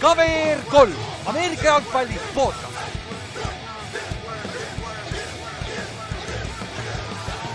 KVR 0.00 0.60
kolm, 0.70 0.92
Ameerika 1.26 1.64
jalgpalli 1.64 2.18
podcast. 2.34 2.64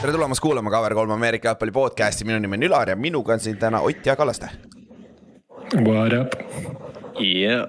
tere 0.01 0.11
tulemast 0.11 0.41
kuulama 0.43 0.69
KVR3 0.69 1.11
Ameerika 1.13 1.47
jalgpalli 1.47 1.71
podcasti, 1.71 2.25
minu 2.25 2.39
nimi 2.39 2.57
on 2.59 2.63
Ülar 2.67 2.89
ja 2.89 2.95
minuga 2.95 3.33
on 3.33 3.39
siin 3.39 3.57
täna 3.57 3.79
Ott 3.81 4.05
ja 4.05 4.15
Kallaste. 4.15 4.49
What 5.75 6.13
up? 6.13 6.35
jah, 7.19 7.67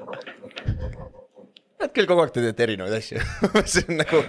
Nad 1.81 1.93
küll 1.95 2.07
kogu 2.09 2.25
aeg 2.25 2.33
te 2.35 2.43
teete 2.43 2.63
erinevaid 2.67 2.95
asju 2.99 3.21
see 3.73 3.85
on 3.89 3.99
nagu, 4.03 4.25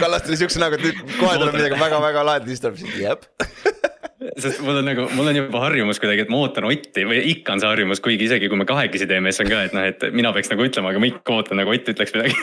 Kallaste 0.00 0.32
oli 0.32 0.40
siukse 0.40 0.62
näoga, 0.62 0.78
et 0.80 0.86
nüüd 0.88 1.16
kohe 1.20 1.36
tuleb 1.36 1.54
midagi 1.58 1.80
väga-väga 1.80 2.24
lahedat, 2.30 2.48
siis 2.48 2.64
tuleb 2.64 2.98
jep. 3.02 3.28
sest 4.18 4.62
mul 4.64 4.80
on 4.80 4.88
nagu, 4.88 5.06
mul 5.14 5.30
on 5.30 5.38
juba 5.38 5.60
harjumus 5.62 6.00
kuidagi, 6.02 6.24
et 6.26 6.32
ma 6.32 6.40
ootan 6.42 6.66
Otti 6.68 7.04
või 7.06 7.20
ikka 7.32 7.54
on 7.54 7.62
see 7.62 7.70
harjumus, 7.70 8.02
kuigi 8.02 8.26
isegi 8.26 8.50
kui 8.50 8.58
me 8.58 8.66
kahekesi 8.68 9.06
teeme, 9.10 9.30
siis 9.32 9.44
on 9.44 9.52
ka, 9.52 9.62
et 9.68 9.76
noh, 9.76 9.86
et 9.86 10.06
mina 10.14 10.32
peaks 10.34 10.50
nagu 10.52 10.66
ütlema, 10.66 10.92
aga 10.92 11.02
ma 11.02 11.10
ikka 11.10 11.36
ootan 11.36 11.60
nagu 11.62 11.74
Ott 11.74 11.90
ütleks 11.94 12.14
midagi. 12.16 12.34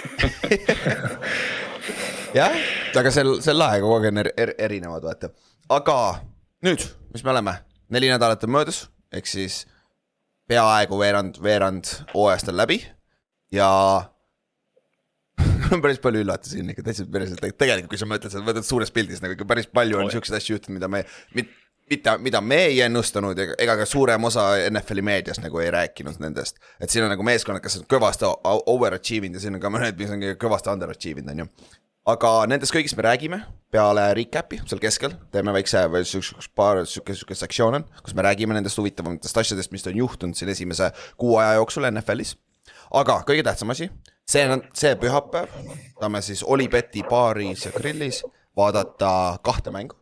jah, 2.40 2.58
aga 2.96 3.12
see 3.12 3.28
on 3.28 3.60
lahe, 3.60 3.84
kogu 3.84 4.00
aeg 4.00 4.10
on 4.14 4.24
er, 4.24 4.32
er, 4.40 4.56
erinevad, 4.70 5.04
vaata. 5.04 5.32
aga 5.76 6.00
nüüd, 6.66 6.88
mis 7.14 7.28
me 7.28 7.36
oleme, 7.36 7.60
neli 7.92 8.12
nädalat 8.14 8.48
on 8.48 8.56
möödas, 8.56 8.86
ehk 9.12 9.28
siis 9.30 9.64
peaaegu 10.48 11.00
veerand, 11.00 11.40
veerand 11.44 11.92
hooajast 12.14 12.52
on 12.54 12.60
läbi 12.60 12.80
ja 13.54 13.68
on 15.74 15.82
päris 15.84 16.00
palju 16.00 16.24
üllatusi 16.24 16.64
ikka 16.64 16.86
täitsa 16.86 17.06
päriselt, 17.12 17.44
tegelikult 17.60 17.92
kui 17.92 18.00
sa 18.00 18.08
mõtled 18.10 18.32
seda, 18.32 18.46
võtad 18.48 18.68
suures 18.68 18.94
pildis 18.96 19.24
nagu 19.24 19.36
ikka 19.36 19.48
päris 19.50 19.68
palju 19.68 20.00
on 20.00 20.12
siukseid 20.14 20.40
asju 20.40 20.56
juhtunud, 20.56 20.78
mida 20.80 20.92
me, 20.92 21.04
mida, 21.90 22.18
mida 22.18 22.42
me 22.42 22.62
ei 22.70 22.82
ennustanud 22.82 23.40
ega, 23.40 23.78
ka 23.78 23.86
suurem 23.86 24.24
osa 24.24 24.52
NFL-i 24.70 25.06
meediast 25.06 25.44
nagu 25.44 25.60
ei 25.62 25.72
rääkinud 25.72 26.20
nendest. 26.20 26.58
et 26.80 26.90
siin 26.90 27.06
on 27.06 27.14
nagu 27.14 27.24
meeskonnad, 27.24 27.64
kes 27.64 27.82
on 27.82 27.90
kõvasti 27.96 28.30
overachieve 28.46 29.30
inud 29.30 29.40
ja 29.40 29.48
siin 29.48 29.58
on 29.58 29.64
ka 29.64 29.74
mõned, 29.74 29.98
mis 30.00 30.14
on 30.14 30.30
kõvasti 30.42 30.74
underachieve 30.74 31.22
inud, 31.22 31.34
on 31.36 31.46
ju 31.46 31.76
aga 32.06 32.32
nendest 32.50 32.74
kõigist 32.74 32.98
me 32.98 33.06
räägime 33.06 33.40
peale 33.74 34.06
recap'i 34.18 34.60
seal 34.70 34.82
keskel, 34.82 35.16
teeme 35.34 35.54
väikse 35.56 35.86
või 35.92 36.06
siukse 36.08 36.52
paar 36.56 36.84
siuke, 36.90 37.16
siuke 37.18 37.38
sektsioon 37.38 37.80
on, 37.82 37.88
kus 38.06 38.16
me 38.18 38.26
räägime 38.26 38.56
nendest 38.56 38.78
huvitavatest 38.80 39.42
asjadest, 39.42 39.74
mis 39.74 39.86
on 39.90 39.98
juhtunud 40.04 40.38
siin 40.38 40.52
esimese 40.54 40.92
kuu 41.18 41.38
aja 41.42 41.58
jooksul 41.60 41.90
NFL-is. 41.90 42.36
aga 42.94 43.20
kõige 43.28 43.44
tähtsam 43.44 43.74
asi, 43.74 43.90
see 44.30 44.46
on 44.50 44.62
see 44.74 44.96
pühapäev, 45.02 45.50
saame 46.00 46.22
siis 46.22 46.44
Olibeti 46.44 47.04
baaris 47.10 47.66
ja 47.66 47.72
grillis 47.76 48.24
vaadata 48.56 49.40
kahte 49.44 49.72
mängu. 49.72 49.98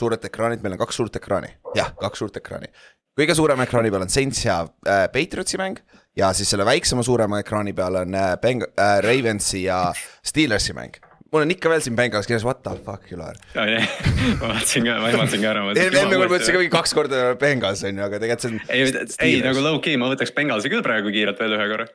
Suured 0.00 0.26
ekraanid, 0.26 0.62
meil 0.64 0.76
on 0.76 0.82
kaks 0.82 1.00
suurt 1.00 1.16
ekraani, 1.20 1.54
jah, 1.78 1.92
kaks 2.00 2.22
suurt 2.22 2.36
ekraani. 2.40 2.70
kõige 3.18 3.36
suurema 3.38 3.66
ekraani 3.66 3.92
peal 3.94 4.02
on 4.06 4.10
Saints 4.10 4.44
ja 4.44 4.60
äh, 4.88 5.06
Patriotsi 5.12 5.58
mäng 5.60 5.78
ja 6.18 6.32
siis 6.34 6.50
selle 6.50 6.66
väiksema 6.66 7.02
suurema 7.06 7.38
ekraani 7.44 7.72
peal 7.72 8.02
on 8.02 8.14
äh, 8.14 8.34
Beng- 8.42 8.70
äh, 8.74 8.98
Ravensi 9.04 9.64
ja 9.68 9.92
Steelersi 10.26 10.74
mäng 10.74 10.98
mul 11.34 11.42
on 11.42 11.50
ikka 11.50 11.70
veel 11.70 11.82
siin 11.82 11.96
Bengals 11.98 12.28
kirjas, 12.30 12.44
what 12.46 12.62
the 12.62 12.74
fuck, 12.86 13.06
Ülar. 13.10 13.38
ma 13.54 14.50
vaatasin 14.52 14.86
ka, 14.86 14.98
ma 15.02 15.10
ehmatasin 15.10 15.42
ka 15.42 15.50
ära. 15.50 15.64
enne 15.72 16.04
kui 16.06 16.18
ma 16.20 16.28
mõtlesin 16.30 16.54
ka 16.54 16.60
mingi 16.62 16.74
kaks 16.74 16.94
korda 16.94 17.22
Bengals 17.40 17.82
on 17.86 17.98
ju, 17.98 18.04
aga 18.06 18.20
tegelikult 18.22 18.44
see 18.44 18.52
on. 18.52 18.60
ei, 18.70 18.82
ei 19.26 19.40
nagu 19.42 19.64
low-key, 19.64 19.98
ma 19.98 20.10
võtaks 20.12 20.34
Bengalsi 20.36 20.70
küll 20.70 20.84
praegu 20.86 21.10
kiirelt 21.14 21.40
veel 21.42 21.56
ühe 21.58 21.66
korra. 21.72 21.88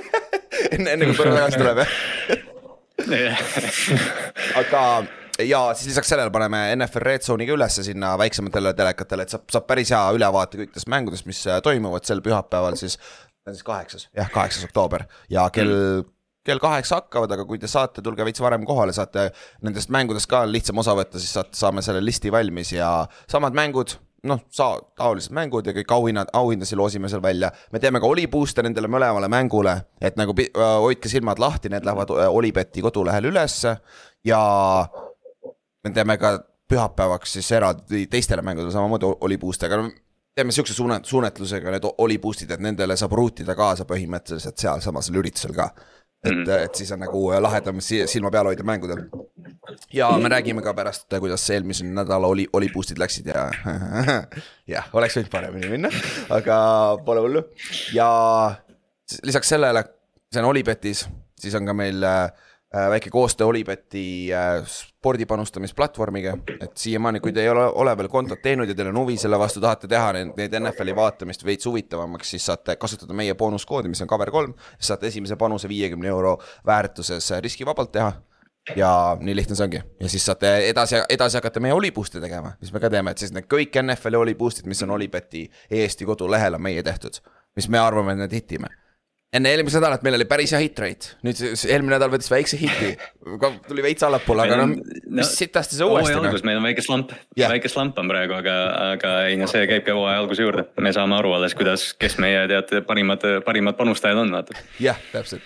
enne, 0.74 0.88
enne 0.96 1.10
kui 1.10 1.18
Põrve 1.18 1.36
tagasi 1.38 1.60
tuleb 1.62 1.84
jah. 1.84 1.90
aga 4.62 4.82
ja 5.42 5.60
siis 5.74 5.90
lisaks 5.92 6.08
sellele 6.12 6.30
paneme 6.34 6.62
NFL 6.76 7.04
Red 7.08 7.26
Zone'i 7.26 7.48
ka 7.48 7.56
ülesse 7.56 7.84
sinna 7.86 8.14
väiksematele 8.20 8.74
telekatele, 8.78 9.26
et 9.26 9.34
saab, 9.34 9.46
saab 9.52 9.66
päris 9.66 9.90
hea 9.94 10.02
ülevaate 10.16 10.60
kõikidest 10.62 10.90
mängudest, 10.92 11.28
mis 11.30 11.42
äh, 11.50 11.60
toimuvad 11.64 12.06
sel 12.06 12.22
pühapäeval 12.24 12.78
siis. 12.80 12.98
siis 13.50 13.62
kaheksas, 13.66 14.08
jah, 14.16 14.30
kaheksas 14.32 14.64
oktoober 14.70 15.04
ja 15.30 15.50
kell 15.52 16.04
kell 16.44 16.60
kaheksa 16.60 17.00
hakkavad, 17.00 17.32
aga 17.32 17.44
kui 17.48 17.58
te 17.60 17.68
saate, 17.70 18.02
tulge 18.04 18.24
veits 18.26 18.42
varem 18.44 18.66
kohale, 18.68 18.92
saate 18.92 19.30
nendest 19.64 19.92
mängudest 19.94 20.28
ka 20.28 20.42
lihtsam 20.48 20.80
osa 20.82 20.92
võtta, 20.96 21.20
siis 21.20 21.32
saate, 21.38 21.56
saame 21.56 21.84
selle 21.84 22.02
listi 22.04 22.32
valmis 22.32 22.74
ja 22.74 22.88
samad 23.30 23.56
mängud, 23.56 23.94
noh, 24.28 24.42
saa-, 24.52 24.76
taolised 24.98 25.32
mängud 25.36 25.66
ja 25.68 25.72
kõik 25.76 25.94
auhinnad, 25.96 26.32
auhindasid 26.36 26.78
loosime 26.80 27.08
seal 27.12 27.22
välja. 27.24 27.50
me 27.72 27.80
teeme 27.80 28.00
ka 28.00 28.10
Oli 28.12 28.26
boost'e 28.28 28.64
nendele 28.64 28.90
mõlemale 28.92 29.30
mängule, 29.32 29.78
et 30.00 30.20
nagu 30.20 30.36
hoidke 30.84 31.08
silmad 31.12 31.40
lahti, 31.40 31.72
need 31.72 31.88
lähevad 31.88 32.12
äh, 32.12 32.28
Olibeti 32.28 32.84
kodulehel 32.84 33.32
ülesse 33.32 33.78
ja 34.28 34.44
me 35.84 35.90
teeme 35.94 36.16
ka 36.18 36.38
pühapäevaks 36.70 37.36
siis 37.38 37.50
eraldi 37.52 38.06
teistele 38.10 38.42
mängudele 38.42 38.72
samamoodi 38.72 39.10
Oli 39.20 39.36
boost'e, 39.38 39.66
aga 39.68 39.82
no 39.82 39.90
teeme 40.34 40.52
siukse 40.52 40.74
suuna-, 40.74 41.00
suunetlusega 41.02 41.70
need 41.74 41.88
Oli 41.98 42.18
boost'id, 42.18 42.50
et 42.54 42.62
nendele 42.64 42.96
saab 42.96 43.12
ruutida 43.12 43.54
kaasa 43.58 43.84
põhimõtteliselt 43.88 44.58
sealsamasel 44.60 45.20
üritusel 45.22 45.54
ka. 45.56 45.70
et 46.24 46.32
Mhm. 46.32 46.48
et 46.64 46.74
siis 46.74 46.92
on 46.92 47.00
nagu 47.00 47.18
lahedam 47.40 47.80
si- 47.80 48.06
silma 48.06 48.30
peal 48.30 48.46
hoida 48.46 48.62
mängudel. 48.64 49.10
ja 49.92 50.10
me 50.18 50.28
räägime 50.28 50.62
ka 50.62 50.72
pärast, 50.74 51.04
kuidas 51.20 51.50
eelmisel 51.50 51.86
nädala 51.86 52.26
oli, 52.26 52.46
oli 52.52 52.68
boost'id 52.68 52.98
läksid 52.98 53.26
ja 53.26 53.50
jah, 54.66 54.88
oleks 54.92 55.16
võinud 55.18 55.30
paremini 55.30 55.68
minna, 55.68 55.90
aga 56.30 56.96
pole 57.04 57.20
hullu. 57.20 57.42
ja 57.92 58.54
lisaks 59.22 59.48
sellele, 59.48 59.84
see 60.32 60.40
on 60.40 60.48
Olipetis, 60.48 61.04
siis 61.38 61.54
on 61.54 61.66
ka 61.66 61.74
meil 61.76 62.02
äh, 62.02 62.24
äh, 62.24 62.32
väike 62.90 63.10
koostöö 63.10 63.46
Olibeti 63.46 64.34
äh, 64.34 64.66
spordipanustamisplatvormiga, 64.66 66.36
et 66.60 66.76
siiamaani, 66.76 67.20
kui 67.20 67.32
te 67.32 67.42
ei 67.42 67.48
ole, 67.48 67.64
ole 67.64 67.96
veel 67.96 68.08
kontot 68.08 68.42
teinud 68.42 68.68
ja 68.68 68.74
teil 68.74 68.90
on 68.90 68.98
huvi 68.98 69.16
selle 69.20 69.38
vastu, 69.38 69.62
tahate 69.62 69.88
teha 69.90 70.12
neid, 70.16 70.34
neid 70.38 70.56
NFL-i 70.58 70.96
vaatamist 70.96 71.44
veits 71.44 71.66
huvitavamaks, 71.68 72.34
siis 72.34 72.46
saate 72.50 72.76
kasutada 72.80 73.14
meie 73.14 73.34
boonuskoodi, 73.38 73.90
mis 73.92 74.02
on 74.02 74.10
cover 74.10 74.30
kolm, 74.34 74.54
saate 74.78 75.10
esimese 75.12 75.36
panuse 75.40 75.68
viiekümne 75.68 76.08
euro 76.10 76.38
väärtuses 76.66 77.32
äh, 77.32 77.42
riskivabalt 77.44 77.92
teha. 77.92 78.12
Ja 78.76 78.90
nii 79.20 79.34
lihtne 79.36 79.52
see 79.58 79.66
ongi. 79.66 79.80
Ja 80.00 80.08
siis 80.08 80.24
saate 80.24 80.54
edasi, 80.70 81.02
edasi 81.12 81.36
hakata 81.36 81.60
meie 81.60 81.74
Oli 81.76 81.90
boost'e 81.92 82.22
tegema, 82.22 82.54
mis 82.60 82.72
me 82.72 82.80
ka 82.80 82.88
teeme, 82.90 83.12
et 83.12 83.20
siis 83.20 83.34
need 83.36 83.44
kõik 83.44 83.76
NFL-i 83.82 84.16
Oli 84.16 84.34
boost'id, 84.40 84.64
mis 84.66 84.80
on 84.86 84.94
Olibeti 84.96 85.44
Eesti 85.70 86.08
kodulehel 86.08 86.56
on 86.56 86.64
meie 86.64 86.82
tehtud, 86.82 87.20
mis 87.60 87.68
me 87.68 87.78
arvame, 87.78 88.16
et 88.16 88.24
need 88.24 88.40
hitime 88.40 88.72
enne 89.34 89.50
eelmist 89.50 89.78
nädalat 89.78 90.04
meil 90.06 90.16
oli 90.18 90.26
päris 90.30 90.52
hea 90.54 90.60
hit 90.62 90.78
rate, 90.82 91.14
nüüd 91.26 91.40
eelmine 91.42 91.96
nädal 91.96 92.12
võttis 92.12 92.30
väikse 92.30 92.58
hiti, 92.60 92.92
tuli 93.68 93.84
veits 93.84 94.06
allapoole, 94.06 94.46
aga 94.46 94.60
noh, 94.60 94.76
mis 95.18 95.32
sitasti 95.38 95.78
see 95.78 95.88
uuesti 95.88 96.12
hooaja 96.12 96.20
noh 96.20 96.30
algus, 96.30 96.46
meil 96.46 96.60
on 96.60 96.68
väike 96.68 96.84
slump 96.84 97.14
yeah., 97.38 97.50
väike 97.52 97.70
slump 97.72 97.98
on 98.00 98.10
praegu, 98.10 98.36
aga, 98.38 98.56
aga 98.94 99.16
ei 99.30 99.38
no 99.40 99.48
see 99.50 99.66
käibki 99.70 99.94
hooaja 99.94 100.22
alguse 100.22 100.46
juurde. 100.46 100.68
me 100.80 100.94
saame 100.94 101.18
aru 101.18 101.34
alles, 101.38 101.56
kuidas, 101.58 101.90
kes 101.98 102.18
meie 102.22 102.46
tead 102.50 102.76
parimad, 102.86 103.26
parimad 103.46 103.78
panustajad 103.80 104.22
on, 104.22 104.32
vaata. 104.38 104.58
jah, 104.82 105.00
täpselt. 105.12 105.42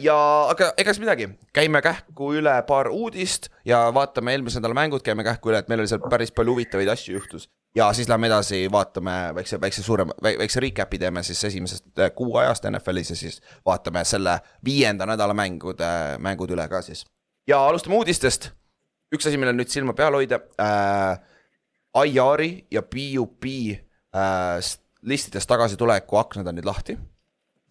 Ja 0.00 0.16
aga 0.50 0.70
ega 0.80 0.92
siis 0.94 1.02
midagi, 1.02 1.26
käime 1.52 1.82
kähku 1.84 2.30
üle 2.38 2.54
paar 2.68 2.88
uudist 2.88 3.50
ja 3.68 3.82
vaatame 3.94 4.32
eelmise 4.32 4.60
nädala 4.60 4.76
mängud, 4.78 5.02
käime 5.04 5.24
kähku 5.26 5.50
üle, 5.52 5.58
et 5.60 5.68
meil 5.68 5.82
oli 5.82 5.90
seal 5.90 6.00
päris 6.10 6.32
palju 6.32 6.54
huvitavaid 6.54 6.88
asju 6.88 7.18
juhtus. 7.18 7.48
ja 7.76 7.90
siis 7.92 8.08
lähme 8.08 8.26
edasi, 8.30 8.62
vaatame 8.72 9.18
väikse, 9.36 9.60
väikse 9.60 9.82
suurema, 9.84 10.16
väikse 10.22 10.60
recap'i 10.64 10.98
teeme 10.98 11.22
siis 11.22 11.44
esimesest 11.44 11.98
äh, 11.98 12.08
kuu 12.16 12.36
ajast 12.40 12.64
NFL-is 12.70 13.10
ja 13.12 13.16
siis 13.16 13.40
vaatame 13.66 14.04
selle 14.04 14.38
viienda 14.64 15.06
nädala 15.06 15.34
mängude, 15.36 15.90
mängud 16.18 16.50
üle 16.56 16.68
ka 16.68 16.80
siis. 16.82 17.04
ja 17.46 17.60
alustame 17.66 17.96
uudistest. 18.00 18.50
üks 19.14 19.26
asi, 19.28 19.36
millel 19.36 19.56
nüüd 19.60 19.68
silma 19.68 19.92
peal 19.92 20.14
hoida 20.16 20.40
äh,. 20.60 21.18
IR-i 22.06 22.66
ja 22.70 22.82
PUP 22.86 23.44
äh, 23.44 24.60
s- 24.62 24.78
listidest 25.02 25.48
tagasituleku 25.50 26.16
aknad 26.16 26.46
on 26.46 26.54
nüüd 26.54 26.64
lahti 26.68 26.94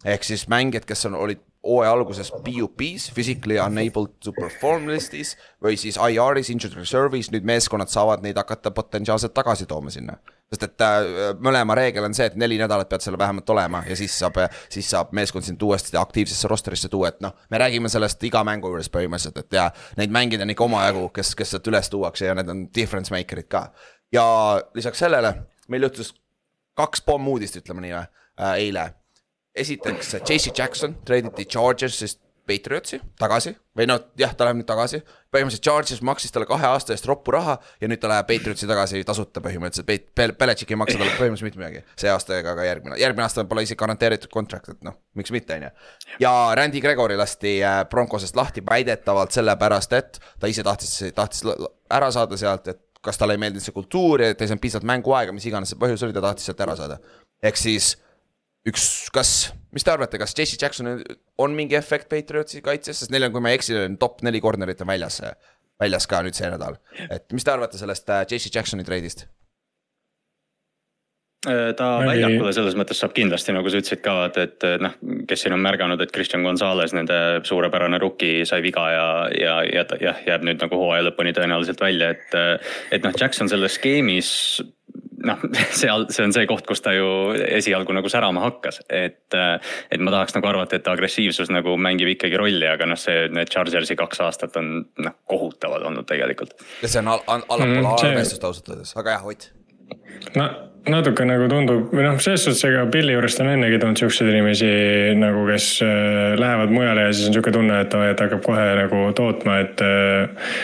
ehk 0.04 0.24
siis 0.24 0.44
mängijad, 0.48 0.84
kes 0.84 1.06
on, 1.08 1.14
olid 1.16 1.40
hooaja 1.66 1.92
alguses 1.92 2.32
PUP-s, 2.32 3.12
physically 3.14 3.58
unable 3.58 4.06
to 4.24 4.32
perform 4.32 4.88
listis 4.88 5.34
või 5.62 5.76
siis 5.76 5.98
IR-is, 6.00 6.48
injured 6.52 6.76
reserve'is, 6.78 7.28
nüüd 7.34 7.44
meeskonnad 7.48 7.92
saavad 7.92 8.24
neid 8.24 8.38
hakata 8.40 8.72
potentsiaalselt 8.72 9.34
tagasi 9.36 9.66
tooma 9.68 9.90
sinna. 9.90 10.16
sest 10.50 10.62
et 10.66 10.82
äh, 10.82 11.04
mõlema 11.38 11.76
reegel 11.78 12.04
on 12.04 12.14
see, 12.16 12.26
et 12.26 12.36
neli 12.40 12.56
nädalat 12.58 12.88
pead 12.88 13.04
seal 13.04 13.18
vähemalt 13.18 13.50
olema 13.50 13.84
ja 13.86 13.96
siis 13.96 14.16
saab, 14.18 14.40
siis 14.68 14.88
saab 14.90 15.12
meeskond 15.14 15.44
sind 15.46 15.62
uuesti 15.62 15.96
aktiivsesse 15.96 16.48
rosterisse 16.48 16.88
tuua, 16.88 17.12
et 17.12 17.20
noh, 17.20 17.36
me 17.50 17.58
räägime 17.58 17.88
sellest 17.88 18.24
iga 18.24 18.42
mängu 18.44 18.72
juures 18.72 18.90
põhimõtteliselt, 18.90 19.44
et 19.44 19.58
ja 19.60 19.68
neid 20.00 20.10
mängijaid 20.10 20.42
on 20.42 20.54
ikka 20.56 20.64
omajagu, 20.64 21.08
kes, 21.14 21.34
kes 21.38 21.54
sealt 21.54 21.70
üles 21.70 21.92
tuuakse 21.92 22.26
ja 22.26 22.34
need 22.34 22.48
on 22.48 22.64
difference 22.74 23.14
maker'id 23.14 23.48
ka. 23.52 23.68
ja 24.12 24.24
lisaks 24.74 24.98
sellele 24.98 25.34
meil 25.68 25.86
juhtus 25.86 26.14
kaks 26.74 27.04
pommuudist, 27.06 27.60
ütleme 27.60 27.84
nii 27.84 27.94
või 27.94 28.02
äh,, 28.02 28.56
eile 28.64 28.88
esiteks 29.60 30.16
JC 30.20 30.52
Jackson 30.56 30.96
treiditi 31.04 31.46
Chargersist 31.50 32.20
Patriotsi 32.50 32.98
tagasi 33.20 33.52
või 33.76 33.86
noh, 33.86 34.00
jah, 34.18 34.32
ta 34.34 34.46
läheb 34.46 34.58
nüüd 34.58 34.66
tagasi. 34.66 35.00
põhimõtteliselt 35.30 35.62
Chargers 35.62 36.00
maksis 36.02 36.32
talle 36.34 36.48
kahe 36.50 36.66
aasta 36.66 36.94
eest 36.94 37.06
roppu 37.06 37.34
raha 37.34 37.56
ja 37.80 37.88
nüüd 37.88 38.00
ta 38.02 38.10
läheb 38.10 38.26
Patriotsi 38.26 38.66
tagasi 38.66 39.02
tasuta 39.06 39.42
põhimõtteliselt. 39.44 39.86
Peit-, 39.86 40.08
Bel-, 40.16 40.34
Belichik 40.38 40.72
ei 40.72 40.80
maksa 40.80 40.98
talle 40.98 41.14
põhimõtteliselt 41.18 41.46
mitte 41.46 41.62
midagi 41.62 41.84
see 42.00 42.10
aasta 42.10 42.40
ega 42.40 42.56
ka 42.58 42.66
järgmine, 42.66 42.98
järgmine 43.00 43.26
aasta 43.28 43.46
pole 43.50 43.64
isegi 43.66 43.78
garanteeritud 43.84 44.32
contract, 44.34 44.72
et 44.74 44.82
noh, 44.86 44.98
miks 45.20 45.32
mitte, 45.34 45.60
on 45.60 45.68
ju. 45.68 45.72
ja 46.24 46.34
Randy 46.58 46.82
Gregory 46.82 47.18
lasti 47.20 47.58
äh, 47.62 47.84
Broncosest 47.90 48.38
lahti 48.38 48.64
väidetavalt 48.66 49.36
sellepärast, 49.36 49.98
et 50.00 50.20
ta 50.40 50.50
ise 50.50 50.66
tahtis, 50.66 50.96
tahtis 51.14 51.46
ära 51.90 52.10
saada 52.14 52.40
sealt, 52.40 52.72
et 52.72 52.82
kas 53.04 53.20
talle 53.20 53.36
ei 53.36 53.40
meeldinud 53.40 53.64
see 53.64 53.76
kultuur 53.76 54.26
ja 54.26 54.34
ta 54.34 54.44
ei 54.44 54.50
saanud 54.50 54.64
piisavalt 54.64 54.90
mänguaega, 54.90 55.32
mis 55.32 55.46
iganes 55.48 55.72
see 55.72 55.80
põhjus 55.80 56.02
oli, 56.04 56.16
ta 56.16 56.24
tahtis 56.24 56.50
sealt 56.50 56.66
ära 56.66 56.76
saada. 56.76 56.98
ehk 57.42 57.56
siis 57.56 57.94
üks, 58.68 58.84
kas, 59.14 59.32
mis 59.74 59.86
te 59.86 59.92
arvate, 59.94 60.20
kas 60.20 60.36
Jesse 60.36 60.58
Jackson 60.60 60.92
on 61.40 61.56
mingi 61.56 61.78
efekt 61.78 62.10
Patriotsi 62.12 62.62
kaitses, 62.64 63.02
sest 63.02 63.14
neil 63.14 63.28
on, 63.28 63.34
kui 63.34 63.44
ma 63.44 63.52
ei 63.52 63.60
eksi, 63.60 63.78
top 64.00 64.24
neli 64.26 64.42
corner'it 64.44 64.84
on 64.84 64.92
väljas, 64.92 65.20
väljas 65.80 66.08
ka 66.10 66.24
nüüd 66.26 66.36
see 66.36 66.50
nädal. 66.52 66.80
et 67.08 67.30
mis 67.32 67.46
te 67.46 67.54
arvate 67.54 67.80
sellest 67.80 68.10
äh, 68.12 68.26
Jesse 68.28 68.52
Jacksoni 68.52 68.86
treidist? 68.86 69.26
Äh, 71.48 71.70
ta 71.72 71.86
väljakule 72.04 72.50
selles 72.52 72.74
mõttes 72.76 72.98
saab 73.00 73.14
kindlasti, 73.16 73.54
nagu 73.56 73.70
sa 73.72 73.78
ütlesid 73.80 74.02
ka, 74.04 74.16
et, 74.28 74.36
et 74.44 74.82
noh, 74.84 74.98
kes 75.28 75.46
siin 75.46 75.54
on 75.56 75.62
märganud, 75.64 76.02
et 76.04 76.12
Christian 76.12 76.44
Gonzalez, 76.44 76.92
nende 76.92 77.16
suurepärane 77.48 77.96
rookie 78.02 78.44
sai 78.44 78.60
viga 78.60 78.84
ja, 78.92 79.06
ja, 79.32 79.54
ja 79.64 79.86
jah, 80.04 80.20
jääb 80.26 80.44
nüüd 80.44 80.60
nagu 80.60 80.82
hooaja 80.82 81.06
lõpuni 81.08 81.32
tõenäoliselt 81.32 81.80
välja, 81.80 82.12
et. 82.12 82.36
et 82.92 83.08
noh, 83.08 83.16
Jackson 83.16 83.48
selles 83.48 83.80
skeemis 83.80 84.60
noh, 85.26 85.44
seal, 85.80 86.06
see 86.12 86.24
on 86.26 86.34
see 86.36 86.46
koht, 86.50 86.66
kus 86.68 86.82
ta 86.84 86.94
ju 86.96 87.08
esialgu 87.58 87.94
nagu 87.96 88.10
särama 88.12 88.44
hakkas, 88.46 88.82
et. 88.88 89.18
et 89.30 90.00
ma 90.00 90.14
tahaks 90.14 90.34
nagu 90.36 90.50
arvata, 90.50 90.78
et 90.80 90.88
agressiivsus 90.90 91.52
nagu 91.52 91.76
mängib 91.80 92.10
ikkagi 92.14 92.38
rolli, 92.40 92.66
aga 92.68 92.88
noh, 92.88 92.98
see, 93.00 93.28
need 93.34 93.52
Chargersi 93.52 93.96
kaks 93.98 94.22
aastat 94.24 94.56
on 94.60 94.72
noh, 95.04 95.16
kohutavad 95.30 95.84
olnud 95.90 96.08
tegelikult. 96.08 96.56
ja 96.82 96.90
see 96.90 97.02
on 97.04 97.14
al 97.14 97.24
al 97.26 97.46
allapoole 97.48 97.86
mm, 97.86 97.94
arvestust 98.10 98.44
ausalt 98.48 98.72
öeldes, 98.74 98.96
aga 99.00 99.16
jah, 99.18 99.30
Ott. 99.30 99.50
no 100.38 100.48
natuke 100.88 101.26
nagu 101.28 101.48
tundub 101.50 101.90
või 101.92 102.04
noh, 102.06 102.20
selles 102.22 102.46
suhtes 102.46 102.62
ega 102.68 102.86
pilli 102.92 103.12
juurest 103.12 103.42
on 103.42 103.50
ennegi 103.52 103.80
tulnud 103.80 104.00
siukseid 104.00 104.30
inimesi 104.32 104.70
nagu, 105.20 105.42
kes 105.50 105.66
äh, 105.84 106.36
lähevad 106.40 106.72
mujale 106.72 107.08
ja 107.08 107.10
siis 107.12 107.28
on 107.28 107.36
sihuke 107.36 107.52
tunne, 107.54 107.82
et, 107.84 107.96
et 108.12 108.22
hakkab 108.24 108.44
kohe 108.46 108.68
nagu 108.78 109.02
tootma, 109.16 109.58
et 109.66 109.84
äh,. 109.84 110.54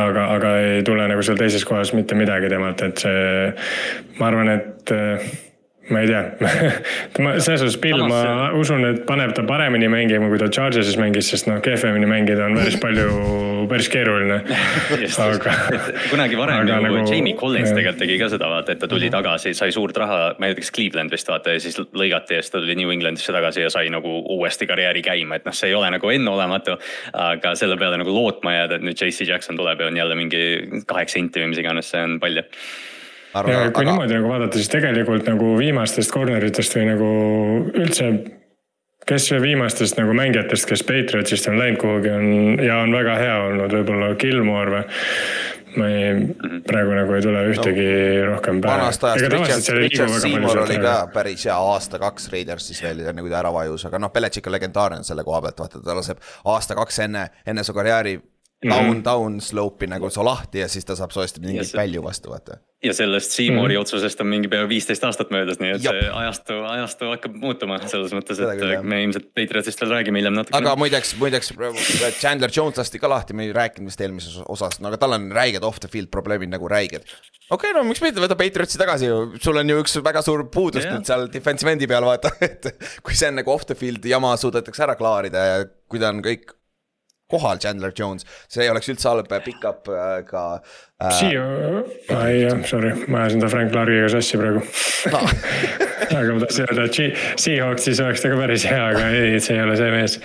aga, 0.00 0.26
aga 0.36 0.56
ei 0.62 0.82
tule 0.86 1.06
nagu 1.10 1.22
seal 1.26 1.38
teises 1.38 1.64
kohas 1.66 1.94
mitte 1.94 2.18
midagi 2.18 2.50
temalt, 2.50 2.82
et 2.86 3.04
see, 3.04 3.22
ma 4.18 4.28
arvan, 4.30 4.52
et 4.58 4.94
äh, 4.94 5.30
ma 5.90 6.00
ei 6.04 6.08
tea 6.10 6.22
ma 7.24 7.34
selles 7.42 7.62
suhtes 7.62 7.76
Bill, 7.82 8.02
ma 8.08 8.50
usun, 8.56 8.84
et 8.88 9.02
paneb 9.08 9.32
ta 9.36 9.44
paremini 9.46 9.88
mängima, 9.90 10.28
kui 10.30 10.38
ta 10.40 10.48
Chargersis 10.52 10.98
mängis, 11.00 11.30
sest 11.32 11.48
noh, 11.50 11.58
kehvemini 11.64 12.08
mängida 12.10 12.46
on 12.46 12.56
päris 12.58 12.78
palju, 12.82 13.08
päris 13.72 13.90
keeruline 13.92 14.40
aga. 14.40 15.54
kunagi 16.12 16.38
varem 16.38 16.68
ju 16.68 16.78
nagu... 16.86 17.02
Jamie 17.10 17.36
Collins 17.38 17.72
tegelikult 17.74 18.02
tegi 18.04 18.18
ka 18.20 18.30
seda, 18.32 18.50
vaata, 18.52 18.76
et 18.76 18.82
ta 18.82 18.90
tuli 18.90 19.08
mhm. 19.08 19.16
tagasi, 19.18 19.54
sai 19.58 19.74
suurt 19.74 19.98
raha, 20.00 20.20
ma 20.38 20.50
ei 20.50 20.56
tea, 20.56 20.64
kas 20.64 20.74
Cleveland 20.76 21.14
vist 21.14 21.30
vaata 21.30 21.56
ja 21.56 21.62
siis 21.62 21.78
lõigati 21.80 22.38
ja 22.38 22.44
siis 22.44 22.54
ta 22.54 22.62
tuli 22.62 22.78
New 22.78 22.94
Englandisse 22.94 23.34
tagasi 23.34 23.66
ja 23.66 23.72
sai 23.72 23.90
nagu 23.92 24.20
uuesti 24.36 24.68
karjääri 24.70 25.02
käima, 25.06 25.40
et 25.40 25.48
noh, 25.48 25.56
see 25.56 25.72
ei 25.72 25.78
ole 25.78 25.90
nagu 25.92 26.14
enneolematu. 26.14 26.78
aga 27.20 27.54
selle 27.58 27.76
peale 27.80 27.98
nagu 28.00 28.12
lootma 28.14 28.54
jääda, 28.54 28.78
et 28.78 28.86
nüüd 28.86 28.98
JC 29.00 29.26
Jackson 29.28 29.58
tuleb 29.58 29.80
ja 29.80 29.90
on 29.90 29.98
jälle 29.98 30.14
mingi 30.18 30.44
kaheksa 30.86 31.18
inti 31.18 31.42
või 31.42 31.52
mis 31.52 31.60
iganes, 31.62 31.90
see 31.90 32.02
on 32.06 32.18
palju 32.22 32.46
Arva, 33.34 33.52
ja 33.52 33.70
kui 33.70 33.84
aga... 33.84 33.92
niimoodi 33.92 34.16
nagu 34.18 34.30
vaadata, 34.32 34.58
siis 34.58 34.72
tegelikult 34.72 35.28
nagu 35.30 35.54
viimastest 35.58 36.10
corner'itest 36.14 36.76
või 36.76 36.86
nagu 36.88 37.10
üldse 37.70 38.10
kes 39.06 39.30
viimastest 39.42 39.98
nagu 39.98 40.14
mängijatest, 40.14 40.66
kes 40.68 40.82
Patriotsist 40.86 41.48
on 41.50 41.58
läinud 41.58 41.80
kuhugi, 41.80 42.10
on 42.10 42.64
ja 42.64 42.82
on 42.84 42.92
väga 42.94 43.16
hea 43.18 43.38
olnud, 43.46 43.72
võib-olla 43.78 44.12
Gilmore 44.20 44.76
või. 44.76 45.00
ma 45.70 45.86
ei, 45.86 46.14
praegu 46.66 46.94
nagu 46.98 47.14
ei 47.14 47.22
tule 47.22 47.42
ühtegi 47.52 47.84
no, 47.86 48.32
rohkem 48.32 48.58
pähe. 48.60 48.72
vanast 48.74 49.04
ajast 49.06 49.26
Richard, 49.30 49.68
Richard 49.78 50.16
Seymour 50.18 50.64
oli 50.64 50.80
ka 50.82 50.94
päris 51.14 51.44
hea 51.46 51.54
aasta-kaks 51.54 52.26
Raidersis 52.32 52.82
veel, 52.82 53.04
enne 53.12 53.22
kui 53.22 53.30
ta 53.30 53.38
ära 53.38 53.52
vajus, 53.54 53.86
aga 53.86 54.00
noh, 54.02 54.10
Belichik 54.10 54.50
on 54.50 54.56
legendaarne 54.56 55.06
selle 55.06 55.24
koha 55.24 55.38
pealt, 55.46 55.62
vaata 55.62 55.82
ta 55.86 55.94
laseb 55.94 56.18
aasta-kaks 56.50 56.98
enne, 57.06 57.28
enne 57.46 57.64
su 57.64 57.74
karjääri 57.76 58.18
down 58.68 58.84
mm 58.84 58.92
-hmm. 58.92 59.04
down 59.04 59.40
slope'i 59.40 59.88
nagu 59.88 60.10
su 60.10 60.24
lahti 60.24 60.58
ja 60.58 60.68
siis 60.68 60.84
ta 60.84 60.96
saab 60.96 61.10
soojasti 61.10 61.40
mingit 61.40 61.66
see... 61.66 61.78
välju 61.80 62.02
vastu, 62.02 62.30
vaata. 62.30 62.58
ja 62.84 62.94
sellest 62.94 63.30
Seymouri 63.30 63.74
mm 63.74 63.78
-hmm. 63.78 63.80
otsusest 63.80 64.20
on 64.20 64.26
mingi 64.26 64.48
pea 64.48 64.68
viisteist 64.68 65.04
aastat 65.04 65.30
möödas, 65.30 65.60
nii 65.60 65.70
et 65.70 65.84
Jop. 65.84 65.94
see 65.94 66.10
ajastu, 66.14 66.58
ajastu 66.72 67.04
hakkab 67.04 67.34
muutuma 67.34 67.78
selles 67.86 68.12
mõttes, 68.12 68.40
et 68.40 68.60
küll, 68.60 68.82
me 68.82 69.02
ilmselt 69.02 69.32
Patriotsist 69.34 69.80
veel 69.80 69.90
räägime 69.90 70.18
hiljem 70.18 70.34
natuke. 70.34 70.58
aga 70.58 70.76
muideks, 70.76 71.16
muideks 71.16 71.54
Chandler 72.20 72.50
Jones 72.56 72.76
lasti 72.76 72.98
ka 72.98 73.08
lahti, 73.08 73.32
me 73.32 73.44
ei 73.44 73.52
rääkinud 73.52 73.88
vist 73.88 74.00
eelmises 74.00 74.42
osas, 74.48 74.80
no 74.80 74.88
aga 74.88 74.96
tal 74.96 75.12
on 75.12 75.32
räiged 75.32 75.64
off 75.64 75.80
the 75.80 75.88
field 75.88 76.10
probleemid 76.10 76.48
nagu 76.48 76.68
räiged. 76.68 77.02
okei 77.50 77.70
okay,, 77.70 77.72
no 77.72 77.88
miks 77.88 78.02
mitte, 78.02 78.20
võta 78.20 78.36
Patriotsi 78.36 78.78
tagasi 78.78 79.06
ju, 79.06 79.32
sul 79.40 79.56
on 79.56 79.70
ju 79.70 79.80
üks 79.80 79.96
väga 80.04 80.22
suur 80.22 80.44
puudus 80.52 80.84
yeah. 80.84 80.96
nüüd 80.96 81.06
seal 81.06 81.28
defensive 81.32 81.72
end'i 81.72 81.88
peal 81.88 82.04
vaata, 82.04 82.30
et 82.50 82.76
kui 83.02 83.14
see 83.14 83.28
on 83.28 83.40
nagu 83.40 83.50
off 83.50 83.64
the 83.64 83.74
field 83.74 84.04
jama 84.04 84.36
suudetakse 84.36 84.82
ära 84.82 84.96
klaarida 85.00 85.38
ja 85.38 85.64
kui 85.88 85.98
ta 85.98 86.08
on 86.08 86.20
kõik 86.22 86.59
kohal 87.30 87.60
Chandler 87.62 87.92
Jones, 87.96 88.26
see 88.48 88.64
ei 88.64 88.72
oleks 88.72 88.90
üldse 88.92 89.08
halb 89.10 89.30
pick-up 89.44 89.88
äh, 89.88 90.20
ka 90.26 90.44
äh,. 91.00 91.12
Siia, 91.18 91.44
ei 92.28 92.42
jah, 92.42 92.64
sorry, 92.68 92.92
ma 93.08 93.24
ajasin 93.24 93.40
ta 93.40 93.48
Frank 93.52 93.72
Clarkiga 93.72 94.08
sassi 94.12 94.40
praegu 94.40 94.64
no. 95.12 95.24
aga 96.18 96.34
ma 96.34 96.40
tahtsin 96.42 96.66
öelda, 96.66 96.86
et 96.88 97.38
Seahawksis 97.40 98.00
oleks 98.02 98.24
ta 98.24 98.30
ka 98.32 98.38
päris 98.40 98.64
hea, 98.68 98.80
aga 98.92 99.06
ei, 99.14 99.38
see 99.42 99.56
ei 99.56 99.62
ole 99.62 99.76
see 99.78 99.90
mees. 99.94 100.16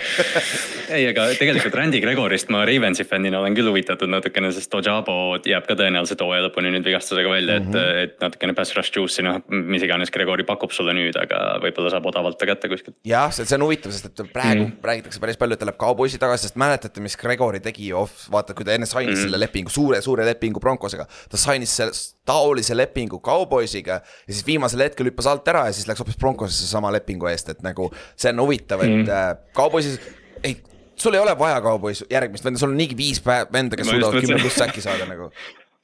ei, 0.96 1.06
aga 1.10 1.26
tegelikult 1.38 1.76
Randy 1.78 2.00
Gregorist 2.02 2.50
ma 2.54 2.64
Ravensi 2.68 3.06
fännina 3.08 3.40
olen 3.40 3.56
küll 3.56 3.70
huvitatud 3.70 4.10
natukene, 4.10 4.50
sest 4.54 4.74
Ojabo 4.76 5.36
jääb 5.46 5.68
ka 5.68 5.76
tõenäoliselt 5.78 6.22
hooaja 6.24 6.46
lõpuni 6.46 6.72
nüüd 6.74 6.86
vigastusega 6.86 7.30
välja 7.30 7.58
mm, 7.60 7.70
-hmm. 7.70 7.76
et, 7.76 7.86
mhm. 7.86 8.16
et 8.16 8.26
natukene 8.26 8.56
pass 8.58 8.74
rush 8.76 8.94
juice'i, 8.96 9.24
noh, 9.26 9.40
mis 9.48 9.84
iganes 9.86 10.12
Gregori 10.14 10.46
pakub 10.48 10.74
sulle 10.74 10.94
nüüd, 10.96 11.18
aga 11.20 11.60
võib-olla 11.62 11.92
saab 11.94 12.08
odavalt 12.10 12.38
ta 12.40 12.48
kätte 12.50 12.70
kuskilt. 12.72 12.96
jah, 13.06 13.30
see 13.32 13.46
on 13.58 13.66
huvitav, 13.68 13.94
sest 13.94 14.10
et 14.10 14.32
praegu 14.32 14.64
mm 14.64 14.70
-hmm. 14.70 14.90
räägitakse 14.90 15.22
päris 15.22 15.40
palju, 15.40 15.54
et 15.54 15.62
ta 15.62 15.70
läheb 15.70 15.80
kauboisi 15.80 16.18
tagasi, 16.18 16.48
sest 16.48 16.56
mäletate, 16.56 17.00
mis 17.00 17.16
Gregori 17.16 17.60
tegi 17.60 17.92
off, 17.92 18.26
vaata, 18.30 18.54
kui 18.54 18.64
ta 18.64 18.72
enne 18.72 18.86
sainis 18.86 19.14
mm 19.14 19.18
-hmm. 19.18 19.30
selle 19.30 19.40
lepingu, 19.40 19.70
suure, 19.70 20.00
suure 20.02 20.24
lepingu 20.24 20.60
Broncosega. 20.66 21.06
ta 21.30 21.40
sainis 21.40 21.72
selle 21.78 21.96
taolise 22.26 22.76
lepingu 22.76 23.20
kauboisiga 23.24 24.00
ja 24.02 24.32
siis 24.32 24.44
viimasel 24.46 24.82
hetkel 24.88 25.10
hüppas 25.10 25.30
alt 25.30 25.48
ära 25.54 25.66
ja 25.70 25.76
siis 25.76 25.88
läks 25.88 26.02
hoopis 26.02 26.18
Broncosesse 26.20 26.66
sama 26.68 26.92
lepingu 26.94 27.30
eest, 27.30 27.54
et 27.54 27.62
nagu 27.66 27.88
see 28.14 28.34
on 28.34 28.42
huvitav, 28.44 28.82
et 28.84 28.96
mm. 29.04 29.12
äh, 29.12 29.28
kauboisis, 29.56 30.00
ei 30.42 30.58
sul 30.96 31.14
ei 31.14 31.20
ole 31.20 31.38
vaja 31.38 31.60
kaubois 31.64 32.04
järgmist 32.10 32.44
venda, 32.44 32.60
sul 32.60 32.72
on 32.72 32.78
niigi 32.80 32.96
viis 32.98 33.22
venda, 33.24 33.76
kes 33.76 33.88
suudavad 33.90 34.20
kümme 34.24 34.40
pluss 34.42 34.60
säki 34.60 34.84
saada 34.84 35.08
nagu. 35.08 35.30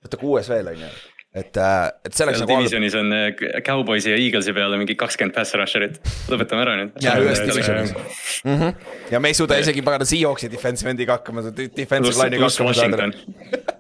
võta 0.03 0.19
kuues 0.19 0.49
veel, 0.51 0.73
on 0.73 0.81
ju 0.83 0.93
et, 1.33 1.57
äh, 1.57 1.87
et 2.05 2.13
see 2.13 2.27
oleks 2.27 2.43
nagu. 2.43 2.57
divisionis 2.59 2.95
on 2.99 3.13
äh, 3.17 3.61
Cowboysi 3.65 4.11
ja 4.13 4.17
Eaglesi 4.21 4.53
peale 4.53 4.77
mingi 4.81 4.97
kakskümmend 5.01 5.37
pass 5.37 5.57
rusher'it, 5.57 6.01
lõpetame 6.29 6.67
ära 6.67 6.75
nüüd. 6.81 6.99
ja 7.05 7.15
ühes 7.21 7.41
divisionis 7.41 7.95
mm. 7.95 8.59
-hmm. 8.59 8.75
ja 9.15 9.21
me 9.21 9.33
ei 9.33 9.39
suuda 9.39 9.57
isegi 9.63 9.85
pagana 9.87 10.09
Seahawksi 10.09 10.51
defensive 10.53 10.93
end'iga 10.93 11.17
hakkama, 11.21 11.47
defensive 11.57 12.19
line'iga 12.19 12.51
hakkama 12.51 12.75
saada. 12.77 13.09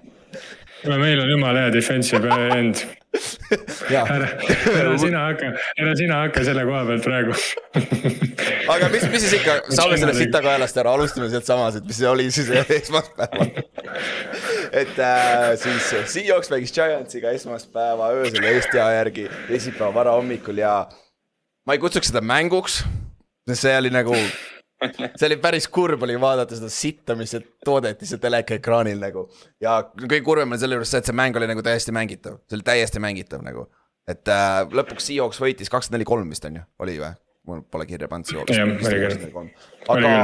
kuule, 0.82 0.98
meil 0.98 1.22
on 1.22 1.30
jumala 1.30 1.66
hea 1.66 1.72
defensive 1.74 2.36
end. 2.56 2.82
Ära, 3.92 4.28
ära 4.72 4.92
sina 4.96 5.26
hakka, 5.26 5.50
ära 5.82 5.92
sina 5.98 6.20
hakka 6.22 6.44
selle 6.46 6.64
koha 6.64 6.84
pealt 6.88 7.04
praegu. 7.04 7.34
Aga 8.72 8.88
mis, 8.94 9.04
mis 9.12 9.26
siis 9.26 9.36
ikka, 9.36 9.58
saame 9.68 9.98
sellest 10.00 10.22
sitakaelast 10.22 10.80
ära, 10.80 10.94
alustame 10.96 11.28
sealt 11.32 11.48
samas, 11.48 11.76
et 11.76 11.86
mis 11.88 12.00
see 12.00 12.08
oli 12.08 12.30
siis 12.32 12.48
esmaspäeval. 12.62 13.52
Et 14.72 15.02
äh, 15.04 15.50
siis 15.60 15.90
Seahawks 16.14 16.48
mängis 16.54 16.72
Giantsiga 16.72 17.34
esmaspäeva 17.36 18.08
öösel 18.16 18.48
Eesti 18.54 18.80
aja 18.80 19.02
järgi, 19.02 19.26
teisipäeva 19.50 19.92
varahommikul 19.98 20.62
ja 20.62 20.76
ma 21.68 21.76
ei 21.76 21.82
kutsuks 21.82 22.08
seda 22.08 22.24
mänguks. 22.24 22.80
see 23.52 23.76
oli 23.76 23.90
nagu 23.92 24.16
see 24.90 25.28
oli 25.28 25.38
päris 25.42 25.68
kurb 25.72 26.02
oli 26.06 26.16
vaadata 26.20 26.56
seda 26.58 26.70
sitta, 26.72 27.16
mis 27.18 27.34
toodeti 27.64 28.08
seal 28.08 28.20
telekaekraanil 28.22 29.00
nagu. 29.02 29.26
ja 29.62 29.78
kõige 29.94 30.22
kurvem 30.26 30.54
on 30.54 30.60
selle 30.60 30.78
juures 30.78 30.92
see, 30.92 31.02
et 31.02 31.10
see 31.10 31.16
mäng 31.16 31.36
oli 31.38 31.48
nagu 31.50 31.64
täiesti 31.64 31.94
mängitav, 31.94 32.40
see 32.48 32.58
oli 32.58 32.66
täiesti 32.66 33.02
mängitav 33.02 33.44
nagu. 33.46 33.66
et 34.08 34.28
äh, 34.32 34.62
lõpuks 34.70 35.10
Seahawks 35.10 35.42
võitis 35.42 35.70
kakskümmend 35.72 36.00
neli 36.00 36.08
kolm 36.08 36.32
vist 36.32 36.48
on 36.48 36.60
ju, 36.60 36.64
oli 36.84 36.98
või? 37.02 37.12
mul 37.48 37.62
pole 37.70 37.86
kirja 37.86 38.08
pannud 38.10 38.30
Seahawks. 38.30 38.56
aga 39.88 40.14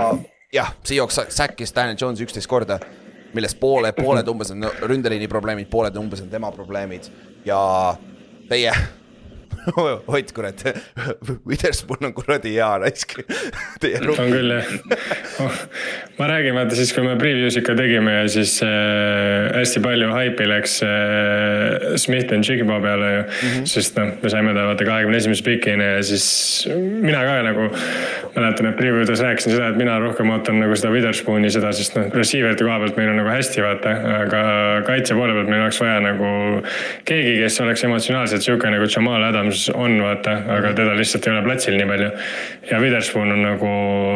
jah, 0.54 0.74
Seahawks 0.84 1.20
säkkis 1.34 1.74
Daniel 1.74 1.98
Jones'i 2.00 2.26
üksteist 2.26 2.50
korda, 2.50 2.78
millest 3.34 3.58
poole, 3.60 3.92
pooled 3.96 4.28
umbes 4.30 4.52
on 4.54 4.68
ründeliini 4.86 5.28
probleemid, 5.30 5.68
pooled 5.70 5.96
umbes 6.00 6.22
on 6.24 6.30
tema 6.32 6.52
probleemid 6.54 7.10
ja 7.46 7.58
teie 8.48 8.72
Ott 10.06 10.32
kurat, 10.32 10.62
Witherspoon 11.48 12.04
on 12.08 12.12
kuradi 12.14 12.52
hea 12.56 12.68
raisk. 12.82 13.14
on 14.18 14.30
küll 14.32 14.52
jah 14.52 14.70
oh,. 15.42 15.58
ma 16.18 16.28
räägin, 16.30 16.56
vaata 16.56 16.76
siis, 16.78 16.92
kui 16.94 17.04
me 17.06 17.14
preview's 17.20 17.58
ikka 17.60 17.74
tegime 17.78 18.14
ja 18.16 18.24
siis 18.32 18.58
äh, 18.64 19.48
hästi 19.54 19.82
palju 19.84 20.10
haipi 20.12 20.48
läks 20.50 20.78
äh, 20.86 21.96
Smith 22.00 22.34
and 22.34 22.48
Jigba 22.48 22.80
peale 22.82 23.10
ju 23.12 23.22
mm. 23.22 23.28
-hmm. 23.28 23.66
sest 23.66 23.98
noh, 23.98 24.14
me 24.22 24.32
saime 24.32 24.54
ta 24.54 24.66
vaata 24.70 24.84
kahekümne 24.88 25.16
esimese 25.16 25.44
pikini 25.44 25.84
ja 25.84 26.02
siis 26.02 26.68
mina 26.74 27.22
ka 27.24 27.42
nagu 27.42 27.68
mäletan, 28.34 28.66
et 28.70 28.76
preview 28.76 29.06
des 29.06 29.20
rääkisin 29.22 29.54
seda, 29.54 29.68
et 29.68 29.76
mina 29.76 29.98
rohkem 29.98 30.30
ootan 30.30 30.60
nagu 30.60 30.76
seda 30.76 30.92
Witherspooni 30.92 31.50
seda, 31.50 31.72
sest 31.72 31.96
noh, 31.98 32.08
receiver'ite 32.14 32.64
koha 32.64 32.78
pealt 32.82 32.96
meil 32.96 33.12
on 33.12 33.20
nagu 33.22 33.30
hästi 33.32 33.62
vaata, 33.64 33.94
aga 34.22 34.42
kaitse 34.86 35.14
poole 35.18 35.36
pealt 35.36 35.50
meil 35.50 35.62
oleks 35.66 35.80
vaja 35.80 36.00
nagu 36.04 36.32
keegi, 37.08 37.38
kes 37.42 37.60
oleks 37.64 37.84
emotsionaalselt 37.88 38.42
sihuke 38.44 38.70
nagu 38.70 38.90
Jamal 38.94 39.24
Adams 39.30 39.57
Williams 39.58 39.70
on, 39.74 40.02
vaata, 40.02 40.36
aga 40.48 40.72
teda 40.74 40.94
lihtsalt 40.96 41.26
ei 41.26 41.32
ole 41.32 41.42
platsil 41.42 41.76
nii 41.76 41.86
palju. 41.86 42.10
ja 42.70 42.78
Witherspoon 42.80 43.32
on 43.32 43.42
nagu 43.42 43.70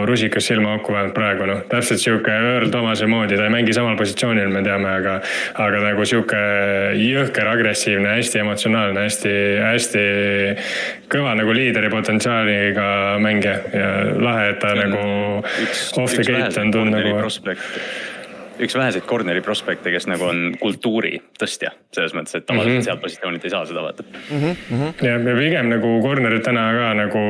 rusikas 0.06 0.46
silmaauku 0.46 0.92
vahel, 0.92 1.10
praegu 1.16 1.46
noh, 1.48 1.62
täpselt 1.68 2.00
sihuke 2.00 2.30
Earl 2.30 2.70
Thomase 2.70 3.06
moodi, 3.06 3.36
ta 3.36 3.46
ei 3.48 3.54
mängi 3.54 3.72
samal 3.72 3.96
positsioonil, 3.96 4.50
me 4.52 4.62
teame, 4.62 4.90
aga. 4.92 5.18
aga 5.54 5.82
nagu 5.86 6.04
sihuke 6.04 6.42
jõhker, 7.00 7.48
agressiivne, 7.48 8.14
hästi 8.18 8.42
emotsionaalne, 8.44 9.06
hästi, 9.08 9.34
hästi 9.62 10.06
kõva 11.12 11.34
nagu 11.38 11.54
liideri 11.56 11.90
potentsiaaliga 11.92 13.18
mängija 13.22 13.58
ja 13.72 13.90
lahe, 14.20 14.48
et 14.52 14.62
ta 14.62 14.74
nagu 14.78 15.02
off 15.42 16.14
the 16.14 16.24
gate 16.24 16.60
on 16.60 16.72
tulnud 16.72 16.98
nagu 17.00 17.28
üks 18.62 18.76
väheseid 18.78 19.06
corner'i 19.08 19.42
prospekte, 19.44 19.90
kes 19.92 20.06
nagu 20.10 20.26
on 20.28 20.52
kultuuri 20.60 21.16
tõstja, 21.40 21.72
selles 21.94 22.14
mõttes, 22.16 22.36
et 22.38 22.46
tavaliselt 22.46 22.72
mm 22.72 22.78
-hmm. 22.78 22.86
sealt 22.86 23.02
positsioonilt 23.02 23.44
ei 23.44 23.52
saa 23.52 23.66
seda 23.66 23.82
vaata 23.82 24.04
mm. 24.04 24.42
-hmm. 24.42 25.04
ja 25.06 25.18
pigem 25.38 25.70
nagu 25.72 25.92
corner'id 26.04 26.44
täna 26.46 26.64
ka 26.76 26.88
nagu 26.98 27.22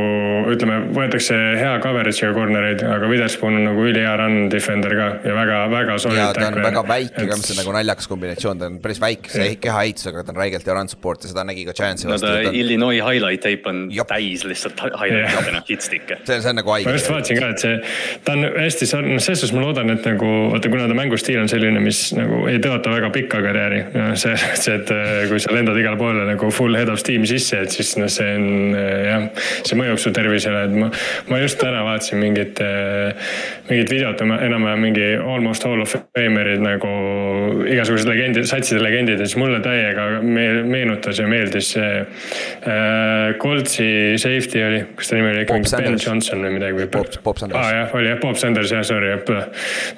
ütleme, 0.52 0.78
võetakse 0.96 1.38
hea 1.58 1.72
coverage'iga 1.84 2.32
corner'id, 2.36 2.84
aga 2.86 3.08
Witherspoon 3.10 3.58
on 3.60 3.64
nagu 3.70 3.86
ülihea 3.88 4.16
run 4.20 4.50
defender 4.50 4.96
ka 4.98 5.08
ja 5.28 5.34
väga-väga 5.36 5.98
solid. 5.98 6.18
ja 6.18 6.32
ta 6.36 6.48
on 6.48 6.60
väga 6.62 6.84
väike 6.88 7.26
ka, 7.26 7.38
mis 7.40 7.54
on 7.54 7.60
nagu 7.62 7.76
naljakas 7.78 8.08
kombinatsioon, 8.08 8.58
ta 8.58 8.70
on 8.70 8.78
päris 8.84 9.00
väikese 9.00 9.48
kehaehitusega, 9.60 10.24
ta 10.24 10.34
on 10.34 10.40
räigelt 10.42 10.66
hea 10.66 10.76
run 10.78 10.88
support 10.88 11.24
ja 11.24 11.32
seda 11.32 11.46
nägi 11.48 11.64
ka 11.68 11.76
Giantsi 11.76 12.08
vastu 12.10 12.28
no,. 12.28 12.48
On... 12.48 12.54
Illinois 12.54 13.00
highlight 13.00 13.42
tape 13.46 13.68
on 13.70 13.88
Jop. 13.90 14.08
täis 14.12 14.44
lihtsalt 14.44 14.80
highlight'idena 14.80 15.62
hitstick'e. 15.70 16.20
see, 16.24 16.40
see 16.40 16.50
on 16.50 16.60
nagu 16.60 16.70
haige. 16.76 16.88
ma 16.88 16.96
just 16.96 17.10
vaatasin 17.10 17.40
ka, 17.40 17.50
et 17.56 17.58
see, 17.58 17.78
ta 18.24 18.36
on 18.36 18.46
hästi 18.58 18.86
sarnane, 18.86 19.20
selles 19.20 19.42
suhtes 19.42 19.56
ma 19.56 19.64
loodan, 19.64 19.90
et 19.94 20.06
nagu 20.06 20.30
vaata, 20.52 20.72
kuna 20.72 20.88
ta 20.88 20.98
mängus 20.98 21.21
mängustiil 21.22 21.40
on 21.40 21.48
selline, 21.48 21.80
mis 21.82 21.98
nagu 22.16 22.46
ei 22.50 22.58
tõota 22.62 22.90
väga 22.90 23.10
pikka 23.14 23.40
karjääri. 23.42 23.82
see, 24.18 24.34
see, 24.58 24.74
et 24.74 24.90
äh, 24.90 25.28
kui 25.30 25.38
sa 25.40 25.52
lendad 25.54 25.76
igale 25.78 25.96
poole 25.96 26.24
nagu 26.26 26.50
full 26.50 26.74
head 26.76 26.88
of 26.90 26.98
steam 26.98 27.24
sisse, 27.26 27.60
et 27.62 27.70
siis 27.70 27.94
noh, 27.96 28.08
see 28.10 28.26
on 28.36 28.74
äh, 28.74 29.04
jah, 29.06 29.26
see 29.62 29.78
mõjub 29.78 30.00
su 30.02 30.12
tervisele, 30.12 30.64
et 30.66 30.74
ma, 30.74 30.90
ma 31.30 31.38
just 31.42 31.60
täna 31.60 31.84
vaatasin 31.86 32.18
mingit, 32.18 32.60
äh, 32.62 33.14
mingit 33.70 33.92
videot, 33.92 34.22
enam-vähem 34.22 34.82
mingi 34.82 35.06
almost 35.20 35.66
hall 35.66 35.82
of 35.84 35.94
famer'id 35.94 36.62
nagu 36.62 36.90
igasugused 37.68 38.08
legendid, 38.08 38.48
satside 38.50 38.82
legendid 38.82 39.22
ja 39.22 39.28
siis 39.28 39.38
mulle 39.40 39.62
täiega 39.64 40.08
meenutas 40.22 41.20
ja 41.22 41.28
meeldis 41.30 41.72
see 41.76 41.92
äh, 42.02 43.36
Coltsi 43.42 44.18
safety 44.20 44.64
oli, 44.66 44.82
kas 44.98 45.12
ta 45.12 45.18
nimi 45.18 45.32
oli 45.32 45.46
ikka 45.46 45.60
mingi 45.60 45.82
Ben 45.86 46.00
Johnson 46.00 46.42
või 46.46 46.56
midagi 46.58 46.80
või? 46.80 46.90
Bob 47.22 47.40
Sanders. 47.40 47.58
aa 47.58 47.62
ah, 47.62 47.78
jah, 47.78 47.96
oli 47.98 48.10
jah, 48.10 48.20
Bob 48.22 48.40
Sanders 48.40 48.74
jah, 48.74 48.84
sorry, 48.86 49.14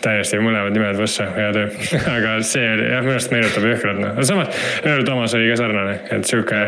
täiesti 0.04 0.42
mõlemad 0.42 0.74
nimed 0.74 0.98
võssa, 1.04 1.28
hea 1.36 1.52
töö 1.54 1.68
aga 2.16 2.36
see 2.46 2.64
oli 2.74 2.88
jah, 2.90 3.04
minu 3.04 3.16
arust 3.16 3.34
meenutab 3.34 3.68
jõhkralt 3.68 4.02
noh, 4.02 4.22
samas 4.26 4.64
Earl 4.84 5.04
Thomas 5.06 5.34
oli 5.36 5.50
ka 5.52 5.58
sarnane, 5.60 5.96
et 6.14 6.28
sihuke 6.28 6.60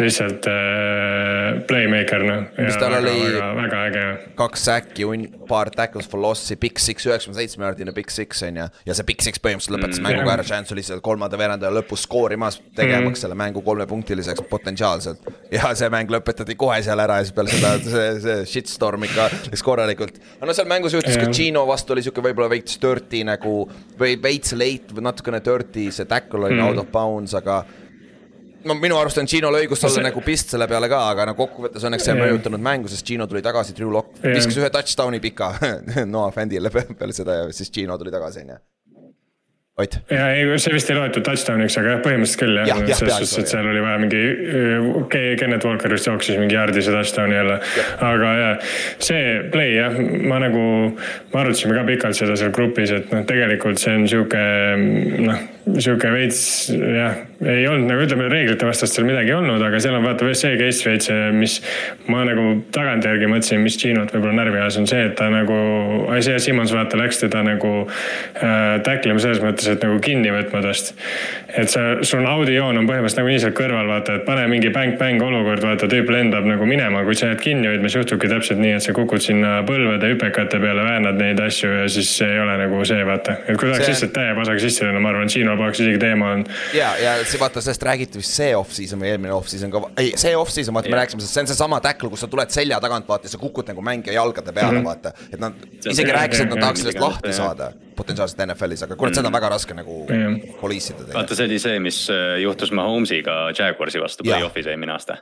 lihtsalt 0.00 0.48
äh, 0.50 1.60
playmaker 1.68 2.24
noh. 2.26 2.44
mis 2.58 2.78
tal 2.80 2.96
oli 2.98 3.14
väga, 3.60 3.82
äge. 3.90 4.04
kaks 4.38 4.66
säkki, 4.68 5.06
paar 5.48 5.70
tackles 5.74 6.08
for 6.10 6.22
loss'i, 6.22 6.56
big 6.60 6.78
six, 6.82 7.06
üheksakümne 7.08 7.38
seitsme 7.38 7.66
jaardine 7.66 7.94
big 7.96 8.12
six 8.12 8.42
on 8.46 8.60
ju. 8.62 8.68
ja 8.86 8.96
see 8.96 9.08
big 9.08 9.24
six 9.24 9.42
põhimõtteliselt 9.42 9.76
lõpetas 9.76 10.00
mm, 10.00 10.08
mängu 10.08 10.26
ka 10.26 10.34
ära, 10.36 10.46
Chance 10.50 10.74
oli 10.74 10.84
seal 10.86 11.02
kolmanda 11.04 11.38
veerandaja 11.40 11.72
lõpus 11.74 12.04
skoorimas, 12.06 12.60
tegemaks 12.76 13.16
mm. 13.16 13.20
selle 13.24 13.38
mängu 13.38 13.62
kolmepunktiliseks 13.66 14.46
potentsiaalselt. 14.50 15.26
ja 15.52 15.72
see 15.78 15.90
mäng 15.92 16.12
lõpetati 16.12 16.56
kohe 16.60 16.80
seal 16.86 17.02
ära 17.02 17.20
ja 17.20 17.28
siis 17.28 17.36
peale 17.36 17.54
seda 17.54 17.74
see, 17.84 18.08
see 18.24 18.38
shitstorm 18.54 19.06
ikka 19.08 19.28
läks 19.50 19.64
korralikult. 19.66 20.20
no 20.40 20.56
seal 20.56 20.68
mängus 20.70 20.96
juhtus 20.96 21.18
ka 21.20 21.30
Gino 21.34 21.66
vastu 21.68 21.96
oli 21.96 22.04
sihuke 22.06 22.24
võib-olla 22.24 22.50
veits 22.52 22.80
dirty 22.82 23.24
nagu 23.26 23.59
või 24.00 24.16
veits 24.22 24.54
late 24.56 24.96
või 24.96 25.06
natukene 25.08 25.42
dirty, 25.44 25.90
see 25.94 26.08
tackle 26.10 26.46
oli 26.46 26.58
mm. 26.58 26.66
out 26.66 26.82
of 26.84 26.90
bounds, 26.94 27.36
aga 27.38 27.62
no 28.64 28.76
minu 28.78 28.98
arust 29.00 29.20
on 29.20 29.28
Gino'l 29.30 29.60
õigus 29.62 29.84
olla 29.84 29.96
see... 29.98 30.06
nagu 30.08 30.24
pist 30.24 30.54
selle 30.54 30.68
peale 30.70 30.90
ka, 30.92 31.02
aga 31.12 31.30
no 31.30 31.36
kokkuvõttes 31.38 31.86
õnneks 31.88 32.06
see 32.06 32.16
on 32.16 32.22
mõjutanud 32.24 32.64
mängu, 32.64 32.90
sest 32.92 33.06
Gino 33.06 33.28
tuli 33.30 33.42
tagasi, 33.44 33.76
Drew 33.76 33.92
Lock 33.94 34.20
viskas 34.24 34.58
ühe 34.60 34.72
touchdown'i 34.72 35.22
pika 35.22 35.54
Noah 36.12 36.32
Fendile 36.34 36.72
peale 36.72 37.16
seda 37.16 37.42
ja 37.42 37.48
siis 37.54 37.72
Gino 37.74 37.98
tuli 38.00 38.12
tagasi, 38.14 38.44
on 38.44 38.54
ju. 38.56 38.60
Ott. 39.80 39.98
ja 40.12 40.30
ei, 40.34 40.46
see 40.62 40.74
vist 40.74 40.90
ei 40.92 40.98
loetud 40.98 41.24
touchdown'iks, 41.26 41.76
aga 41.80 41.94
jah, 41.94 42.02
põhimõtteliselt 42.04 42.42
küll 42.42 42.60
jah 42.60 42.70
ja, 42.70 42.78
ja, 42.90 42.98
selles 42.98 43.20
suhtes, 43.20 43.36
et 43.42 43.52
seal 43.54 43.68
oli 43.70 43.84
vaja 43.84 44.00
mingi, 44.02 44.22
Kennet 45.40 45.64
Walker 45.66 45.94
vist 45.94 46.10
jooksis 46.10 46.40
mingi 46.40 46.58
yard'i 46.58 46.84
touchdown'i 46.84 47.38
jälle. 47.38 47.60
aga 48.10 48.34
jah, 48.40 48.74
see 49.02 49.38
play 49.54 49.76
jah, 49.78 49.96
ma 50.30 50.42
nagu, 50.42 50.66
me 51.32 51.40
arutasime 51.44 51.76
ka 51.78 51.86
pikalt 51.88 52.18
seda 52.18 52.36
seal 52.40 52.52
grupis, 52.56 52.92
et 52.96 53.14
noh, 53.14 53.24
tegelikult 53.28 53.80
see 53.80 53.96
on 53.96 54.06
sihuke 54.10 54.44
noh 55.26 55.48
sihuke 55.68 56.10
veits 56.12 56.40
jah, 56.72 57.18
ei 57.44 57.64
olnud 57.68 57.88
nagu 57.88 58.04
ütleme, 58.04 58.26
reeglite 58.32 58.66
vastast 58.68 58.96
seal 58.96 59.06
midagi 59.08 59.32
ei 59.32 59.36
olnud, 59.36 59.62
aga 59.64 59.80
seal 59.82 59.96
on 59.96 60.04
vaata 60.04 60.28
see 60.36 60.56
case 60.60 60.86
veits, 60.88 61.10
mis 61.36 61.56
ma 62.10 62.22
nagu 62.28 62.46
tagantjärgi 62.74 63.28
mõtlesin, 63.30 63.62
mis 63.64 63.76
Ginot 63.80 64.12
võib-olla 64.14 64.36
närvi 64.40 64.60
ajas, 64.60 64.78
on 64.80 64.88
see, 64.90 65.02
et 65.08 65.16
ta 65.18 65.30
nagu, 65.32 65.56
Isaiah 66.16 66.40
Simmons 66.42 66.72
vaata 66.74 66.98
läks 67.00 67.20
teda 67.22 67.42
nagu 67.46 67.72
äh, 67.84 68.80
tacklima 68.86 69.20
selles 69.22 69.40
mõttes, 69.44 69.68
et 69.72 69.84
nagu 69.84 70.00
kinni 70.04 70.32
võtma 70.34 70.62
tast. 70.64 70.92
et 71.56 71.70
sa, 71.72 71.84
sul 72.06 72.26
audiojoon 72.28 72.80
on 72.80 72.88
põhimõtteliselt 72.88 73.22
nagunii 73.22 73.44
seal 73.44 73.54
kõrval, 73.56 73.88
vaata, 73.90 74.18
et 74.20 74.26
pane 74.28 74.46
mingi 74.52 74.72
bäng-bäng 74.74 75.22
olukord, 75.24 75.64
vaata 75.64 75.88
tüüp 75.90 76.12
lendab 76.12 76.48
nagu 76.48 76.68
minema, 76.68 77.04
kui 77.04 77.18
sa 77.18 77.32
jääd 77.32 77.44
kinni 77.44 77.70
hoidma, 77.70 77.88
siis 77.88 78.00
juhtubki 78.00 78.30
täpselt 78.32 78.60
nii, 78.62 78.76
et 78.78 78.86
sa 78.86 78.96
kukud 78.96 79.24
sinna 79.24 79.58
põlvede 79.68 80.12
hüpekate 80.14 80.60
peale, 80.62 80.84
väänad 80.86 81.20
neid 81.20 81.40
asju 81.44 81.72
ja 81.82 81.88
siis 81.90 82.12
ei 82.26 82.38
ole 82.40 82.56
nagu 82.64 82.84
see, 82.88 83.00
vaata. 83.06 83.40
et 83.46 83.56
kui 83.56 83.68
tahaks 83.68 83.88
lihtsalt 83.92 84.14
täie 84.16 84.36
pasaga 84.38 84.62
sisse 84.62 84.86
lennata, 84.86 85.04
ma 85.04 85.14
arvan, 85.14 85.32
Gino 85.32 85.49
poleks 85.58 85.80
isegi 85.82 85.98
teema 86.02 86.32
olnud. 86.34 86.50
ja, 86.76 86.92
ja 87.00 87.14
see 87.24 87.40
vaata, 87.40 87.62
sellest 87.64 87.84
räägiti 87.86 88.20
vist 88.20 88.36
see 88.36 88.50
off-season 88.56 89.02
või 89.02 89.12
eelmine 89.12 89.34
off-season 89.36 89.72
ka, 89.74 89.82
ei 90.00 90.12
see 90.20 90.34
off-season, 90.36 90.76
vaata, 90.76 90.92
me 90.92 91.00
rääkisime, 91.00 91.24
see 91.26 91.44
on 91.44 91.50
seesama 91.50 91.80
tackle, 91.84 92.10
kus 92.12 92.24
sa 92.24 92.30
tuled 92.30 92.54
selja 92.54 92.80
tagant, 92.82 93.08
vaata, 93.08 93.28
ja 93.28 93.34
sa 93.34 93.42
kukud 93.42 93.70
nagu 93.70 93.84
mängija 93.84 94.16
jalgade 94.18 94.52
peale 94.52 94.78
mm, 94.78 94.78
-hmm. 94.78 94.84
vaata. 94.84 95.12
et 95.32 95.40
nad 95.40 95.66
isegi 95.92 96.12
rääkisid, 96.12 96.46
et 96.46 96.54
nad 96.54 96.64
tahaks 96.66 96.84
sellest 96.84 97.00
lahti 97.00 97.32
saada 97.32 97.72
potentsiaalselt 97.96 98.46
NFL-is, 98.46 98.84
aga 98.86 98.96
kurat, 98.96 99.14
seda 99.14 99.28
on 99.28 99.32
mm. 99.32 99.40
väga 99.40 99.52
raske 99.56 99.74
nagu 99.74 99.98
police 100.60 100.94
ida. 100.94 101.10
vaata, 101.14 101.36
see 101.36 101.50
oli 101.50 101.58
see, 101.58 101.82
mis 101.82 102.06
äh, 102.12 102.38
juhtus 102.44 102.72
Mahomes'iga 102.72 103.42
Jaguarsi 103.58 104.00
vastu 104.00 104.26
play-off'is 104.26 104.70
eelmine 104.70 104.96
aasta 104.96 105.20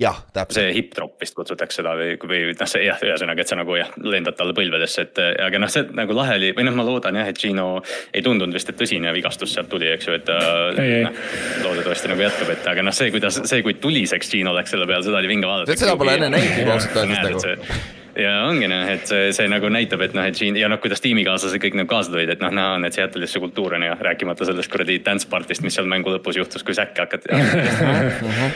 jah, 0.00 0.16
täpselt. 0.32 0.56
see 0.56 0.72
hip 0.76 0.94
drop 0.96 1.20
vist 1.20 1.36
kutsutakse 1.36 1.80
seda 1.80 1.92
või, 1.98 2.14
või 2.24 2.40
noh, 2.54 2.70
see 2.70 2.84
jah, 2.86 3.00
ühesõnaga, 3.04 3.44
et 3.44 3.52
sa 3.52 3.58
nagu 3.60 3.76
jah, 3.76 3.90
lendad 4.00 4.38
talle 4.38 4.56
põlvedesse, 4.56 5.06
et 5.06 5.20
aga 5.46 5.60
noh, 5.60 5.70
see 5.72 5.86
nagu 5.96 6.16
lahe 6.16 6.38
oli 6.40 6.52
või 6.56 6.66
noh, 6.68 6.76
ma 6.78 6.86
loodan 6.88 7.20
jah, 7.20 7.30
et 7.30 7.40
Gino 7.40 7.68
ei 8.14 8.24
tundunud 8.24 8.56
vist, 8.56 8.72
et 8.72 8.80
tõsine 8.80 9.12
vigastus 9.16 9.54
sealt 9.54 9.70
tuli, 9.72 9.90
eks 9.92 10.08
ju, 10.08 10.16
et 10.16 10.26
ta 10.28 10.40
noh, 10.76 11.22
loodetavasti 11.66 12.12
nagu 12.12 12.26
jätkab, 12.26 12.52
et 12.56 12.68
aga 12.74 12.86
noh, 12.86 12.96
see, 12.96 13.12
kuidas, 13.14 13.42
see, 13.44 13.64
kui 13.66 13.76
tuliseks 13.82 14.32
Gino 14.32 14.56
läks 14.56 14.76
selle 14.76 14.88
peale, 14.90 15.04
seda 15.06 15.20
oli 15.20 15.32
vinge 15.34 15.50
vaadata. 15.50 15.80
seda 15.80 15.96
pole 16.00 16.16
enne 16.18 16.32
näinud 16.36 16.76
ausalt 16.76 17.02
öeldes 17.04 17.26
nagu 17.28 17.99
ja 18.18 18.32
ongi 18.48 18.68
noh, 18.70 18.86
et 18.90 19.06
see, 19.06 19.30
see 19.36 19.48
nagu 19.50 19.70
näitab, 19.72 20.02
et 20.06 20.14
noh, 20.16 20.26
et 20.26 20.38
siin 20.38 20.56
ja 20.58 20.68
noh, 20.70 20.80
kuidas 20.82 21.02
tiimikaaslased 21.04 21.62
kõik 21.62 21.76
nagu 21.78 21.90
kaasa 21.90 22.12
tulid, 22.12 22.30
et 22.34 22.42
noh, 22.42 22.52
näha 22.54 22.76
on, 22.78 22.86
et 22.88 22.96
Seattle'is 22.96 23.34
see 23.34 23.42
kultuur 23.42 23.76
on 23.78 23.86
ja 23.86 23.96
rääkimata 24.00 24.48
sellest 24.48 24.72
kuradi 24.72 24.98
dance 25.04 25.28
party'st, 25.30 25.62
mis 25.66 25.76
seal 25.78 25.88
mängu 25.90 26.12
lõpus 26.14 26.38
juhtus, 26.40 26.64
kui 26.66 26.74
säkke 26.76 27.06
hakati 27.06 27.26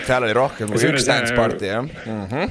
seal 0.08 0.23
oli 0.26 0.34
rohkem 0.37 0.73
kui 0.73 0.88
üks 0.90 1.06
dance 1.08 1.34
party 1.37 1.70
jah 1.70 1.82
mm. 1.84 2.26
-hmm. 2.30 2.46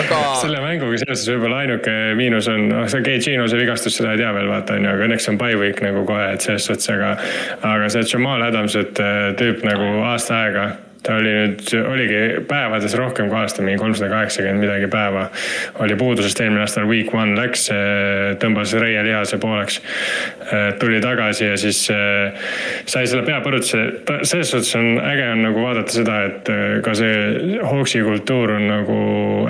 aga. 0.00 0.18
selle 0.40 0.60
mänguga 0.64 0.98
seoses 1.04 1.28
võib-olla 1.30 1.62
ainuke 1.64 1.96
miinus 2.18 2.48
on, 2.52 2.68
noh 2.72 2.86
see 2.90 3.04
Gagino 3.06 3.48
see 3.48 3.62
vigastus, 3.62 3.96
seda 4.00 4.14
ei 4.16 4.22
tea 4.22 4.34
veel 4.36 4.50
vaata 4.50 4.76
on 4.76 4.84
ju, 4.84 4.92
aga 4.92 5.08
õnneks 5.08 5.30
on 5.32 5.40
bye 5.40 5.56
week 5.60 5.82
nagu 5.84 6.04
kohe, 6.08 6.26
et 6.34 6.44
selles 6.44 6.66
suhtes, 6.68 6.90
aga. 6.92 7.16
aga 7.62 7.88
see 7.92 8.06
Jamal 8.12 8.42
Adams, 8.42 8.76
et 8.76 9.02
tüüp 9.40 9.64
nagu 9.66 9.86
aasta 10.10 10.42
aega 10.44 10.70
ta 11.02 11.16
oli 11.16 11.32
nüüd, 11.32 11.62
oligi 11.80 12.20
päevades 12.48 12.94
rohkem 12.98 13.30
kui 13.30 13.38
aasta, 13.40 13.64
mingi 13.64 13.80
kolmsada 13.80 14.10
kaheksakümmend 14.12 14.60
midagi 14.64 14.88
päeva 14.92 15.28
oli 15.80 15.96
puudusest 15.96 16.42
eelmine 16.44 16.64
aastal 16.64 16.88
week 16.90 17.14
one 17.16 17.36
läks, 17.38 17.68
tõmbas 18.42 18.74
reielihase 18.76 19.38
pooleks. 19.40 19.80
tuli 20.80 21.00
tagasi 21.00 21.44
ja 21.46 21.56
siis 21.60 21.84
sai 21.86 23.06
selle 23.06 23.22
peapõrutuse, 23.24 23.82
selles 24.28 24.50
suhtes 24.50 24.74
on 24.76 24.98
äge 24.98 25.28
on 25.32 25.44
nagu 25.46 25.62
vaadata 25.64 25.94
seda, 25.94 26.18
et 26.28 26.50
ka 26.84 26.94
see 26.98 27.58
Hawksi 27.70 28.02
kultuur 28.04 28.56
on 28.56 28.66
nagu 28.68 28.98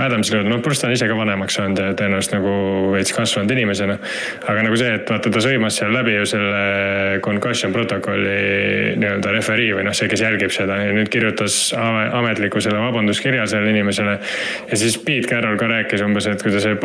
Adamsil 0.01 0.39
jõudnud, 0.39 0.55
noh 0.55 0.63
pluss 0.65 0.83
ta 0.83 0.89
on 0.91 0.95
ise 0.95 1.09
ka 1.09 1.17
vanemaks 1.19 1.59
saanud 1.59 1.83
ja 1.83 1.95
tõenäoliselt 1.99 2.37
nagu 2.39 2.55
veits 2.95 3.15
kasvanud 3.17 3.51
inimesena. 3.57 3.99
aga 4.47 4.67
nagu 4.67 4.79
see, 4.79 4.95
et 5.01 5.11
vaata 5.11 5.33
ta 5.33 5.43
sõimas 5.43 5.81
seal 5.81 5.95
läbi 5.95 6.15
ju 6.19 6.27
selle 6.29 7.21
concussion 7.25 7.73
protokolli 7.73 8.97
nii-öelda 9.01 9.35
referii 9.35 9.73
või 9.79 9.89
noh, 9.89 9.97
see, 9.97 10.09
kes 10.11 10.23
jälgib 10.27 10.55
seda 10.55 10.79
ja 10.85 10.95
nüüd 10.95 11.11
kirjutab 11.13 11.40
kirjutas 11.41 11.75
ametliku 12.13 12.61
selle 12.61 12.79
vabanduskirja 12.81 13.47
sellele 13.47 13.71
inimesele. 13.71 14.19
ja 14.71 14.77
siis 14.77 14.99
Pete 14.99 15.29
Carroll 15.29 15.57
ka 15.57 15.67
rääkis 15.67 16.03
umbes, 16.03 16.27
et 16.27 16.43
kui 16.43 16.53
ta 16.53 16.61
selle 16.61 16.77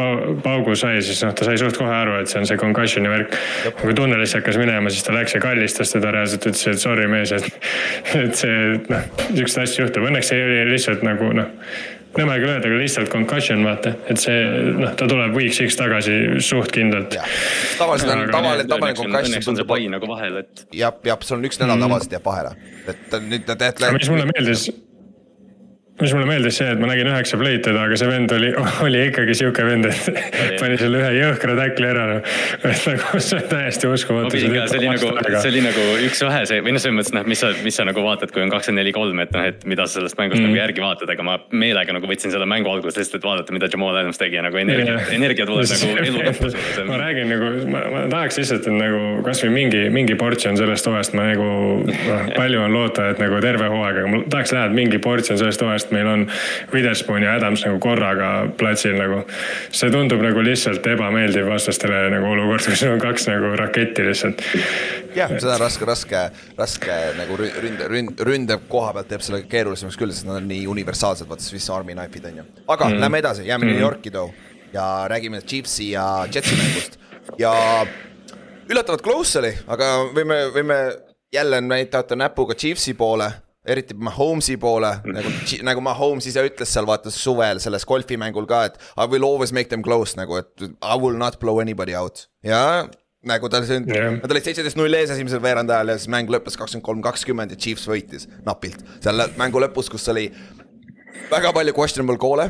paugu 0.43 0.75
sai, 0.75 1.01
siis 1.01 1.23
noh, 1.23 1.33
ta 1.33 1.45
sai 1.45 1.57
suht 1.57 1.77
kohe 1.77 1.91
aru, 1.91 2.19
et 2.21 2.27
see 2.27 2.39
on 2.39 2.47
see 2.47 2.57
concussion'i 2.57 3.09
värk. 3.09 3.35
kui 3.81 3.93
tunnelisse 3.93 4.39
hakkas 4.39 4.57
minema, 4.57 4.89
siis 4.89 5.03
ta 5.03 5.13
läks 5.13 5.35
ja 5.35 5.41
kallistas 5.41 5.91
teda 5.91 6.11
reaalselt, 6.11 6.47
ütles, 6.51 6.67
et 6.67 6.79
sorry 6.79 7.07
mees, 7.07 7.31
et, 7.31 7.49
et 8.15 8.35
see 8.35 8.79
noh, 8.89 9.11
siukseid 9.33 9.65
asju 9.65 9.85
juhtub, 9.85 10.07
õnneks 10.09 10.31
see 10.31 10.45
oli 10.45 10.63
lihtsalt 10.71 11.03
nagu 11.05 11.33
noh 11.35 11.51
nõme 12.21 12.37
küll 12.41 12.51
öelda, 12.53 12.69
aga 12.69 12.79
lihtsalt 12.79 13.11
concussion 13.13 13.63
vaata, 13.65 13.95
et 14.11 14.21
see 14.21 14.39
noh, 14.79 14.93
ta 14.97 15.07
tuleb 15.11 15.35
week 15.37 15.55
six 15.57 15.77
tagasi 15.79 16.39
suht 16.45 16.73
kindlalt. 16.75 17.17
tavaliselt 17.79 18.13
on 18.15 18.25
tavaline, 18.31 18.67
tavaline 18.69 18.97
concussion. 18.99 19.31
õnneks 19.31 19.51
on 19.51 19.59
see 19.59 19.69
pai 19.69 19.85
nagu 19.91 20.09
vahel, 20.09 20.41
et. 20.43 20.65
jah, 20.75 20.95
jah, 21.05 21.21
sul 21.27 21.39
on 21.39 21.47
üks 21.49 21.61
nädal 21.61 21.77
mm. 21.77 21.87
tavaliselt 21.87 22.17
jääb 22.17 22.27
vahele, 22.31 22.55
et 22.93 23.17
nüüd 23.29 23.47
nad 23.51 23.63
teevad. 23.63 23.87
mis 23.99 24.11
mulle 24.13 24.27
meeldis 24.31 24.69
mis 26.01 26.11
mulle 26.11 26.27
meeldis 26.27 26.57
see, 26.59 26.67
et 26.67 26.79
ma 26.81 26.89
nägin 26.89 27.07
üheksa 27.07 27.37
play'd 27.39 27.61
teda, 27.63 27.85
aga 27.87 27.95
see 27.99 28.07
vend 28.09 28.31
oli, 28.35 28.49
oli 28.85 29.01
ikkagi 29.07 29.35
sihuke 29.39 29.63
vend, 29.63 29.87
et 29.87 30.07
pani 30.61 30.75
selle 30.79 30.99
ühe 30.99 31.11
jõhkra 31.21 31.55
tackli 31.55 31.87
ära 31.87 32.03
no.. 32.09 32.17
et 32.71 32.87
nagu 32.89 33.21
see 33.23 33.39
on 33.39 33.45
täiesti 33.53 33.87
uskumatu. 33.87 34.35
see 34.35 34.49
oli 34.81 34.89
nagu, 34.91 35.11
see 35.39 35.51
oli 35.53 35.61
nagu 35.63 35.85
üks 36.09 36.23
vähese 36.27 36.59
või 36.65 36.75
noh, 36.75 36.83
selles 36.83 36.97
mõttes 36.99 37.15
noh, 37.15 37.23
mis 37.31 37.43
sa, 37.43 37.51
mis 37.63 37.79
sa 37.79 37.85
nagu 37.87 38.03
vaatad, 38.03 38.33
kui 38.35 38.43
on 38.43 38.51
kakskümmend 38.51 38.83
neli, 38.83 38.91
kolm, 38.95 39.21
et 39.23 39.31
noh, 39.35 39.47
et 39.47 39.63
mida 39.63 39.85
sa 39.87 40.01
sellest 40.01 40.19
mängust 40.19 40.41
mm. 40.41 40.49
nagu 40.49 40.59
järgi 40.59 40.83
vaatad, 40.83 41.13
aga 41.15 41.27
ma 41.29 41.37
meelega 41.55 41.95
nagu 41.95 42.11
võtsin 42.11 42.33
selle 42.33 42.49
mängu 42.49 42.73
alguses 42.73 42.99
lihtsalt, 42.99 43.21
et 43.21 43.29
vaadata, 43.29 43.55
mida 43.55 43.71
Jamal 43.71 43.95
Adams 43.95 44.19
tegi 44.19 44.35
ja 44.35 44.43
nagu 44.43 44.59
energia, 44.59 44.97
energia 45.15 45.47
tuleb 45.47 45.71
nagu 45.71 45.93
elu 46.03 46.25
lõppu 46.27 46.51
sulle. 46.51 46.85
ma 46.91 46.99
räägin 46.99 47.31
nagu, 47.31 47.53
ma, 47.71 47.85
ma 47.95 48.03
tahaks 48.11 48.41
lihtsalt, 48.41 48.67
et 48.67 48.79
nagu 48.83 49.23
kasvõi 49.23 49.53
mingi, 49.55 49.85
mingi 49.95 50.19
portsjon 50.19 50.59
sellest 50.59 50.91
hooajast 50.91 51.15
ma 51.15 51.29
nagu 51.31 51.49
noh, 51.87 52.29
palju 52.35 52.67
on 52.67 52.75
loota, 52.75 53.07
et 53.15 53.23
nagu 53.23 53.39
terve 53.47 53.71
hooaeg, 53.71 54.03
aga 54.03 54.11
ma 54.11 54.21
tahaks 54.27 54.55
näha, 54.57 54.67
et 54.67 54.77
mingi 54.83 54.99
portsjon 54.99 55.39
sellest 55.39 55.63
hooajast 55.63 55.84
sest 55.85 55.93
meil 55.93 56.07
on 56.09 56.25
Witherspoon 56.73 57.23
ja 57.23 57.35
Adams 57.37 57.63
nagu 57.65 57.79
korraga 57.79 58.47
platsil 58.57 58.97
nagu. 58.97 59.23
see 59.71 59.91
tundub 59.91 60.21
nagu 60.23 60.41
lihtsalt 60.43 60.85
ebameeldiv 60.87 61.47
vastastele 61.49 62.09
nagu 62.13 62.31
olukord, 62.33 62.65
kus 62.65 62.83
on 62.87 62.99
kaks 62.99 63.27
nagu 63.29 63.53
raketti 63.59 64.05
lihtsalt. 64.07 64.41
jah, 65.15 65.29
seda 65.29 65.55
on 65.55 65.61
raske, 65.61 65.85
raske, 65.85 66.23
raske 66.57 66.97
nagu 67.19 67.37
ründe, 67.37 67.87
ründe, 67.91 68.25
ründe 68.25 68.59
koha 68.69 68.93
pealt 68.93 69.11
teeb 69.13 69.23
selle 69.25 69.43
keerulisemaks 69.49 69.99
küll, 69.99 70.13
sest 70.15 70.27
nad 70.27 70.41
on 70.41 70.49
nii 70.49 70.65
universaalsed, 70.71 71.29
vaata 71.29 71.45
Swiss 71.45 71.69
Army 71.69 71.95
knife'id 71.95 72.27
on 72.31 72.41
ju. 72.41 72.49
aga 72.67 72.89
mm. 72.89 72.99
lähme 73.05 73.23
edasi, 73.23 73.47
jääme 73.47 73.65
mm. 73.65 73.71
New 73.71 73.85
Yorki 73.85 74.11
too 74.11 74.29
ja 74.73 75.05
räägime 75.07 75.41
Chiefsi 75.41 75.91
ja 75.91 76.27
Jetsi 76.33 76.55
mängust 76.55 76.99
ja 77.39 77.53
üllatavalt 78.69 79.03
close 79.05 79.39
oli, 79.39 79.53
aga 79.67 79.91
võime, 80.15 80.41
võime 80.55 80.79
jälle 81.33 81.61
näidata 81.61 82.15
näpuga 82.15 82.55
Chiefsi 82.55 82.93
poole 82.93 83.31
eriti 83.67 83.95
Mahomes'i 83.97 84.57
poole 84.61 84.91
nagu, 85.05 85.31
nagu 85.67 85.83
Mahomes 85.85 86.27
ise 86.29 86.43
ütles 86.45 86.71
seal 86.75 86.87
vaata 86.89 87.13
suvel 87.13 87.61
selles 87.63 87.85
golfimängul 87.87 88.47
ka, 88.49 88.65
et 88.69 88.77
I 88.97 89.07
will 89.09 89.25
always 89.27 89.53
make 89.55 89.71
them 89.71 89.83
close 89.85 90.17
nagu, 90.19 90.37
et 90.41 90.67
I 90.67 90.99
will 91.01 91.17
not 91.17 91.39
blow 91.41 91.61
anybody 91.63 91.95
out 91.97 92.27
ja 92.45 92.85
nagu 93.25 93.49
ta 93.49 93.63
siin 93.65 93.87
yeah., 93.89 94.13
nad 94.21 94.31
olid 94.31 94.45
seitseteist 94.45 94.77
null 94.79 94.93
ees 94.93 95.13
esimesel 95.15 95.41
veerand 95.43 95.71
ajal 95.73 95.93
ja 95.93 95.97
siis 95.97 96.11
mäng 96.13 96.29
lõppes 96.31 96.59
kakskümmend 96.59 96.85
kolm, 96.85 97.01
kakskümmend 97.05 97.55
ja 97.55 97.59
Chiefs 97.59 97.87
võitis 97.89 98.29
napilt. 98.45 98.85
seal 99.01 99.25
mängu 99.39 99.61
lõpus, 99.63 99.89
kus 99.91 100.05
oli 100.13 100.27
väga 101.31 101.53
palju 101.55 101.73
questionable 101.77 102.21
call'e 102.21 102.49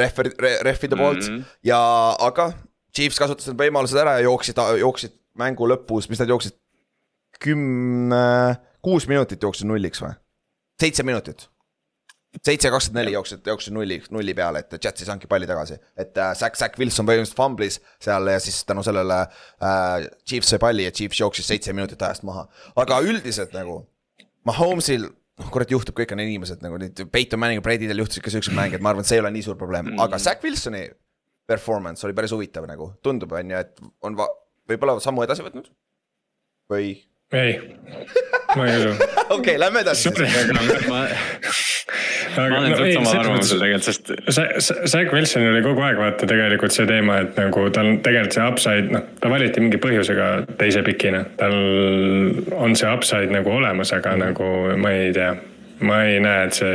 rehver- 0.00 0.34
re,, 0.40 0.56
rehvide 0.66 0.96
poolt 1.00 1.24
mm 1.24 1.36
-hmm. 1.36 1.58
ja 1.64 1.80
aga 2.20 2.52
Chiefs 2.94 3.18
kasutas 3.18 3.48
need 3.50 3.58
võimalused 3.58 3.98
ära 3.98 4.18
ja 4.18 4.28
jooksid, 4.28 4.60
jooksid 4.80 5.16
mängu 5.38 5.66
lõpus, 5.66 6.06
mis 6.10 6.20
nad 6.22 6.30
jooksid, 6.30 6.54
kümme, 7.42 8.56
kuus 8.84 9.08
minutit 9.10 9.42
jooksid 9.42 9.66
nulliks 9.66 10.02
või? 10.02 10.14
Seitse 10.80 11.02
minutit. 11.06 11.48
seitse 12.42 12.70
kakskümmend 12.70 13.04
neli 13.04 13.12
jooksid, 13.14 13.46
jooksid 13.46 13.74
nulli, 13.76 14.00
nulli 14.10 14.34
peale, 14.34 14.64
et 14.64 14.72
Jets 14.84 15.02
ei 15.02 15.06
saanudki 15.06 15.28
palli 15.30 15.46
tagasi. 15.46 15.78
et 15.96 16.18
äh, 16.18 16.34
Zack, 16.34 16.56
Zack 16.58 16.78
Wilson 16.78 17.06
põhimõtteliselt 17.06 17.38
fumblis 17.38 17.80
seal 18.02 18.26
ja 18.26 18.40
siis 18.42 18.64
tänu 18.66 18.82
sellele 18.82 19.20
äh, 19.22 20.08
Chiefs 20.26 20.50
sai 20.50 20.58
palli 20.58 20.88
ja 20.88 20.92
Chiefs 20.92 21.20
jooksis 21.20 21.46
seitse 21.46 21.72
minutit 21.72 22.02
ajast 22.02 22.22
maha. 22.22 22.48
aga 22.76 23.00
üldiselt 23.06 23.54
nagu 23.54 23.84
Mahomes'il 24.44 25.06
noh, 25.06 25.48
kurat 25.50 25.70
juhtub, 25.70 25.96
kõik 25.98 26.12
on 26.14 26.22
inimesed 26.24 26.62
nagu 26.64 26.78
nüüd 26.80 27.06
Peyton 27.12 27.40
Manning 27.40 27.62
ja 27.62 27.64
Brady 27.64 27.88
del 27.90 28.02
juhtusid 28.02 28.24
ka 28.24 28.34
siukseid 28.34 28.56
mänge, 28.56 28.78
et 28.78 28.84
ma 28.84 28.92
arvan, 28.92 29.06
et 29.06 29.10
see 29.10 29.18
ei 29.18 29.24
ole 29.24 29.32
nii 29.34 29.46
suur 29.46 29.58
probleem 29.60 29.92
mm., 29.92 30.02
aga 30.04 30.20
Zack 30.22 30.44
Wilsoni 30.44 30.84
performance 31.46 32.06
oli 32.06 32.16
päris 32.16 32.32
huvitav 32.34 32.66
nagu, 32.68 32.92
tundub, 33.04 33.32
on 33.36 33.50
ju, 33.52 33.62
et 33.62 33.82
on 34.06 34.18
võib-olla 34.70 34.96
sammu 35.02 35.24
edasi 35.26 35.44
võtnud 35.44 35.68
või 36.72 36.94
ei, 37.34 37.54
ma 38.56 38.66
ei 38.66 38.76
usu. 38.80 39.08
okei, 39.36 39.58
lähme 39.60 39.80
edasi. 39.84 40.12
ma, 40.18 41.00
ma 42.36 42.58
olen 42.58 42.76
suht 42.76 42.92
samal 42.96 43.20
arvamusel 43.22 43.62
tegelikult, 43.62 43.88
sest. 43.88 44.12
Zack 44.90 45.14
Wilsonil 45.14 45.52
oli 45.54 45.64
kogu 45.66 45.84
aeg 45.86 46.00
vaata 46.00 46.28
tegelikult 46.30 46.74
see 46.74 46.86
teema, 46.90 47.20
et 47.24 47.40
nagu 47.40 47.66
tal 47.74 47.96
tegelikult 48.04 48.38
see 48.38 48.44
upside, 48.50 48.92
noh, 48.94 49.08
ta 49.20 49.32
valiti 49.32 49.64
mingi 49.64 49.80
põhjusega 49.82 50.30
teise 50.60 50.84
pikina. 50.86 51.24
tal 51.40 51.56
on 52.58 52.78
see 52.78 52.90
upside 52.90 53.34
nagu 53.34 53.52
olemas, 53.54 53.92
aga 53.96 54.16
nagu 54.20 54.54
ma 54.80 54.94
ei 54.94 55.12
tea 55.16 55.34
ma 55.84 55.98
ei 56.06 56.20
näe, 56.22 56.46
et 56.46 56.56
see, 56.56 56.72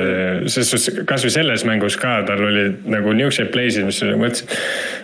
selles 0.51 0.69
suhtes 0.73 1.03
kasvõi 1.07 1.31
selles 1.33 1.63
mängus 1.67 1.95
ka 1.99 2.19
tal 2.27 2.43
oli 2.49 2.65
nagu 2.91 3.13
niisuguseid 3.15 3.51
play'sid, 3.53 3.88
mis 3.88 4.01
mõtlesin. 4.03 4.51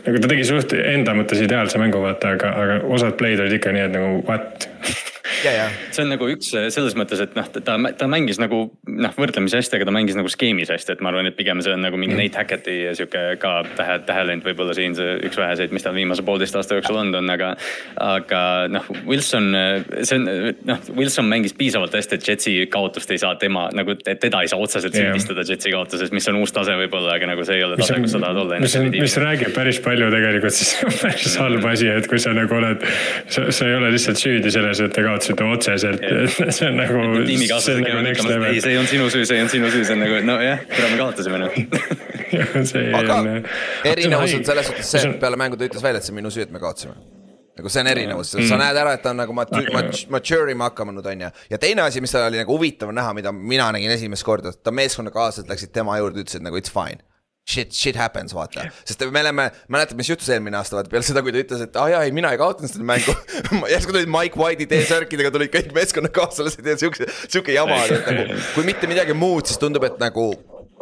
nagu 0.05 0.21
ta 0.21 0.31
tegi 0.31 0.47
suht 0.51 0.75
enda 0.75 1.15
mõttes 1.17 1.41
ideaalse 1.41 1.79
mängu 1.81 2.03
vaata, 2.03 2.35
aga, 2.35 2.53
aga 2.63 2.79
osad 2.91 3.15
play'd 3.19 3.41
olid 3.41 3.57
ikka 3.57 3.73
nii, 3.75 3.87
et 3.87 3.95
nagu 3.95 4.21
what 4.27 4.67
see 5.95 6.03
on 6.05 6.11
nagu 6.13 6.29
üks 6.31 6.51
selles 6.53 6.95
mõttes, 6.97 7.21
et 7.23 7.35
noh, 7.37 7.47
ta, 7.53 7.77
ta 7.97 8.09
mängis 8.11 8.39
nagu 8.41 8.61
noh, 8.87 9.15
võrdlemisi 9.17 9.59
hästi, 9.59 9.79
aga 9.79 9.89
ta 9.89 9.95
mängis 9.95 10.17
nagu 10.17 10.31
skeemis 10.31 10.71
hästi, 10.73 10.95
et 10.95 11.03
ma 11.03 11.11
arvan, 11.11 11.29
et 11.29 11.37
pigem 11.37 11.61
see 11.65 11.73
on 11.75 11.83
nagu 11.85 11.99
mingi 11.99 12.15
mm. 12.15 12.23
Nate 12.23 12.41
Hackett'i 12.41 12.77
sihuke 12.97 13.23
ka 13.41 13.53
tähe, 13.77 13.97
tähelend 14.07 14.45
võib-olla 14.45 14.75
siin 14.77 14.95
see 14.97 15.17
üks 15.27 15.39
väheseid, 15.39 15.73
mis 15.75 15.85
tal 15.85 15.95
viimase 15.97 16.25
poolteist 16.25 16.57
aasta 16.59 16.79
jooksul 16.79 16.99
olnud 17.01 17.19
on, 17.21 17.31
aga. 17.33 17.53
aga 18.01 18.41
noh, 18.71 18.87
Wilson, 19.07 19.49
see 20.01 20.19
on 20.19 20.27
noh, 20.67 20.89
Wilson 20.97 21.29
mängis 21.29 21.55
piisavalt 21.57 21.95
hästi, 21.95 22.19
et 22.19 22.29
Jetsi 22.29 22.55
kaotust 22.71 23.11
ei 23.13 23.21
saa 23.21 23.35
tema 23.41 23.67
nagu, 23.75 23.95
et 23.95 24.21
teda 24.21 24.43
ei 24.43 24.51
saa 24.51 24.59
otseselt 24.61 24.95
süüdistada 24.95 25.43
yeah. 25.43 25.51
Jetsi 25.55 25.73
kaotuses, 25.73 26.13
mis 26.15 26.27
on 26.31 26.39
uus 26.41 26.53
tase 26.55 26.75
võib-olla, 26.79 27.15
aga 27.17 27.29
nagu 27.31 27.45
see 27.47 27.59
ei 27.59 27.65
ole 27.67 27.79
tase, 27.79 27.99
kus 28.03 28.15
sa 28.15 28.21
tahad 28.23 28.41
olla. 28.45 28.59
mis 28.63 28.75
on, 28.79 28.89
mis 28.93 29.17
räägib 29.21 29.53
päris 29.55 29.81
palju 29.85 30.09
tegelikult, 30.13 30.55
siis 30.55 30.75
on 30.85 30.95
päris 31.03 31.37
halb 31.41 31.69
asi, 31.71 31.89
et 31.91 32.09
kui 32.11 32.21
sa 32.21 32.33
nagu 32.35 32.59
oled, 32.59 32.85
sa 33.29 33.69
ei 33.69 33.77
ole 33.77 33.91
lihtsalt 33.95 34.21
süüdi 34.21 34.53
selles, 34.53 34.81
et 34.83 34.93
te 34.95 35.03
kaotasite 35.05 35.24
otseselt. 35.33 36.01
See 36.55 36.67
on 36.67 36.77
nagu. 36.79 37.01
tiimikaaslased 37.25 37.83
käivad 37.85 38.05
nagu 38.05 38.15
ütlemas, 38.15 38.35
et 38.35 38.55
ei, 38.55 38.61
see 38.61 38.71
ei 38.73 38.79
olnud 38.79 38.91
sinu 38.91 39.09
süü, 39.13 39.25
see 39.25 39.37
ei 39.37 39.43
olnud 39.43 39.55
sinu 39.55 39.71
süü, 39.73 39.83
see 39.87 39.95
on 39.95 40.03
nagu 40.03 40.21
nojah, 40.27 40.63
kuule 40.71 40.91
me 40.91 40.99
kaotasime 41.01 41.41
noh. 41.41 41.59
Aga 42.99 43.19
on... 43.21 43.29
erinevus 43.87 44.33
on 44.37 44.47
selles 44.47 44.69
suhtes 44.69 44.91
see, 44.91 45.03
et 45.09 45.19
peale 45.21 45.39
mängu 45.39 45.59
ta 45.59 45.67
ütles 45.69 45.83
välja, 45.83 46.01
et 46.01 46.07
see 46.07 46.15
on 46.15 46.19
minu 46.19 46.33
süü, 46.33 46.45
et 46.47 46.53
me 46.53 46.61
kaotasime. 46.63 46.95
Nagu 47.55 47.71
see 47.71 47.85
on 47.85 47.87
erinevus, 47.87 48.33
sa 48.35 48.41
mm. 48.41 48.59
näed 48.59 48.79
ära, 48.81 48.93
et 48.97 49.03
ta 49.05 49.13
on 49.15 49.21
nagu 49.23 49.35
matu-, 49.35 49.63
mature 50.11 50.51
ima 50.51 50.69
hakanud, 50.69 51.05
on 51.11 51.25
ju. 51.27 51.33
ja 51.53 51.59
teine 51.61 51.85
asi, 51.87 52.03
mis 52.03 52.11
tal 52.11 52.27
oli 52.27 52.41
nagu 52.41 52.57
huvitav 52.57 52.91
näha, 52.95 53.15
mida 53.15 53.31
mina 53.31 53.69
nägin 53.75 53.95
esimest 53.95 54.27
korda, 54.27 54.51
ta 54.51 54.75
meeskonnakaaslased 54.75 55.51
läksid 55.51 55.71
tema 55.75 55.95
juurde, 56.01 56.25
ütlesid 56.25 56.43
nagu 56.43 56.59
it's 56.59 56.73
fine 56.73 56.99
shit, 57.45 57.73
shit 57.73 57.95
happens, 57.95 58.33
vaata. 58.33 58.65
sest 58.85 59.05
me 59.13 59.21
oleme, 59.21 59.47
mäletad, 59.71 59.97
mis 59.99 60.09
juhtus 60.09 60.29
eelmine 60.33 60.57
aasta, 60.59 60.79
vaata 60.79 60.91
peale 60.91 61.05
seda, 61.05 61.23
kui 61.25 61.33
ta 61.35 61.41
ütles, 61.43 61.63
et 61.67 61.79
aa 61.79 61.87
jaa, 61.93 62.03
ei 62.07 62.13
mina 62.15 62.31
ei 62.33 62.41
kaotanud 62.41 62.71
seda 62.71 62.87
mängu 62.87 63.15
järsku 63.73 63.93
tulid 63.93 64.11
Mike 64.11 64.39
White'i 64.41 64.67
T-särkidega 64.71 65.31
tulid 65.35 65.53
kõik 65.53 65.71
meeskonnakaaslased 65.77 66.71
ja 66.71 66.77
siukse, 66.81 67.07
siuke 67.27 67.55
jama 67.55 67.77
oli, 67.85 67.99
et 67.99 68.11
nagu. 68.11 68.43
kui 68.57 68.67
mitte 68.67 68.89
midagi 68.91 69.17
muud, 69.17 69.45
siis 69.49 69.61
tundub, 69.61 69.85
et 69.87 70.01
nagu 70.01 70.31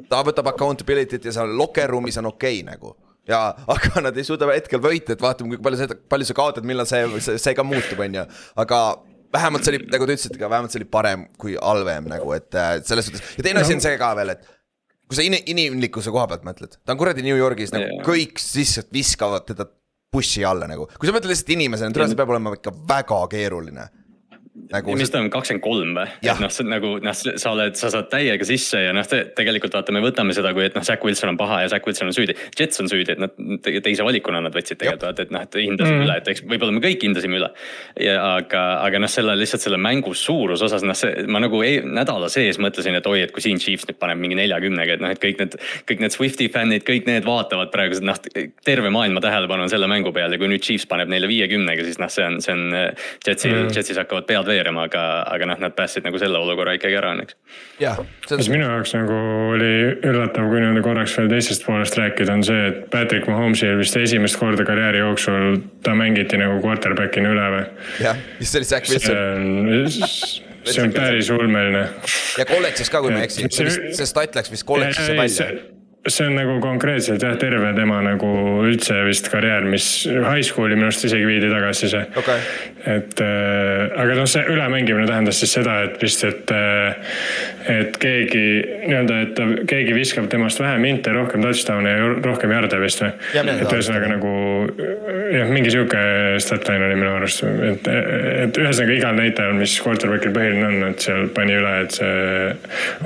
ta 0.10 0.23
võtab 0.26 0.54
accountability't 0.54 1.30
ja 1.30 1.36
seal 1.36 1.56
locker 1.60 1.91
room'is 1.91 2.19
on 2.21 2.32
okei 2.32 2.62
okay, 2.62 2.69
nagu 2.71 2.95
ja, 3.30 3.45
aga 3.76 4.08
nad 4.08 4.17
ei 4.19 4.28
suuda 4.28 4.49
hetkel 4.54 4.82
võita, 4.84 5.15
et 5.15 5.23
vaatame, 5.23 5.54
kui 5.54 5.63
palju 5.63 5.84
sa, 5.84 5.99
palju 6.15 6.30
sa 6.30 6.38
kaotad, 6.38 6.67
millal 6.67 6.88
see, 6.89 7.04
see, 7.23 7.39
see 7.41 7.58
ka 7.58 7.65
muutub, 7.67 8.02
on 8.04 8.19
ju. 8.19 8.26
aga 8.63 8.82
vähemalt 9.34 9.65
see 9.65 9.76
oli, 9.76 9.86
nagu 9.91 10.08
te 10.08 10.17
ütlesite 10.17 10.39
ka, 10.39 10.49
vähemalt 10.52 10.73
see 10.73 10.82
oli 10.84 10.89
parem 10.91 11.28
kui 11.41 11.56
halvem 11.60 12.12
nagu, 12.12 12.36
et 12.36 12.60
selles 12.88 13.10
suhtes. 13.10 13.23
ja 13.38 13.45
teine 13.45 13.63
asi 13.63 13.76
on 13.76 13.84
see 13.84 13.95
ka 13.99 14.12
veel, 14.19 14.36
et 14.36 14.52
kui 15.13 15.21
sa 15.21 15.26
in 15.30 15.38
inimlikkuse 15.38 16.12
koha 16.13 16.26
pealt 16.32 16.45
mõtled, 16.47 16.78
ta 16.82 16.95
on 16.95 16.99
kuradi 16.99 17.26
New 17.26 17.38
Yorgis 17.38 17.73
nagu 17.76 17.86
yeah. 17.86 18.06
kõik 18.06 18.41
lihtsalt 18.41 18.89
viskavad 18.93 19.45
teda 19.49 19.67
bussi 20.13 20.43
alla 20.45 20.67
nagu, 20.69 20.88
kui 20.97 21.10
sa 21.10 21.13
mõtled 21.15 21.34
lihtsalt 21.34 21.54
inimesena, 21.56 22.08
see 22.10 22.17
peab 22.17 22.34
olema 22.34 22.56
ikka 22.58 22.73
väga 22.89 23.21
keeruline 23.32 23.88
nagu. 24.73 24.95
mis 24.97 25.12
ta 25.13 25.21
on, 25.21 25.29
kakskümmend 25.33 25.63
kolm 25.63 25.93
või? 25.97 26.07
et 26.23 26.41
noh, 26.41 26.53
nagu 26.69 26.93
noh, 27.03 27.15
sa 27.15 27.53
oled, 27.53 27.77
sa 27.79 27.91
saad 27.93 28.09
täiega 28.12 28.47
sisse 28.47 28.81
ja 28.86 28.93
noh, 28.95 29.05
tegelikult 29.07 29.75
vaata, 29.77 29.93
me 29.95 30.01
võtame 30.03 30.36
seda, 30.36 30.53
kui 30.55 30.65
et 30.67 30.77
noh, 30.77 30.86
Zack 30.86 31.05
Wilson 31.05 31.33
on 31.33 31.39
paha 31.39 31.63
ja 31.63 31.71
Zack 31.73 31.88
Wilson 31.88 32.09
on 32.12 32.15
süüdi. 32.15 32.36
Jets 32.57 32.81
on 32.83 32.89
süüdi, 32.91 33.15
et 33.15 33.21
nad 33.21 33.33
teise 33.86 34.05
valikuna 34.05 34.41
nad 34.43 34.55
võtsid 34.55 34.79
tegelikult 34.81 35.07
vaata, 35.07 35.25
et 35.27 35.33
noh, 35.33 35.45
et 35.45 35.57
hindasid 35.59 35.93
mm. 35.93 36.05
üle, 36.05 36.17
et 36.19 36.31
eks 36.33 36.45
võib-olla 36.47 36.75
me 36.75 36.83
kõik 36.83 37.05
hindasime 37.07 37.39
üle. 37.39 37.49
ja 38.01 38.17
aga, 38.33 38.63
aga 38.88 39.03
noh, 39.03 39.12
selle 39.12 39.36
lihtsalt 39.39 39.65
selle 39.65 39.79
mängu 39.81 40.15
suuruse 40.17 40.67
osas 40.67 40.86
noh, 40.86 40.97
see 40.97 41.25
ma 41.29 41.41
nagu 41.43 41.62
ei, 41.65 41.81
nädala 41.83 42.29
sees 42.33 42.59
mõtlesin, 42.62 42.97
et 42.99 43.09
oi, 43.09 43.21
et 43.27 43.33
kui 43.36 43.43
siin 43.45 43.62
Chiefs 43.62 43.88
nüüd 43.89 43.99
paneb 44.01 44.21
mingi 44.21 44.38
neljakümnega, 44.39 44.97
et 44.97 45.03
noh, 45.03 45.13
et 45.13 45.21
kõik 45.21 45.41
need, 45.41 45.57
kõik 45.89 46.03
need 46.03 46.15
Swifti 46.15 46.49
fännid, 46.53 46.86
kõik 46.88 47.07
need 47.09 47.27
vaatavad 47.27 47.71
praegu 47.73 48.01
noh, 48.05 48.19
terve 48.65 48.91
maailma 48.93 49.21
tähelepanu 49.23 49.67
on 49.67 49.71
selle 49.71 49.89
mängu 49.91 50.13
peal 50.15 50.33
ja 50.33 50.41
kui 50.41 50.49
nüüd 50.51 50.63
Chiefs 50.65 50.88
paneb 50.89 51.12
neile 51.12 51.29
viiekümnega, 51.31 51.86
siis 51.88 51.99
noh, 52.01 52.12
see 52.13 52.25
on, 52.27 52.39
see 52.43 52.55
on 52.55 52.63
Jetsil 53.25 53.53
mm., 53.53 53.73
Jetsis 53.75 53.99
hakkavad 53.99 54.27
pead 54.29 54.47
veerema, 54.47 54.62
aga, 54.69 55.04
aga 55.30 55.49
noh, 55.49 55.60
nad 55.63 55.76
päästsid 55.78 56.06
nagu 56.08 56.19
selle 56.21 56.39
olukorra 56.39 56.76
ikkagi 56.78 56.97
ära 56.99 57.13
õnneks. 57.15 57.36
jah. 57.82 57.99
mis 58.32 58.49
minu 58.52 58.67
jaoks 58.67 58.95
nagu 58.97 59.17
oli 59.56 59.73
üllatav, 59.95 60.47
kui 60.52 60.63
nüüd 60.63 60.82
korraks 60.86 61.17
veel 61.19 61.30
teisest 61.32 61.65
poolest 61.67 61.97
rääkida, 61.99 62.38
on 62.38 62.45
see, 62.47 62.69
et 62.71 62.88
Patrick 62.93 63.28
Mahomes'il 63.32 63.78
vist 63.82 63.97
esimest 63.99 64.39
korda 64.41 64.65
karjääri 64.67 65.04
jooksul 65.04 65.60
ta 65.84 65.95
mängiti 65.97 66.39
nagu 66.41 66.62
quarterback'ina 66.63 67.36
üle 67.36 67.52
või? 67.58 67.67
jah, 68.04 68.26
vist 68.39 68.56
see 68.56 68.63
oli 68.63 68.71
Zack 68.71 68.89
Wilson 68.89 70.43
see 70.63 70.84
on 70.84 70.93
päris 70.95 71.30
ulmeline. 71.34 71.88
ja 72.38 72.47
kolledžis 72.47 72.91
ka, 72.91 73.04
kui 73.04 73.12
ma 73.12 73.23
ei 73.23 73.30
eksi, 73.30 73.49
see 73.52 74.08
stat 74.08 74.36
läks 74.39 74.54
vist 74.54 74.67
kolledžisse 74.67 75.17
välja 75.17 75.72
see 76.08 76.26
on 76.28 76.34
nagu 76.36 76.58
konkreetselt 76.60 77.24
jah, 77.24 77.36
terve 77.39 77.70
tema 77.78 78.02
nagu 78.04 78.30
üldse 78.68 78.98
vist 79.08 79.30
karjäär, 79.32 79.63
mis 79.72 79.86
high 80.04 80.44
school'i 80.44 80.76
minu 80.76 80.89
arust 80.89 81.06
isegi 81.08 81.24
viidi 81.28 81.48
tagasi 81.52 81.89
see. 81.94 82.04
Okay.. 82.20 82.42
et 82.84 83.22
äh, 83.24 83.94
aga 84.04 84.18
noh, 84.18 84.28
see 84.28 84.44
ülemängimine 84.52 85.08
tähendas 85.08 85.39
siis 85.39 85.54
seda, 85.56 85.78
et 85.88 85.96
vist, 86.04 86.26
et 86.28 86.52
äh,, 86.52 86.98
et 87.72 87.96
keegi 88.04 88.44
nii-öelda, 88.89 89.20
et 89.24 89.32
ta, 89.38 89.48
keegi 89.70 89.96
viskab 89.96 90.28
temast 90.32 90.60
vähem 90.60 90.89
inte, 90.89 91.13
rohkem 91.16 91.46
touchdown'e 91.46 91.96
ja 91.96 92.12
rohkem 92.26 92.52
jarde 92.52 92.82
vist 92.84 93.06
või? 93.06 93.13
et 93.54 93.63
ühesõnaga 93.63 94.12
nagu 94.12 94.34
jah, 95.38 95.48
mingi 95.56 95.72
sihuke 95.72 96.04
statline 96.44 96.89
oli 96.89 97.00
minu 97.00 97.13
arust, 97.16 97.46
et, 97.70 97.88
et 97.88 98.60
ühesõnaga 98.60 98.98
igal 99.00 99.16
näitajal, 99.22 99.56
mis 99.56 99.78
quarterback'il 99.86 100.36
põhiline 100.36 100.68
on, 100.68 100.84
et 100.89 101.08
seal 101.08 101.32
pani 101.32 101.56
üle, 101.62 101.74
et 101.86 101.96
see 101.96 102.12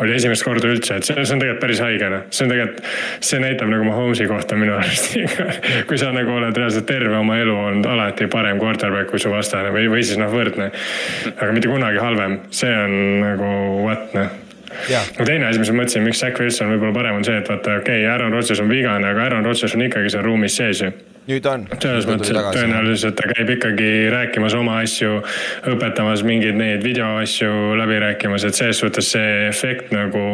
oli 0.02 0.18
esimest 0.18 0.50
korda 0.50 0.74
üldse, 0.74 0.98
et 0.98 1.06
see, 1.06 1.22
see 1.22 1.38
on 1.38 1.46
tegelikult 1.46 1.66
päris 1.68 1.86
haige 1.86 2.12
noh, 2.18 2.26
see 2.34 2.48
on 2.48 2.56
tegelikult 2.56 2.87
see 3.20 3.42
näitab 3.44 3.72
nagu 3.72 3.86
Mahomes'i 3.88 4.28
kohta 4.30 4.58
minu 4.60 4.76
arust. 4.78 5.18
Kui 5.90 6.00
sa 6.00 6.12
nagu 6.16 6.34
oled 6.38 6.58
reaalselt 6.58 6.88
terve 6.90 7.18
oma 7.18 7.38
elu 7.42 7.56
olnud 7.56 7.90
alati 7.90 8.30
parem 8.32 8.62
quarterback 8.62 9.12
kui 9.12 9.22
su 9.22 9.32
vastane 9.32 9.72
või, 9.76 9.88
või 9.92 10.04
siis 10.06 10.20
noh, 10.22 10.32
võrdne. 10.32 10.72
aga 11.36 11.52
mitte 11.56 11.72
kunagi 11.72 12.02
halvem, 12.02 12.42
see 12.54 12.74
on 12.74 12.98
nagu 13.24 13.54
what 13.86 14.14
noh. 14.18 14.44
No 15.18 15.26
teine 15.26 15.48
asi, 15.48 15.62
mis 15.62 15.72
ma 15.72 15.82
mõtlesin, 15.82 16.04
miks 16.06 16.20
Zack 16.22 16.40
Wilson 16.44 16.74
võib-olla 16.74 16.94
parem 16.94 17.18
on 17.18 17.24
see, 17.26 17.38
et 17.40 17.48
vaata, 17.50 17.80
okei 17.80 18.02
okay,, 18.04 18.10
Aaron 18.12 18.36
Rodgers 18.36 18.60
on 18.62 18.70
vigane, 18.70 19.08
aga 19.10 19.24
Aaron 19.30 19.48
Rodgers 19.48 19.74
on 19.78 19.86
ikkagi 19.88 20.12
seal 20.14 20.26
ruumis 20.28 20.58
sees 20.60 20.84
ju 20.84 20.92
nüüd 21.28 21.48
on. 21.52 21.66
selles 21.82 22.08
mõttes, 22.08 22.32
et 22.32 22.50
tõenäoliselt 22.56 23.18
ta 23.20 23.28
käib 23.32 23.52
ikkagi 23.58 23.90
rääkimas 24.14 24.56
oma 24.58 24.80
asju, 24.84 25.20
õpetamas 25.74 26.24
mingeid 26.28 26.58
neid 26.60 26.86
videoasju 26.86 27.76
läbi 27.80 28.00
rääkimas, 28.04 28.48
et 28.48 28.58
selles 28.58 28.80
suhtes 28.84 29.12
see 29.16 29.36
efekt 29.50 29.94
nagu. 29.96 30.26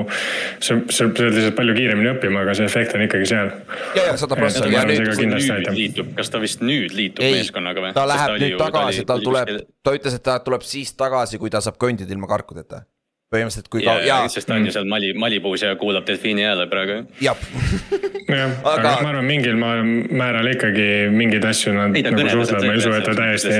sa, 0.59 0.77
sa 0.93 1.09
pead 1.09 1.33
lihtsalt 1.35 1.57
palju 1.57 1.75
kiiremini 1.77 2.13
õppima, 2.13 2.45
aga 2.45 2.55
see 2.57 2.69
efekt 2.69 2.95
on 2.97 3.05
ikkagi 3.07 3.29
seal. 3.33 3.51
ja, 3.97 4.07
ja 4.11 4.15
sada 4.21 4.37
protsenti. 4.39 6.05
kas 6.17 6.33
ta 6.33 6.41
vist 6.43 6.63
nüüd 6.65 6.95
liitub 6.97 7.25
Ei, 7.25 7.39
meeskonnaga 7.39 7.87
või? 7.87 7.93
ta 7.97 8.07
läheb 8.09 8.37
nüüd 8.45 8.57
tagasi, 8.61 9.05
tal 9.09 9.25
tuleb, 9.25 9.53
ta 9.83 9.97
ütles, 9.97 10.17
et 10.19 10.25
ta 10.25 10.39
tuleb 10.45 10.65
siis 10.67 10.93
tagasi, 10.99 11.41
kui 11.41 11.53
ta 11.53 11.63
saab 11.63 11.81
kõndida 11.81 12.13
ilma 12.13 12.29
karkudeta 12.29 12.85
põhimõtteliselt 13.33 13.69
kui 13.73 13.83
ja, 13.85 13.97
ja, 14.05 14.21
sest 14.31 14.49
ta 14.49 14.57
on 14.57 14.67
ju 14.67 14.73
seal 14.75 14.89
Mali, 14.89 15.13
Malibus 15.17 15.65
ja 15.65 15.73
kuulab 15.79 16.07
delfiini 16.07 16.45
hääle 16.45 16.67
praegu. 16.71 17.03
jah 17.23 17.37
jah, 18.37 18.53
aga 18.69 18.93
ma 19.03 19.11
arvan, 19.11 19.27
mingil 19.27 19.57
määral 19.57 20.49
ikkagi 20.51 20.87
mingeid 21.13 21.45
asju 21.47 21.73
nad 21.75 21.97
ei, 21.97 22.05
nagu 22.05 22.23
suhtlevad, 22.23 22.67
ma 22.67 22.75
ei 22.75 22.81
usu, 22.81 22.93
et 22.97 23.07
ta 23.07 23.15
täiesti. 23.17 23.53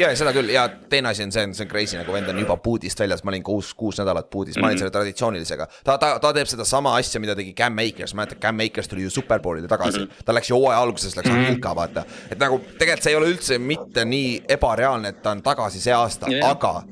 ja, 0.00 0.10
ja 0.10 0.10
seda 0.18 0.34
küll 0.36 0.52
ja 0.52 0.66
teine 0.90 1.12
asi 1.12 1.26
on 1.26 1.34
see, 1.34 1.46
see 1.56 1.66
on 1.66 1.70
crazy 1.70 1.98
nagu 1.98 2.14
vend 2.14 2.30
on 2.32 2.40
juba 2.42 2.58
puudist 2.62 3.00
väljas, 3.00 3.24
ma 3.26 3.32
olin 3.34 3.44
kuus, 3.46 3.72
kuus 3.78 4.00
nädalat 4.00 4.30
puudis 4.30 4.56
mm, 4.56 4.60
-hmm. 4.60 4.62
ma 4.62 4.68
olin 4.68 4.76
mhm. 4.76 4.84
selle 4.84 4.96
traditsioonilisega. 4.96 5.68
ta, 5.84 5.98
ta, 5.98 6.12
ta 6.22 6.32
teeb 6.36 6.50
sedasama 6.50 6.96
asja, 6.98 7.20
mida 7.20 7.36
tegi 7.38 7.54
Cam 7.58 7.78
Akers, 7.84 8.14
mäletad, 8.14 8.40
Cam 8.42 8.60
Akers 8.64 8.88
tuli 8.88 9.06
ju 9.06 9.10
superbowlile 9.10 9.68
tagasi 9.68 9.98
mm. 9.98 10.04
-hmm. 10.04 10.24
ta 10.24 10.34
läks 10.34 10.50
ju 10.50 10.60
hooaja 10.60 10.82
alguses 10.82 11.16
läks 11.16 11.30
mm 11.30 11.36
-hmm. 11.36 11.46
Anilka 11.46 11.74
vaata, 11.76 12.04
et 12.30 12.38
nagu 12.38 12.60
tegelikult 12.78 13.02
see 13.02 13.12
ei 13.12 13.16
ole 13.16 13.32
üldse 13.32 13.58
mitte 13.58 14.04
nii 14.04 14.42
ebareaalne, 14.48 15.08
et 15.08 15.22
ta 15.22 15.30
on 15.30 15.42
tagasi 15.42 15.80
see 15.80 15.94
aasta, 15.94 16.26
aga 16.42 16.82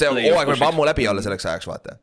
see 0.00 0.10
hooaeg 0.10 0.50
võib 0.54 0.66
ammu 0.68 0.86
läbi 0.88 1.06
olla 1.10 1.22
selleks 1.24 1.46
ajaks, 1.50 1.68
vaata. 1.70 1.96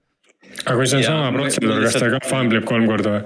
aga 0.65 0.75
kui 0.77 0.88
see 0.89 0.99
on 0.99 1.04
ja, 1.04 1.13
sama 1.13 1.32
protseduur, 1.36 1.86
kas 1.86 1.99
ta 1.99 2.10
ka 2.13 2.21
famblib 2.30 2.67
kolm 2.69 2.88
korda 2.89 3.17
või? 3.17 3.21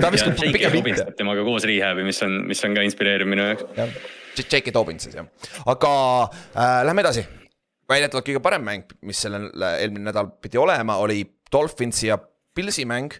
ta 0.00 0.12
viskab 0.14 0.38
pigem 0.40 0.78
mitte. 0.84 1.06
temaga 1.18 1.44
koos 1.46 1.66
rehab'i, 1.68 2.06
mis 2.06 2.22
on, 2.26 2.40
mis 2.48 2.62
on 2.66 2.76
ka 2.76 2.86
inspireeriv 2.86 3.28
minu 3.28 3.50
jaoks. 3.50 4.00
J.K. 4.40 4.72
Dobbins 4.72 5.04
siis 5.04 5.16
jah, 5.18 5.26
aga 5.68 5.92
äh, 6.24 6.80
lähme 6.88 7.04
edasi. 7.04 7.26
väidetavalt 7.90 8.28
kõige 8.28 8.42
parem 8.44 8.64
mäng, 8.64 8.94
mis 9.04 9.20
sellel 9.20 9.50
eelmine 9.74 10.08
nädal 10.08 10.30
pidi 10.40 10.60
olema, 10.60 11.00
oli 11.02 11.24
Dolphinsi 11.52 12.08
ja 12.08 12.18
Pilsi 12.54 12.86
mäng 12.88 13.14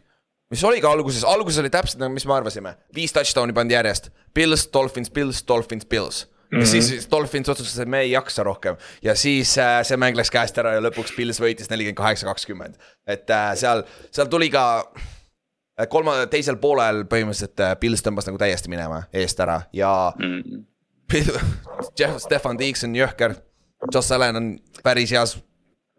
mis 0.51 0.63
oli 0.67 0.81
ka 0.83 0.91
alguses, 0.91 1.25
alguses 1.27 1.61
oli 1.63 1.71
täpselt 1.71 2.01
nagu, 2.03 2.15
mis 2.15 2.27
me 2.27 2.35
arvasime, 2.35 2.75
viis 2.95 3.15
touchdown'i 3.15 3.55
pandi 3.55 3.77
järjest, 3.77 4.11
Pils, 4.35 4.67
Dolphins, 4.75 5.11
Pils, 5.15 5.45
Dolphins, 5.47 5.87
Pils 5.87 6.25
ja 6.53 6.59
mm 6.59 6.63
-hmm. 6.63 6.67
siis, 6.67 7.09
Dolphins 7.11 7.49
otsustas, 7.49 7.79
et 7.79 7.89
me 7.89 8.01
ei 8.01 8.11
jaksa 8.11 8.43
rohkem 8.43 8.77
ja 9.03 9.15
siis 9.15 9.59
äh, 9.59 9.83
see 9.83 9.97
mäng 9.97 10.17
läks 10.17 10.31
käest 10.31 10.59
ära 10.59 10.75
ja 10.75 10.81
lõpuks 10.81 11.15
Pils 11.17 11.41
võitis 11.41 11.71
nelikümmend 11.71 11.97
kaheksa, 11.97 12.27
kakskümmend. 12.27 12.75
et 13.07 13.31
äh, 13.31 13.55
seal, 13.55 13.85
seal 14.11 14.27
tuli 14.27 14.51
ka 14.51 14.93
äh, 15.81 15.89
kolma, 15.89 16.27
teisel 16.27 16.57
poolel 16.57 17.05
põhimõtteliselt 17.05 17.61
äh, 17.61 17.77
Pils 17.81 18.03
tõmbas 18.03 18.27
nagu 18.27 18.39
täiesti 18.39 18.69
minema 18.69 19.03
eest 19.13 19.41
ära 19.41 19.63
ja 19.73 20.13
mm. 20.19 20.43
-hmm. 20.43 20.65
Jeff, 21.99 22.19
Stefan 22.19 22.59
Tiiks 22.59 22.85
on 22.85 22.95
jõhker. 22.95 23.35
Joss 23.95 24.13
Allan 24.13 24.37
on 24.37 24.59
päris 24.83 25.11
heas 25.11 25.39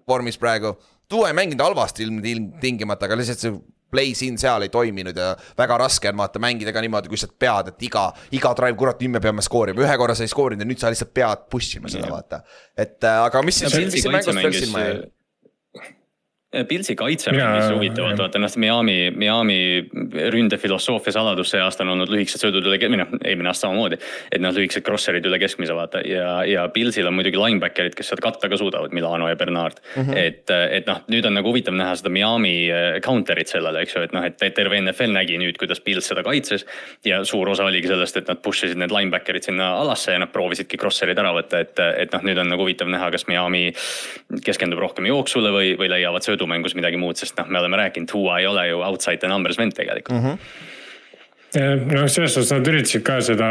vormis 0.08 0.38
praegu. 0.38 0.76
Duo 1.12 1.28
ei 1.28 1.34
mänginud 1.34 1.64
halvasti 1.64 2.04
ilmtingimata, 2.04 3.06
aga 3.06 3.18
lihtsalt 3.18 3.40
see 3.40 3.54
play 3.92 4.16
siin-seal 4.18 4.66
ei 4.66 4.74
toiminud 4.74 5.18
ja 5.18 5.32
väga 5.58 5.78
raske 5.84 6.12
on 6.12 6.20
vaata 6.24 6.42
mängida 6.44 6.74
ka 6.74 6.84
niimoodi, 6.84 7.12
kui 7.12 7.20
sa 7.20 7.30
pead, 7.32 7.74
et 7.74 7.88
iga, 7.88 8.08
iga 8.38 8.54
drive, 8.58 8.78
kurat, 8.80 9.02
nüüd 9.04 9.18
me 9.18 9.24
peame 9.24 9.46
skoorima, 9.46 9.84
ühe 9.84 9.98
korra 10.02 10.16
sa 10.18 10.28
ei 10.28 10.32
skoorinud 10.32 10.66
ja 10.66 10.70
nüüd 10.70 10.82
sa 10.82 10.92
lihtsalt 10.94 11.14
pead 11.16 11.48
push 11.52 11.80
ima 11.80 11.92
seda 11.92 12.12
vaata. 12.12 12.44
et 12.78 13.04
äh, 13.04 13.24
aga 13.26 13.44
mis 13.46 13.64
siis, 13.64 13.76
mis 13.76 14.00
siin 14.00 14.16
mängust 14.16 14.42
veel 14.42 14.56
silma 14.60 14.86
jäi? 14.86 15.02
Pilsi 16.68 16.96
kaitse 17.00 17.32
mängis 17.32 17.70
huvitavalt, 17.72 18.20
vaata 18.20 18.40
noh, 18.42 18.52
Miami, 18.60 18.96
Miami 19.16 19.60
ründefilosoofia 20.36 21.14
saladus 21.16 21.54
see 21.54 21.62
aasta 21.64 21.86
on 21.86 21.94
olnud 21.94 22.12
lühikesed 22.12 22.44
söödud 22.44 22.66
üle, 22.68 22.76
või 22.92 23.00
noh, 23.00 23.14
eelmine 23.24 23.48
aasta 23.48 23.70
samamoodi. 23.70 24.00
et 24.28 24.44
noh, 24.44 24.52
lühikesed 24.52 24.84
crosser'id 24.84 25.24
üle 25.30 25.40
keskmise 25.40 25.72
vaata 25.78 26.02
ja, 26.04 26.42
ja 26.44 26.66
Pilsil 26.74 27.08
on 27.08 27.16
muidugi 27.16 27.40
linebacker'id, 27.40 27.96
kes 27.96 28.12
seda 28.12 28.26
katta 28.26 28.50
ka 28.52 28.60
suudavad, 28.60 28.92
Milano 28.92 29.30
ja 29.32 29.38
Bernard 29.40 29.80
mm. 29.96 30.02
-hmm. 30.04 30.18
et, 30.18 30.52
et 30.52 30.92
noh, 30.92 31.00
nüüd 31.08 31.30
on 31.30 31.38
nagu 31.40 31.54
huvitav 31.54 31.78
näha 31.78 31.96
seda 31.96 32.12
Miami 32.12 32.68
äh, 32.68 33.00
counter'it 33.00 33.48
sellele, 33.48 33.86
eks 33.86 33.96
ju, 33.96 34.04
et 34.10 34.18
noh, 34.18 34.28
et 34.28 34.44
terve 34.60 34.82
NFL 34.82 35.16
nägi 35.16 35.40
nüüd, 35.40 35.56
kuidas 35.56 35.80
Pils 35.80 36.12
seda 36.12 36.24
kaitses. 36.24 36.68
ja 37.06 37.24
suur 37.24 37.50
osa 37.50 37.64
oligi 37.64 37.88
sellest, 37.88 38.18
et 38.18 38.28
nad 38.28 38.44
push 38.44 38.68
isid 38.68 38.78
need 38.78 38.92
linebacker'id 38.92 39.48
sinna 39.48 39.72
alasse 39.80 40.12
ja 40.12 40.20
nad 40.20 40.36
proovisidki 40.36 40.78
crosser'id 40.78 41.16
ära 41.16 41.32
võtta, 41.32 41.64
et, 41.64 41.80
et 41.80 42.12
noh, 42.12 42.28
nüüd 42.28 42.44
on 42.44 42.52
nagu 42.52 42.68
huvitav 42.68 42.92
näha, 42.92 43.08
kas 43.12 43.28
Miami 43.32 43.72
keskendub 44.44 44.84
rohkem 44.84 45.08
jooksule 45.08 45.56
või, 45.56 45.74
või 45.80 45.88
leiavad 45.96 46.28
söödu 46.28 46.41
võidumängus 46.42 46.76
midagi 46.78 46.98
muud, 46.98 47.20
sest 47.20 47.38
noh, 47.38 47.50
me 47.50 47.62
oleme 47.62 47.78
rääkinud, 47.78 48.12
Hua 48.12 48.42
ei 48.42 48.50
ole 48.50 48.68
ju 48.72 48.82
outside 48.86 49.22
the 49.22 49.30
numbers 49.30 49.58
vend 49.62 49.78
tegelikult 49.78 50.18
mm. 50.18 50.28
-hmm 50.28 50.70
noh, 51.52 52.06
selles 52.08 52.32
suhtes 52.32 52.52
nad 52.54 52.68
üritasid 52.72 53.04
ka 53.04 53.18
seda 53.24 53.48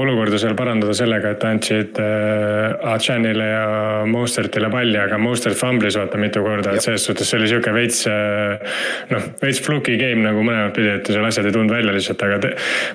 olukorda 0.00 0.38
seal 0.40 0.54
parandada 0.56 0.94
sellega, 0.96 1.34
et 1.34 1.42
andsid 1.44 1.98
äh, 2.00 2.92
Achanile 2.94 3.48
ja 3.50 3.64
Mostertile 4.08 4.70
palli, 4.72 4.96
aga 4.96 5.18
Mostert 5.20 5.58
fumblis 5.60 5.98
vaata 6.00 6.20
mitu 6.20 6.40
korda, 6.44 6.72
et 6.72 6.84
selles 6.84 7.04
suhtes 7.04 7.28
see 7.28 7.40
oli 7.40 7.50
sihuke 7.50 7.74
veits 7.76 8.06
äh,. 8.08 8.78
noh, 9.12 9.26
veits 9.42 9.60
fluky 9.64 9.98
game 10.00 10.24
nagu 10.24 10.40
mõlemat 10.46 10.72
pidi, 10.76 10.94
et 10.96 11.10
seal 11.12 11.28
asjad 11.28 11.50
ei 11.50 11.56
tulnud 11.56 11.74
välja 11.74 11.92
lihtsalt, 11.92 12.24
aga 12.24 12.38
te, 12.40 12.54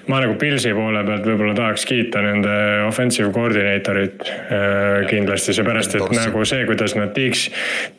ma 0.09 0.23
nagu 0.23 0.37
Pilsi 0.41 0.73
poole 0.77 1.05
pealt 1.05 1.29
võib-olla 1.29 1.53
tahaks 1.57 1.85
kiita 1.89 2.25
nende 2.25 2.57
offensive 2.87 3.29
coordinator'it 3.35 4.25
äh, 4.25 5.05
kindlasti, 5.11 5.53
seepärast 5.53 5.99
et 6.01 6.17
nagu 6.17 6.47
see, 6.49 6.65
kuidas 6.69 6.97
nad 6.97 7.13
Tiiks, 7.13 7.45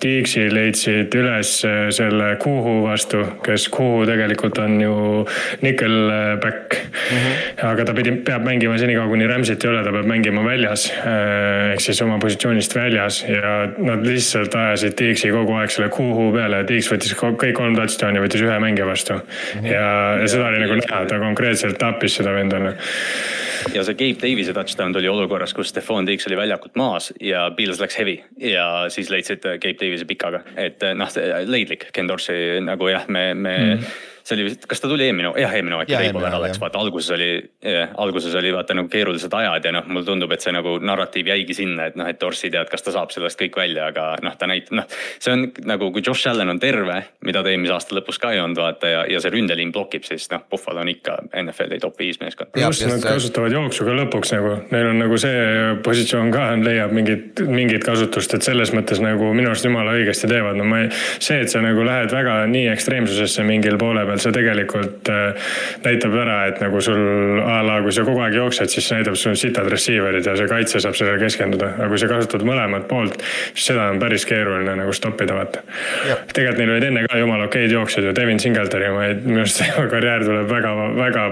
Tiiksi 0.02 0.48
leidsid 0.50 1.14
üles 1.22 1.54
selle 1.94 2.34
Kuhu 2.42 2.80
vastu, 2.88 3.22
kes 3.46 3.70
Kuhu 3.70 4.02
tegelikult 4.10 4.58
on 4.62 4.76
ju 4.82 4.98
nickel 5.62 5.96
back 6.48 6.78
mm. 6.78 7.16
-hmm. 7.16 7.66
aga 7.70 7.84
ta 7.84 7.94
pidi, 7.94 8.12
peab 8.26 8.44
mängima 8.46 8.78
senikaua, 8.78 9.08
kuni 9.08 9.28
Rams'it 9.30 9.64
ei 9.64 9.70
ole, 9.70 9.84
ta 9.84 9.92
peab 9.92 10.08
mängima 10.08 10.44
väljas. 10.44 10.88
Äh, 10.90 11.72
ehk 11.72 11.84
siis 11.84 12.02
oma 12.02 12.18
positsioonist 12.18 12.74
väljas 12.74 13.22
ja 13.28 13.54
nad 13.78 14.06
lihtsalt 14.06 14.54
ajasid 14.54 14.96
Tiiksi 14.98 15.30
kogu 15.34 15.54
aeg 15.60 15.70
selle 15.74 15.88
kuhu 15.94 16.30
peale 16.34 16.64
Tiiks 16.68 16.90
võttis 16.92 17.14
kõik 17.18 17.54
kolm 17.56 17.76
touchdown'i, 17.76 18.22
võttis 18.24 18.44
ühe 18.44 18.58
mängija 18.62 18.86
vastu 18.86 19.14
mm. 19.14 19.20
-hmm. 19.60 19.72
ja, 19.72 20.16
ja 20.22 20.28
seda 20.28 20.48
oli 20.48 20.64
nagu 20.64 20.80
näha, 20.80 21.04
ta 21.06 21.20
konkreetselt 21.22 21.78
tappis 21.78 22.18
seda 22.20 22.34
venda 22.34 22.58
ja 23.74 23.84
see 23.84 23.96
Gabe 23.98 24.18
Davis'e 24.22 24.54
touchdown 24.54 24.92
tuli 24.92 25.08
olukorras, 25.08 25.54
kus 25.54 25.72
Stefan 25.72 26.06
Diggs 26.06 26.26
oli 26.26 26.36
väljakult 26.36 26.76
maas 26.76 27.12
ja 27.20 27.48
Pils 27.56 27.80
läks 27.80 27.98
heavy 27.98 28.18
ja 28.42 28.86
siis 28.92 29.10
leidsid 29.10 29.44
Gabe 29.44 29.76
Davis'e 29.80 30.06
pikaga, 30.08 30.42
et 30.56 30.84
noh, 30.94 31.18
leidlik, 31.46 31.90
Ken 31.92 32.08
Dorsey 32.08 32.60
nagu 32.64 32.88
jah, 32.88 33.08
me, 33.08 33.32
me 33.34 33.58
mm. 33.58 33.74
-hmm 33.78 34.07
see 34.28 34.36
oli 34.36 34.44
vist, 34.48 34.66
kas 34.68 34.82
ta 34.82 34.88
tuli 34.90 35.06
eelmine, 35.08 35.30
jah 35.40 35.54
eelmine 35.56 35.78
hooaeg 35.78 35.92
ja, 35.92 36.00
Reibo 36.02 36.22
ära 36.28 36.40
läks, 36.42 36.60
vaata 36.60 36.80
alguses 36.82 37.10
oli, 37.16 37.28
alguses 38.02 38.34
oli 38.38 38.52
vaata 38.52 38.76
nagu 38.76 38.90
keerulised 38.92 39.32
ajad 39.34 39.68
ja 39.68 39.72
noh, 39.78 39.86
mulle 39.88 40.04
tundub, 40.06 40.32
et 40.34 40.44
see 40.44 40.52
nagu 40.54 40.74
narratiiv 40.84 41.30
jäigi 41.32 41.56
sinna, 41.56 41.88
et 41.88 41.96
noh, 41.98 42.08
et 42.08 42.20
Dorsey 42.20 42.52
tead, 42.52 42.68
kas 42.70 42.84
ta 42.84 42.92
saab 42.94 43.12
sellest 43.14 43.40
kõik 43.40 43.56
välja, 43.58 43.88
aga 43.92 44.10
noh, 44.24 44.36
ta 44.38 44.48
näitab, 44.50 44.76
noh. 44.82 44.98
see 45.22 45.32
on 45.32 45.46
nagu, 45.68 45.90
kui 45.94 46.04
Josh 46.04 46.28
Allan 46.28 46.52
on 46.52 46.60
terve, 46.62 46.98
mida 47.24 47.42
ta 47.44 47.52
eelmise 47.52 47.76
aasta 47.76 47.96
lõpus 47.96 48.20
ka 48.20 48.34
ei 48.34 48.42
olnud 48.42 48.60
vaata 48.60 48.92
ja, 48.92 49.04
ja 49.08 49.22
see 49.24 49.32
ründeliin 49.32 49.72
blokib, 49.72 50.04
siis 50.08 50.28
noh, 50.34 50.44
Buffalo 50.50 50.84
on 50.84 50.92
ikka 50.92 51.16
NFL-i 51.44 51.80
top 51.82 51.96
viis 52.02 52.20
meeskond. 52.20 52.52
pluss 52.56 52.84
nad 52.84 53.04
kasutavad 53.04 53.56
jooksu 53.56 53.88
ka 53.88 53.96
lõpuks 54.02 54.34
nagu, 54.36 54.54
neil 54.74 54.90
on 54.92 55.02
nagu 55.04 55.20
see 55.20 55.40
positsioon 55.86 56.32
ka 56.34 56.50
leiab 56.60 56.92
mingit, 56.96 57.40
mingit 57.48 57.86
kasutust, 57.86 58.36
et 58.36 58.44
selles 58.44 58.74
mõttes 58.76 59.00
nagu 59.02 59.32
minu 59.32 59.52
arust 59.54 59.64
jumala 59.64 59.96
õigesti 59.96 60.28
teevad, 60.28 60.60
no 60.60 60.68
ma 60.68 60.84
ei. 60.84 60.92
see, 61.16 61.40
et 61.40 61.52
sa 61.52 61.64
nagu 61.64 61.86
lähed 61.86 62.12
väga 62.12 62.40
nii 62.50 62.68
ekstreemsusesse 62.74 63.46
mingil 63.48 63.78
poole 63.80 64.04
peal 64.08 64.17
peal 64.18 64.24
see 64.26 64.34
tegelikult 64.34 65.10
äh, 65.12 65.50
näitab 65.84 66.14
ära, 66.18 66.38
et 66.50 66.60
nagu 66.62 66.80
sul 66.84 67.40
a 67.42 67.60
la, 67.64 67.78
kui 67.84 67.94
sa 67.94 68.04
kogu 68.06 68.22
aeg 68.24 68.36
jooksed, 68.38 68.70
siis 68.72 68.88
see 68.88 68.98
näitab 68.98 69.16
sul 69.18 69.36
sitad 69.38 69.68
receiver'id 69.70 70.26
ja 70.26 70.34
see 70.38 70.50
kaitse 70.50 70.82
saab 70.82 70.96
sellele 70.98 71.20
keskenduda. 71.22 71.70
aga 71.78 71.88
kui 71.92 72.00
sa 72.02 72.10
kasutad 72.10 72.44
mõlemat 72.46 72.88
poolt, 72.90 73.22
siis 73.54 73.70
seda 73.70 73.88
on 73.92 74.00
päris 74.02 74.26
keeruline 74.28 74.74
nagu 74.78 74.94
stoppida, 74.96 75.36
vaata. 75.38 75.62
tegelikult 76.34 76.58
neil 76.62 76.74
olid 76.74 76.88
enne 76.90 77.04
ka 77.06 77.20
jumala 77.20 77.48
okeid 77.48 77.72
jooksjad 77.72 78.08
ju, 78.08 78.14
Devin 78.16 78.40
Singletary, 78.42 78.90
ma 78.94 79.06
ei, 79.08 79.16
minu 79.22 79.42
arust 79.44 79.62
tema 79.62 79.86
karjäär 79.94 80.26
tuleb 80.26 80.50
väga, 80.50 80.74
väga 80.98 81.26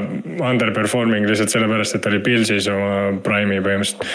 underperforming 0.50 1.28
lihtsalt 1.28 1.54
sellepärast, 1.54 1.98
et 1.98 2.04
ta 2.04 2.12
oli 2.12 2.22
Pilsis 2.24 2.70
oma 2.72 3.16
prime'i 3.26 3.62
põhimõtteliselt. 3.64 4.06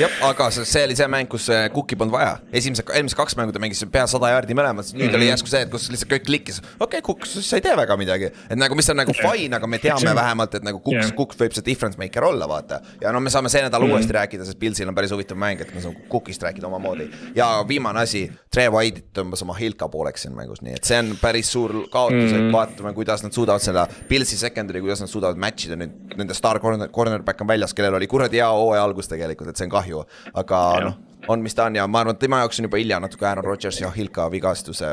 jah, 0.00 0.20
aga 0.28 0.50
see 0.58 0.84
oli 0.86 0.98
see 0.98 1.10
mäng, 1.10 1.30
kus 1.30 1.48
Cooki 1.74 1.98
polnud 1.98 2.14
vaja, 2.14 2.36
esimese, 2.56 2.84
eelmised 2.94 3.18
kaks 3.18 3.36
mängu 3.38 3.54
ta 3.54 3.62
mängis 3.62 3.82
pea 3.92 4.06
sada 4.10 4.32
jaardi 4.34 4.56
mõlemad, 4.56 4.92
nüüd 4.92 5.06
mm 5.06 5.08
-hmm. 5.08 5.16
oli 5.16 5.24
mhm. 5.26 5.32
järsku 5.34 5.52
see, 5.52 5.64
et 5.66 5.72
kus 5.72 5.88
lihtsalt 5.92 6.12
kõik 6.12 6.26
klikkis. 6.26 6.60
okei 6.78 7.00
okay,, 7.00 7.06
Cook, 7.06 7.26
sa 7.26 7.56
ei 7.56 7.62
tee 7.64 7.76
väga 7.76 7.96
midagi, 7.96 8.09
et 8.16 8.58
nagu, 8.58 8.76
mis 8.78 8.90
on 8.92 8.98
nagu 9.00 9.14
fine, 9.16 9.56
aga 9.56 9.68
me 9.70 9.80
teame 9.82 10.14
vähemalt, 10.16 10.56
et 10.58 10.66
nagu 10.66 10.80
Cook 10.84 10.98
yeah., 10.98 11.12
Cook 11.16 11.34
võib 11.38 11.54
see 11.56 11.66
difference 11.66 12.00
maker 12.00 12.26
olla, 12.30 12.48
vaata. 12.50 12.80
ja 13.02 13.12
no 13.12 13.20
me 13.20 13.32
saame 13.32 13.52
see 13.52 13.62
nädal 13.66 13.84
mm 13.84 13.90
uuesti 13.90 14.14
rääkida, 14.14 14.44
sest 14.46 14.58
Pilsil 14.60 14.88
on 14.88 14.94
päris 14.94 15.10
huvitav 15.10 15.38
mäng, 15.40 15.60
et 15.64 15.72
me 15.74 15.80
saame 15.82 16.04
Cookist 16.10 16.42
rääkida 16.46 16.68
omamoodi. 16.68 17.08
ja 17.34 17.48
viimane 17.68 18.04
asi, 18.04 18.22
Tre 18.52 18.68
White'it 18.70 19.10
tõmbas 19.16 19.42
oma 19.42 19.56
Hilka 19.58 19.88
pooleks 19.90 20.26
siin 20.26 20.36
mängus, 20.36 20.62
nii 20.62 20.76
et 20.78 20.86
see 20.86 20.98
on 21.02 21.12
päris 21.20 21.50
suur 21.50 21.74
kaotus 21.90 22.30
mm, 22.30 22.36
et 22.36 22.40
mhm. 22.44 22.54
vaatame, 22.54 22.94
kuidas 22.94 23.24
nad 23.26 23.34
suudavad 23.34 23.64
selle 23.64 23.86
Pilsi 24.08 24.38
secondary, 24.38 24.82
kuidas 24.84 25.02
nad 25.02 25.10
suudavad 25.10 25.40
match 25.40 25.68
ida 25.68 25.78
nüüd, 25.80 26.16
nende 26.20 26.36
star 26.38 26.60
corner, 26.62 26.90
cornerback 26.94 27.42
on 27.42 27.50
väljas, 27.50 27.74
kellel 27.74 27.98
oli 27.98 28.10
kuradi 28.10 28.42
hea 28.42 28.50
hooaja 28.50 28.86
algus 28.86 29.10
tegelikult, 29.10 29.50
et 29.50 29.60
see 29.60 29.66
on 29.66 29.78
kahju, 29.78 30.04
aga 30.44 30.64
noh 30.86 30.98
on, 31.28 31.42
mis 31.42 31.54
ta 31.54 31.66
on 31.68 31.76
ja 31.76 31.86
ma 31.90 32.02
arvan, 32.04 32.16
et 32.16 32.22
tema 32.22 32.40
jaoks 32.42 32.60
on 32.60 32.68
juba 32.68 32.80
hilja 32.80 33.00
natuke 33.02 33.26
Aaron 33.28 33.44
Rodgers 33.44 33.80
ja 33.80 33.90
Hilka 33.94 34.30
vigastuse 34.30 34.88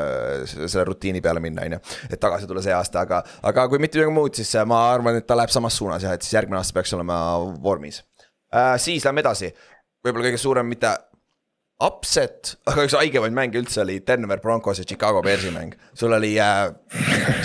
selle 0.46 0.84
rutiini 0.84 1.20
peale 1.24 1.40
minna, 1.40 1.64
on 1.66 1.78
ju. 1.78 1.80
et 2.10 2.20
tagasi 2.20 2.46
tulla 2.46 2.62
see 2.64 2.74
aasta, 2.74 3.04
aga, 3.06 3.22
aga 3.50 3.66
kui 3.68 3.80
mitte 3.82 3.98
midagi 3.98 4.14
muud, 4.14 4.38
siis 4.38 4.52
ma 4.68 4.82
arvan, 4.92 5.18
et 5.20 5.26
ta 5.26 5.36
läheb 5.38 5.52
samas 5.52 5.76
suunas 5.78 6.04
jah, 6.04 6.14
et 6.14 6.26
siis 6.26 6.36
järgmine 6.38 6.60
aasta 6.60 6.76
peaks 6.76 6.94
olema 6.98 7.18
vormis 7.62 8.02
äh,. 8.54 8.76
siis 8.80 9.06
lähme 9.08 9.24
edasi, 9.24 9.52
võib-olla 10.04 10.30
kõige 10.30 10.42
suurem, 10.42 10.68
mitte 10.68 10.94
upset, 11.78 12.56
aga 12.66 12.82
üks 12.88 12.94
haigemaid 12.98 13.34
mänge 13.36 13.60
üldse 13.60 13.84
oli 13.84 14.00
Denver 14.02 14.40
Broncos 14.42 14.80
ja 14.80 14.84
Chicago 14.86 15.20
Bearsi 15.22 15.52
mäng. 15.54 15.76
sul 15.94 16.12
oli 16.12 16.32
äh,, 16.42 16.72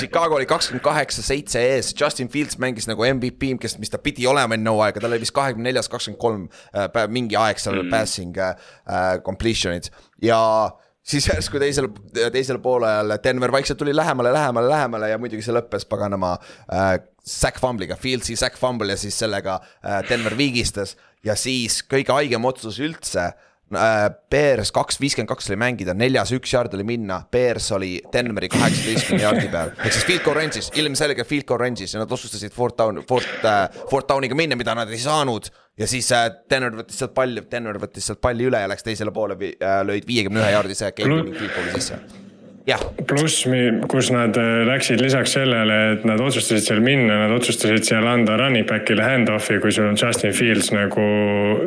Chicago 0.01 0.39
oli 0.39 0.47
kakskümmend 0.49 0.81
kaheksa, 0.83 1.21
seitse 1.21 1.61
ees, 1.61 1.91
Justin 1.99 2.31
Fields 2.33 2.57
mängis 2.57 2.89
nagu 2.89 3.05
MVP, 3.05 3.51
kes, 3.61 3.77
mis 3.77 3.93
ta 3.93 4.01
pidi 4.01 4.25
olema 4.27 4.57
enne 4.57 4.73
hooaega, 4.73 5.03
tal 5.03 5.13
oli 5.13 5.21
vist 5.21 5.35
kahekümne 5.37 5.69
neljas, 5.69 5.89
kakskümmend 5.91 6.21
kolm 6.21 6.47
äh, 6.73 7.05
mingi 7.13 7.37
aeg 7.37 7.61
seal 7.61 7.77
mm. 7.83 7.93
passing 7.93 8.41
äh, 8.41 8.57
äh, 8.89 9.11
completion'id. 9.21 9.91
Ja 10.25 10.41
siis 11.05 11.29
järsku 11.29 11.61
teisel, 11.61 11.91
teisel 12.33 12.57
poolajal 12.63 13.19
Denver 13.21 13.53
vaikselt 13.53 13.77
tuli 13.85 13.93
lähemale, 13.93 14.33
lähemale, 14.33 14.73
lähemale 14.73 15.13
ja 15.13 15.21
muidugi 15.21 15.45
see 15.45 15.53
lõppes 15.53 15.85
paganama 15.85 16.39
äh, 16.73 16.97
sack 17.21 17.61
fumble'iga, 17.61 18.01
Fieldsi 18.01 18.39
sack 18.39 18.57
fumble 18.57 18.97
ja 18.97 18.97
siis 18.97 19.21
sellega 19.21 19.61
äh, 19.61 20.01
Denver 20.09 20.33
viigistas. 20.41 20.97
Ja 21.23 21.37
siis 21.39 21.83
kõige 21.85 22.17
haigem 22.17 22.49
otsus 22.49 22.81
üldse 22.83 23.29
Äh, 23.29 23.51
Bears 24.29 24.71
kaks 24.75 24.99
viiskümmend 25.01 25.29
kaks 25.31 25.49
oli 25.49 25.57
mängida, 25.57 25.95
neljas 25.97 26.33
üks 26.35 26.53
yard 26.53 26.73
oli 26.77 26.85
minna, 26.87 27.21
Bears 27.31 27.71
oli 27.75 27.95
Denveri 28.13 28.49
kaheksateistkümne 28.53 29.23
yard'i 29.23 29.49
peal. 29.51 29.73
ehk 29.79 29.95
siis 29.95 30.07
field 30.09 30.25
goal 30.25 30.37
range'is, 30.37 30.69
ilmselge 30.77 31.25
field 31.25 31.47
goal 31.49 31.61
range'is 31.63 31.95
ja 31.95 32.03
nad 32.03 32.11
otsustasid 32.11 32.53
fourth 32.53 32.77
down, 32.77 33.01
fourth 33.09 33.45
äh,, 33.45 33.67
fourth 33.89 34.09
down'iga 34.09 34.37
minna, 34.37 34.57
mida 34.59 34.75
nad 34.77 34.91
ei 34.91 35.01
saanud. 35.01 35.49
ja 35.77 35.87
siis 35.89 36.11
äh, 36.13 36.29
Denver 36.49 36.83
võttis 36.83 36.99
sealt 37.01 37.15
palli, 37.17 37.45
Denver 37.51 37.79
võttis 37.81 38.09
sealt 38.09 38.21
palli 38.21 38.49
üle 38.49 38.61
ja 38.61 38.69
läks 38.69 38.85
teisele 38.85 39.15
poole 39.15 39.39
äh,, 39.39 39.79
lõid 39.87 40.05
viiekümne 40.09 40.43
ühe 40.43 40.51
yard'ise 40.53 40.91
pluss, 43.07 43.43
kus 43.91 44.09
nad 44.13 44.37
äh, 44.39 44.61
läksid 44.67 45.01
lisaks 45.03 45.35
sellele, 45.35 45.79
et 45.97 46.05
nad 46.07 46.21
otsustasid 46.23 46.63
seal 46.63 46.79
minna, 46.83 47.17
nad 47.25 47.35
otsustasid 47.35 47.83
seal 47.83 48.07
anda 48.07 48.37
running 48.39 48.67
back'ile 48.69 49.03
hand-off'i, 49.03 49.59
kui 49.59 49.73
sul 49.75 49.89
on 49.89 49.99
Justin 49.99 50.31
Fields 50.35 50.71
nagu. 50.71 51.07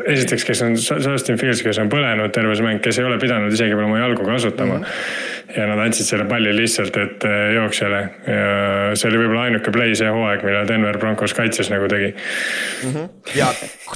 esiteks, 0.08 0.46
kes 0.48 0.62
on 0.64 0.76
Justin 0.76 1.36
Fields, 1.40 1.60
kes 1.66 1.82
on 1.82 1.92
põlenud 1.92 2.32
terve 2.32 2.56
see 2.56 2.64
mäng, 2.64 2.80
kes 2.84 3.00
ei 3.00 3.08
ole 3.08 3.20
pidanud 3.20 3.52
isegi 3.52 3.76
veel 3.76 3.90
oma 3.90 4.00
jalgu 4.00 4.24
kasutama 4.24 4.78
mm. 4.78 4.84
-hmm 4.84 5.34
ja 5.54 5.66
nad 5.66 5.78
andsid 5.78 6.08
selle 6.08 6.24
palli 6.28 6.50
lihtsalt 6.56 6.96
ette 7.00 7.30
jooksjale 7.54 8.00
ja 8.26 8.96
see 8.98 9.08
oli 9.10 9.20
võib-olla 9.20 9.44
ainuke 9.46 9.70
play 9.74 9.94
see 9.98 10.08
hooaeg, 10.10 10.42
mille 10.46 10.62
Denver 10.68 10.98
Broncos 10.98 11.34
kaitses 11.36 11.70
nagu 11.70 11.86
tegi 11.90 12.10
mm. 12.12 12.92
-hmm. 12.92 13.08
ja 13.38 13.48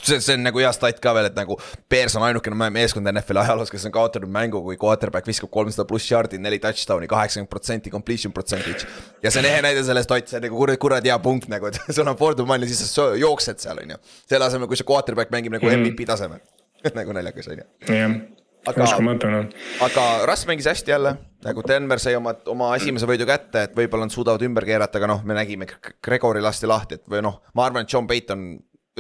see, 0.02 0.20
see 0.20 0.36
on 0.38 0.44
nagu 0.46 0.62
hea 0.62 0.70
stat 0.76 1.00
ka 1.02 1.14
veel, 1.16 1.26
et 1.30 1.38
nagu 1.38 1.58
Bears 1.90 2.16
on 2.16 2.26
ainukene 2.28 2.70
meeskond 2.70 3.10
NFL-i 3.10 3.42
ajaloos, 3.42 3.72
kes 3.72 3.88
on 3.88 3.94
kaotanud 3.94 4.30
mängu, 4.30 4.62
kui 4.62 4.78
quarterback 4.80 5.26
viskab 5.26 5.50
kolmsada 5.50 5.88
pluss 5.88 6.12
yard'i, 6.12 6.38
neli 6.38 6.58
touchdown'i, 6.62 6.89
kaheksakümmend 7.10 7.50
protsenti 7.50 7.90
completion 7.90 8.32
percentage. 8.32 8.88
ja 9.22 9.30
see 9.30 9.42
on 9.42 9.50
ehe 9.50 9.62
näide 9.62 9.84
sellest, 9.86 10.10
Ott, 10.10 10.28
see 10.28 10.40
on 10.40 10.46
nagu 10.48 10.58
kuradi, 10.58 10.80
kuradi 10.82 11.12
hea 11.12 11.18
punkt 11.22 11.48
nagu, 11.52 11.70
et 11.70 11.78
sul 11.96 12.08
on 12.08 12.18
fourth 12.18 12.42
man 12.46 12.64
ja 12.64 12.70
siis 12.70 12.82
sa 12.94 13.10
jooksed 13.20 13.62
seal, 13.62 13.80
on 13.84 13.96
ju. 13.96 14.02
selle 14.30 14.48
asemel, 14.50 14.68
kui 14.70 14.80
see 14.80 14.88
quarterback 14.88 15.32
mängib 15.34 15.54
nagu. 15.56 15.70
MVP 15.70 16.08
tasemel 16.08 16.42
nagu 16.98 17.16
naljakas, 17.16 17.50
on 17.52 17.62
ju. 17.62 17.70
jah 17.94 18.20
aga, 18.66 18.84
uskumatu 18.84 19.30
noh. 19.30 19.46
aga 19.84 20.06
Russ 20.28 20.46
mängis 20.48 20.68
hästi 20.68 20.92
jälle, 20.92 21.14
nagu 21.44 21.62
Denver 21.68 22.00
sai 22.02 22.16
oma, 22.18 22.34
oma 22.52 22.72
esimese 22.76 23.08
võidu 23.08 23.26
kätte, 23.28 23.64
et 23.68 23.76
võib-olla 23.76 24.08
nad 24.08 24.14
suudavad 24.14 24.42
ümber 24.44 24.66
keerata, 24.68 25.00
aga 25.00 25.08
noh, 25.14 25.22
me 25.24 25.36
nägime, 25.38 25.68
Gregori 26.04 26.42
lasti 26.44 26.68
lahti, 26.68 27.00
et 27.00 27.06
või 27.10 27.22
noh, 27.24 27.40
ma 27.56 27.66
arvan, 27.68 27.86
et 27.86 27.92
John 27.92 28.08
Payton 28.10 28.50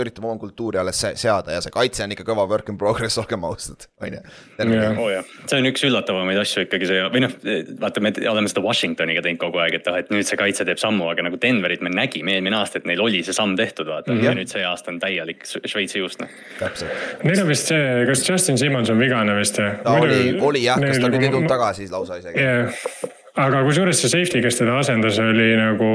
üritame 0.04 0.30
oma 0.30 0.40
kultuuri 0.40 0.80
alles 0.80 1.00
seada 1.00 1.54
ja 1.54 1.62
see 1.64 1.72
kaitse 1.74 2.04
on 2.04 2.14
ikka 2.14 2.26
kõva 2.28 2.46
work 2.50 2.70
in 2.72 2.78
progress, 2.80 3.18
olgem 3.20 3.44
ausad, 3.48 3.86
on 4.02 4.16
ju. 4.16 4.22
oh 4.90 5.10
see 5.44 5.58
on 5.58 5.68
üks 5.70 5.84
üllatavamaid 5.88 6.40
asju 6.42 6.64
ikkagi 6.66 6.88
see 6.90 7.04
või 7.14 7.24
noh, 7.24 7.36
vaata, 7.82 8.02
me 8.04 8.12
oleme 8.32 8.50
seda 8.52 8.64
Washingtoniga 8.64 9.24
teinud 9.26 9.42
kogu 9.42 9.62
aeg, 9.62 9.78
et 9.80 9.90
ah, 9.90 10.00
et 10.02 10.10
nüüd 10.14 10.28
see 10.28 10.40
kaitse 10.40 10.66
teeb 10.68 10.80
sammu, 10.82 11.08
aga 11.12 11.26
nagu 11.26 11.40
Denverit 11.40 11.84
me 11.84 11.92
nägime 11.94 12.36
eelmine 12.36 12.60
aasta, 12.60 12.80
et 12.80 12.88
neil 12.90 13.02
oli 13.04 13.22
see 13.26 13.36
samm 13.36 13.56
tehtud, 13.60 13.88
vaata 13.90 14.12
mm. 14.12 14.18
-hmm. 14.18 14.28
ja 14.28 14.36
nüüd 14.38 14.52
see 14.52 14.64
aasta 14.66 14.94
on 14.94 15.00
täielik 15.02 15.46
Šveitsi 15.46 16.02
juust 16.02 16.24
noh. 16.24 16.32
Neil 17.24 17.44
on 17.44 17.48
vist 17.48 17.72
see, 17.72 18.04
kas 18.08 18.26
Justin 18.28 18.58
Simmons 18.58 18.90
on 18.90 19.00
vigane 19.00 19.36
vist 19.38 19.60
või? 19.60 19.72
ta 19.84 19.96
oli, 20.00 20.20
oli 20.40 20.66
jah, 20.66 20.80
kas 20.80 21.00
ta 21.00 21.08
nüüd 21.08 21.28
ei 21.28 21.32
tulnud 21.32 21.50
tagasi 21.50 21.88
lausa 21.90 22.20
isegi 22.22 22.40
yeah 22.40 23.18
aga 23.38 23.60
kusjuures 23.66 24.00
see 24.00 24.10
safety, 24.10 24.40
kes 24.42 24.58
teda 24.58 24.78
asendas, 24.80 25.18
oli 25.22 25.52
nagu 25.58 25.90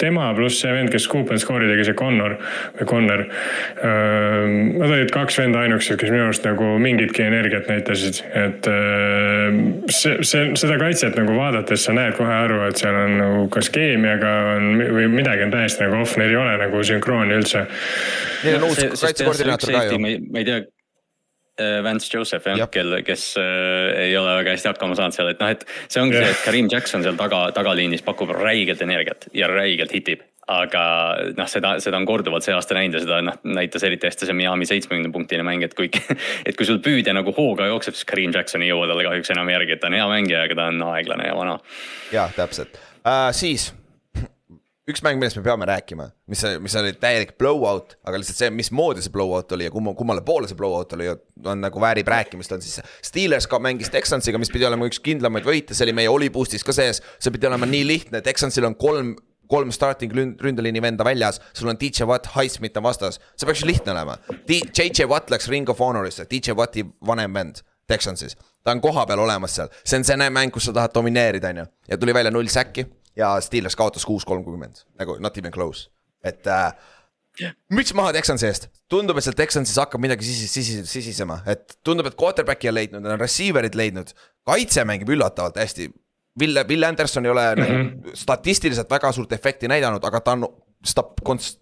tema 0.00 0.30
pluss 0.34 0.58
see 0.62 0.72
vend, 0.74 0.90
kes 0.92 1.06
scoop 1.06 1.30
and 1.30 1.42
score'i 1.42 1.68
tegi, 1.70 1.86
see 1.90 1.98
Connor 1.98 2.36
või 2.78 2.88
Connor. 2.90 3.24
Nad 3.80 4.86
olid 4.88 5.12
kaks 5.14 5.38
venda 5.42 5.62
ainukesed, 5.64 5.98
kes 6.00 6.10
minu 6.10 6.26
arust 6.26 6.46
nagu 6.48 6.72
mingitki 6.82 7.24
energiat 7.26 7.70
näitasid, 7.70 8.22
et 8.42 8.70
see, 9.94 10.18
see, 10.26 10.50
seda 10.58 10.80
kaitset 10.82 11.18
nagu 11.20 11.38
vaadates 11.38 11.86
sa 11.86 11.94
näed 11.96 12.18
kohe 12.18 12.34
aru, 12.34 12.62
et 12.66 12.82
seal 12.82 12.98
on 13.04 13.16
nagu 13.20 13.46
kas 13.54 13.70
keemiaga 13.74 14.34
on 14.56 14.68
või 14.80 15.06
midagi 15.14 15.46
on 15.46 15.54
täiesti 15.54 15.86
nagu 15.86 16.02
off, 16.02 16.18
neil 16.20 16.34
ei 16.34 16.42
ole 16.42 16.58
nagu 16.64 16.82
sünkrooni 16.90 17.38
üldse. 17.38 17.64
Neil 18.44 18.60
on 18.60 18.68
uus 18.70 18.82
kaitsekoordinaator 19.04 19.74
ka 19.78 19.88
ju. 19.90 20.02
ma 20.02 20.42
ei 20.42 20.46
tea 20.48 20.62
Vance 21.84 22.10
Joseph 22.12 22.48
jah, 22.50 22.68
kel, 22.72 22.96
kes 23.06 23.34
äh, 23.40 24.06
ei 24.06 24.16
ole 24.18 24.34
väga 24.40 24.56
hästi 24.56 24.72
hakkama 24.72 24.96
saanud 24.98 25.16
seal, 25.16 25.30
et 25.32 25.40
noh, 25.42 25.52
et 25.52 25.64
see 25.86 26.02
ongi 26.02 26.18
see, 26.18 26.32
et 26.32 26.42
Karim 26.44 26.68
Jackson 26.72 27.04
seal 27.06 27.18
taga, 27.20 27.46
tagaliinis 27.56 28.04
pakub 28.06 28.32
räigelt 28.36 28.82
energiat 28.86 29.28
ja 29.36 29.50
räigelt 29.50 29.94
hitib. 29.96 30.26
aga 30.50 30.82
noh, 31.36 31.46
seda, 31.46 31.76
seda 31.78 31.98
on 32.00 32.06
korduvalt 32.08 32.42
see 32.42 32.54
aasta 32.56 32.74
näinud 32.74 32.96
ja 32.98 33.02
seda 33.04 33.20
noh, 33.22 33.36
näitas 33.46 33.84
eriti 33.86 34.08
hästi 34.08 34.26
see 34.26 34.34
Miami 34.34 34.66
seitsmekümne 34.66 35.12
punktine 35.14 35.44
mäng, 35.46 35.62
et 35.62 35.76
kui. 35.78 35.90
et 36.48 36.56
kui 36.58 36.66
sul 36.66 36.80
püüdja 36.82 37.14
nagu 37.14 37.34
hooga 37.36 37.68
jookseb, 37.70 37.94
siis 37.94 38.08
Karim 38.08 38.34
Jackson 38.34 38.64
ei 38.66 38.72
jõua 38.72 38.90
talle 38.90 39.06
kahjuks 39.06 39.30
enam 39.36 39.52
järgi, 39.52 39.76
et 39.76 39.84
ta 39.84 39.92
on 39.92 39.98
hea 40.00 40.08
mängija, 40.10 40.46
aga 40.48 40.58
ta 40.58 40.70
on 40.72 40.86
aeglane 40.90 41.28
ja 41.30 41.36
vana. 41.38 41.58
jah, 42.10 42.34
täpselt 42.34 42.80
uh,, 43.04 43.28
siis 43.36 43.70
üks 44.92 45.02
mäng, 45.04 45.18
millest 45.20 45.38
me 45.38 45.44
peame 45.44 45.66
rääkima, 45.68 46.08
mis, 46.30 46.42
mis 46.62 46.76
oli 46.78 46.92
täielik 47.00 47.36
blowout, 47.40 47.96
aga 48.06 48.20
lihtsalt 48.20 48.38
see, 48.40 48.50
mismoodi 48.54 49.04
see 49.04 49.14
blowout 49.14 49.52
oli 49.56 49.68
ja 49.68 49.72
kumma, 49.74 49.94
kummale 49.98 50.24
poole 50.26 50.50
see 50.50 50.58
blowout 50.58 50.92
oli, 50.96 51.08
on 51.44 51.64
nagu 51.64 51.82
väärib 51.82 52.10
rääkimist, 52.10 52.52
on 52.54 52.62
siis. 52.64 52.80
Steelers 53.06 53.48
ka 53.50 53.60
mängis 53.62 53.92
Texansiga, 53.92 54.38
mis 54.40 54.52
pidi 54.52 54.68
olema 54.68 54.88
üks 54.90 55.00
kindlamaid 55.04 55.46
võite, 55.46 55.76
see 55.76 55.88
oli 55.88 55.96
meie 55.96 56.12
Oli 56.12 56.30
boost'is 56.32 56.66
ka 56.66 56.74
sees, 56.76 57.02
see 57.18 57.34
pidi 57.34 57.48
olema 57.48 57.68
nii 57.68 57.86
lihtne, 57.88 58.22
Texansil 58.26 58.68
on 58.68 58.78
kolm 58.80 59.16
kolm 59.50 59.72
starting 59.74 60.12
ründeliini 60.14 60.78
venda 60.82 61.02
väljas, 61.02 61.40
sul 61.58 61.72
on 61.72 61.78
DJ 61.80 62.06
Watt, 62.06 62.28
Highsmith 62.36 62.78
on 62.78 62.86
vastas, 62.86 63.18
see 63.34 63.48
peaks 63.48 63.64
ju 63.64 63.70
lihtne 63.70 63.90
olema. 63.96 64.14
JJ 64.46 65.08
Watt 65.10 65.32
läks 65.34 65.50
Ring 65.50 65.68
of 65.72 65.82
Honor'isse, 65.82 66.28
DJ 66.30 66.54
Watti 66.58 66.86
vanem 67.06 67.34
vend 67.34 67.64
Texansis, 67.90 68.36
ta 68.62 68.70
on 68.70 68.80
kohapeal 68.84 69.18
olemas 69.18 69.56
seal, 69.58 69.72
see 69.82 69.98
on 69.98 70.06
see 70.06 70.30
mäng, 70.30 70.54
kus 70.54 70.68
sa 70.70 70.76
tahad 70.76 70.94
domineerida, 70.94 71.50
on 71.50 71.64
ju, 71.64 71.66
ja 71.90 71.98
tuli 71.98 72.14
välja 72.14 72.30
null 72.30 72.46
säkki 72.52 72.86
ja 73.16 73.34
Steelers 73.40 73.76
kaotas 73.76 74.06
kuus 74.06 74.24
kolmkümmend, 74.28 74.84
nagu 74.98 75.18
not 75.20 75.38
even 75.38 75.52
close, 75.54 75.88
et 76.24 76.46
äh, 76.46 76.72
müts 77.72 77.94
maha 77.96 78.12
Texansi 78.16 78.48
eest, 78.48 78.68
tundub, 78.90 79.18
et 79.18 79.26
seal 79.26 79.36
Texansis 79.38 79.78
hakkab 79.80 80.02
midagi 80.02 80.26
sisis, 80.26 80.52
sisis, 80.52 80.90
sisisema, 80.90 81.40
et 81.50 81.78
tundub, 81.86 82.08
et 82.10 82.18
quarterback'i 82.18 82.70
on 82.70 82.76
leidnud, 82.76 83.04
nad 83.04 83.16
on 83.16 83.22
receiver'id 83.22 83.78
leidnud. 83.78 84.14
kaitse 84.46 84.84
mängib 84.88 85.10
üllatavalt 85.12 85.58
hästi. 85.60 85.90
Will, 86.40 86.56
Will 86.68 86.86
Anderson 86.86 87.26
ei 87.26 87.30
ole 87.30 87.44
mm 87.54 87.62
-hmm. 87.62 88.16
statistiliselt 88.16 88.90
väga 88.90 89.12
suurt 89.12 89.32
efekti 89.32 89.68
näidanud, 89.68 90.04
aga 90.04 90.20
ta 90.20 90.32
on 90.32 90.46
sta-, 90.86 91.04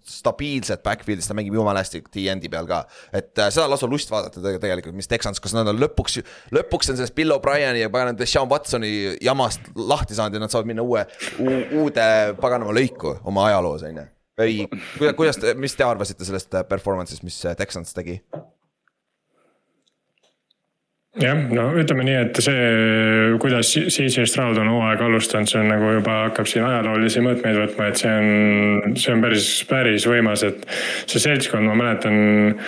stabiilset 0.09 0.83
backfield'i, 0.85 1.25
ta 1.27 1.37
mängib 1.37 1.57
jumala 1.59 1.83
hästi 1.83 2.03
T-endi 2.13 2.51
peal 2.53 2.69
ka. 2.69 2.83
et 3.13 3.33
äh, 3.39 3.51
seda 3.55 3.69
lausa 3.71 3.89
lust 3.91 4.13
vaadata 4.13 4.43
tege- 4.45 4.61
tegelikult, 4.63 4.97
mis 4.99 5.11
Texans, 5.11 5.41
kas 5.43 5.55
nad 5.57 5.69
on 5.71 5.81
lõpuks, 5.81 6.21
lõpuks 6.55 6.93
on 6.93 7.01
sellest 7.01 7.17
Bill 7.19 7.35
O'Brieni 7.35 7.83
ja 7.83 7.91
paganama 7.93 8.19
Deshaun 8.19 8.51
Watsoni 8.51 8.93
jamast 9.25 9.71
lahti 9.75 10.19
saanud 10.19 10.39
ja 10.39 10.45
nad 10.45 10.55
saavad 10.55 10.71
minna 10.71 10.87
uue, 10.87 11.05
uude 11.81 12.07
paganama 12.41 12.77
lõiku 12.77 13.19
oma 13.29 13.49
ajaloos, 13.51 13.87
on 13.89 14.03
ju. 14.03 14.07
või 14.39 14.61
kuidas, 14.71 15.19
kuidas, 15.19 15.43
mis 15.59 15.75
te 15.75 15.87
arvasite 15.87 16.29
sellest 16.29 16.55
äh, 16.55 16.67
performance'ist, 16.69 17.27
mis 17.27 17.41
äh, 17.47 17.59
Texans 17.59 17.95
tegi? 17.97 18.21
jah, 21.23 21.41
no 21.55 21.69
ütleme 21.79 22.05
nii, 22.07 22.17
et 22.27 22.41
see, 22.43 22.59
kuidas 23.43 23.73
CJ 23.75 24.27
Stroud 24.31 24.59
on 24.63 24.71
hooaega 24.73 25.09
alustanud, 25.09 25.51
see 25.51 25.61
on 25.63 25.71
nagu 25.73 25.91
juba 25.99 26.17
hakkab 26.27 26.49
siin 26.51 26.67
ajaloolisi 26.67 27.23
mõõtmeid 27.25 27.59
võtma, 27.63 27.89
et 27.91 28.03
see 28.03 28.13
on, 28.13 28.95
see 28.99 29.15
on 29.15 29.25
päris, 29.25 29.49
päris 29.69 30.07
võimas, 30.09 30.45
et 30.47 30.65
see 31.11 31.23
seltskond, 31.23 31.67
ma 31.69 31.77
mäletan 31.79 32.59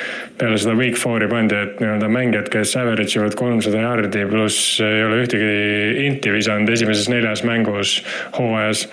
peale 0.41 0.59
seda 0.61 0.75
week 0.79 0.99
four'i 1.01 1.29
pandi, 1.31 1.59
et 1.59 1.83
nii-öelda 1.83 2.11
mängijad, 2.13 2.51
kes 2.53 2.75
average 2.81 3.19
ivad 3.19 3.37
kolmsada 3.39 3.85
jaardi 3.85 4.25
pluss 4.31 4.81
ei 4.85 5.05
ole 5.05 5.23
ühtegi 5.25 6.07
inti 6.07 6.33
visanud 6.35 6.71
esimeses 6.73 7.11
neljas 7.13 7.45
mängus 7.47 7.99
hooajas. 8.37 8.87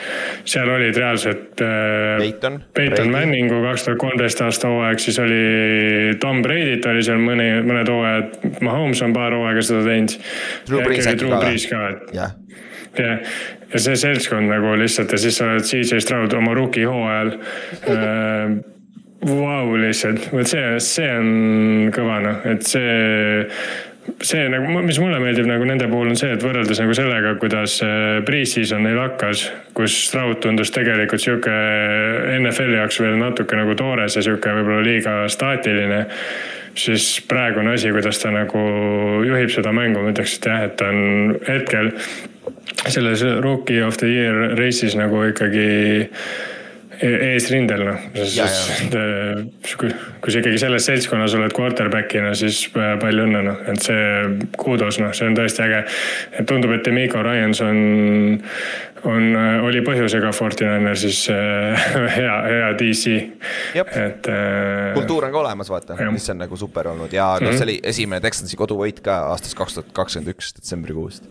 seal 0.48 0.70
olid 0.72 0.98
reaalselt 0.98 1.63
äh, 1.63 2.17
Peyton, 2.22 2.62
Peyton 2.74 3.12
Brady. 3.12 3.15
Manningu 3.15 3.62
kaks 3.63 3.88
tuhat 3.88 4.02
kolmteist 4.02 4.41
aasta 4.46 4.72
hooaeg, 4.72 5.02
siis 5.02 5.20
oli 5.24 5.41
Tom 6.22 6.41
Brady't 6.46 6.86
oli 6.91 7.04
seal 7.06 7.22
mõni, 7.22 7.50
mõned 7.65 7.91
hooajad, 7.91 8.38
Mahomes 8.65 9.02
on 9.06 9.15
paar 9.15 9.36
hooaega 9.36 9.46
seda 9.65 9.83
teinud. 9.88 10.15
Drew 10.67 10.83
Brees 10.86 11.10
äkki 11.10 11.23
Drew 11.23 11.33
ka 11.33 11.41
või? 11.41 11.51
Brees 11.51 11.67
ka, 11.71 11.83
et 11.91 12.15
jah, 12.17 12.33
jah, 12.97 13.36
ja 13.73 13.83
see 13.83 13.99
seltskond 13.99 14.51
nagu 14.51 14.73
lihtsalt 14.79 15.13
ja 15.13 15.21
siis 15.21 15.38
sa 15.39 15.51
oled 15.51 15.67
CJ 15.67 16.01
Stroud 16.05 16.33
oma 16.38 16.55
rookie 16.57 16.88
hooajal 16.89 17.38
äh,. 17.38 18.57
Vau, 19.17 19.73
lihtsalt, 19.81 20.27
vot 20.29 20.45
see, 20.45 20.75
see 20.86 21.07
on 21.10 21.88
kõva 21.91 22.19
noh, 22.21 22.43
et 22.45 22.62
see 22.69 23.47
see 24.24 24.48
nagu, 24.52 24.82
mis 24.86 25.00
mulle 25.02 25.20
meeldib 25.22 25.48
nagu 25.50 25.65
nende 25.67 25.88
puhul 25.91 26.12
on 26.12 26.20
see, 26.20 26.32
et 26.36 26.43
võrreldes 26.43 26.80
nagu 26.82 26.96
sellega, 26.98 27.36
kuidas 27.41 27.80
äh, 27.86 28.20
pre-season 28.28 28.86
neil 28.88 29.00
hakkas, 29.02 29.48
kus 29.78 29.96
Stroud 30.08 30.41
tundus 30.43 30.72
tegelikult 30.76 31.24
sihuke 31.24 31.56
NFL-i 32.38 32.80
jaoks 32.80 33.02
veel 33.04 33.17
natuke 33.22 33.60
nagu 33.60 33.76
toores 33.80 34.17
ja 34.17 34.26
sihuke 34.26 34.54
võib-olla 34.60 34.86
liiga 34.86 35.17
staatiline 35.32 36.06
siis 36.78 37.22
praegune 37.28 37.74
asi, 37.74 37.91
kuidas 37.91 38.20
ta 38.22 38.32
nagu 38.34 38.62
juhib 39.26 39.52
seda 39.54 39.74
mängu, 39.74 40.02
ma 40.04 40.13
ütleks, 40.13 40.38
et 40.38 40.50
jah, 40.50 40.65
et 40.67 40.76
ta 40.80 40.91
on 40.93 41.38
hetkel 41.48 41.91
selles 42.88 43.24
rookie 43.41 43.82
of 43.84 43.98
the 43.98 44.10
year 44.12 44.54
race'is 44.60 44.96
nagu 44.98 45.24
ikkagi 45.32 45.67
eesrindel 47.03 47.83
noh, 47.86 48.05
sest 48.15 48.95
äh, 48.97 49.43
kui, 49.77 49.91
kui 50.23 50.33
sa 50.33 50.41
ikkagi 50.41 50.60
selles 50.62 50.88
seltskonnas 50.89 51.36
oled 51.38 51.53
quarterback'ina, 51.55 52.33
siis 52.38 52.63
äh, 52.73 52.95
palju 53.01 53.25
õnne 53.27 53.43
noh, 53.45 53.60
et 53.69 53.83
see 53.86 54.49
kuudos 54.57 54.99
noh, 55.01 55.13
see 55.17 55.29
on 55.29 55.38
tõesti 55.38 55.63
äge. 55.65 55.83
tundub, 56.49 56.73
et 56.77 56.86
Demico 56.88 57.21
Ryans 57.25 57.62
on, 57.65 57.81
on, 59.10 59.27
oli 59.67 59.83
põhjusega 59.86 60.31
Fortinaner 60.36 60.97
siis 60.99 61.23
äh, 61.33 61.89
hea, 62.17 62.38
hea 62.49 62.71
DC. 62.79 63.17
Jep. 63.77 63.93
et 63.93 64.31
äh, 64.33 64.93
kultuur 64.97 65.29
on 65.29 65.36
ka 65.36 65.43
olemas, 65.43 65.71
vaata, 65.73 65.99
mis 66.13 66.29
on 66.33 66.41
nagu 66.45 66.60
super 66.60 66.93
olnud 66.93 67.13
ja 67.13 67.36
noh, 67.43 67.53
see 67.53 67.67
oli 67.67 67.77
esimene 67.93 68.23
Texansi 68.25 68.57
koduvõit 68.60 69.03
ka 69.05 69.21
aastast 69.33 69.57
kaks 69.60 69.77
tuhat 69.79 69.93
kakskümmend 70.01 70.33
üks 70.33 70.55
detsembrikuust. 70.57 71.29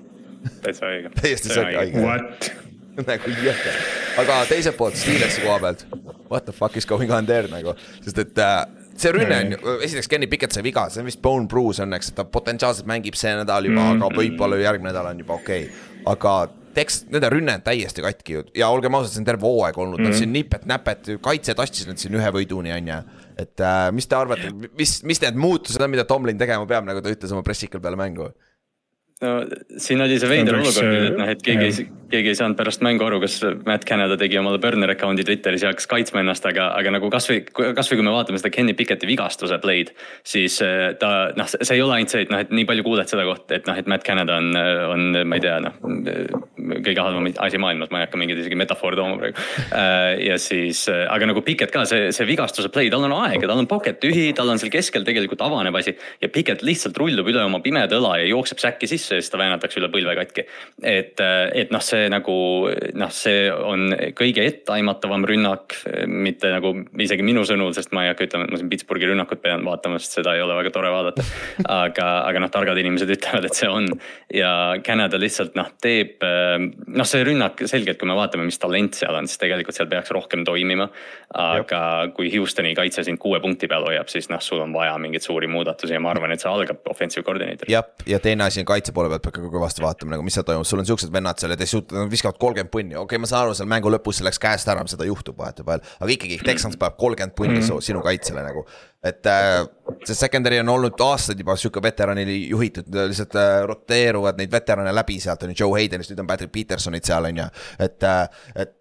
täitsa 0.63 0.93
õige. 0.93 1.11
täiesti 1.19 1.51
see 1.51 1.65
on 1.65 1.75
õige. 1.75 2.07
what? 2.07 2.55
nagu 3.11 3.37
jõhker, 3.45 3.79
aga 4.23 4.41
teiselt 4.49 4.77
poolt 4.79 4.99
Steelersi 4.99 5.45
koha 5.45 5.61
pealt, 5.63 5.87
what 6.31 6.47
the 6.49 6.55
fuck 6.55 6.77
is 6.77 6.89
going 6.89 7.13
on 7.13 7.29
there 7.29 7.49
nagu, 7.53 7.77
sest 8.05 8.21
et 8.23 8.43
äh, 8.43 8.61
see 8.97 9.13
rünne 9.15 9.41
on 9.41 9.57
ju, 9.57 9.79
esiteks 9.87 10.11
Kenny 10.11 10.29
Pickett 10.31 10.57
sai 10.57 10.65
viga, 10.67 10.87
see 10.93 11.03
on 11.03 11.11
vist 11.11 11.23
bone 11.25 11.49
bruise 11.51 11.85
õnneks, 11.85 12.13
et 12.13 12.21
ta 12.21 12.27
potentsiaalselt 12.29 12.89
mängib 12.91 13.19
see 13.19 13.35
nädal 13.37 13.69
juba 13.69 13.83
mm, 13.83 13.99
-hmm. 13.99 14.07
aga 14.07 14.23
võib-olla 14.23 14.63
järgmine 14.63 14.93
nädal 14.93 15.11
on 15.13 15.25
juba 15.25 15.37
okei 15.41 15.67
okay.. 15.67 15.91
aga 16.13 16.39
Tex, 16.77 17.07
nende 17.09 17.31
rünne 17.33 17.55
on 17.57 17.63
täiesti 17.65 18.03
katki 18.05 18.35
ju 18.35 18.43
ja 18.61 18.67
olgem 18.69 18.93
ausad, 18.99 19.15
see 19.15 19.23
on 19.23 19.29
terve 19.29 19.47
hooaeg 19.49 19.79
olnud 19.81 19.97
mm, 19.97 20.05
-hmm. 20.05 20.13
nad 20.13 20.19
siin 20.19 20.33
nipet-näpet, 20.33 21.09
kaitse 21.25 21.55
tassis 21.57 21.87
nad 21.89 21.97
siin 21.97 22.19
ühe 22.19 22.33
võiduni, 22.35 22.75
on 22.75 22.91
ju. 22.91 22.99
et 23.37 23.61
äh, 23.65 23.87
mis 23.97 24.07
te 24.07 24.17
arvate, 24.17 24.51
mis, 24.77 24.99
mis 25.03 25.21
need 25.23 25.41
muutused 25.41 25.81
on, 25.81 25.91
mida 25.91 26.05
Tomlin 26.05 26.39
tegema 26.39 26.67
peab, 26.69 26.85
nagu 26.85 27.01
ta 27.01 27.13
ütles 27.13 27.33
oma 27.33 27.43
pressikal 27.43 27.81
peale 27.81 27.97
mängu? 27.97 28.29
No 29.25 29.37
siin 29.81 30.03
oli 30.05 30.19
see 30.21 30.29
veider 30.29 30.59
olukord 30.59 30.91
nüüd, 30.91 31.05
et 31.09 31.15
noh, 31.17 31.31
et 31.33 31.43
keegi 31.45 31.65
ei, 31.65 31.85
keegi 32.13 32.31
ei 32.35 32.37
saanud 32.37 32.59
pärast 32.59 32.83
mängu 32.85 33.07
aru, 33.07 33.17
kas 33.23 33.39
Matt 33.65 33.87
Canada 33.89 34.19
tegi 34.21 34.37
omale 34.37 34.59
burner 34.61 34.91
account'i 34.93 35.25
Twitteris 35.25 35.65
ja 35.65 35.71
hakkas 35.73 35.89
kaitsma 35.89 36.21
ennast, 36.21 36.45
aga, 36.49 36.69
aga 36.77 36.93
nagu 36.99 37.09
kasvõi, 37.13 37.41
kasvõi 37.49 37.97
kui 37.97 38.05
me 38.05 38.13
vaatame 38.13 38.41
seda 38.41 38.53
Kenny 38.53 38.75
Picketti 38.77 39.09
vigastuse 39.09 39.57
play'd. 39.63 39.95
siis 40.21 40.59
eh, 40.65 40.91
ta 41.01 41.31
noh, 41.37 41.49
see 41.49 41.79
ei 41.79 41.85
ole 41.85 41.97
ainult 41.97 42.13
see, 42.13 42.27
et 42.27 42.35
noh, 42.35 42.43
et 42.45 42.53
nii 42.53 42.67
palju 42.69 42.85
kuuled 42.85 43.09
seda 43.09 43.25
kohta, 43.25 43.57
et 43.57 43.71
noh, 43.71 43.79
et 43.81 43.89
Matt 43.89 44.05
Canada 44.05 44.37
on, 44.37 44.53
on, 44.93 45.07
ma 45.25 45.41
ei 45.41 45.45
tea, 45.47 45.57
noh. 45.65 45.81
kõige 46.85 47.01
halvem 47.01 47.31
asi 47.47 47.63
maailmas, 47.63 47.89
ma 47.95 48.03
ei 48.03 48.07
hakka 48.11 48.21
mingeid 48.21 48.45
isegi 48.45 48.61
metafoore 48.61 49.01
tooma 49.01 49.17
praegu. 49.23 49.49
ja 50.27 50.37
siis, 50.43 50.85
aga 50.93 51.31
nagu 51.33 51.41
Pickett 51.47 51.73
ka 51.73 51.87
see, 51.89 52.13
see 52.13 52.29
vigastuse 52.29 52.69
play, 52.75 52.93
tal 52.93 53.09
on 53.09 53.17
aega, 53.23 53.49
tal 53.49 53.65
on 53.65 53.71
pocket 53.71 53.97
tühi, 54.05 54.29
tal 54.37 54.53
on 54.53 54.61
seal 54.61 54.75
keskel 54.75 55.09
tegelikult 55.09 55.41
avaneb 55.49 55.81
asi. 55.81 55.97
ja 56.21 56.29
Pickett 56.29 56.67
lihtsalt 56.67 57.01
rullub 57.01 57.33
üle 57.33 57.41
oma 57.49 57.65
pimeda 57.65 57.97
õla 57.97 58.19
ja 58.21 58.29
jookseb 58.29 58.61
säkki 58.61 58.91
sisse 58.91 59.06
ta 59.09 59.41
väänatakse 59.41 59.81
üle 59.81 59.91
põlve 59.93 60.17
katki. 60.19 60.47
et, 60.83 61.21
et 61.21 61.73
noh, 61.75 61.83
see 61.85 62.09
nagu 62.13 62.37
noh, 62.97 63.13
see 63.15 63.47
on 63.53 63.91
kõige 64.17 64.45
etteaimatavam 64.47 65.27
rünnak, 65.29 65.77
mitte 66.07 66.51
nagu 66.53 66.73
isegi 67.03 67.25
minu 67.27 67.45
sõnul, 67.49 67.75
sest 67.77 67.95
ma 67.97 68.07
ei 68.07 68.13
hakka 68.13 68.27
ütlema, 68.29 68.47
et 68.47 68.55
ma 68.55 68.61
siin 68.61 68.71
Pittsburghi 68.73 69.11
rünnakut 69.11 69.43
pean 69.43 69.65
vaatama, 69.67 70.01
sest 70.03 70.21
seda 70.21 70.37
ei 70.37 70.45
ole 70.45 70.57
väga 70.59 70.73
tore 70.75 70.93
vaadata. 70.93 71.25
aga, 71.83 72.09
aga 72.29 72.43
noh, 72.43 72.53
targad 72.53 72.81
inimesed 72.83 73.11
ütlevad, 73.17 73.49
et 73.49 73.59
see 73.59 73.71
on 73.71 73.89
ja 74.35 74.51
Canada 74.87 75.21
lihtsalt 75.21 75.57
noh, 75.59 75.71
teeb 75.83 76.23
noh, 76.23 77.07
see 77.09 77.25
rünnak 77.27 77.63
selgelt, 77.69 77.99
kui 78.01 78.09
me 78.09 78.17
vaatame, 78.19 78.47
mis 78.49 78.61
talent 78.63 78.99
seal 78.99 79.17
on, 79.17 79.29
siis 79.31 79.41
tegelikult 79.43 79.77
seal 79.77 79.91
peaks 79.91 80.13
rohkem 80.15 80.45
toimima. 80.47 80.89
aga 81.37 81.81
Jop. 82.07 82.15
kui 82.17 82.31
Houstoni 82.33 82.75
kaitse 82.79 83.05
sind 83.07 83.21
kuue 83.23 83.41
punkti 83.43 83.69
peal 83.71 83.85
hoiab, 83.87 84.09
siis 84.13 84.31
noh, 84.33 84.41
sul 84.43 84.63
on 84.65 84.73
vaja 84.75 84.97
mingeid 85.03 85.25
suuri 85.25 85.51
muudatusi 85.51 85.97
ja 85.97 86.01
ma 86.03 86.13
arvan, 86.15 86.33
et 86.33 86.43
see 86.43 86.51
algab 86.51 86.87
offensive 86.91 87.25
coordinator. 87.27 87.69
jah, 87.71 87.85
ja 88.07 88.21
teine 88.23 88.47
asi 88.47 88.63
on 88.63 88.69
kaitse 88.69 88.95
poole 88.97 89.11
pealt 89.13 89.27
peab 89.27 89.37
ka 89.37 89.51
kõvasti 89.53 89.85
vaatama 89.85 90.15
nagu, 90.15 90.25
mis 90.27 90.37
seal 90.37 90.47
toimub, 90.49 90.67
sul 90.69 90.83
on 90.83 90.89
siuksed 90.89 91.13
vennad 91.15 91.41
seal 91.41 91.53
ja 91.55 91.59
te 91.61 91.69
suut-, 91.71 91.93
nad 91.95 92.11
viskavad 92.13 92.39
kolmkümmend 92.43 92.73
punni, 92.73 92.97
okei 92.97 93.05
okay,, 93.05 93.23
ma 93.23 93.31
saan 93.31 93.47
aru, 93.47 93.57
seal 93.59 93.71
mängu 93.71 93.93
lõpus 93.93 94.21
see 94.21 94.27
läks 94.27 94.41
käest 94.43 94.71
ära, 94.73 94.85
seda 94.91 95.09
juhtub 95.09 95.39
vahetevahel. 95.41 95.85
aga 96.01 96.15
ikkagi 96.17 96.39
Texans 96.47 96.79
paneb 96.81 96.97
kolmkümmend 97.01 97.37
punni 97.39 97.65
su- 97.67 97.81
sinu 97.85 98.03
kaitsele 98.05 98.45
nagu. 98.47 98.65
et 99.07 99.29
äh, 99.31 99.61
see 100.09 100.17
secondary 100.19 100.59
on 100.63 100.73
olnud 100.73 101.05
aastaid 101.07 101.39
juba 101.39 101.55
sihuke 101.61 101.83
veteranile 101.85 102.41
juhitud, 102.51 102.89
lihtsalt 103.13 103.37
äh, 103.39 103.61
roteeruvad 103.69 104.41
neid 104.41 104.51
veterane 104.53 104.95
läbi 104.95 105.21
sealt 105.23 105.45
on 105.47 105.53
ju, 105.53 105.61
Joe 105.63 105.77
Haydenist, 105.79 106.11
nüüd 106.11 106.25
on 106.25 106.33
Patrick 106.33 106.55
Petersonid 106.55 107.07
seal 107.07 107.31
on 107.31 107.45
ju, 107.45 107.53
et 107.87 108.09
äh,, 108.09 108.27
et 108.57 108.75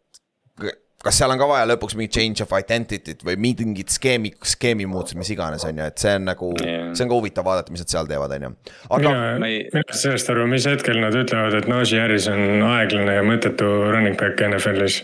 kas 1.06 1.20
seal 1.22 1.30
on 1.34 1.38
ka 1.41 1.48
vaja 1.50 1.68
lõpuks 1.70 1.94
mingit 2.00 2.15
change 2.18 2.41
of 2.44 2.54
identity't 2.58 3.22
või 3.28 3.36
mingit 3.41 3.94
skeemi, 3.94 4.32
skeemi 4.46 4.88
muutust, 4.89 5.18
mis 5.20 5.30
iganes, 5.36 5.63
on 5.68 5.78
ju, 5.78 5.89
et 5.91 6.02
see 6.02 6.15
on 6.18 6.26
nagu 6.32 6.50
yeah., 6.63 6.88
see 6.98 7.06
on 7.06 7.12
ka 7.12 7.20
huvitav 7.20 7.46
vaadata, 7.48 7.74
mis 7.74 7.84
nad 7.84 7.91
seal 7.94 8.10
teevad, 8.10 8.34
on 8.38 8.48
ju. 8.48 8.52
aga 8.89 9.02
mina, 9.13 9.50
ei- 9.50 9.63
mina 9.74 9.84
ei 9.84 9.94
saa 9.94 10.02
sellest 10.08 10.32
aru, 10.34 10.48
mis 10.52 10.65
hetkel 10.70 11.00
nad 11.04 11.15
ütlevad, 11.18 11.58
et 11.60 11.70
Najee 11.70 12.02
Harris 12.02 12.28
on 12.32 12.63
aeglane 12.72 13.18
ja 13.20 13.26
mõttetu 13.26 13.70
running 13.94 14.18
back 14.20 14.41
NFL-is. 14.50 15.02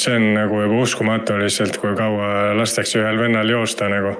see 0.00 0.16
on 0.16 0.28
nagu 0.36 0.60
juba 0.64 0.82
uskumatu 0.84 1.38
lihtsalt, 1.40 1.80
kui 1.80 1.94
kaua 1.98 2.52
lastakse 2.58 3.00
ühel 3.00 3.18
vennal 3.20 3.48
joosta 3.48 3.88
nagu. 3.92 4.16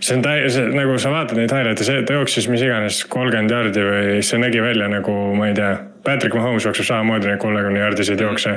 see 0.00 0.16
on 0.16 0.22
täi-, 0.22 0.46
nagu 0.74 0.98
sa 1.02 1.10
vaatad 1.14 1.36
neid 1.40 1.50
highlight'e, 1.52 1.84
see, 1.86 2.04
ta 2.06 2.20
jooksis 2.20 2.48
mis 2.52 2.62
iganes 2.62 3.02
kolmkümmend 3.10 3.50
jaardi 3.50 3.84
või 3.90 4.22
see 4.22 4.38
nägi 4.42 4.62
välja 4.62 4.88
nagu, 4.92 5.18
ma 5.34 5.50
ei 5.50 5.58
tea. 5.58 5.74
Patrick 6.04 6.36
Mahomes 6.36 6.64
jookseb 6.68 6.86
samamoodi 6.88 7.30
neid 7.30 7.40
kolmekümne 7.42 7.80
jaardiseid 7.80 8.20
jookse 8.20 8.54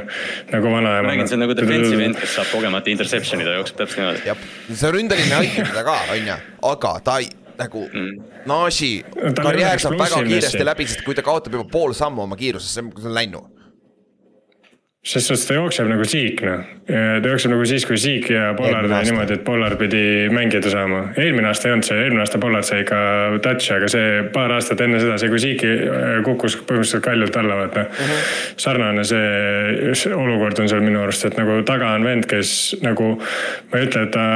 nagu 0.52 0.72
vanaema. 0.72 1.08
räägin, 1.08 1.28
see 1.28 1.40
on 1.40 1.46
nagu 1.46 1.58
defensive 1.58 2.06
end, 2.06 2.20
kes 2.20 2.38
saab 2.40 2.52
kogemata 2.52 2.92
interception'i, 2.92 3.48
ta 3.48 3.58
jookseb 3.58 3.82
täpselt 3.82 4.04
niimoodi. 4.04 4.48
see 4.74 4.96
ründeline 4.96 5.36
aitab 5.42 5.74
teda 5.74 5.84
ka, 5.88 6.00
on 6.14 6.32
ju, 6.32 6.40
aga 6.72 6.96
ta 7.04 7.20
ei 7.24 7.30
nagu 7.58 7.84
mm., 7.88 8.18
on 8.48 9.38
karjäär 9.42 9.82
saab 9.82 10.00
väga 10.00 10.24
kiiresti 10.28 10.66
läbi, 10.66 10.88
sest 10.88 11.06
kui 11.06 11.16
ta 11.18 11.26
kaotab 11.26 11.56
juba 11.58 11.70
pool 11.72 11.96
sammu 11.98 12.28
oma 12.28 12.38
kiirusest, 12.40 12.78
see 12.78 12.86
on, 12.86 12.92
see 13.02 13.57
selles 15.08 15.28
suhtes 15.28 15.46
ta 15.48 15.56
jookseb 15.56 15.88
nagu 15.88 16.04
siik 16.08 16.42
noh, 16.44 16.64
ta 16.88 17.30
jookseb 17.32 17.54
nagu 17.54 17.66
siis, 17.70 17.86
kui 17.88 18.00
siik 18.02 18.28
ja 18.34 18.50
Pollard 18.58 18.92
oli 18.92 19.08
niimoodi, 19.08 19.38
et 19.38 19.44
Pollard 19.48 19.80
pidi 19.80 20.02
mängida 20.34 20.72
saama. 20.72 21.04
eelmine 21.16 21.48
aasta 21.48 21.70
ei 21.70 21.76
olnud 21.76 21.88
see, 21.88 22.00
eelmine 22.04 22.24
aasta 22.26 22.42
Pollard 22.44 22.68
sai 22.68 22.82
ikka 22.84 23.00
touch'i, 23.46 23.72
aga 23.78 23.92
see 23.94 24.10
paar 24.36 24.52
aastat 24.58 24.84
enne 24.84 25.00
seda, 25.00 25.16
see 25.22 25.32
kui 25.32 25.40
siik 25.44 25.64
kukkus 26.28 26.58
põhimõtteliselt 26.60 27.06
kaljult 27.08 27.40
alla, 27.40 27.62
vaata 27.62 27.86
uh. 27.86 28.02
Mhm. 28.02 28.12
-huh. 28.12 28.34
sarnane 28.66 29.08
see, 29.08 29.94
see 30.02 30.14
olukord 30.16 30.60
on 30.60 30.68
seal 30.74 30.84
minu 30.84 31.02
arust, 31.06 31.26
et 31.30 31.40
nagu 31.40 31.62
taga 31.68 31.94
on 31.96 32.04
vend, 32.04 32.28
kes 32.28 32.52
nagu, 32.84 33.14
ma 33.72 33.80
ei 33.80 33.88
ütle, 33.88 34.04
et 34.10 34.12
ta 34.12 34.28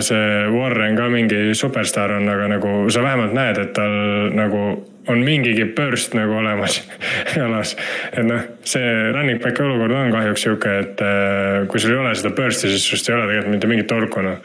see 0.00 0.48
Warren 0.56 0.96
ka 0.96 1.12
mingi 1.12 1.52
superstaar 1.52 2.16
on, 2.16 2.28
aga 2.32 2.48
nagu 2.56 2.74
sa 2.88 3.04
vähemalt 3.04 3.36
näed, 3.36 3.60
et 3.60 3.76
tal 3.76 4.00
nagu 4.32 4.64
on 5.08 5.24
mingigi 5.24 5.66
burst 5.76 6.14
nagu 6.16 6.38
olemas 6.40 6.80
jalas. 7.40 7.74
et 8.12 8.24
noh, 8.26 8.46
see 8.68 8.94
running 9.16 9.42
back'i 9.42 9.66
olukord 9.66 9.96
on 9.98 10.14
kahjuks 10.14 10.46
sihuke, 10.46 10.78
et 10.84 11.04
äh, 11.04 11.66
kui 11.70 11.82
sul 11.82 11.96
ei 11.96 12.00
ole 12.04 12.14
seda 12.18 12.34
burst'i, 12.36 12.72
siis 12.72 12.88
sinust 12.88 13.10
ei 13.10 13.18
ole 13.18 13.28
tegelikult 13.30 13.56
mitte 13.56 13.70
mingit 13.70 13.90
tolku 13.90 14.24
noh. 14.24 14.40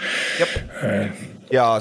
ja 1.53 1.71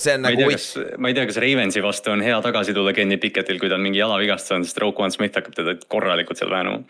see 0.00 0.14
on 0.16 0.24
ma 0.24 0.30
ei 0.32 0.38
nagu 0.38 0.48
tea, 0.48 0.56
kas, 0.56 0.96
ma 0.98 1.10
ei 1.10 1.16
tea, 1.16 1.26
kas 1.28 1.38
Ravensi 1.42 1.82
vastu 1.84 2.12
on 2.14 2.24
hea 2.24 2.36
tagasi 2.44 2.74
tulla 2.76 2.92
Kenny 2.96 3.18
Picketil, 3.20 3.60
kui 3.60 3.70
ta 3.70 3.76
on 3.76 3.84
mingi 3.84 4.00
jalavigastus 4.00 4.54
saanud, 4.54 4.68
sest 4.68 4.80
Roquan 4.82 5.12
Smith 5.14 5.36
hakkab 5.38 5.56
teda 5.56 5.76
korralikult 5.92 6.40
seal 6.40 6.52
väänama. 6.52 6.82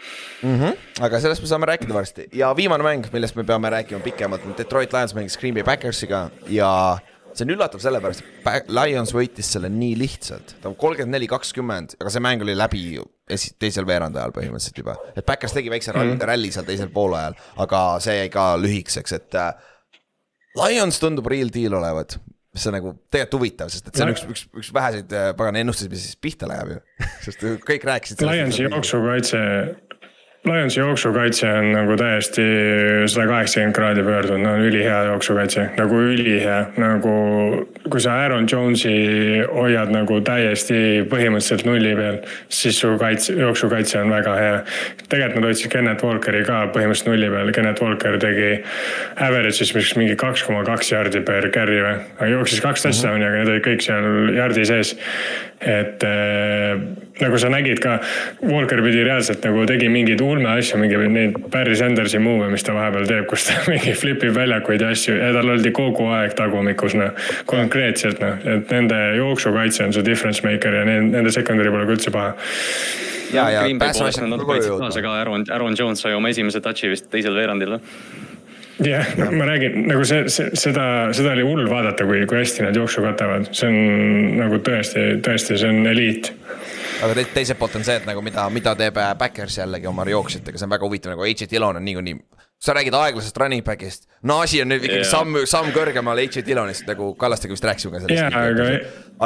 aga 1.01 1.23
sellest 1.23 1.45
me 1.45 1.51
saame 1.51 1.71
rääkida 1.73 1.97
varsti 1.97 2.29
ja 2.37 2.53
viimane 2.57 2.87
mäng, 2.87 3.09
millest 3.13 3.39
me 3.39 3.45
peame 3.45 3.71
rääkima 3.71 4.03
pikemalt, 4.05 4.47
on 4.47 4.59
Detroit 4.59 4.93
Lions 4.97 5.15
mängis 5.19 5.39
Green 5.39 5.55
Bay 5.55 5.67
Packersiga 5.67 6.29
ja 6.49 6.73
see 7.35 7.47
on 7.47 7.55
üllatav 7.55 7.83
sellepärast, 7.83 8.25
et 8.51 8.71
Lions 8.75 9.13
võitis 9.15 9.51
selle 9.55 9.71
nii 9.73 9.97
lihtsalt, 10.01 10.57
ta 10.63 10.71
on 10.71 10.77
kolmkümmend 10.81 11.17
neli, 11.17 11.29
kakskümmend, 11.31 11.97
aga 12.01 12.13
see 12.13 12.25
mäng 12.25 12.45
oli 12.45 12.57
läbi 12.59 12.85
esi-, 13.31 13.55
teisel 13.61 13.87
veerandajal 13.89 14.35
põhimõtteliselt 14.37 14.83
juba. 14.83 14.97
et 15.15 15.27
Packers 15.27 15.55
tegi 15.57 15.73
väikse 15.73 15.95
ralli, 15.97 16.17
ralli 16.33 16.51
seal 16.55 16.67
teisel 16.69 16.91
poolajal, 16.95 17.39
aga 17.65 17.85
see 18.05 18.19
jäi 18.19 18.33
ka 18.35 18.51
lühikeseks, 18.61 19.17
et 19.21 19.39
äh, 19.41 19.53
Lions 20.59 20.99
tundub 21.03 21.31
real 21.31 21.53
deal 21.55 21.77
olevat, 21.79 22.17
mis 22.55 22.67
on 22.67 22.75
nagu 22.75 22.95
tegelikult 23.07 23.39
huvitav, 23.39 23.71
sest 23.71 23.87
et 23.91 23.99
see 23.99 24.07
on 24.07 24.15
üks, 24.15 24.25
üks, 24.27 24.47
üks 24.63 24.73
väheseid 24.75 25.15
äh, 25.15 25.31
pagana 25.39 25.63
ennustusi, 25.63 25.93
mis 25.93 26.09
siis 26.09 26.19
pihta 26.19 26.51
läheb 26.51 26.75
ju, 26.75 26.81
sest 27.29 27.47
kõik 27.67 27.87
rääkisid. 27.87 28.27
Lionsi 28.27 28.67
jooksukaitse, 28.67 29.45
Lionsi 30.45 30.81
jooksukaitse 30.81 31.49
on 31.53 31.67
nagu 31.75 31.97
täiesti 32.01 32.43
sada 33.07 33.27
kaheksakümmend 33.29 33.75
kraadi 33.77 34.03
pöördunud, 34.03 34.41
no 34.41 34.55
ülihea 34.65 35.03
jooksukaitse, 35.11 35.67
nagu 35.77 35.99
ülihea, 36.01 36.63
nagu 36.81 37.13
kui 37.93 38.01
sa 38.01 38.15
Aaron 38.23 38.47
Jones'i 38.49 39.43
hoiad 39.53 39.93
nagu 39.93 40.17
täiesti 40.25 41.05
põhimõtteliselt 41.13 41.67
nulli 41.69 41.93
peal, 41.99 42.17
siis 42.49 42.81
su 42.81 42.95
kaitse, 43.03 43.37
jooksukaitse 43.37 44.01
on 44.01 44.15
väga 44.17 44.39
hea. 44.39 44.57
tegelikult 45.13 45.43
nad 45.43 45.51
hoidsid 45.51 45.73
Kennet 45.77 46.03
Walkeri 46.09 46.43
ka 46.49 46.63
põhimõtteliselt 46.73 47.13
nulli 47.13 47.29
peal, 47.37 47.53
Kennet 47.53 47.85
Walker 47.85 48.19
tegi 48.25 48.51
average'is 49.29 49.75
vist 49.77 50.01
mingi 50.01 50.17
kaks 50.17 50.49
koma 50.49 50.65
kaks 50.65 50.93
jardi 50.95 51.21
per 51.21 51.51
carry 51.53 51.85
või, 51.85 52.01
aga 52.17 52.33
jooksis 52.33 52.65
kaks 52.65 52.89
touchdown'i, 52.89 53.29
aga 53.29 53.45
need 53.45 53.53
olid 53.59 53.69
kõik 53.69 53.85
seal 53.85 54.33
jardi 54.41 54.65
sees. 54.73 54.97
Et 55.61 56.05
äh, 56.05 56.81
nagu 57.21 57.39
sa 57.39 57.51
nägid 57.53 57.81
ka, 57.85 57.99
Walker 58.49 58.81
pidi 58.85 59.03
reaalselt 59.05 59.45
nagu 59.45 59.67
tegi 59.69 59.91
mingeid 59.93 60.23
ulmeasju, 60.25 60.79
mingi 60.81 61.01
neid 61.13 61.37
Barry 61.53 61.77
Sandersi 61.77 62.21
move'e, 62.23 62.49
mis 62.53 62.65
ta 62.65 62.73
vahepeal 62.77 63.09
teeb, 63.11 63.27
kus 63.29 63.45
ta 63.49 63.59
mingi 63.73 63.93
flipib 63.99 64.33
väljakuid 64.37 64.87
ja 64.87 64.93
asju 64.95 65.19
ja 65.19 65.29
tal 65.37 65.53
oldi 65.57 65.73
kogu 65.77 66.09
aeg 66.17 66.33
tagumikus 66.39 66.97
noh, 66.97 67.13
konkreetselt 67.51 68.23
noh, 68.25 68.41
et 68.57 68.73
nende 68.73 68.99
jooksukaitse 69.19 69.85
on 69.85 69.95
see 69.97 70.07
difference 70.07 70.47
maker 70.47 70.81
ja 70.81 70.87
nende, 70.89 71.35
secondary 71.35 71.73
pole 71.75 71.85
ka 71.85 71.97
üldse 71.99 72.15
paha. 72.15 72.33
ja, 73.37 73.51
ja 73.53 73.69
ka, 75.05 75.13
Aaron, 75.21 75.45
Aaron 75.53 75.77
Jones 75.79 76.01
sai 76.01 76.17
oma 76.17 76.33
esimese 76.33 76.65
touch'i 76.65 76.89
vist 76.95 77.13
teisel 77.13 77.37
veerandil 77.37 77.77
või? 77.77 78.29
jah, 78.85 79.15
ma 79.37 79.47
räägin 79.49 79.87
nagu 79.91 80.05
see, 80.09 80.27
see, 80.33 80.51
seda, 80.59 80.85
seda 81.17 81.35
oli 81.37 81.45
hull 81.47 81.71
vaadata, 81.71 82.07
kui, 82.09 82.25
kui 82.31 82.41
hästi 82.41 82.67
nad 82.67 82.77
jooksu 82.77 83.05
katavad, 83.05 83.51
see 83.57 83.69
on 83.69 84.37
nagu 84.41 84.61
tõesti, 84.67 85.07
tõesti, 85.25 85.59
see 85.61 85.73
on 85.73 85.87
eliit 85.91 86.33
aga 87.05 87.17
te, 87.17 87.25
teiselt 87.35 87.59
poolt 87.61 87.79
on 87.81 87.87
see, 87.87 87.97
et 88.01 88.09
nagu 88.09 88.23
mida, 88.25 88.45
mida 88.53 88.75
teeb 88.79 89.01
Backers 89.19 89.61
jällegi 89.61 89.89
oma 89.91 90.05
jooksjatega, 90.09 90.61
see 90.61 90.69
on 90.69 90.77
väga 90.77 90.87
huvitav, 90.87 91.15
nagu 91.15 91.27
H. 91.27 91.49
Dillon 91.51 91.81
on 91.81 91.85
niikuinii. 91.85 92.21
sa 92.61 92.75
räägid 92.77 92.93
aeglasest 92.93 93.39
running 93.41 93.65
back'ist, 93.65 94.03
no 94.23 94.43
asi 94.45 94.61
on 94.61 94.69
nüüd 94.69 94.85
ikkagi 94.85 95.01
Jaa. 95.01 95.11
samm, 95.11 95.39
samm 95.49 95.71
kõrgemal 95.73 96.19
H. 96.21 96.43
Dillonist 96.45 96.85
nagu 96.89 97.15
Kallastega 97.17 97.57
vist 97.57 97.65
rääkisime 97.65 97.95
ka 97.95 98.03
sellest. 98.05 98.37
aga 98.37 98.67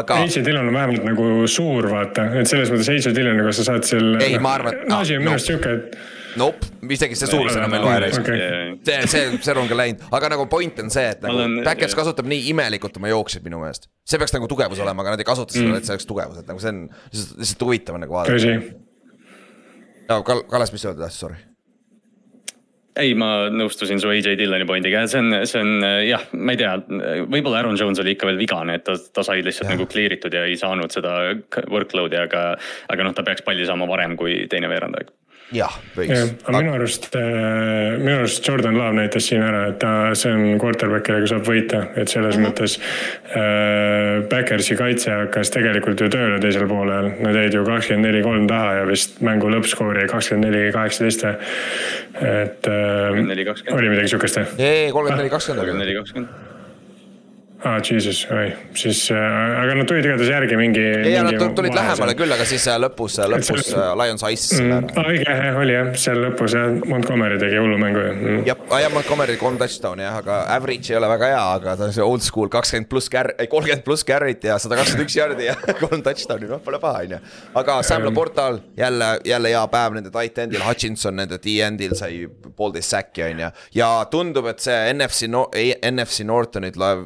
aga 0.01 0.19
H. 0.23 0.45
Dillon 0.47 0.69
on 0.71 0.75
vähemalt 0.75 1.07
nagu 1.09 1.47
suur, 1.51 1.91
vaata, 1.91 2.29
et 2.39 2.51
selles 2.51 2.71
mõttes 2.71 2.93
H. 2.95 3.15
Dilloniga 3.17 3.53
sa 3.53 3.67
saad 3.73 3.89
seal. 3.89 4.15
Ei, 4.23 4.39
ma 4.39 4.55
arvan, 4.55 4.79
et- 4.79 4.87
no 4.89 5.01
asi 5.03 5.17
on 5.17 5.25
no. 5.25 5.25
minu 5.25 5.35
arust 5.35 5.51
sihuke, 5.51 5.73
et 5.75 5.99
nope, 6.41 6.69
isegi 6.95 7.19
see 7.19 7.31
suurus 7.31 7.57
enam 7.59 7.77
ei 7.77 7.85
loe 7.85 7.97
reis 8.05 8.19
Okei. 8.21 8.41
see, 8.87 8.99
see, 9.11 9.39
see 9.47 9.57
on 9.61 9.71
ka 9.71 9.79
läinud, 9.79 10.05
aga 10.19 10.33
nagu 10.35 10.47
point 10.51 10.83
on 10.83 10.93
see, 10.95 11.07
et 11.15 11.25
nagu 11.25 11.47
Backers 11.67 11.97
kasutab 11.99 12.29
nii 12.31 12.51
imelikult 12.53 13.01
oma 13.01 13.13
jooksjaid 13.13 13.47
minu 13.47 13.63
meelest. 13.63 13.89
see 14.09 14.21
peaks 14.21 14.37
nagu 14.37 14.51
tugevus 14.51 14.83
olema, 14.85 15.05
aga 15.05 15.17
nad 15.17 15.25
ei 15.25 15.31
kasuta 15.31 15.57
seda, 15.57 15.79
et 15.79 15.89
see 15.89 15.97
oleks 15.97 16.11
tugevus, 16.11 16.43
et 16.43 16.51
nagu 16.51 16.63
see 16.63 16.75
on 16.75 16.85
lihtsalt, 16.91 17.41
lihtsalt 17.43 17.67
huvitav 17.69 17.99
on 17.99 18.07
nagu 18.07 18.21
vaadata. 18.21 18.39
tõsi. 18.39 18.55
Kal-, 20.05 20.47
Kallas, 20.51 20.73
mis 20.75 20.85
sa 20.85 20.93
öelda 20.93 21.07
tahtsid, 21.07 21.25
sorry? 21.25 21.43
ei, 23.01 23.15
ma 23.19 23.49
nõustusin 23.51 23.99
su 23.99 24.11
AJ 24.11 24.37
Dilloni 24.39 24.67
pointiga, 24.69 25.05
see 25.11 25.21
on, 25.23 25.35
see 25.51 25.63
on 25.63 25.87
jah, 26.07 26.23
ma 26.39 26.55
ei 26.55 26.61
tea, 26.61 26.75
võib-olla 27.27 27.61
Aaron 27.61 27.79
Jones 27.81 28.01
oli 28.03 28.15
ikka 28.15 28.29
veel 28.29 28.39
vigane, 28.39 28.79
et 28.79 28.85
ta, 28.87 28.95
ta 28.95 29.25
sai 29.27 29.43
lihtsalt 29.43 29.67
Jah. 29.67 29.75
nagu 29.75 29.89
clear 29.91 30.15
itud 30.15 30.35
ja 30.35 30.45
ei 30.47 30.57
saanud 30.61 30.95
seda 30.95 31.17
workload'i, 31.73 32.21
aga, 32.21 32.45
aga 32.95 33.07
noh, 33.07 33.17
ta 33.17 33.27
peaks 33.27 33.43
palli 33.47 33.67
saama 33.67 33.89
varem 33.91 34.15
kui 34.21 34.45
teine 34.51 34.71
veerandaeg. 34.71 35.11
jah, 35.11 35.15
jah, 35.53 35.75
võiks. 35.97 36.33
aga 36.47 36.61
minu 36.63 36.73
arust, 36.75 37.09
minu 37.15 38.15
arust 38.17 38.49
Jordan 38.49 38.79
Love 38.79 38.97
näitas 38.99 39.29
siin 39.29 39.43
ära, 39.45 39.67
et 39.73 39.79
ta, 39.83 39.91
see 40.19 40.33
on 40.33 40.59
quarterback, 40.63 41.05
kellega 41.07 41.29
saab 41.31 41.45
võita, 41.49 41.83
et 42.01 42.09
selles 42.09 42.39
mm 42.39 42.45
-hmm. 42.45 42.49
mõttes 42.49 42.79
äh, 43.37 44.25
Backersi 44.31 44.77
kaitse 44.77 45.11
hakkas 45.11 45.53
tegelikult 45.55 46.01
ju 46.01 46.09
tööle 46.09 46.41
teisel 46.41 46.67
poolel, 46.69 47.13
nad 47.21 47.37
jäid 47.37 47.55
ju 47.55 47.65
kakskümmend 47.65 48.09
neli, 48.09 48.23
kolm 48.23 48.47
taha 48.49 48.73
ja 48.81 48.87
vist 48.89 49.21
mängu 49.21 49.51
lõppskoor 49.53 50.01
jäi 50.01 50.09
kakskümmend 50.09 50.51
neli, 50.51 50.73
kaheksateist 50.73 51.25
et 51.25 52.67
äh, 52.67 53.23
neli, 53.23 53.45
kakskümmend, 53.45 53.79
oli 53.79 53.93
midagi 53.93 54.09
sihukest 54.09 54.41
või? 54.41 54.47
ei, 54.59 54.91
kolmkümmend 54.93 55.23
neli, 55.23 55.31
kakskümmend 55.31 55.65
kolmkümmend 55.65 55.87
neli, 55.87 55.97
kakskümmend. 56.01 56.54
aa, 57.65 57.81
jesus, 57.91 58.19
oi, 58.33 58.49
siis 58.77 58.99
äh,, 59.13 59.19
aga 59.63 59.75
nad 59.79 59.89
tulid 59.89 60.05
igatahes 60.05 60.31
järgi 60.31 60.57
mingi. 60.61 60.83
ei, 60.85 61.15
nad 61.17 61.33
tulid- 61.33 61.55
tulid 61.57 61.77
lähemale 61.77 62.15
küll, 62.19 62.35
aga 62.37 62.45
siis 62.49 62.67
äh, 62.69 62.77
lõpus, 62.83 63.17
lõpus 63.33 63.71
äh, 63.73 63.93
Lions 64.01 64.25
selle 64.45 64.81
mm,. 64.83 65.05
õige 65.05 65.25
jah, 65.25 65.59
oli 65.61 65.77
jah, 65.77 65.91
seal 66.01 66.21
lõpus 66.27 66.57
jah, 66.59 66.75
Montgomery 66.91 67.39
tegi 67.41 67.59
hullu 67.61 67.79
mängu 67.81 68.03
ju 68.05 68.13
mm.. 68.15 68.43
jah, 68.51 68.77
ja 68.85 68.91
Montgomery 68.93 69.39
kolm 69.41 69.57
touchdown'i 69.61 70.05
jah, 70.05 70.19
aga 70.21 70.43
average 70.55 70.93
ei 70.93 70.99
ole 71.01 71.11
väga 71.15 71.31
hea, 71.33 71.41
aga 71.57 71.77
ta 71.81 71.89
on 71.89 71.97
see 71.97 72.05
old 72.05 72.27
school 72.27 72.53
kakskümmend 72.53 72.91
pluss 72.93 73.09
kär-, 73.13 73.33
ei 73.41 73.49
kolmkümmend 73.51 73.87
pluss 73.87 74.05
carry't 74.09 74.45
ja 74.45 74.59
sada 74.63 74.79
kakskümmend 74.81 75.09
üks 75.09 75.19
jardi 75.19 75.49
ja 75.49 75.57
kolm 75.83 76.05
touchdown'i, 76.05 76.51
noh 76.53 76.63
pole 76.65 76.81
paha, 76.85 77.05
onju. 77.09 77.23
aga 77.63 77.81
Sam 77.89 78.05
Laportal 78.09 78.61
jälle, 78.77 79.11
jälle 79.25 79.57
hea 79.57 79.65
päev 79.73 79.97
nende 79.97 80.13
tight 80.13 80.45
end'il, 80.45 80.65
Hutchinson 80.69 81.17
nende 81.17 81.41
D-end'il 81.41 81.97
sai 81.97 82.27
poolteist 82.29 82.93
säkki, 82.93 83.25
onju. 83.31 83.53
ja 83.81 83.93
tundub, 84.13 84.53
et 84.53 84.61
see 84.65 84.81
NFC 84.93 85.33
no,, 85.33 85.47
NFC 85.95 86.29
on 86.29 86.69
nüüd 86.69 86.77
la- 86.81 86.97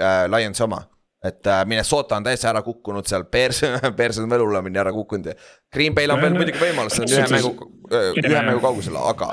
äh, 0.00 0.24
Lionsi 0.30 0.64
oma 0.66 0.82
et 1.24 1.46
äh, 1.46 1.64
Minnesota 1.66 2.16
on 2.16 2.26
täiesti 2.26 2.46
ära 2.46 2.62
kukkunud 2.62 3.06
seal, 3.10 3.24
Bears, 3.32 3.62
Bears 3.96 4.20
on 4.22 4.30
veel 4.30 4.44
hullemini 4.44 4.78
ära 4.78 4.92
kukkunud 4.94 5.32
ja 5.32 5.34
Green 5.74 5.96
Bay'l 5.96 6.14
on 6.14 6.22
veel 6.22 6.36
muidugi 6.36 6.60
võimalus, 6.62 6.98
see 6.98 7.06
on 7.06 7.14
ühe 7.16 7.30
mängu, 7.36 7.70
ühe 7.90 8.34
Jaa. 8.34 8.44
mängu 8.46 8.62
kaugusel, 8.62 8.98
aga 9.02 9.32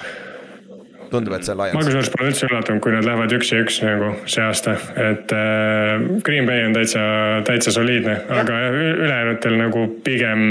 tundub, 1.11 1.35
et 1.37 1.45
see 1.47 1.53
on 1.53 1.61
ma 1.61 1.83
kusjuures 1.83 2.11
pole 2.13 2.29
üldse 2.31 2.47
üllatunud, 2.49 2.81
kui 2.83 2.93
nad 2.95 3.05
lähevad 3.07 3.33
üks 3.37 3.51
ja 3.53 3.61
üks 3.63 3.79
nagu 3.83 4.11
see 4.29 4.43
aasta, 4.45 4.75
et 5.01 5.33
äh, 5.35 6.05
Green 6.25 6.47
Bay 6.49 6.65
on 6.67 6.75
täitsa, 6.75 7.03
täitsa 7.47 7.73
soliidne, 7.75 8.17
aga 8.39 8.59
ülejäänutel 8.75 9.57
nagu 9.59 9.85
pigem 10.05 10.45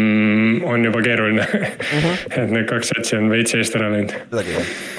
on 0.71 0.87
juba 0.87 1.03
keeruline 1.05 1.47
et 2.41 2.53
need 2.53 2.69
kaks 2.71 2.93
satsi 2.95 3.19
on 3.19 3.31
veits 3.33 3.57
eest 3.59 3.79
ära 3.79 3.91
läinud. 3.93 4.15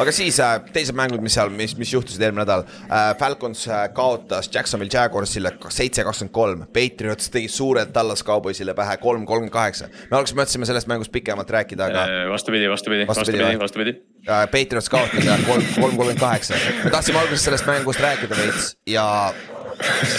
aga 0.02 0.16
siis 0.16 0.40
äh, 0.44 0.58
teised 0.76 0.98
mängud, 0.98 1.24
mis 1.26 1.38
seal, 1.38 1.54
mis, 1.54 1.76
mis 1.80 1.94
juhtusid 1.96 2.24
eelmine 2.26 2.44
nädal 2.46 2.66
äh,. 2.66 3.14
Falcons 3.20 3.68
äh, 3.70 3.86
kaotas 3.96 4.50
Jacksonville 4.54 4.92
Jaguarsile 4.92 5.54
seitse, 5.70 6.04
kakskümmend 6.06 6.36
kolm, 6.36 6.66
Patriots 6.76 7.32
tegi 7.34 7.50
suurelt 7.52 7.94
Dallas 7.96 8.24
Cowboysile 8.26 8.76
pähe 8.78 8.98
kolm, 9.02 9.26
kolm, 9.30 9.50
kaheksa. 9.54 9.90
me 10.10 10.20
alguses 10.20 10.38
mõtlesime 10.38 10.68
sellest 10.70 10.90
mängust 10.92 11.14
pikemalt 11.16 11.50
rääkida, 11.50 11.90
aga 11.92 12.06
vastupidi, 12.32 12.70
vastupidi, 12.70 13.06
Vastupidi, 13.08 13.38
vastupidi, 13.40 13.60
vastupidi. 13.60 13.90
äh, 13.90 14.15
Patriots 14.26 14.90
kaotas 14.90 15.26
jah, 15.26 15.42
kolm, 15.46 15.64
kolm, 15.76 15.98
kolmkümmend 15.98 16.20
kaheksa. 16.20 16.58
me 16.84 16.94
tahtsime 16.94 17.20
alguses 17.20 17.46
sellest 17.46 17.68
mängust 17.70 18.02
rääkida 18.02 18.38
veits 18.38 18.74
ja 18.90 19.06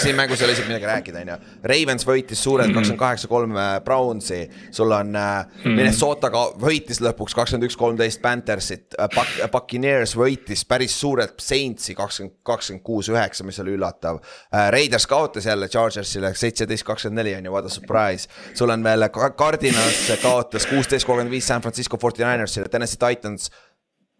siin 0.01 0.17
mängus 0.17 0.41
ei 0.41 0.45
ole 0.45 0.53
isegi 0.53 0.69
midagi 0.69 0.87
rääkida, 0.87 1.23
onju. 1.23 1.37
Ravens 1.71 2.07
võitis 2.07 2.41
suurelt 2.43 2.73
kakskümmend 2.75 3.01
kaheksa, 3.01 3.29
kolm 3.31 3.57
äh, 3.57 3.73
Brownsi, 3.85 4.41
sul 4.75 4.93
on 4.95 5.17
äh, 5.17 5.47
Minnesota 5.65 6.31
ka 6.33 6.43
võitis 6.61 7.01
lõpuks 7.05 7.37
kakskümmend 7.37 7.69
üks, 7.69 7.79
kolmteist 7.81 8.23
Panthersit 8.25 8.97
äh,, 9.01 9.49
Buccaneers 9.53 10.17
võitis 10.19 10.65
päris 10.69 10.97
suurelt 11.01 11.41
Saintsi 11.43 11.97
kakskümmend, 11.99 12.37
kakskümmend 12.47 12.85
kuus, 12.87 13.11
üheksa, 13.13 13.47
mis 13.49 13.61
oli 13.63 13.77
üllatav 13.77 14.21
äh,. 14.21 14.69
Raiders 14.75 15.09
kaotas 15.11 15.49
jälle 15.49 15.69
Chargersile 15.73 16.35
seitseteist, 16.35 16.87
kakskümmend 16.87 17.23
neli 17.23 17.37
on 17.39 17.49
ju, 17.49 17.55
what 17.57 17.67
a 17.67 17.73
surprise. 17.73 18.29
sul 18.55 18.71
on 18.71 18.85
veel 18.85 19.09
Cardinals 19.39 20.11
kaotas 20.23 20.69
kuusteist, 20.71 21.07
kolmkümmend 21.09 21.35
viis 21.35 21.49
San 21.49 21.65
Francisco 21.65 21.99
49ersile, 22.03 22.69
Tennessee 22.71 23.01
Titans 23.01 23.51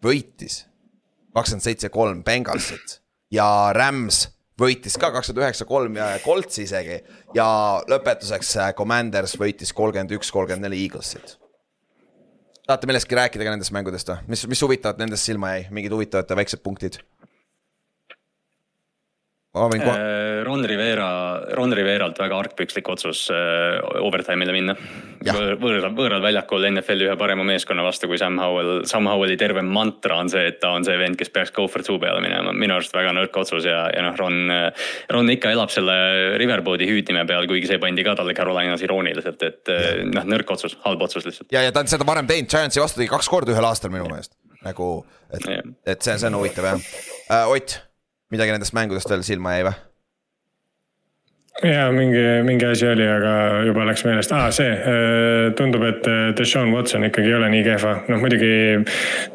võitis 0.03 0.63
kakskümmend 1.37 1.63
seitse, 1.63 1.89
kolm 1.93 2.23
Bengalsit 2.25 2.99
ja 3.33 3.47
Rams 3.75 4.25
võitis 4.59 4.97
ka 4.99 5.11
kakskümmend 5.13 5.43
üheksa, 5.45 5.67
kolm 5.69 5.97
ja 5.99 6.11
Coltsi 6.23 6.65
isegi 6.65 7.01
ja 7.37 7.47
lõpetuseks 7.89 8.53
äh, 8.61 8.71
Commanders 8.77 9.37
võitis 9.39 9.73
kolmkümmend 9.77 10.15
üks, 10.17 10.31
kolmkümmend 10.33 10.67
neli 10.67 10.83
Eaglesit. 10.85 11.37
tahate 12.65 12.89
millestki 12.89 13.15
rääkida 13.15 13.45
ka 13.45 13.53
nendest 13.53 13.73
mängudest 13.75 14.09
või, 14.09 14.23
mis, 14.33 14.47
mis 14.49 14.63
huvitavat 14.65 14.99
nendest 15.01 15.29
silma 15.29 15.53
jäi, 15.55 15.67
mingid 15.71 15.93
huvitavad 15.93 16.33
väiksed 16.41 16.63
punktid? 16.65 16.99
Ma 19.61 19.71
võin 19.73 19.83
kohe, 19.83 20.07
Äh, 20.37 20.43
Ron 20.43 20.65
Rivera, 20.65 21.41
Ron 21.55 21.73
Riveralt 21.73 22.17
väga 22.19 22.37
argpükslik 22.37 22.87
otsus 22.89 23.27
äh, 23.33 23.77
overtime'ile 24.03 24.53
minna. 24.55 24.75
Võõral, 25.27 25.89
võõral 25.97 26.21
väljakul 26.23 26.67
NFL-i 26.69 27.07
ühe 27.07 27.15
parema 27.19 27.43
meeskonna 27.47 27.83
vastu, 27.85 28.07
kui 28.09 28.19
Sam 28.21 28.37
Howell, 28.39 28.83
Sam 28.87 29.09
Howelli 29.09 29.37
terve 29.39 29.63
mantra 29.65 30.19
on 30.21 30.29
see, 30.31 30.45
et 30.51 30.59
ta 30.61 30.71
on 30.77 30.85
see 30.87 30.95
vend, 30.99 31.17
kes 31.19 31.31
peaks 31.33 31.51
go 31.55 31.67
for 31.71 31.83
two 31.85 31.97
peale 32.01 32.21
minema. 32.23 32.53
minu 32.53 32.77
arust 32.77 32.95
väga 32.95 33.13
nõrk 33.17 33.41
otsus 33.41 33.65
ja, 33.67 33.87
ja 33.93 34.05
noh, 34.05 34.15
Ron, 34.19 34.53
Ron 35.13 35.33
ikka 35.33 35.51
elab 35.55 35.73
selle 35.73 35.97
Riverboodi 36.39 36.87
hüüdnime 36.89 37.25
peal, 37.27 37.49
kuigi 37.49 37.71
see 37.71 37.81
pandi 37.81 38.05
ka 38.07 38.15
talle 38.19 38.37
Carolinas 38.37 38.85
irooniliselt, 38.85 39.43
et 39.47 39.73
äh, 39.73 40.03
noh, 40.07 40.27
nõrk 40.35 40.53
otsus, 40.55 40.77
halb 40.85 41.03
otsus 41.07 41.27
lihtsalt. 41.27 41.51
ja, 41.55 41.65
ja 41.65 41.73
ta 41.73 41.83
on 41.83 41.91
seda 41.91 42.07
varem 42.07 42.29
teinud, 42.29 42.51
Giantsi 42.53 42.83
vastu 42.83 43.01
tegi 43.01 43.11
kaks 43.11 43.31
korda 43.31 43.55
ühel 43.55 43.67
aastal 43.67 43.93
minu 43.93 44.07
meelest. 44.11 44.37
nagu, 44.63 44.93
et 45.33 45.49
et 45.85 46.01
see, 46.01 46.15
see 46.15 46.29
on 46.29 46.39
huvitav 46.39 46.71
jah 46.71 46.79
uh,. 46.79 47.51
Ott, 47.51 47.79
midagi 48.33 48.55
nendest 48.55 48.75
mängudest 48.77 49.09
veel 49.11 49.23
silma 49.27 49.57
jäi 49.57 49.67
või? 49.69 49.75
ja 51.65 51.87
mingi, 51.91 52.23
mingi 52.45 52.67
asi 52.69 52.87
oli, 52.87 53.05
aga 53.09 53.33
juba 53.65 53.85
läks 53.89 54.05
meelest 54.05 54.33
ah,, 54.35 54.49
see 54.53 54.73
tundub, 55.57 55.85
et 55.89 56.09
Deshaun 56.37 56.73
Watson 56.75 57.07
ikkagi 57.07 57.31
ei 57.31 57.37
ole 57.39 57.49
nii 57.53 57.63
kehva, 57.65 57.95
noh 58.11 58.21
muidugi 58.21 58.51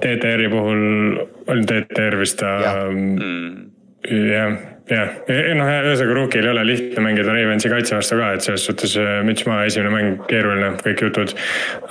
TTR-i 0.03 0.51
puhul 0.53 0.85
oli 1.51 1.67
TTR 1.67 2.21
vist 2.21 2.39
ta 2.43 2.59
Jah. 4.03 4.72
Mm. 4.83 4.95
jah, 4.97 5.09
jah, 5.29 5.55
noh, 5.59 5.69
ühesõnaga 5.87 6.15
Rookil 6.19 6.47
ei 6.47 6.51
ole 6.51 6.65
lihtne 6.67 7.05
mängida 7.05 7.35
Ravensi 7.35 7.71
kaitse 7.71 7.95
vastu 7.95 8.19
ka, 8.19 8.33
et 8.35 8.43
selles 8.47 8.65
suhtes 8.67 8.97
äh, 8.99 9.21
müts 9.27 9.47
maha, 9.47 9.67
esimene 9.71 9.93
mäng 9.95 10.23
keeruline, 10.31 10.73
kõik 10.83 11.05
jutud. 11.07 11.35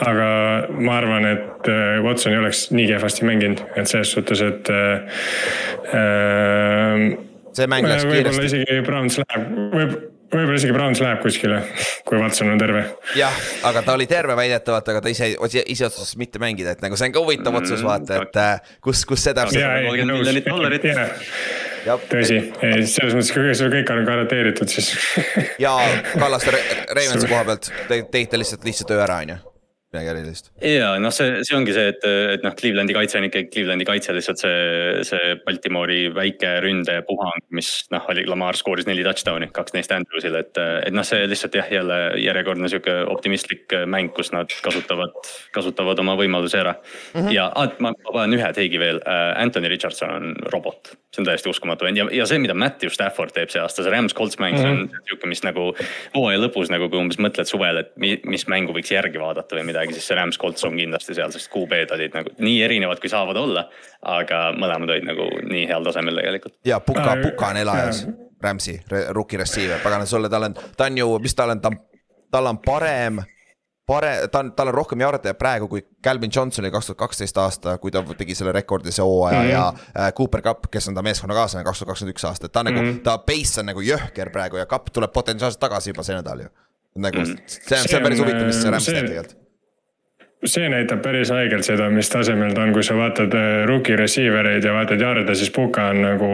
aga 0.04 0.28
ma 0.76 0.98
arvan, 1.00 1.28
et 1.32 1.72
Watson 2.04 2.36
ei 2.36 2.42
oleks 2.42 2.68
nii 2.76 2.88
kehvasti 2.92 3.28
mänginud, 3.28 3.64
et 3.80 3.88
selles 3.88 4.12
suhtes, 4.12 4.44
et 4.44 4.72
äh, 4.76 4.98
see 7.56 7.68
mäng 7.72 7.88
läks 7.88 8.04
võib-olla 8.08 8.32
kiiresti. 8.32 8.48
isegi 8.52 8.84
Browns 8.88 9.20
läheb, 9.22 9.48
võib, 9.72 9.96
võib-olla 10.36 10.60
isegi 10.60 10.76
Browns 10.76 11.02
läheb 11.04 11.24
kuskile, 11.24 11.64
kui 12.08 12.20
Watson 12.22 12.52
on 12.54 12.62
terve. 12.62 12.86
jah, 13.20 13.42
aga 13.72 13.84
ta 13.88 13.96
oli 13.96 14.08
terve 14.12 14.36
väidetavalt, 14.40 14.94
aga 14.94 15.04
ta 15.06 15.12
ise, 15.12 15.34
ise 15.64 15.88
otsustas 15.88 16.16
mitte 16.20 16.44
mängida, 16.44 16.76
et 16.76 16.84
nagu 16.84 17.00
see 17.00 17.08
on 17.08 17.16
ka 17.16 17.24
huvitav 17.24 17.60
otsus, 17.62 17.84
vaata, 17.88 18.24
et 18.26 18.40
äh, 18.42 18.78
kus, 18.84 19.06
kus 19.08 19.28
see 19.28 19.36
täpselt 19.38 19.64
Jaa, 19.64 19.80
ei, 19.80 19.92
30 19.92 20.12
nõus. 20.12 20.26
miljonit 20.26 20.52
dollarit. 20.52 20.90
Tõsi, 22.12 22.38
selles 22.92 23.16
mõttes, 23.18 23.32
kui 23.34 23.54
see 23.58 23.70
kõik 23.74 23.90
on 23.94 24.04
garanteeritud, 24.06 24.70
siis 24.70 24.92
ja 25.62 25.76
Kallaste 26.20 26.54
Re- 26.54 26.66
Ravensi 26.94 27.28
koha 27.32 27.44
pealt 27.48 27.72
te- 27.90 28.04
tegite 28.14 28.38
lihtsalt 28.42 28.66
lihtsa 28.68 28.86
töö 28.90 29.02
ära, 29.06 29.18
on 29.26 29.34
ju, 29.34 29.40
midagi 29.92 30.12
erilist. 30.14 30.52
ja 30.64 30.94
noh, 31.02 31.12
see, 31.16 31.42
see 31.48 31.56
ongi 31.58 31.74
see, 31.76 31.92
et, 31.92 32.06
et 32.36 32.46
noh, 32.46 32.54
Clevelandi 32.58 32.96
kaitse 32.96 33.20
on 33.20 33.28
ikkagi 33.28 33.50
Clevelandi 33.52 33.88
kaitse, 33.88 34.16
lihtsalt 34.16 34.40
see, 34.40 35.04
see 35.08 35.36
Baltimore'i 35.46 36.08
väike 36.16 36.54
ründepuhang, 36.64 37.44
mis 37.58 37.72
noh, 37.92 38.06
oli 38.14 38.24
Lamar 38.30 38.58
skooris 38.60 38.88
neli 38.88 39.04
touchdown'i, 39.08 39.52
kaks 39.56 39.76
neist 39.76 39.92
Andrewsile, 39.96 40.46
et, 40.46 40.62
et 40.88 40.96
noh, 40.96 41.06
see 41.08 41.26
lihtsalt 41.28 41.58
jah, 41.60 41.68
jälle 41.72 42.00
järjekordne 42.22 42.72
sihuke 42.72 42.96
optimistlik 43.12 43.76
mäng, 43.92 44.14
kus 44.16 44.32
nad 44.36 44.52
kasutavad, 44.64 45.16
kasutavad 45.56 46.00
oma 46.04 46.16
võimalusi 46.20 46.60
ära 46.62 46.78
mm. 46.78 47.20
-hmm. 47.20 47.34
ja 47.36 47.50
ah, 47.56 47.76
ma, 47.84 47.92
ma 47.92 48.16
panen 48.16 48.40
ühe 48.40 48.52
teigi 48.56 48.80
veel, 48.80 49.02
Anthony 49.36 49.72
Richardson 49.72 50.16
on 50.16 50.36
robot, 50.54 50.94
see 51.12 51.24
on 51.24 51.28
täiesti 51.28 51.52
uskumatu 51.52 51.90
ja, 51.92 52.08
ja 52.16 52.26
see, 52.30 52.40
mida 52.40 52.56
Matthew 52.56 52.94
Stafford 52.94 53.36
teeb 53.36 53.52
see 53.52 53.62
aasta, 53.62 53.84
see 53.84 53.92
Rams 53.92 54.16
Colts 54.16 54.40
mäng 54.40 54.56
mm, 54.56 54.64
-hmm. 54.64 54.88
see 54.88 55.00
on 55.04 55.08
sihuke, 55.10 55.28
mis 55.28 55.44
nagu 55.44 55.72
hooaja 56.16 56.40
lõpus 56.40 56.72
nagu, 56.72 56.90
kui 56.90 57.00
umbes 57.02 57.20
mõtled 57.20 57.50
suvel, 57.50 57.84
et 57.84 57.92
mi, 58.00 58.16
mis 58.26 58.48
mängu 58.48 58.76
võiks 58.76 58.92
järgi 58.94 59.20
vaadata 59.20 59.58
või 59.58 59.68
midagi, 59.72 59.81
siis 59.90 60.08
see 60.08 60.16
Rams 60.16 60.38
Colts 60.38 60.64
on 60.64 60.78
kindlasti 60.78 61.14
seal, 61.18 61.32
sest 61.32 61.50
QB-d 61.54 61.96
olid 61.98 62.14
nagu 62.14 62.34
nii 62.38 62.62
erinevad, 62.64 63.00
kui 63.02 63.10
saavad 63.10 63.38
olla. 63.38 63.70
aga 64.02 64.38
mõlemad 64.58 64.90
olid 64.90 65.06
nagu 65.06 65.28
nii 65.50 65.68
heal 65.70 65.84
tasemel 65.86 66.18
tegelikult. 66.22 66.54
ja 66.66 66.80
Puka 66.80 67.18
Puka 67.22 67.48
on 67.48 67.58
elajas, 67.58 68.08
Rams'i, 68.44 68.80
rookie 69.10 69.38
receiver, 69.38 69.80
pagana 69.84 70.06
sulle, 70.06 70.30
tal 70.30 70.44
on, 70.44 70.56
ta 70.78 70.90
on 70.90 70.98
ju, 70.98 71.20
mis 71.20 71.36
tal 71.36 71.50
on, 71.50 71.62
ta 71.62 71.70
on, 71.70 71.78
tal 72.32 72.50
on 72.50 72.58
parem 72.66 73.22
pare-, 73.92 74.28
ta 74.32 74.40
on, 74.40 74.52
tal 74.56 74.72
on 74.72 74.74
rohkem 74.74 75.04
jarde 75.04 75.34
praegu 75.38 75.68
kui 75.72 75.84
Calvin 76.04 76.32
Johnson 76.36 76.66
oli 76.66 76.72
kaks 76.72 76.92
tuhat 76.92 77.00
kaksteist 77.04 77.38
aasta, 77.42 77.78
kui 77.82 77.92
ta 77.94 78.04
tegi 78.18 78.36
selle 78.38 78.54
rekordise 78.56 79.02
hooaja 79.02 79.40
mm 79.40 79.48
-hmm. 79.48 79.52
ja 79.52 79.74
äh, 80.00 80.14
Cooper 80.18 80.42
Cup, 80.42 80.72
kes 80.72 80.88
on 80.88 80.96
ta 80.96 81.02
meeskonnakaaslane 81.02 81.66
kaks 81.66 81.80
tuhat 81.80 81.92
kakskümmend 81.92 82.16
üks 82.16 82.28
aasta, 82.28 82.46
et 82.46 82.52
ta 82.52 82.60
on 82.60 82.66
mm 82.66 82.78
-hmm. 82.78 82.94
nagu, 82.94 83.04
ta 83.04 83.18
base 83.18 83.60
on 83.60 83.66
nagu 83.66 83.82
jõhker 83.82 84.32
praegu 84.32 84.58
ja 84.58 84.66
Cup 84.66 84.94
tuleb 84.94 85.12
potentsiaalselt 85.12 85.60
tagasi 85.60 85.90
juba 85.90 86.04
see 86.04 86.16
nädal 86.16 86.40
ju. 86.40 86.50
nagu 86.96 87.18
mm 87.18 87.24
-hmm. 87.24 87.38
see 87.48 87.80
on, 87.80 87.88
see 87.88 87.98
on 87.98 88.04
päris 88.04 88.20
huvitav, 88.20 88.46
mis 88.46 88.62
see 88.62 88.72
Rams 88.72 88.86
teeb 88.86 89.08
tegelikult. 89.08 89.41
See 90.46 90.70
näitab 90.70 91.04
päris 91.06 91.30
haigelt 91.30 91.66
seda, 91.66 91.90
mis 91.94 92.10
tasemel 92.10 92.56
ta 92.58 92.64
on, 92.66 92.74
kui 92.74 92.84
sa 92.86 92.96
vaatad 92.98 93.36
äh, 93.38 93.50
rookie 93.70 93.96
receiver 94.00 94.48
eid 94.50 94.66
ja 94.66 94.74
vaatad 94.74 95.02
jarde, 95.02 95.36
siis 95.38 95.52
Puka 95.54 95.88
on 95.94 96.02
nagu 96.02 96.30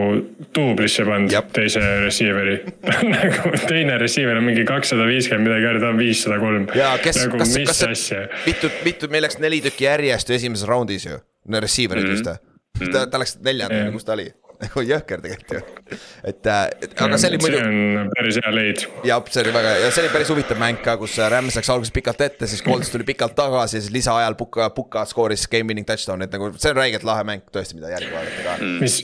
duublisse 0.56 1.04
pannud 1.08 1.32
Jep. 1.32 1.50
teise 1.56 1.82
receiver'i. 2.04 2.58
nagu 3.16 3.52
teine 3.66 3.98
receiver 4.00 4.40
on 4.40 4.48
mingi 4.48 4.64
kakssada 4.68 5.06
viiskümmend 5.08 5.50
midagi 5.50 5.68
järgi, 5.68 5.84
ta 5.84 5.92
on 5.92 6.00
viissada 6.00 6.40
kolm. 6.42 6.68
ja 6.78 6.94
kes, 7.04 7.22
nagu 7.26 7.42
kas, 7.44 7.54
kas 7.70 7.82
see 7.84 7.94
asja, 7.96 8.26
mitu, 8.46 8.72
mitu, 8.86 9.12
meil 9.12 9.26
läks 9.28 9.40
neli 9.44 9.60
tükki 9.64 9.88
järjest 9.88 10.32
ju 10.32 10.38
esimeses 10.38 10.68
raundis 10.68 11.08
ju, 11.08 11.20
receiver'id 11.58 12.12
vist 12.12 12.32
või? 12.32 12.92
ta, 12.92 13.06
ta 13.10 13.20
läks 13.20 13.38
neljandale, 13.44 13.92
kus 13.92 14.08
ta 14.08 14.16
oli, 14.16 14.30
nagu 14.64 14.82
jõhker 14.82 15.22
tegelikult 15.22 15.54
ju, 15.54 15.98
et, 16.26 16.48
et 16.82 16.94
aga 17.04 17.18
see 17.20 17.30
oli 17.30 17.40
muidu 17.42 17.58
see 17.60 17.68
on 17.68 18.10
päris 18.14 18.38
hea 18.40 18.52
leid. 18.54 18.84
jah, 19.06 19.22
see 19.30 19.44
oli 19.44 19.54
väga 19.54 19.74
ja 19.84 19.90
see 19.94 20.04
oli 20.04 20.12
päris 20.14 20.32
huvitav 20.34 20.58
mäng 20.60 20.80
ka, 20.84 20.96
kus 21.00 21.18
Rams 21.34 21.58
läks 21.58 21.70
alguses 21.74 21.94
pikalt 21.94 22.24
ette, 22.26 22.48
siis 22.50 22.64
Colts 22.66 22.90
tuli 22.94 23.06
pikalt 23.08 23.36
tagasi 23.38 23.78
siis 23.78 23.92
lisaajal 23.94 24.38
Puka, 24.38 24.70
Puka 24.74 25.04
skooris 25.08 25.46
game 25.50 25.70
winning 25.70 25.86
touchdown'i, 25.88 26.26
et 26.26 26.34
nagu 26.34 26.50
see 26.56 26.72
on 26.74 26.80
räigelt 26.80 27.06
lahe 27.06 27.26
mäng 27.28 27.46
tõesti, 27.54 27.78
mida 27.78 27.92
järgi 27.94 28.10
vaadata 28.14 28.46
ka. 28.48 28.72
mis, 28.82 28.98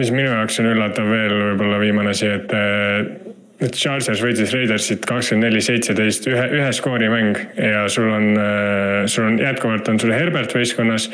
mis 0.00 0.14
minu 0.16 0.32
jaoks 0.32 0.58
on 0.62 0.72
üllatav 0.72 1.12
veel 1.12 1.36
võib-olla 1.52 1.78
viimane 1.84 2.16
asi, 2.16 2.32
et 2.40 2.56
äh, 2.56 3.36
et 3.60 3.76
Chargers 3.76 4.22
võitis 4.24 4.54
Raidersit 4.56 5.04
kakskümmend 5.04 5.50
neli, 5.50 5.60
seitseteist, 5.62 6.24
ühe, 6.32 6.46
ühe 6.56 6.70
skoori 6.72 7.10
mäng 7.12 7.36
ja 7.60 7.84
sul 7.92 8.08
on, 8.08 8.30
sul 9.04 9.26
on 9.28 9.36
jätkuvalt 9.36 9.90
on 9.92 10.00
sul 10.00 10.14
Herbert 10.16 10.54
võistkonnas. 10.56 11.10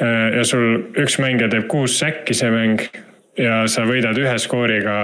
ja 0.00 0.44
sul 0.48 0.86
üks 0.96 1.18
mängija 1.20 1.52
teeb 1.52 1.68
kuus 1.68 1.98
säkki 2.00 2.34
see 2.36 2.48
mäng 2.54 2.88
ja 3.38 3.62
sa 3.70 3.84
võidad 3.88 4.18
ühe 4.20 4.34
skooriga 4.42 4.94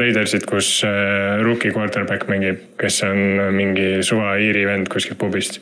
Raidersit, 0.00 0.44
kus 0.46 0.68
äh, 0.86 1.40
rookie 1.42 1.72
quarterback 1.74 2.28
mängib, 2.30 2.60
kes 2.78 3.00
on 3.08 3.42
mingi 3.56 3.88
suva 4.06 4.36
Iiri 4.38 4.64
vend 4.68 4.90
kuskilt 4.92 5.18
pubist. 5.18 5.58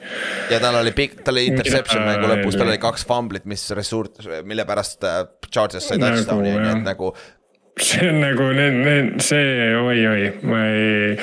ja 0.52 0.60
tal 0.60 0.76
oli 0.82 0.92
pikk, 0.96 1.22
tal 1.24 1.38
oli 1.38 1.48
interception 1.54 2.04
mängu 2.04 2.28
lõpus, 2.28 2.58
tal 2.60 2.68
oli 2.68 2.80
kaks 2.82 3.06
fumblit, 3.08 3.46
mis 3.48 3.64
ressuurt, 3.76 4.20
mille 4.44 4.66
pärast 4.68 5.06
äh, 5.08 5.22
Chargers 5.48 5.88
sai 5.88 6.00
Nagu, 6.00 6.18
touchdown'i, 6.20 6.56
nii 6.58 6.74
et 6.74 6.88
nagu. 6.90 7.14
see 7.80 8.10
on 8.10 8.20
nagu 8.20 8.48
need, 8.56 8.76
need, 8.84 9.14
see 9.24 9.70
oi-oi, 9.78 10.26
ma 10.44 10.58
ei, 10.68 11.14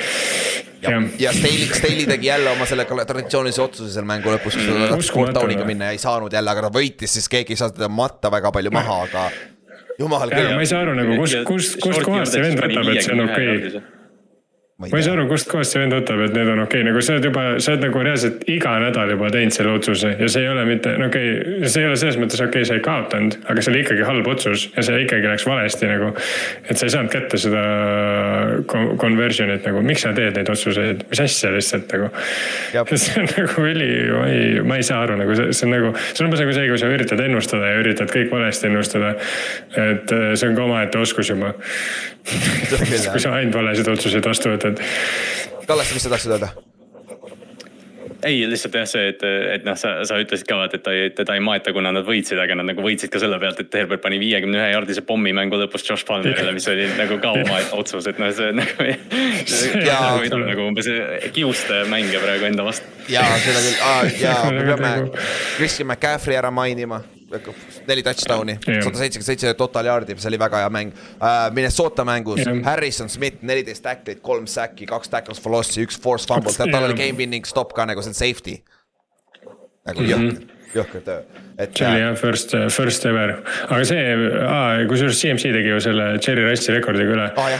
ja 0.82 0.96
jah, 0.96 1.06
ja 1.22 1.34
Staley, 1.36 1.68
Staley 1.78 2.08
tegi 2.10 2.26
jälle 2.32 2.50
oma 2.56 2.66
selle 2.66 2.88
traditsioonilise 2.88 3.62
otsuse 3.62 3.92
seal 3.94 4.08
mängu 4.08 4.34
lõpus, 4.34 4.58
kus 4.58 4.66
ta 4.66 4.90
tahtis 5.38 5.54
jah. 5.54 5.62
minna 5.68 5.92
ja 5.92 5.94
ei 5.94 6.02
saanud 6.02 6.34
jälle, 6.34 6.50
aga 6.50 6.66
ta 6.66 6.72
võitis, 6.74 7.14
siis 7.14 7.30
keegi 7.30 7.54
ei 7.54 7.62
saa 7.62 7.70
teda 7.70 7.86
matta 7.86 8.32
väga 8.34 8.50
palju 8.58 8.74
maha, 8.74 8.98
aga 9.06 9.28
jumal 9.98 10.32
ja 10.32 10.42
küll 10.42 10.56
ma 10.56 10.64
ei 10.64 10.70
saa 10.70 10.82
aru 10.86 10.96
nagu, 10.98 11.16
kust, 11.22 11.40
kust, 11.48 11.78
kust 11.82 12.04
kohast 12.06 12.36
see 12.36 12.44
vend 12.44 12.60
võtab, 12.62 12.92
et 12.92 13.04
see 13.04 13.16
on 13.16 13.24
okei 13.26 13.54
okay.. 13.56 13.86
Ma 14.78 14.86
ei 14.94 15.02
saa 15.02 15.16
aru, 15.16 15.24
kust 15.26 15.48
kohast 15.50 15.74
see 15.74 15.80
vend 15.82 15.90
võtab, 15.96 16.20
et 16.22 16.34
need 16.36 16.48
on 16.52 16.60
okei 16.62 16.84
okay., 16.84 16.86
nagu 16.86 17.00
sa 17.02 17.16
oled 17.16 17.24
juba, 17.26 17.44
sa 17.58 17.72
oled 17.72 17.82
nagu 17.82 18.02
reaalselt 18.06 18.44
iga 18.46 18.76
nädal 18.78 19.10
juba 19.10 19.30
teinud 19.34 19.54
selle 19.56 19.72
otsuse 19.74 20.12
ja 20.14 20.28
see 20.30 20.44
ei 20.44 20.50
ole 20.52 20.62
mitte, 20.68 20.92
no 21.02 21.08
okei 21.10 21.32
okay,, 21.34 21.70
see 21.72 21.82
ei 21.82 21.88
ole 21.88 21.96
selles 21.98 22.18
mõttes 22.22 22.38
okei 22.38 22.62
okay,, 22.62 22.68
sa 22.68 22.76
ei 22.78 22.84
kaotanud, 22.84 23.34
aga 23.50 23.64
see 23.64 23.72
oli 23.72 23.80
ikkagi 23.82 24.04
halb 24.06 24.28
otsus 24.30 24.68
ja 24.76 24.84
see 24.86 25.00
ikkagi 25.02 25.26
läks 25.32 25.46
valesti 25.50 25.88
nagu. 25.90 26.12
et 26.62 26.78
sa 26.78 26.86
ei 26.86 26.94
saanud 26.94 27.10
kätte 27.10 27.40
seda 27.42 27.62
con- 28.70 28.92
conversion'it 29.02 29.66
nagu, 29.66 29.82
miks 29.82 30.04
sa 30.06 30.12
teed 30.14 30.38
neid 30.38 30.52
otsuseid, 30.54 31.02
mis 31.10 31.22
asja 31.26 31.50
lihtsalt 31.56 31.96
nagu. 31.96 32.12
See 32.98 33.18
on 33.20 33.26
nagu 33.30 33.64
üli, 33.66 33.88
ma 34.14 34.22
ei, 34.30 34.46
ma 34.66 34.78
ei 34.78 34.86
saa 34.86 35.00
aru 35.04 35.16
nagu 35.18 35.34
see, 35.38 35.52
see 35.56 35.66
on 35.66 35.74
nagu, 35.74 35.90
see 36.10 36.22
on 36.22 36.28
umbes 36.28 36.42
nagu 36.42 36.54
see, 36.54 36.68
kui 36.70 36.78
sa 36.80 36.90
üritad 36.92 37.20
ennustada 37.22 37.72
ja 37.72 37.82
üritad 37.82 38.10
kõik 38.12 38.30
valesti 38.32 38.70
ennustada. 38.70 39.14
et 39.74 40.14
äh, 40.14 40.30
see 40.38 40.50
on 40.50 40.56
ka 40.58 40.64
omaette 40.66 41.02
oskus 41.02 41.30
juba. 41.30 41.54
kui 43.12 43.22
sa 43.22 43.32
ainult 43.38 43.56
valesid 43.56 43.88
otsuseid 43.88 44.26
vastu 44.28 44.50
võtad. 44.52 44.67
Kallaste, 45.68 45.94
mis 45.94 46.04
sa 46.06 46.12
tahtsid 46.14 46.36
öelda? 46.36 46.52
ei, 48.22 48.50
lihtsalt 48.50 48.74
jah, 48.74 48.86
see, 48.88 49.08
et, 49.12 49.22
et 49.54 49.66
noh, 49.66 49.76
sa, 49.78 49.92
sa 50.08 50.18
ütlesid 50.20 50.46
ka 50.48 50.56
vaata, 50.58 50.78
et 50.78 50.82
ta 50.82 50.94
ei, 50.94 51.10
teda 51.14 51.36
ei 51.38 51.42
maeta, 51.44 51.72
kuna 51.74 51.92
nad 51.94 52.06
võitsid, 52.06 52.40
aga 52.42 52.56
nad 52.58 52.66
nagu 52.72 52.82
võitsid 52.82 53.12
ka 53.12 53.20
selle 53.22 53.38
pealt, 53.38 53.60
et 53.62 53.76
Herbert 53.78 54.02
pani 54.02 54.18
viiekümne 54.18 54.58
ühe 54.58 54.70
jaardise 54.72 55.04
pommi 55.06 55.30
mängu 55.36 55.58
lõpus 55.60 55.86
Josh 55.86 56.06
Palmerile, 56.08 56.52
mis 56.56 56.66
oli 56.70 56.88
nagu 56.98 57.20
ka 57.22 57.34
omaette 57.36 57.76
otsus, 57.80 58.08
et 58.10 58.18
noh, 58.18 58.32
see 58.34 58.50
nagu. 58.58 58.88
Jaa, 59.86 60.16
võidab 60.22 60.42
nagu 60.48 60.66
umbes 60.66 60.90
kiuste 61.36 61.84
mänge 61.92 62.18
praegu 62.22 62.48
enda 62.50 62.66
vastu. 62.66 62.90
ja 63.12 63.22
seda 63.44 63.62
küll 63.62 64.18
ja 64.24 64.34
me 64.56 64.66
peame 64.72 64.90
Nagu- 65.04 65.28
Christian 65.56 65.90
McCaffrey 65.92 66.38
ära 66.38 66.50
mainima. 66.54 67.02
Neli 67.88 68.02
touchdown'i, 68.06 68.54
sada 68.64 68.98
seitsekümmend 69.02 69.26
seitse 69.28 69.50
total 69.58 69.88
yard'i, 69.90 70.14
see 70.16 70.30
oli 70.30 70.38
väga 70.40 70.62
hea 70.62 70.70
mäng 70.72 70.92
uh,. 70.94 71.48
Minnesota 71.54 72.04
mängus 72.08 72.40
Jah. 72.44 72.60
Harrison 72.64 73.08
Smith 73.12 73.42
neliteist 73.44 73.82
tacklit, 73.84 74.22
kolm 74.24 74.46
säkki, 74.48 74.86
kaks 74.88 75.12
tackles 75.12 75.40
for 75.44 75.52
loss'i, 75.52 75.84
üks 75.84 75.98
force 76.00 76.28
fumble, 76.28 76.52
tal 76.56 76.88
oli 76.88 76.96
game 76.96 77.18
winning 77.20 77.44
stop 77.48 77.74
ka 77.76 77.84
nagu 77.88 78.02
see 78.02 78.14
on 78.14 78.18
safety. 78.18 78.56
nagu 79.88 80.00
Mhm. 80.00 80.08
jõhker, 80.10 80.57
jõhker 80.74 81.04
töö, 81.04 81.20
see 81.58 81.86
oli 81.88 82.00
jah, 82.00 82.14
first, 82.18 82.52
first 82.70 83.06
ever, 83.08 83.32
aga 83.66 83.86
see, 83.88 84.02
kusjuures 84.90 85.18
CMC 85.18 85.50
tegi 85.56 85.72
ju 85.72 85.80
selle 85.82 86.06
Cherry 86.22 86.44
Rice'i 86.46 86.74
rekordiga 86.76 87.14
üle. 87.16 87.26
Ah,. 87.34 87.56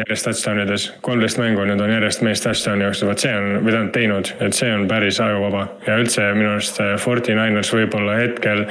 järjest 0.00 0.26
touchdown 0.26 0.62
ides, 0.64 0.88
kolmteist 1.04 1.38
mängu 1.40 1.66
nüüd 1.68 1.82
on 1.84 1.92
järjest 1.92 2.24
meest 2.26 2.46
touchdown'i 2.46 2.86
jooksnud, 2.86 3.12
vot 3.12 3.22
see 3.22 3.34
on, 3.36 3.48
mida 3.66 3.82
nad 3.84 3.92
teinud, 3.94 4.32
et 4.44 4.58
see 4.58 4.70
on 4.74 4.86
päris 4.90 5.20
ajuvaba. 5.22 5.66
ja 5.86 5.98
üldse 6.00 6.26
minu 6.38 6.54
arust 6.56 6.80
äh, 6.82 6.94
Forty 7.02 7.36
Niners 7.38 7.72
võib-olla 7.74 8.18
hetkel 8.18 8.64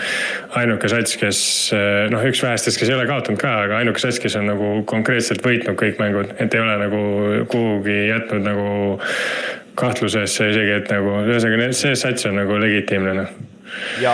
ainuke 0.60 0.92
sats, 0.92 1.16
kes 1.22 1.42
äh, 1.78 2.08
noh, 2.14 2.26
üks 2.28 2.44
vähestest, 2.44 2.82
kes 2.82 2.92
ei 2.92 2.98
ole 2.98 3.08
kaotanud 3.10 3.42
ka, 3.42 3.54
aga 3.68 3.82
ainuke 3.82 4.04
sats, 4.04 4.20
kes 4.24 4.36
on 4.40 4.50
nagu 4.52 4.72
konkreetselt 4.90 5.46
võitnud 5.46 5.80
kõik 5.80 6.02
mängud, 6.02 6.34
et 6.42 6.54
ei 6.54 6.64
ole 6.64 6.80
nagu 6.84 7.04
kuhugi 7.52 8.00
jätnud 8.10 8.44
nagu 8.48 8.72
kahtlusesse 9.78 10.50
isegi, 10.52 10.80
et 10.82 10.90
nagu 10.92 11.22
ühesõnaga 11.24 11.70
see 11.78 11.96
sats 12.00 12.26
on 12.28 12.42
nagu 12.42 12.58
legitiimne 12.60 13.22
noh 13.22 13.38
ja 14.02 14.14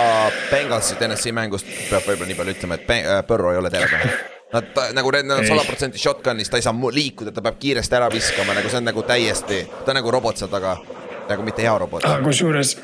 Bengalsi 0.50 0.96
TNS-i 1.00 1.32
mängust 1.36 1.68
peab 1.90 2.06
võib-olla 2.08 2.30
nii 2.30 2.38
palju 2.38 2.56
ütlema, 2.56 2.78
et 2.80 2.94
äh, 2.96 3.18
Burrow 3.28 3.52
ei 3.52 3.60
ole 3.60 3.72
telepeal. 3.74 4.16
Nad 4.54 4.70
ta, 4.74 4.88
nagu 4.94 5.10
need 5.10 5.30
on 5.34 5.46
sada 5.48 5.64
protsenti 5.66 5.98
shotgun'is, 5.98 6.50
ta 6.50 6.60
ei 6.60 6.66
saa 6.66 6.74
liikuda, 6.98 7.32
ta 7.34 7.42
peab 7.42 7.56
kiiresti 7.58 7.98
ära 7.98 8.10
viskama, 8.12 8.54
nagu 8.54 8.70
see 8.70 8.78
on 8.78 8.86
nagu 8.86 9.02
täiesti, 9.06 9.64
ta 9.82 9.90
on 9.90 9.98
nagu 9.98 10.12
robot 10.14 10.38
seal 10.38 10.52
taga. 10.52 10.76
nagu 11.24 11.42
mitte 11.42 11.62
hea 11.64 11.78
robot. 11.78 12.04
kusjuures 12.24 12.76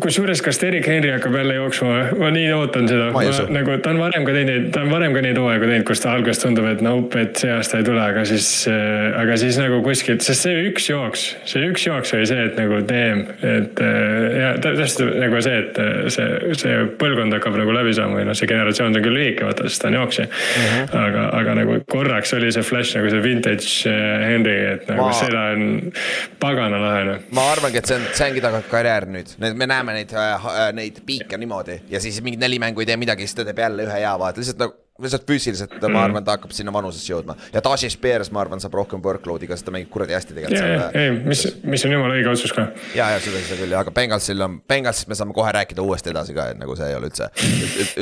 kusjuures, 0.00 0.40
kas 0.42 0.58
Erik 0.66 0.86
Henry 0.88 1.10
hakkab 1.14 1.34
jälle 1.38 1.54
jooksma, 1.54 1.92
ma 2.18 2.30
nii 2.34 2.48
ootan 2.56 2.88
seda. 2.90 3.10
nagu 3.54 3.76
ta 3.82 3.92
on 3.92 4.00
varem 4.02 4.24
ka 4.26 4.34
teinud, 4.34 4.66
ta 4.74 4.82
on 4.82 4.90
varem 4.90 5.14
ka 5.14 5.22
neid 5.22 5.38
hooaegu 5.38 5.68
teinud, 5.70 5.86
kus 5.86 6.02
ta 6.02 6.14
alguses 6.16 6.42
tundub, 6.42 6.66
et 6.70 6.82
nope, 6.84 7.20
et 7.20 7.38
see 7.38 7.52
aasta 7.54 7.78
ei 7.78 7.86
tule, 7.86 8.02
aga 8.02 8.24
siis 8.28 8.48
äh,, 8.70 9.14
aga 9.20 9.36
siis 9.40 9.58
nagu 9.60 9.80
kuskilt, 9.86 10.24
sest 10.26 10.46
see 10.48 10.64
üks 10.68 10.88
jooks, 10.90 11.26
see 11.48 11.62
üks 11.68 11.86
jooks 11.86 12.14
oli 12.18 12.26
see, 12.30 12.46
et 12.48 12.58
nagu 12.58 12.80
damn, 12.88 13.22
et 13.38 13.82
äh, 13.84 14.38
ja 14.40 14.50
täpselt 14.64 15.14
nagu 15.20 15.42
see, 15.46 15.60
et 15.62 15.80
äh, 15.82 15.92
see, 16.14 16.54
see 16.64 16.80
põlvkond 17.00 17.38
hakkab 17.38 17.58
nagu 17.60 17.76
läbi 17.76 17.94
saama 17.96 18.18
või 18.18 18.26
noh, 18.30 18.38
see 18.38 18.50
generatsioon 18.50 18.90
on 18.94 19.06
küll 19.06 19.18
lühike, 19.18 19.46
vaata, 19.46 19.68
sest 19.70 19.84
ta 19.84 19.92
on 19.92 19.98
jooksja 20.00 20.26
mm. 20.26 20.66
-hmm. 20.66 20.98
aga, 21.04 21.28
aga 21.40 21.56
nagu 21.60 21.78
korraks 21.90 22.34
oli 22.38 22.50
see 22.54 22.66
flash 22.66 22.98
nagu 22.98 23.14
see 23.14 23.22
vintage 23.24 23.94
Henry, 24.24 24.58
et 24.74 24.88
nagu 24.90 25.06
ma... 25.06 25.14
seda 25.22 25.46
on 25.54 25.94
pagana 26.42 26.82
lahe 26.82 27.06
noh. 27.12 27.24
ma 27.36 27.48
arvangi, 27.54 27.78
et 27.78 27.92
see 27.92 28.00
on, 28.00 28.10
see 28.10 28.30
ongi 28.32 28.42
ta 28.44 28.52
karjäär 28.70 29.08
nüüd, 29.14 29.36
me 29.54 29.70
näeme 29.70 29.83
näeme 29.84 29.98
neid, 30.00 30.14
äh, 30.16 30.72
neid 30.72 31.02
piike 31.06 31.38
niimoodi 31.38 31.80
ja 31.92 32.00
siis 32.00 32.22
mingid 32.24 32.40
neli 32.40 32.58
mängu 32.58 32.80
ei 32.80 32.88
tee 32.88 32.96
midagi, 33.00 33.26
siis 33.26 33.36
ta 33.38 33.44
teeb 33.44 33.60
jälle 33.60 33.86
ühe 33.86 34.00
hea 34.00 34.14
vaata, 34.18 34.40
lihtsalt 34.40 34.64
nagu 34.64 34.83
lihtsalt 35.02 35.24
füüsiliselt 35.26 35.72
mm. 35.74 35.90
ma 35.90 36.02
arvan, 36.06 36.22
ta 36.24 36.36
hakkab 36.36 36.52
sinna 36.54 36.70
vanusesse 36.74 37.10
jõudma 37.10 37.34
ja 37.50 37.58
Tashi 37.64 37.88
Spears, 37.90 38.28
ma 38.30 38.44
arvan, 38.44 38.60
saab 38.62 38.76
rohkem 38.78 39.00
workload'i, 39.02 39.48
kas 39.50 39.64
ta 39.66 39.72
mängib 39.74 39.88
kuradi 39.90 40.14
hästi 40.14 40.36
tegelikult 40.36 40.60
yeah,. 40.62 40.92
ei, 40.94 41.14
mis, 41.26 41.42
mis 41.66 41.82
on 41.88 41.94
jumala 41.96 42.14
õige 42.14 42.30
otsus 42.30 42.52
ka. 42.54 42.68
ja, 42.94 43.08
ja 43.10 43.22
seda, 43.22 43.40
seda 43.42 43.58
küll, 43.58 43.74
aga 43.74 43.90
Bengalsil 43.94 44.44
on, 44.46 44.60
Bengalsist 44.70 45.10
me 45.10 45.16
saame 45.18 45.34
kohe 45.34 45.50
rääkida 45.56 45.82
uuesti 45.82 46.12
edasi 46.12 46.36
ka, 46.36 46.46
et 46.54 46.60
nagu 46.60 46.76
see 46.78 46.92
ei 46.92 46.98
ole 46.98 47.10
üldse, 47.10 47.26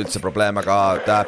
üldse 0.03 0.21
probleem, 0.21 0.59
aga 0.61 0.75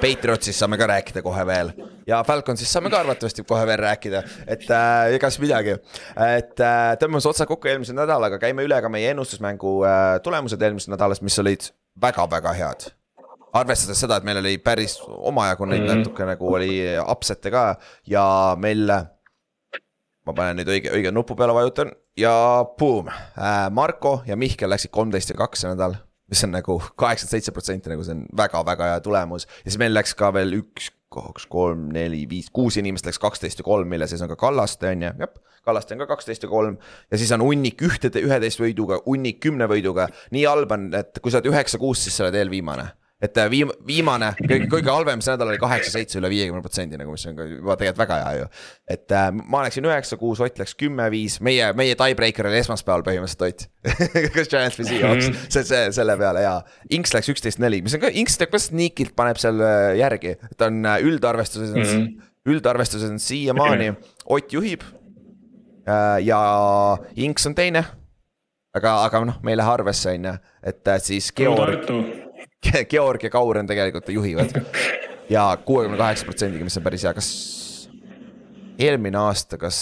Patriotsist 0.02 0.62
saame 0.62 0.78
ka 0.78 0.90
rääkida 0.92 1.24
kohe 1.26 1.46
veel. 1.50 1.72
ja 2.06 2.20
Falconsist 2.28 2.70
saame 2.70 2.92
ka 2.94 3.00
arvatavasti 3.02 3.46
kohe 3.50 3.66
veel 3.66 3.82
rääkida, 3.82 4.22
et 4.46 4.68
äh, 4.70 5.16
ega 5.18 5.32
siis 5.34 5.42
midagi. 5.48 5.80
et 6.28 6.62
äh, 6.62 6.92
tõmbame 7.02 7.24
otsad 7.26 7.50
kokku 7.50 7.72
eelmise 7.72 7.98
nädalaga, 7.98 8.38
käime 8.44 8.68
üle 8.68 8.78
ka 8.86 8.94
meie 8.94 9.16
ennustusmängu 9.16 9.80
äh, 9.82 10.04
tulemused 10.22 10.62
eelmisest 10.62 10.94
nädalast, 10.94 11.26
mis 11.26 11.42
olid 11.42 11.72
väga-väga 12.06 12.54
head 12.54 12.92
arvestades 13.56 14.00
seda, 14.04 14.20
et 14.20 14.28
meil 14.28 14.40
oli 14.42 14.58
päris 14.64 14.98
omajagu 15.06 15.68
neid 15.70 15.84
mm 15.84 15.88
-hmm. 15.90 16.02
natuke 16.04 16.26
nagu 16.28 16.54
oli 16.54 16.72
upset'e 17.12 17.52
ka 17.52 17.76
ja 18.08 18.56
meil. 18.60 18.92
ma 20.26 20.34
panen 20.34 20.58
nüüd 20.58 20.70
õige, 20.74 20.90
õige 20.90 21.12
nupu 21.14 21.36
peale 21.36 21.54
vajutan 21.54 21.92
ja 22.18 22.66
boom 22.80 23.08
äh,, 23.08 23.70
Marko 23.72 24.24
ja 24.26 24.36
Mihkel 24.36 24.70
läksid 24.70 24.92
kolmteist 24.92 25.30
ja 25.30 25.36
kaks 25.38 25.62
see 25.62 25.70
nädal 25.70 25.94
mis 26.28 26.44
on 26.44 26.52
nagu 26.52 26.80
kaheksakümmend 26.98 27.32
seitse 27.32 27.52
protsenti, 27.52 27.90
nagu 27.90 28.04
see 28.04 28.16
on 28.16 28.26
väga-väga 28.38 28.90
hea 28.90 29.00
tulemus 29.06 29.46
ja 29.46 29.70
siis 29.70 29.78
meil 29.78 29.94
läks 29.94 30.16
ka 30.18 30.32
veel 30.34 30.58
üks, 30.58 30.90
kaks, 31.14 31.46
kolm, 31.46 31.90
neli, 31.94 32.24
viis, 32.30 32.50
kuus 32.50 32.80
inimest 32.82 33.06
läks 33.06 33.22
kaksteist 33.22 33.62
ja 33.62 33.68
kolm, 33.68 33.88
mille 33.88 34.08
sees 34.08 34.24
on 34.26 34.32
ka 34.34 34.36
Kallaste 34.36 34.90
on 34.90 35.06
ju, 35.06 35.14
jah. 35.20 35.36
Kallaste 35.66 35.94
on 35.94 36.04
ka 36.04 36.10
kaksteist 36.16 36.44
ja 36.44 36.50
kolm 36.50 36.78
ja 37.12 37.18
siis 37.18 37.32
on 37.32 37.46
hunnik 37.46 37.82
ühtede, 37.82 38.22
üheteist 38.26 38.60
võiduga, 38.62 39.00
hunnik 39.06 39.40
kümne 39.40 39.70
võiduga. 39.70 40.10
nii 40.32 40.46
halb 40.46 40.72
on, 40.72 40.90
et 40.98 41.22
kui 41.22 41.32
sa 41.32 41.42
oled 41.42 41.54
üheksa, 41.54 41.78
kuus, 41.82 42.04
siis 42.06 42.18
sa 42.18 42.26
oled 42.26 42.42
eelviimane 42.42 42.90
et 43.24 43.38
äh, 43.40 43.48
viim-, 43.52 43.72
viimane, 43.88 44.34
kõige, 44.42 44.68
kõige 44.72 44.92
halvem 44.92 45.22
see 45.24 45.32
nädal 45.32 45.54
oli 45.54 45.60
kaheksa-seitse 45.62 46.20
üle 46.20 46.30
viiekümne 46.34 46.64
protsendi 46.64 47.00
nagu, 47.00 47.14
mis 47.16 47.24
on 47.30 47.38
ka 47.38 47.46
juba 47.48 47.78
tegelikult 47.80 48.02
väga 48.04 48.18
hea 48.20 48.34
ju. 48.42 48.48
et 48.92 49.16
äh, 49.16 49.30
ma 49.40 49.62
läksin 49.64 49.88
üheksa, 49.88 50.20
kuus, 50.20 50.42
Ott 50.44 50.60
läks 50.60 50.76
kümme, 50.80 51.08
viis, 51.14 51.38
meie, 51.44 51.70
meie 51.80 51.96
tiebreaker 52.00 52.50
oli 52.52 52.60
esmaspäeval 52.60 53.06
põhimõtteliselt 53.08 53.48
Ott 53.48 53.66
kas 54.36 54.52
Giants 54.52 54.80
või 54.82 54.90
Seahawks 54.90 55.30
-hmm. 55.30 55.48
see, 55.48 55.64
see 55.72 55.86
selle 55.96 56.18
peale 56.20 56.44
ja. 56.44 56.58
Inks 56.98 57.16
läks 57.16 57.32
üksteist, 57.32 57.64
neli, 57.64 57.80
mis 57.86 57.96
on 57.96 58.04
ka, 58.04 58.12
Inks 58.12 58.36
teeb 58.42 58.52
ka 58.52 58.60
sneakilt 58.60 59.16
paneb 59.16 59.40
seal 59.40 59.64
äh, 59.64 59.96
järgi, 60.02 60.36
ta 60.60 60.68
on 60.68 60.84
äh, 60.84 61.00
üldarvestuses 61.08 61.72
mm, 61.72 61.88
-hmm. 61.88 62.32
üldarvestuses 62.52 63.10
on 63.10 63.20
siiamaani, 63.20 63.94
Ott 64.36 64.54
juhib. 64.54 64.82
ja 66.22 66.40
Inks 67.16 67.46
on 67.46 67.56
teine 67.56 67.86
aga, 68.76 69.06
aga 69.06 69.26
noh, 69.26 69.40
me 69.44 69.54
ei 69.54 69.58
lähe 69.58 69.72
arvesse, 69.72 70.18
on 70.18 70.26
ju, 70.26 70.38
et 70.64 70.96
siis 71.06 71.32
Georg. 71.32 72.25
Georg 72.90 73.24
ja 73.24 73.30
Kauren 73.30 73.68
tegelikult 73.68 74.10
juhivad 74.10 74.58
ja 75.30 75.58
kuuekümne 75.66 75.98
kaheksa 75.98 76.26
protsendiga, 76.26 76.64
mis 76.64 76.78
on 76.78 76.86
päris 76.86 77.06
hea, 77.06 77.14
kas 77.14 77.30
eelmine 78.80 79.18
aasta, 79.18 79.58
kas 79.58 79.80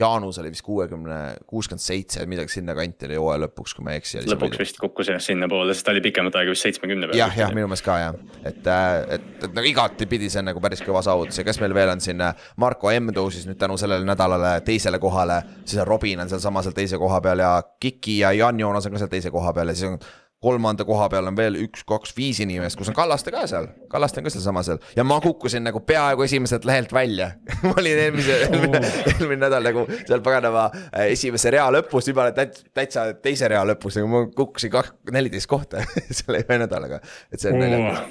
Jaanus 0.00 0.38
oli 0.38 0.48
vist 0.48 0.62
kuuekümne, 0.64 1.16
kuuskümmend 1.46 1.82
seitse, 1.84 2.22
midagi 2.26 2.54
sinnakanti 2.54 3.04
oli 3.10 3.18
hooaja 3.20 3.42
lõpuks, 3.42 3.74
kui 3.76 3.84
ma 3.84 3.92
ei 3.92 4.00
eksi. 4.00 4.22
lõpuks 4.30 4.60
vist 4.62 4.78
kukkus 4.80 5.10
jah 5.12 5.20
sinnapoole, 5.20 5.74
sest 5.74 5.84
ta 5.84 5.92
oli 5.92 6.00
pikemat 6.06 6.38
aega 6.40 6.54
vist 6.54 6.64
seitsmekümne 6.64 7.10
peal. 7.10 7.18
jah, 7.20 7.36
jah, 7.36 7.52
minu 7.52 7.68
meelest 7.68 7.84
ka 7.84 7.98
jah, 8.00 8.16
et, 8.40 8.62
äh, 8.64 8.94
et, 9.18 9.26
et 9.44 9.58
nagu 9.58 9.68
igatipidi 9.68 10.30
see 10.32 10.40
on 10.40 10.48
nagu 10.48 10.62
päris 10.64 10.80
kõva 10.86 11.04
saavutus 11.04 11.42
ja 11.42 11.44
kes 11.44 11.60
meil 11.60 11.76
veel 11.76 11.92
on 11.92 12.00
siin, 12.00 12.22
äh, 12.24 12.48
Marko 12.64 12.92
M 12.94 13.12
tõusis 13.16 13.44
nüüd 13.50 13.60
tänu 13.60 13.76
sellele 13.80 14.08
nädalale 14.08 14.54
teisele 14.64 14.98
kohale. 15.02 15.42
siis 15.66 15.82
on 15.82 15.88
Robin 15.90 16.24
on 16.24 16.32
sealsamas 16.32 16.64
seal 16.64 16.80
teise 16.80 16.98
koha 16.98 17.20
peal 17.20 17.44
ja 17.44 17.52
Kiki 17.80 18.18
ja 18.22 18.32
Jan 18.32 18.60
Joonas 18.60 18.88
on 18.88 18.96
ka 18.96 19.04
seal 19.04 19.12
teise 19.12 19.30
koha 19.30 19.52
peal 19.52 19.68
ja 19.68 19.76
siis 19.76 19.90
on 19.92 20.00
kolmanda 20.40 20.84
koha 20.88 21.08
peal 21.12 21.28
on 21.28 21.36
veel 21.36 21.58
üks, 21.66 21.82
kaks, 21.88 22.14
viis 22.16 22.40
inimest, 22.40 22.78
kus 22.80 22.88
on 22.88 22.96
Kallaste 22.96 23.32
ka 23.34 23.42
seal, 23.50 23.68
Kallaste 23.92 24.22
on 24.22 24.26
ka 24.26 24.32
sealsamas 24.32 24.70
seal. 24.70 24.80
Ja 24.96 25.04
ma 25.04 25.18
kukkusin 25.20 25.66
nagu 25.66 25.82
peaaegu 25.84 26.24
esimeselt 26.24 26.64
lehelt 26.68 26.94
välja. 26.96 27.32
Ma 27.66 27.74
olin 27.76 28.00
eelmise 28.06 28.38
eelmine, 28.46 28.80
eelmine 29.12 29.40
nädal 29.44 29.66
nagu 29.68 29.84
seal 29.98 30.24
paganama 30.24 30.66
äh, 30.72 31.10
esimese 31.12 31.52
rea 31.52 31.66
lõpus, 31.74 32.08
nüüd 32.08 32.16
ma 32.16 32.28
olen 32.28 32.54
täitsa, 32.76 33.10
teise 33.20 33.50
rea 33.52 33.66
lõpus, 33.68 34.00
nagu 34.00 34.08
ma 34.12 34.22
kukkusin 34.32 34.72
kaks, 34.72 34.94
neliteist 35.12 35.50
kohta 35.50 35.84
selle 36.22 36.40
ühe 36.40 36.60
nädalaga, 36.64 37.02
et 37.28 37.42
see 37.42 37.52
on 37.52 37.60
naljakas. 37.60 38.06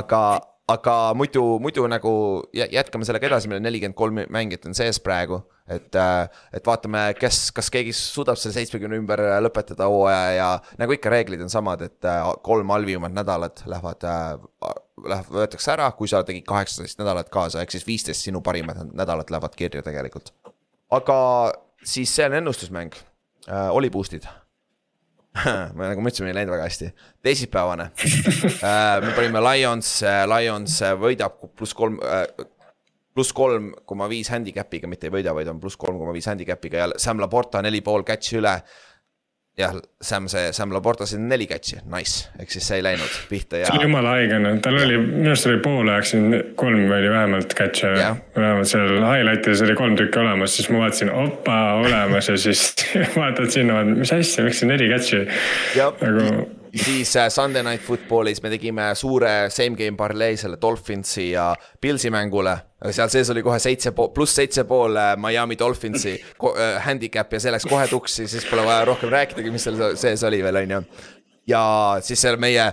aga 0.00 0.22
aga 0.68 0.96
muidu, 1.16 1.42
muidu 1.64 1.84
nagu 1.88 2.14
jätkame 2.52 3.08
sellega 3.08 3.30
edasi, 3.30 3.48
meil 3.48 3.60
on 3.60 3.68
nelikümmend 3.68 3.96
kolm 3.96 4.24
mängijat 4.32 4.68
on 4.68 4.76
sees 4.76 5.00
praegu. 5.00 5.42
Et, 5.68 5.94
äh, 5.94 6.42
et 6.54 6.66
vaatame, 6.66 7.02
kes, 7.18 7.48
kas 7.56 7.70
keegi 7.72 7.92
suudab 7.96 8.38
selle 8.40 8.56
seitsmekümne 8.56 8.98
ümber 9.00 9.22
lõpetada 9.44 9.88
hooaja 9.90 10.32
ja 10.36 10.48
nagu 10.80 10.96
ikka, 10.96 11.12
reeglid 11.12 11.44
on 11.44 11.52
samad, 11.52 11.84
et 11.86 12.08
äh, 12.08 12.24
kolm 12.46 12.74
halvimat 12.74 13.14
nädalat 13.16 13.62
lähevad, 13.68 14.08
äh, 14.08 14.74
läheb, 15.12 15.30
võetakse 15.38 15.72
ära, 15.74 15.90
kui 15.98 16.10
sa 16.10 16.24
tegid 16.26 16.46
kaheksateist 16.48 17.00
nädalat 17.02 17.30
kaasa, 17.32 17.62
ehk 17.62 17.76
siis 17.76 17.86
viisteist 17.88 18.28
sinu 18.28 18.42
parimad 18.44 18.82
nädalat 18.92 19.30
lähevad 19.34 19.56
kirja 19.58 19.84
tegelikult. 19.86 20.34
aga 20.90 21.16
siis 21.84 22.12
see 22.14 22.26
on 22.26 22.40
ennustusmäng, 22.40 22.94
oli 23.76 23.90
boost'id 23.92 24.26
me 25.76 25.88
nagu 25.90 26.02
ma 26.02 26.10
ütlesin, 26.10 26.26
meil 26.26 26.34
ei 26.34 26.40
läinud 26.40 26.54
väga 26.54 26.68
hästi. 26.68 26.90
teisipäevane 27.26 27.90
äh, 28.70 29.00
me 29.04 29.14
panime 29.16 29.42
Lions, 29.44 29.90
äh, 30.02 30.22
Lions 30.30 30.80
äh, 30.82 30.94
võidab 30.98 31.38
pluss 31.56 31.76
kolm 31.76 31.98
pluss 33.18 33.34
kolm 33.34 33.72
koma 33.88 34.06
viis 34.10 34.30
handicap'iga, 34.30 34.90
mitte 34.90 35.08
ei 35.08 35.16
võida, 35.18 35.34
vaid 35.34 35.50
on 35.50 35.58
pluss 35.62 35.78
kolm 35.80 35.98
koma 35.98 36.14
viis 36.14 36.28
handicap'iga 36.30 36.84
ja 36.84 36.92
Sam 37.02 37.18
Laporta 37.22 37.62
neli 37.64 37.82
pool 37.82 38.06
catch'i 38.06 38.38
üle. 38.38 38.60
Jah, 39.58 39.74
Sam, 39.98 40.28
see 40.30 40.52
Sam 40.54 40.70
Laportasil 40.70 41.18
on 41.18 41.24
neli 41.32 41.48
catch'i, 41.50 41.80
nice, 41.90 42.28
ehk 42.38 42.52
siis 42.54 42.68
see 42.70 42.76
ei 42.78 42.84
läinud 42.86 43.16
pihta 43.26 43.58
ja. 43.58 43.66
see 43.66 43.80
oli 43.80 43.88
jumala 43.88 44.12
haige, 44.14 44.36
noh, 44.38 44.54
tal 44.62 44.76
oli, 44.78 45.00
minu 45.02 45.32
arust 45.32 45.48
oli 45.50 45.58
poole 45.64 45.96
ajaks 45.96 46.12
siin 46.14 46.36
kolm 46.60 46.84
oli 46.84 47.10
vähemalt 47.10 47.56
catch'e. 47.58 47.90
Vähemalt 48.36 48.70
seal 48.70 49.02
highlight'is 49.02 49.64
oli 49.66 49.74
kolm 49.80 49.96
tükki 49.98 50.22
olemas, 50.22 50.54
siis 50.54 50.70
ma 50.70 50.84
vaatasin, 50.84 51.10
opa, 51.10 51.58
olemas. 51.80 52.30
Ja 52.30 52.38
siis 52.38 52.68
vaatad 53.18 53.50
sinna, 53.50 53.82
mis 53.90 54.14
asja, 54.14 54.46
miks 54.46 54.62
see 54.62 54.70
neli 54.70 54.86
catch'i. 54.94 55.24
nagu 56.06 56.30
siis 56.84 57.16
äh, 57.16 57.28
Sunday 57.28 57.62
Night 57.62 57.84
Footballis 57.84 58.42
me 58.42 58.50
tegime 58.52 58.90
suure 58.98 59.50
same 59.50 59.76
game 59.76 59.96
parlee 59.96 60.36
selle 60.36 60.58
Dolphinsi 60.60 61.30
ja 61.30 61.54
Pilsi 61.80 62.10
mängule. 62.10 62.56
seal 62.90 63.08
sees 63.08 63.30
oli 63.30 63.42
kohe 63.42 63.58
seitse 63.58 63.92
pool, 63.92 64.10
pluss 64.14 64.36
seitse 64.38 64.64
pool 64.64 64.96
äh, 64.96 65.14
Miami 65.16 65.58
Dolphinsi 65.58 66.14
äh, 66.14 66.82
handicap 66.84 67.32
ja 67.32 67.40
see 67.40 67.52
läks 67.52 67.66
kohe 67.68 67.86
tuksi, 67.88 68.28
siis 68.28 68.46
pole 68.50 68.66
vaja 68.66 68.84
rohkem 68.84 69.12
rääkidagi, 69.12 69.50
mis 69.54 69.64
seal 69.68 69.96
sees 69.96 70.24
oli 70.24 70.42
veel, 70.42 70.62
on 70.62 70.76
ju. 70.76 70.82
ja 71.54 71.62
siis 72.02 72.20
seal 72.22 72.36
meie 72.40 72.72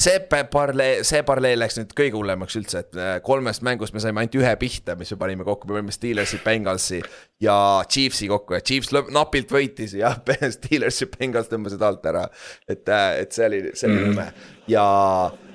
see 0.00 0.18
pa- 0.30 0.44
parlee, 0.50 1.04
see 1.06 1.22
parlee 1.26 1.54
läks 1.58 1.78
nüüd 1.78 1.92
kõige 1.96 2.18
hullemaks 2.18 2.56
üldse, 2.58 2.82
et 2.84 2.98
äh, 2.98 3.12
kolmest 3.24 3.62
mängust 3.66 3.94
me 3.94 4.02
saime 4.02 4.22
ainult 4.24 4.34
ühe 4.40 4.54
pihta, 4.60 4.96
mis 4.98 5.12
me 5.14 5.20
panime 5.20 5.46
kokku, 5.46 5.68
me 5.70 5.78
panime 5.78 5.94
Steelersi, 5.94 6.40
Bengalsi 6.44 7.00
ja 7.42 7.56
Chiefsi 7.88 8.28
kokku 8.30 8.56
ja 8.58 8.60
Chiefs 8.64 8.90
napilt 9.14 9.54
võitis 9.54 9.94
ja 9.98 10.14
Steelers 10.58 11.00
ja 11.04 11.10
Bengals 11.14 11.50
tõmbasid 11.52 11.86
alt 11.86 12.06
ära. 12.10 12.26
et, 12.68 12.88
et 12.90 13.32
see 13.32 13.46
oli, 13.46 13.64
see 13.78 13.90
oli 13.90 14.10
nõme 14.10 14.28
ja 14.70 14.84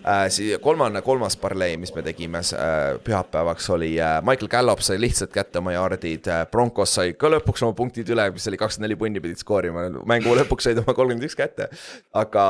äh, 0.05 0.27
siis 0.31 0.59
kolmane, 0.63 1.01
kolmas 1.01 1.35
parlee, 1.37 1.75
mis 1.81 1.91
me 1.95 2.03
tegime 2.05 2.39
äh, 2.39 2.99
pühapäevaks 3.03 3.69
oli 3.75 3.91
äh, 3.99 4.19
Michael 4.25 4.51
Gallup 4.51 4.83
sai 4.85 4.99
lihtsalt 5.01 5.33
kätte 5.35 5.59
oma 5.59 5.73
jaardid 5.75 6.29
äh,, 6.31 6.45
Broncos 6.51 6.95
sai 6.95 7.13
ka 7.19 7.31
lõpuks 7.33 7.65
oma 7.67 7.75
punktid 7.77 8.09
üle, 8.15 8.29
mis 8.35 8.47
oli 8.47 8.61
kakskümmend 8.61 8.87
neli 8.87 8.99
punni 8.99 9.23
pidid 9.23 9.41
skoorima, 9.41 9.89
mängu 10.07 10.35
lõpuks 10.39 10.69
said 10.69 10.79
oma 10.83 10.95
kolmkümmend 10.95 11.27
üks 11.27 11.37
kätte. 11.39 11.69
aga 12.15 12.45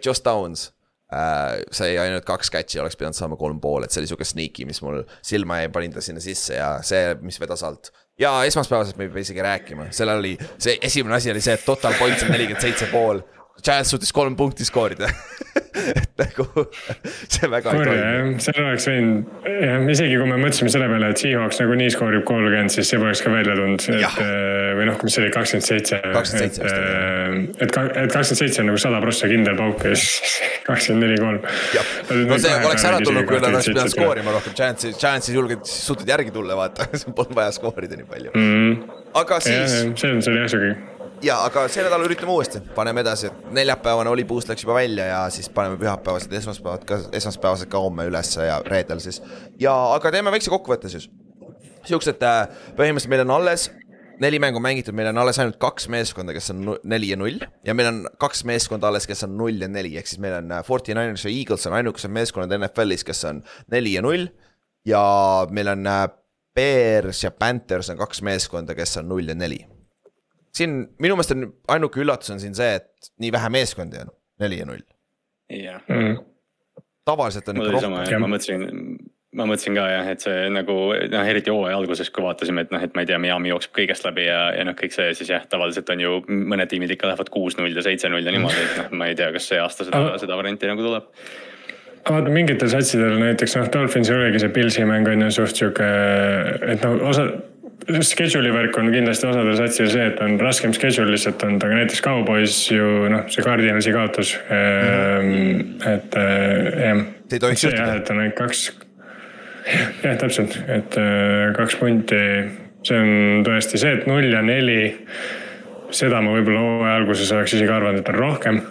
Josh 0.00 0.24
Downs 0.24 0.70
äh, 1.12 1.60
sai 1.74 1.94
ainult 2.00 2.26
kaks 2.28 2.50
catch'i, 2.54 2.80
oleks 2.82 2.98
pidanud 2.98 3.18
saama 3.18 3.38
kolm 3.40 3.60
pool, 3.62 3.86
et 3.86 3.94
see 3.94 4.02
oli 4.02 4.10
sihuke 4.10 4.26
sneaky, 4.26 4.66
mis 4.68 4.82
mul 4.84 5.02
silma 5.24 5.60
jäi, 5.62 5.70
panin 5.74 5.94
ta 5.94 6.04
sinna 6.04 6.22
sisse 6.24 6.58
ja 6.58 6.76
see, 6.86 7.14
mis 7.22 7.40
vedas 7.42 7.62
alt. 7.66 7.92
ja 8.18 8.32
esmaspäevasest 8.48 8.96
me 8.96 9.06
ei 9.06 9.12
pea 9.12 9.26
isegi 9.26 9.42
rääkima, 9.44 9.90
sellel 9.94 10.22
oli, 10.22 10.36
see 10.58 10.78
esimene 10.82 11.18
asi 11.18 11.30
oli 11.30 11.44
see, 11.44 11.54
et 11.58 11.66
total 11.66 11.94
points 11.98 12.24
on 12.24 12.32
nelikümmend 12.32 12.64
seitse 12.64 12.88
pool. 12.92 13.20
Giants 13.64 13.90
suutis 13.94 14.12
kolm 14.14 14.36
punkti 14.36 14.66
skoorida. 14.68 15.08
et 16.00 16.20
nagu 16.20 16.64
see 17.28 17.48
väga 17.50 17.72
ei 17.72 17.78
kurja 17.78 17.94
toimi. 17.94 18.32
jah, 18.32 18.44
seal 18.46 18.60
oleks 18.62 18.86
võinud, 18.88 19.34
jah, 19.50 19.84
isegi 19.92 20.18
kui 20.20 20.28
me 20.30 20.38
mõtlesime 20.40 20.72
selle 20.72 20.88
peale, 20.90 21.10
et 21.12 21.22
Seahawks 21.22 21.60
nagunii 21.62 21.92
skoorib 21.92 22.24
kolmkümmend, 22.28 22.72
siis 22.72 22.90
see 22.90 23.00
poleks 23.00 23.22
ka 23.24 23.32
välja 23.32 23.56
tulnud, 23.58 23.84
et 23.92 24.20
äh, 24.24 24.72
või 24.78 24.88
noh, 24.88 24.98
mis 25.04 25.16
see 25.16 25.22
oli, 25.24 25.32
kakskümmend 25.34 25.68
seitse. 25.68 26.00
27 26.16 26.64
vist 26.64 26.78
oli, 26.78 27.44
et, 27.44 27.62
et, 27.66 27.76
et 27.76 28.16
kakskümmend 28.16 28.40
seitse 28.42 28.64
on 28.64 28.70
nagu 28.70 28.82
sada 28.86 29.02
prossa 29.04 29.30
kindel 29.32 29.60
pauk 29.60 29.86
ja 29.86 29.94
siis 30.00 30.40
kakskümmend 30.68 31.06
neli, 31.06 31.20
kolm. 31.22 32.26
no 32.32 32.40
see 32.42 32.58
oleks 32.58 32.88
ära 32.90 33.00
tulnud, 33.04 33.28
kui 33.28 33.40
nad 33.40 33.48
oleks 33.52 33.70
pidanud. 33.72 33.96
skoorima 33.96 34.36
rohkem, 34.36 34.56
Giants, 34.56 34.90
Giants 34.96 35.32
ei 35.32 35.38
julgenud, 35.38 35.70
suutnud 35.70 36.16
järgi 36.16 36.34
tulla, 36.34 36.58
vaata, 36.58 36.88
polnud 37.16 37.36
vaja 37.36 37.54
skoorida 37.56 38.00
nii 38.00 38.10
palju. 38.10 38.36
aga 39.16 39.40
jah, 39.40 39.48
siis 39.48 39.80
jah, 39.80 39.96
see 39.96 40.14
on, 40.16 40.24
see 40.24 40.34
oli 40.34 40.44
jah 40.44 40.52
siuke 40.56 40.95
ja, 41.26 41.36
aga 41.46 41.66
see 41.72 41.84
nädal 41.84 42.04
üritame 42.06 42.32
uuesti, 42.34 42.60
paneme 42.76 43.02
edasi, 43.02 43.30
et 43.30 43.48
neljapäevane 43.56 44.10
oli 44.12 44.24
boost 44.28 44.50
läks 44.50 44.64
juba 44.64 44.76
välja 44.78 45.08
ja 45.08 45.22
siis 45.32 45.48
paneme 45.52 45.78
pühapäevased, 45.80 46.32
esmaspäevad 46.40 46.84
ka, 46.88 47.00
esmaspäevased 47.16 47.70
ka 47.72 47.80
homme 47.82 48.06
ülesse 48.10 48.46
ja 48.46 48.60
reedel 48.66 49.02
siis. 49.02 49.22
ja, 49.60 49.74
aga 49.94 50.12
teeme 50.14 50.32
väikse 50.34 50.52
kokkuvõtte 50.52 50.90
siis. 50.92 51.08
siuksed 51.86 52.22
äh,, 52.26 52.46
põhimõtteliselt 52.78 53.12
meil 53.12 53.24
on 53.26 53.34
alles 53.38 53.68
neli 54.22 54.38
mängu 54.40 54.60
mängitud, 54.62 54.96
meil 54.96 55.10
on 55.10 55.20
alles 55.20 55.38
ainult 55.42 55.58
kaks 55.60 55.88
meeskonda, 55.92 56.34
kes 56.36 56.50
on 56.54 56.76
neli 56.88 57.12
ja 57.12 57.20
null 57.20 57.42
ja 57.66 57.74
meil 57.76 57.90
on 57.90 58.02
kaks 58.22 58.44
meeskonda 58.48 58.88
alles, 58.90 59.08
kes 59.08 59.26
on 59.26 59.36
null 59.38 59.62
ja 59.62 59.68
neli, 59.68 59.96
ehk 59.98 60.10
siis 60.10 60.22
meil 60.22 60.38
on 60.38 60.52
äh, 60.56 60.64
Forty 60.64 60.94
Niners 60.94 61.26
ja 61.26 61.32
Eagles 61.32 61.66
on 61.68 61.76
ainukesed 61.76 62.12
meeskonnad 62.12 62.54
NFL-is, 62.60 63.04
kes 63.06 63.24
on 63.28 63.42
neli 63.72 63.96
ja 63.96 64.04
null. 64.06 64.28
ja 64.86 65.02
meil 65.50 65.74
on 65.74 65.86
äh, 65.90 66.04
Bears 66.54 67.24
ja 67.24 67.30
Panthers 67.30 67.90
on 67.92 67.98
kaks 68.00 68.22
meeskonda, 68.22 68.74
kes 68.74 68.96
on 69.02 69.10
null 69.10 69.28
ja 69.28 69.34
neli 69.34 69.64
siin 70.56 70.78
minu 71.02 71.18
meelest 71.18 71.34
on 71.36 71.50
ainuke 71.76 72.00
üllatus 72.02 72.32
on 72.34 72.40
siin 72.42 72.56
see, 72.56 72.78
et 72.80 73.12
nii 73.22 73.32
vähe 73.34 73.50
meeskondi 73.52 74.00
on, 74.04 74.14
neli 74.42 74.60
ja 74.62 74.68
null. 74.68 74.84
jah, 75.52 75.82
mm.. 75.88 76.16
tavaliselt 77.08 77.52
on 77.52 77.60
ikka 77.62 77.76
rohkem. 77.76 78.24
ma 78.24 78.32
mõtlesin, 78.32 78.66
ma 79.36 79.46
mõtlesin 79.48 79.76
ka 79.76 79.86
jah, 79.90 80.08
et 80.12 80.24
see 80.24 80.46
nagu 80.52 80.76
noh, 81.12 81.28
eriti 81.32 81.52
hooaja 81.52 81.76
alguses, 81.78 82.10
kui 82.14 82.24
vaatasime, 82.24 82.64
et 82.64 82.72
noh, 82.74 82.82
et 82.82 82.94
ma 82.96 83.04
ei 83.04 83.10
tea, 83.10 83.18
Miami 83.22 83.52
jookseb 83.52 83.74
kõigest 83.76 84.06
läbi 84.08 84.28
ja, 84.28 84.40
ja 84.56 84.64
noh, 84.68 84.76
kõik 84.78 84.96
see 84.96 85.10
siis 85.18 85.32
jah, 85.32 85.44
tavaliselt 85.50 85.90
on 85.92 86.02
ju 86.02 86.22
mõned 86.28 86.70
tiimid 86.72 86.94
ikka 86.96 87.10
lähevad 87.10 87.30
kuus-null 87.34 87.76
ja 87.76 87.84
seitse-null 87.84 88.24
ja 88.24 88.34
niimoodi, 88.34 88.62
et 88.62 88.80
noh, 88.80 88.94
ma 89.02 89.10
ei 89.10 89.18
tea, 89.18 89.28
kas 89.34 89.50
see 89.52 89.60
aasta 89.60 89.88
seda 89.88 90.00
Aga-, 90.02 90.22
seda 90.24 90.38
varianti 90.40 90.70
nagu 90.70 90.86
tuleb. 90.86 91.10
vaata 92.06 92.32
mingitel 92.32 92.70
satsidel 92.72 93.18
näiteks 93.20 93.58
noh, 93.60 93.68
Dolphinsil 93.76 94.22
oligi 94.22 94.40
see 94.44 94.54
Pilsi 94.54 94.88
mäng 94.88 95.10
on 95.12 95.26
ju 95.26 95.34
suht 95.40 95.60
sihuke, 95.60 95.90
et 96.72 96.86
noh, 96.86 97.04
osa. 97.12 97.28
Schedule'i 97.86 98.50
värk 98.50 98.76
on 98.80 98.88
kindlasti 98.90 99.28
osadel 99.28 99.54
satsidel 99.58 99.90
see, 99.92 100.06
et 100.10 100.20
on 100.24 100.34
raskem 100.42 100.72
schedule 100.74 101.12
lihtsalt 101.14 101.42
olnud, 101.46 101.62
aga 101.62 101.78
näiteks 101.78 102.02
Cowboys 102.02 102.58
ju 102.72 103.06
noh, 103.12 103.24
see 103.30 103.44
Cardinalsi 103.46 103.94
kaotus 103.94 104.34
mm. 104.48 104.50
-hmm. 104.50 105.88
et 105.92 106.18
äh, 106.18 106.80
jah. 106.82 107.04
See 107.28 107.38
ei 107.38 107.40
tohiks 107.40 107.64
juhtuda. 107.64 107.82
jah, 107.82 107.96
et 107.96 108.10
on 108.10 108.22
ainult 108.24 108.38
kaks. 108.38 108.64
jah, 110.02 110.16
täpselt, 110.18 110.58
et 110.68 110.98
äh, 110.98 111.54
kaks 111.56 111.76
punti, 111.76 112.22
see 112.82 113.02
on 113.02 113.44
tõesti 113.46 113.78
see, 113.78 113.92
et 114.00 114.06
null 114.10 114.32
ja 114.32 114.42
neli. 114.42 115.06
seda 115.90 116.20
ma 116.20 116.32
võib-olla 116.34 116.60
hooaja 116.60 116.96
alguses 116.96 117.30
oleks 117.32 117.54
isegi 117.54 117.70
arvanud, 117.70 118.02
et 118.02 118.08
on 118.08 118.14
rohkem. 118.14 118.64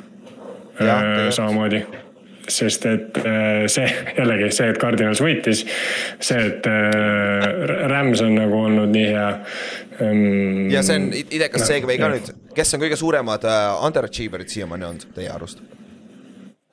Tegelikult. 0.75 1.31
samamoodi 1.33 1.85
sest 2.51 2.85
et 2.89 3.19
äh, 3.21 3.65
see 3.71 3.85
jällegi 4.17 4.49
see, 4.53 4.69
et 4.71 4.79
Cardinals 4.81 5.21
võitis, 5.23 5.63
see, 6.23 6.41
et 6.51 6.67
äh, 6.69 7.47
Rams 7.91 8.23
on 8.25 8.35
nagu 8.37 8.59
olnud 8.67 8.91
nii 8.93 9.07
hea 9.11 9.29
ähm,. 10.05 10.67
ja 10.73 10.83
see 10.85 10.99
on 11.01 11.09
idekas 11.15 11.67
seegi 11.69 11.89
või 11.89 11.99
ka 12.01 12.11
nüüd, 12.13 12.33
kes 12.55 12.75
on 12.75 12.83
kõige 12.85 12.99
suuremad 12.99 13.47
uh, 13.49 13.85
underachiever'id 13.87 14.51
siiamaani 14.53 14.89
olnud 14.91 15.07
teie 15.17 15.31
arust? 15.33 15.63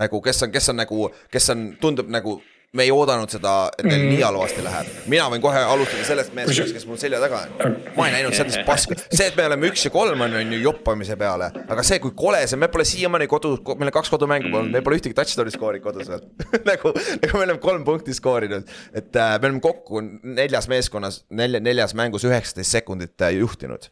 nagu 0.02 0.22
kes 0.24 0.42
on, 0.46 0.52
kes 0.54 0.72
on 0.72 0.80
nagu, 0.82 1.06
kes 1.32 1.52
on, 1.54 1.68
tundub 1.80 2.10
nagu 2.12 2.40
me 2.72 2.86
ei 2.86 2.90
oodanud 2.92 3.28
seda, 3.28 3.52
et 3.76 3.84
neil 3.84 4.06
nii 4.08 4.22
halvasti 4.24 4.62
läheb. 4.64 4.92
mina 5.12 5.26
võin 5.32 5.42
kohe 5.44 5.60
alustada 5.60 6.04
sellest 6.08 6.32
meeskonnast, 6.36 6.72
kes 6.78 6.86
mul 6.88 7.00
selja 7.00 7.18
taga 7.20 7.42
on. 7.66 7.74
ma 7.98 8.06
ei 8.08 8.14
näinud 8.16 8.36
sellist 8.36 8.62
paska, 8.68 8.96
see, 9.02 9.26
et 9.26 9.36
me 9.36 9.44
oleme 9.50 9.68
üks 9.68 9.84
ja 9.84 9.92
kolm 9.92 10.24
on, 10.24 10.36
on 10.40 10.54
ju 10.56 10.60
joppamise 10.62 11.18
peale, 11.20 11.50
aga 11.62 11.84
see, 11.84 12.00
kui 12.02 12.14
kole 12.16 12.40
see, 12.46 12.60
me 12.60 12.70
pole 12.72 12.86
siiamaani 12.88 13.28
kodu, 13.28 13.54
meil 13.74 13.90
on 13.90 13.96
kaks 13.98 14.12
kodumängu 14.14 14.48
olnud, 14.48 14.72
me 14.72 14.84
pole 14.86 14.96
ühtegi 15.00 15.16
touchdown'i 15.18 15.52
skoorinud 15.52 15.84
kodus 15.84 16.08
veel. 16.12 16.24
Nagu, 16.70 16.92
nagu 16.94 17.36
me 17.36 17.44
oleme 17.44 17.60
kolm 17.60 17.84
punkti 17.84 18.14
skoorinud, 18.16 18.70
et 18.96 19.16
äh, 19.20 19.34
me 19.42 19.50
oleme 19.50 19.60
kokku 19.64 20.00
neljas 20.22 20.68
meeskonnas, 20.72 21.22
nelja, 21.34 21.60
neljas 21.60 21.92
mängus 21.98 22.24
üheksateist 22.28 22.78
sekundit 22.78 23.20
äh, 23.20 23.34
juhtinud. 23.36 23.90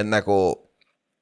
et 0.00 0.08
nagu 0.08 0.36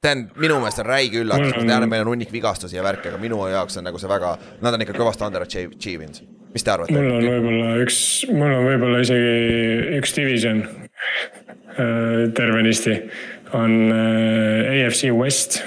see 0.00 0.12
on 0.14 0.26
minu 0.40 0.58
meelest 0.62 0.80
on 0.82 0.88
räige 0.88 1.22
üllatus, 1.22 1.54
ma 1.54 1.62
tean, 1.62 1.84
et 1.84 1.92
meil 1.92 2.06
on 2.06 2.14
hunnik 2.14 2.32
vigastusi 2.32 2.78
ja 2.78 2.84
värke, 2.86 3.12
aga 3.12 3.22
minu 3.22 3.42
jaoks 3.52 3.78
on 3.78 3.86
nagu 3.86 4.00
see 4.00 4.10
väga, 4.10 4.36
nad 4.64 4.74
on 4.74 4.86
ikka 4.86 4.98
kõvasti 4.98 5.26
underachieve 5.28 6.06
inud. 6.08 6.39
Mis 6.54 6.64
te 6.66 6.72
arvate? 6.74 6.94
mul 6.94 7.10
on 7.16 7.26
võib-olla 7.26 7.74
üks, 7.84 7.98
mul 8.30 8.54
on 8.54 8.68
võib-olla 8.68 9.02
isegi 9.04 9.98
üks 10.00 10.16
division 10.16 10.62
äh, 10.66 12.30
tervenisti 12.36 12.96
on 13.56 13.76
äh, 13.92 14.86
AFC 14.86 15.10
West 15.16 15.60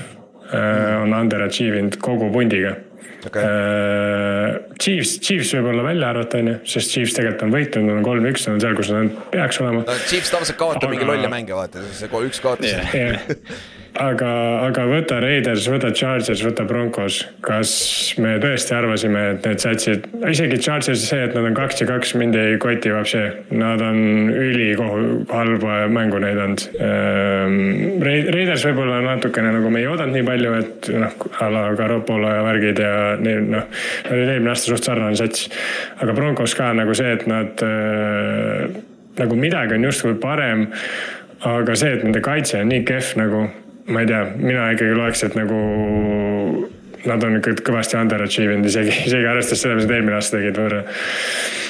äh, 0.54 1.02
on 1.02 1.14
underachieve 1.14 1.80
inud 1.82 2.00
kogu 2.04 2.32
pundiga. 2.34 2.78
Äh, 3.24 4.58
Chiefs, 4.80 5.16
Chiefs 5.24 5.54
võib 5.56 5.70
olla 5.72 5.86
välja 5.86 6.10
arvata, 6.12 6.42
onju, 6.44 6.58
sest 6.68 6.92
Chiefs 6.92 7.16
tegelikult 7.16 7.46
on 7.48 7.54
võitnud, 7.56 7.88
nad 7.88 8.00
on 8.02 8.08
kolm-üks, 8.08 8.48
nad 8.50 8.58
on 8.58 8.64
seal, 8.66 8.76
kus 8.80 8.92
nad 8.92 9.14
peaks 9.32 9.62
olema. 9.64 9.86
No 9.88 9.96
Chiefs 10.10 10.34
tavaliselt 10.34 10.60
kaotab 10.60 10.92
mingi 10.92 11.06
Aga- 11.06 11.14
lolle 11.14 11.32
mänge, 11.32 11.56
vaata, 11.56 11.86
see 11.96 12.12
üks 12.28 12.44
kaotus 12.44 12.74
Jah. 12.74 13.24
aga, 14.00 14.30
aga 14.68 14.84
võta 14.90 15.20
Raiders, 15.22 15.68
võta 15.70 15.92
Chargers, 15.94 16.42
võta 16.46 16.66
Broncos. 16.68 17.20
kas 17.46 17.72
me 18.22 18.36
tõesti 18.42 18.74
arvasime, 18.76 19.22
et 19.34 19.48
need 19.48 19.62
satsid, 19.62 20.08
isegi 20.30 20.60
Chargersi 20.62 21.06
see, 21.06 21.22
et 21.28 21.36
nad 21.38 21.48
on 21.50 21.58
kaks 21.58 21.84
ja 21.84 21.88
kaks, 21.90 22.14
mind 22.20 22.38
ei 22.40 22.58
koti 22.62 22.94
vapsi. 22.94 23.24
Nad 23.58 23.82
on 23.86 24.32
ülikohu 24.34 25.24
halba 25.32 25.84
mängu 25.94 26.22
näidanud. 26.24 26.66
Raiders 28.04 28.66
võib-olla 28.70 29.02
natukene 29.06 29.54
nagu 29.58 29.74
me 29.74 29.84
ei 29.84 29.90
oodanud 29.92 30.18
nii 30.18 30.28
palju, 30.28 30.54
et 30.62 30.92
noh, 31.04 31.18
a 31.40 31.50
la 31.54 31.66
Garoppolo 31.78 32.32
ja 32.34 32.46
värgid 32.46 32.84
ja 32.84 32.94
neil 33.22 33.50
noh, 33.50 33.68
nad 34.08 34.14
olid 34.16 34.36
eelmine 34.36 34.54
aasta 34.54 34.74
suht 34.74 34.90
sarnane 34.90 35.20
sats. 35.20 35.50
aga 36.02 36.16
Broncos 36.18 36.56
ka 36.58 36.72
nagu 36.74 36.96
see, 36.98 37.14
et 37.14 37.28
nad 37.30 37.62
äh, 37.66 38.70
nagu 39.20 39.38
midagi 39.38 39.78
on 39.78 39.92
justkui 39.92 40.18
parem 40.22 40.70
aga 41.44 41.76
see, 41.76 41.92
et 41.98 42.04
nende 42.06 42.22
kaitse 42.24 42.62
on 42.62 42.72
nii 42.72 42.84
kehv 42.88 43.14
nagu, 43.20 43.44
ma 43.88 44.04
ei 44.04 44.08
tea, 44.08 44.22
mina 44.38 44.70
ikkagi 44.76 44.96
loeks, 44.98 45.24
et 45.28 45.36
nagu 45.40 45.60
nad 47.10 47.26
on 47.28 47.40
ikka 47.40 47.56
kõvasti 47.68 48.00
underachieve 48.00 48.56
inud 48.58 48.70
isegi, 48.70 48.94
isegi 49.10 49.28
arvestades 49.28 49.66
seda, 49.66 49.76
mis 49.80 49.88
nad 49.88 49.98
eelmine 49.98 50.20
aasta 50.20 50.40
tegid 50.40 50.62
võõra. 50.62 50.86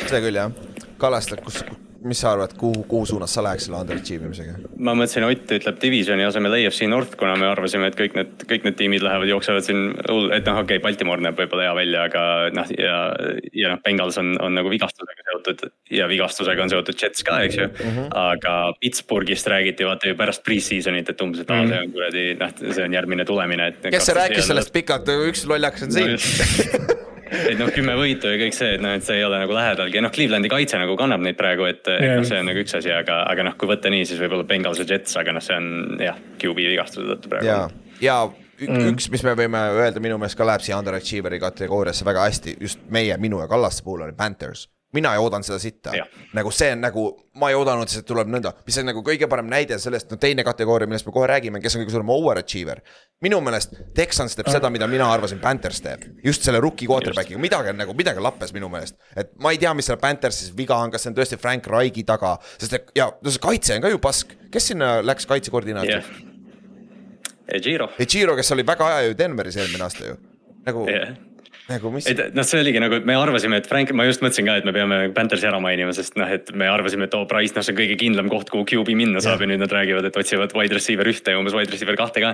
see 0.05 0.21
küll 0.27 0.37
jah. 0.37 0.53
Kallaste, 1.01 1.39
kus, 1.43 1.63
mis 2.03 2.19
sa 2.19 2.33
arvad, 2.33 2.53
kuhu, 2.59 2.83
kuhu 2.89 3.05
suunas 3.05 3.33
sa 3.33 3.43
läheks 3.45 3.67
selle 3.67 3.79
underachieve 3.83 4.27
imisega? 4.27 4.55
ma 4.77 4.95
mõtlesin, 4.97 5.25
Ott 5.27 5.51
ütleb 5.55 5.79
divisioni 5.81 6.25
asemel 6.27 6.57
AFC 6.57 6.87
North, 6.91 7.15
kuna 7.19 7.35
me 7.39 7.47
arvasime, 7.49 7.87
et 7.89 7.97
kõik 7.99 8.17
need, 8.17 8.45
kõik 8.49 8.67
need 8.67 8.77
tiimid 8.79 9.05
lähevad, 9.05 9.29
jooksevad 9.31 9.65
siin 9.65 9.93
et 9.95 10.47
noh, 10.49 10.59
okei 10.61 10.77
okay,, 10.77 10.81
Baltimore 10.83 11.23
näeb 11.23 11.39
võib-olla 11.39 11.69
hea 11.69 11.75
välja, 11.77 12.03
aga 12.09 12.25
noh, 12.57 12.73
ja, 12.77 12.97
ja 13.55 13.73
noh, 13.73 13.81
Bengals 13.85 14.19
on, 14.21 14.33
on 14.43 14.57
nagu 14.57 14.71
vigastusega 14.73 15.27
seotud 15.29 15.65
ja 15.93 16.09
vigastusega 16.11 16.65
on 16.65 16.73
seotud 16.73 16.99
Jets 16.99 17.23
ka, 17.27 17.39
eks 17.47 17.59
ju 17.61 17.69
mm. 17.69 17.95
-hmm. 17.95 18.11
aga 18.23 18.57
Pittsburghist 18.81 19.47
räägiti 19.47 19.87
vaata 19.87 20.11
ju 20.11 20.19
pärast 20.19 20.43
pre-season'it, 20.43 21.09
et 21.09 21.21
umbes, 21.21 21.43
et 21.43 21.51
aa, 21.51 21.67
see 21.67 21.79
on 21.85 21.95
kuradi, 21.95 22.27
noh, 22.39 22.53
see 22.65 22.83
on 22.83 22.99
järgmine 22.99 23.25
tulemine, 23.25 23.71
et. 23.73 23.89
kes 23.95 24.11
see 24.11 24.19
rääkis 24.19 24.51
sellest 24.51 24.73
pikalt, 24.75 25.09
üks 25.31 25.47
lollakas 25.47 25.87
on 25.87 25.97
siin. 25.97 26.17
et 27.33 27.57
noh, 27.59 27.71
kümme 27.73 27.95
võitu 27.99 28.31
ja 28.31 28.39
kõik 28.41 28.57
see, 28.57 28.75
et 28.77 28.83
noh, 28.83 28.93
et 28.97 29.05
see 29.05 29.17
ei 29.19 29.25
ole 29.27 29.39
nagu 29.41 29.55
lähedalgi 29.55 29.99
ja 29.99 30.03
noh, 30.05 30.13
Clevelandi 30.13 30.51
kaitse 30.51 30.79
nagu 30.81 30.97
kannab 30.99 31.23
neid 31.25 31.39
praegu, 31.39 31.67
et 31.69 31.89
yeah. 31.89 32.17
Noh, 32.19 32.27
see 32.27 32.39
on 32.41 32.49
nagu 32.51 32.63
üks 32.63 32.77
asi, 32.79 32.91
aga, 32.93 33.23
aga 33.31 33.47
noh, 33.49 33.57
kui 33.59 33.69
võtta 33.69 33.91
nii, 33.93 34.05
siis 34.09 34.21
võib-olla 34.21 34.47
Bengals 34.49 34.83
ja 34.83 34.87
Jets, 34.89 35.17
aga 35.19 35.35
noh, 35.35 35.43
see 35.43 35.57
on 35.57 35.99
jah, 36.03 36.19
QB 36.41 36.69
vigastuse 36.73 37.09
tõttu 37.09 37.33
praegu. 37.33 37.49
ja, 37.49 37.59
ja 38.03 38.19
mm. 38.27 38.93
üks, 38.93 39.09
mis 39.13 39.25
me 39.25 39.35
võime 39.39 39.65
öelda, 39.79 40.03
minu 40.03 40.19
meelest 40.21 40.39
ka 40.39 40.47
läheb 40.47 40.65
siia 40.65 40.79
underachiever'i 40.81 41.41
kategooriasse 41.43 42.07
väga 42.07 42.29
hästi, 42.29 42.57
just 42.61 42.85
meie, 42.93 43.17
minu 43.21 43.41
ja 43.43 43.49
Kallaste 43.51 43.85
puhul 43.85 44.05
oli 44.07 44.17
Panthers 44.17 44.67
mina 44.93 45.13
ei 45.15 45.21
oodanud 45.21 45.45
seda 45.47 45.57
sitta, 45.61 45.93
nagu 46.37 46.51
see 46.53 46.71
on 46.75 46.83
nagu, 46.83 47.05
ma 47.41 47.49
ei 47.49 47.57
oodanud, 47.57 47.89
et 47.89 48.05
tuleb 48.07 48.29
nõnda, 48.31 48.53
mis 48.67 48.77
on 48.79 48.87
nagu 48.89 49.01
kõige 49.05 49.27
parem 49.29 49.49
näide 49.49 49.79
sellest, 49.81 50.11
no 50.13 50.19
teine 50.21 50.45
kategooria, 50.45 50.89
millest 50.89 51.07
me 51.07 51.13
kohe 51.15 51.29
räägime, 51.31 51.61
kes 51.63 51.77
on 51.77 51.83
kõige 51.83 51.95
suurem 51.95 52.11
overachiever. 52.13 52.83
minu 53.23 53.39
meelest 53.41 53.73
Texans 53.95 54.35
teeb 54.35 54.49
seda, 54.51 54.69
mida 54.69 54.87
mina 54.87 55.07
arvasin, 55.11 55.39
Panthers 55.41 55.81
teeb, 55.81 56.05
just 56.23 56.43
selle 56.43 56.59
rookie 56.63 56.87
quarterback'iga, 56.87 57.39
midagi 57.39 57.71
on 57.71 57.79
nagu, 57.79 57.95
midagi 57.97 58.21
lappes 58.21 58.53
minu 58.53 58.69
meelest. 58.69 58.97
et 59.15 59.33
ma 59.39 59.51
ei 59.51 59.57
tea, 59.57 59.73
mis 59.73 59.89
seal 59.89 59.97
Panthersis 60.01 60.53
viga 60.57 60.77
on, 60.77 60.91
kas 60.91 61.05
see 61.05 61.13
on 61.13 61.17
tõesti 61.17 61.39
Frank 61.41 61.67
Raigi 61.67 62.05
taga, 62.07 62.37
sest 62.57 62.77
et 62.79 62.95
ja 62.95 63.09
no 63.21 63.33
see 63.33 63.43
kaitse 63.43 63.77
on 63.77 63.87
ka 63.87 63.93
ju 63.93 64.01
pask, 64.03 64.37
kes 64.51 64.71
sinna 64.73 64.95
läks 65.01 65.29
kaitsekoordinaatoriks 65.29 66.13
yeah.? 66.13 66.29
Ejiro. 67.53 67.89
Ejiro, 67.99 68.37
kes 68.39 68.53
oli 68.55 68.63
väga 68.65 68.87
hea 68.87 69.05
ju 69.09 69.17
Denveris 69.19 69.57
eelmine 69.59 69.83
aasta 69.83 70.07
ju, 70.13 70.17
nagu 70.63 70.87
yeah 70.87 71.32
nagu 71.69 71.91
mis. 71.93 72.07
et 72.09 72.35
noh, 72.35 72.45
see 72.47 72.61
oligi 72.61 72.81
nagu, 72.81 72.99
me 73.07 73.15
arvasime, 73.17 73.59
et 73.61 73.67
Frank, 73.69 73.91
ma 73.95 74.05
just 74.07 74.23
mõtlesin 74.23 74.47
ka, 74.47 74.57
et 74.59 74.67
me 74.67 74.73
peame 74.75 74.99
Panthersi 75.15 75.47
ära 75.49 75.59
mainima, 75.63 75.93
sest 75.95 76.17
noh, 76.19 76.29
et 76.29 76.51
me 76.57 76.67
arvasime, 76.69 77.07
et 77.07 77.17
oo 77.17 77.23
oh, 77.25 77.29
Price, 77.29 77.55
noh, 77.55 77.65
see 77.65 77.75
on 77.75 77.79
kõige 77.79 77.97
kindlam 77.99 78.29
koht, 78.31 78.51
kuhu 78.53 78.65
QB 78.69 78.95
minna 78.99 79.23
saab 79.23 79.41
ja. 79.41 79.47
ja 79.47 79.51
nüüd 79.53 79.63
nad 79.63 79.75
räägivad, 79.75 80.07
et 80.09 80.19
otsivad 80.19 80.55
wide 80.57 80.77
receiver 80.77 81.09
ühte 81.09 81.35
ja 81.35 81.39
umbes 81.39 81.55
wide 81.57 81.73
receiver 81.73 81.97
kahte 81.99 82.23
ka. 82.23 82.33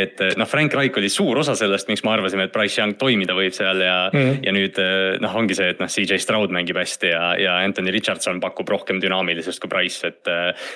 et 0.00 0.20
noh, 0.40 0.48
Frank 0.50 0.76
Reich 0.78 1.00
oli 1.00 1.12
suur 1.12 1.42
osa 1.42 1.56
sellest, 1.58 1.90
miks 1.92 2.04
me 2.06 2.14
arvasime, 2.14 2.48
et 2.48 2.54
Price 2.54 2.80
Young 2.80 2.98
toimida 3.00 3.36
võib 3.36 3.56
seal 3.56 3.84
ja 3.84 3.96
mm, 4.10 4.20
-hmm. 4.20 4.42
ja 4.48 4.56
nüüd 4.56 4.82
noh, 5.24 5.38
ongi 5.42 5.58
see, 5.58 5.70
et 5.74 5.82
noh, 5.82 5.90
CJ 5.90 6.20
Stroud 6.22 6.54
mängib 6.54 6.78
hästi 6.80 7.14
ja, 7.14 7.24
ja 7.40 7.58
Anthony 7.64 7.92
Richardson 7.94 8.40
pakub 8.40 8.68
rohkem 8.68 9.02
dünaamilisust 9.02 9.60
kui 9.62 9.72
Price, 9.72 10.06
et. 10.06 10.24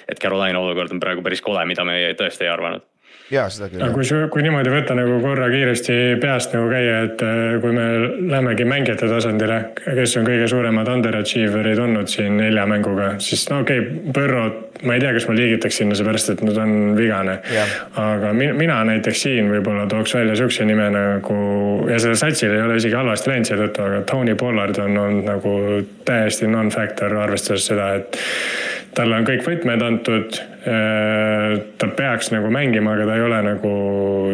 et 0.09 0.21
Carolina 0.21 0.61
olukord 0.61 0.93
on 0.93 1.01
praegu 1.01 1.23
päris 1.23 1.43
kole, 1.45 1.65
mida 1.69 1.85
me 1.85 1.99
tõesti 2.17 2.47
ei 2.47 2.53
arvanud 2.53 2.94
jaa, 3.33 3.47
seda 3.53 3.69
küll. 3.73 3.85
kui, 3.95 4.05
kui 4.33 4.45
niimoodi 4.45 4.73
võtta 4.73 4.97
nagu 4.99 5.17
korra 5.23 5.49
kiiresti 5.53 5.97
peast 6.23 6.53
nagu 6.57 6.69
käia, 6.73 7.01
et 7.09 7.25
äh, 7.25 7.57
kui 7.63 7.73
me 7.77 7.87
lähemegi 8.31 8.67
mängijate 8.69 9.09
tasandile, 9.11 9.61
kes 9.85 10.17
on 10.21 10.29
kõige 10.29 10.49
suuremad 10.51 10.91
underachiever'id 10.93 11.81
olnud 11.87 12.11
siin 12.13 12.37
nelja 12.41 12.67
mänguga, 12.69 13.15
siis 13.25 13.47
no 13.53 13.63
okei 13.65 13.81
okay,, 13.81 14.13
Põrrot, 14.15 14.83
ma 14.87 14.97
ei 14.97 15.03
tea, 15.03 15.15
kas 15.17 15.27
ma 15.29 15.35
liigitaks 15.39 15.81
sinna, 15.81 15.97
seepärast 15.99 16.35
et 16.35 16.45
nüüd 16.45 16.59
on 16.61 16.75
vigane. 16.99 17.39
aga 18.01 18.33
mina, 18.37 18.55
mina 18.59 18.79
näiteks 18.91 19.25
siin 19.27 19.49
võib-olla 19.53 19.89
tooks 19.91 20.15
välja 20.15 20.37
sihukese 20.39 20.69
nime 20.69 20.91
nagu 20.95 21.39
ja 21.91 21.99
sellel 21.99 22.21
satsil 22.21 22.55
ei 22.55 22.63
ole 22.63 22.79
isegi 22.81 22.99
halvasti 22.99 23.33
läinud 23.33 23.51
seetõttu, 23.51 23.87
aga 23.89 24.03
Tony 24.11 24.37
Pollard 24.39 24.79
on 24.85 24.99
olnud 25.01 25.29
nagu 25.29 25.55
täiesti 26.07 26.51
non-factor, 26.51 27.17
arvestades 27.25 27.71
seda, 27.73 27.95
et 27.99 28.21
talle 28.95 29.19
on 29.19 29.27
kõik 29.27 29.47
võtmed 29.47 29.83
antud. 29.85 30.43
Äh, 30.65 31.59
ta 31.79 31.89
peaks 31.93 32.31
nagu 32.33 32.49
mängima, 32.49 32.95
aga 32.97 33.05
ta 33.07 33.17
ei 33.19 33.25
ole 33.27 33.41
nagu, 33.45 33.73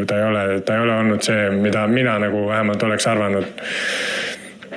ta 0.07 0.19
ei 0.21 0.27
ole, 0.29 0.43
ta 0.63 0.77
ei 0.77 0.85
ole 0.85 0.95
olnud 1.03 1.27
see, 1.27 1.49
mida 1.51 1.87
mina 1.91 2.19
nagu 2.23 2.45
vähemalt 2.47 2.83
oleks 2.87 3.07
arvanud 3.11 3.49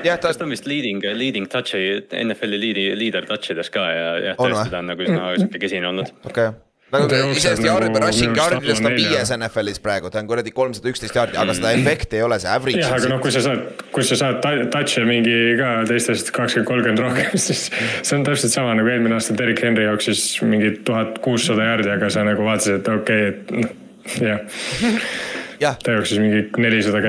jah, 0.04 0.18
ta. 0.20 0.34
on 0.42 0.50
vist 0.50 0.66
leading, 0.66 1.04
leading 1.14 1.48
touch'i, 1.48 2.02
NFL-i 2.24 2.60
liidi, 2.60 2.90
leader 2.98 3.30
touch 3.30 3.54
ides 3.54 3.70
ka 3.70 3.86
ja, 3.92 4.12
ja 4.32 4.36
tõesti 4.40 4.74
ta 4.74 4.82
on 4.82 4.94
nagu 4.96 5.06
üsna 5.06 5.34
sihuke 5.38 5.62
kesine 5.62 5.94
olnud. 5.94 6.10
okei 6.26 6.50
okay 6.50 6.73
nagu 6.94 7.10
iseenesest 7.34 7.64
nagu 7.66 8.02
rushing 8.04 8.38
yard'idest 8.38 8.88
on 8.88 8.96
viies 8.98 9.34
NFL-is 9.36 9.82
praegu, 9.84 10.12
ta 10.14 10.22
on 10.22 10.30
kuradi 10.30 10.54
kolmsada 10.56 10.92
üksteist 10.92 11.18
yard'i, 11.18 11.40
aga 11.42 11.56
seda 11.58 11.74
efekti 11.78 12.20
ei 12.20 12.26
ole, 12.28 12.40
see 12.44 12.52
average. 12.54 12.82
jah, 12.82 12.96
aga 12.98 13.12
noh, 13.12 13.22
kui 13.24 13.34
sa 13.36 13.44
saad, 13.46 13.84
kui 13.96 14.08
sa 14.08 14.20
saad 14.20 14.42
touch'e 14.74 15.06
mingi 15.10 15.38
ka 15.60 15.76
teistest 15.90 16.34
kakskümmend, 16.36 16.70
kolmkümmend 16.72 17.04
rohkem, 17.06 17.38
siis 17.48 17.68
see 17.74 18.18
on 18.18 18.26
täpselt 18.28 18.56
sama 18.56 18.76
nagu 18.80 18.94
eelmine 18.94 19.18
aasta 19.20 19.38
Derek 19.40 19.64
Henry 19.66 19.88
jooksis 19.90 20.26
mingi 20.48 20.76
tuhat 20.88 21.22
kuussada 21.26 21.72
yard'i, 21.74 21.94
aga 21.98 22.12
sa 22.14 22.26
nagu 22.28 22.46
vaatasid, 22.48 22.82
et 22.82 22.92
okei 22.98 23.30
okay,, 23.30 23.38
et 23.38 23.56
noh, 23.64 23.80
jah 24.24 24.44
ta 25.84 25.96
jooksis 25.98 26.22
mingi 26.22 26.44
nelisada 26.62 27.02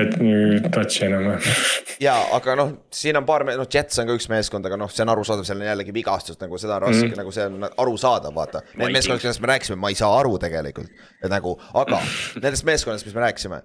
touch'i 0.73 1.05
enam. 1.07 1.29
ja, 2.03 2.15
aga 2.37 2.57
noh, 2.59 2.73
siin 2.93 3.19
on 3.19 3.27
paar, 3.27 3.45
noh, 3.47 3.69
Jets 3.71 4.01
on 4.01 4.09
ka 4.09 4.17
üks 4.17 4.29
meeskond, 4.31 4.67
aga 4.69 4.79
noh, 4.79 4.91
see 4.91 5.05
on 5.05 5.13
arusaadav, 5.15 5.47
seal 5.47 5.61
on 5.61 5.69
jällegi 5.69 5.95
vigastus, 5.95 6.39
nagu 6.41 6.59
seda 6.61 6.79
on 6.79 6.87
raske 6.87 7.01
mm, 7.01 7.13
-hmm. 7.13 7.23
nagu 7.23 7.35
see 7.35 7.47
on 7.49 7.69
arusaadav, 7.85 8.35
vaata. 8.35 8.61
Need 8.75 8.97
meeskonnad, 8.97 9.23
kellest 9.23 9.41
me 9.43 9.53
rääkisime, 9.53 9.79
ma 9.79 9.93
ei 9.93 9.99
saa 9.99 10.11
aru 10.19 10.37
tegelikult, 10.41 10.91
et 11.23 11.31
nagu, 11.31 11.57
aga 11.73 12.01
nendest 12.43 12.67
meeskondadest, 12.67 13.09
mis 13.09 13.17
me 13.17 13.27
rääkisime 13.27 13.63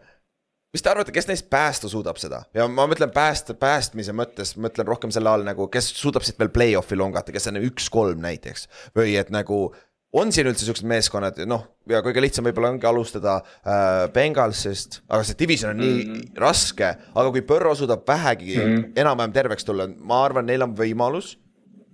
mis 0.70 0.82
te 0.82 0.90
arvate, 0.90 1.12
kes 1.14 1.26
neist 1.26 1.48
päästa 1.50 1.88
suudab 1.90 2.18
seda 2.22 2.44
ja 2.54 2.66
ma 2.70 2.86
mõtlen 2.90 3.10
päästa, 3.14 3.56
päästmise 3.58 4.14
mõttes, 4.14 4.54
mõtlen 4.54 4.86
rohkem 4.86 5.10
selle 5.14 5.32
all 5.32 5.46
nagu, 5.46 5.66
kes 5.72 5.90
suudab 5.98 6.26
siit 6.26 6.38
veel 6.38 6.52
play-off'i 6.54 6.98
longata, 6.98 7.34
kes 7.34 7.50
on 7.50 7.58
üks-kolm 7.64 8.22
näiteks. 8.22 8.68
või 8.96 9.16
et 9.18 9.32
nagu 9.34 9.74
on 10.12 10.32
siin 10.34 10.48
üldse 10.50 10.66
siuksed 10.66 10.86
meeskonnad, 10.90 11.38
noh, 11.48 11.66
ja 11.90 12.00
kõige 12.04 12.22
lihtsam 12.24 12.46
võib-olla 12.48 12.72
ongi 12.74 12.88
alustada 12.88 13.36
äh, 13.40 14.06
Bengalsist, 14.14 15.00
aga 15.08 15.26
see 15.26 15.38
division 15.38 15.74
on 15.74 15.82
mm 15.82 15.92
-hmm. 15.92 16.16
nii 16.16 16.40
raske, 16.42 16.88
aga 17.14 17.28
kui 17.30 17.44
Põrro 17.46 17.74
suudab 17.78 18.02
vähegi 18.08 18.56
mm 18.56 18.64
-hmm. 18.64 18.92
enam-vähem 19.04 19.32
terveks 19.32 19.64
tulla, 19.64 19.86
ma 19.98 20.24
arvan, 20.24 20.46
neil 20.46 20.62
on 20.62 20.74
võimalus. 20.76 21.36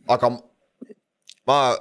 aga 0.08 0.30
ma, 1.46 1.76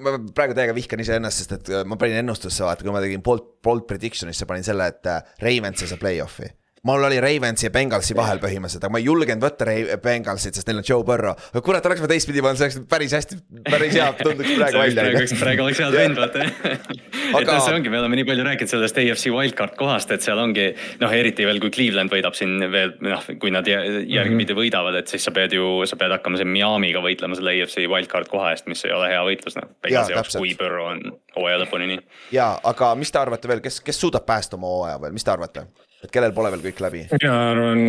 ma 0.00 0.18
praegu 0.34 0.54
täiega 0.54 0.74
vihkan 0.74 1.00
iseennast, 1.00 1.38
sest 1.38 1.52
et 1.52 1.68
äh, 1.68 1.84
ma 1.84 1.96
panin 1.96 2.16
ennustusse, 2.16 2.64
vaata, 2.64 2.82
kui 2.82 2.92
ma 2.92 3.00
tegin 3.00 3.22
bold, 3.22 3.62
bold 3.62 3.86
prediction'isse 3.86 4.46
panin 4.46 4.64
selle, 4.64 4.86
et 4.86 5.06
äh, 5.06 5.22
Ravens 5.40 5.82
ei 5.82 5.88
saa 5.88 5.98
play-off'i 5.98 6.50
mul 6.84 7.04
oli 7.04 7.20
Ravensi 7.20 7.66
ja 7.66 7.72
Bengalsi 7.72 8.14
vahel 8.16 8.40
põhimõtteliselt, 8.42 8.84
aga 8.84 8.92
ma 8.92 9.00
ei 9.00 9.06
julgenud 9.08 9.44
võtta 9.44 9.66
Bengalsit, 10.04 10.58
sest 10.58 10.68
neil 10.68 10.82
on 10.82 10.86
Joe 10.88 11.04
Burrow. 11.06 11.36
kurat, 11.64 11.86
oleks 11.88 12.02
ma 12.04 12.10
teistpidi 12.10 12.42
pannud, 12.44 12.60
see 12.60 12.68
oleks 12.68 12.88
päris 12.90 13.14
hästi, 13.16 13.38
päris 13.70 13.94
hea 13.96 14.08
tunduks 14.18 14.50
praegu 14.58 14.82
välja. 14.82 15.06
praegu 15.40 15.64
oleks 15.64 15.80
head 15.80 15.96
vend, 15.96 16.20
vaata. 16.20 16.44
et 16.44 17.48
noh, 17.48 17.62
see 17.64 17.76
ongi, 17.78 17.92
me 17.92 18.00
oleme 18.02 18.18
nii 18.20 18.26
palju 18.28 18.44
rääkinud 18.50 18.72
sellest 18.74 19.00
AFC 19.00 19.32
wildcard 19.32 19.78
kohast, 19.80 20.12
et 20.12 20.26
seal 20.26 20.40
ongi 20.40 20.66
noh, 21.00 21.14
eriti 21.16 21.48
veel, 21.48 21.62
kui 21.62 21.72
Cleveland 21.74 22.12
võidab 22.12 22.36
siin 22.36 22.68
veel 22.72 22.92
noh, 23.04 23.24
kui 23.40 23.54
nad 23.54 23.68
järgmine 23.68 24.44
mm 24.44 24.44
-hmm. 24.44 24.60
võidavad, 24.60 25.00
et 25.00 25.08
siis 25.08 25.24
sa 25.24 25.32
pead 25.32 25.56
ju, 25.56 25.86
sa 25.88 25.96
pead 26.00 26.12
hakkama 26.18 26.40
siin 26.40 26.52
Miami'ga 26.52 27.00
võitlema 27.04 27.38
selle 27.38 27.56
AFC 27.56 27.88
wildcard 27.88 28.28
koha 28.28 28.52
eest, 28.52 28.68
mis 28.68 28.84
ei 28.84 28.92
ole 28.92 29.08
hea 29.08 29.24
võitlus 29.24 29.56
noh. 29.56 29.72
Bengalsi 29.80 30.12
jaoks, 30.12 30.36
kui 30.36 30.52
Burrow 30.58 30.92
on 30.92 31.02
hooaja 31.36 31.64
lõpuni 31.64 31.88
nii. 31.94 32.04
ja, 32.36 32.58
aga 32.62 32.92
mis 32.94 33.12
te 33.12 33.18
arvate 33.18 33.48
veel, 33.48 33.64
kes, 33.64 33.80
kes 33.80 34.00
suudab 34.00 34.28
päästa 34.28 34.60
oma 34.60 34.68
hooaja 34.76 35.00
veel, 35.00 35.16
mis 35.16 35.24
te 35.24 35.32
arvate? 35.32 35.66
Et 36.04 36.12
kellel 36.12 36.34
pole 36.36 36.50
veel 36.52 36.64
kõik 36.66 36.80
läbi? 36.84 37.02
mina 37.14 37.34
arvan, 37.50 37.82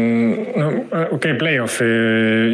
no 0.55 0.67
okei 0.71 1.07
okay,, 1.17 1.37
play-off'i 1.39 1.89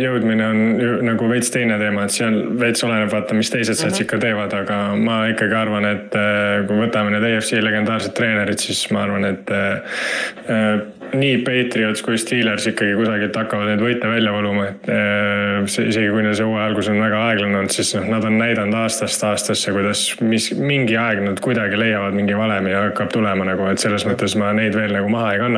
jõudmine 0.01 0.47
on 0.47 0.61
ju 0.81 0.93
nagu 1.05 1.29
veits 1.31 1.53
teine 1.53 1.77
teema, 1.81 2.07
et 2.07 2.15
seal 2.15 2.39
veits 2.61 2.85
oleneb 2.87 3.11
vaata, 3.13 3.37
mis 3.37 3.51
teised 3.53 3.77
satsid 3.77 4.05
mm 4.05 4.07
-hmm. 4.07 4.11
ka 4.11 4.21
teevad, 4.25 4.55
aga 4.61 4.79
ma 4.97 5.19
ikkagi 5.33 5.57
arvan, 5.57 5.85
et 5.85 6.17
äh, 6.17 6.65
kui 6.67 6.81
võtame 6.81 7.13
need 7.13 7.27
EFC 7.29 7.61
legendaarsed 7.61 8.17
treenerid, 8.17 8.59
siis 8.59 8.87
ma 8.91 9.05
arvan, 9.05 9.25
et 9.25 9.53
äh, 9.53 10.81
nii 11.13 11.37
Patriots 11.45 12.01
kui 12.05 12.17
Steelers 12.17 12.67
ikkagi 12.71 12.93
kusagilt 12.95 13.35
hakkavad 13.35 13.69
neid 13.71 13.83
võite 13.83 14.09
välja 14.09 14.31
valuma, 14.33 14.67
et 14.71 14.89
äh, 14.91 15.57
see, 15.71 15.89
isegi 15.91 16.09
kui 16.13 16.23
neil 16.23 16.35
see 16.37 16.47
hooaja 16.47 16.67
algus 16.69 16.89
on 16.91 17.01
väga 17.03 17.21
aeglane 17.29 17.59
olnud, 17.59 17.75
siis 17.75 17.93
noh, 17.97 18.07
nad 18.13 18.27
on 18.27 18.37
näidanud 18.39 18.77
aastast 18.81 19.23
aastasse, 19.27 19.73
kuidas 19.75 20.03
mis 20.23 20.51
mingi 20.57 20.97
aeg 20.99 21.23
nad 21.25 21.41
kuidagi 21.43 21.79
leiavad 21.79 22.15
mingi 22.17 22.37
valemi 22.37 22.73
ja 22.73 22.85
hakkab 22.87 23.11
tulema 23.13 23.47
nagu, 23.47 23.67
et 23.71 23.83
selles 23.83 24.05
mõttes 24.07 24.37
ma 24.39 24.53
neid 24.55 24.77
veel 24.77 24.95
nagu 24.95 25.11
maha 25.11 25.33
ei 25.35 25.43
kannaks. 25.43 25.50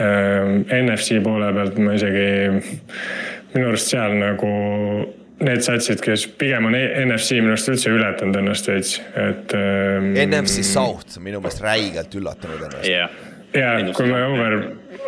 Äh, 0.00 0.82
NFC 0.82 1.18
poole 1.24 1.50
pealt 1.56 1.80
ma 1.82 1.96
isegi, 1.96 2.28
minu 3.54 3.72
arust 3.72 3.90
seal 3.90 4.14
nagu 4.20 4.52
need 5.40 5.64
satsid, 5.64 6.02
kes 6.04 6.26
pigem 6.40 6.68
on 6.68 6.76
NFC 6.76 7.40
minu 7.40 7.54
arust 7.56 7.72
üldse 7.72 7.92
ületanud 7.92 8.38
ennast 8.42 8.68
veits, 8.70 9.00
et 9.16 9.56
ähm,. 9.56 10.12
NFC 10.28 10.62
South 10.66 11.18
minu 11.24 11.40
meelest 11.40 11.64
räigelt 11.64 12.16
üllatanud 12.20 12.68
ennast 12.68 12.88
yeah 12.88 13.10
ja 13.54 13.70
kui 13.96 14.06
me 14.06 14.20
over, 14.24 14.56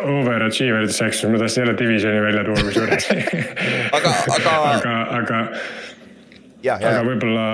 overachiever'id 0.03 0.91
saaks, 0.91 1.21
siis 1.21 1.31
ma 1.31 1.39
tahtsin 1.39 1.63
jälle 1.63 1.75
divisioni 1.79 2.21
välja 2.21 2.43
tuua 2.43 2.65
kusjuures 2.67 3.07
aga, 3.97 4.13
aga. 4.35 4.55
aga, 4.71 4.95
aga 5.19 5.39
Ja, 6.63 6.77
ja. 6.79 6.93
aga 6.93 7.01
võib-olla, 7.03 7.45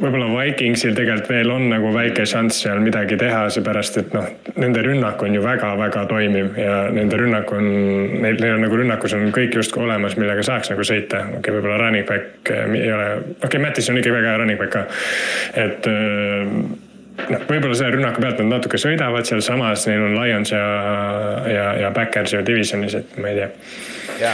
võib-olla 0.00 0.26
Vikingsil 0.32 0.96
tegelikult 0.96 1.28
veel 1.30 1.52
on 1.54 1.68
nagu 1.70 1.92
väike 1.94 2.24
šanss 2.26 2.64
seal 2.64 2.80
midagi 2.82 3.14
teha, 3.20 3.44
seepärast 3.54 4.00
et 4.00 4.16
noh, 4.16 4.26
nende 4.58 4.82
rünnak 4.82 5.22
on 5.22 5.36
ju 5.36 5.42
väga-väga 5.44 6.02
toimiv 6.10 6.58
ja 6.58 6.80
nende 6.94 7.20
rünnak 7.20 7.52
on, 7.54 7.68
neil, 8.24 8.40
neil 8.42 8.56
on 8.56 8.64
nagu 8.66 8.80
rünnakus 8.80 9.14
on 9.14 9.30
kõik 9.34 9.54
justkui 9.60 9.84
olemas, 9.86 10.18
millega 10.18 10.42
saaks 10.42 10.72
nagu 10.72 10.82
sõita. 10.82 11.22
okei 11.28 11.38
okay,, 11.38 11.54
võib-olla 11.60 11.78
running 11.84 12.10
back 12.10 12.50
eh, 12.50 12.66
ei 12.80 12.90
ole, 12.96 13.06
okei 13.36 13.46
okay,, 13.52 13.62
Mattis 13.68 13.92
on 13.92 14.02
ikkagi 14.02 14.16
väga 14.18 14.34
hea 14.34 14.42
running 14.42 14.58
back 14.64 14.74
ka, 14.74 14.84
et 15.62 15.86
äh, 15.86 16.52
noh, 17.36 17.46
võib-olla 17.46 17.78
selle 17.78 17.94
rünnaku 18.00 18.26
pealt 18.26 18.42
nad 18.42 18.50
natuke 18.56 18.82
sõidavad 18.82 19.30
sealsamas, 19.30 19.86
neil 19.86 20.08
on 20.08 20.18
Lions 20.18 20.50
ja, 20.56 20.66
ja, 21.54 21.70
ja 21.84 21.94
Backers 21.94 22.34
ju 22.34 22.42
divisionis, 22.50 22.98
et 22.98 23.14
ma 23.22 23.30
ei 23.30 23.44
tea. 23.44 23.50
Ja, 24.20 24.32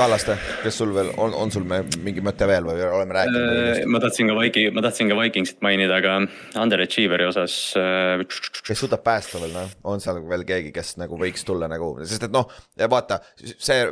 Kallaste, 0.00 0.36
kes 0.62 0.78
sul 0.80 0.94
veel 0.94 1.10
on, 1.20 1.34
on 1.36 1.52
sul 1.52 1.66
mingi 1.66 2.22
mõte 2.24 2.46
veel 2.48 2.64
või 2.64 2.80
oleme 2.86 3.16
rääkinud? 3.18 3.58
Äh, 3.60 3.82
ma 3.90 4.00
tahtsin 4.02 4.30
ka 4.30 4.36
Viking, 4.38 4.72
ma 4.76 4.84
tahtsin 4.86 5.10
ka 5.12 5.18
Vikingsit 5.18 5.60
mainida, 5.64 5.98
aga 6.00 6.16
underachiever'i 6.62 7.28
osas. 7.28 7.58
Äh, 7.76 8.24
kes 8.66 8.80
suudab 8.80 9.04
päästa 9.04 9.42
veel 9.42 9.52
noh, 9.56 9.70
on 9.92 10.02
seal 10.02 10.22
veel 10.30 10.46
keegi, 10.48 10.72
kes 10.74 10.96
nagu 11.00 11.20
võiks 11.20 11.44
tulla 11.46 11.68
nagu, 11.70 11.92
sest 12.04 12.30
et 12.30 12.34
noh, 12.34 12.48
vaata 12.88 13.20
see 13.36 13.82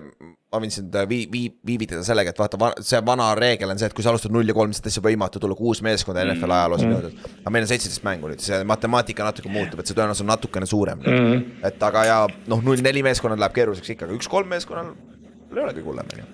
ma 0.48 0.60
võin 0.62 0.72
sind 0.72 0.94
vii-, 1.10 1.26
vii-, 1.28 1.50
viivitada 1.66 2.00
sellega, 2.06 2.32
et 2.32 2.38
vaata, 2.40 2.70
see 2.84 3.00
vana 3.04 3.26
reegel 3.36 3.68
on 3.68 3.80
see, 3.80 3.90
et 3.90 3.96
kui 3.96 4.04
sa 4.04 4.14
alustad 4.14 4.32
null 4.32 4.48
ja 4.48 4.56
kolm, 4.56 4.72
siis 4.72 4.86
täitsa 4.86 5.02
võimatu 5.04 5.42
tulla 5.42 5.56
kuus 5.58 5.82
meeskonda 5.84 6.24
NFL 6.24 6.54
ajaloos 6.56 6.84
mm. 6.86 6.94
-hmm. 6.94 7.28
aga 7.42 7.52
meil 7.52 7.66
on 7.66 7.70
seitseteist 7.74 8.06
mängu 8.06 8.32
nüüd 8.32 8.40
see 8.44 8.62
matemaatika 8.64 9.28
natuke 9.28 9.52
muutub, 9.52 9.82
et 9.82 9.90
see 9.90 9.98
tõenäosus 9.98 10.24
on 10.24 10.32
natukene 10.32 10.66
suurem 10.66 11.04
mm. 11.04 11.20
-hmm. 11.20 11.68
et 11.68 11.82
aga 11.90 12.04
ja 12.08 12.18
noh, 12.46 12.64
null 12.64 12.80
neli 12.80 13.04
meeskonnad 13.04 13.44
läheb 13.44 13.58
keeruliseks 13.60 13.92
ikka, 13.92 14.08
aga 14.08 14.16
üks-kolm 14.16 14.48
meeskonnal 14.56 14.94
ei 15.56 15.64
ole 15.64 15.74
kõige 15.76 15.88
hullem 15.90 16.12
on 16.12 16.22
ju. 16.22 16.26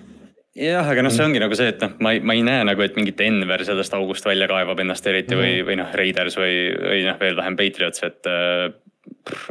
jah, 0.65 0.89
aga 0.93 1.05
noh, 1.05 1.13
see 1.13 1.25
ongi 1.25 1.43
nagu 1.43 1.57
see, 1.57 1.73
et 1.73 1.83
noh, 1.83 1.93
ma 1.99 2.15
ei, 2.15 2.23
ma 2.23 2.37
ei 2.37 2.45
näe 2.47 2.63
nagu, 2.67 2.85
et 2.85 2.95
mingi 2.99 3.15
Denver 3.17 3.65
sellest 3.67 3.93
august 3.97 4.25
välja 4.25 4.47
kaevab 4.51 4.79
ennast 4.83 5.07
eriti 5.07 5.35
mm 5.35 5.41
-hmm. 5.41 5.53
või, 5.59 5.67
või 5.69 5.77
noh, 5.83 5.93
Raiders 6.01 6.39
või, 6.39 6.57
või 6.79 7.05
noh, 7.09 7.19
veel 7.19 7.39
vähem 7.41 7.59
Patriots, 7.59 8.03
et 8.03 8.31
äh, 8.31 8.73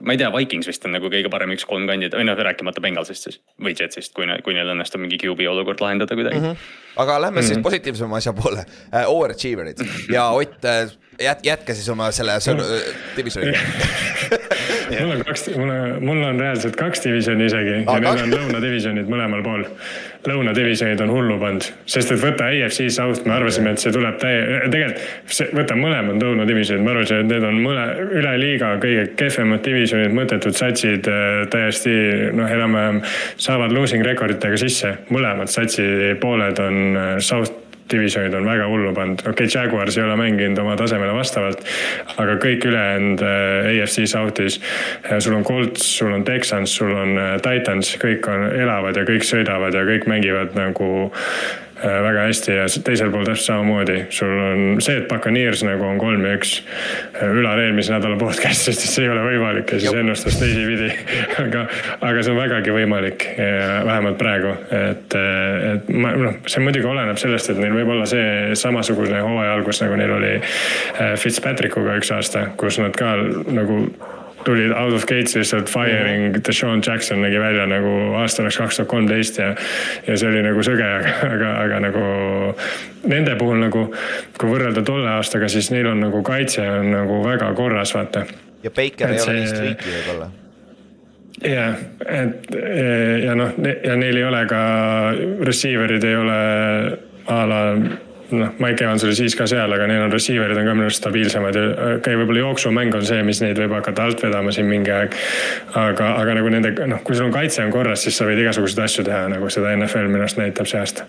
ma 0.02 0.14
ei 0.14 0.18
tea, 0.18 0.30
Vikings 0.34 0.68
vist 0.70 0.84
on 0.86 0.94
nagu 0.94 1.10
kõige 1.10 1.30
parem 1.30 1.52
üks 1.54 1.66
kolm 1.68 1.86
kandidaat 1.90 2.18
või 2.20 2.28
noh, 2.28 2.38
rääkimata 2.48 2.82
Bengalsist 2.84 3.28
siis 3.28 3.40
või 3.62 3.74
Jetsist, 3.78 4.14
kui, 4.16 4.26
kui 4.46 4.54
neil 4.56 4.70
õnnestub 4.74 5.02
mingi 5.02 5.18
QB 5.22 5.46
olukord 5.50 5.82
lahendada 5.82 6.14
kuidagi 6.14 6.40
mm. 6.40 6.46
-hmm. 6.52 7.00
aga 7.02 7.20
lähme 7.26 7.40
mm 7.40 7.44
-hmm. 7.44 7.54
siis 7.54 7.62
positiivsema 7.62 8.16
asja 8.16 8.32
poole 8.32 8.64
uh,, 8.66 9.04
overachiever'id 9.06 9.84
ja 10.12 10.28
Ott 10.30 10.64
uh,, 10.64 10.90
jät-, 11.18 11.42
jätka 11.42 11.74
siis 11.74 11.88
oma 11.88 12.10
selle 12.12 12.32
mm 12.32 12.60
-hmm. 12.60 12.94
divisioniga. 13.16 13.58
mul 14.90 15.14
on 15.14 15.22
kaks, 15.24 15.48
mul 15.56 15.70
on, 15.70 16.04
mul 16.04 16.22
on 16.28 16.40
reaalselt 16.40 16.76
kaks 16.76 17.04
divisjoni 17.04 17.48
isegi. 17.48 17.76
Ja 17.80 17.96
Aga- 17.96 18.14
need 18.14 18.26
on 18.26 18.34
lõunadivisjonid 18.38 19.10
mõlemal 19.10 19.44
pool. 19.44 19.64
lõunadivisjonid 20.24 21.02
on 21.04 21.10
hullu 21.12 21.34
pannud, 21.36 21.66
sest 21.84 22.14
et 22.14 22.20
võta 22.22 22.46
AFC 22.48 22.86
South, 22.88 23.26
me 23.28 23.34
arvasime, 23.34 23.74
et 23.74 23.82
see 23.82 23.92
tuleb 23.92 24.16
täie, 24.22 24.62
tegelikult 24.72 25.34
see, 25.36 25.50
võta 25.52 25.76
mõlemad 25.76 26.22
lõunadivisjonid, 26.22 26.84
ma 26.84 26.94
arvasin, 26.94 27.20
et 27.20 27.28
need 27.28 27.44
on 27.44 27.58
mõle, 27.60 27.84
üle 28.20 28.32
liiga 28.40 28.70
kõige 28.80 29.04
kehvemad 29.20 29.60
divisjonid, 29.66 30.16
mõttetud 30.16 30.56
satsid, 30.56 31.10
täiesti 31.52 31.92
noh, 32.32 32.48
enam-vähem 32.56 33.02
saavad 33.36 33.76
losing 33.76 34.06
rekorditega 34.06 34.56
sisse, 34.64 34.94
mõlemad 35.12 35.52
satsi 35.52 35.84
pooled 36.24 36.64
on 36.64 36.80
äh, 36.96 37.12
South 37.20 37.63
divisjonid 37.90 38.34
on 38.34 38.46
väga 38.48 38.68
hullu 38.70 38.92
pannud, 38.96 39.20
okei 39.24 39.46
okay,, 39.46 39.50
Jaguars 39.54 39.98
ei 39.98 40.04
ole 40.04 40.16
mänginud 40.16 40.58
oma 40.62 40.76
tasemele 40.80 41.14
vastavalt, 41.16 41.64
aga 42.16 42.38
kõik 42.42 42.68
ülejäänud 42.70 43.24
äh, 43.24 43.70
AFC 43.74 44.08
South'is, 44.10 44.60
sul 45.18 45.36
on 45.36 45.44
Colts, 45.44 45.84
sul 45.98 46.14
on 46.14 46.24
Texans, 46.24 46.76
sul 46.76 46.94
on 46.94 47.18
äh, 47.18 47.34
Titans, 47.44 47.94
kõik 48.02 48.28
on, 48.30 48.48
elavad 48.56 48.96
ja 48.96 49.06
kõik 49.08 49.26
sõidavad 49.28 49.76
ja 49.76 49.84
kõik 49.88 50.08
mängivad 50.10 50.56
nagu 50.58 50.90
äh, 51.10 51.63
väga 51.82 52.26
hästi 52.28 52.54
ja 52.54 52.66
teisel 52.86 53.10
pool 53.12 53.24
täpselt 53.26 53.48
samamoodi, 53.48 53.96
sul 54.14 54.30
on 54.30 54.62
see, 54.84 54.98
et 55.00 55.08
Buccaneers 55.10 55.64
nagu 55.66 55.86
on 55.86 55.98
kolm 55.98 56.24
ja 56.26 56.36
üks. 56.38 56.54
Ülar 57.24 57.60
eelmise 57.64 57.94
nädala 57.94 58.18
podcast'ist, 58.20 58.84
et 58.84 58.94
see 58.94 59.06
ei 59.06 59.10
ole 59.12 59.24
võimalik 59.26 59.74
ja 59.74 59.80
siis 59.82 59.98
ennustas 59.98 60.38
teisipidi. 60.40 60.90
aga, 61.44 61.66
aga 61.98 62.22
see 62.22 62.34
on 62.34 62.40
vägagi 62.40 62.74
võimalik, 62.74 63.26
vähemalt 63.90 64.18
praegu, 64.20 64.54
et, 64.70 65.18
et 65.18 65.92
ma 65.94 66.14
noh, 66.18 66.40
see 66.50 66.62
muidugi 66.64 66.90
oleneb 66.90 67.20
sellest, 67.20 67.52
et 67.52 67.62
neil 67.62 67.74
võib 67.76 67.94
olla 67.96 68.08
see 68.08 68.58
samasugune 68.58 69.22
hooaja 69.24 69.54
algus, 69.58 69.82
nagu 69.84 69.98
neil 70.00 70.16
oli 70.18 70.34
äh, 70.38 71.14
Fitzpatrickuga 71.20 71.98
üks 72.00 72.12
aasta, 72.14 72.48
kus 72.60 72.78
nad 72.82 72.94
ka 72.98 73.16
nagu 73.54 73.82
tulid 74.44 74.72
out 74.76 74.92
of 74.96 75.06
gates 75.08 75.34
lihtsalt 75.36 75.70
firing, 75.72 76.36
Deshaun 76.46 76.82
Jackson 76.86 77.22
nägi 77.24 77.40
välja 77.40 77.66
nagu 77.70 77.94
aasta 78.20 78.42
oleks 78.44 78.58
kaks 78.60 78.76
tuhat 78.80 78.88
kolmteist 78.92 79.38
ja, 79.40 79.50
ja 80.06 80.16
see 80.20 80.28
oli 80.30 80.42
nagu 80.46 80.62
sõge, 80.66 80.84
aga, 80.84 81.14
aga, 81.32 81.50
aga 81.64 81.80
nagu 81.88 82.04
nende 83.10 83.34
puhul 83.40 83.60
nagu, 83.64 83.86
kui 84.38 84.50
võrrelda 84.52 84.84
tolle 84.86 85.10
aastaga, 85.16 85.48
siis 85.52 85.70
neil 85.74 85.88
on 85.90 86.00
nagu 86.06 86.22
kaitse 86.26 86.64
on 86.78 86.90
nagu 86.94 87.20
väga 87.24 87.50
korras, 87.58 87.94
vaata 87.96 88.24
ja 88.64 88.70
Baker 88.72 89.10
Et 89.10 89.18
ei 89.18 89.20
ole 89.20 89.26
see- 89.26 89.36
nii 89.40 89.50
streaky 89.52 89.92
võib-olla. 89.98 90.30
jah, 91.44 91.74
et 92.06 92.54
ja 93.24 93.34
noh, 93.36 93.52
ja 93.84 93.96
neil 94.00 94.16
ei 94.16 94.24
ole 94.24 94.44
ka, 94.48 94.60
receiver'id 95.44 96.04
ei 96.08 96.16
ole 96.16 96.38
a 97.26 97.40
la 97.48 97.60
noh, 98.38 98.52
Mike 98.62 98.84
Evans 98.84 99.04
oli 99.06 99.14
siis 99.18 99.36
ka 99.38 99.46
seal, 99.50 99.72
aga 99.72 99.86
neil 99.90 100.04
on 100.04 100.12
receiver'id 100.12 100.58
on 100.60 100.68
ka 100.68 100.74
minu 100.76 100.88
arust 100.88 101.02
stabiilsemad 101.02 101.58
ja 101.58 101.64
okei 101.70 101.96
okay,, 101.98 102.18
võib-olla 102.20 102.42
jooksumäng 102.44 102.94
on 102.98 103.06
see, 103.06 103.22
mis 103.26 103.40
neid 103.44 103.58
võib 103.60 103.74
hakata 103.76 104.06
alt 104.08 104.22
vedama 104.24 104.52
siin 104.54 104.68
mingi 104.70 104.92
aeg. 104.94 105.16
aga, 105.80 106.10
aga 106.20 106.36
nagu 106.38 106.52
nende 106.52 106.72
noh, 106.90 107.02
kui 107.06 107.16
sul 107.16 107.28
on 107.28 107.34
kaitse 107.34 107.64
on 107.64 107.72
korras, 107.74 108.04
siis 108.06 108.18
sa 108.18 108.28
võid 108.28 108.42
igasuguseid 108.44 108.84
asju 108.86 109.06
teha, 109.08 109.26
nagu 109.32 109.50
seda 109.52 109.72
NFL 109.76 110.10
minu 110.10 110.24
arust 110.24 110.40
näitab 110.40 110.70
see 110.70 110.80
aasta. 110.80 111.06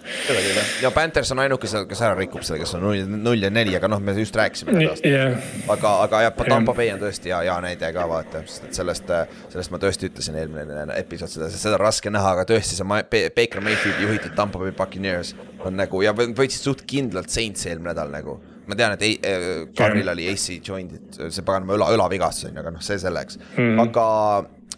ja 0.84 0.92
Panthers 0.96 1.32
on 1.36 1.44
ainuke, 1.46 1.70
kes 1.90 2.04
ära 2.06 2.18
rikub 2.20 2.46
selle, 2.46 2.62
kes 2.64 2.76
on 2.78 2.86
null, 3.24 3.46
ja 3.46 3.52
neli, 3.54 3.76
aga 3.78 3.90
noh, 3.92 4.04
me 4.04 4.16
just 4.20 4.36
rääkisime 4.36 4.76
sellest. 4.78 5.06
jah, 5.10 5.36
aga, 5.72 5.96
aga 6.08 6.24
jah, 6.28 6.38
Tampa 6.46 6.76
Bay 6.78 6.94
on 6.94 7.02
tõesti 7.02 7.34
hea, 7.34 7.42
hea 7.50 7.58
näide 7.66 7.92
ka 7.96 8.08
vaata, 8.10 8.44
sellest, 8.48 9.12
sellest 9.54 9.74
ma 9.74 9.82
tõesti 9.82 10.12
ütlesin 10.12 10.38
eelmine 10.40 10.88
episood 11.00 11.32
seda, 11.32 11.50
seda 11.54 11.80
on 11.80 11.86
raske 11.86 12.14
näha, 12.14 12.36
aga 12.38 12.48
tõesti 12.50 12.78
see 12.78 13.30
Baker 13.36 13.64
Mayfieldi 13.66 14.08
juhitud 14.08 14.36
Tampa 14.38 14.62
Bay 14.62 14.74
Buccaneers 14.76 15.36
on 15.66 15.78
nagu 15.80 16.02
ja 16.04 16.14
võ- 16.16 16.34
võitsid 16.38 16.66
suht 16.68 16.84
kindlalt 17.16 17.32
Saints 17.32 17.66
eelmine 17.70 17.93
nädal 17.93 18.11
nagu. 18.13 18.39
ma 18.66 18.76
tean, 18.76 18.95
et 18.95 19.01
ei, 19.05 19.18
äh, 19.22 19.68
Carril 19.78 20.09
oli 20.09 20.26
AC 20.32 20.55
joint'id, 20.66 21.20
see 21.30 21.45
paganama 21.45 21.76
õla, 21.76 21.91
õlavigastus 21.93 22.47
on 22.49 22.55
ju, 22.55 22.63
aga 22.63 22.72
noh, 22.74 22.82
see 22.82 22.97
selleks 22.97 23.38
mm., 23.53 23.82
aga 23.84 24.05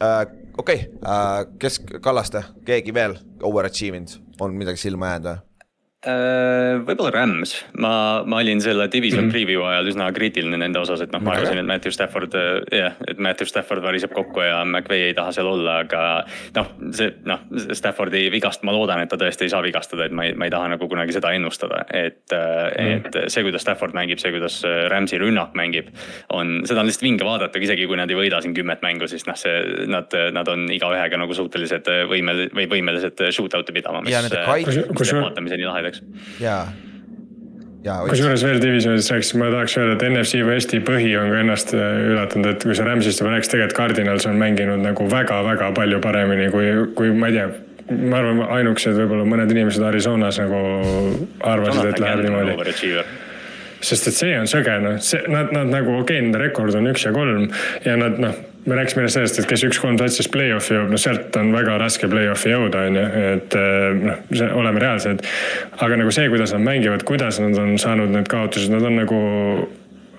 äh, 0.04 0.18
okei 0.60 0.82
okay, 0.84 0.98
äh,, 1.08 1.44
kes, 1.62 1.80
Kallaste, 2.04 2.44
keegi 2.68 2.94
veel 2.94 3.16
overachieving 3.48 4.10
on 4.44 4.58
midagi 4.60 4.84
silma 4.84 5.14
jäänud 5.14 5.30
või? 5.32 5.47
Äh, 6.06 6.78
võib-olla 6.86 7.10
Rams, 7.10 7.56
ma, 7.82 8.22
ma 8.22 8.38
olin 8.44 8.60
selle 8.62 8.86
division 8.94 9.24
mm 9.24 9.28
-hmm. 9.28 9.34
preview 9.34 9.64
ajal 9.66 9.88
üsna 9.90 10.12
kriitiline 10.14 10.60
nende 10.62 10.78
osas, 10.78 11.02
et 11.02 11.10
noh, 11.10 11.24
ma 11.26 11.32
arvasin, 11.34 11.58
et 11.58 11.66
Matthew 11.66 11.90
Stafford, 11.96 12.36
jah, 12.70 12.94
et 13.10 13.18
Matthew 13.18 13.50
Stafford 13.50 13.82
variseb 13.82 14.14
kokku 14.14 14.44
ja 14.46 14.60
McVay 14.62 15.08
ei 15.08 15.16
taha 15.18 15.32
seal 15.34 15.50
olla, 15.50 15.80
aga 15.82 16.02
noh, 16.54 16.68
see 16.94 17.16
noh, 17.26 17.42
Staffordi 17.74 18.28
vigast 18.30 18.62
ma 18.62 18.76
loodan, 18.78 19.02
et 19.02 19.10
ta 19.10 19.18
tõesti 19.18 19.48
ei 19.48 19.50
saa 19.50 19.64
vigastada, 19.66 20.06
et 20.06 20.14
ma 20.14 20.28
ei, 20.28 20.36
ma 20.38 20.46
ei 20.46 20.54
taha 20.54 20.68
nagu 20.76 20.88
kunagi 20.88 21.18
seda 21.18 21.32
ennustada, 21.34 21.82
et 21.90 22.30
mm, 22.30 22.78
-hmm. 22.78 23.08
et 23.08 23.32
see, 23.34 23.42
kuidas 23.42 23.66
Stafford 23.66 23.98
mängib, 23.98 24.22
see, 24.22 24.32
kuidas 24.32 24.62
Rams'i 24.94 25.18
rünnak 25.18 25.58
mängib, 25.58 25.90
on, 26.30 26.62
seda 26.70 26.86
on 26.86 26.92
lihtsalt 26.92 27.10
vinge 27.10 27.26
vaadata, 27.26 27.58
isegi 27.58 27.90
kui 27.90 27.98
nad 27.98 28.10
ei 28.10 28.20
võida 28.22 28.42
siin 28.46 28.54
kümmet 28.54 28.86
mängu, 28.86 29.08
siis 29.10 29.26
noh, 29.26 29.36
see, 29.36 29.66
nad, 29.90 30.14
nad 30.32 30.48
on 30.48 30.70
igaühega 30.70 31.18
nagu 31.18 31.34
suutelised 31.34 31.90
võimel- 32.06 32.54
või 32.54 32.70
võimelised 32.70 33.18
shootout'i 33.32 33.74
pidama, 33.74 34.06
mis 34.06 34.14
Ja 34.14 34.22
nende 34.22 34.46
kait- 34.46 34.70
Vaatamiseni 35.88 35.88
lahedaks. 35.88 36.04
jaa, 36.40 36.68
jaa. 37.84 38.08
kusjuures 38.08 38.44
veel 38.44 38.60
divisionist 38.62 39.12
rääkides, 39.12 39.36
ma 39.40 39.52
tahaks 39.54 39.78
öelda, 39.78 39.96
et 39.96 40.06
NFC 40.10 40.42
Westi 40.48 40.82
põhi 40.86 41.14
on 41.20 41.32
ka 41.32 41.40
ennast 41.44 41.74
äh, 41.76 42.02
üllatanud, 42.12 42.50
et 42.52 42.66
kui 42.66 42.76
sa 42.78 42.88
Rams'ist 42.88 43.22
juba 43.22 43.36
rääkisid, 43.36 43.54
tegelikult 43.56 43.78
Cardinals 43.78 44.28
on 44.30 44.42
mänginud 44.42 44.84
nagu 44.84 45.08
väga-väga 45.12 45.72
palju 45.78 46.02
paremini 46.04 46.50
kui, 46.54 46.74
kui 46.98 47.14
ma 47.14 47.32
ei 47.32 47.38
tea, 47.38 47.48
ma 48.10 48.20
arvan, 48.20 48.44
ainukesed 48.58 48.98
võib-olla 48.98 49.30
mõned 49.30 49.56
inimesed 49.56 49.86
Arizonas 49.88 50.42
nagu 50.44 50.60
arvasid, 51.54 51.94
et 51.94 52.04
läheb 52.04 52.26
niimoodi. 52.26 53.08
sest 53.88 54.10
et 54.10 54.18
see 54.18 54.36
on 54.40 54.50
sõge, 54.50 54.74
noh, 54.84 55.00
see, 55.04 55.24
nad, 55.32 55.54
nad 55.56 55.70
nagu 55.72 56.00
okei 56.00 56.18
okay,, 56.18 56.26
nende 56.26 56.42
rekord 56.42 56.76
on 56.76 56.92
üks 56.92 57.06
ja 57.06 57.16
kolm 57.16 57.50
ja 57.86 57.98
nad 58.00 58.20
noh, 58.20 58.38
me 58.68 58.76
rääkisime 58.76 59.06
enne 59.06 59.12
sellest, 59.14 59.40
et 59.40 59.48
kes 59.50 59.64
üks-kolm 59.70 59.98
satsis 60.00 60.28
play-off'i 60.32 60.76
jõuab, 60.76 60.92
no 60.92 61.00
sealt 61.00 61.36
on 61.40 61.54
väga 61.56 61.78
raske 61.80 62.10
play-off'i 62.12 62.52
jõuda, 62.52 62.84
on 62.90 63.00
ju, 63.00 63.06
et 63.32 63.58
eh, 63.58 64.02
noh, 64.04 64.56
oleme 64.60 64.84
reaalsed. 64.84 65.24
aga 65.80 66.00
nagu 66.04 66.14
see, 66.14 66.28
kuidas 66.34 66.54
nad 66.56 66.66
mängivad, 66.66 67.06
kuidas 67.08 67.40
nad 67.44 67.56
on 67.62 67.78
saanud 67.82 68.12
need 68.12 68.28
kaotused, 68.32 68.74
nad 68.74 68.84
on 68.84 69.00
nagu 69.00 69.22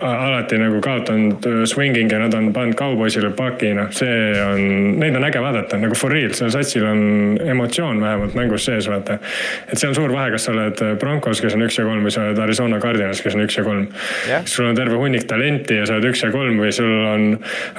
alati 0.00 0.58
nagu 0.60 0.78
kaotanud 0.82 1.46
äh, 1.46 1.62
swinging 1.66 2.12
ja 2.12 2.20
nad 2.22 2.34
on 2.34 2.52
pannud 2.54 2.76
kauboisile 2.78 3.30
paki, 3.36 3.72
noh, 3.74 3.88
see 3.94 4.30
on, 4.42 4.60
neid 5.00 5.16
on 5.18 5.26
äge 5.26 5.40
vaadata 5.42 5.78
nagu 5.80 5.96
for 5.98 6.12
real, 6.14 6.30
sellel 6.36 6.52
satsil 6.54 6.86
on 6.86 7.00
emotsioon 7.42 7.98
vähemalt 8.02 8.36
mängus 8.38 8.68
sees, 8.68 8.86
vaata. 8.90 9.18
et 9.66 9.78
see 9.78 9.88
on 9.90 9.96
suur 9.98 10.12
vahe, 10.14 10.30
kas 10.34 10.46
sa 10.46 10.52
oled 10.54 10.82
Broncos, 11.00 11.42
kes 11.42 11.56
on 11.56 11.64
üks 11.66 11.80
ja 11.80 11.86
kolm 11.88 12.06
või 12.06 12.14
sa 12.14 12.28
oled 12.28 12.42
Arizona 12.44 12.78
Cardinals, 12.82 13.22
kes 13.24 13.34
on 13.34 13.42
üks 13.46 13.58
ja 13.58 13.64
kolm 13.66 13.88
Jah. 14.28 14.46
sul 14.46 14.68
on 14.68 14.78
terve 14.78 15.00
hunnik 15.00 15.26
talenti 15.30 15.80
ja 15.80 15.88
sa 15.88 15.96
oled 15.98 16.10
üks 16.12 16.22
ja 16.22 16.30
kolm 16.34 16.60
või 16.62 16.70
sul 16.74 16.92
on 17.08 17.26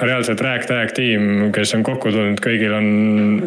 reaalselt 0.02 0.42
ragtag 0.44 0.92
tiim, 0.96 1.48
kes 1.56 1.72
on 1.78 1.86
kokku 1.86 2.12
tulnud, 2.12 2.42
kõigil 2.44 2.74
on 2.76 2.90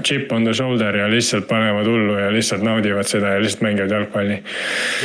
chip 0.08 0.34
on 0.34 0.48
the 0.50 0.56
shoulder 0.58 0.98
ja 0.98 1.10
lihtsalt 1.12 1.46
panevad 1.52 1.90
hullu 1.90 2.18
ja 2.18 2.32
lihtsalt 2.34 2.66
naudivad 2.66 3.10
seda 3.10 3.36
ja 3.36 3.44
lihtsalt 3.44 3.68
mängivad 3.68 3.94
jalgpalli. 4.00 4.40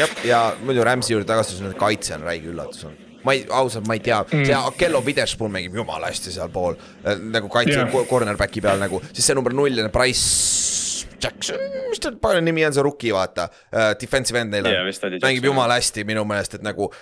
jah, 0.01 0.17
ja 0.25 0.41
muidu 0.65 0.89
Rams'i 0.89 1.13
juurde 1.17 1.29
tagasi, 1.29 1.61
kaitse 1.77 2.17
on 2.17 2.27
räige 2.31 2.49
üllatus 2.55 2.89
on 2.89 2.97
ma 3.25 3.35
ei, 3.35 3.45
ausalt 3.51 3.89
ma 3.89 3.97
ei 3.99 4.03
tea. 4.05 4.21
Mm., 4.29 4.47
see 4.49 4.79
Kello 4.79 5.03
Witherspoon 5.07 5.53
mängib 5.55 5.77
jumala 5.81 6.13
hästi 6.13 6.35
sealpool 6.37 6.79
äh, 6.79 7.19
nagu 7.35 7.51
kaitse 7.53 7.79
yeah. 7.79 8.07
cornerback'i 8.11 8.63
peal 8.65 8.81
nagu, 8.83 9.03
siis 9.13 9.27
see 9.29 9.39
number 9.39 9.57
null 9.57 9.83
ja 9.83 9.89
Price 9.93 11.07
Jackson, 11.19 11.59
mis 11.91 12.01
ta 12.03 12.13
palju 12.15 12.43
nimi 12.45 12.65
on, 12.67 12.75
see 12.75 12.85
rookie, 12.87 13.13
vaata? 13.15 13.49
Uh,, 13.73 13.93
defensive 14.01 14.39
end 14.39 14.55
neil 14.55 14.69
on. 14.69 14.75
Oli 15.11 15.23
mängib 15.23 15.49
jumala 15.51 15.79
hästi 15.81 16.05
minu 16.07 16.25
meelest, 16.29 16.59
et 16.61 16.67
nagu 16.67 16.93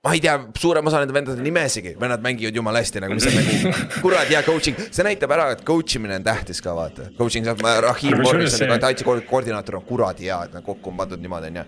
ma 0.00 0.12
ei 0.14 0.20
tea, 0.22 0.36
suurem 0.54 0.86
osa 0.86 1.00
nende 1.02 1.12
vendade 1.12 1.42
nimesigi, 1.42 1.96
vennad 1.98 2.22
mängivad 2.22 2.54
jumala 2.54 2.78
hästi 2.78 3.00
nagu, 3.02 3.16
mis 3.18 3.24
on 3.26 3.34
nagu 3.34 3.72
kuradi 4.04 4.36
hea 4.36 4.42
coaching, 4.46 4.76
see 4.94 5.02
näitab 5.02 5.32
ära, 5.34 5.48
et 5.56 5.64
coach 5.66 5.96
imine 5.98 6.14
on 6.20 6.22
tähtis 6.24 6.60
ka 6.62 6.70
vaata. 6.76 7.08
Coaching 7.18 7.48
saab, 7.48 7.64
Rahim 7.82 8.14
Aga 8.14 8.20
kusjuures 8.22 8.28
Morrison, 8.54 8.70
see- 8.70 8.78
kaitsekoordinaator 8.84 9.80
on 9.80 9.82
kuradi 9.88 10.28
hea, 10.30 10.38
et 10.46 10.54
nad 10.54 10.62
kokku 10.62 10.92
on 10.92 11.00
pandud 11.02 11.18
niimoodi 11.24 11.50
onju. 11.50 11.64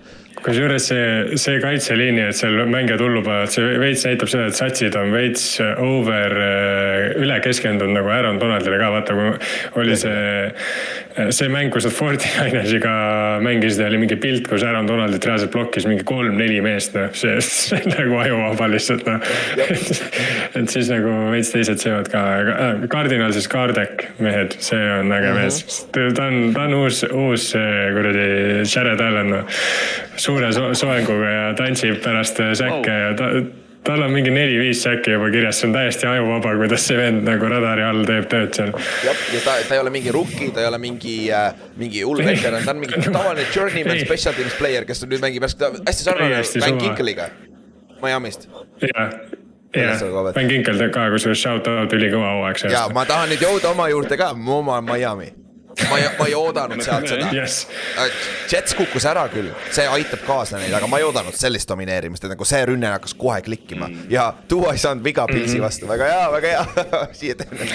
kusjuures 0.46 0.86
see, 0.92 1.40
see 1.42 1.58
kaitseliini, 1.64 2.28
et 2.30 2.38
seal 2.38 2.54
mängijad 2.70 3.02
hullu 3.02 3.24
panevad, 3.26 3.50
see 3.50 3.66
veits 3.82 4.06
näitab 4.06 4.30
seda, 4.30 4.46
et 4.52 4.60
satsid 4.60 4.94
on 5.02 5.10
veits 5.16 5.48
over, 5.82 6.38
üle 7.26 7.40
keskendunud 7.44 7.98
nagu 7.98 8.14
Aaron 8.14 8.38
Donaldile 8.40 8.78
ka, 8.78 8.92
vaata 8.94 9.18
kui 9.18 9.82
oli 9.82 9.98
see, 9.98 10.22
see 11.34 11.48
mäng, 11.52 11.70
kus 11.72 11.86
nad 11.86 11.94
Fortinainesiga 11.94 12.92
mängisid 13.46 13.82
ja 13.84 13.88
oli 13.90 14.00
mingi 14.02 14.16
pilt, 14.20 14.48
kus 14.48 14.64
Aaron 14.66 14.88
Donaldit 14.88 15.26
reaalselt 15.28 15.52
blokkis 15.54 15.86
mingi 15.88 16.04
kolm-neli 16.08 16.60
meest, 16.64 16.96
noh, 16.98 17.10
see, 17.16 17.36
see 17.44 17.80
nagu 17.90 18.18
ajuvaba 18.22 18.70
lihtsalt 18.72 19.06
noh. 19.08 19.30
et 20.58 20.72
siis 20.72 20.90
nagu 20.92 21.14
veits 21.34 21.52
teised 21.54 21.82
söövad 21.82 22.10
ka, 22.12 22.24
aga 22.40 22.58
äh, 22.66 22.84
kardinal 22.92 23.34
siis 23.36 23.48
Kardek 23.50 24.06
mehed, 24.22 24.56
see 24.62 24.80
on 24.98 25.12
äge 25.14 25.32
mhm. 25.32 25.40
mees 25.40 25.62
mm. 25.62 25.88
-hmm. 25.94 26.14
ta 26.18 26.28
on, 26.28 26.52
ta 26.56 26.66
on 26.68 26.78
uus, 26.82 27.04
uus 27.10 27.50
kuradi 27.96 28.28
Jared 28.64 29.00
Allan 29.00 29.34
noh. 29.36 29.58
suure 30.16 30.52
so 30.52 30.74
soenguga 30.74 31.30
ja 31.30 31.48
tantsib 31.54 32.02
pärast 32.04 32.40
säkke 32.54 32.90
oh. 32.90 33.02
ja 33.06 33.14
ta 33.16 33.32
tal 33.84 34.02
on 34.02 34.12
mingi 34.12 34.30
neli-viis 34.30 34.82
säkki 34.84 35.14
juba 35.14 35.30
kirjas, 35.32 35.60
see 35.60 35.68
on 35.68 35.74
täiesti 35.74 36.06
ajuvaba, 36.06 36.52
kuidas 36.60 36.84
see 36.88 36.98
vend 36.98 37.24
nagu 37.28 37.48
radari 37.48 37.84
all 37.86 38.04
teeb 38.08 38.28
tööd 38.30 38.52
seal. 38.56 38.72
jah, 39.06 39.24
ja 39.34 39.42
ta, 39.44 39.56
ta 39.68 39.76
ei 39.76 39.82
ole 39.82 39.92
mingi 39.94 40.12
rookie, 40.14 40.50
ta 40.54 40.64
ei 40.64 40.68
ole 40.68 40.80
mingi 40.82 41.14
äh,, 41.34 41.50
mingi 41.80 42.04
hull 42.04 42.22
veteran, 42.24 42.64
ta 42.64 42.74
on 42.74 42.82
mingi 42.84 43.00
tavaline 43.18 43.46
journeyman 43.56 44.00
special 44.04 44.36
teams 44.36 44.56
player, 44.60 44.86
kes 44.88 45.04
nüüd 45.06 45.24
mängib 45.24 45.46
hästi 45.48 46.00
sarnane 46.04 46.42
Van 46.66 46.80
Kinkeliga 46.84 47.30
Miami'st. 48.00 48.48
jah, 48.84 49.16
jah, 49.76 50.06
Van 50.34 50.48
Kinkel 50.52 50.80
teeb 50.80 50.94
ka 50.94 51.08
kusjuures 51.16 51.40
shout 51.40 51.72
out 51.72 51.96
ülikõva 51.96 52.36
hooaeg 52.36 52.66
ja 52.72 52.86
ma 52.94 53.06
tahan 53.08 53.32
nüüd 53.32 53.48
jõuda 53.48 53.72
oma 53.72 53.88
juurde 53.92 54.20
ka, 54.20 54.34
oma 54.60 54.80
Miami 54.84 55.32
ma 55.90 55.98
ei, 55.98 56.06
ma 56.18 56.26
ei 56.26 56.34
oodanud 56.34 56.82
sealt 56.84 57.08
seda. 57.10 57.28
yes.. 57.34 57.66
Äh, 57.98 58.10
Jets 58.52 58.74
kukkus 58.78 59.06
ära 59.10 59.26
küll, 59.32 59.50
see 59.70 59.86
aitab 59.88 60.24
kaasa 60.26 60.60
neid, 60.60 60.74
aga 60.76 60.88
ma 60.90 61.00
ei 61.00 61.06
oodanud 61.06 61.36
sellist 61.36 61.70
domineerimist, 61.70 62.24
et 62.26 62.34
nagu 62.34 62.48
see 62.48 62.62
rünne 62.72 62.90
hakkas 62.94 63.14
kohe 63.18 63.40
klikkima. 63.46 63.88
Mm. 63.88 64.08
ja 64.12 64.30
Duo 64.50 64.70
ei 64.72 64.80
saanud 64.82 65.04
viga 65.04 65.26
Pilsi 65.30 65.56
mm 65.56 65.60
-hmm. 65.60 65.64
vastu, 65.66 65.88
väga 65.88 66.10
hea, 66.12 66.32
väga 66.32 66.48
hea. 66.48 66.64
Siia 67.20 67.34
teeme 67.34 67.70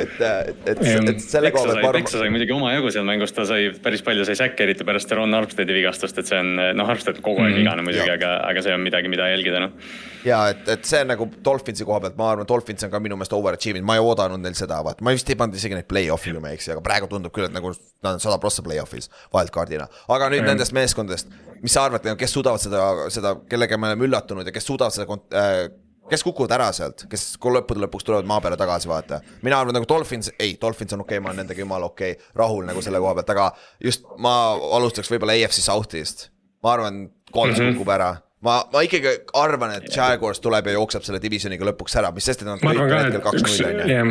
et, 0.00 0.20
et, 0.20 0.68
et, 0.72 1.08
et 1.12 1.22
selle 1.22 1.50
koha 1.54 1.74
pealt. 1.76 1.98
Peksa 1.98 2.20
sai 2.22 2.30
muidugi 2.32 2.54
omajagu 2.54 2.92
seal 2.94 3.06
mängus, 3.08 3.34
ta 3.36 3.44
sai 3.48 3.70
päris 3.82 4.04
palju 4.06 4.24
sai 4.28 4.38
säkke, 4.38 4.64
eriti 4.66 4.86
pärast 4.88 5.12
Ron 5.16 5.34
Armsteadi 5.36 5.76
vigastust, 5.76 6.18
et 6.20 6.30
see 6.30 6.38
on 6.40 6.54
noh, 6.56 6.92
Armstead 6.92 7.20
kogu 7.20 7.42
aeg 7.42 7.50
mm 7.50 7.56
-hmm. 7.56 7.64
vigane 7.64 7.86
muidugi, 7.86 8.10
aga, 8.14 8.36
aga 8.48 8.62
see 8.62 8.74
on 8.74 8.84
midagi, 8.86 9.12
mida 9.12 9.28
jälgida 9.32 9.60
noh. 9.66 9.76
Ja 10.24 10.40
et, 10.52 10.62
et 10.74 10.86
see 10.88 11.02
nagu 11.08 11.26
Dolphinsi 11.44 11.86
koha 11.88 12.00
pealt, 12.04 12.16
ma 12.20 12.30
arvan, 12.34 12.48
Dolphins 12.48 12.86
on 12.86 12.92
ka 12.92 13.00
minu 13.02 13.18
meelest 13.18 13.34
overachieving, 13.36 13.84
ma 13.86 13.96
ei 13.98 14.04
oodanud 14.04 14.42
neil 14.42 14.56
seda, 14.58 14.80
vaata, 14.86 15.04
ma 15.06 15.14
vist 15.16 15.28
ei 15.30 15.38
pannud 15.40 15.58
isegi 15.58 15.76
neid 15.76 15.88
play-off'i, 15.90 16.34
kui 16.34 16.42
ma 16.42 16.52
ei 16.52 16.58
eksi, 16.58 16.72
aga 16.74 16.84
praegu 16.84 17.10
tundub 17.10 17.34
küll, 17.34 17.48
et 17.48 17.54
nagu 17.54 17.72
nad 18.04 18.16
on 18.16 18.22
sada 18.22 18.38
prossa 18.42 18.64
play-off'is 18.66 19.10
wildcard'ina. 19.34 19.88
aga 20.08 20.30
nüüd 20.32 20.44
mm 20.44 20.50
nendest 20.50 20.74
meeskondadest, 20.74 21.28
mis 21.62 21.76
sa 21.76 21.84
arvad, 21.86 22.06
kes 22.18 22.32
suudavad 22.34 22.62
seda, 22.62 22.80
seda, 23.12 23.36
kellega 23.50 23.78
me 23.78 23.92
oleme 23.92 24.08
üllatunud 24.08 24.48
ja 24.48 24.52
kes 24.54 24.66
suudavad 24.66 24.96
seda 24.96 25.18
äh, 25.38 25.68
kes 26.10 26.24
kukuvad 26.26 26.50
ära 26.56 26.70
sealt, 26.74 27.04
kes 27.10 27.36
lõppude 27.38 27.84
lõpuks 27.84 28.06
tulevad 28.06 28.26
maa 28.26 28.40
peale 28.42 28.58
tagasi, 28.58 28.88
vaata. 28.90 29.20
mina 29.46 29.60
arvan 29.60 29.76
nagu 29.78 29.86
Dolphins, 29.88 30.32
ei, 30.38 30.56
Dolphins 30.60 30.96
on 30.96 31.04
okei 31.04 31.18
okay,, 31.18 31.22
ma 31.22 31.30
olen 31.30 31.44
nendega 31.44 31.62
jumala 31.62 31.86
okei 31.86 32.16
okay,, 32.16 32.32
rahul 32.34 32.66
nagu 32.66 32.82
selle 32.82 32.98
koha 32.98 33.14
pealt, 33.20 33.30
aga 33.36 33.46
just 33.84 34.08
ma 34.18 34.34
alustaks 34.80 35.12
võib-olla 35.12 35.38
AFC 35.38 35.62
South'ist. 35.62 36.28
ma 36.64 36.74
arvan, 36.74 37.04
Colts 37.30 37.60
mm 37.60 37.64
-hmm. 37.64 37.78
kukub 37.78 37.94
ära 37.94 38.16
ma, 38.46 38.60
ma 38.72 38.82
ikkagi 38.86 39.14
arvan, 39.38 39.76
et 39.78 39.88
Jaguars 39.94 40.42
tuleb 40.42 40.70
ja 40.70 40.76
jookseb 40.78 41.06
selle 41.06 41.22
divisioniga 41.22 41.66
lõpuks 41.70 41.96
ära, 42.00 42.12
mis 42.14 42.28
sest, 42.30 42.44
et 42.44 42.50
nad 42.50 42.62
kõik 42.62 42.94
hetkel 42.94 43.24
kaks-null 43.24 43.66
on 43.70 43.90
ju. 43.92 44.04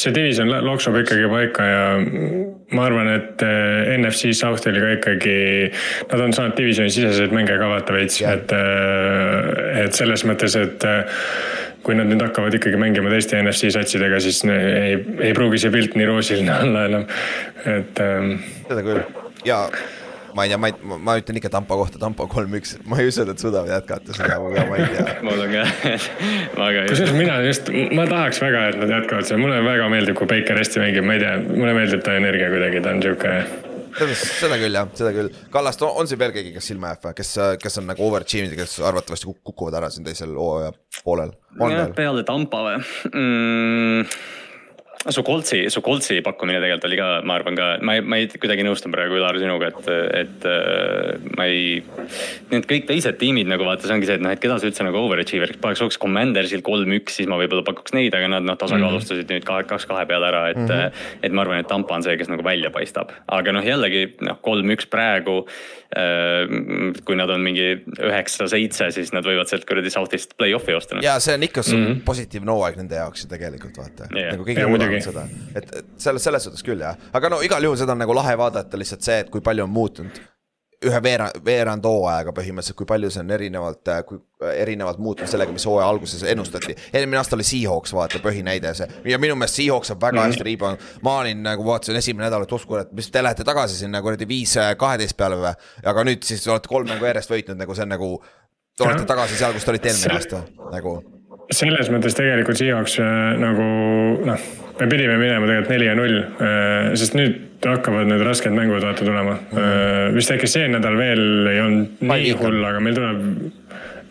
see 0.00 0.12
division 0.14 0.50
loksub 0.66 0.96
ikkagi 1.00 1.30
paika 1.32 1.64
ja 1.66 1.86
ma 2.76 2.84
arvan, 2.86 3.08
et 3.16 3.42
eh, 3.42 3.94
NFC 3.96 4.34
South 4.36 4.68
oli 4.70 4.82
ka 4.82 4.92
ikkagi, 4.98 5.38
nad 6.12 6.26
on 6.26 6.34
saanud 6.36 6.58
divisioni 6.58 6.92
siseseid 6.94 7.34
mänge 7.34 7.56
ka 7.58 7.70
vaata 7.72 7.96
veits, 7.96 8.20
et, 8.22 8.54
eh, 8.54 9.80
et 9.84 9.96
selles 9.98 10.24
mõttes, 10.28 10.54
et 10.60 10.86
eh, 10.86 11.24
kui 11.82 11.96
nad 11.96 12.06
nüüd 12.10 12.22
hakkavad 12.22 12.54
ikkagi 12.54 12.78
mängima 12.78 13.10
teiste 13.10 13.40
NFC 13.40 13.72
satsidega, 13.74 14.20
siis 14.22 14.44
ei, 14.46 15.00
ei 15.30 15.32
pruugi 15.34 15.62
see 15.62 15.72
pilt 15.74 15.96
nii 15.98 16.10
roosiline 16.12 16.58
olla 16.66 16.84
enam, 16.90 17.08
et. 17.64 18.04
seda 18.68 18.84
küll. 18.84 19.02
Ja 19.48 19.64
ma 20.34 20.44
ei 20.46 20.52
tea, 20.52 20.58
ma 20.60 20.70
ei, 20.70 20.98
ma 21.06 21.16
ütlen 21.20 21.40
ikka 21.40 21.50
Tampa 21.52 21.78
kohta, 21.80 22.00
Tampa 22.02 22.26
kolm-üks, 22.30 22.76
ma 22.90 23.00
ei 23.00 23.10
usu, 23.10 23.24
et 23.24 23.32
nad 23.32 23.42
suudavad 23.42 23.72
jätkata 23.72 24.16
seda, 24.16 24.36
aga 24.36 24.66
ma 24.68 24.78
ei 24.78 24.90
tea. 24.92 25.16
mul 25.26 25.44
on 25.46 25.54
ka 25.54 25.64
väga. 26.60 26.84
kusjuures 26.90 27.16
mina 27.16 27.40
just, 27.46 27.72
ma 27.96 28.06
tahaks 28.10 28.42
väga, 28.44 28.68
et 28.72 28.78
nad 28.82 28.94
jätkavad 28.98 29.28
seda, 29.30 29.40
mulle 29.42 29.62
väga 29.66 29.90
meeldib, 29.92 30.18
kui 30.20 30.30
Baker 30.30 30.60
hästi 30.60 30.84
mängib, 30.84 31.08
ma 31.08 31.18
ei 31.18 31.24
tea, 31.24 31.34
mulle 31.48 31.74
meeldib 31.78 32.06
ta 32.06 32.16
energia 32.20 32.52
kuidagi, 32.52 32.84
ta 32.84 32.94
on 32.94 33.04
sihuke 33.06 33.34
seda 33.90 34.58
küll 34.60 34.76
jah, 34.76 34.88
seda 34.94 35.10
küll. 35.14 35.30
Kallast, 35.52 35.82
on 35.82 36.08
siin 36.08 36.20
veel 36.20 36.34
keegi, 36.34 36.52
kes 36.54 36.68
silma 36.70 36.92
jääb 36.92 37.08
või, 37.08 37.14
kes, 37.18 37.32
kes 37.62 37.80
on 37.80 37.88
nagu 37.90 38.04
overachieved 38.06 38.54
ja 38.54 38.60
kes 38.62 38.76
arvatavasti 38.86 39.32
kukuvad 39.42 39.80
ära 39.80 39.90
siin 39.90 40.06
teisel 40.06 40.36
hooaja 40.38 40.70
poolel? 41.04 41.34
peale 41.96 42.22
Tampa 42.28 42.62
või 42.66 42.76
mm.? 43.10 44.04
Su 45.08 45.22
Koltsi, 45.22 45.70
su 45.70 45.80
Koltsi 45.80 46.18
pakkumine 46.20 46.58
tegelikult 46.60 46.84
oli 46.90 46.98
ka, 47.00 47.06
ma 47.24 47.38
arvan 47.38 47.56
ka, 47.56 47.68
ma 47.86 47.94
ei, 47.96 48.02
ma 48.04 48.18
ei 48.20 48.28
kuidagi 48.28 48.66
nõustun 48.66 48.92
praegu 48.92 49.16
Ülar 49.16 49.38
sinuga, 49.40 49.70
et, 49.72 49.88
et 50.18 50.44
äh, 50.48 51.30
ma 51.38 51.46
ei. 51.48 51.80
Need 52.50 52.68
kõik 52.68 52.84
teised 52.90 53.16
tiimid 53.20 53.48
nagu 53.48 53.64
vaata, 53.64 53.86
see 53.86 53.96
ongi 53.96 54.10
see, 54.10 54.18
et 54.20 54.24
noh, 54.24 54.34
et 54.34 54.42
keda 54.42 54.58
sa 54.60 54.68
üldse 54.68 54.84
nagu 54.84 55.00
overachiever'iks 55.00 55.62
paneks, 55.62 55.80
oleks 55.86 56.00
Commandersil 56.02 56.60
kolm-üks, 56.66 57.16
siis 57.16 57.30
ma 57.32 57.40
võib-olla 57.40 57.64
pakuks 57.64 57.96
neid, 57.96 58.12
aga 58.16 58.28
nad 58.36 58.44
noh 58.44 58.60
tasakaalustasid 58.60 59.24
mm 59.24 59.26
-hmm. 59.26 59.40
nüüd 59.40 59.48
kahe, 59.48 59.64
kaks 59.72 59.88
kahe 59.88 60.04
peale 60.10 60.28
ära, 60.28 60.46
et 60.52 60.60
mm. 60.60 60.68
-hmm. 60.68 61.04
et 61.22 61.32
ma 61.32 61.46
arvan, 61.46 61.64
et 61.64 61.70
Tampa 61.70 61.96
on 61.96 62.04
see, 62.04 62.18
kes 62.20 62.28
nagu 62.28 62.44
välja 62.44 62.70
paistab, 62.70 63.16
aga 63.28 63.56
noh, 63.56 63.64
jällegi 63.64 64.10
noh, 64.20 64.36
kolm-üks 64.44 64.90
praegu 64.92 65.46
Äh, 65.90 66.46
kui 67.02 67.16
nad 67.18 67.30
on 67.34 67.42
mingi 67.42 67.64
üheksa-seitse, 67.82 68.92
siis 68.94 69.08
nad 69.10 69.26
võivad 69.26 69.48
sealt 69.50 69.64
kuradi 69.66 69.90
South'ist 69.90 70.36
play-off'i 70.38 70.76
osta. 70.78 71.00
ja 71.02 71.16
see 71.18 71.34
on 71.34 71.42
ikka 71.42 71.64
mm 71.66 71.80
-hmm. 71.80 71.96
positiivne 72.06 72.52
hooaeg 72.54 72.76
nende 72.78 72.94
jaoks 72.94 73.24
ju 73.24 73.30
tegelikult 73.32 73.80
vaata 73.80 74.06
yeah., 74.14 74.30
nagu 74.30 74.46
keegi 74.46 74.62
oodanud 74.90 75.06
seda, 75.06 75.24
et, 75.54 75.70
et 75.82 75.94
selles, 75.96 76.26
selles 76.26 76.48
suhtes 76.48 76.66
küll 76.66 76.82
jah, 76.84 76.98
aga 77.12 77.32
no 77.32 77.40
igal 77.46 77.64
juhul 77.64 77.78
seda 77.80 77.96
on 77.96 78.04
nagu 78.04 78.16
lahe 78.16 78.36
vaadata 78.38 78.80
lihtsalt 78.80 79.06
see, 79.06 79.22
et 79.24 79.32
kui 79.32 79.44
palju 79.44 79.66
on 79.66 79.74
muutunud 79.74 80.20
ühe 80.86 81.00
veerand, 81.04 81.36
veerand 81.44 81.84
hooajaga 81.84 82.32
põhimõtteliselt, 82.36 82.76
kui 82.78 82.88
palju 82.88 83.10
see 83.12 83.20
on 83.20 83.32
erinevalt, 83.34 83.82
äh, 83.92 84.00
kui 84.06 84.16
äh, 84.40 84.54
erinevalt 84.62 85.00
muutunud 85.02 85.28
sellega, 85.28 85.52
mis 85.52 85.66
hooaja 85.68 85.88
alguses 85.92 86.22
ennustati. 86.32 86.76
eelmine 86.92 87.20
aasta 87.20 87.36
oli 87.36 87.44
Seahawks, 87.44 87.92
vaata 87.96 88.20
põhinäide 88.24 88.72
see 88.78 88.88
ja 89.12 89.20
minu 89.20 89.36
meelest 89.36 89.60
Seahawks 89.60 89.92
saab 89.92 90.00
väga 90.00 90.16
mm 90.16 90.22
-hmm. 90.22 90.32
hästi 90.32 90.48
rebound. 90.48 90.88
ma 91.02 91.18
olin 91.18 91.42
nagu 91.42 91.66
vaatasin 91.66 91.96
esimene 91.96 92.26
nädal, 92.26 92.48
et 92.48 92.52
uskuge, 92.52 92.80
et 92.80 92.92
mis 92.92 93.10
te 93.10 93.22
lähete 93.22 93.44
tagasi 93.44 93.76
sinna 93.76 94.02
kuradi 94.02 94.28
viis 94.28 94.56
äh, 94.56 94.76
kaheteist 94.76 95.16
peale 95.16 95.36
või. 95.36 95.54
aga 95.84 96.04
nüüd 96.04 96.24
siis 96.24 96.48
olete 96.48 96.68
kolm 96.68 96.88
mängu 96.88 97.04
järjest 97.04 97.30
võitnud, 97.30 97.56
nagu 97.56 97.74
see 97.74 97.82
on 97.82 97.96
nagu. 97.96 98.22
Te 98.76 98.84
olete 98.84 99.04
tagasi 99.04 99.36
seal, 99.36 99.52
kus 99.52 99.64
te 99.64 99.70
olite 99.70 99.88
eelmine 99.88 100.14
aasta, 100.14 100.42
nagu. 100.72 101.19
Selles 101.50 101.90
mõttes 101.92 102.16
tegelikult 102.18 102.58
Seahawks 102.60 102.98
nagu 103.40 103.68
noh, 104.26 104.48
me 104.80 104.88
pidime 104.90 105.16
minema 105.20 105.48
tegelikult 105.48 105.74
neli 105.74 105.88
ja 105.88 105.96
null, 105.98 106.18
sest 106.98 107.16
nüüd 107.18 107.66
hakkavad 107.66 108.08
need 108.08 108.22
rasked 108.24 108.54
mängud 108.56 108.84
vaata 108.84 109.04
tulema. 109.04 109.36
Mm.. 109.52 110.14
vist 110.16 110.32
äkki 110.32 110.48
see 110.48 110.68
nädal 110.72 110.96
veel 110.96 111.24
ei 111.50 111.60
olnud 111.64 112.04
nii 112.08 112.36
hull, 112.40 112.62
aga 112.64 112.80
meil 112.84 112.96
tuleb 112.96 113.24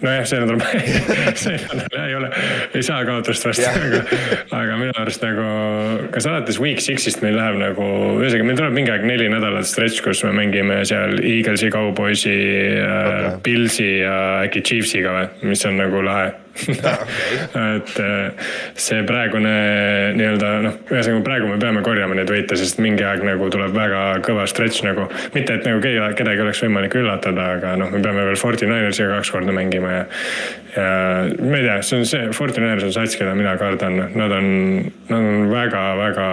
nojah, 0.03 0.25
see 0.29 0.39
nädal 0.43 0.59
see 1.41 1.55
nädal 1.57 1.95
jah 1.95 2.05
ei 2.05 2.15
ole, 2.15 2.29
ei 2.77 2.83
saa 2.85 2.99
kaotust 3.07 3.47
vastu 3.49 3.65
aga, 3.67 4.03
aga 4.59 4.77
minu 4.79 4.93
arust 5.01 5.25
nagu, 5.25 5.47
kas 6.13 6.29
alates 6.29 6.59
week 6.61 6.83
six'ist 6.83 7.23
meil 7.25 7.35
läheb 7.39 7.59
nagu, 7.59 7.87
ühesõnaga 8.19 8.47
meil 8.47 8.61
tuleb 8.61 8.77
mingi 8.77 8.93
aeg 8.93 9.07
neli 9.09 9.29
nädalat 9.33 9.67
stretch, 9.67 10.03
kus 10.05 10.23
me 10.27 10.35
mängime 10.37 10.81
seal 10.89 11.17
Eaglesi, 11.19 11.71
Cowboysi 11.73 12.37
okay., 12.85 13.33
Pillsi 13.43 13.89
ja 14.03 14.19
äkki 14.45 14.63
Chiefsiga 14.71 15.15
või, 15.15 15.51
mis 15.51 15.65
on 15.67 15.81
nagu 15.81 16.05
lahe 16.05 16.31
et 17.75 17.99
äh, 17.99 18.49
see 18.79 19.03
praegune 19.07 19.51
nii-öelda 20.17 20.49
noh, 20.65 20.77
ühesõnaga 20.91 21.23
praegu 21.25 21.51
me 21.51 21.59
peame 21.61 21.83
korjama 21.85 22.17
neid 22.17 22.31
võite, 22.31 22.57
sest 22.59 22.81
mingi 22.83 23.05
aeg 23.07 23.23
nagu 23.25 23.49
tuleb 23.53 23.75
väga 23.75 24.01
kõva 24.25 24.47
stretch 24.49 24.83
nagu. 24.85 25.07
mitte, 25.35 25.55
et 25.55 25.67
nagu 25.67 25.81
keegi, 25.83 26.01
kedagi 26.19 26.43
oleks 26.45 26.63
võimalik 26.65 26.97
üllatada, 26.99 27.47
aga 27.59 27.75
noh, 27.79 27.93
me 27.93 28.03
peame 28.03 28.25
veel 28.27 28.39
Fortinanersiga 28.39 29.19
kaks 29.19 29.31
korda 29.35 29.55
mängima 29.55 29.93
ja. 29.93 30.03
ja 30.75 30.89
ma 31.39 31.61
ei 31.61 31.65
tea, 31.67 31.79
see 31.85 32.01
on 32.01 32.05
see, 32.09 32.27
Fortiners 32.35 32.85
on 32.87 32.93
sats, 32.95 33.17
keda 33.19 33.37
mina 33.37 33.55
kardan, 33.61 34.01
nad 34.17 34.35
on, 34.35 34.51
nad 35.09 35.17
on 35.19 35.49
väga-väga 35.53 36.29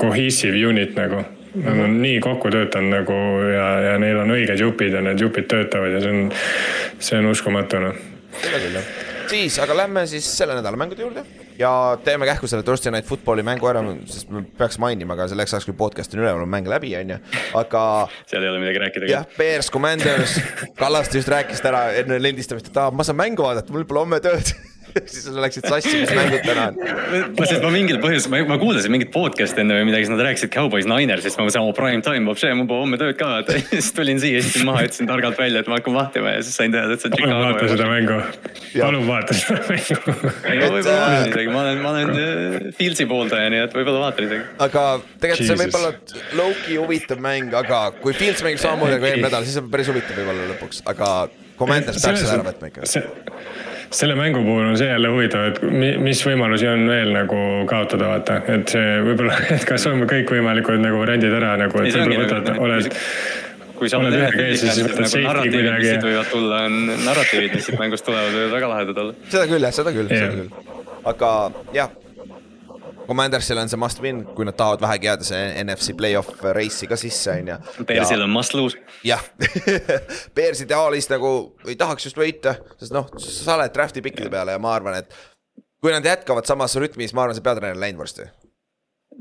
cohesive 0.00 0.64
unit 0.70 0.96
nagu 0.98 1.26
Nad 1.50 1.80
on 1.82 1.96
nii 1.98 2.20
kokku 2.22 2.46
töötanud 2.54 2.92
nagu 2.94 3.14
ja, 3.50 3.64
ja 3.82 3.94
neil 3.98 4.20
on 4.22 4.30
õiged 4.30 4.60
jupid 4.62 4.94
ja 4.94 5.00
need 5.02 5.18
jupid 5.18 5.48
töötavad 5.50 5.96
ja 5.96 6.02
see 6.04 6.12
on, 6.14 6.28
see 7.02 7.18
on 7.18 7.26
uskumatu 7.32 7.80
noh 7.82 7.98
seda 8.38 8.62
küll 8.62 8.78
jah. 8.78 8.90
siis, 9.30 9.58
aga 9.62 9.76
lähme 9.84 10.06
siis 10.10 10.26
selle 10.38 10.56
nädala 10.58 10.78
mängude 10.80 11.04
juurde 11.04 11.24
ja 11.60 11.72
teeme 12.04 12.28
kähku 12.28 12.48
selle 12.50 12.64
Thursday 12.66 12.92
Night 12.94 13.08
Footballi 13.08 13.44
mängu 13.46 13.68
ära, 13.70 13.82
sest 14.08 14.30
me 14.32 14.42
peaks 14.58 14.78
mainima 14.82 15.16
ka 15.18 15.28
selleks 15.30 15.54
ajaks, 15.54 15.68
kui 15.68 15.76
podcast 15.76 16.14
on 16.16 16.24
üleval, 16.24 16.44
on 16.46 16.52
mäng 16.52 16.68
läbi, 16.70 16.94
on 16.98 17.14
ju, 17.14 17.20
aga. 17.60 17.84
seal 18.30 18.46
ei 18.46 18.52
ole 18.52 18.62
midagi 18.62 18.82
rääkida. 18.84 19.12
jah, 19.12 19.28
Bears, 19.36 19.70
Commanders, 19.72 20.38
Kallaste 20.80 21.20
just 21.20 21.32
rääkis 21.32 21.62
ära 21.68 21.88
enne 22.00 22.20
lindistamist, 22.22 22.72
et 22.72 22.80
aa, 22.80 22.90
ma 22.94 23.06
saan 23.06 23.20
mängu 23.20 23.44
vaadata, 23.46 23.74
mul 23.74 23.88
pole 23.88 24.06
homme 24.06 24.22
tööd 24.24 24.54
siis 25.10 25.24
sa 25.26 25.34
läksid 25.42 25.66
sassi, 25.68 25.92
mis 26.02 26.12
mängud 26.16 26.44
täna 26.44 26.66
on. 26.70 26.78
ma, 27.36 27.46
sest 27.46 27.64
ma 27.64 27.70
mingil 27.74 28.00
põhjusel, 28.02 28.32
ma, 28.32 28.40
ma 28.52 28.58
kuulasin 28.60 28.92
mingit 28.94 29.12
podcast'i 29.14 29.62
enne 29.62 29.78
või 29.78 29.88
midagi, 29.90 30.06
siis 30.06 30.14
nad 30.14 30.22
rääkisid 30.26 30.52
Cowboys 30.54 30.88
Niners, 30.90 31.24
siis 31.26 31.36
ma 31.38 31.46
mõtlesin, 31.46 31.66
oo 31.66 31.74
prime 31.76 32.04
time, 32.06 32.24
vapše, 32.28 32.52
mul 32.58 32.68
pole 32.70 32.84
homme 32.84 33.00
tööd 33.00 33.18
ka. 33.20 33.30
siis 33.72 33.90
tulin 33.96 34.20
siia, 34.22 34.40
istusin 34.42 34.66
maha, 34.68 34.84
ütlesin 34.88 35.10
targalt 35.10 35.40
välja, 35.40 35.64
et 35.64 35.70
ma 35.70 35.78
hakkan 35.80 35.96
vahtima 35.96 36.34
ja 36.36 36.44
siis 36.46 36.58
sain 36.60 36.74
teada, 36.74 36.96
et 36.96 37.04
see 37.04 37.10
on 37.10 37.16
Chicago. 37.18 37.36
palun 37.36 37.50
vaata 37.50 37.70
seda 37.74 37.90
mängu, 37.90 38.20
palun 38.76 39.08
vaata 39.10 39.38
seda 39.40 39.60
mängu. 39.68 39.98
võib-olla 40.46 40.96
vaatan 41.00 41.34
isegi, 41.34 41.52
ma 41.54 41.64
olen, 41.64 41.82
ma 41.84 41.94
olen 41.94 42.14
äh, 42.14 42.70
Fieldsi 42.80 43.08
pooldaja, 43.10 43.52
nii 43.52 43.64
et 43.66 43.76
võib-olla 43.76 44.06
vaatan 44.06 44.28
isegi. 44.30 44.48
aga 44.68 44.86
tegelikult 45.22 45.50
see 45.50 45.60
võib 45.64 45.78
olla 45.80 45.94
low-key 46.40 46.80
huvitav 46.80 47.22
mäng, 47.22 47.54
aga 47.62 47.82
kui 48.00 48.16
Fields 48.16 48.44
mängib 48.46 48.62
samamoodi 48.62 48.98
nagu 48.98 49.10
eelmine 49.10 49.28
nädal, 49.28 49.46
siis 49.46 49.60
on 49.60 49.70
päris 49.72 49.90
huvitav 49.92 50.18
võib-olla 50.18 50.50
lõpuks, 50.54 50.82
aga 50.90 51.10
Commanders 51.60 52.00
peaks 52.00 52.22
selle 52.24 52.38
ära 52.38 52.46
võtma 52.46 52.70
ikka. 52.70 52.88
Selle 53.90 54.14
mängu 54.14 54.42
puhul 54.46 54.68
on 54.70 54.78
see 54.78 54.88
jälle 54.88 55.10
huvitav, 55.10 55.48
et 55.50 55.62
mis 55.98 56.22
võimalusi 56.26 56.68
on 56.70 56.86
veel 56.88 57.12
nagu 57.14 57.38
kaotada, 57.70 58.12
vaata, 58.14 58.40
et 58.54 58.74
see 58.74 58.98
võib-olla, 59.06 59.38
et 59.56 59.66
kas 59.68 59.86
on 59.90 60.04
kõikvõimalikud 60.10 60.82
nagu 60.82 61.00
variandid 61.02 61.34
ära 61.40 61.56
nagu, 61.60 61.82
et 61.82 61.96
võib-olla 61.96 62.26
võtad, 62.26 62.50
nagu 62.52 62.68
oled 62.68 62.92
kui 63.80 63.88
sa 63.88 63.98
oled 63.98 64.14
ühe 64.14 64.28
kees, 64.34 64.60
siis 64.60 64.82
võtad 64.84 65.06
nagu 65.06 65.22
narratiivid, 65.24 65.70
mis 65.72 65.88
siit 65.88 66.04
võivad 66.04 66.30
tulla, 66.30 66.62
on 66.68 66.78
narratiivid, 67.06 67.56
mis 67.56 67.66
siit 67.70 67.80
mängust 67.80 68.06
tulevad, 68.06 68.34
võivad 68.36 68.54
väga 68.58 68.70
lahedad 68.74 69.02
olla. 69.04 69.16
seda 69.32 69.46
küll 69.50 69.66
jah, 69.66 69.74
seda 69.80 69.94
küll, 69.96 70.12
seda 70.12 70.30
küll. 70.36 70.76
aga 71.10 71.30
jah, 71.76 71.94
Commandersil 73.10 73.58
on 73.58 73.70
see 73.70 73.80
must 73.80 73.98
win, 74.04 74.20
kui 74.36 74.46
nad 74.46 74.54
tahavad 74.54 74.84
vähegi 74.84 75.08
jääda 75.08 75.26
see 75.26 75.46
NFC 75.64 75.96
play-off 75.98 76.44
race'i 76.54 76.86
ka 76.90 76.98
sisse, 77.00 77.32
on 77.40 77.48
ju. 77.50 77.56
Bearsil 77.88 78.22
on 78.22 78.30
must 78.30 78.54
lose. 78.54 78.78
jah 79.04 79.24
Bears 80.36 80.62
ideaalis 80.62 81.10
nagu 81.10 81.32
ei 81.66 81.74
tahaks 81.80 82.06
just 82.06 82.20
võita, 82.20 82.54
sest 82.78 82.94
noh, 82.94 83.10
sa 83.18 83.56
oled 83.56 83.74
draft'i 83.74 84.04
pikkide 84.04 84.30
peale 84.30 84.54
ja 84.54 84.62
ma 84.62 84.76
arvan, 84.76 85.00
et 85.02 85.18
kui 85.82 85.90
nad 85.90 86.06
jätkavad 86.06 86.46
samas 86.46 86.76
rütmis, 86.78 87.10
ma 87.16 87.26
arvan, 87.26 87.34
see 87.34 87.46
peatreener 87.48 87.74
on 87.74 87.82
läinud 87.82 88.04
varsti 88.04 88.28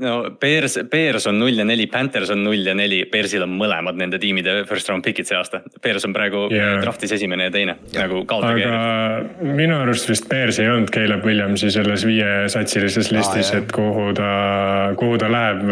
no 0.03 0.13
Bears, 0.39 0.79
Bears 0.91 1.27
on 1.27 1.39
null 1.39 1.59
ja 1.59 1.65
neli, 1.67 1.87
Panthers 1.91 2.31
on 2.33 2.43
null 2.43 2.67
ja 2.67 2.75
neli, 2.77 3.01
Bearsil 3.11 3.43
on 3.45 3.53
mõlemad 3.59 3.99
nende 3.99 4.19
tiimide 4.21 4.61
first 4.69 4.89
round 4.91 5.05
pick'id 5.05 5.27
see 5.29 5.37
aasta. 5.37 5.61
Bears 5.83 6.07
on 6.07 6.15
praegu 6.15 6.45
yeah. 6.53 6.77
draft'is 6.83 7.13
esimene 7.17 7.49
ja 7.49 7.53
teine 7.55 7.75
yeah. 7.77 8.05
nagu 8.05 8.23
kaotage. 8.29 8.69
aga 8.69 9.51
minu 9.59 9.77
arust 9.81 10.09
vist 10.11 10.29
Bears 10.31 10.61
ei 10.61 10.71
olnud 10.71 10.91
Caleb 10.95 11.25
Williamsi 11.27 11.71
selles 11.73 12.05
viiesatsilises 12.07 13.11
listis 13.15 13.53
ah,, 13.53 13.61
et 13.61 13.75
kuhu 13.75 14.09
ta, 14.17 14.31
kuhu 14.99 15.19
ta 15.21 15.31
läheb, 15.31 15.67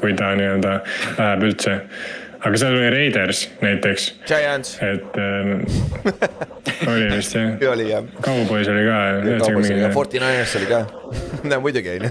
kui 0.00 0.14
ta 0.18 0.34
nii-öelda 0.38 0.76
läheb 1.18 1.48
üldse 1.50 1.80
aga 2.44 2.60
seal 2.60 2.76
oli 2.76 2.88
Raiders 2.92 3.46
näiteks. 3.62 4.08
Giants. 4.28 4.76
et 4.84 5.16
äh, 5.16 6.88
oli 6.92 7.08
vist 7.16 7.36
jah 7.38 7.54
oli 7.74 7.88
jah. 7.90 8.04
Cowboys 8.20 8.68
oli 8.68 8.84
ka. 8.88 8.98
Cowboys 9.46 9.70
oli 9.70 9.80
ka, 9.80 9.92
Forty 9.96 10.20
Niners 10.20 10.56
oli 10.60 10.68
ka 10.68 10.84
no 11.50 11.60
muidugi 11.64 11.96
on 11.96 12.10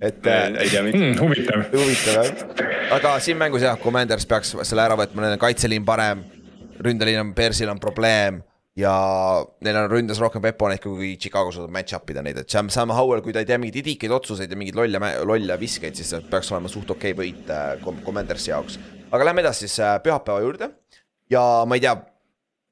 et 0.00 0.26
ei 0.26 0.68
tea 0.70 0.82
miks 0.86 0.98
mm,. 0.98 1.16
huvitav. 1.20 1.64
huvitav 1.74 2.20
jah, 2.20 2.44
aga 2.96 3.16
siin 3.22 3.38
mängus 3.40 3.64
jah, 3.66 3.78
Commanders 3.80 4.26
peaks 4.28 4.54
selle 4.62 4.84
ära 4.84 4.96
võtma, 4.98 5.24
neil 5.24 5.36
on 5.36 5.42
kaitseliin 5.42 5.84
parem, 5.86 6.22
ründeliin 6.80 7.20
on, 7.24 7.34
Bearsil 7.36 7.72
on 7.72 7.80
probleem 7.82 8.40
ja 8.78 8.92
neil 9.64 9.80
on 9.82 9.90
ründes 9.92 10.20
rohkem 10.22 10.42
peponeid 10.44 10.80
kui 10.82 11.12
Chicago 11.20 11.52
suudab 11.52 11.74
match-up 11.74 12.12
ida 12.14 12.22
neid, 12.24 12.38
et 12.42 12.52
Sam, 12.52 12.70
Sam 12.72 12.94
Howell, 12.96 13.22
kui 13.24 13.34
ta 13.36 13.42
ei 13.42 13.48
tee 13.48 13.58
mingeid 13.60 13.80
idikeid 13.82 14.14
otsuseid 14.14 14.52
ja 14.52 14.58
mingeid 14.58 14.78
lolle, 14.78 15.12
lolle 15.28 15.58
viskeid, 15.60 15.98
siis 15.98 16.14
peaks 16.30 16.52
olema 16.54 16.70
suht 16.72 16.94
okei 16.96 17.12
okay 17.12 17.20
võit 17.20 17.52
äh, 17.52 17.74
Commandersi 18.06 18.54
jaoks. 18.54 18.78
aga 19.10 19.26
lähme 19.26 19.44
edasi 19.44 19.66
siis 19.66 19.80
äh, 19.84 19.98
pühapäeva 20.04 20.40
juurde 20.46 20.70
ja 21.30 21.42
ma 21.66 21.76
ei 21.76 21.84
tea 21.84 21.98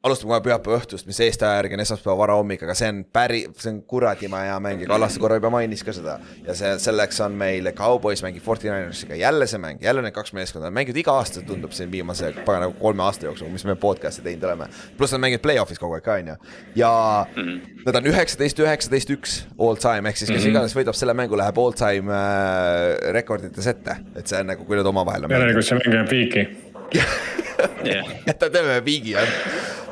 alustame 0.07 0.31
kohe 0.31 0.43
pühapäeva 0.45 0.79
õhtust, 0.79 1.09
mis 1.11 1.19
Eesti 1.25 1.43
aja 1.43 1.59
järgi 1.59 1.75
on 1.75 1.81
esmaspäeva 1.83 2.15
varahommik, 2.21 2.61
aga 2.63 2.75
see 2.79 2.91
on 2.93 3.01
päri, 3.13 3.41
see 3.59 3.73
on 3.73 3.81
kuradima 3.91 4.45
hea 4.47 4.59
mäng 4.63 4.85
ja 4.85 4.87
Kallaste 4.91 5.19
korra 5.19 5.41
juba 5.41 5.51
mainis 5.51 5.83
ka 5.83 5.95
seda. 5.97 6.19
ja 6.47 6.55
see, 6.55 6.71
selleks 6.85 7.19
on 7.25 7.35
meil 7.41 7.67
Cowboys 7.75 8.23
mängib 8.23 8.45
Forty 8.45 8.71
Ninersiga, 8.71 9.19
jälle 9.19 9.49
see 9.51 9.59
mäng, 9.59 9.83
jälle 9.83 10.05
need 10.05 10.15
kaks 10.15 10.33
meeskonda, 10.39 10.71
mängivad 10.71 11.01
iga 11.03 11.17
aasta, 11.19 11.43
tundub 11.47 11.75
siin 11.75 11.91
viimase 11.91 12.31
pagana 12.45 12.69
nagu 12.69 12.79
kolme 12.79 13.03
aasta 13.09 13.27
jooksul, 13.27 13.51
mis 13.51 13.67
me 13.67 13.75
podcast'e 13.75 14.23
teinud 14.23 14.47
oleme. 14.47 14.71
pluss 15.01 15.17
nad 15.17 15.25
mängivad 15.25 15.43
play-off'is 15.49 15.83
kogu 15.83 15.99
aeg 15.99 16.07
ka, 16.07 16.21
on 16.23 16.31
ju. 16.31 16.39
ja 16.79 16.93
-hmm. 17.35 17.83
nad 17.87 17.99
on 17.99 18.09
üheksateist, 18.13 18.63
üheksateist, 18.63 19.11
üks 19.19 19.37
all 19.59 19.83
time, 19.83 20.09
ehk 20.09 20.17
siis 20.17 20.31
kes 20.31 20.45
-hmm. 20.45 20.55
iganes 20.55 20.79
võidab 20.79 20.95
selle 20.95 21.15
mängu, 21.15 21.37
läheb 21.37 21.59
all 21.59 21.75
time 21.75 22.15
äh, 22.15 23.13
rekordites 23.19 23.67
ette. 23.67 23.99
et 24.15 24.27
see 24.27 24.39
on 24.41 24.47
nagu, 24.55 24.65
kui 24.65 24.77
nad 24.77 24.87
omavahel 24.87 25.25
on. 25.25 25.31
järelikult 25.31 25.67
see 25.67 25.83
mäng 25.83 25.95
jääb 25.95 26.11
viiki 26.11 26.49
jäta, 28.29 28.51
teeme 28.51 28.79
viigi 28.85 29.15
jah, 29.15 29.29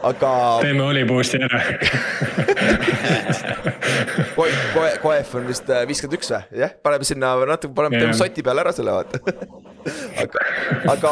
aga. 0.06 0.32
teeme 0.62 0.84
oli 0.86 1.04
boost'i 1.08 1.40
ära 1.46 1.62
Koe, 4.36 4.50
koe, 4.74 4.88
koef 5.00 5.34
on 5.38 5.46
vist 5.48 5.70
äh, 5.72 5.84
viiskümmend 5.88 6.18
üks 6.18 6.30
või, 6.32 6.42
jah, 6.60 6.72
paneme 6.84 7.06
sinna 7.08 7.32
natuke, 7.48 7.74
paneme, 7.76 8.00
teeme 8.02 8.16
soti 8.16 8.44
peale 8.44 8.64
ära 8.64 8.72
selle 8.76 8.92
vaata. 8.92 9.20
Aga, 10.22 10.42
aga 10.90 11.10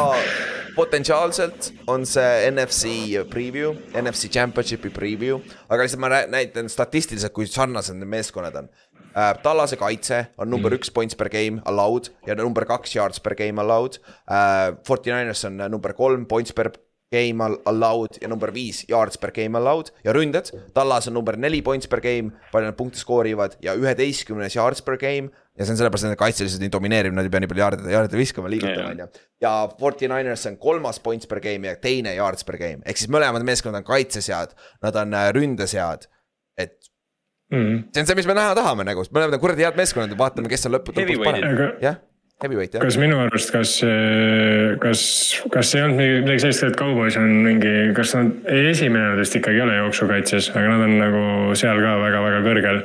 potentsiaalselt 0.75 1.69
on 1.87 2.03
see 2.09 2.49
NFC 2.49 3.21
preview, 3.31 3.71
NFC 3.95 4.27
championship'i 4.33 4.91
preview, 4.91 5.39
aga 5.71 5.85
lihtsalt 5.85 6.01
ma 6.03 6.09
näitan 6.27 6.67
statistiliselt, 6.71 7.31
kui 7.31 7.47
sarnased 7.47 7.95
need 7.95 8.11
meeskonnad 8.11 8.57
on 8.59 8.67
äh,. 9.15 9.33
Tallase 9.43 9.79
kaitse 9.81 10.25
on 10.37 10.49
number 10.49 10.71
mm. 10.71 10.79
üks 10.79 10.91
points 10.93 11.15
per 11.15 11.29
game 11.29 11.61
allowed 11.65 12.11
ja 12.27 12.35
number 12.35 12.65
kaks 12.65 12.95
yards 12.95 13.19
per 13.19 13.35
game 13.35 13.61
allowed 13.61 13.99
äh,. 14.27 14.75
Forty 14.87 15.11
Niners 15.13 15.45
on 15.45 15.57
number 15.57 15.93
kolm 15.93 16.25
points 16.25 16.53
per 16.53 16.71
game 17.15 17.43
allowed 17.65 18.17
ja 18.21 18.29
number 18.29 18.51
viis 18.53 18.83
yards 18.89 19.17
per 19.21 19.31
game 19.35 19.57
allowed 19.57 19.91
ja 20.03 20.13
ründed. 20.15 20.49
Tallas 20.73 21.07
on 21.07 21.15
number 21.17 21.37
neli 21.37 21.61
points 21.65 21.87
per 21.87 22.01
game, 22.03 22.33
palju 22.51 22.71
nad 22.71 22.77
punkte 22.77 22.99
skoorivad 22.99 23.57
ja 23.63 23.75
üheteistkümnes 23.77 24.57
yards 24.57 24.81
per 24.85 24.97
game. 25.01 25.29
ja 25.55 25.63
see 25.63 25.71
on 25.71 25.79
sellepärast, 25.79 26.07
et 26.09 26.11
nad 26.11 26.19
kaitseliselt 26.19 26.63
nii 26.65 26.71
domineeriv, 26.73 27.13
nad 27.15 27.27
ei 27.27 27.31
pea 27.31 27.43
nii 27.43 27.51
palju 27.51 27.63
jaarde, 27.63 27.91
jaarde 27.93 28.17
viskama, 28.19 28.49
liigutama, 28.51 28.89
on 28.91 29.03
ju. 29.05 29.07
ja 29.45 29.53
Forty 29.79 30.09
Niners 30.11 30.43
on 30.49 30.57
kolmas 30.59 30.99
points 30.99 31.29
per 31.31 31.39
game 31.43 31.69
ja 31.69 31.77
teine 31.79 32.11
yards 32.17 32.43
per 32.47 32.57
game, 32.59 32.83
ehk 32.83 32.99
siis 32.99 33.11
mõlemad 33.13 33.45
meeskonnad 33.47 33.79
on 33.79 33.87
kaitsesead, 33.87 34.57
nad 34.83 34.99
on 34.99 35.15
äh, 35.15 35.29
ründesead. 35.37 36.09
et 36.59 36.75
mm.. 37.51 37.87
see 37.93 38.03
on 38.03 38.09
see, 38.09 38.17
mis 38.21 38.27
me 38.29 38.37
näha 38.37 38.55
tahame 38.57 38.87
nagu, 38.87 39.05
me 39.11 39.23
oleme 39.23 39.41
kuradi 39.41 39.67
head 39.67 39.79
meeskonnad 39.79 40.13
ja 40.13 40.19
vaatame, 40.19 40.51
kes 40.51 40.69
on 40.69 40.77
lõppude 40.77 41.05
lõpuks 41.05 41.25
parem. 41.25 41.63
jah 41.83 42.01
Heavyweight 42.43 42.73
jah. 42.75 42.83
kas 42.83 42.97
minu 42.99 43.15
arust, 43.23 43.47
kas, 43.53 43.77
kas, 44.83 45.01
kas 45.53 45.69
ei 45.77 45.83
olnud 45.85 46.01
midagi 46.25 46.41
sellist, 46.43 46.65
et 46.67 46.73
Cowboys 46.75 47.15
on 47.15 47.29
mingi, 47.45 47.69
kas 47.95 48.11
nad, 48.17 48.33
ei 48.51 48.65
esimene 48.73 49.13
nendest 49.13 49.37
ikkagi 49.39 49.61
ei 49.61 49.63
ole 49.63 49.77
jooksukaitses, 49.77 50.49
aga 50.51 50.73
nad 50.73 50.83
on 50.83 50.95
nagu 50.99 51.21
seal 51.55 51.79
ka 51.79 51.93
väga-väga 52.01 52.41
kõrgel. 52.43 52.81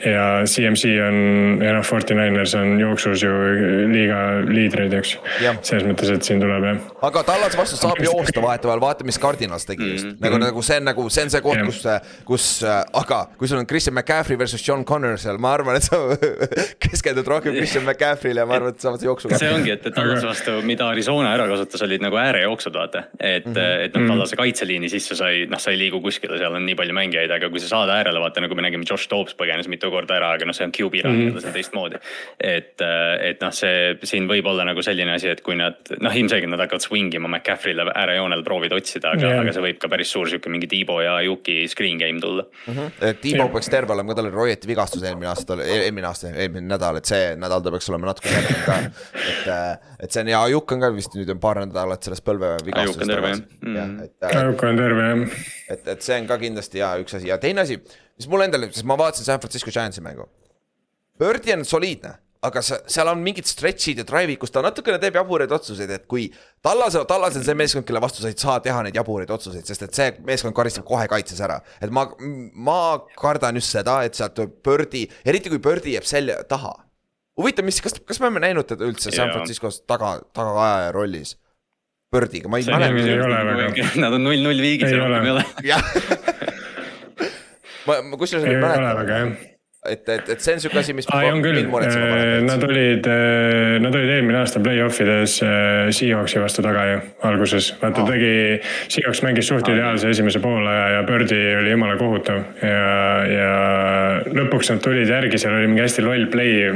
ja 0.00 0.22
CMC 0.48 0.94
on 1.04 1.18
ja 1.60 1.74
noh, 1.76 1.84
Forty 1.84 2.16
Niners 2.16 2.54
on 2.56 2.72
jooksus 2.80 3.26
ju 3.26 3.34
liiga 3.92 4.22
liidrid, 4.48 4.96
eks. 4.96 5.12
selles 5.60 5.84
mõttes, 5.84 6.14
et 6.16 6.24
siin 6.30 6.40
tuleb 6.40 6.64
jah. 6.64 6.80
aga 7.10 7.24
Tallas 7.28 7.58
vastu 7.60 7.76
saab 7.82 8.00
joosta 8.00 8.46
vahetevahel, 8.46 8.80
vaata, 8.80 9.04
mis 9.04 9.20
Cardinals 9.20 9.68
tegi 9.68 9.90
just 9.90 10.08
mm. 10.08 10.16
-hmm. 10.16 10.24
nagu, 10.24 10.40
nagu 10.46 10.64
see 10.64 10.80
on 10.80 10.88
nagu, 10.88 11.06
see 11.12 11.26
on 11.28 11.34
see 11.36 11.44
koht, 11.44 11.60
kus, 11.68 11.84
kus, 12.32 12.48
aga 12.64 13.20
kui 13.36 13.52
sul 13.52 13.60
on 13.60 13.68
Christian 13.68 13.92
McCaffrey 14.00 14.40
versus 14.40 14.64
John 14.64 14.88
Connor 14.88 15.20
seal, 15.20 15.36
ma 15.36 15.52
arvan, 15.60 15.76
et 15.76 15.84
sa 15.84 16.00
keskendud 16.88 17.28
rohkem 17.28 17.60
Christian 17.60 17.84
McCaffrey'le 17.84 18.40
ja 18.40 18.48
ma 18.48 18.56
arvan, 18.56 18.72
et 18.72 18.85
saavad 18.86 19.04
jooksuga. 19.06 19.38
see 19.40 19.52
ongi, 19.52 19.72
et, 19.74 19.86
et 19.86 19.96
Tallase 19.96 20.28
vastu, 20.28 20.56
mida 20.66 20.88
Arizona 20.92 21.32
ära 21.36 21.46
kasutas, 21.50 21.84
olid 21.86 22.04
nagu 22.04 22.18
äärejooksud, 22.20 22.74
vaata. 22.76 23.04
et 23.20 23.46
mm, 23.46 23.52
-hmm. 23.52 23.84
et 23.84 23.94
noh, 23.94 24.02
mhm. 24.02 24.12
Tallase 24.12 24.38
kaitseliini 24.40 24.90
sisse 24.92 25.16
sa 25.18 25.30
ei, 25.34 25.46
noh, 25.50 25.60
sa 25.62 25.70
ei 25.74 25.78
liigu 25.80 26.00
kuskile, 26.04 26.38
seal 26.38 26.54
on 26.54 26.66
nii 26.66 26.76
palju 26.78 26.96
mängijaid, 26.96 27.30
aga 27.36 27.50
kui 27.50 27.62
sa 27.62 27.70
saad 27.72 27.92
äärele, 27.92 28.20
vaata 28.22 28.44
nagu 28.44 28.54
me 28.54 28.64
nägime, 28.66 28.86
Josh 28.88 29.10
Dobbs 29.10 29.36
põgenes 29.38 29.68
mitu 29.72 29.90
korda 29.90 30.16
ära, 30.18 30.32
aga 30.38 30.48
noh, 30.48 30.56
see 30.56 30.66
on 30.66 30.72
QB 30.72 31.04
run 31.04 31.16
mm, 31.16 31.28
-hmm. 31.28 31.40
see 31.40 31.48
on 31.48 31.56
teistmoodi. 31.58 32.00
et, 32.40 32.84
et 33.20 33.40
noh, 33.40 33.52
see 33.52 33.96
siin 34.02 34.28
võib 34.28 34.46
olla 34.46 34.64
nagu 34.64 34.82
selline 34.82 35.16
asi, 35.16 35.28
et 35.28 35.42
kui 35.46 35.56
nad 35.58 35.76
noh, 36.00 36.16
ilmselgelt 36.16 36.50
nad 36.50 36.62
hakkavad 36.64 36.84
swing 36.84 37.14
ima 37.14 37.28
McCaffrey'le 37.28 37.90
äärejoonel 37.94 38.42
proovida 38.46 38.76
otsida, 38.76 39.14
aga 39.16 39.26
yeah., 39.26 39.40
aga 39.42 39.54
see 39.54 39.64
võib 39.68 39.80
ka 39.82 39.90
päris 39.92 40.12
suur 40.12 40.30
sihuke 40.30 40.52
mingi 40.52 40.68
Tiibo 40.70 41.00
ja 41.02 41.18
Juki 41.26 41.66
screen 41.68 41.98
game 41.98 42.20
tulla 42.20 42.46
mm. 42.66 42.74
-hmm. 42.74 43.20
Tiibo 43.20 43.48
peaks 43.48 43.70
terve 43.72 43.92
olema, 43.92 44.12
ka 44.12 44.20
tal 44.20 44.30
oli 44.30 44.34
roieti 44.34 44.68
vigastus 44.68 45.02
eelmine 45.02 45.30
aasta, 45.32 45.58
eelmine 45.64 46.06
aasta, 46.06 46.32
eelmine 46.34 46.66
nädal, 46.68 47.00
et 47.00 47.04
see 47.08 47.34
nädal 47.40 47.64
ta 47.64 47.72
peaks 47.74 47.90
olema 47.92 48.12
natuke 48.12 48.32
tervem 48.32 48.62
ka. 48.68 48.75
Et, 48.84 49.46
äh, 49.52 49.94
et 50.00 50.12
see 50.12 50.24
on 50.24 50.32
ja 50.32 50.42
Ajuk 50.46 50.76
on 50.76 50.84
ka 50.84 50.90
vist 50.96 51.16
nüüd 51.16 51.30
on 51.34 51.40
paar 51.42 51.60
nädalat 51.62 52.06
sellest 52.06 52.24
põlvevigastusest 52.26 53.12
tagasi. 53.12 53.46
Ajuk 54.32 54.66
on 54.68 54.82
terve 54.82 55.08
jah. 55.08 55.40
et, 55.74 55.88
et 55.94 56.06
see 56.08 56.20
on 56.20 56.28
ka 56.30 56.38
kindlasti 56.42 56.82
ja 56.82 56.92
üks 57.02 57.18
asi 57.18 57.32
ja 57.32 57.40
teine 57.42 57.64
asi, 57.66 57.80
mis 58.18 58.30
mulle 58.32 58.50
endale, 58.50 58.70
sest 58.74 58.88
ma 58.88 58.98
vaatasin 59.00 59.28
San 59.28 59.42
Francisco 59.42 59.74
Giantsi 59.74 60.04
mängu. 60.04 60.28
Birdi 61.16 61.54
on 61.54 61.64
soliidne, 61.64 62.12
aga 62.44 62.62
seal 62.62 63.10
on 63.10 63.22
mingid 63.24 63.48
stretch'id 63.48 64.02
ja 64.02 64.06
drive'id, 64.06 64.38
kus 64.40 64.52
ta 64.52 64.62
natukene 64.64 64.98
teeb 65.02 65.16
jaburaid 65.18 65.52
otsuseid, 65.56 65.90
et 65.96 66.04
kui 66.10 66.26
Tallas, 66.64 66.98
Tallas 67.08 67.38
on 67.38 67.44
see 67.46 67.56
meeskond, 67.58 67.86
kelle 67.88 68.02
vastu 68.02 68.22
sa 68.22 68.30
ei 68.30 68.38
saa 68.38 68.58
teha 68.64 68.82
neid 68.84 68.98
jaburaid 68.98 69.32
otsuseid, 69.32 69.66
sest 69.66 69.86
et 69.86 69.96
see 69.96 70.10
meeskond 70.28 70.56
karistab 70.56 70.86
kohe 70.88 71.06
kaitses 71.10 71.40
ära. 71.44 71.60
et 71.80 71.92
ma, 71.92 72.06
ma 72.52 72.80
kardan 73.18 73.58
just 73.60 73.72
seda, 73.74 74.02
et 74.06 74.18
sealt 74.18 74.36
tuleb 74.36 74.58
Birdi, 74.66 75.06
eriti 75.24 75.52
kui 75.52 75.62
Birdi 75.62 75.96
jääb 75.96 76.08
selja 76.08 76.42
taha 76.48 76.74
huvitav, 77.40 77.64
mis, 77.68 77.80
kas, 77.84 77.94
kas 78.06 78.20
me 78.20 78.24
oleme 78.28 78.40
näinud 78.46 78.66
teda 78.68 78.86
üldse 78.88 79.12
San 79.14 79.32
Franciscos 79.34 79.74
taga, 79.88 80.10
tagaajaja 80.36 80.90
rollis? 80.96 81.30
Birdiga, 82.12 82.48
ma 82.48 82.60
ei 82.62 82.66
mäleta. 82.70 83.98
Nad 84.00 84.14
on 84.14 84.22
null-null 84.24 84.60
viigis 84.62 84.92
ja 84.94 84.98
rohkem 85.02 85.26
ei 85.26 85.32
ole. 85.34 85.42
jah 85.66 85.82
ma, 87.88 87.98
ma 88.06 88.14
kusjuures 88.20 88.46
ei 88.46 88.60
mäleta 88.62 89.04
et, 89.90 90.08
et, 90.08 90.28
et 90.34 90.42
see 90.42 90.54
on 90.56 90.62
sihuke 90.62 90.80
asi, 90.80 90.94
mis 90.96 91.08
ah,. 91.10 91.24
nad 92.46 92.64
olid, 92.66 93.08
äh, 93.10 93.76
nad 93.82 93.94
olid 93.94 94.12
eelmine 94.16 94.40
aasta 94.40 94.62
play-off 94.64 95.00
ides 95.04 95.38
äh, 95.44 95.90
Seahawksi 95.96 96.42
vastu 96.42 96.64
taga 96.66 96.84
ju 96.90 96.98
alguses. 97.28 97.72
vaata 97.82 98.04
ah. 98.04 98.10
tegi, 98.10 98.32
Seahawks 98.94 99.22
mängis 99.26 99.50
suht 99.50 99.68
ideaalse 99.72 100.10
esimese 100.14 100.42
poolaja 100.44 100.88
ja 100.96 101.04
Birdi 101.08 101.40
oli 101.60 101.74
jumala 101.74 101.98
kohutav. 102.00 102.42
ja, 102.62 102.88
ja 103.30 103.52
lõpuks 104.40 104.72
nad 104.72 104.82
tulid 104.84 105.10
järgi, 105.10 105.40
seal 105.40 105.56
oli 105.58 105.70
mingi 105.70 105.84
hästi 105.84 106.06
loll 106.06 106.26
play, 106.32 106.66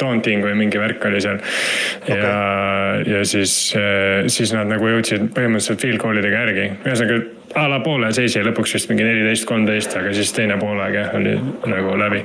taunting 0.00 0.44
või 0.46 0.58
mingi 0.64 0.80
värk 0.80 1.08
oli 1.10 1.22
seal. 1.24 1.40
ja 2.08 2.18
okay., 2.18 3.08
ja 3.10 3.24
siis, 3.28 3.54
siis 4.32 4.52
nad 4.54 4.70
nagu 4.70 4.88
jõudsid 4.88 5.30
põhimõtteliselt 5.34 5.82
field 5.82 6.02
goal 6.02 6.20
idega 6.20 6.44
järgi. 6.44 6.68
ühesõnaga 6.84 7.33
a 7.54 7.68
la 7.70 7.80
poole 7.80 8.12
seis 8.12 8.36
jäi 8.36 8.44
lõpuks 8.46 8.74
vist 8.76 8.90
mingi 8.90 9.06
neliteist, 9.06 9.46
kolmteist, 9.48 9.96
aga 10.00 10.12
siis 10.16 10.32
teine 10.34 10.58
poolaeg 10.60 11.00
jah, 11.00 11.16
oli 11.18 11.38
nagu 11.70 11.98
läbi. 12.00 12.24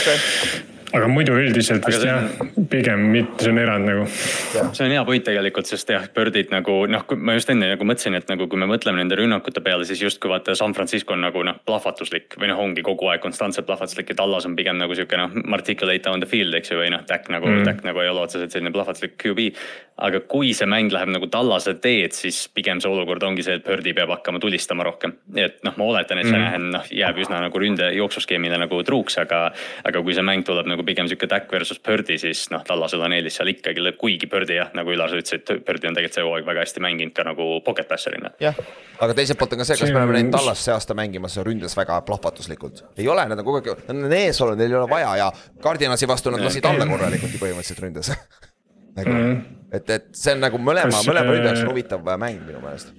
Okay 0.00 0.77
aga 0.88 1.08
muidu 1.10 1.34
üldiselt 1.36 1.84
vist 1.88 2.04
jah, 2.06 2.24
pigem 2.70 3.08
mitte, 3.12 3.42
see 3.44 3.52
on 3.52 3.60
erand 3.60 3.88
nagu. 3.88 4.06
see 4.08 4.86
on 4.86 4.94
hea 4.94 5.02
point 5.04 5.24
tegelikult, 5.26 5.68
sest 5.68 5.90
jah, 5.92 6.06
Birdid 6.14 6.52
nagu 6.54 6.78
noh, 6.90 7.04
ma 7.16 7.36
just 7.36 7.50
enne 7.52 7.68
nagu 7.74 7.88
mõtlesin, 7.88 8.16
et 8.18 8.30
nagu 8.30 8.48
kui 8.48 8.60
me 8.60 8.68
mõtleme 8.70 9.00
nende 9.02 9.18
rünnakute 9.18 9.62
peale, 9.64 9.86
siis 9.88 10.00
justkui 10.02 10.32
vaata 10.32 10.56
San 10.58 10.74
Francisco 10.76 11.16
on 11.16 11.24
nagu 11.26 11.42
noh, 11.44 11.58
plahvatuslik 11.68 12.38
või 12.40 12.50
noh, 12.52 12.62
ongi 12.64 12.84
kogu 12.86 13.10
aeg 13.12 13.22
konstantselt 13.24 13.68
plahvatuslik 13.68 14.14
ja 14.14 14.18
Tallas 14.22 14.48
on 14.48 14.56
pigem 14.58 14.80
nagu 14.80 14.96
sihuke 14.96 15.20
noh, 15.20 15.36
articulate 15.58 16.12
on 16.12 16.24
the 16.24 16.30
field, 16.30 16.56
eks 16.56 16.72
ju, 16.72 16.80
või 16.80 16.92
noh, 16.94 17.04
Dak 17.08 17.28
nagu 17.32 17.50
mm., 17.50 17.68
Dak 17.68 17.84
nagu 17.86 18.02
ei 18.02 18.10
ole 18.12 18.24
otseselt 18.24 18.54
selline 18.54 18.72
plahvatuslik 18.74 19.18
QB. 19.20 19.50
aga 19.98 20.20
kui 20.30 20.52
see 20.54 20.66
mäng 20.70 20.92
läheb 20.94 21.10
nagu 21.10 21.26
Tallase 21.26 21.74
teed, 21.82 22.14
siis 22.14 22.44
pigem 22.54 22.78
see 22.80 22.90
olukord 22.90 23.22
ongi 23.26 23.42
see, 23.42 23.56
et 23.58 23.64
Birdi 23.66 23.92
peab 23.98 24.12
hakkama 24.14 24.38
tulistama 24.38 24.86
rohkem. 24.86 25.16
et 25.34 25.58
noh, 25.66 25.74
ma 25.76 25.88
oletan, 25.92 26.20
et 26.22 26.28
see 26.30 26.38
mm. 26.38 26.68
noh, 26.74 26.86
jääb 26.94 27.18
üsna 27.18 27.42
nagu 27.42 27.58
ründe 27.58 27.90
jooksuskeemile 27.96 28.60
nagu 28.62 28.78
truuks, 28.86 29.18
aga, 29.18 29.48
aga 29.84 30.02
kui 30.02 30.14
see 30.14 30.24
mäng 30.24 30.46
tuleb 30.46 30.70
nagu 30.70 30.77
nagu 30.78 30.86
pigem 30.86 31.08
sihuke 31.10 31.26
Dak 31.30 31.50
versus 31.52 31.80
Birdi, 31.82 32.18
siis 32.22 32.44
noh, 32.52 32.62
Tallasel 32.66 33.02
on 33.02 33.14
eelis 33.16 33.38
seal 33.38 33.50
ikkagi, 33.50 33.82
kuigi 33.98 34.28
Birdi 34.30 34.58
jah, 34.58 34.70
nagu 34.78 34.92
Ülar 34.94 35.10
sa 35.10 35.18
ütlesid, 35.18 35.50
Birdi 35.66 35.90
on 35.90 35.96
tegelikult 35.98 36.18
see 36.18 36.26
hooaeg 36.26 36.46
väga 36.46 36.62
hästi 36.62 36.82
mänginud 36.84 37.14
ka 37.16 37.24
nagu 37.26 37.48
pocket 37.66 37.88
passer'ina. 37.90 38.30
jah, 38.42 38.58
aga 39.02 39.16
teiselt 39.18 39.40
poolt 39.40 39.56
on 39.56 39.62
ka 39.64 39.66
see, 39.68 39.80
kas 39.80 39.90
me 39.90 39.98
oleme 40.02 40.18
näinud 40.20 40.36
Tallast 40.36 40.68
see 40.68 40.76
aasta 40.76 40.94
mängimas 40.98 41.34
ründes 41.42 41.74
väga 41.78 41.98
plahvatuslikult. 42.06 42.84
ei 42.96 43.08
ole, 43.10 43.26
nad 43.26 43.42
on 43.42 43.48
kogu 43.48 43.62
aeg, 43.62 43.82
nad 43.88 44.06
on 44.06 44.16
ees 44.20 44.40
olnud, 44.44 44.60
neil 44.60 44.76
ei 44.76 44.80
ole 44.80 44.90
vaja 44.90 45.16
ja 45.24 45.28
Cardinalsi 45.64 46.10
vastu 46.10 46.34
nad 46.34 46.46
lasid 46.46 46.70
alla 46.70 46.86
korralikult 46.86 47.34
ju 47.34 47.42
põhimõtteliselt 47.42 47.84
ründes 47.86 48.14
nagu 48.98 49.10
mm, 49.10 49.20
-hmm. 49.26 49.60
et, 49.72 49.90
et 49.98 50.08
see 50.14 50.38
on 50.38 50.46
nagu 50.46 50.62
mõlema, 50.62 51.04
mõlema 51.06 51.34
ründe 51.34 51.52
jaoks 51.52 51.66
on 51.66 51.74
huvitav 51.74 52.10
mäng 52.14 52.42
minu 52.46 52.62
meelest 52.62 52.94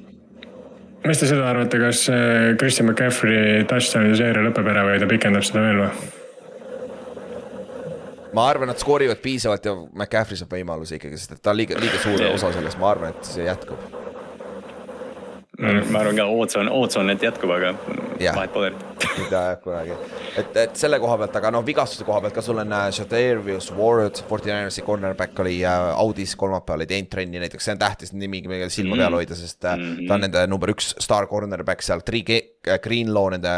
mis 1.08 1.20
te 1.20 1.28
seda 1.30 1.48
arvate, 1.48 1.80
kas 1.80 2.06
äh, 2.12 2.56
Christian 2.60 2.90
McCaffrey 2.90 3.64
touchdown'i 3.72 4.18
seeria 4.20 4.44
lõpeb 4.44 4.68
ära 4.68 4.84
või 4.88 5.00
ta 5.00 5.08
pikendab 5.08 5.48
seda 5.48 5.64
veel 5.64 5.86
või? 5.86 6.18
Ma 8.34 8.50
arvan, 8.50 8.70
nad 8.72 8.82
skoorivad 8.82 9.22
piisavalt 9.24 9.66
ja 9.66 9.76
McCaffrey 9.76 10.40
saab 10.40 10.54
võimaluse 10.54 11.00
ikkagi, 11.00 11.18
sest 11.18 11.38
et 11.38 11.42
ta 11.44 11.54
on 11.54 11.62
liiga, 11.62 11.80
liiga 11.82 12.02
suur 12.04 12.22
osa 12.34 12.54
sellest, 12.56 12.80
ma 12.82 12.92
arvan, 12.94 13.16
et 13.16 13.32
see 13.34 13.48
jätkub. 13.48 13.88
ma 15.60 16.04
arvan 16.04 16.22
ka, 16.22 16.28
oots 16.32 16.60
on, 16.60 16.70
oots 16.72 17.00
on, 17.02 17.10
et 17.14 17.24
jätkub, 17.26 17.52
aga 17.58 17.74
vahet 18.20 18.54
pole 18.54 18.70
eriti. 18.70 18.86
mitte 19.18 19.36
jah, 19.36 19.58
kunagi. 19.64 19.96
et, 20.38 20.58
et 20.64 20.78
selle 20.80 21.00
koha 21.02 21.18
pealt, 21.22 21.40
aga 21.40 21.52
noh, 21.56 21.66
vigastuse 21.66 22.06
koha 22.08 22.22
pealt 22.24 22.36
ka 22.36 22.44
sul 22.46 22.62
on 22.62 22.76
Shadarius 22.96 23.72
Ward, 23.76 24.22
Fortinanersi 24.30 24.84
cornerback 24.86 25.40
oli 25.44 25.58
äh, 25.66 25.90
Audis 26.00 26.36
kolmapäeval 26.40 26.86
ei 26.86 26.94
teinud 26.94 27.12
trenni 27.12 27.42
näiteks, 27.44 27.70
see 27.70 27.76
on 27.76 27.82
tähtis 27.82 28.14
nimi, 28.14 28.44
millele 28.46 28.70
silma 28.74 28.98
peal 29.00 29.10
mm. 29.10 29.20
hoida, 29.22 29.40
sest 29.40 29.64
mm 29.64 29.84
-hmm. 29.84 30.08
ta 30.08 30.20
on 30.20 30.26
nende 30.28 30.48
number 30.48 30.76
üks 30.76 30.94
staar 31.00 31.28
cornerback 31.28 31.86
seal, 31.86 32.06
Tri 32.06 32.24
Greenlaw 32.84 33.32
nende 33.36 33.58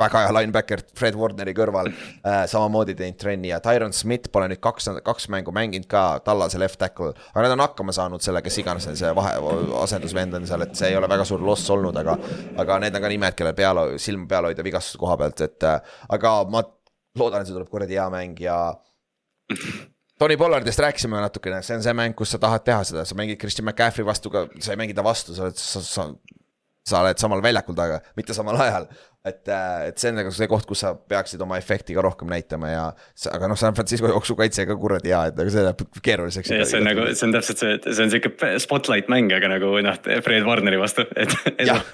väga 0.00 0.22
hea 0.24 0.34
linebacker 0.36 0.82
Fred 0.98 1.16
Warneri 1.18 1.54
kõrval 1.56 1.90
äh,. 1.92 2.44
samamoodi 2.50 2.94
teinud 2.98 3.18
trenni 3.20 3.50
ja 3.52 3.60
Tyron 3.64 3.94
Smith 3.96 4.30
pole 4.32 4.48
nüüd 4.50 4.62
kaks, 4.64 4.88
kaks 5.04 5.28
mängu 5.32 5.54
mänginud 5.54 5.88
ka, 5.90 6.04
tallase 6.24 6.60
left 6.60 6.80
tackle. 6.80 7.12
aga 7.32 7.46
nad 7.46 7.56
on 7.56 7.64
hakkama 7.66 7.94
saanud 7.96 8.24
selle, 8.24 8.42
kes 8.44 8.58
iganes 8.62 8.88
see 8.98 9.12
vahe, 9.16 9.36
asendusvend 9.82 10.38
on 10.38 10.48
seal, 10.48 10.66
et 10.66 10.74
see 10.78 10.92
ei 10.92 10.98
ole 10.98 11.10
väga 11.10 11.26
suur 11.28 11.44
loss 11.44 11.70
olnud, 11.74 11.96
aga. 12.02 12.16
aga 12.62 12.78
need 12.82 12.98
on 12.98 13.04
ka 13.04 13.12
nimed, 13.12 13.38
kellel 13.38 13.56
peal, 13.58 13.82
silma 14.02 14.28
peal 14.30 14.50
hoida 14.50 14.66
vigastuse 14.66 15.00
koha 15.00 15.18
pealt, 15.20 15.44
et 15.44 15.68
äh, 15.68 15.96
aga 16.16 16.36
ma 16.50 16.64
loodan, 17.18 17.42
et 17.42 17.50
see 17.50 17.56
tuleb 17.56 17.70
kuradi 17.72 17.98
hea 17.98 18.08
mäng 18.12 18.42
ja. 18.42 18.58
Tony 20.20 20.36
Pollardist 20.38 20.78
rääkisime 20.78 21.18
natukene, 21.18 21.62
see 21.66 21.76
on 21.76 21.82
see 21.84 21.94
mäng, 21.98 22.14
kus 22.16 22.34
sa 22.34 22.38
tahad 22.42 22.62
teha 22.66 22.84
seda, 22.86 23.04
sa 23.08 23.16
mängid 23.18 23.40
Christian 23.42 23.66
McCaffrey 23.66 24.06
vastu 24.06 24.30
ka, 24.30 24.46
sa 24.62 24.74
ei 24.74 24.78
mängi 24.80 24.94
ta 24.94 25.04
vastu, 25.04 25.34
sa 25.34 25.48
oled, 25.48 25.58
sa, 25.58 25.82
sa 25.82 26.06
sa 26.86 27.02
oled 27.02 27.18
samal 27.20 27.42
väljakul 27.44 27.76
taga, 27.78 28.00
mitte 28.18 28.34
samal 28.34 28.58
ajal. 28.60 28.88
et, 29.24 29.46
äh, 29.46 29.88
et 29.88 30.02
see 30.02 30.10
on 30.10 30.16
nagu 30.18 30.32
see 30.34 30.48
koht, 30.50 30.66
kus 30.66 30.80
sa 30.82 30.94
peaksid 30.96 31.42
oma 31.44 31.54
efekti 31.60 31.94
ka 31.94 32.02
rohkem 32.02 32.30
näitama 32.32 32.72
ja, 32.72 32.86
aga 33.30 33.50
noh, 33.50 33.58
San 33.58 33.76
Francisco 33.76 34.10
jooksukaitse 34.10 34.66
ka 34.66 34.76
kuradi 34.80 35.12
hea, 35.14 35.20
et 35.30 35.38
aga 35.38 35.54
see 35.54 35.62
läheb 35.68 35.84
keeruliseks. 36.02 36.50
ja 36.50 36.66
see 36.66 36.80
on 36.82 36.88
nagu, 36.90 37.06
see 37.14 37.28
on 37.28 37.36
täpselt 37.36 37.62
see, 37.62 37.78
see 37.86 38.06
on 38.06 38.12
sihuke 38.14 38.52
spotlight 38.64 39.12
mäng, 39.12 39.30
aga 39.36 39.52
nagu 39.54 39.76
noh, 39.86 40.02
Fred 40.26 40.48
Warneri 40.48 40.82
vastu, 40.82 41.06
et. 41.14 41.38
jah, 41.70 41.86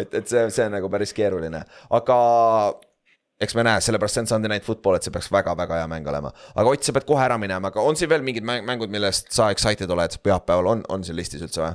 et, 0.00 0.08
et 0.08 0.24
see, 0.24 0.48
see 0.48 0.64
on 0.64 0.76
nagu 0.78 0.88
päris 0.92 1.12
keeruline, 1.16 1.66
aga 2.00 2.20
eks 3.40 3.56
me 3.56 3.64
näe, 3.66 3.80
sellepärast 3.84 4.16
see 4.16 4.24
on 4.24 4.30
Sunday 4.30 4.48
Night 4.48 4.64
Football, 4.64 4.96
et 4.96 5.04
see 5.04 5.12
peaks 5.12 5.28
väga-väga 5.32 5.82
hea 5.82 5.88
mäng 5.92 6.08
olema. 6.08 6.32
aga 6.54 6.72
Ott, 6.72 6.86
sa 6.86 6.94
pead 6.96 7.04
kohe 7.08 7.20
ära 7.20 7.36
minema, 7.40 7.68
aga 7.68 7.84
on 7.84 8.00
siin 8.00 8.08
veel 8.10 8.24
mingid 8.24 8.46
mängud, 8.48 8.88
millest 8.92 9.28
sa 9.34 9.50
excited 9.52 9.90
oled 9.92 10.16
pühapäeval, 10.24 10.72
on, 10.72 10.86
on 10.88 11.04
siin 11.04 11.20
listis 11.20 11.44
üldse 11.44 11.60
või? 11.60 11.74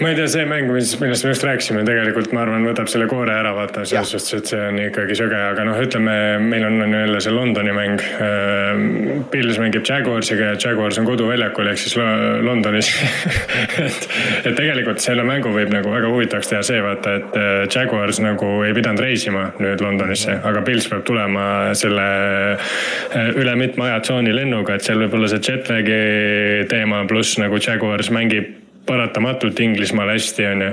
Ma 0.00 0.08
ei 0.08 0.16
tea, 0.16 0.26
see 0.30 0.44
mäng, 0.48 0.70
mis, 0.72 0.94
millest 0.98 1.26
me 1.26 1.30
just 1.30 1.44
rääkisime, 1.46 1.82
tegelikult 1.86 2.32
ma 2.34 2.42
arvan, 2.42 2.64
võtab 2.66 2.88
selle 2.90 3.06
koore 3.10 3.34
ära, 3.36 3.52
vaata 3.54 3.84
selles 3.86 4.14
suhtes, 4.14 4.32
et 4.38 4.50
see 4.50 4.62
on 4.70 4.78
ikkagi 4.80 5.16
söge, 5.18 5.38
aga 5.52 5.66
noh, 5.68 5.78
ütleme, 5.78 6.14
meil 6.42 6.64
on, 6.66 6.80
on 6.82 6.94
ju 6.94 7.02
jälle 7.04 7.20
see 7.22 7.34
Londoni 7.34 7.74
mäng. 7.76 8.02
Pils 9.30 9.60
mängib 9.60 9.84
Jaguarsiga 9.86 10.52
ja 10.52 10.56
Jaguars 10.58 10.98
on 10.98 11.06
koduväljakul 11.06 11.68
ehk 11.70 11.82
siis 11.82 11.94
Londonis 11.98 12.90
et, 13.84 14.08
et 14.44 14.56
tegelikult 14.56 15.04
selle 15.04 15.24
mängu 15.26 15.52
võib 15.54 15.70
nagu 15.74 15.92
väga 15.92 16.10
huvitavaks 16.10 16.50
teha 16.50 16.64
see, 16.66 16.80
vaata, 16.84 17.14
et 17.20 17.38
äh, 17.38 17.52
Jaguars 17.68 18.20
nagu 18.24 18.50
ei 18.66 18.74
pidanud 18.76 19.04
reisima 19.04 19.46
nüüd 19.62 19.84
Londonisse, 19.84 20.40
aga 20.48 20.64
Pils 20.66 20.88
peab 20.90 21.06
tulema 21.06 21.46
selle 21.78 22.08
äh, 22.56 23.30
üle 23.36 23.56
mitme 23.60 23.90
ajatsooni 23.92 24.34
lennuga, 24.34 24.78
et 24.78 24.88
seal 24.88 25.04
võib 25.04 25.20
olla 25.20 25.30
see 25.30 25.44
jetlag'i 25.44 26.68
teema, 26.72 27.04
pluss 27.10 27.38
nagu 27.42 27.62
Jaguars 27.62 28.10
mängib 28.14 28.63
paratamatult 28.86 29.60
Inglismaal 29.64 30.12
hästi, 30.12 30.46
on 30.46 30.62
ju. 30.62 30.70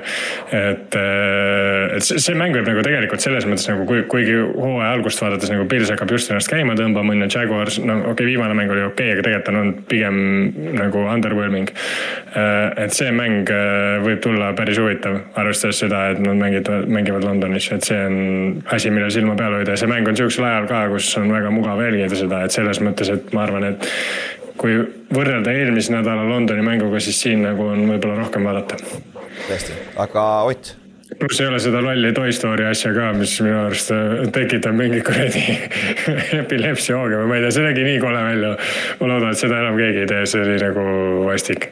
et, 0.52 0.96
äh, 0.96 1.96
et 1.96 2.06
see, 2.06 2.20
see 2.20 2.36
mäng 2.38 2.56
võib 2.56 2.68
nagu 2.68 2.84
tegelikult 2.86 3.24
selles 3.24 3.48
mõttes 3.48 3.68
nagu 3.72 3.86
kui, 3.90 4.04
kuigi 4.12 4.36
hooaja 4.38 4.92
algust 4.96 5.22
vaadates 5.24 5.52
nagu 5.54 5.68
Pils 5.72 5.92
hakkab 5.94 6.12
just 6.12 6.32
ennast 6.32 6.52
käima 6.52 6.76
tõmbama, 6.80 7.16
on 7.16 7.26
ju, 7.26 7.30
Jaguars, 7.36 7.80
no 7.84 7.98
okei 8.02 8.14
okay,, 8.14 8.30
viimane 8.34 8.58
mäng 8.58 8.74
oli 8.74 8.84
okei 8.86 9.12
okay,, 9.12 9.16
aga 9.16 9.28
tegelikult 9.28 9.52
on 9.54 9.62
olnud 9.62 9.82
pigem 9.92 10.20
nagu 10.78 11.06
underwhelming. 11.14 11.72
Äh, 12.36 12.84
et 12.86 12.98
see 12.98 13.12
mäng 13.16 13.50
äh, 13.52 14.02
võib 14.04 14.22
tulla 14.24 14.52
päris 14.58 14.82
huvitav, 14.82 15.22
arvestades 15.40 15.82
seda, 15.86 16.04
et 16.12 16.22
nad 16.24 16.38
mängivad, 16.40 16.90
mängivad 16.92 17.28
Londonis, 17.28 17.72
et 17.76 17.88
see 17.88 18.00
on 18.08 18.20
asi, 18.76 18.92
millele 18.92 19.12
silma 19.14 19.38
peal 19.40 19.60
hoida 19.60 19.76
ja 19.76 19.82
see 19.82 19.92
mäng 19.92 20.08
on 20.10 20.20
sihukesel 20.20 20.48
ajal 20.50 20.70
ka, 20.72 20.84
kus 20.92 21.10
on 21.22 21.32
väga 21.32 21.54
mugav 21.54 21.82
jälgida 21.84 22.18
seda, 22.18 22.46
et 22.46 22.56
selles 22.56 22.84
mõttes, 22.84 23.12
et 23.14 23.34
ma 23.36 23.46
arvan, 23.48 23.72
et 23.72 23.90
kui 24.60 24.78
võrrelda 25.14 25.54
eelmise 25.56 25.94
nädala 25.94 26.26
Londoni 26.28 26.64
mänguga, 26.66 27.00
siis 27.04 27.20
siin 27.24 27.46
nagu 27.46 27.72
on 27.72 27.88
võib-olla 27.90 28.20
rohkem 28.22 28.48
vaadata. 28.48 28.80
tõesti, 29.48 29.76
aga 30.02 30.28
Ott? 30.50 30.76
pluss 31.20 31.42
ei 31.42 31.48
ole 31.48 31.60
seda 31.60 31.82
lolli 31.84 32.14
Toy 32.16 32.32
Story 32.34 32.66
asja 32.70 32.94
ka, 32.96 33.12
mis 33.18 33.34
minu 33.44 33.60
arust 33.66 33.92
äh, 33.96 34.22
tekitab 34.34 34.78
mingi 34.78 35.02
kuradi 35.06 35.44
epilepsia 36.42 36.98
hooga 36.98 37.20
või 37.22 37.34
ma 37.34 37.40
ei 37.40 37.46
tea, 37.46 37.52
see 37.58 37.68
nägi 37.68 37.84
nii 37.88 38.00
kole 38.04 38.24
välja. 38.30 38.56
ma 39.02 39.12
loodan, 39.12 39.36
et 39.36 39.44
seda 39.44 39.60
enam 39.60 39.78
keegi 39.82 40.06
ei 40.06 40.10
tee, 40.14 40.24
see 40.32 40.46
oli 40.46 40.58
nagu 40.64 40.88
vastik. 41.28 41.70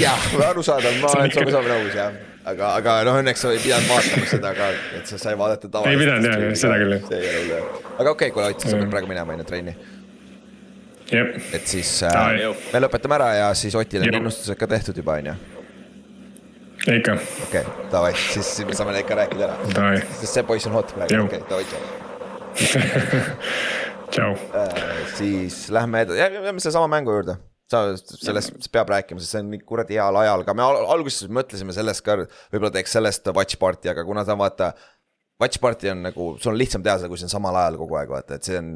jah, 0.00 0.30
arusaadav, 0.50 1.00
ma 1.00 1.16
olen 1.16 1.34
sinuga 1.34 1.54
sama 1.58 1.72
nõus 1.72 1.98
jah 1.98 2.22
aga, 2.44 2.70
aga 2.80 2.94
noh, 3.08 3.18
õnneks 3.22 3.44
sa 3.44 3.52
ei 3.54 3.60
pidanud 3.62 3.88
vaatama 3.88 4.28
seda 4.28 4.54
ka, 4.56 4.70
et 4.98 5.10
sa 5.10 5.20
sai 5.20 5.36
vaadata 5.40 5.68
tavaliselt. 5.68 5.94
ei 5.94 6.04
pidanud 6.04 6.28
jah, 6.28 6.56
seda 6.60 6.80
küll. 6.82 6.96
see 7.08 7.20
ei 7.20 7.36
ole 7.40 7.60
hull. 7.64 7.92
aga 7.96 8.10
okei 8.12 8.30
okay,, 8.30 8.34
kuule 8.36 8.50
Ott, 8.52 8.66
sa 8.68 8.76
pead 8.76 8.92
praegu 8.92 9.10
minema 9.10 9.38
ju 9.38 9.46
trenni 9.48 9.76
et 11.56 11.66
siis 11.70 11.90
äh, 12.08 12.46
me 12.72 12.82
lõpetame 12.84 13.18
ära 13.18 13.28
ja 13.38 13.50
siis 13.58 13.76
Otile 13.78 14.08
on 14.08 14.20
ennustused 14.20 14.58
ka 14.60 14.68
tehtud 14.70 14.98
juba, 15.00 15.18
on 15.20 15.32
ju? 15.32 15.36
ikka. 16.98 17.16
okei 17.46 17.62
okay,, 17.62 17.88
davai, 17.92 18.12
siis 18.18 18.52
me 18.68 18.76
saame 18.76 18.96
neid 18.96 19.08
ka 19.08 19.18
rääkida 19.22 19.48
ära. 19.48 19.94
sest 20.20 20.30
see 20.32 20.46
poiss 20.46 20.68
on 20.70 20.76
hot 20.78 20.94
praegu, 20.96 21.24
okei, 21.24 21.42
davai, 21.50 21.64
tšau. 21.70 21.82
tšau 24.14 24.30
äh,. 24.60 24.86
siis 25.16 25.64
lähme 25.74 26.04
edasi, 26.06 26.22
jääme 26.22 26.60
sellesama 26.60 26.90
mängu 26.98 27.16
juurde 27.16 27.38
sa 27.70 27.94
sellest 27.96 28.68
peab 28.72 28.90
rääkima, 28.92 29.22
sest 29.22 29.34
see 29.34 29.44
on 29.44 29.52
nii 29.54 29.62
kuradi 29.66 29.96
heal 29.98 30.18
ajal, 30.20 30.44
ka 30.46 30.54
me 30.56 30.66
alguses 30.66 31.30
mõtlesime 31.32 31.74
sellest 31.76 32.04
ka, 32.04 32.18
võib-olla 32.52 32.72
teeks 32.74 32.92
sellest 32.98 33.30
watch 33.32 33.58
party, 33.60 33.90
aga 33.92 34.04
kuna 34.06 34.26
ta 34.26 34.36
vaata. 34.38 34.74
Watch 35.42 35.58
party 35.58 35.88
on 35.90 36.04
nagu, 36.04 36.26
sul 36.38 36.52
on 36.52 36.58
lihtsam 36.60 36.84
teha 36.84 37.00
seda, 37.00 37.08
kui 37.10 37.18
see 37.18 37.26
on 37.26 37.32
samal 37.32 37.56
ajal 37.58 37.80
kogu 37.80 37.96
aeg 37.98 38.12
vaata, 38.12 38.36
et 38.36 38.46
see 38.46 38.60
on 38.60 38.68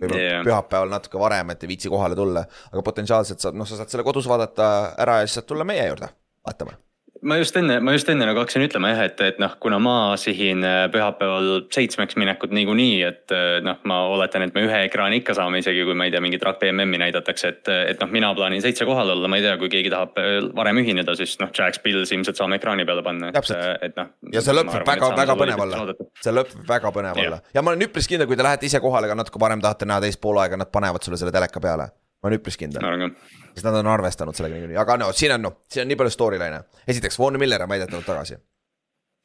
võib-olla 0.00 0.20
yeah. 0.20 0.44
pühapäeval 0.46 0.92
natuke 0.92 1.20
varem, 1.20 1.54
et 1.54 1.64
ei 1.64 1.72
viitsi 1.74 1.92
kohale 1.92 2.18
tulla. 2.18 2.44
aga 2.72 2.84
potentsiaalselt 2.86 3.42
saad, 3.42 3.58
noh, 3.58 3.68
sa 3.68 3.80
saad 3.80 3.92
selle 3.92 4.06
kodus 4.06 4.28
vaadata 4.30 4.70
ära 5.00 5.20
ja 5.20 5.28
siis 5.28 5.40
saad 5.40 5.50
tulla 5.52 5.68
meie 5.68 5.86
juurde 5.90 6.12
vaatama 6.46 6.78
ma 7.22 7.36
just 7.36 7.56
enne, 7.56 7.78
ma 7.84 7.92
just 7.94 8.08
enne 8.12 8.26
nagu 8.26 8.40
hakkasin 8.40 8.64
ütlema 8.64 8.90
jah, 8.92 9.02
et, 9.08 9.20
et 9.24 9.40
noh, 9.42 9.52
kuna 9.62 9.78
ma 9.82 9.94
sihin 10.20 10.64
äh, 10.66 10.84
pühapäeval 10.92 11.66
seitsmeks 11.74 12.16
minekut 12.20 12.54
niikuinii, 12.56 12.96
et 13.06 13.34
äh, 13.34 13.58
noh, 13.64 13.78
ma 13.88 14.00
oletan, 14.12 14.44
et 14.46 14.56
me 14.56 14.64
ühe 14.66 14.80
ekraani 14.86 15.20
ikka 15.20 15.36
saame, 15.36 15.60
isegi 15.62 15.84
kui 15.86 15.96
ma 15.98 16.08
ei 16.08 16.14
tea, 16.14 16.22
mingit 16.24 16.44
Rugby 16.46 16.70
MM-i 16.72 17.00
näidatakse, 17.02 17.52
et, 17.52 17.72
et 17.92 18.02
noh, 18.02 18.10
mina 18.12 18.32
plaanin 18.36 18.64
seitse 18.64 18.88
kohal 18.88 19.12
olla, 19.14 19.30
ma 19.30 19.40
ei 19.40 19.46
tea, 19.46 19.56
kui 19.60 19.72
keegi 19.72 19.92
tahab 19.92 20.20
äh, 20.22 20.38
varem 20.56 20.80
ühineda, 20.82 21.16
siis 21.18 21.36
noh, 21.42 21.52
Jacks 21.56 21.82
Bills 21.84 22.14
ilmselt 22.16 22.40
saame 22.40 22.60
ekraani 22.60 22.88
peale 22.88 23.04
panna. 23.06 23.32
et 23.32 23.98
noh. 24.00 24.12
ja 24.32 24.44
see 24.44 24.56
lõpp 24.56 24.72
võib 24.74 24.88
väga, 24.94 25.12
väga 25.20 25.38
põnev 25.44 25.64
olla, 25.66 25.82
see 26.20 26.34
lõpp 26.34 26.56
võib 26.56 26.74
väga 26.74 26.94
põnev 26.96 27.24
olla. 27.26 27.42
Ja 27.54 27.64
ma 27.64 27.74
olen 27.74 27.88
üpris 27.88 28.08
kindel, 28.10 28.30
kui 28.30 28.38
te 28.40 28.46
lähete 28.46 28.68
ise 28.68 28.80
kohale, 28.80 29.10
aga 29.10 29.18
natuke 29.20 29.42
varem 29.42 29.62
tahate 29.64 29.88
näha 29.88 30.04
teist 30.06 30.22
poolaega, 30.22 30.58
nad 30.60 30.72
panevad 30.72 31.04
sulle 31.04 31.20
selle 31.20 31.34
teleka 31.34 31.62
peale. 31.62 31.90
Ma 32.20 32.28
olen 32.28 32.40
üpris 32.40 32.58
kindel. 32.60 32.84
Ma 32.84 32.92
arvan 32.92 33.14
ka 33.14 33.39
sest 33.54 33.66
nad 33.66 33.80
on 33.80 33.90
arvestanud 33.90 34.36
sellega 34.36 34.56
niikuinii, 34.56 34.78
aga 34.80 34.96
no 35.00 35.10
siin 35.16 35.34
on 35.36 35.44
noh, 35.48 35.60
siin 35.70 35.84
on 35.84 35.90
nii 35.90 35.98
palju 36.00 36.14
storyline'e. 36.14 36.62
esiteks, 36.88 37.18
Von 37.18 37.38
Miller 37.38 37.62
on 37.62 37.68
väidetavalt 37.68 38.06
tagasi. 38.06 38.38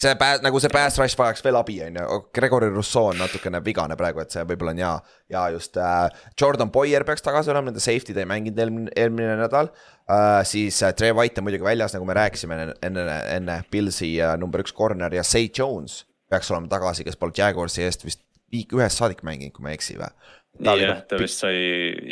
see 0.02 0.11
pää-, 0.19 0.41
nagu 0.43 0.60
see 0.60 0.69
pass 0.73 0.99
rush 0.99 1.15
vajaks 1.18 1.43
veel 1.43 1.56
abi, 1.56 1.77
on 1.85 1.99
ju, 2.02 2.18
Gregory 2.35 2.69
Rousseau 2.69 3.11
on 3.14 3.19
natukene 3.22 3.61
vigane 3.65 3.95
praegu, 3.95 4.19
et 4.19 4.34
see 4.34 4.43
võib-olla 4.43 4.73
on 4.76 4.81
hea. 4.84 4.95
ja 5.31 5.45
just 5.56 5.77
äh, 5.77 6.10
Jordan 6.41 6.72
Boyer 6.72 7.06
peaks 7.07 7.23
tagasi 7.23 7.53
olema, 7.53 7.69
nende 7.72 7.84
safety 7.84 8.14
ta 8.14 8.23
ei 8.23 8.30
mänginud 8.30 8.60
eelmine, 8.60 8.91
eelmine 8.95 9.38
nädal 9.39 9.72
äh,. 10.10 10.41
siis 10.43 10.81
äh, 10.84 10.93
Trey 10.93 11.15
White 11.15 11.39
on 11.39 11.47
muidugi 11.47 11.64
väljas, 11.64 11.95
nagu 11.95 12.06
me 12.06 12.18
rääkisime 12.18 12.60
enne, 12.60 12.76
enne, 12.84 13.22
enne 13.38 13.61
Pilsi 13.72 14.15
äh, 14.22 14.35
number 14.41 14.65
üks 14.65 14.76
corner 14.76 15.14
ja 15.14 15.23
Say 15.23 15.49
Jones 15.57 16.03
peaks 16.30 16.52
olema 16.52 16.68
tagasi, 16.68 17.06
kes 17.07 17.15
pole 17.15 17.35
Jaguarsi 17.38 17.85
eest 17.85 18.03
vist 18.06 18.26
viik 18.52 18.73
ühest 18.76 18.99
saadik 18.99 19.23
mänginud, 19.26 19.53
kui 19.56 19.65
ma 19.65 19.72
ei 19.72 19.80
eksi 19.80 19.97
või 19.99 20.11
jah, 20.64 21.02
ta 21.10 21.18
vist 21.19 21.41
sai, 21.44 21.56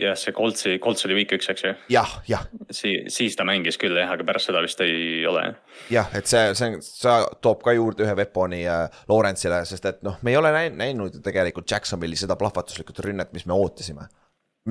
jah, 0.01 0.17
see 0.19 0.33
Coltsi, 0.35 0.77
Colts 0.83 1.05
oli 1.07 1.17
week 1.21 1.35
üks, 1.37 1.49
eks 1.53 1.65
ju. 1.65 1.73
jah, 1.93 2.15
jah. 2.27 2.47
Sii-, 2.73 3.05
siis 3.13 3.37
ta 3.39 3.45
mängis 3.47 3.79
küll 3.81 3.95
jah, 3.97 4.11
aga 4.15 4.25
pärast 4.27 4.51
seda 4.51 4.63
vist 4.65 4.81
ei 4.85 5.23
ole. 5.29 5.45
jah, 5.93 6.09
et 6.17 6.29
see, 6.29 6.51
see, 6.59 6.81
see 6.83 7.15
toob 7.43 7.63
ka 7.65 7.75
juurde 7.77 8.07
ühe 8.07 8.17
weapon'i 8.19 8.63
äh, 8.67 8.87
Lawrence'ile, 9.11 9.63
sest 9.69 9.87
et 9.89 10.03
noh, 10.05 10.19
me 10.21 10.33
ei 10.33 10.41
ole 10.41 10.51
näinud 10.73 11.19
ju 11.19 11.23
tegelikult 11.23 11.69
Jacksonville'i 11.71 12.19
seda 12.19 12.39
plahvatuslikku 12.39 12.95
rünnet, 13.05 13.33
mis 13.35 13.47
me 13.49 13.55
ootasime 13.57 14.09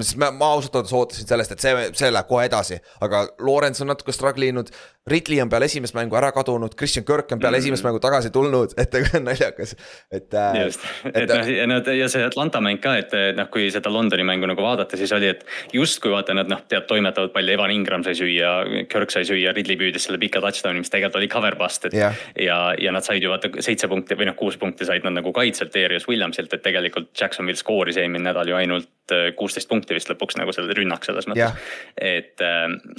sest 0.01 0.17
ma, 0.21 0.31
ma 0.33 0.53
ausalt 0.57 0.79
öeldes 0.79 0.95
ootasin 0.97 1.29
sellest, 1.29 1.53
et 1.53 1.65
see, 1.65 1.89
see 1.99 2.09
läheb 2.13 2.29
kohe 2.31 2.47
edasi, 2.49 2.79
aga 3.05 3.27
Lawrence 3.45 3.85
on 3.85 3.93
natuke 3.93 4.15
struggle 4.17 4.49
inud. 4.49 4.73
Ridley 5.11 5.41
on 5.43 5.49
peale 5.51 5.67
esimest 5.67 5.97
mängu 5.99 6.15
ära 6.15 6.29
kadunud, 6.31 6.77
Christian 6.79 7.05
Kirk 7.05 7.33
on 7.33 7.41
peale 7.41 7.57
mm 7.57 7.59
-hmm. 7.59 7.65
esimest 7.65 7.85
mängu 7.85 8.01
tagasi 8.01 8.31
tulnud, 8.31 8.71
et 8.83 8.95
ega 8.95 9.09
on 9.19 9.25
naljakas, 9.25 9.77
et. 10.13 10.35
Äh, 10.35 10.63
just, 10.65 10.81
et 11.15 11.29
noh, 11.29 11.49
ja 11.49 11.67
nad 11.67 11.87
ja 11.87 12.09
see 12.09 12.23
Atlanta 12.25 12.61
mäng 12.61 12.79
ka, 12.79 12.95
et 12.97 13.11
noh, 13.37 13.49
kui 13.51 13.71
seda 13.71 13.91
Londoni 13.91 14.23
mängu 14.23 14.47
nagu 14.47 14.63
vaadata, 14.63 14.97
siis 14.97 15.13
oli, 15.13 15.27
et 15.27 15.45
justkui 15.73 16.13
vaata, 16.13 16.35
nad 16.35 16.49
noh, 16.49 16.63
tead, 16.69 16.87
toimetavad 16.87 17.33
palju, 17.35 17.53
Evan 17.53 17.71
Ingram 17.71 18.05
sai 18.05 18.15
süüa, 18.15 18.53
Kirk 18.89 19.11
sai 19.11 19.25
süüa, 19.25 19.53
Ridley 19.53 19.77
püüdis 19.77 20.07
selle 20.07 20.19
pika 20.19 20.41
touchdown'i, 20.41 20.79
mis 20.79 20.91
tegelikult 20.91 21.19
oli 21.19 21.29
cover 21.29 21.57
bust, 21.59 21.85
et 21.91 21.95
yeah.. 21.95 22.15
ja, 22.39 22.75
ja 22.79 22.93
nad 22.93 23.03
said 23.03 23.23
ju 23.23 23.31
vaata 23.31 23.51
seitse 23.59 23.89
punkti 23.89 24.15
või 24.15 24.31
noh, 24.31 24.39
kuus 24.39 24.57
punkti 24.57 24.87
said 24.87 25.03
nad 25.03 25.19
nagu 25.19 25.33
kaitselt 25.33 25.75
Darius 25.75 26.07
Williamsilt, 26.09 26.55
et 26.55 26.63
tegelikult 26.63 27.11
Jacksonville 27.21 27.59
skooris 27.59 27.99
eelmine 27.99 28.23
nädal 28.31 28.49
ju 28.49 28.55
ainult 28.55 29.11
äh, 29.11 29.35
kuusteist 29.35 29.69
punkti 29.69 29.99
vist 29.99 30.15
lõpuks 30.15 30.39
nagu 30.39 30.53
selle 30.53 30.79
rünnak 30.79 31.05
selles 31.05 31.27
mõttes 31.27 31.43
yeah.. 31.43 31.59
et, 31.97 32.39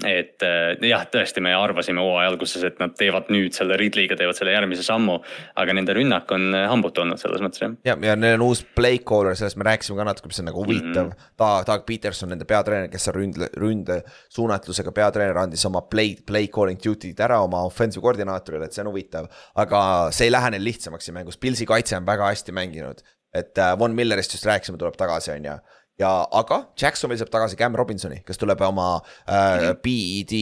et 0.03 0.47
jah, 0.83 1.07
tõesti, 1.07 1.39
me 1.39 1.55
arvasime 1.55 1.92
hooaja 2.01 2.31
alguses, 2.31 2.63
et 2.67 2.79
nad 2.81 2.93
teevad 2.97 3.29
nüüd 3.33 3.55
selle 3.55 3.77
Ridley'ga, 3.79 4.17
teevad 4.19 4.37
selle 4.37 4.53
järgmise 4.55 4.85
sammu. 4.85 5.19
aga 5.59 5.73
nende 5.75 5.93
rünnak 5.93 6.31
on 6.31 6.55
hambutu 6.69 7.03
olnud 7.03 7.21
selles 7.21 7.41
mõttes 7.43 7.63
jah. 7.63 7.75
ja, 7.85 7.97
ja 8.09 8.15
neil 8.19 8.37
on 8.39 8.47
uus 8.49 8.63
play 8.75 8.99
caller, 8.99 9.35
sellest 9.37 9.59
me 9.59 9.67
rääkisime 9.67 9.99
ka 9.99 10.07
natuke, 10.09 10.31
mis 10.31 10.41
on 10.43 10.49
nagu 10.49 10.63
huvitav 10.63 11.05
mm. 11.05 11.11
-hmm. 11.11 11.31
Doug, 11.39 11.67
Doug 11.67 11.85
Peterson, 11.85 12.29
nende 12.33 12.47
peatreener, 12.49 12.89
kes 12.91 13.07
on 13.11 13.17
ründe, 13.19 13.49
ründe 13.57 14.01
suunatlusega 14.29 14.91
peatreener, 14.91 15.37
andis 15.37 15.65
oma 15.69 15.81
play, 15.81 16.15
play 16.25 16.47
calling 16.47 16.79
duty'd 16.83 17.19
ära 17.19 17.41
oma 17.43 17.63
offensive 17.67 18.01
koordinaatorile, 18.01 18.65
et 18.65 18.73
see 18.73 18.85
on 18.85 18.91
huvitav. 18.91 19.29
aga 19.55 20.11
see 20.11 20.27
ei 20.27 20.31
lähe 20.31 20.51
neil 20.55 20.63
lihtsamaks 20.63 21.05
siin 21.05 21.17
mängus, 21.17 21.37
Pilsi 21.37 21.65
kaitse 21.65 21.97
on 21.97 22.05
väga 22.05 22.31
hästi 22.31 22.51
mänginud 22.51 23.03
et 23.33 23.57
äh, 23.57 23.79
Von 23.79 23.95
Millerist 23.95 24.33
just 24.33 24.45
rääkisime, 24.45 24.77
tuleb 24.77 24.95
tagasi, 24.97 25.31
on 25.31 25.45
ju 25.45 25.55
ja, 25.99 26.11
aga 26.31 26.59
Jacksonvil 26.79 27.19
saab 27.21 27.31
tagasi 27.33 27.57
Cam 27.59 27.75
Robinsoni, 27.77 28.21
kes 28.25 28.39
tuleb 28.41 28.61
oma 28.65 28.95
äh, 29.29 29.71
PED 29.83 30.33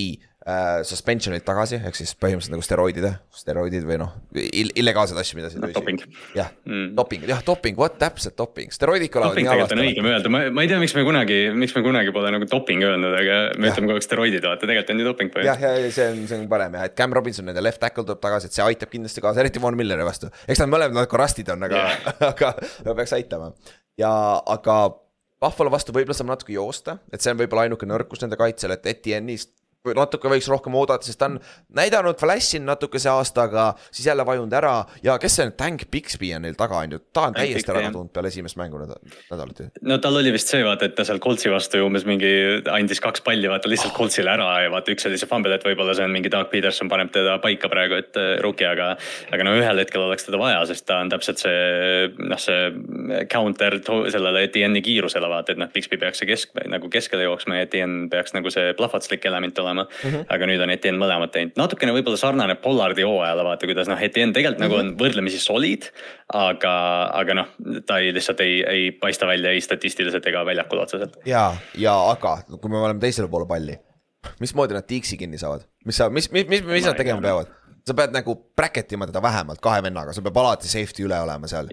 äh, 0.47 0.81
suspensionilt 0.87 1.43
tagasi, 1.45 1.77
ehk 1.85 1.97
siis 1.97 2.13
põhimõtteliselt 2.17 2.55
nagu 2.55 2.65
steroidide, 2.65 3.11
steroidid 3.35 3.85
või 3.87 3.99
noh 4.01 4.13
ill, 4.33 4.71
illegaalseid 4.81 5.19
asju, 5.21 5.37
mida 5.37 5.51
siin 5.53 5.61
no, 5.63 5.69
doping. 5.75 6.01
jah 6.37 6.49
mm., 6.65 6.87
doping, 6.97 7.27
jah, 7.29 7.43
doping, 7.45 7.77
vot 7.77 7.97
täpselt 8.01 8.37
doping, 8.39 8.73
steroidid 8.73 9.11
kõlavad 9.13 9.37
nii 9.37 9.49
halvasti. 9.51 9.77
on 9.77 9.83
õigem 9.85 10.09
öelda, 10.11 10.31
ma, 10.33 10.43
ma 10.53 10.65
ei 10.65 10.71
tea, 10.71 10.79
miks 10.81 10.95
me 10.97 11.05
kunagi, 11.07 11.39
miks 11.57 11.75
me 11.77 11.83
kunagi 11.85 12.15
pole 12.15 12.33
nagu 12.33 12.47
doping 12.49 12.87
öelnud, 12.87 13.17
aga 13.19 13.37
me 13.57 13.69
ja. 13.69 13.75
ütleme 13.75 13.91
kogu 13.91 13.99
aeg 13.99 14.07
steroidid, 14.07 14.47
vaata, 14.47 14.63
tegelikult 14.65 14.95
on 14.95 15.03
ju 15.03 15.09
doping 15.11 15.37
jah, 15.45 15.61
ja 15.61 15.93
see 15.93 16.09
on, 16.09 16.25
see 16.25 16.39
on 16.41 16.49
parem 16.51 16.79
jah, 16.79 16.89
et 16.89 16.97
Cam 16.97 17.13
Robinson, 17.19 17.47
nende 17.49 17.63
left 17.63 17.81
tackle 17.83 18.07
tuleb 18.07 18.23
tagasi, 18.23 18.49
et 18.49 18.57
see 18.57 18.65
aitab 18.65 18.93
kindlasti 18.93 19.23
kaasa, 19.23 19.45
eriti 19.45 19.61
Von 19.61 19.77
Milleri 19.77 20.07
vastu. 20.07 20.31
eks 20.49 20.63
nad 20.63 20.73
mõlemad 20.73 21.03
nagu 21.03 21.21
rastid 21.21 21.53
on, 21.53 21.69
aga 21.69 21.85
yeah. 21.85 22.17
aga 22.31 22.55
peaks 22.97 23.13
aitama 23.17 23.53
ja, 24.01 24.11
aga 24.49 24.81
Buffalo 25.41 25.71
vastu 25.73 25.93
võib-olla 25.93 26.13
saab 26.13 26.29
natuke 26.29 26.53
joosta, 26.53 26.99
et 27.09 27.23
see 27.23 27.31
on 27.33 27.39
võib-olla 27.39 27.65
ainuke 27.65 27.87
nõrkus 27.89 28.21
nende 28.21 28.37
kaitsel, 28.37 28.75
et 28.75 28.85
Etienne'ist 28.91 29.55
natuke 29.81 30.29
võiks 30.29 30.47
rohkem 30.51 30.75
oodata, 30.77 31.05
sest 31.07 31.17
ta 31.21 31.27
on 31.31 31.37
näidanud 31.77 32.19
flashinud 32.19 32.69
natuke 32.69 32.99
see 33.01 33.09
aasta, 33.09 33.47
aga 33.49 33.63
siis 33.89 34.05
jälle 34.05 34.25
vajunud 34.25 34.53
ära 34.53 34.73
ja 35.03 35.17
kes 35.21 35.39
see 35.39 35.53
Tank 35.57 35.87
Bixby 35.91 36.29
on 36.37 36.45
neil 36.45 36.57
taga 36.59 36.83
on 36.83 36.93
ju, 36.93 36.99
ta 37.13 37.25
on 37.29 37.37
täiesti 37.37 37.73
ära 37.73 37.87
kadunud 37.87 38.11
peale 38.13 38.29
esimest 38.29 38.59
mängu 38.61 38.77
nädalat 38.81 39.63
ju. 39.63 39.69
no 39.89 39.97
tal 40.03 40.19
oli 40.19 40.33
vist 40.35 40.51
see 40.53 40.61
vaata, 40.65 40.85
et 40.85 40.95
ta 40.97 41.05
seal 41.07 41.21
Coltsi 41.23 41.49
vastu 41.51 41.81
umbes 41.85 42.05
mingi 42.05 42.29
andis 42.69 43.01
kaks 43.01 43.25
palli 43.25 43.49
vaata 43.49 43.71
lihtsalt 43.71 43.95
Coltsile 43.97 44.33
ära 44.33 44.51
ja 44.67 44.73
vaata 44.73 44.93
üks 44.93 45.07
oli 45.09 45.17
see 45.17 45.29
fumble, 45.29 45.57
et 45.57 45.65
võib-olla 45.65 45.97
see 45.97 46.05
on 46.05 46.13
mingi 46.13 46.29
Doug 46.33 46.51
Peterson 46.53 46.91
paneb 46.91 47.09
teda 47.15 47.39
paika 47.41 47.71
praegu, 47.71 47.97
et 48.03 48.21
äh, 48.21 48.35
rookie, 48.45 48.67
aga. 48.69 48.93
aga 49.33 49.47
no 49.47 49.55
ühel 49.57 49.81
hetkel 49.81 50.05
oleks 50.05 50.29
teda 50.29 50.37
vaja, 50.41 50.61
sest 50.69 50.85
ta 50.85 50.99
on 51.01 51.09
täpselt 51.09 51.41
see 51.41 52.11
noh, 52.21 52.41
see 52.41 53.25
counter 53.33 53.79
sellele 53.81 54.45
Etienne'i 54.45 54.85
kiirusele 54.85 55.29
vaata, 55.31 55.55
et 55.55 55.61
noh, 55.61 55.73
Bixby 55.73 55.97
peaks 56.01 56.21
see 56.21 56.29
kesk 56.29 56.53
nagu 56.69 56.89
keskele 56.93 57.25
jooksma 57.25 57.57
ja 57.57 57.65
Etienne 57.65 58.09
peaks 58.13 58.37
nagu 58.37 58.53
see 58.53 58.75
plahvatuslik 58.77 59.25
element 59.25 59.57
olema 59.57 59.70
olema 59.71 59.85
mm. 59.87 60.09
-hmm. 60.09 60.25
aga 60.35 60.49
nüüd 60.49 60.63
on 60.63 60.73
Etienne 60.73 61.01
mõlemat 61.01 61.33
teinud, 61.35 61.53
natukene 61.59 61.95
võib-olla 61.95 62.19
sarnane 62.19 62.55
Pollardi 62.61 63.05
hooajale, 63.07 63.45
vaata 63.47 63.69
kuidas 63.69 63.89
noh, 63.91 64.01
Etienne 64.01 64.35
tegelikult 64.35 64.59
mm 64.59 64.65
-hmm. 64.65 64.75
nagu 64.75 64.79
on 64.79 64.91
mhm. 64.93 64.99
võrdlemisi 65.01 65.39
solid. 65.41 65.89
aga, 66.33 66.73
aga 67.21 67.33
noh, 67.41 67.47
ta 67.85 67.97
ei 67.99 68.13
lihtsalt 68.13 68.39
ei, 68.41 68.61
ei 68.63 68.91
paista 68.91 69.27
välja 69.27 69.51
ei 69.51 69.61
statistiliselt 69.61 70.27
ega 70.27 70.45
väljakul 70.45 70.79
otseselt. 70.79 71.17
ja, 71.25 71.55
ja 71.77 71.95
aga 72.11 72.37
kui 72.57 72.69
me 72.69 72.77
oleme 72.77 72.99
teisele 72.99 73.27
poole 73.27 73.47
palli, 73.47 73.79
mismoodi 74.39 74.73
nad 74.73 74.87
tiiksi 74.87 75.17
kinni 75.17 75.37
saavad, 75.37 75.65
mis 75.85 75.97
sa, 75.97 76.09
mis, 76.09 76.31
mis, 76.31 76.47
mis, 76.47 76.63
mis 76.63 76.85
nad 76.85 76.97
tegema 76.97 77.21
peavad? 77.21 77.47
sa 77.87 77.93
pead 77.97 78.13
nagu 78.13 78.35
bracket 78.57 78.91
ima 78.91 79.07
teda 79.09 79.21
vähemalt 79.21 79.59
kahe 79.59 79.81
vennaga, 79.83 80.13
sul 80.13 80.23
peab 80.23 80.37
alati 80.37 80.69
safety 80.69 81.07
üle 81.07 81.17
olema 81.21 81.47
seal 81.47 81.71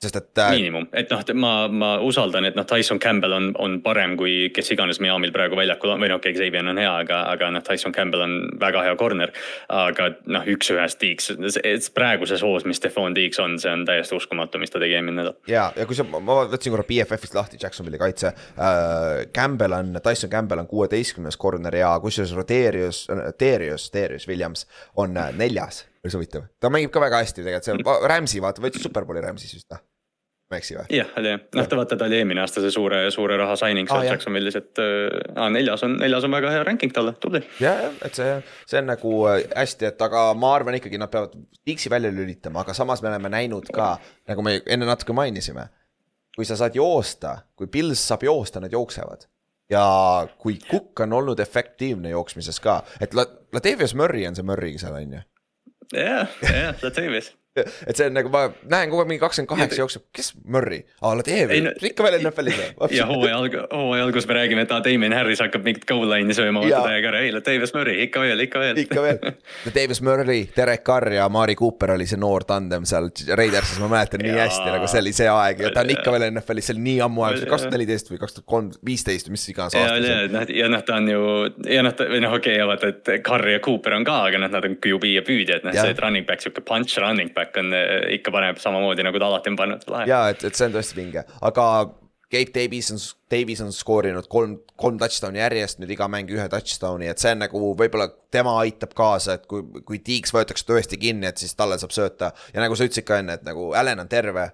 sest 0.00 0.16
et 0.16 0.38
äh.... 0.38 0.54
miinimum, 0.56 0.86
et 0.96 1.10
noh, 1.12 1.22
ma, 1.36 1.52
ma 1.68 1.90
usaldan, 2.04 2.46
et 2.48 2.56
noh, 2.56 2.64
Tyson 2.68 2.98
Campbell 3.02 3.34
on, 3.36 3.50
on 3.60 3.76
parem 3.84 4.14
kui 4.16 4.48
kes 4.54 4.72
iganes 4.72 5.00
Miami'l 5.02 5.32
praegu 5.34 5.58
väljakul 5.58 5.92
on 5.92 6.00
või 6.00 6.08
noh, 6.08 6.20
okei 6.20 6.32
okay,, 6.32 6.48
Xavier 6.48 6.70
on 6.72 6.80
hea, 6.80 6.92
aga, 7.04 7.18
aga 7.34 7.50
noh, 7.52 7.64
Tyson 7.66 7.92
Campbell 7.92 8.24
on 8.24 8.36
väga 8.60 8.84
hea 8.86 8.94
corner. 9.00 9.32
aga 9.68 10.08
noh, 10.32 10.46
üks-ühest 10.54 11.00
Deeks, 11.00 11.90
praeguses 11.96 12.44
hoos, 12.44 12.64
mis 12.68 12.80
Stefan 12.80 13.16
Deeks 13.16 13.40
on, 13.44 13.58
see 13.60 13.72
on 13.72 13.84
täiesti 13.88 14.16
uskumatu, 14.16 14.60
mis 14.62 14.72
ta 14.72 14.80
tegi 14.80 14.96
eelmine 14.96 15.20
nädal. 15.20 15.36
ja, 15.50 15.68
ja 15.76 15.86
kui 15.88 15.98
sa, 15.98 16.08
ma 16.08 16.40
võtsin 16.48 16.72
korra 16.72 16.86
BFF-ist 16.88 17.36
lahti 17.36 17.60
Jacksonville'i 17.60 18.00
kaitse 18.00 18.32
äh,. 18.32 19.28
Campbell 19.36 19.76
on, 19.76 19.92
Tyson 20.02 20.32
Campbell 20.32 20.64
on 20.64 20.70
kuueteistkümnes 20.70 21.36
corner 21.40 21.76
ja 21.76 21.92
kusjuures 22.00 22.32
Roderius, 22.38 23.04
Darius, 23.40 23.90
Darius 23.92 24.28
Williams 24.28 24.66
on 24.96 25.16
äh, 25.20 25.28
neljas 25.36 25.84
päris 26.00 26.16
huvitav, 26.16 26.48
ta 26.60 26.72
mängib 26.72 26.92
ka 26.94 27.02
väga 27.02 27.20
hästi 27.20 27.44
tegelikult 27.44 27.68
seal, 27.68 27.84
Rams'i 28.14 28.40
vaata, 28.40 28.64
võitis 28.64 28.88
superbowli 28.88 29.24
Rams'is 29.24 29.56
vist 29.58 29.68
noh 29.68 29.84
ma 30.50 30.58
ei 30.58 30.62
eksi 30.62 30.76
või? 30.76 30.86
jah, 30.98 31.10
oli 31.20 31.30
jah, 31.30 31.42
noh 31.56 31.68
ta 31.70 31.78
vaata, 31.78 31.96
ta 31.98 32.06
oli 32.10 32.18
eelmine 32.18 32.42
aasta 32.42 32.62
see 32.64 32.72
suure, 32.74 33.00
suure 33.14 33.38
raha 33.38 33.54
signing 33.58 33.90
seal 33.90 34.02
ah, 34.02 34.08
Jacksonville'is, 34.10 34.58
et 34.58 34.82
äh, 34.82 35.42
neljas 35.54 35.84
on, 35.86 35.96
neljas 36.02 36.26
on 36.26 36.34
väga 36.34 36.52
hea 36.56 36.64
ranking 36.66 36.94
talle, 36.94 37.14
tubli. 37.22 37.42
ja, 37.62 37.74
jah, 37.84 37.98
et 38.06 38.18
see, 38.18 38.36
see 38.70 38.80
on 38.82 38.90
nagu 38.90 39.14
äh, 39.30 39.42
hästi, 39.54 39.90
et 39.92 40.06
aga 40.06 40.26
ma 40.38 40.54
arvan 40.58 40.78
ikkagi 40.80 41.00
nad 41.00 41.12
peavad 41.12 41.36
Dixi 41.66 41.92
välja 41.92 42.10
lülitama, 42.14 42.64
aga 42.64 42.74
samas 42.74 43.02
me 43.04 43.12
oleme 43.12 43.30
näinud 43.32 43.70
ka, 43.74 43.92
nagu 44.30 44.46
me 44.46 44.58
enne 44.66 44.88
natuke 44.88 45.14
mainisime. 45.16 45.68
kui 46.34 46.46
sa 46.46 46.56
saad 46.56 46.74
joosta, 46.78 47.36
kui 47.58 47.66
Pils 47.70 48.02
saab 48.10 48.22
joosta, 48.24 48.62
nad 48.62 48.72
jooksevad 48.72 49.26
ja 49.70 49.82
kui 50.38 50.58
Cook 50.70 51.00
on 51.04 51.12
olnud 51.12 51.40
efektiivne 51.40 52.10
jooksmises 52.10 52.58
ka, 52.62 52.80
et 53.00 53.14
La-, 53.14 53.28
Latavius 53.54 53.94
Murry 53.94 54.26
on 54.26 54.38
see 54.38 54.46
Murry 54.46 54.76
seal 54.82 54.98
on 54.98 55.18
ju. 55.18 55.26
jah, 55.94 56.40
jah, 56.42 56.74
Latavius 56.82 57.34
et 57.88 57.98
see 57.98 58.06
on 58.06 58.14
nagu 58.14 58.30
ma 58.30 58.44
näen 58.70 58.90
kogu 58.92 59.02
aeg 59.02 59.08
mingi 59.10 59.22
kakskümmend 59.22 59.50
kaheksa 59.50 59.80
jookseb, 59.82 60.04
kes 60.14 60.30
Murry, 60.46 60.78
aa 61.02 61.16
la 61.18 61.24
teeb 61.26 61.50
no, 61.64 61.72
ikka 61.88 62.04
veel 62.06 62.20
NFL-is 62.20 62.58
või? 62.60 62.90
ja 62.98 63.06
hooaja 63.08 63.40
alg-, 63.40 63.56
hooaja 63.74 64.04
alguses 64.06 64.28
me 64.30 64.36
räägime, 64.38 64.64
et 64.66 64.74
aa 64.74 64.84
Damien 64.84 65.14
Harris 65.16 65.42
hakkab 65.42 65.66
mingit 65.66 65.86
goal 65.88 66.06
line'i 66.12 66.36
sööma, 66.36 66.62
vaata 66.62 66.84
täiega 66.86 67.10
ära, 67.10 67.22
ei 67.26 67.32
la 67.34 67.42
Davis 67.46 67.74
Murry, 67.74 67.96
ikka 68.06 68.22
veel, 68.22 68.44
ikka 68.46 68.62
veel. 68.62 68.78
ikka 68.84 69.02
veel, 69.02 69.18
Davis 69.78 70.02
Murry, 70.06 70.38
Derek 70.54 70.84
Carr 70.86 71.16
ja 71.16 71.26
Mari 71.32 71.56
Cooper 71.58 71.96
oli 71.96 72.06
see 72.10 72.20
noor 72.22 72.46
tandem 72.46 72.86
seal 72.88 73.10
Raidersis, 73.10 73.82
ma 73.82 73.90
mäletan 73.96 74.22
nii 74.22 74.36
hästi 74.38 74.70
nagu 74.70 74.90
see 74.92 75.02
oli 75.02 75.14
see 75.16 75.28
aeg 75.32 75.64
ja 75.66 75.72
ta 75.74 75.82
on 75.82 75.92
ikka 75.96 76.14
veel 76.14 76.28
NFL-is, 76.30 76.70
see 76.70 76.78
oli 76.78 76.86
nii 76.86 77.02
ammu 77.08 77.26
aeg, 77.26 77.42
kaks 77.50 77.66
tuhat 77.66 77.74
neliteist 77.74 78.14
või 78.14 78.22
kaks 78.22 78.38
tuhat 78.38 78.48
kolm, 78.54 78.70
viisteist 78.86 79.26
või 79.26 79.38
mis 79.38 79.48
iganes 79.50 79.74
aasta 79.74 79.98
see 80.06 80.22
on. 80.22 80.32
Noh, 80.36 80.54
ja 80.54 80.70
noh, 80.70 80.86
ta 80.86 81.00
on 81.02 81.10
ju, 81.10 81.26
ja 81.66 81.82
noh, 81.82 81.98
või 82.14 82.22
noh, 82.22 82.38
okei 82.38 82.60
okay,, 82.60 82.70
vaata, 82.70 82.94
et 82.94 83.12
Carr 83.26 83.50
ja 83.56 83.58
Cooper 83.64 83.98
on 83.98 84.06
ka, 84.06 84.22
aga 84.30 84.44
noh, 84.44 84.54
nad 84.54 84.70
on 84.70 84.78
QB 84.78 85.14
ja 85.16 85.26
püüdjad, 85.26 85.66
noh 85.66 85.74
see, 85.74 85.90
et 85.96 86.02
running 86.04 86.28
back, 86.28 86.44
sihuke 86.44 86.62
punch 86.66 86.94
running 87.02 87.34
back 87.34 87.39
on 87.62 87.72
ikka 88.16 88.34
paneb 88.34 88.60
samamoodi 88.62 89.06
nagu 89.06 89.18
ta 89.18 89.30
alati 89.30 89.52
on 89.52 89.56
pannud. 89.56 89.88
ja 90.06 90.28
et, 90.32 90.44
et 90.44 90.54
see 90.54 90.68
on 90.68 90.76
tõesti 90.76 90.98
vinge, 90.98 91.24
aga 91.40 91.66
Gabe 92.30 92.52
Davis 92.54 92.92
on, 92.92 92.98
Davis 93.30 93.60
on 93.60 93.72
skoorinud 93.74 94.28
kolm, 94.30 94.60
kolm 94.78 94.98
touchdown'i 95.00 95.40
järjest, 95.40 95.80
nüüd 95.82 95.90
iga 95.96 96.06
mäng 96.10 96.30
ühe 96.30 96.44
touchdown'i, 96.52 97.08
et 97.10 97.18
see 97.18 97.32
on 97.34 97.42
nagu 97.42 97.62
võib-olla 97.78 98.06
tema 98.30 98.54
aitab 98.62 98.94
kaasa, 98.98 99.34
et 99.38 99.48
kui, 99.50 99.64
kui 99.86 99.98
tiiks 100.06 100.30
võetakse 100.34 100.66
tõesti 100.68 100.98
kinni, 101.00 101.26
et 101.26 101.42
siis 101.42 101.56
talle 101.58 101.78
saab 101.82 101.94
sööta. 101.96 102.30
ja 102.54 102.62
nagu 102.62 102.78
sa 102.78 102.86
ütlesid 102.86 103.08
ka 103.08 103.18
enne, 103.18 103.34
et 103.40 103.46
nagu 103.46 103.72
Allan 103.74 104.04
on 104.04 104.10
terve, 104.10 104.46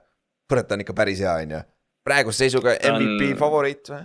kurat, 0.48 0.68
ta 0.68 0.78
on 0.78 0.86
ikka 0.86 0.96
päris 0.96 1.20
hea, 1.20 1.34
on 1.44 1.52
ju. 1.58 1.62
praeguse 2.06 2.46
seisuga 2.46 2.78
MVP 2.80 3.34
on... 3.34 3.40
favoriit 3.44 3.92
või? 3.92 4.04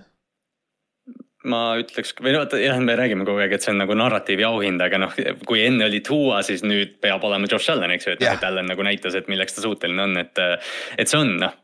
Ma 1.50 1.62
ütleks 1.82 2.14
või 2.22 2.36
no 2.36 2.44
vaata 2.44 2.60
jah, 2.62 2.78
me 2.84 2.94
räägime 2.98 3.26
kogu 3.26 3.42
aeg, 3.42 3.56
et 3.56 3.66
see 3.66 3.72
on 3.74 3.80
nagu 3.82 3.96
narratiivi 3.98 4.46
auhind, 4.46 4.82
aga 4.86 5.00
noh, 5.02 5.16
kui 5.50 5.64
enne 5.66 5.88
oli 5.88 6.02
Tua, 6.06 6.42
siis 6.46 6.62
nüüd 6.66 7.00
peab 7.02 7.24
olema 7.26 7.50
Josh 7.50 7.74
Allan, 7.74 7.94
eks 7.96 8.08
ju, 8.08 8.14
et, 8.18 8.26
et 8.30 8.44
Allan 8.46 8.70
nagu 8.70 8.86
näitas, 8.86 9.16
et 9.18 9.30
milleks 9.32 9.58
ta 9.58 9.64
suuteline 9.66 10.06
on, 10.06 10.14
et. 10.22 10.42
et 11.02 11.10
see 11.10 11.18
on 11.18 11.34
noh, 11.42 11.56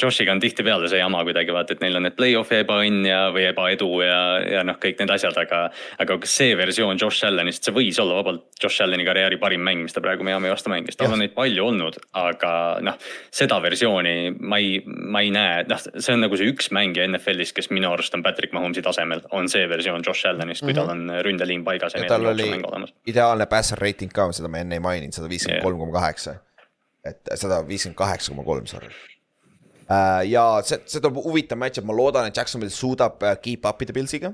Joshiga 0.00 0.34
on 0.34 0.42
tihtipeale 0.42 0.90
see 0.90 0.98
jama 0.98 1.22
kuidagi 1.26 1.54
vaata, 1.54 1.76
et 1.76 1.84
neil 1.84 1.98
on 2.00 2.06
need 2.08 2.16
play-off'i 2.18 2.62
ebaõnn 2.64 3.06
ja, 3.06 3.20
või 3.34 3.46
ebaedu 3.52 3.90
ja, 4.02 4.18
ja 4.56 4.64
noh, 4.66 4.78
kõik 4.82 4.98
need 5.02 5.14
asjad, 5.14 5.38
aga. 5.44 5.68
aga 6.02 6.18
kas 6.24 6.34
see 6.40 6.58
versioon 6.58 6.98
Josh 6.98 7.28
Allanist, 7.28 7.62
see 7.66 7.76
võis 7.76 8.00
olla 8.02 8.18
vabalt 8.18 8.58
Josh 8.62 8.82
Allani 8.82 9.06
karjääri 9.06 9.38
parim 9.42 9.62
mäng, 9.62 9.86
mis 9.86 9.94
ta 9.94 10.02
praegu 10.02 10.26
Miami 10.26 10.50
vastu 10.50 10.72
mängis, 10.72 10.98
tal 10.98 11.14
on 11.14 11.22
neid 11.22 11.36
palju 11.38 11.68
olnud, 11.68 12.00
aga 12.18 12.52
noh. 12.82 12.98
seda 13.34 13.60
versiooni 13.62 14.34
ma 14.40 14.58
ei, 14.58 14.82
ma 14.86 15.22
ei 15.22 15.30
näe, 15.34 15.62
noh, 15.70 15.86
see 15.94 16.16
on 16.16 16.26
nagu 16.26 16.38
see 16.40 16.50
üks 16.50 16.72
mängija 16.74 17.06
NFL-is, 17.06 17.54
kes 17.54 17.70
minu 17.70 17.92
arust 17.94 18.14
on 18.18 18.26
Patrick 18.26 18.54
Mahomes'i 18.56 18.82
tasemel 18.82 19.03
tasemel 19.04 19.22
on 19.32 19.48
see 19.48 19.68
versioon 19.68 20.02
Josh 20.06 20.26
Allanist, 20.26 20.62
kui 20.62 20.72
mm 20.72 20.78
-hmm. 20.78 20.86
tal 20.86 20.96
mhm. 20.96 21.10
on 21.10 21.24
ründeliin 21.24 21.64
paigas 21.64 21.94
ja, 21.94 22.02
ja 22.02 22.08
tal 22.08 22.26
oli 22.26 22.62
ideaalne 23.06 23.46
passer 23.46 23.78
rating 23.78 24.12
ka, 24.12 24.32
seda 24.32 24.48
ma 24.48 24.58
enne 24.58 24.74
ei 24.74 24.80
maininud, 24.80 25.12
sada 25.12 25.28
viiskümmend 25.28 25.62
kolm 25.62 25.78
koma 25.78 25.92
kaheksa. 25.92 26.34
et 27.04 27.20
sada 27.34 27.66
viiskümmend 27.68 27.96
kaheksa 27.96 28.32
koma 28.32 28.44
kolm, 28.44 28.66
sorry. 28.66 28.88
Äh, 29.90 30.30
ja 30.30 30.62
see, 30.62 30.80
see 30.86 31.00
tuleb 31.00 31.16
huvitav 31.24 31.58
match-up, 31.58 31.84
ma 31.84 31.96
loodan, 31.96 32.26
et 32.26 32.36
Jacksonvil 32.36 32.70
suudab 32.70 33.22
äh, 33.22 33.36
keep 33.42 33.66
up 33.68 33.82
ida 33.82 33.92
Pilsiga 33.92 34.32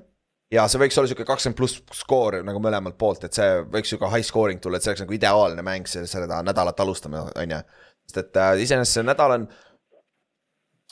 ja 0.51 0.69
see 0.69 0.79
võiks 0.79 0.99
olla 0.99 1.09
sihuke 1.11 1.25
kakskümmend 1.25 1.57
pluss 1.59 1.83
skoor 1.93 2.43
nagu 2.47 2.63
mõlemalt 2.63 2.99
poolt, 2.99 3.25
et 3.25 3.35
see 3.35 3.49
võiks 3.73 3.91
sihuke 3.91 4.11
high 4.11 4.27
scoring 4.27 4.61
tulla, 4.61 4.77
et 4.77 4.83
see 4.83 4.93
oleks 4.93 5.03
nagu 5.03 5.15
ideaalne 5.15 5.63
mäng 5.63 5.87
seda 5.87 6.43
nädalat 6.43 6.81
alustame, 6.81 7.19
on 7.19 7.51
ju. 7.51 7.61
sest 8.07 8.23
et 8.23 8.37
äh, 8.37 8.55
iseenesest 8.63 9.01
see 9.01 9.07
nädal 9.07 9.37
on 9.39 9.49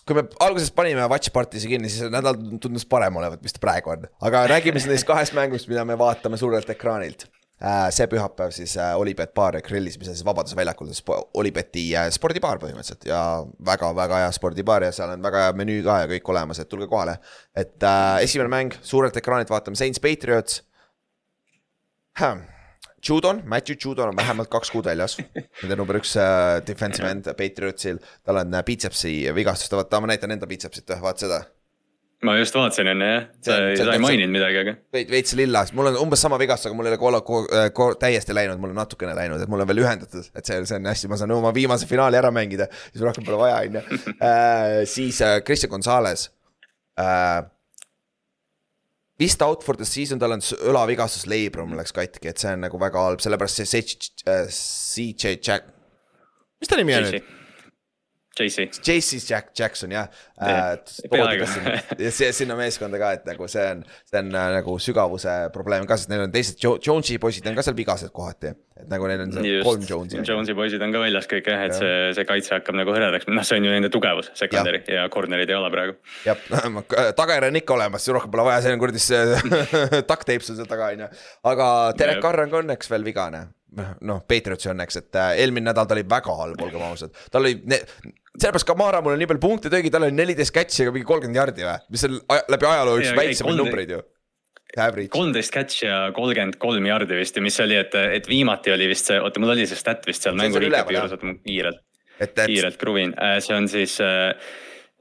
kui 0.09 0.17
me 0.17 0.25
alguses 0.45 0.71
panime 0.75 1.05
Watch 1.13 1.33
Party'si 1.35 1.71
kinni, 1.71 1.91
siis 1.93 2.09
nädal 2.13 2.39
tundus 2.63 2.87
parem 2.89 3.17
olevat, 3.21 3.43
mis 3.45 3.55
ta 3.55 3.63
praegu 3.63 3.93
on. 3.95 4.07
aga 4.25 4.47
räägime 4.55 4.81
siis 4.81 4.91
neist 4.93 5.09
kahest 5.09 5.37
mängust, 5.37 5.69
mida 5.71 5.85
me 5.85 5.99
vaatame 6.01 6.41
suurelt 6.41 6.71
ekraanilt. 6.73 7.29
Äh, 7.59 7.89
see 7.91 8.07
pühapäev 8.07 8.53
siis 8.55 8.77
äh, 8.79 8.93
Olipet 8.95 9.33
baar 9.35 9.57
grillis, 9.67 9.97
mis 9.99 10.07
on 10.07 10.15
siis 10.15 10.27
Vabaduse 10.27 10.55
väljakul, 10.57 10.93
Olipeti 11.41 11.89
äh, 11.99 12.07
spordibaar 12.15 12.61
põhimõtteliselt 12.63 13.09
ja 13.09 13.23
väga-väga 13.67 14.21
hea 14.23 14.29
spordibaar 14.37 14.87
ja 14.87 14.93
seal 14.95 15.17
on 15.17 15.27
väga 15.27 15.43
hea 15.43 15.57
menüü 15.59 15.81
ka 15.87 15.97
ja 16.05 16.11
kõik 16.13 16.31
olemas, 16.31 16.63
et 16.63 16.71
tulge 16.71 16.87
kohale. 16.87 17.17
et 17.59 17.83
äh, 17.83 18.23
esimene 18.23 18.53
mäng 18.53 18.79
suurelt 18.79 19.19
ekraanilt 19.19 19.51
vaatame 19.51 19.81
Saints 19.81 19.99
Patriots 19.99 20.63
Judon, 23.09 23.43
Matthew 23.47 23.77
Judon 23.85 24.13
on 24.13 24.17
vähemalt 24.17 24.51
kaks 24.53 24.71
kuud 24.71 24.89
väljas. 24.89 25.17
Nende 25.63 25.77
number 25.79 25.99
üks 26.01 26.15
uh, 26.19 26.59
defensive 26.67 27.09
end 27.09 27.31
Patriotsil, 27.39 28.01
tal 28.27 28.43
on 28.43 28.53
uh, 28.53 28.65
biitsepsi 28.67 29.15
vigastus, 29.37 29.73
vaata 29.73 30.03
ma 30.03 30.11
näitan 30.11 30.35
enda 30.35 30.49
biitsepsit, 30.51 30.93
vaata 31.03 31.27
seda. 31.27 31.41
ma 32.27 32.33
just 32.35 32.57
vaatasin 32.59 32.89
enne 32.91 33.09
jah, 33.09 33.27
sa, 33.47 33.57
ei 33.95 34.01
maininud 34.03 34.33
midagi, 34.35 34.63
aga. 34.65 34.73
veits, 34.93 35.11
veits 35.13 35.35
lilla, 35.39 35.61
mul 35.79 35.93
on 35.93 36.01
umbes 36.01 36.25
sama 36.25 36.39
vigastus, 36.41 36.67
aga 36.67 36.79
mul 36.79 36.89
ei 36.89 36.97
ole 36.97 36.99
kola, 36.99 37.21
kola, 37.75 37.95
täiesti 38.03 38.35
läinud, 38.35 38.59
mul 38.59 38.73
on 38.75 38.81
natukene 38.83 39.15
läinud, 39.15 39.45
et 39.45 39.53
mul 39.53 39.63
on 39.63 39.71
veel 39.71 39.85
ühendatud, 39.85 40.27
et 40.35 40.51
see, 40.51 40.59
see 40.67 40.81
on 40.81 40.89
hästi, 40.91 41.13
ma 41.13 41.21
saan 41.21 41.37
oma 41.37 41.53
viimase 41.55 41.87
finaali 41.87 42.19
ära 42.19 42.33
mängida, 42.35 42.67
siis 42.89 43.05
rohkem 43.07 43.27
pole 43.29 43.39
vaja, 43.45 43.63
on 43.63 43.79
ju. 43.79 44.01
Äh, 44.29 44.83
siis 44.91 45.23
Christian 45.47 45.71
Gonzalez 45.71 46.27
uh, 46.99 47.47
vist 49.19 49.43
out 49.43 49.65
for 49.67 49.77
the 49.79 49.87
season, 49.89 50.21
tal 50.23 50.37
on 50.37 50.43
õlavigastus, 50.43 51.27
leibrum 51.31 51.75
läks 51.79 51.95
katki, 51.97 52.31
et 52.31 52.39
see 52.39 52.55
on 52.55 52.63
nagu 52.67 52.79
väga 52.81 53.03
halb, 53.09 53.25
sellepärast 53.25 53.65
see 53.65 53.83
CJ 53.83 55.33
äh, 55.33 55.41
Jack, 55.43 55.73
mis 56.63 56.71
ta 56.71 56.79
nimi 56.79 56.97
on 56.99 57.09
nüüd? 57.09 57.35
JC. 58.39 58.69
JC 58.85 59.21
Jack 59.31 59.51
Jackson 59.59 59.93
jah 59.93 60.09
äh,. 60.41 60.79
see 62.15 62.31
sinna 62.33 62.57
meeskonda 62.59 63.01
ka, 63.01 63.13
et 63.19 63.27
nagu 63.29 63.49
see 63.51 63.65
on, 63.73 63.83
see 64.09 64.21
on 64.21 64.31
äh, 64.33 64.47
nagu 64.59 64.77
sügavuse 64.83 65.35
probleem 65.55 65.87
ka, 65.89 65.99
sest 65.99 66.13
neil 66.13 66.27
on 66.27 66.33
teised 66.35 66.63
jo, 66.63 66.77
Jones'i 66.85 67.19
poisid 67.23 67.49
on 67.51 67.59
ka 67.59 67.65
seal 67.67 67.77
vigased 67.79 68.13
kohati. 68.15 68.55
et 68.79 68.87
nagu 68.93 69.11
neil 69.11 69.25
on 69.25 69.35
seal 69.35 69.49
Just, 69.49 69.67
kolm 69.67 69.85
Jones'i. 69.91 70.23
Jones'i 70.29 70.57
poisid 70.59 70.85
on 70.87 70.95
ka 70.95 71.03
väljas 71.03 71.29
kõik 71.31 71.51
jah, 71.51 71.67
et 71.67 71.75
ja. 71.75 71.81
see, 71.83 71.99
see 72.21 72.29
kaitse 72.29 72.55
hakkab 72.57 72.79
nagu 72.79 72.95
hõredaks, 72.95 73.29
noh, 73.33 73.47
see 73.47 73.59
on 73.61 73.69
ju 73.69 73.75
nende 73.75 73.93
tugevus, 73.93 74.31
secondary 74.39 74.83
ja, 74.87 75.03
ja 75.03 75.11
corner'id 75.13 75.51
ei 75.51 75.59
ole 75.59 75.71
praegu. 75.75 75.99
jah, 76.27 76.49
tagajärg 77.21 77.53
on 77.53 77.63
ikka 77.63 77.79
olemas, 77.79 78.09
rohkem 78.15 78.35
pole 78.35 78.49
vaja, 78.49 78.65
see 78.65 78.79
on 78.79 78.83
kuradi 78.83 79.03
see 79.03 79.23
duct 80.11 80.27
tape 80.29 80.43
sul 80.47 80.59
seal 80.59 80.71
taga 80.71 80.93
on 80.95 81.07
ju. 81.07 81.13
aga 81.53 81.71
Derek 81.99 82.23
Carr 82.25 82.47
on 82.47 82.55
ka 82.55 82.63
õnneks 82.63 82.93
veel 82.95 83.07
vigane 83.07 83.49
noh, 83.77 84.23
Patriotsi 84.29 84.71
õnneks, 84.73 85.03
et 85.03 85.19
äh, 85.19 85.35
eelmine 85.43 85.69
nädal 85.71 85.89
ta 85.89 85.97
oli 85.97 86.07
väga 86.09 86.35
halb, 86.41 86.63
olgem 86.65 86.85
ausad, 86.89 87.15
tal 87.33 87.45
oli 87.45 87.59
sellepärast 88.39 88.69
Kamara 88.69 89.01
mulle 89.05 89.19
nii 89.21 89.31
palju 89.31 89.43
punkte 89.43 89.73
tõigi, 89.73 89.91
tal 89.93 90.07
oli 90.07 90.17
neliteist 90.17 90.55
catch'i 90.55 90.87
ja 90.87 90.95
mingi 90.95 91.09
kolmkümmend 91.09 91.41
jardi 91.41 91.67
või, 91.67 91.75
mis 91.95 92.07
on 92.09 92.17
läbi 92.55 92.71
ajaloo 92.71 93.01
üks 93.03 93.11
väiksemaid 93.19 93.61
numbreid 93.61 93.93
ju. 93.97 94.01
kolmteist 95.15 95.55
catch'i 95.55 95.89
ja 95.89 95.99
kolmkümmend 96.17 96.61
kolm 96.63 96.89
jardi 96.89 97.19
vist 97.19 97.37
ja 97.39 97.45
mis 97.45 97.59
oli, 97.65 97.79
et, 97.81 97.99
et 98.19 98.31
viimati 98.31 98.75
oli 98.75 98.89
vist 98.91 99.11
see, 99.11 99.19
oota, 99.21 99.43
mul 99.43 99.57
oli 99.57 99.67
see 99.71 99.79
stat 99.79 100.07
vist 100.09 100.27
seal 100.27 100.39
mängu 100.39 100.63
recap'i 100.63 100.97
juures, 100.97 101.17
oota 101.17 101.31
ma 101.31 101.37
kiirelt, 101.43 101.85
kiirelt 102.39 102.81
kruvin. 102.81 103.15
Äh,, 103.19 103.39
see 103.45 103.57
on 103.57 103.69
siis 103.71 103.99
äh, 104.05 104.33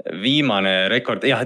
viimane 0.06 0.88
rekord, 0.92 1.24
jah, 1.26 1.42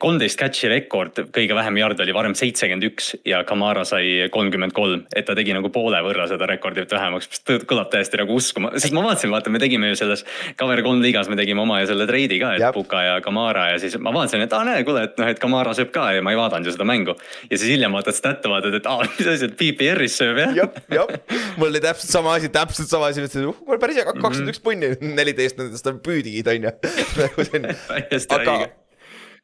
kolmteist 0.00 0.38
catch'i 0.40 0.70
rekord, 0.72 1.18
kõige 1.34 1.54
vähem 1.56 1.76
yard 1.76 2.00
oli 2.00 2.14
varem 2.16 2.34
seitsekümmend 2.36 2.86
üks 2.88 3.10
ja 3.28 3.42
Kamara 3.46 3.84
sai 3.86 4.30
kolmkümmend 4.32 4.72
kolm. 4.72 5.04
et 5.14 5.26
ta 5.28 5.36
tegi 5.36 5.52
nagu 5.52 5.68
poole 5.72 6.00
võrra 6.04 6.24
seda 6.30 6.48
rekordit 6.48 6.90
vähemaks, 6.90 7.28
mis 7.28 7.64
kõlab 7.68 7.90
täiesti 7.92 8.16
nagu 8.16 8.34
uskuma, 8.34 8.72
sest 8.80 8.96
ma 8.96 9.04
vaatasin, 9.04 9.30
vaata, 9.34 9.52
me 9.52 9.60
tegime 9.62 9.92
ju 9.92 9.98
selles 10.00 10.24
Cover 10.58 10.80
kolm 10.82 11.02
liigas, 11.04 11.28
me 11.28 11.36
tegime 11.36 11.60
oma 11.62 11.82
ju 11.82 11.90
selle 11.92 12.06
treidi 12.08 12.40
ka, 12.40 12.54
et 12.56 12.64
Jab. 12.64 12.74
Puka 12.74 13.02
ja 13.04 13.20
Kamara 13.24 13.68
ja 13.74 13.82
siis 13.82 13.98
ma 14.00 14.14
vaatasin, 14.14 14.46
et 14.46 14.56
aa 14.56 14.64
näe, 14.66 14.86
kuule, 14.88 15.04
et 15.10 15.20
noh, 15.20 15.28
et 15.28 15.42
Kamara 15.42 15.76
sööb 15.76 15.92
ka 15.92 16.08
ja 16.16 16.24
ma 16.24 16.32
ei 16.32 16.40
vaadanud 16.40 16.72
ju 16.72 16.74
seda 16.74 16.88
mängu. 16.88 17.16
ja 17.50 17.58
siis 17.58 17.76
hiljem 17.76 17.92
vaatad 17.92 18.16
stat'e, 18.16 18.48
vaatad, 18.50 18.78
et 18.80 18.88
aa, 18.88 19.04
mis 19.18 19.30
asi, 19.36 19.50
et 19.50 19.56
PPR-is 19.60 20.16
sööb 20.16 20.40
jah. 20.40 20.56
jah, 20.56 20.80
jah, 20.96 21.12
mul 21.60 21.68
oli 21.68 21.84
täpselt 21.84 22.16
sama 22.16 22.38
asi, 22.40 22.48
täpselt 22.48 22.88
sama 22.88 23.12
asi, 23.12 23.20
mõtlesin, 23.20 23.52
uh, 23.52 23.62
mul 23.68 23.80
päris 23.82 24.00
hea, 24.00 24.08
kakskümmend 24.08 24.56
üks 24.56 24.64
punni, 24.64 24.94
neliteist 25.12 25.60
nendest 25.60 25.92
on 25.92 26.00
püüdigid 26.02 26.48
on 26.48 26.70
ju 26.70 26.74
nagu 27.20 27.48
see 27.50 27.62
täiesti 27.88 28.40
õige 28.40 28.70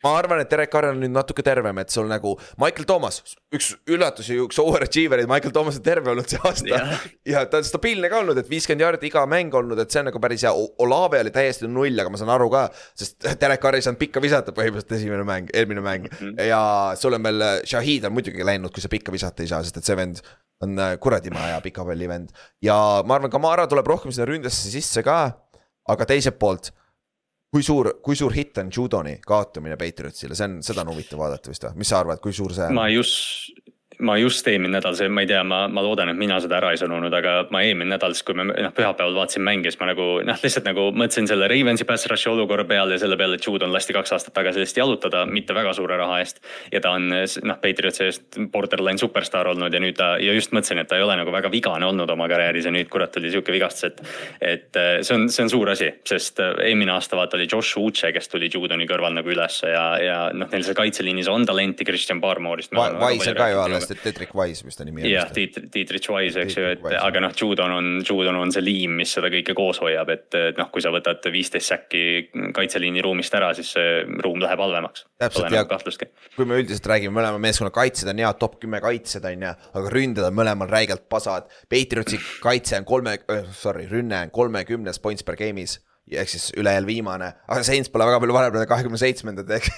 ma 0.05 0.13
arvan, 0.19 0.43
et 0.43 0.51
Derek 0.51 0.71
Carr 0.71 0.93
on 0.93 1.01
nüüd 1.03 1.11
natuke 1.11 1.43
tervem, 1.43 1.81
et 1.83 1.91
sul 1.91 2.07
nagu 2.11 2.35
Michael 2.61 2.87
Thomas, 2.87 3.19
üks 3.55 3.73
üllatusi, 3.91 4.37
üks 4.45 4.61
overachiever 4.63 5.23
eid, 5.23 5.31
Michael 5.31 5.55
Thomas 5.55 5.81
on 5.81 5.85
terve 5.87 6.13
olnud 6.13 6.29
see 6.31 6.39
aasta 6.47 6.69
yeah.. 6.71 7.07
ja 7.27 7.43
ta 7.51 7.59
on 7.59 7.67
stabiilne 7.67 8.11
ka 8.13 8.21
olnud, 8.23 8.39
et 8.39 8.51
viiskümmend 8.51 8.85
jaardi 8.85 9.11
iga 9.11 9.25
mäng 9.31 9.55
olnud, 9.59 9.81
et 9.83 9.91
see 9.91 10.03
on 10.03 10.09
nagu 10.11 10.23
päris 10.23 10.47
hea. 10.47 10.55
Olave 10.85 11.23
oli 11.25 11.33
täiesti 11.35 11.71
null, 11.71 11.99
aga 11.99 12.15
ma 12.15 12.21
saan 12.21 12.33
aru 12.37 12.49
ka, 12.53 12.67
sest 12.99 13.27
Derek 13.43 13.63
Carr 13.65 13.79
ei 13.79 13.87
saanud 13.87 14.01
pikka 14.01 14.23
visata 14.23 14.55
põhimõtteliselt 14.55 14.99
esimene 15.01 15.27
mäng, 15.27 15.51
eelmine 15.55 15.83
mäng 15.85 16.07
mm. 16.07 16.19
-hmm. 16.21 16.47
ja 16.47 16.63
sul 17.01 17.19
on 17.19 17.27
veel, 17.27 17.47
Shahid 17.67 18.07
on 18.07 18.15
muidugi 18.15 18.47
läinud, 18.47 18.75
kui 18.75 18.85
sa 18.85 18.93
pikka 18.93 19.15
visata 19.15 19.43
ei 19.43 19.51
saa, 19.51 19.65
sest 19.67 19.83
et 19.83 19.89
see 19.89 19.99
vend 19.99 20.23
on 20.63 20.79
äh, 20.79 20.97
kuradi 21.03 21.31
maja 21.35 21.59
pika 21.63 21.85
palli 21.87 22.07
vend. 22.11 22.31
ja 22.63 23.03
ma 23.07 23.19
arvan, 23.19 23.35
Kamara 23.35 23.67
tuleb 23.71 23.87
rohkem 23.87 24.15
sinna 24.15 24.31
ründesse 24.31 24.71
sisse 24.71 25.03
ka, 25.07 25.19
aga 25.91 26.07
teiselt 26.07 26.39
poolt 26.39 26.71
kui 27.53 27.65
suur, 27.65 27.95
kui 28.05 28.17
suur 28.19 28.35
hitt 28.37 28.59
on 28.61 28.71
Judoni 28.75 29.19
kaotamine 29.27 29.79
Patriotsile, 29.81 30.37
see 30.37 30.49
on, 30.49 30.59
seda 30.65 30.85
on 30.85 30.93
huvitav 30.93 31.23
vaadata 31.23 31.53
vist 31.53 31.65
või, 31.65 31.81
mis 31.83 31.93
sa 31.93 32.03
arvad, 32.03 32.21
kui 32.25 32.35
suur 32.37 32.55
see 32.57 32.69
on? 32.69 32.77
ma 32.77 32.89
just, 32.93 33.53
ma 33.99 34.15
just 34.19 34.47
eelmine 34.47 34.77
nädal, 34.77 34.95
see, 34.99 35.09
ma 35.11 35.25
ei 35.25 35.29
tea, 35.31 35.41
ma, 35.47 35.65
ma 35.73 35.83
loodan, 35.83 36.13
et 36.13 36.19
mina 36.19 36.39
seda 36.43 36.59
ära 36.61 36.71
ei 36.75 36.79
sõnunud, 36.79 37.15
aga 37.19 37.33
ma 37.55 37.63
eelmine 37.67 37.91
nädal, 37.91 38.15
siis 38.15 38.27
kui 38.27 38.37
me 38.39 38.47
noh, 38.47 38.73
pühapäeval 38.75 39.17
vaatasin 39.17 39.43
mänge, 39.43 39.73
siis 39.73 39.81
ma 39.81 39.89
nagu 39.91 40.07
noh, 40.27 40.39
lihtsalt 40.43 40.69
nagu 40.69 40.89
mõtlesin 40.95 41.27
selle 41.31 41.49
Ravensi 41.51 41.87
pass 41.89 42.07
rush'i 42.11 42.31
olukorra 42.31 42.67
peale 42.69 42.95
ja 42.95 43.03
selle 43.03 43.19
peale, 43.19 43.39
et 43.39 43.47
Jude 43.47 43.67
on 43.67 43.75
lasti 43.75 43.97
kaks 43.97 44.15
aastat 44.15 44.37
tagasi 44.37 44.63
lihtsalt 44.63 44.83
jalutada, 44.85 45.25
mitte 45.27 45.57
väga 45.57 45.73
suure 45.75 45.99
raha 45.99 46.21
eest. 46.23 46.39
ja 46.73 46.83
ta 46.85 46.93
on 46.95 47.09
noh, 47.11 47.59
Patriotsi 47.63 48.07
eest 48.07 48.39
borderline 48.53 49.03
superstaar 49.03 49.51
olnud 49.51 49.75
ja 49.75 49.83
nüüd 49.83 49.99
ta 49.99 50.13
ja 50.23 50.37
just 50.37 50.55
mõtlesin, 50.55 50.83
et 50.85 50.91
ta 50.91 51.01
ei 51.01 51.03
ole 51.03 51.19
nagu 51.19 51.35
väga 51.35 51.51
vigane 51.51 51.89
olnud 51.89 52.11
oma 52.15 52.31
karjääris 52.31 52.71
ja 52.71 52.75
nüüd 52.75 52.91
kurat 52.93 53.13
tuli 53.15 53.33
sihuke 53.35 53.55
vigastus, 53.55 53.91
et. 53.91 54.03
et 54.41 54.79
äh, 54.79 55.01
see 55.03 55.17
on, 55.17 55.27
see 55.33 55.43
on 55.47 55.51
suur 55.51 55.73
asi, 55.75 55.91
sest 56.07 56.39
äh, 56.45 56.55
eelmine 56.69 56.95
aasta 56.95 57.19
vaata 57.19 57.39
oli 57.39 57.49
Josh 57.51 57.79
Uche, 57.83 58.13
kes 58.15 58.31
tuli 58.31 58.51
Judoni 58.53 58.87
kõrval 58.87 59.19
nagu 59.19 59.35
ülesse 59.35 59.75
ja, 59.75 59.85
ja 60.03 60.19
noh, 60.31 60.51
neil 60.53 60.63
seal 60.67 60.79
kaitseliinis 60.79 61.31
on 61.33 61.47
talenti 61.49 61.87
Christian 61.89 62.23
Barmore'ist. 62.23 62.75
Wise 63.03 63.35
ka 63.35 63.51
ju 63.51 63.63
alles 63.65 63.88
sest 63.89 63.99
et 63.99 64.05
Tetrick 64.05 64.35
Wise, 64.37 64.65
mis 64.67 64.77
ta 64.77 64.85
nimi 64.87 65.03
on. 65.03 65.11
jah, 65.11 65.31
Dietrich 65.35 66.11
Wise, 66.13 66.45
eks 66.45 66.57
ju, 66.59 66.65
et 66.75 66.83
Wise. 66.85 67.01
aga 67.01 67.23
noh, 67.25 67.35
Judon 67.37 67.75
on, 67.75 67.91
Judon 68.05 68.39
on 68.41 68.53
see 68.55 68.65
liim, 68.65 68.99
mis 69.01 69.13
seda 69.17 69.31
kõike 69.33 69.55
koos 69.59 69.81
hoiab, 69.83 70.13
et, 70.15 70.29
et 70.37 70.61
noh, 70.61 70.71
kui 70.75 70.85
sa 70.85 70.93
võtad 70.95 71.25
viisteist 71.33 71.73
säkki 71.73 72.03
kaitseliini 72.57 73.03
ruumist 73.05 73.35
ära, 73.39 73.51
siis 73.57 73.73
see 73.77 74.05
ruum 74.25 74.43
läheb 74.45 74.63
halvemaks. 74.63 75.07
täpselt 75.21 75.55
ja 75.55 75.65
kui 76.37 76.49
me 76.49 76.61
üldiselt 76.61 76.87
räägime, 76.91 77.15
mõlema 77.17 77.41
meeskonna 77.43 77.73
kaitsed 77.75 78.11
on 78.11 78.23
head, 78.23 78.41
top 78.41 78.59
kümme 78.63 78.83
kaitsjad 78.85 79.27
on 79.33 79.49
ju, 79.49 79.53
aga 79.81 79.95
ründed 79.95 80.29
on 80.29 80.39
mõlemal 80.39 80.71
räigelt 80.71 81.09
pasad. 81.11 81.49
Patriotsi 81.71 82.21
kaitse 82.45 82.79
on 82.81 82.89
kolme, 82.89 83.19
sorry, 83.57 83.89
rünne 83.91 84.25
on 84.27 84.35
kolmekümnes 84.35 85.03
points 85.03 85.27
per 85.27 85.39
game'is 85.41 85.79
ehk 86.11 86.31
siis 86.33 86.49
ülejääl 86.59 86.87
viimane, 86.89 87.31
aga 87.49 87.63
Saints 87.67 87.91
pole 87.93 88.07
väga 88.09 88.21
palju 88.23 88.37
vahepeal 88.37 88.67
kahekümne 88.71 89.01
seitsmendad 89.01 89.51
ehk, 89.59 89.69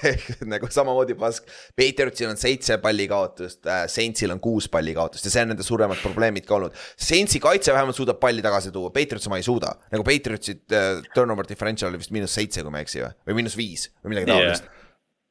nagu 0.53 0.71
samamoodi 0.71 1.17
pask. 1.19 1.49
Patriotsil 1.79 2.31
on 2.31 2.41
seitse 2.41 2.79
pallikaotust 2.83 3.67
äh,, 3.67 3.85
Saintsil 3.91 4.35
on 4.35 4.43
kuus 4.43 4.69
pallikaotust 4.73 5.27
ja 5.27 5.35
see 5.35 5.45
on 5.45 5.55
nende 5.55 5.67
suuremad 5.67 6.03
probleemid 6.03 6.49
ka 6.49 6.59
olnud. 6.59 6.77
Saintsi 7.01 7.43
kaitse 7.43 7.75
vähemalt 7.77 7.99
suudab 7.99 8.21
palli 8.23 8.45
tagasi 8.45 8.75
tuua, 8.75 8.93
Patriots 8.95 9.31
oma 9.31 9.41
ei 9.41 9.47
suuda, 9.47 9.73
nagu 9.93 10.07
Patriotsi 10.07 10.59
äh, 10.77 10.93
turnover 11.15 11.49
differential 11.49 11.91
oli 11.93 12.03
vist 12.03 12.15
miinus 12.15 12.37
seitse, 12.39 12.65
kui 12.65 12.75
ma 12.75 12.83
ei 12.83 12.89
eksi 12.89 13.05
või, 13.05 13.17
või 13.31 13.41
miinus 13.43 13.59
viis 13.59 13.89
või 14.03 14.15
midagi 14.17 14.33
taolist. 14.33 14.69
Yeah 14.69 14.79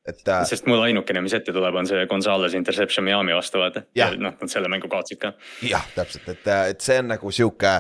et 0.10 0.28
äh, 0.28 0.44
sest 0.48 0.68
mul 0.70 0.82
ainukene, 0.84 1.22
mis 1.22 1.36
ette 1.38 1.54
tuleb, 1.56 1.76
on 1.76 1.88
see 1.90 2.06
Gonzalez 2.10 2.56
interception 2.58 3.06
Miami 3.06 3.36
vastu 3.38 3.62
vaata. 3.62 3.84
Noh, 4.18 4.36
nad 4.40 4.52
selle 4.52 4.72
mängu 4.72 4.90
kaotsid 4.92 5.22
ka. 5.22 5.34
jah, 5.66 5.86
täpselt, 5.96 6.28
et, 6.34 6.48
et 6.74 6.86
see 6.86 7.00
on 7.02 7.12
nagu 7.14 7.34
sihuke, 7.36 7.76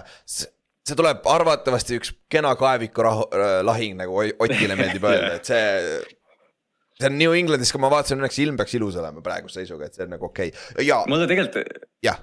see 0.89 0.99
tuleb 0.99 1.27
arvatavasti 1.29 1.99
üks 1.99 2.13
kena 2.31 2.53
kaeviku 2.59 3.05
rahu, 3.05 3.27
lahing 3.67 3.99
nagu 3.99 4.23
Otile 4.23 4.77
meeldib 4.79 5.05
öelda, 5.09 5.35
et 5.39 5.51
see. 5.51 5.99
see 6.99 7.09
on 7.09 7.19
New 7.19 7.35
Englandis, 7.37 7.71
kui 7.73 7.81
ma 7.83 7.91
vaatasin, 7.93 8.19
õnneks 8.19 8.41
ilm 8.43 8.57
peaks 8.59 8.75
ilus 8.79 8.99
olema 8.99 9.23
praeguse 9.25 9.61
seisuga, 9.61 9.87
et 9.87 9.97
see 9.97 10.07
on 10.07 10.15
nagu 10.17 10.29
okei 10.29 10.51
okay. 10.53 10.87
ja 10.87 11.01
mulle 11.09 11.29
tegelikult 11.29 11.87
jah, 12.05 12.19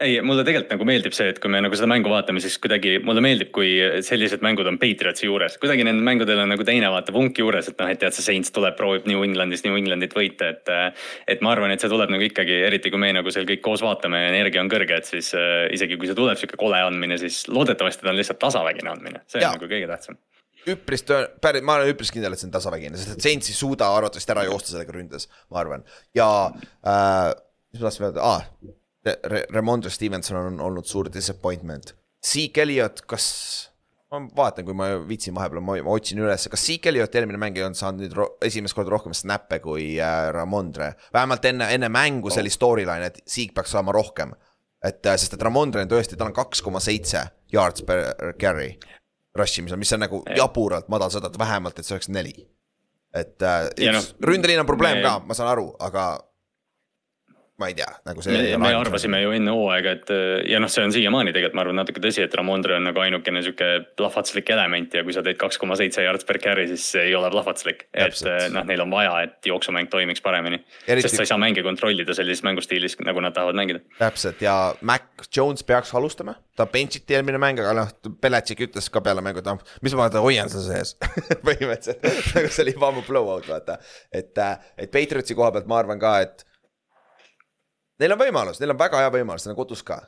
ei, 0.00 0.16
mulle 0.24 0.44
tegelikult 0.44 0.74
nagu 0.74 0.86
meeldib 0.88 1.14
see, 1.16 1.30
et 1.32 1.38
kui 1.40 1.50
me 1.52 1.60
nagu 1.64 1.76
seda 1.78 1.88
mängu 1.88 2.10
vaatame, 2.12 2.40
siis 2.44 2.58
kuidagi 2.60 2.96
mulle 3.04 3.22
meeldib, 3.24 3.48
kui 3.54 3.70
sellised 4.04 4.42
mängud 4.44 4.68
on 4.68 4.78
Patriotsi 4.80 5.28
juures. 5.28 5.56
kuidagi 5.62 5.86
nendel 5.86 6.04
mängudel 6.04 6.42
on 6.42 6.52
nagu 6.52 6.66
teine 6.68 6.90
vaata 6.92 7.14
vunk 7.14 7.40
juures, 7.40 7.70
et 7.70 7.80
noh, 7.80 7.88
et 7.92 8.00
tead, 8.02 8.16
see 8.16 8.26
Saints 8.26 8.52
tuleb, 8.54 8.76
proovib 8.76 9.08
New 9.08 9.24
Englandis 9.24 9.64
New 9.64 9.78
Englandit 9.78 10.16
võita, 10.16 10.52
et. 10.52 10.72
et 11.32 11.44
ma 11.44 11.54
arvan, 11.54 11.72
et 11.72 11.80
see 11.80 11.92
tuleb 11.92 12.12
nagu 12.12 12.28
ikkagi, 12.28 12.60
eriti 12.68 12.92
kui 12.92 13.00
me 13.00 13.12
nagu 13.16 13.32
seal 13.32 13.48
kõik 13.48 13.64
koos 13.64 13.84
vaatame 13.84 14.20
ja 14.20 14.30
energia 14.34 14.62
on 14.64 14.70
kõrge, 14.72 15.00
et 15.00 15.08
siis 15.08 15.32
äh, 15.38 15.66
isegi 15.74 15.96
kui 15.96 16.10
see 16.10 16.18
tuleb 16.18 16.38
sihuke 16.40 16.60
kole 16.60 16.80
andmine, 16.84 17.18
siis 17.20 17.46
loodetavasti 17.48 18.04
ta 18.04 18.12
on 18.12 18.20
lihtsalt 18.20 18.42
tasavägine 18.42 18.92
andmine, 18.92 19.24
see 19.30 19.40
on 19.40 19.46
Jaa. 19.48 19.56
nagu 19.56 19.70
kõige 19.70 19.88
tähtsam. 19.88 20.20
üpris 20.66 21.06
tõe-, 21.08 21.28
päris, 21.40 21.64
ma 21.64 21.80
olen 21.80 21.94
üpris 21.94 22.12
kindel, 22.12 22.36
et 22.36 22.42
see 22.42 22.50
on 22.50 22.56
tasavägine, 22.58 23.00
sest 23.00 23.16
et 23.16 23.28
Saints 23.30 23.52
ei 23.52 23.56
suuda 23.56 23.88
arvatavasti 23.96 24.36
ära 24.36 24.44
joosta 24.50 24.74
sellega 24.74 24.96
ründes, 24.96 25.30
ma 25.48 25.62
arvan. 25.64 25.86
ja 26.16 26.28
äh, 26.52 27.30
mis 27.72 27.80
ma 27.80 27.88
tahtsin 27.88 28.10
öelda 28.10 28.26
ah, 28.26 28.44
Re, 29.06 29.14
Re, 29.30 29.44
Remondre 29.54 29.90
Stevenson 29.94 30.36
on 30.40 30.60
olnud 30.66 30.88
suur 30.88 31.08
disappointment. 31.12 31.92
Zeke 32.26 32.64
Elliot, 32.64 33.04
kas, 33.06 33.26
ma 34.10 34.20
vaatan, 34.40 34.66
kui 34.66 34.74
ma 34.74 34.88
viitsin 35.06 35.34
vahepeal, 35.36 35.62
ma, 35.62 35.76
otsin 35.94 36.18
üles, 36.24 36.48
kas 36.50 36.64
Zeke 36.66 36.90
Elliot 36.90 37.14
eelmine 37.14 37.38
mäng 37.38 37.58
ei 37.58 37.64
olnud 37.66 37.78
saanud 37.78 38.02
nüüd 38.02 38.42
esimest 38.48 38.74
korda 38.74 38.94
rohkem 38.96 39.14
snap'e 39.14 39.60
kui 39.62 39.92
äh, 40.02 40.26
Ramondre. 40.34 40.92
vähemalt 41.14 41.46
enne, 41.52 41.70
enne 41.76 41.90
mängu 41.92 42.32
see 42.34 42.42
oli 42.42 42.52
storyline, 42.54 43.12
et 43.12 43.22
Zeke 43.30 43.54
peaks 43.54 43.76
saama 43.76 43.94
rohkem. 43.94 44.34
et 44.84 45.06
äh, 45.06 45.16
sest, 45.16 45.34
et 45.34 45.42
Ramondre 45.42 45.82
on 45.86 45.90
tõesti, 45.90 46.18
tal 46.18 46.32
on 46.32 46.36
kaks 46.36 46.62
koma 46.62 46.82
seitse 46.82 47.22
yards 47.52 47.82
per 47.86 48.34
carry 48.40 48.74
rush 49.36 49.60
imisel, 49.60 49.78
mis 49.80 49.92
on 49.92 50.00
nagu 50.04 50.22
jaburalt 50.36 50.88
madal, 50.92 51.10
seda 51.12 51.30
et 51.30 51.38
vähemalt, 51.38 51.78
et 51.78 51.86
see 51.86 51.94
oleks 51.96 52.08
neli. 52.12 52.34
et 53.16 53.42
äh, 53.42 53.68
noh, 53.92 54.08
ründeliin 54.28 54.60
on 54.60 54.68
probleem 54.68 54.98
me- 54.98 55.06
ka, 55.06 55.18
ma 55.24 55.36
saan 55.36 55.52
aru, 55.52 55.70
aga 55.80 56.08
ma 57.56 57.70
ei 57.70 57.74
tea, 57.74 57.88
nagu 58.04 58.20
see. 58.24 58.36
me, 58.36 58.58
me 58.60 58.72
arvasime 58.76 59.22
ju 59.22 59.30
enne 59.32 59.52
hooaega, 59.56 59.92
et 59.96 60.10
ja 60.50 60.58
noh, 60.60 60.68
see 60.72 60.84
on 60.84 60.92
siiamaani 60.92 61.32
tegelikult, 61.32 61.56
ma 61.56 61.62
arvan, 61.64 61.78
natuke 61.80 62.02
tõsi, 62.04 62.20
et 62.24 62.34
Ramondre 62.36 62.76
on 62.76 62.84
nagu 62.84 63.00
ainukene 63.00 63.40
sihuke 63.44 63.68
plahvatuslik 63.96 64.50
element 64.52 64.96
ja 64.98 65.04
kui 65.06 65.14
sa 65.16 65.22
teed 65.24 65.38
kaks 65.40 65.56
koma 65.62 65.78
seitse 65.80 66.04
yards 66.04 66.26
per 66.28 66.38
carry, 66.42 66.66
siis 66.68 66.84
see 66.92 67.06
ei 67.08 67.14
ole 67.16 67.30
plahvatuslik. 67.32 67.86
et 67.92 68.12
Täpselt. 68.12 68.52
noh, 68.52 68.66
neil 68.68 68.82
on 68.84 68.92
vaja, 68.92 69.14
et 69.24 69.48
jooksumäng 69.48 69.88
toimiks 69.92 70.20
paremini 70.24 70.58
Eriti- 70.84 71.06
sest 71.08 71.16
sa 71.16 71.24
ei 71.24 71.30
saa 71.32 71.40
mänge 71.40 71.64
kontrollida 71.64 72.14
sellises 72.16 72.44
mängustiilis, 72.44 72.98
nagu 73.06 73.24
nad 73.24 73.36
tahavad 73.36 73.56
mängida. 73.56 73.80
täpselt 73.98 74.42
ja 74.44 74.74
Mac 74.80 75.24
Jones 75.36 75.64
peaks 75.64 75.94
alustama, 75.96 76.36
ta 76.56 76.66
bench'iti 76.68 77.16
eelmine 77.16 77.40
mäng, 77.40 77.60
aga 77.64 77.72
noh, 77.80 77.94
Beletšik 78.20 78.66
ütles 78.68 78.90
ka 78.92 79.00
peale 79.04 79.24
mängu, 79.24 79.40
et 79.40 79.48
noh, 79.48 79.64
mis 79.84 79.96
ma 79.96 80.10
hoian 80.12 80.52
seda 80.52 80.66
sees 80.68 80.96
põhimõtteliselt 81.46 82.04
nagu 82.36 82.52
see 82.52 82.66
oli 82.66 82.76
juba 82.76 82.92
ammu 82.92 83.06
blowout, 83.08 83.48
vaata. 83.48 83.78
et, 84.12 84.36
et 84.76 84.92
Patriotsi 84.92 85.36
koha 85.38 85.52
pealt 85.56 85.68
ma 85.70 85.80
arvan 85.80 86.00
ka, 86.02 86.18
et 86.26 86.45
neil 88.02 88.14
on 88.16 88.20
võimalus, 88.20 88.60
neil 88.60 88.74
on 88.74 88.80
väga 88.80 89.02
hea 89.04 89.12
võimalus, 89.14 89.46
neil 89.46 89.54
on 89.56 89.60
kodus 89.62 89.84
ka. 89.86 90.00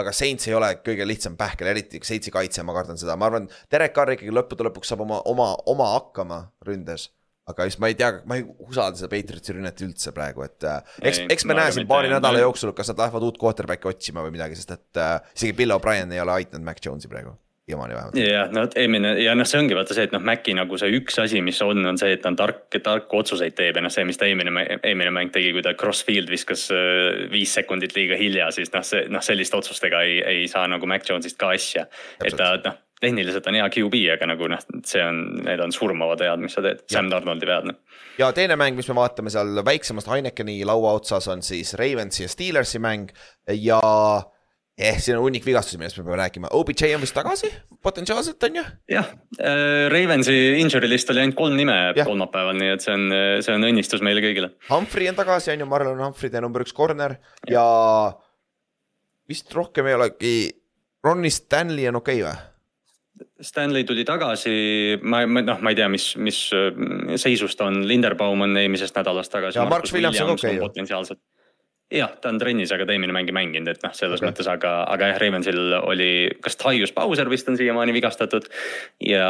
aga 0.00 0.12
Saints 0.14 0.46
ei 0.46 0.54
ole 0.54 0.68
kõige 0.86 1.04
lihtsam 1.06 1.34
pähkel, 1.36 1.66
eriti 1.72 1.98
Saintsi 2.06 2.30
kaitse, 2.30 2.62
ma 2.62 2.74
kardan 2.76 2.98
seda, 3.00 3.16
ma 3.18 3.26
arvan, 3.26 3.48
Derek 3.72 3.94
Carr 3.96 4.14
ikkagi 4.14 4.32
lõppude 4.32 4.68
lõpuks 4.68 4.92
saab 4.92 5.02
oma, 5.02 5.18
oma, 5.26 5.50
oma 5.70 5.88
hakkama 5.96 6.44
ründes. 6.66 7.08
Aga 7.50 7.66
just 7.66 7.80
ma 7.82 7.88
ei 7.90 7.96
tea, 7.98 8.12
ma 8.30 8.36
ei 8.38 8.44
usalda 8.62 9.00
seda 9.00 9.10
Patriotsi 9.10 9.56
rünnet 9.56 9.80
üldse 9.82 10.12
praegu, 10.14 10.44
et 10.46 10.62
äh, 10.68 10.98
eks 11.10 11.24
eks 11.34 11.46
me 11.48 11.56
näe 11.58 11.72
siin 11.74 11.88
paari 11.90 12.12
nädala 12.12 12.44
jooksul, 12.44 12.70
kas 12.76 12.92
nad 12.92 13.00
lähevad 13.02 13.26
uut 13.26 13.40
quarterback'i 13.40 13.90
otsima 13.90 14.22
või 14.22 14.36
midagi, 14.36 14.58
sest 14.60 14.76
et 14.76 15.00
äh, 15.00 15.16
isegi 15.34 15.56
Bill 15.58 15.74
O'Brien 15.74 16.12
ei 16.14 16.22
ole 16.22 16.36
aidanud 16.36 16.68
Mac 16.68 16.78
Jones'i 16.84 17.10
praegu, 17.10 17.34
siiamaani 17.70 17.96
vähemalt. 17.96 18.20
jah, 18.20 18.50
no 18.52 18.66
eelmine 18.76 19.14
ja 19.22 19.34
noh, 19.38 19.48
see 19.48 19.62
ongi 19.62 19.78
vaata 19.78 19.96
see, 19.96 20.08
et 20.08 20.14
noh, 20.14 20.22
Maci 20.24 20.54
nagu 20.58 20.78
see 20.80 20.92
üks 20.98 21.16
asi, 21.22 21.40
mis 21.44 21.60
on, 21.64 21.80
on 21.88 21.98
see, 22.00 22.12
et 22.16 22.22
ta 22.24 22.32
on 22.32 22.38
tark, 22.38 22.66
tarku 22.82 23.22
otsuseid 23.22 23.56
teeb 23.58 23.78
ja 23.78 23.84
noh, 23.84 23.92
see, 23.94 24.04
mis 24.08 24.20
ta 24.20 24.28
eelmine, 24.28 24.66
eelmine 24.82 25.14
mäng 25.14 25.32
tegi, 25.34 25.54
kui 25.56 25.64
ta 25.64 25.74
crossfield 25.78 26.30
viskas 26.32 26.68
äh, 26.74 27.24
viis 27.32 27.54
sekundit 27.56 27.96
liiga 27.96 28.18
hilja, 28.20 28.50
siis 28.54 28.72
noh, 28.74 28.84
see 28.86 29.06
noh, 29.12 29.24
selliste 29.24 29.58
otsustega 29.60 30.04
ei, 30.06 30.20
ei 30.20 30.46
saa 30.50 30.66
nagu 30.70 30.88
Mac 30.90 31.08
Jones'ist 31.08 31.40
ka 31.40 31.54
asja. 31.56 31.86
et 32.24 32.36
ta 32.36 32.52
noh, 32.66 32.78
tehniliselt 33.00 33.46
on 33.48 33.56
hea 33.56 33.68
QB, 33.72 34.00
aga 34.14 34.28
nagu 34.28 34.48
noh, 34.52 34.64
see 34.86 35.02
on, 35.04 35.22
need 35.46 35.62
on 35.64 35.72
surmavad 35.74 36.20
vead, 36.20 36.42
mis 36.42 36.56
sa 36.56 36.64
teed, 36.64 36.82
Sam 36.90 37.08
Donaldi 37.12 37.48
vead 37.48 37.70
noh. 37.70 37.78
ja 38.20 38.28
teine 38.36 38.58
mäng, 38.60 38.76
mis 38.78 38.90
me 38.90 38.98
vaatame 38.98 39.32
seal 39.32 39.62
väiksemast 39.66 40.10
Heinekeni 40.10 40.60
laua 40.68 40.92
otsas 40.98 41.30
on 41.32 41.44
siis 41.46 41.72
Ravensi 41.80 42.26
ja 42.26 42.32
Steelersi 42.32 42.82
mäng 42.82 43.08
ja 43.56 43.80
eh, 44.80 44.98
siin 44.98 45.18
on 45.18 45.26
hunnik 45.26 45.44
vigastusi, 45.46 45.78
millest 45.80 46.00
me 46.00 46.06
peame 46.06 46.18
rääkima, 46.22 46.50
OBJ 46.56 46.94
on 46.96 47.04
vist 47.04 47.16
tagasi 47.16 47.50
potentsiaalselt 47.84 48.48
on 48.48 48.60
ju? 48.60 48.64
jah, 48.96 49.12
Ravensi 49.92 50.36
injury 50.60 50.90
list 50.90 51.12
oli 51.12 51.24
ainult 51.24 51.38
kolm 51.38 51.56
nime 51.58 51.76
Jah. 51.96 52.06
kolmapäeval, 52.08 52.58
nii 52.58 52.74
et 52.74 52.84
see 52.84 52.96
on, 52.96 53.06
see 53.44 53.54
on 53.54 53.68
õnnistus 53.70 54.04
meile 54.04 54.24
kõigile. 54.24 54.52
Humphrey 54.70 55.10
on 55.12 55.18
tagasi 55.18 55.54
on 55.54 55.64
ju, 55.64 55.70
Marlon 55.70 56.04
Humphrey, 56.04 56.32
teie 56.32 56.44
number 56.44 56.64
üks 56.66 56.76
corner 56.76 57.18
ja 57.50 57.64
vist 59.30 59.52
rohkem 59.54 59.88
ei 59.90 59.98
olegi, 59.98 60.36
Ronnie 61.04 61.32
Stanley 61.32 61.88
on 61.88 62.00
okei 62.00 62.22
okay, 62.22 62.28
või? 62.28 62.46
Stanley 63.40 63.84
tuli 63.84 64.04
tagasi, 64.04 64.52
ma, 65.02 65.22
ma 65.28 65.42
noh, 65.44 65.60
ma 65.64 65.72
ei 65.72 65.78
tea, 65.78 65.88
mis, 65.92 66.12
mis 66.20 66.38
äh, 66.56 66.70
seisus 67.20 67.56
ta 67.56 67.68
on, 67.70 67.82
Linderbaum 67.88 68.46
on 68.46 68.56
eelmisest 68.60 68.96
nädalast 68.96 69.32
tagasi. 69.32 69.58
Ja 69.60 69.66
Marcus 69.68 69.92
Williams 69.96 70.20
on 70.24 70.34
okei 70.34 70.56
ju. 70.56 70.64
potentsiaalselt. 70.64 71.20
jah, 71.90 72.12
ta 72.22 72.30
on 72.30 72.38
trennis, 72.38 72.70
aga 72.74 72.86
ta 72.86 72.94
eelmine 72.94 73.14
mäng 73.14 73.30
ei 73.30 73.36
mänginud, 73.36 73.70
et 73.72 73.82
noh, 73.84 73.94
selles 73.96 74.20
okay. 74.20 74.30
mõttes, 74.30 74.48
aga, 74.50 74.74
aga 74.90 75.12
jah, 75.12 75.20
Ravensil 75.22 75.60
oli, 75.80 76.10
kas 76.44 76.58
Tyus 76.60 76.94
Bowser 76.96 77.30
vist 77.32 77.50
on 77.50 77.58
siiamaani 77.58 77.94
vigastatud. 77.96 78.46
ja 79.04 79.26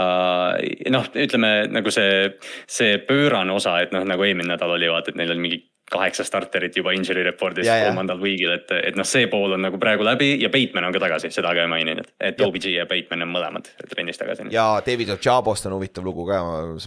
noh, 0.92 1.10
ütleme 1.14 1.52
nagu 1.72 1.92
see, 1.94 2.30
see 2.68 3.00
pöörane 3.08 3.54
osa, 3.56 3.78
et 3.84 3.94
noh, 3.96 4.04
nagu 4.08 4.26
eelmine 4.26 4.52
nädal 4.52 4.76
oli 4.76 4.90
vaata, 4.92 5.12
et 5.12 5.20
neil 5.20 5.34
on 5.34 5.42
mingi 5.42 5.64
kaheksa 5.90 6.24
starterit 6.24 6.76
juba 6.76 6.92
injury 6.94 7.24
report'is 7.26 7.66
kolmandal 7.66 8.20
week'il, 8.22 8.52
et, 8.54 8.68
et 8.90 8.98
noh, 8.98 9.06
see 9.08 9.26
pool 9.30 9.56
on 9.56 9.64
nagu 9.64 9.78
praegu 9.82 10.06
läbi 10.06 10.36
ja 10.38 10.50
Bateman 10.52 10.86
on 10.86 10.94
ka 10.94 11.02
tagasi, 11.02 11.32
seda 11.34 11.50
ka 11.56 11.64
ei 11.64 11.72
maininud, 11.72 12.12
et 12.20 12.38
Ja. 12.40 12.46
OBG 12.46 12.70
ja 12.76 12.86
Bateman 12.86 13.26
on 13.26 13.32
mõlemad 13.34 13.72
trennis 13.90 14.20
tagasi. 14.20 14.46
ja 14.54 14.68
David 14.86 15.10
Ojabost 15.16 15.66
on 15.66 15.74
huvitav 15.74 16.06
lugu 16.06 16.28
ka, 16.28 16.38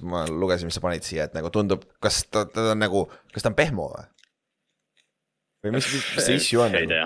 ma 0.08 0.24
lugesin, 0.30 0.72
mis 0.72 0.80
sa 0.80 0.86
panid 0.86 1.04
siia, 1.04 1.28
et 1.28 1.36
nagu 1.36 1.52
tundub, 1.52 1.84
kas 2.00 2.24
ta, 2.32 2.46
ta 2.48 2.72
on 2.72 2.80
nagu, 2.80 3.06
kas 3.34 3.44
ta 3.44 3.52
on 3.52 3.60
pehmo 3.60 3.92
või? 3.92 4.08
Või 5.64 5.78
mis, 5.78 5.92
mis, 5.94 6.08
see 6.26 6.40
issue 6.40 6.64
on? 6.64 6.76
ei 6.76 6.88
tea. 6.90 7.06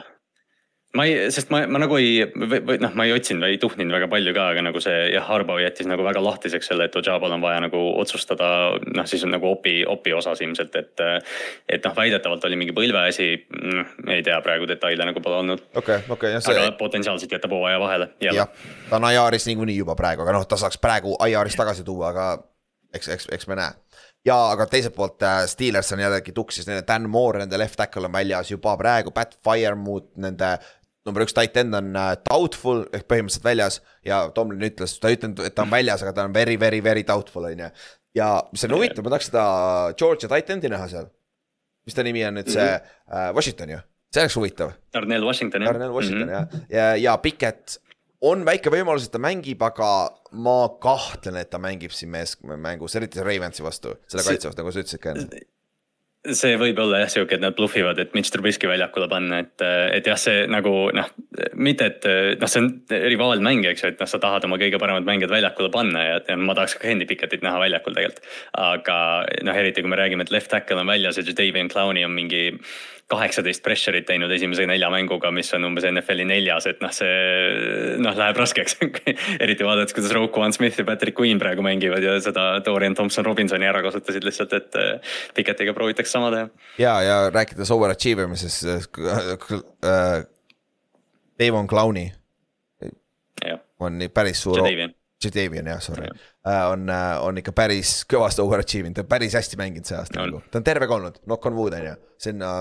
ma 0.97 1.05
ei, 1.05 1.27
sest 1.33 1.51
ma, 1.53 1.59
ma 1.69 1.81
nagu 1.83 1.97
ei, 1.99 2.23
või 2.33 2.79
noh, 2.81 2.93
ma 2.97 3.05
ei 3.05 3.13
otsinud 3.13 3.43
või 3.45 3.53
ei 3.53 3.59
tuhninud 3.61 3.93
väga 3.93 4.07
palju 4.09 4.33
ka, 4.33 4.45
aga 4.53 4.63
nagu 4.65 4.81
see 4.81 4.95
jah, 5.13 5.25
Harbo 5.27 5.59
jättis 5.61 5.89
nagu 5.89 6.05
väga 6.05 6.23
lahtiseks 6.23 6.71
selle, 6.71 6.87
et 6.87 6.97
Ojabal 6.97 7.35
on 7.35 7.43
vaja 7.43 7.61
nagu 7.67 7.81
otsustada, 8.01 8.49
noh, 8.81 9.09
siis 9.09 9.25
on 9.27 9.35
nagu 9.35 9.51
opi, 9.51 9.75
opi 9.85 10.15
osas 10.17 10.41
ilmselt, 10.45 10.75
et. 10.79 11.05
et 11.69 11.85
noh, 11.85 11.95
väidetavalt 11.97 12.49
oli 12.49 12.57
mingi 12.59 12.73
põlveasi, 12.77 13.29
ei 14.15 14.25
tea 14.25 14.39
praegu 14.45 14.69
detaile 14.69 15.05
nagu 15.11 15.21
pole 15.21 15.41
olnud, 15.43 15.65
okei, 15.77 16.01
okei, 16.09 16.33
jah 16.37 16.41
aga 16.41 16.65
see, 16.65 16.75
potentsiaalselt 16.79 17.37
jätab 17.37 17.53
hooaja 17.53 17.81
vahele 17.83 18.11
jah, 18.23 18.47
ta 18.89 19.01
on 19.01 19.09
IR-is 19.11 19.49
niikuinii 19.51 19.81
juba 19.83 19.97
praegu, 19.99 20.25
aga 20.25 20.39
noh, 20.39 20.47
ta 20.49 20.57
saaks 20.57 20.81
praegu 20.81 21.19
IR-is 21.27 21.59
tagasi 21.59 21.85
tuua, 21.85 22.13
aga 22.15 22.31
eks, 22.95 23.11
eks, 23.17 23.29
eks 23.37 23.51
me 23.51 23.59
näe 23.59 23.75
ja 24.27 24.37
aga 24.51 24.67
teiselt 24.69 24.95
poolt 24.95 25.23
äh, 25.25 25.43
Steelers 25.49 25.91
on 25.95 26.01
jällegi 26.03 26.33
tuksis, 26.35 26.67
nende 26.67 26.83
Dan 26.87 27.07
Moore, 27.11 27.43
nende 27.43 27.59
left 27.59 27.79
tackle 27.79 28.09
on 28.09 28.15
väljas 28.15 28.51
juba 28.51 28.75
praegu, 28.79 29.13
Pat 29.15 29.37
Firemouth, 29.45 30.11
nende 30.23 30.57
number 31.07 31.23
üks 31.23 31.35
tight 31.35 31.57
end 31.59 31.75
on 31.77 31.93
äh, 31.95 32.13
doubtful 32.27 32.83
ehk 32.91 33.07
põhimõtteliselt 33.07 33.47
väljas 33.47 33.79
ja 34.05 34.25
Tomlin 34.35 34.67
ütles, 34.67 34.97
ta 35.01 35.11
ei 35.11 35.19
ütelnud, 35.19 35.43
et 35.47 35.55
ta 35.55 35.63
on 35.63 35.71
väljas, 35.71 36.03
aga 36.03 36.15
ta 36.17 36.27
on 36.27 36.35
very, 36.35 36.57
very, 36.59 36.81
very 36.83 37.05
doubtful 37.07 37.47
on 37.47 37.65
ju. 37.65 37.69
ja 38.17 38.31
mis 38.51 38.65
on 38.67 38.75
huvitav, 38.75 39.05
ma 39.05 39.13
tahaks 39.13 39.31
seda 39.31 39.45
Georgia 39.99 40.31
tight 40.31 40.51
end'i 40.55 40.71
näha 40.73 40.89
seal. 40.91 41.11
mis 41.87 41.95
ta 41.95 42.03
nimi 42.03 42.25
on 42.27 42.39
nüüd 42.41 42.51
see 42.51 42.67
äh, 42.67 43.29
Washington 43.35 43.77
ju, 43.77 43.81
see 44.11 44.25
oleks 44.25 44.39
huvitav. 44.39 44.75
Darnell 44.93 45.27
Washington 45.27 45.63
jah. 45.63 45.71
Darnell 45.75 45.95
Washington 45.95 46.33
jah, 46.35 46.57
ja, 46.73 46.89
ja 46.99 47.17
Pickett 47.23 47.79
on 48.25 48.45
väike 48.47 48.71
võimalus, 48.73 49.07
et 49.07 49.13
ta 49.13 49.21
mängib, 49.21 49.61
aga 49.65 49.91
ma 50.37 50.57
kahtlen, 50.83 51.37
et 51.41 51.51
ta 51.51 51.61
mängib 51.61 51.93
siin 51.95 52.11
mees 52.13 52.37
mängus, 52.41 52.97
eriti 52.97 53.23
Ravensi 53.23 53.65
vastu, 53.65 53.97
selle 54.09 54.25
kaitse 54.25 54.49
vastu, 54.49 54.63
nagu 54.63 54.73
sa 54.73 54.83
ütlesid 54.83 55.03
ka 55.03 55.13
enne. 55.13 55.45
see 56.27 56.57
võib 56.59 56.79
olla 56.81 57.03
jah 57.03 57.11
sihuke, 57.13 57.37
et 57.37 57.43
nad 57.43 57.55
blufivad, 57.55 57.99
et 58.01 58.15
Mitch 58.17 58.33
Trubisky 58.33 58.67
väljakule 58.67 59.05
panna, 59.07 59.37
et, 59.45 59.63
et 59.95 60.09
jah, 60.09 60.17
see 60.19 60.41
nagu 60.51 60.73
noh, 60.97 61.11
mitte 61.55 61.87
et 61.87 62.07
noh, 62.41 62.49
see 62.51 62.63
on 62.65 62.71
rivaalmäng, 63.13 63.63
eks 63.69 63.85
ju, 63.85 63.93
et 63.93 64.01
noh, 64.01 64.09
sa 64.09 64.19
tahad 64.19 64.43
oma 64.49 64.57
kõige 64.59 64.81
paremad 64.81 65.07
mängijad 65.07 65.31
väljakule 65.31 65.71
panna 65.71 66.03
ja, 66.03 66.19
ja 66.27 66.35
ma 66.41 66.57
tahaks 66.57 66.75
ka 66.81 66.89
Henry 66.89 67.07
Pickettit 67.07 67.45
näha 67.45 67.61
väljakul 67.61 67.95
tegelikult. 67.95 68.27
aga 68.59 68.97
noh, 69.47 69.61
eriti 69.61 69.85
kui 69.85 69.93
me 69.93 70.01
räägime, 70.01 70.27
et 70.27 70.33
left 70.33 70.51
tackle 70.51 70.81
on 70.81 70.89
väljas 70.89 71.21
ja 71.21 71.23
Jadavion 71.23 71.71
Clowney 71.71 72.03
on 72.03 72.17
mingi 72.17 72.49
kaheksateist 73.07 73.63
pressure'it 73.63 74.05
teinud 74.07 74.31
esimese 74.35 74.65
nelja 74.67 74.89
mänguga, 74.91 75.31
mis 75.31 75.49
on 75.55 75.69
umbes 75.69 75.85
NFL-i 75.87 76.25
neljas, 76.27 76.67
et 76.67 76.81
noh, 76.83 76.91
see 76.91 77.95
noh, 78.03 78.17
läheb 78.19 78.39
raskeks 78.41 78.77
eriti 79.43 79.67
vaadates, 79.67 79.95
kuidas 79.95 80.11
Roquan 80.15 80.55
Smith 80.55 80.79
ja 80.81 80.85
Patrick 80.87 81.19
Queen 81.19 81.39
praegu 81.39 81.63
mängivad 81.65 82.03
ja 82.03 82.17
seda 82.23 82.49
Dorian 82.65 82.97
Thompson-Robinsoni 82.97 83.69
ära 83.69 83.83
kasutasid 83.85 84.27
lihtsalt, 84.27 84.57
et 84.59 84.79
Pickettiga 85.37 85.75
proovitakse 85.77 86.17
sama 86.17 86.33
teha. 86.35 86.49
ja, 86.83 86.97
ja 87.05 87.17
rääkides 87.31 87.71
overachieve 87.71 88.27
imisest 88.27 88.67
äh,, 88.67 90.23
Davon 91.39 91.67
Clowney 91.67 92.11
on 93.79 93.99
päris 94.13 94.41
suur. 94.41 94.59
Jadavion 95.23 95.65
jah, 95.65 95.79
sorry, 95.81 96.05
äh, 96.45 96.63
on, 96.69 96.89
äh, 96.93 97.23
on 97.25 97.39
ikka 97.41 97.51
päris 97.57 98.03
kõvasti 98.09 98.43
overachieve 98.43 98.85
inud, 98.85 98.99
ta 98.99 99.05
on 99.05 99.09
päris 99.09 99.33
hästi 99.37 99.57
mänginud 99.57 99.89
see 99.89 99.97
aasta 99.97 100.19
nagu, 100.21 100.43
ta 100.53 100.59
on 100.59 100.67
terve 100.67 100.85
ka 100.85 100.93
olnud, 100.99 101.17
knock 101.25 101.49
on 101.49 101.57
wood 101.57 101.73
on 101.73 101.87
ju, 101.87 101.93
sinna, 102.21 102.51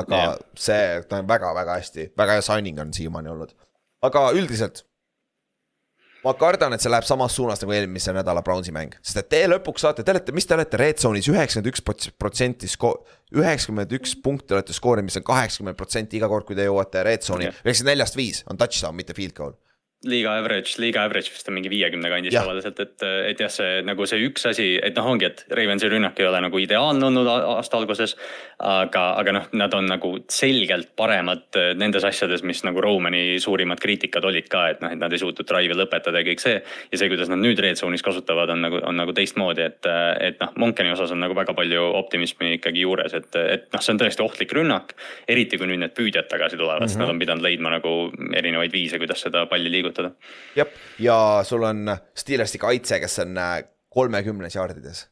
aga 0.00 0.20
yeah. 0.22 0.36
see, 0.56 1.02
ta 1.10 1.20
on 1.20 1.28
väga-väga 1.28 1.76
hästi, 1.76 2.10
väga 2.16 2.38
hea 2.38 2.46
signing 2.46 2.80
on 2.80 2.94
siiamaani 2.96 3.34
olnud. 3.34 3.52
aga 4.08 4.30
üldiselt 4.38 4.86
ma 6.24 6.32
kardan, 6.40 6.72
et 6.72 6.82
see 6.82 6.90
läheb 6.90 7.04
samas 7.06 7.36
suunas 7.36 7.60
nagu 7.60 7.74
eelmise 7.76 8.16
nädala 8.16 8.40
Brownsi 8.46 8.72
mäng, 8.74 8.96
sest 9.04 9.20
et 9.20 9.28
te 9.36 9.42
lõpuks 9.52 9.84
saate, 9.84 10.06
te 10.06 10.14
olete, 10.14 10.32
mis 10.34 10.48
te 10.48 10.56
olete 10.56 10.80
red 10.80 11.02
zone'is 11.02 11.28
üheksakümmend 11.30 11.68
üks 11.70 11.84
protsenti 12.16 12.72
sko-, 12.72 12.96
üheksakümmend 13.36 13.92
üks 14.00 14.16
punkti 14.24 14.56
olete 14.56 14.72
skoorinud, 14.76 15.10
mis 15.10 15.20
on 15.20 15.28
kaheksakümmend 15.28 15.76
protsenti 15.76 16.16
iga 16.16 16.32
kord, 16.32 16.48
kui 16.48 16.56
te 16.56 16.64
jõuate 16.64 17.04
red 17.06 17.28
zone'i, 17.28 17.52
üheksakümmend 17.52 17.92
neljast 17.92 18.18
viis 18.18 18.42
on 18.48 18.56
touchdown, 18.56 18.96
mitte 18.96 19.14
field 19.14 19.36
goal 19.36 19.54
liiga 20.04 20.36
average, 20.38 20.76
liiga 20.78 21.04
average 21.06 21.32
vist 21.32 21.48
on 21.48 21.56
mingi 21.56 21.70
viiekümne 21.72 22.10
kandis 22.12 22.34
tavaliselt, 22.36 22.80
et, 22.84 23.04
et 23.30 23.40
jah, 23.40 23.50
see 23.52 23.80
nagu 23.86 24.06
see 24.08 24.20
üks 24.26 24.44
asi, 24.50 24.66
et 24.82 24.96
noh, 24.98 25.08
ongi, 25.08 25.28
et 25.28 25.44
Ravensi 25.56 25.88
rünnak 25.88 26.20
ei 26.20 26.28
ole 26.28 26.40
nagu 26.44 26.60
ideaalne 26.60 27.08
olnud 27.08 27.30
aasta 27.32 27.78
alguses. 27.80 28.16
aga, 28.56 29.02
aga 29.20 29.32
noh, 29.36 29.48
nad 29.60 29.74
on 29.76 29.88
nagu 29.90 30.10
selgelt 30.32 30.94
paremad 30.96 31.58
nendes 31.76 32.04
asjades, 32.08 32.40
mis 32.46 32.62
nagu 32.64 32.80
Romani 32.80 33.36
suurimad 33.40 33.80
kriitikad 33.80 34.24
olid 34.24 34.48
ka, 34.48 34.62
et 34.72 34.80
noh, 34.80 34.92
et 34.92 35.00
nad 35.00 35.12
ei 35.12 35.20
suutnud 35.20 35.48
drive'i 35.48 35.76
lõpetada 35.76 36.22
ja 36.22 36.28
kõik 36.28 36.40
see. 36.40 36.62
ja 36.92 37.00
see, 37.00 37.10
kuidas 37.12 37.28
nad 37.32 37.42
nüüd 37.42 37.60
red 37.60 37.76
zone'is 37.76 38.04
kasutavad, 38.04 38.52
on 38.52 38.64
nagu, 38.64 38.80
on 38.84 38.96
nagu 38.96 39.12
teistmoodi, 39.16 39.66
et, 39.66 39.90
et 40.24 40.40
noh, 40.40 40.54
Monkeni 40.56 40.92
osas 40.94 41.12
on 41.12 41.20
nagu 41.20 41.36
väga 41.36 41.52
palju 41.56 41.84
optimismi 42.00 42.54
ikkagi 42.56 42.86
juures, 42.86 43.16
et, 43.16 43.28
et 43.36 43.68
noh, 43.72 43.84
see 43.84 43.92
on 43.92 44.00
tõesti 44.00 44.24
ohtlik 44.24 44.56
rünnak. 44.56 44.96
eriti 45.28 45.58
kui 45.60 45.68
nüüd 45.68 45.80
need 45.82 45.92
püüdjad 45.96 46.28
tagasi 46.28 46.56
tulevad 46.56 46.80
mm, 46.80 46.84
-hmm. 46.84 46.88
sest 46.88 47.00
nad 47.00 47.08
mhm. 47.08 47.14
on 47.14 47.20
pidanud 47.20 47.44
leidma 47.44 47.70
nagu 47.76 47.92
erinevaid 48.36 48.72
viise, 48.72 48.98
kuidas 48.98 49.20
seda 49.20 49.46
palli 49.46 49.70
liigutada 49.70 49.95
liigutada. 49.96 50.14
jah, 50.56 50.66
ja 50.98 51.18
sul 51.44 51.62
on 51.62 51.96
Steelersi 52.14 52.58
kaitse, 52.58 53.00
kes 53.00 53.18
on 53.24 53.36
äh, 53.38 53.60
kolmekümnes 53.88 54.54
jaardides. 54.54 55.06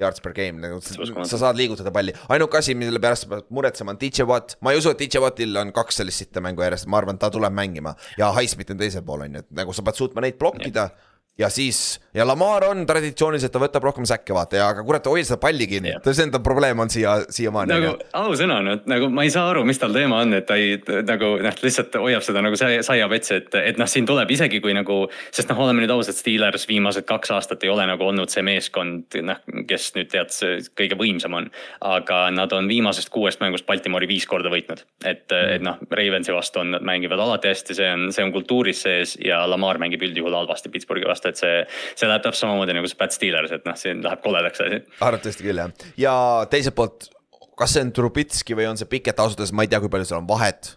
Yards 0.00 0.18
per 0.20 0.32
game, 0.34 0.58
nagu 0.58 0.80
sa 0.82 1.38
saad 1.38 1.54
liigutada 1.54 1.92
palli, 1.94 2.12
ainuke 2.34 2.58
asi, 2.58 2.74
mille 2.74 2.98
pärast 2.98 3.28
sa 3.28 3.28
pead 3.30 3.44
muretsema, 3.54 3.94
on 3.94 4.00
DJ 4.00 4.26
Watt, 4.26 4.56
ma 4.60 4.72
ei 4.74 4.80
usu, 4.80 4.90
et 4.90 4.98
DJ 4.98 5.22
Wattil 5.22 5.54
on 5.60 5.70
kaks 5.72 6.00
sellist 6.00 6.24
sitta 6.24 6.42
mängu 6.42 6.64
järjest, 6.66 6.88
ma 6.90 6.98
arvan, 6.98 7.18
ta 7.18 7.30
tuleb 7.30 7.54
mängima. 7.54 7.94
Ja 8.18 8.32
Highsmith 8.34 8.74
on 8.74 8.80
teisel 8.80 9.06
pool, 9.06 9.22
on 9.22 9.38
ju, 9.38 9.44
et 9.44 9.54
nagu 9.54 9.72
sa 9.72 9.86
pead 9.86 10.00
suutma 10.00 10.24
neid 10.26 10.40
blokkida. 10.40 10.88
Yeah 10.90 11.10
ja 11.38 11.48
siis, 11.50 12.00
ja 12.14 12.26
Lamar 12.26 12.64
on 12.68 12.84
traditsiooniliselt, 12.86 13.50
ta 13.52 13.58
võtab 13.58 13.82
rohkem 13.88 14.06
säkke, 14.06 14.34
vaata 14.36 14.58
ja, 14.60 14.68
aga 14.70 14.84
kurat, 14.86 15.06
hoia 15.10 15.24
seda 15.26 15.40
palli 15.42 15.66
kinni 15.66 15.90
yeah., 15.90 16.02
see 16.06 16.26
enda 16.28 16.38
probleem 16.42 16.78
on 16.78 16.90
siia, 16.92 17.16
siiamaani. 17.34 17.74
nagu 17.74 17.90
ausõna, 18.20 18.60
no 18.62 18.76
nagu 18.90 19.08
ma 19.10 19.24
ei 19.26 19.32
saa 19.34 19.48
aru, 19.50 19.64
mis 19.66 19.80
tal 19.82 19.94
teema 19.96 20.20
on, 20.22 20.36
et 20.38 20.46
ta 20.46 20.54
ei 20.60 20.76
nagu 21.08 21.32
noh, 21.42 21.56
lihtsalt 21.66 21.98
hoiab 21.98 22.22
seda 22.22 22.42
nagu 22.44 22.58
saiavetsi, 22.58 23.40
et, 23.40 23.58
et 23.72 23.80
noh, 23.80 23.90
siin 23.90 24.06
tuleb 24.06 24.30
isegi 24.30 24.60
kui 24.62 24.76
nagu. 24.76 25.00
sest 25.34 25.50
noh, 25.50 25.58
oleme 25.66 25.82
nüüd 25.82 25.94
ausad, 25.96 26.14
Steelers 26.14 26.68
viimased 26.70 27.06
kaks 27.08 27.34
aastat 27.34 27.66
ei 27.66 27.72
ole 27.72 27.88
nagu 27.90 28.06
olnud 28.06 28.30
see 28.30 28.46
meeskond, 28.46 29.18
noh, 29.26 29.42
kes 29.66 29.90
nüüd 29.98 30.12
tead, 30.14 30.30
kõige 30.78 30.98
võimsam 31.00 31.34
on. 31.40 31.50
aga 31.82 32.28
nad 32.30 32.54
on 32.54 32.70
viimasest 32.70 33.10
kuuest 33.10 33.42
mängust 33.42 33.66
Baltimori 33.66 34.06
viis 34.06 34.28
korda 34.30 34.54
võitnud, 34.54 34.86
et, 35.02 35.26
et 35.34 35.66
noh, 35.66 35.82
Ravensi 35.90 36.34
vastu 36.36 36.62
on, 36.62 36.76
nad 36.76 36.86
mängivad 36.86 37.18
alati 37.18 37.50
hästi, 37.50 37.74
see 37.74 37.90
on, 37.90 38.08
see 38.14 38.22
on 38.22 38.32
kultuuris 38.34 38.86
sees 38.86 39.18
ja 39.18 39.42
Lamar 39.50 39.82
mängib 39.82 40.06
üldjuhul 40.06 40.38
halvasti 40.38 40.70
Pittsburghi 40.70 41.10
vastu 41.10 41.23
aasta, 41.24 41.32
et 41.32 41.40
see, 41.40 41.96
see 42.00 42.10
läheb 42.10 42.24
täpselt 42.24 42.44
samamoodi 42.44 42.76
nagu 42.76 42.90
see 42.90 43.00
Pat 43.00 43.16
Steelers, 43.16 43.52
et 43.54 43.66
noh, 43.68 43.76
siin 43.78 44.04
läheb 44.04 44.22
koledaks 44.24 44.62
asi. 44.64 44.80
arvatavasti 45.00 45.46
küll 45.46 45.62
jah, 45.62 45.74
ja 46.00 46.14
teiselt 46.50 46.76
poolt, 46.78 47.10
kas 47.58 47.74
see 47.74 47.84
on 47.86 47.92
Trubitski 47.96 48.56
või 48.58 48.68
on 48.70 48.80
see 48.80 48.90
Piket, 48.90 49.18
ausalt 49.18 49.40
öeldes 49.40 49.54
ma 49.56 49.66
ei 49.66 49.72
tea, 49.72 49.82
kui 49.82 49.92
palju 49.92 50.08
seal 50.10 50.20
on 50.20 50.30
vahet 50.30 50.74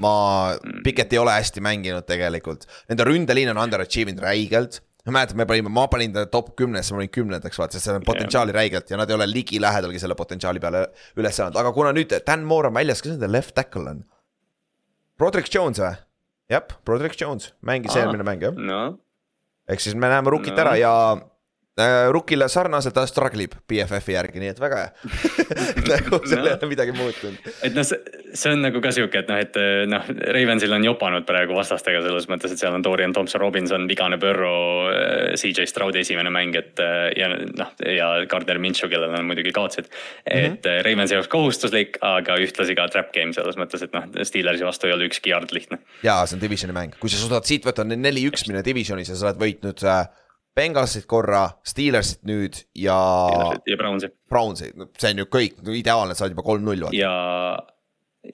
ma, 0.00 0.12
mm. 0.56 0.84
Piket 0.86 1.12
ei 1.14 1.22
ole 1.22 1.34
hästi 1.36 1.64
mänginud 1.64 2.06
tegelikult, 2.08 2.66
nende 2.90 3.06
ründeliin 3.08 3.52
on 3.54 3.64
underachieve 3.66 4.14
inud 4.14 4.24
räigelt 4.24 4.82
ma 5.06 5.16
mäletan, 5.16 5.38
me 5.40 5.46
panime, 5.48 5.70
ma 5.72 5.86
panin 5.88 6.12
ta 6.12 6.26
top 6.28 6.52
kümnesse, 6.60 6.92
ma 6.92 7.00
olin 7.00 7.12
kümnendaks, 7.12 7.56
vaata, 7.58 7.76
sest 7.76 7.88
seal 7.88 7.96
on 7.98 8.04
potentsiaali 8.06 8.52
yeah. 8.52 8.58
räigelt 8.60 8.90
ja 8.92 8.98
nad 9.00 9.10
ei 9.10 9.16
ole 9.16 9.26
ligilähedalgi 9.30 10.02
selle 10.02 10.16
potentsiaali 10.18 10.60
peale 10.60 10.84
üles 11.20 11.40
saanud, 11.40 11.56
aga 11.56 11.72
kuna 11.76 11.94
nüüd 11.96 12.12
Dan 12.26 12.44
Moore 12.48 12.68
on 12.68 12.76
väljas, 12.76 13.00
kes 13.00 13.16
nende 13.16 13.30
left 13.32 13.54
tackle 13.56 13.94
on? 13.94 14.02
Broderick 15.20 15.48
Jones 15.52 15.80
või? 15.80 15.94
jah, 16.52 16.66
Broderick 16.84 17.16
Jones, 17.20 17.54
mängis 17.64 17.96
eelmine 17.96 18.26
mäng 18.26 18.44
jah 18.44 18.56
no 18.56 18.82
ehk 19.70 19.82
siis 19.82 19.96
me 19.96 20.10
näeme 20.10 20.30
Rukit 20.32 20.54
no. 20.56 20.62
ära 20.64 20.76
ja 20.80 20.94
Rukile 22.12 22.48
sarnaselt 22.50 22.94
ta 22.96 23.06
struggle 23.08 23.46
ib 23.46 23.54
BFF-i 23.68 24.14
järgi, 24.14 24.42
nii 24.42 24.52
et 24.52 24.60
väga 24.62 24.82
hea 24.82 24.90
nagu 25.92 26.20
seal 26.28 26.46
ei 26.46 26.54
ole 26.54 26.68
midagi 26.70 26.94
muutunud. 26.96 27.50
et 27.66 27.76
noh, 27.76 27.86
see, 27.86 28.52
on 28.52 28.64
nagu 28.64 28.82
ka 28.82 28.92
sihuke, 28.94 29.22
et 29.22 29.30
noh, 29.30 29.40
et 29.40 29.58
noh, 29.90 30.08
Ravensil 30.36 30.74
on 30.76 30.84
jopanud 30.84 31.26
praegu 31.28 31.56
vastastega 31.56 32.02
selles 32.04 32.28
mõttes, 32.30 32.54
et 32.54 32.62
seal 32.62 32.76
on 32.76 32.84
Dorian 32.84 33.14
Thompson-Robinson, 33.16 33.86
vigane 33.90 34.18
Burrow, 34.20 34.90
äh, 34.92 35.34
CJ 35.40 35.68
Stroudi 35.70 36.02
esimene 36.04 36.32
mäng, 36.34 36.56
et 36.58 36.82
äh, 36.82 37.10
ja 37.18 37.30
noh, 37.32 37.74
ja 37.86 38.10
Gardner 38.30 38.60
Minshew, 38.62 38.90
kellel 38.92 39.14
on 39.18 39.28
muidugi 39.28 39.54
kaotused 39.56 39.88
mm. 39.88 39.96
-hmm. 40.26 40.38
et 40.38 40.64
mhm. 40.64 40.84
Ravensi 40.86 41.16
jaoks 41.18 41.30
kohustuslik, 41.32 42.00
aga 42.04 42.38
ühtlasi 42.40 42.76
ka 42.78 42.88
trap 42.92 43.12
game 43.16 43.34
selles 43.36 43.58
mõttes, 43.60 43.84
et 43.86 43.94
noh, 43.96 44.06
Steelersi 44.26 44.66
vastu 44.66 44.90
ei 44.90 44.96
ole 44.96 45.08
ükski 45.10 45.34
yard 45.34 45.52
lihtne. 45.52 45.80
ja 46.02 46.20
see 46.26 46.36
on 46.36 46.42
divisioni 46.44 46.76
mäng, 46.76 46.96
kui 47.00 47.10
sa 47.10 47.20
suudad 47.20 47.46
siit 47.48 47.66
võtta 47.66 47.84
neli-üks 47.84 48.46
minna 48.48 48.64
divisionis 48.64 49.10
ja 49.10 49.18
sa 49.18 49.30
oled 49.30 49.40
võitnud 49.40 49.84
äh, 49.86 50.06
Bengalsit 50.56 51.06
korra, 51.10 51.44
Steelersit 51.66 52.24
nüüd 52.26 52.56
ja. 52.74 52.96
ja 53.66 53.76
Brownsi. 53.78 54.10
Brownsi, 54.28 54.72
see 54.98 55.12
on 55.14 55.22
ju 55.22 55.28
kõik 55.30 55.60
no, 55.62 55.74
ideaalne, 55.76 56.16
sa 56.18 56.26
oled 56.26 56.34
juba 56.34 56.46
kolm-null. 56.46 56.88
ja, 56.96 57.12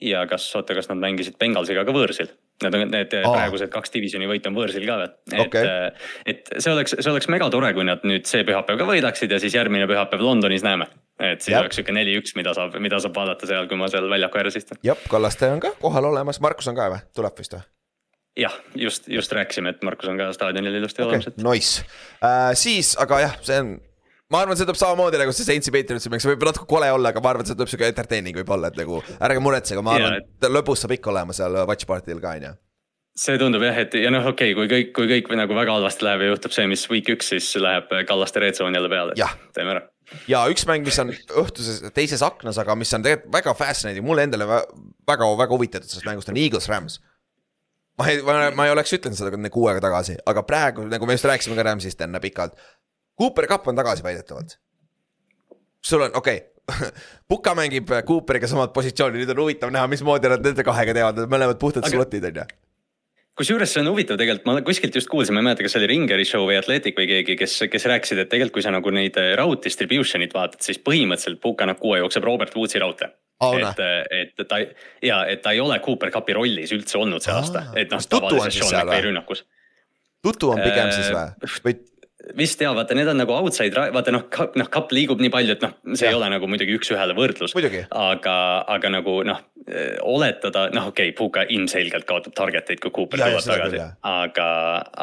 ja 0.01 0.25
kas, 0.29 0.47
oota, 0.57 0.75
kas 0.77 0.89
nad 0.91 1.01
mängisid 1.03 1.37
Bengalsiga 1.41 1.85
ka 1.87 1.95
võõrsil? 1.95 2.31
Need 2.63 2.73
on 2.73 2.87
need 2.89 3.11
Aa. 3.19 3.29
praegused 3.29 3.69
kaks 3.69 3.93
divisjoni 3.93 4.25
võitu 4.25 4.49
on 4.49 4.55
võõrsil 4.57 4.85
ka 4.87 4.95
veel. 4.97 5.11
et 5.29 5.43
okay., 5.43 5.67
et 6.25 6.49
see 6.57 6.73
oleks, 6.73 6.95
see 6.97 7.11
oleks 7.11 7.29
megatore, 7.29 7.69
kui 7.77 7.85
nad 7.85 8.01
nüüd 8.07 8.25
see 8.29 8.41
pühapäev 8.47 8.81
ka 8.81 8.87
võidaksid 8.89 9.35
ja 9.35 9.37
siis 9.43 9.53
järgmine 9.53 9.85
pühapäev 9.89 10.25
Londonis 10.25 10.65
näeme. 10.65 10.89
et 11.21 11.45
siis 11.45 11.53
Jab. 11.53 11.67
oleks 11.67 11.77
sihuke 11.77 11.93
neli-üks, 11.93 12.33
mida 12.37 12.57
saab, 12.57 12.79
mida 12.81 12.97
saab 13.03 13.13
vaadata 13.13 13.49
seal, 13.49 13.69
kui 13.69 13.77
ma 13.77 13.91
seal 13.93 14.09
väljaku 14.09 14.41
ääres 14.41 14.57
istun. 14.57 14.81
jah, 14.85 14.97
Kallaste 15.09 15.53
on 15.53 15.61
ka 15.61 15.75
kohal 15.81 16.09
olemas, 16.09 16.41
Markus 16.41 16.73
on 16.73 16.77
ka 16.77 16.89
või, 16.95 17.05
tuleb 17.13 17.37
vist 17.37 17.53
või? 17.53 17.67
Jah, 18.37 18.53
just, 18.77 19.09
just 19.11 19.33
rääkisime, 19.33 19.73
et 19.75 19.83
Markus 19.85 20.09
on 20.11 20.19
ka 20.19 20.29
staadionil 20.35 20.79
ilusti 20.79 21.01
okay, 21.03 21.09
olemas, 21.09 21.29
et. 21.31 21.43
Nice. 21.43 21.85
Uh,, 22.21 22.53
siis, 22.57 22.93
aga 23.01 23.21
jah, 23.25 23.35
see 23.45 23.59
on 23.63 23.73
ma 24.33 24.43
arvan, 24.43 24.59
see 24.59 24.67
tuleb 24.67 24.79
samamoodi 24.79 25.19
nagu 25.21 25.33
see 25.35 25.47
Saintsi 25.47 25.73
Patriotsi 25.73 26.11
mäng, 26.11 26.23
see 26.23 26.33
võib 26.33 26.45
natuke 26.49 26.67
kole 26.69 26.89
olla, 26.91 27.13
aga 27.13 27.23
ma 27.23 27.33
arvan, 27.33 27.47
see 27.47 27.57
tuleb 27.57 27.71
sihuke 27.71 27.89
entertaining 27.93 28.37
võib-olla, 28.41 28.71
et 28.71 28.79
nagu 28.79 29.01
ärge 29.17 29.43
muretsege, 29.43 29.83
ma 29.85 29.97
arvan, 29.97 30.21
et 30.21 30.49
lõbus 30.51 30.83
saab 30.83 30.97
ikka 30.97 31.13
olema 31.13 31.35
seal 31.35 31.55
watch 31.63 31.87
party'l 31.89 32.23
ka, 32.23 32.37
on 32.39 32.49
ju 32.49 32.55
see 33.17 33.37
tundub 33.41 33.63
jah, 33.65 33.77
et 33.81 33.95
ja 33.97 34.11
noh, 34.13 34.25
okei 34.29 34.51
okay,, 34.53 34.57
kui 34.57 34.69
kõik, 34.69 34.89
kui 34.93 35.07
kõik 35.09 35.31
nagu 35.39 35.55
väga 35.57 35.77
halvasti 35.77 36.05
läheb 36.05 36.25
ja 36.25 36.31
juhtub 36.33 36.53
see, 36.53 36.67
mis 36.69 36.83
week 36.91 37.07
üks, 37.15 37.31
siis 37.33 37.47
läheb 37.61 37.89
Kallaste 38.09 38.43
red 38.43 38.57
zone 38.59 38.77
jälle 38.77 38.91
peale, 38.91 39.15
teeme 39.57 39.73
ära. 39.73 39.81
ja 40.29 40.43
üks 40.51 40.67
mäng, 40.69 40.85
mis 40.85 40.99
on 41.01 41.09
õhtuses 41.41 41.81
teises 41.95 42.21
aknas, 42.25 42.59
aga 42.61 42.75
mis 42.77 42.93
on 42.93 43.05
tegelikult 43.07 43.33
väga 43.39 43.55
fascinating, 43.57 44.05
mulle 44.05 44.27
endale 44.27 44.45
väga, 44.45 45.31
väga 45.39 45.49
huvitatud 45.55 45.89
sellest 45.89 46.09
mängust 46.09 46.29
on 46.29 46.37
Eagles 46.37 46.69
Rams 46.69 46.99
ma 47.97 48.09
ei, 48.11 48.21
ma 48.55 48.67
ei 48.67 48.73
oleks 48.73 48.93
ütelnud 48.97 49.17
seda 49.19 49.53
kuu 49.53 49.69
aega 49.71 49.81
tagasi, 49.87 50.17
aga 50.29 50.43
praegu 50.47 50.85
nagu 50.89 51.09
me 51.09 51.17
just 51.17 51.25
rääkisime 51.29 51.57
ka 51.57 51.65
Rams'ist 51.67 52.03
enne 52.05 52.21
pikalt. 52.23 52.53
Cooper 53.17 53.47
Cup 53.49 53.67
on 53.67 53.75
tagasi 53.77 54.05
väidetavalt. 54.05 54.59
sul 55.81 56.01
on, 56.01 56.11
okei 56.13 56.37
okay. 56.37 56.53
Puka 57.31 57.53
mängib 57.55 57.91
Cooperiga 58.07 58.47
samat 58.47 58.73
positsiooni, 58.75 59.21
nüüd 59.21 59.29
on 59.31 59.45
huvitav 59.45 59.71
näha, 59.71 59.87
mismoodi 59.87 60.27
nad 60.27 60.43
nende 60.43 60.65
kahega 60.67 60.95
teevad, 60.97 61.21
nad 61.21 61.31
mõlemad 61.31 61.59
puhtad 61.61 61.85
aga... 61.85 61.93
slot'id 61.93 62.27
on 62.27 62.41
ju 62.41 62.47
kusjuures 63.37 63.69
see 63.69 63.83
on 63.83 63.91
huvitav 63.91 64.17
tegelikult, 64.17 64.47
ma 64.49 64.65
kuskilt 64.65 64.95
just 64.97 65.09
kuulsin, 65.11 65.35
ma 65.35 65.43
ei 65.43 65.45
mäleta, 65.45 65.63
kas 65.63 65.75
see 65.75 65.83
oli 65.83 65.91
Ringeri 65.91 66.25
show 66.25 66.47
või 66.49 66.57
Athletic 66.57 66.97
või 66.97 67.05
keegi, 67.11 67.35
kes, 67.37 67.53
kes 67.69 67.85
rääkisid, 67.91 68.23
et 68.23 68.31
tegelikult 68.31 68.57
kui 68.57 68.65
sa 68.65 68.73
nagu 68.73 68.91
neid 68.91 69.19
route 69.37 69.69
distribution'it 69.69 70.33
vaatad, 70.33 70.63
siis 70.65 70.81
põhimõtteliselt 70.81 71.39
Puka 71.43 71.69
Nakua 71.69 72.01
jookseb 72.01 72.25
Robert 72.25 72.57
Woodsi 72.57 72.81
raudtee 72.81 73.13
Oh, 73.39 73.53
et, 73.53 73.81
et 74.09 74.47
ta 74.49 74.57
ja 75.05 75.19
et 75.29 75.43
ta 75.45 75.51
ei 75.53 75.59
ole 75.61 75.77
Cooper 75.85 76.09
Cupi 76.13 76.33
rollis 76.33 76.71
üldse 76.73 76.97
olnud 76.97 77.21
see 77.21 77.35
aasta, 77.35 77.67
et 77.77 77.91
noh 77.93 78.01
tavalises 78.01 78.57
Sean 78.57 78.81
McVay 78.81 79.03
rünnakus. 79.05 79.43
tutu 80.25 80.49
on 80.55 80.61
pigem 80.63 80.89
siis 80.95 81.11
või, 81.13 81.51
või? 81.67 81.75
Vist 82.37 82.61
ja 82.61 82.71
vaata, 82.75 82.95
need 82.97 83.07
on 83.11 83.19
nagu 83.21 83.35
outside, 83.37 83.87
vaata 83.93 84.13
noh, 84.13 84.25
noh 84.59 84.69
kapp 84.71 84.91
liigub 84.95 85.21
nii 85.23 85.31
palju, 85.33 85.57
et 85.57 85.63
noh, 85.63 85.75
see 85.93 86.07
ja. 86.07 86.13
ei 86.13 86.17
ole 86.17 86.29
nagu 86.33 86.49
muidugi 86.49 86.75
üks-ühele 86.77 87.15
võrdlus. 87.17 87.55
aga, 87.55 88.35
aga 88.75 88.91
nagu 88.91 89.19
noh, 89.27 89.43
oletada, 90.07 90.67
noh, 90.75 90.89
okei 90.91 91.09
okay,, 91.11 91.15
Puka 91.17 91.43
ilmselgelt 91.51 92.07
kaotab 92.07 92.35
target 92.37 92.69
eid, 92.71 92.81
kui 92.83 92.91
Cooper 92.95 93.19
tuleb 93.19 93.43
tagasi. 93.43 93.81
aga, 94.07 94.49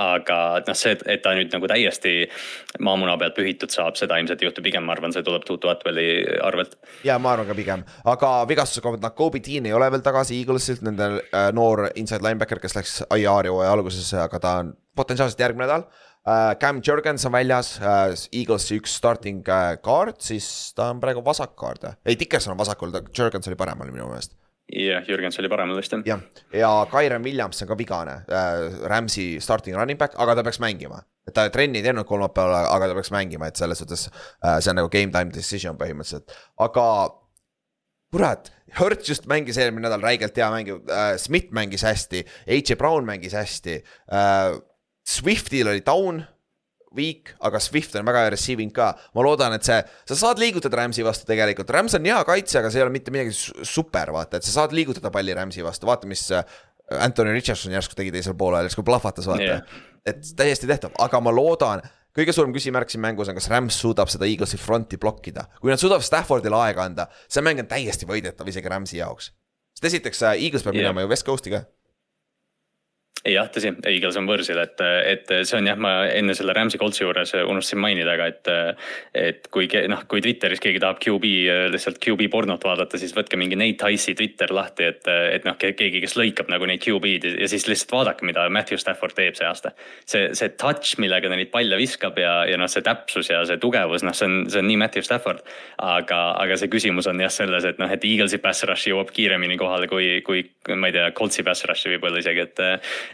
aga 0.04 0.38
noh, 0.66 0.78
see, 0.78 0.96
et 1.12 1.24
ta 1.24 1.34
nüüd 1.36 1.52
nagu 1.52 1.68
täiesti 1.70 2.14
maamuna 2.84 3.16
pealt 3.20 3.36
pühitud 3.36 3.72
saab, 3.74 3.98
seda 4.00 4.18
ilmselt 4.20 4.42
ei 4.42 4.48
juhtu, 4.48 4.64
pigem 4.64 4.86
ma 4.86 4.96
arvan, 4.96 5.12
see 5.14 5.24
tuleb 5.26 5.44
Tutu 5.48 5.72
Atwelli 5.72 6.08
arvelt. 6.44 6.78
ja 7.04 7.18
ma 7.20 7.34
arvan 7.34 7.50
ka 7.50 7.58
pigem, 7.58 7.84
aga 8.14 8.32
vigastuse 8.50 8.84
koha 8.84 8.96
pealt, 8.96 9.04
noh, 9.04 9.16
Kobe 9.16 9.42
Dean 9.44 9.68
ei 9.68 9.76
ole 9.76 9.90
veel 9.92 10.04
tagasi 10.04 10.40
Eaglesilt, 10.40 10.84
nende 10.86 11.10
äh, 11.20 11.50
noor 11.56 11.88
inside 11.94 12.24
linebacker, 12.24 12.62
kes 12.62 12.78
läks 12.78 12.96
IR 13.04 13.52
hooaja 13.52 13.76
alguses, 13.76 14.08
aga 14.16 14.40
ta 14.40 14.56
on 14.62 14.74
potentsiaalselt 14.96 15.40
järgmine 15.40 15.66
nädal. 15.66 15.86
Cam 16.60 16.80
Jurgens 16.80 17.26
on 17.28 17.34
väljas 17.34 17.74
uh,, 17.82 18.14
Eaglesi 18.32 18.78
üks 18.80 18.94
starting 18.96 19.44
guard, 19.84 20.22
siis 20.24 20.46
ta 20.76 20.88
on 20.94 21.02
praegu 21.02 21.20
vasakkaard, 21.24 21.90
ei 22.06 22.16
Dickerson 22.16 22.54
on 22.54 22.62
vasakul, 22.62 22.94
Jurgens 23.12 23.50
oli 23.50 23.58
paremal 23.60 23.92
minu 23.92 24.08
meelest 24.08 24.32
jah, 24.72 25.04
Jürgens 25.08 25.38
oli 25.38 25.48
paremal 25.52 25.76
vist 25.78 25.92
jah. 25.92 26.04
jah, 26.06 26.22
ja 26.52 26.70
Kyron 26.90 27.24
Williams 27.24 27.62
on 27.62 27.68
ka 27.68 27.76
vigane 27.78 28.14
äh,, 28.28 28.78
Rams'i 28.90 29.40
starting 29.40 29.76
running 29.76 29.98
back, 30.00 30.16
aga 30.18 30.38
ta 30.38 30.44
peaks 30.46 30.60
mängima. 30.62 31.02
et 31.26 31.34
ta 31.34 31.48
trenni 31.50 31.80
ei 31.80 31.86
teinud 31.86 32.06
kolmapäeval, 32.08 32.70
aga 32.72 32.88
ta 32.88 32.96
peaks 32.96 33.12
mängima, 33.14 33.48
et 33.48 33.60
selles 33.60 33.80
suhtes 33.80 34.08
äh, 34.08 34.58
see 34.60 34.72
on 34.72 34.80
nagu 34.80 34.90
game 34.92 35.12
time 35.12 35.32
decision 35.34 35.78
põhimõtteliselt, 35.80 36.32
aga. 36.58 36.86
kurat, 38.14 38.52
Hurts 38.78 39.08
just 39.08 39.26
mängis 39.30 39.58
eelmine 39.58 39.88
nädal 39.88 40.02
räigelt 40.02 40.36
hea 40.38 40.48
mängu 40.50 40.80
äh,, 40.88 41.16
Smith 41.20 41.52
mängis 41.52 41.84
hästi, 41.84 42.24
H. 42.46 42.78
Brown 42.78 43.04
mängis 43.04 43.36
hästi 43.36 43.82
äh,. 44.08 44.54
Swiftil 45.04 45.68
oli 45.68 45.82
down 45.84 46.22
weak, 46.96 47.34
aga 47.44 47.60
Swift 47.60 47.96
on 47.98 48.06
väga 48.06 48.24
hea 48.24 48.32
receiving 48.34 48.72
ka. 48.74 48.92
ma 49.14 49.24
loodan, 49.26 49.56
et 49.56 49.66
see, 49.66 49.80
sa 50.08 50.18
saad 50.18 50.40
liigutada 50.42 50.78
Rams'i 50.80 51.04
vastu 51.06 51.26
tegelikult, 51.28 51.72
Rams 51.74 51.96
on 51.98 52.06
hea 52.08 52.20
kaitse, 52.26 52.60
aga 52.60 52.70
see 52.70 52.80
ei 52.80 52.86
ole 52.86 52.94
mitte 52.94 53.14
midagi 53.14 53.34
super, 53.66 54.14
vaata, 54.14 54.38
et 54.38 54.46
sa 54.46 54.60
saad 54.60 54.76
liigutada 54.76 55.12
palli 55.14 55.34
Rams'i 55.36 55.64
vastu, 55.66 55.88
vaata, 55.90 56.08
mis 56.10 56.24
äh, 56.34 56.44
Anthony 57.00 57.34
Richardson 57.34 57.74
järsku 57.74 57.98
tegi 57.98 58.14
teisel 58.14 58.38
poolel, 58.38 58.68
järsku 58.68 58.86
plahvatas, 58.86 59.28
vaata 59.30 59.44
yeah.. 59.44 59.76
et 60.06 60.24
täiesti 60.38 60.70
tehtav, 60.70 60.94
aga 61.02 61.20
ma 61.24 61.34
loodan, 61.34 61.84
kõige 62.14 62.34
suurem 62.36 62.54
küsimärk 62.54 62.92
siin 62.92 63.02
mängus 63.02 63.30
on, 63.30 63.38
kas 63.38 63.50
Rams 63.50 63.78
suudab 63.80 64.12
seda 64.12 64.28
Eaglesi 64.28 64.60
fronti 64.60 65.00
blokkida. 65.00 65.48
kui 65.60 65.72
nad 65.72 65.82
suudavad 65.82 66.06
Staffordile 66.06 66.60
aega 66.62 66.86
anda, 66.86 67.08
see 67.26 67.42
mäng 67.42 67.64
on 67.64 67.70
täiesti 67.70 68.06
võidetav 68.08 68.48
isegi 68.52 68.70
Rams'i 68.70 69.00
jaoks. 69.02 69.32
sest 69.74 69.90
esiteks 69.90 70.28
äh, 70.28 70.44
Eagles 70.46 70.62
peab 70.62 70.78
yeah. 70.78 70.86
minema 70.86 71.02
ju 71.02 71.10
West 71.10 71.26
Coast'i 71.26 71.56
ka 71.56 71.64
jah, 73.24 73.48
tõsi, 73.52 73.72
Eagles 73.88 74.18
on 74.20 74.28
võrsil, 74.28 74.58
et, 74.60 74.80
et 75.08 75.30
see 75.46 75.56
on 75.58 75.68
jah, 75.68 75.78
ma 75.80 75.94
enne 76.12 76.34
selle 76.36 76.54
Rams'i 76.56 76.78
Coltsi 76.80 77.04
juures 77.04 77.32
unustasin 77.40 77.80
mainida, 77.80 78.16
aga 78.16 78.28
et. 78.32 78.52
et 79.14 79.48
kui 79.54 79.68
noh, 79.88 80.02
kui 80.10 80.20
Twitteris 80.24 80.60
keegi 80.62 80.80
tahab 80.82 80.98
QB 81.02 81.30
lihtsalt 81.72 82.00
QB 82.02 82.28
pornot 82.32 82.64
vaadata, 82.64 82.98
siis 83.00 83.14
võtke 83.16 83.38
mingi 83.40 83.56
Nate 83.58 83.78
Tice'i 83.80 84.16
Twitter 84.18 84.52
lahti, 84.54 84.88
et, 84.90 85.08
et 85.08 85.46
noh, 85.46 85.56
keegi, 85.60 86.02
kes 86.02 86.16
lõikab 86.18 86.50
nagu 86.52 86.68
neid 86.68 86.82
QB-d 86.84 87.36
ja 87.40 87.48
siis 87.50 87.66
lihtsalt 87.70 87.94
vaadake, 87.96 88.26
mida 88.28 88.46
Matthew 88.52 88.80
Stafford 88.82 89.16
teeb 89.16 89.38
see 89.38 89.48
aasta. 89.48 89.72
see, 90.04 90.30
see 90.36 90.52
touch, 90.60 90.98
millega 91.02 91.30
ta 91.30 91.38
neid 91.38 91.52
palle 91.54 91.78
viskab 91.80 92.18
ja, 92.20 92.34
ja 92.50 92.58
noh, 92.60 92.70
see 92.70 92.84
täpsus 92.84 93.30
ja 93.30 93.42
see 93.48 93.60
tugevus, 93.62 94.04
noh, 94.06 94.16
see 94.16 94.28
on, 94.28 94.38
see 94.52 94.62
on 94.62 94.68
nii 94.68 94.80
Matthew 94.84 95.06
Stafford. 95.06 95.44
aga, 95.78 96.20
aga 96.42 96.58
see 96.60 96.72
küsimus 96.72 97.08
on 97.10 97.20
jah 97.22 97.32
selles, 97.32 97.64
et 97.68 97.80
noh, 97.80 97.90
et 97.90 98.04
Eaglesi 98.04 98.40
pass 98.42 98.66
rush 98.68 98.90
jõuab 98.90 99.12
kiiremini 99.14 99.56
kohale 99.60 99.88
kui, 99.90 100.20
kui 100.26 100.44
ma 100.76 100.90
ei 100.90 100.96
tea, 100.96 101.10
Coltsi 101.16 101.44
pass 101.46 101.64
rush'i 101.68 101.94
võib-olla 101.94 102.20
isegi, 102.20 102.48
et 102.48 102.64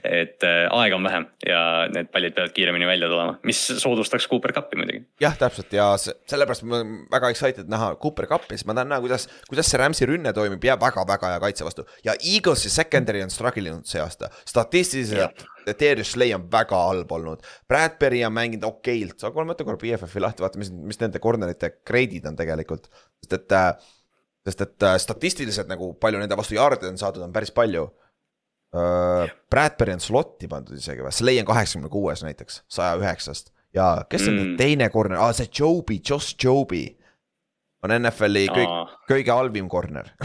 et 0.04 0.46
äh, 0.46 0.64
aega 0.70 0.96
on 0.96 1.06
vähem 1.06 1.26
ja 1.46 1.60
need 1.92 2.10
pallid 2.14 2.34
peavad 2.36 2.54
kiiremini 2.56 2.88
välja 2.88 3.10
tulema, 3.10 3.36
mis 3.46 3.60
soodustaks 3.82 4.28
Cooper 4.30 4.54
Cupi 4.56 4.80
muidugi. 4.80 5.04
jah, 5.20 5.36
täpselt 5.38 5.72
ja 5.76 5.90
sellepärast 6.00 6.64
ma 6.64 6.80
olen 6.80 6.96
väga 7.12 7.30
excited 7.34 7.70
näha 7.70 7.92
Cooper 8.02 8.28
Cupi, 8.30 8.58
sest 8.58 8.68
ma 8.70 8.76
tahan 8.78 8.92
näha, 8.94 9.04
kuidas, 9.04 9.28
kuidas 9.48 9.70
see 9.70 9.80
Rams'i 9.80 10.08
rünne 10.10 10.34
toimib 10.36 10.64
ja 10.64 10.78
väga-väga 10.80 11.34
hea 11.34 11.44
kaitse 11.46 11.68
vastu. 11.68 11.86
ja 12.04 12.16
Eaglesi 12.18 12.72
secondary 12.72 13.22
on 13.24 13.32
struggle 13.34 13.74
inud 13.74 13.88
see 13.88 14.02
aasta, 14.02 14.32
statistiliselt 14.48 15.46
Darius 15.70 16.14
Slay 16.14 16.32
on 16.34 16.46
väga 16.50 16.78
halb 16.88 17.12
olnud. 17.12 17.44
Bradbury 17.68 18.22
on 18.26 18.32
mänginud 18.34 18.64
okeilt, 18.66 19.20
aga 19.22 19.42
ma 19.42 19.52
mõtlen 19.52 19.68
korra 19.68 19.80
BFF-i 19.80 20.22
lahti, 20.24 20.42
vaata, 20.42 20.58
mis, 20.58 20.72
mis 20.72 20.98
nende 21.02 21.20
corner'ite 21.22 21.74
grade'id 21.86 22.26
on 22.26 22.38
tegelikult, 22.38 22.88
sest 23.20 23.36
et 23.36 23.54
äh, 23.54 23.74
sest 24.46 24.64
et 24.64 24.86
äh, 24.86 24.96
statistiliselt 25.00 25.68
nagu 25.70 25.92
palju 26.00 26.20
nende 26.20 26.38
vastu 26.38 26.56
jaarde 26.56 26.88
on 26.88 27.00
saadud, 27.00 27.24
on 27.26 27.34
päris 27.34 27.52
palju. 27.54 27.88
Bradbury 29.50 29.96
on 29.96 30.02
slot'i 30.02 30.46
pandud 30.50 30.78
isegi 30.78 31.02
või, 31.02 31.10
Slay 31.14 31.40
on 31.42 31.48
kaheksakümne 31.48 31.90
kuues 31.90 32.22
näiteks, 32.22 32.62
saja 32.70 32.94
üheksast. 33.00 33.50
ja 33.74 34.04
kes 34.10 34.28
on 34.28 34.36
mm. 34.36 34.56
teine 34.60 34.90
corner 34.94 35.18
ah,, 35.18 35.32
see 35.34 35.50
Joby, 35.58 35.98
Josh 35.98 36.36
Joby. 36.38 36.84
on 37.82 37.94
NFL-i 37.96 38.46
kõik, 38.52 38.94
kõige 39.10 39.34
halvim 39.34 39.68
corner 39.68 40.12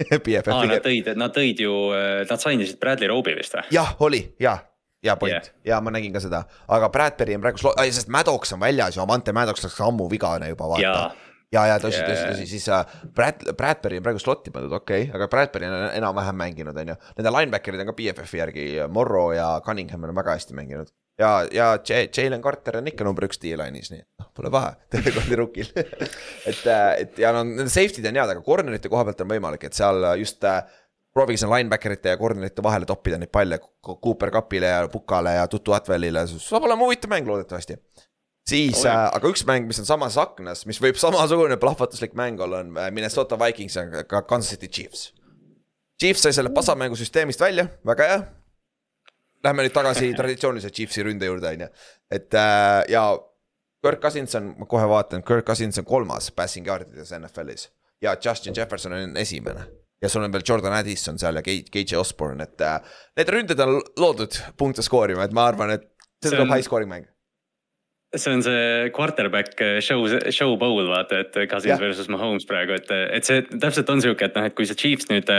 Aa, 0.00 0.64
nad 0.64 0.80
tõid, 0.80 1.10
nad 1.18 1.32
tõid 1.34 1.58
ju, 1.60 1.72
äh, 1.92 2.22
nad 2.24 2.40
sainisid 2.40 2.78
Bradley 2.80 3.10
Roby 3.10 3.34
vist 3.36 3.58
või? 3.58 3.66
jah, 3.74 3.96
oli, 4.00 4.24
jah. 4.40 4.66
Hea 5.00 5.14
point. 5.16 5.32
Yeah. 5.32 5.52
ja 5.64 5.76
ma 5.80 5.88
nägin 5.94 6.12
ka 6.12 6.20
seda, 6.20 6.42
aga 6.68 6.90
Bradbury 6.92 7.32
on 7.32 7.40
praegu, 7.40 7.72
sest 7.88 8.10
Maddox 8.12 8.52
on 8.52 8.60
väljas 8.60 8.98
ju, 8.98 9.00
Amante 9.00 9.32
Maddox 9.32 9.64
läks 9.64 9.78
ammu 9.80 10.10
vigane 10.12 10.50
juba 10.50 10.68
vaata 10.74 11.29
ja, 11.54 11.66
ja 11.66 11.76
tõsi 11.82 11.98
yeah., 11.98 12.08
tõsi, 12.08 12.24
tõsi, 12.30 12.46
siis 12.50 12.66
uh, 12.70 12.80
Brad, 13.14 13.42
Bradbury 13.58 14.00
on 14.00 14.06
praegu 14.06 14.22
slot'i 14.22 14.52
pandud, 14.54 14.72
okei 14.76 15.06
okay,, 15.06 15.14
aga 15.16 15.28
Bradbury 15.30 15.68
on 15.68 15.86
enam-vähem 15.98 16.38
mänginud, 16.38 16.80
on 16.82 16.92
ju. 16.92 16.96
Nende 17.18 17.34
linebacker'id 17.36 17.84
on 17.84 17.90
ka 17.90 17.96
BFF-i 17.98 18.42
järgi, 18.42 18.66
Morro 18.92 19.30
ja 19.34 19.52
Cunningham 19.66 20.08
on 20.08 20.14
väga 20.16 20.36
hästi 20.38 20.56
mänginud. 20.58 20.92
ja, 21.20 21.30
ja 21.52 21.72
Jalen 22.16 22.42
Carter 22.42 22.78
on 22.80 22.86
ikka 22.88 23.04
number 23.04 23.26
üks 23.26 23.40
D-line'is, 23.42 23.90
nii 23.92 24.00
et 24.00 24.22
noh, 24.22 24.28
pole 24.36 24.52
paha, 24.52 24.74
telekondi 24.94 25.36
rukil 25.36 25.72
et, 25.76 26.62
äh, 26.64 26.84
et 27.02 27.18
ja 27.20 27.34
no 27.36 27.42
nende 27.44 27.68
safety'd 27.72 28.06
on 28.08 28.20
head, 28.22 28.36
aga 28.36 28.44
corner'ite 28.46 28.92
koha 28.92 29.04
pealt 29.08 29.26
on 29.26 29.34
võimalik, 29.34 29.66
et 29.68 29.76
seal 29.76 30.06
just 30.20 30.46
uh, 30.48 30.62
prooviks 31.12 31.44
on 31.44 31.52
linebacker'ite 31.52 32.14
ja 32.14 32.20
corner'ite 32.20 32.64
vahele 32.64 32.88
toppida 32.88 33.18
neid 33.20 33.32
palle 33.34 33.58
Cooper 33.60 34.32
Cupile 34.32 34.70
ja 34.70 34.86
Pukale 34.88 35.34
ja 35.36 35.48
Tutu 35.50 35.74
Atwellile, 35.76 36.24
saab 36.30 36.70
olema 36.70 36.86
huvitav 36.86 37.12
mäng 37.12 37.28
loodetavasti 37.28 37.76
siis 38.50 38.82
äh,, 38.88 39.06
aga 39.14 39.30
üks 39.30 39.44
mäng, 39.48 39.68
mis 39.68 39.80
on 39.82 39.88
samas 39.88 40.18
aknas, 40.20 40.64
mis 40.68 40.80
võib 40.82 40.98
samasugune 41.00 41.56
plahvatuslik 41.60 42.14
mäng 42.18 42.40
olla, 42.42 42.64
on 42.64 42.76
äh, 42.76 42.90
Minnesota 42.94 43.38
Vikings 43.40 43.78
ja 43.78 44.04
ka 44.08 44.22
Kansas 44.28 44.54
City 44.54 44.68
Chiefs. 44.68 45.10
Chiefs 46.00 46.24
sai 46.24 46.34
selle 46.36 46.52
pasamängu 46.54 46.96
süsteemist 46.98 47.42
välja, 47.42 47.66
väga 47.86 48.06
hea. 48.08 48.20
Lähme 49.44 49.64
nüüd 49.64 49.74
tagasi 49.76 50.12
traditsioonilise 50.18 50.72
Chiefsi 50.74 51.04
ründe 51.06 51.28
juurde, 51.28 51.52
on 51.54 51.66
ju, 51.66 51.68
et 52.18 52.38
äh, 52.38 52.78
ja 52.92 53.04
Kirk 53.80 54.02
Cousins 54.02 54.36
on, 54.36 54.54
ma 54.60 54.68
kohe 54.68 54.88
vaatan, 54.88 55.22
Kirk 55.26 55.46
Cousins 55.48 55.80
on 55.80 55.86
kolmas 55.88 56.28
passing 56.36 56.66
yard'ides 56.68 57.14
NFL-is 57.16 57.70
ja 58.04 58.16
Justin 58.24 58.56
Jefferson 58.56 58.96
on 58.96 59.16
esimene. 59.20 59.68
Ja 60.00 60.08
sul 60.08 60.24
on 60.24 60.32
veel 60.32 60.44
Jordan 60.48 60.72
Addison 60.72 61.18
seal 61.20 61.36
ja 61.36 61.42
KJ 61.44 61.98
Osborne, 62.00 62.44
et 62.44 62.60
äh, 62.64 62.78
need 63.20 63.32
ründed 63.32 63.60
on 63.60 63.78
loodud 64.00 64.36
punkte 64.56 64.84
skoorima, 64.84 65.26
et 65.28 65.34
ma 65.36 65.44
arvan, 65.50 65.74
et 65.76 65.88
see 66.24 66.32
tuleb 66.32 66.48
high 66.48 66.64
scoring 66.64 66.88
mäng 66.88 67.08
see 68.16 68.32
on 68.32 68.42
see 68.42 68.90
quarterback 68.90 69.54
show, 69.80 70.02
show 70.30 70.56
bowl 70.56 70.82
vaata, 70.88 71.20
et 71.20 71.36
Cousins 71.48 71.70
yeah. 71.70 71.78
versus 71.78 72.08
Mahomes 72.10 72.42
praegu, 72.48 72.74
et, 72.74 72.88
et 72.90 73.26
see 73.26 73.44
täpselt 73.52 73.90
on 73.92 74.00
sihuke, 74.02 74.26
et 74.26 74.34
noh, 74.34 74.48
et 74.48 74.54
kui 74.58 74.66
see 74.66 74.74
Chiefs 74.74 75.06
nüüd. 75.12 75.30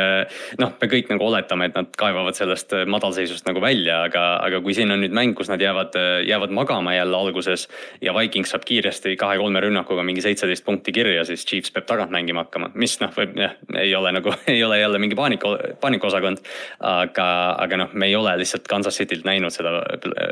noh, 0.62 0.72
me 0.80 0.88
kõik 0.88 1.12
nagu 1.12 1.26
oletame, 1.28 1.68
et 1.68 1.76
nad 1.76 1.90
kaevavad 2.00 2.38
sellest 2.38 2.72
madalseisust 2.88 3.50
nagu 3.50 3.60
välja, 3.64 4.06
aga, 4.08 4.24
aga 4.46 4.62
kui 4.64 4.76
siin 4.78 4.94
on 4.96 5.04
nüüd 5.04 5.12
mäng, 5.16 5.36
kus 5.36 5.52
nad 5.52 5.60
jäävad, 5.60 5.98
jäävad 6.24 6.56
magama 6.56 6.94
jälle 6.96 7.18
alguses. 7.18 7.68
ja 8.02 8.16
Vikings 8.16 8.56
saab 8.56 8.64
kiiresti 8.64 9.18
kahe-kolme 9.20 9.60
rünnakuga 9.68 10.08
mingi 10.08 10.24
seitseteist 10.24 10.64
punkti 10.64 10.96
kirja, 10.96 11.28
siis 11.28 11.44
Chiefs 11.44 11.76
peab 11.76 11.90
tagant 11.92 12.16
mängima 12.16 12.46
hakkama, 12.46 12.72
mis 12.80 12.96
noh, 13.04 13.12
võib 13.18 13.36
jah, 13.36 13.60
ei 13.84 13.92
ole 14.00 14.16
nagu, 14.16 14.32
ei 14.54 14.64
ole 14.64 14.80
jälle 14.80 15.04
mingi 15.04 15.20
paanika, 15.20 15.58
paanikaosakond. 15.84 16.40
aga, 16.80 17.28
aga 17.68 17.84
noh, 17.84 17.92
me 17.92 18.08
ei 18.08 18.16
ole 18.16 18.38
lihtsalt 18.40 18.72
Kansas 18.72 18.96
City't 18.96 19.28
näinud 19.28 19.52
seda 19.52 19.82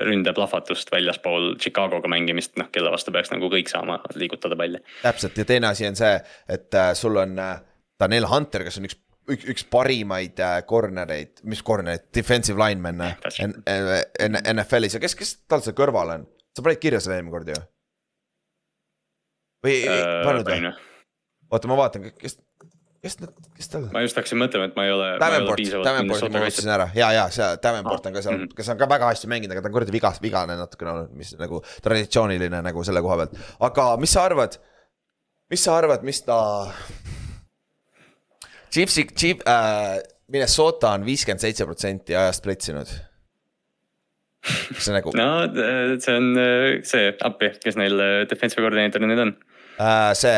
ründe 0.07 0.31
plahvatust 0.31 0.87
väljaspool 0.95 1.57
Chicago'ga 1.59 2.07
mängida 2.07 2.28
mängimist, 2.29 2.55
noh, 2.59 2.69
kelle 2.73 2.91
vastu 2.93 3.13
peaks 3.15 3.31
nagu 3.33 3.49
kõik 3.51 3.69
saama 3.71 3.99
liigutada 4.15 4.57
palli. 4.59 4.81
täpselt 5.01 5.37
ja 5.37 5.45
teine 5.45 5.69
asi 5.71 5.87
on 5.87 5.97
see, 5.97 6.15
et 6.49 6.73
äh, 6.77 6.91
sul 6.97 7.17
on 7.17 7.37
äh, 7.39 7.61
Daniel 7.99 8.29
Hunter, 8.29 8.63
kes 8.67 8.79
on 8.79 8.89
üks 8.89 8.99
üks, 9.29 9.45
üks 9.53 9.65
parimaid 9.69 10.39
äh, 10.41 10.59
corner'eid, 10.69 11.43
mis 11.49 11.63
corner'id, 11.65 12.09
defensive 12.15 12.59
lineman 12.59 13.01
NFL-is 14.53 14.97
ja 14.97 15.01
kes, 15.03 15.15
kes 15.17 15.35
tal 15.49 15.63
seal 15.65 15.77
kõrval 15.77 16.15
on? 16.17 16.27
sa 16.55 16.65
panid 16.65 16.81
kirja 16.81 16.99
selle 17.03 17.19
eelmine 17.19 17.33
kord 17.33 17.51
ju? 17.53 17.59
või 19.65 19.81
ei 19.85 20.05
pannud 20.25 20.49
või? 20.49 20.73
oota, 21.49 21.71
ma 21.71 21.79
vaatan, 21.79 22.09
kes, 22.19 22.39
kes 23.03 23.15
nad, 23.21 23.31
kes 23.55 23.71
tal. 23.71 23.87
ma 23.93 24.03
just 24.03 24.17
hakkasin 24.19 24.39
mõtlema, 24.41 24.67
et 24.69 24.77
ma 24.77 24.85
ei 24.87 24.93
ole. 24.93 25.09
Davenport, 25.21 25.63
Davenporti 25.87 26.29
ma 26.33 26.43
unustasin 26.43 26.73
ära 26.75 26.89
ja, 26.97 27.11
ja 27.15 27.25
see 27.33 27.47
Davenport 27.63 28.09
on 28.09 28.17
ka 28.17 28.23
seal 28.25 28.35
mm, 28.35 28.45
-hmm. 28.45 28.57
kes 28.57 28.71
on 28.73 28.79
ka 28.81 28.89
väga 28.91 29.11
hästi 29.11 29.31
mänginud, 29.31 29.55
aga 29.55 29.63
ta 29.63 29.71
on 29.71 29.75
kuradi 29.77 29.95
vigas, 29.95 30.21
vigane 30.23 30.57
natukene 30.59 30.91
olnud, 30.95 31.13
mis 31.19 31.33
nagu 31.39 31.61
traditsiooniline 31.85 32.61
nagu 32.65 32.83
selle 32.83 33.03
koha 33.05 33.21
pealt. 33.23 33.37
aga 33.69 33.89
mis 34.03 34.15
sa 34.15 34.25
arvad, 34.27 34.59
mis 35.49 35.63
sa 35.63 35.77
arvad, 35.77 36.03
mis 36.03 36.21
ta. 36.27 36.39
Chiefsi, 38.69 39.07
Chief 39.17 39.39
äh,, 39.49 39.97
Minnesota 40.29 40.91
on 40.93 41.05
viiskümmend 41.05 41.41
seitse 41.41 41.65
protsenti 41.65 42.13
ajast 42.15 42.43
pletsinud 42.45 42.91
see 44.79 44.93
nagu 44.93 45.11
no 45.17 45.29
äh, 45.43 45.97
see 45.99 46.15
on 46.15 46.37
äh, 46.37 46.83
see 46.87 47.09
appi, 47.25 47.51
kes 47.63 47.79
neil 47.79 47.99
äh, 47.99 48.27
defensive 48.29 48.61
koordineeter 48.63 49.03
nüüd 49.03 49.23
on 49.25 49.35
äh, 49.79 50.13
see 50.13 50.37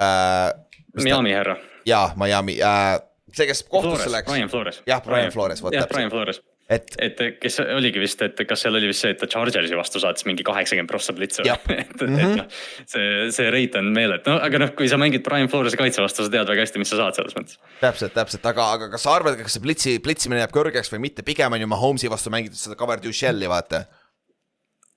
äh,. 0.00 0.50
Miami 0.98 1.30
härra. 1.30 1.54
Jaa, 1.86 2.12
Miami 2.16 2.58
äh,, 2.62 3.00
see, 3.32 3.46
kes 3.50 3.64
kohtusse 3.68 4.10
läks. 4.12 4.30
Brian 4.30 4.48
Flores. 4.48 4.82
jah, 4.86 5.02
Brian 5.04 5.32
Flores, 5.32 5.62
vot 5.62 5.74
täpselt. 5.74 5.92
Brian 5.94 6.10
Flores 6.10 6.42
et, 6.70 6.92
et 7.02 7.20
kes 7.42 7.58
oligi 7.64 8.00
vist, 8.02 8.22
et 8.22 8.42
kas 8.46 8.62
seal 8.64 8.78
oli 8.78 8.90
vist 8.90 9.04
see, 9.04 9.12
et 9.14 9.18
ta 9.20 9.28
Chargersi 9.30 9.76
vastu 9.78 10.02
saatis 10.02 10.26
mingi 10.28 10.44
kaheksakümmend 10.46 10.90
prossa 10.90 11.14
blitzu 11.16 11.42
et, 11.46 11.48
mm 11.50 11.74
-hmm. 11.74 12.04
et 12.04 12.12
mhm. 12.12 12.36
noh, 12.38 12.46
see, 12.86 13.30
see 13.34 13.50
rate 13.50 13.78
on 13.78 13.90
meeletu, 13.96 14.30
no 14.30 14.38
aga 14.46 14.62
noh, 14.64 14.74
kui 14.78 14.88
sa 14.88 14.98
mängid 15.00 15.24
Brian 15.26 15.50
Flores'i 15.50 15.80
kaitse 15.80 16.02
vastu, 16.02 16.24
sa 16.24 16.30
tead 16.32 16.48
väga 16.52 16.66
hästi, 16.66 16.82
mis 16.82 16.92
sa 16.94 17.00
saad 17.02 17.18
selles 17.18 17.34
mõttes. 17.38 17.58
täpselt, 17.80 18.14
täpselt, 18.14 18.46
aga, 18.46 18.70
aga 18.78 18.90
kas 18.94 19.06
sa 19.06 19.16
arvad, 19.16 19.38
kas 19.42 19.58
see 19.58 19.64
blitsi, 19.66 19.98
blitsimine 19.98 20.44
jääb 20.44 20.54
kõrgeks 20.54 20.92
või 20.94 21.02
mitte, 21.08 21.26
pigem 21.26 21.58
on 21.58 21.60
ju 21.60 21.70
Mahomes'i 21.70 22.10
vastu 22.10 22.30
mängitud 22.30 22.58
seda 22.58 22.78
cover 22.78 23.00
to 23.00 23.12
shell'i 23.12 23.50
vaata 23.50 23.84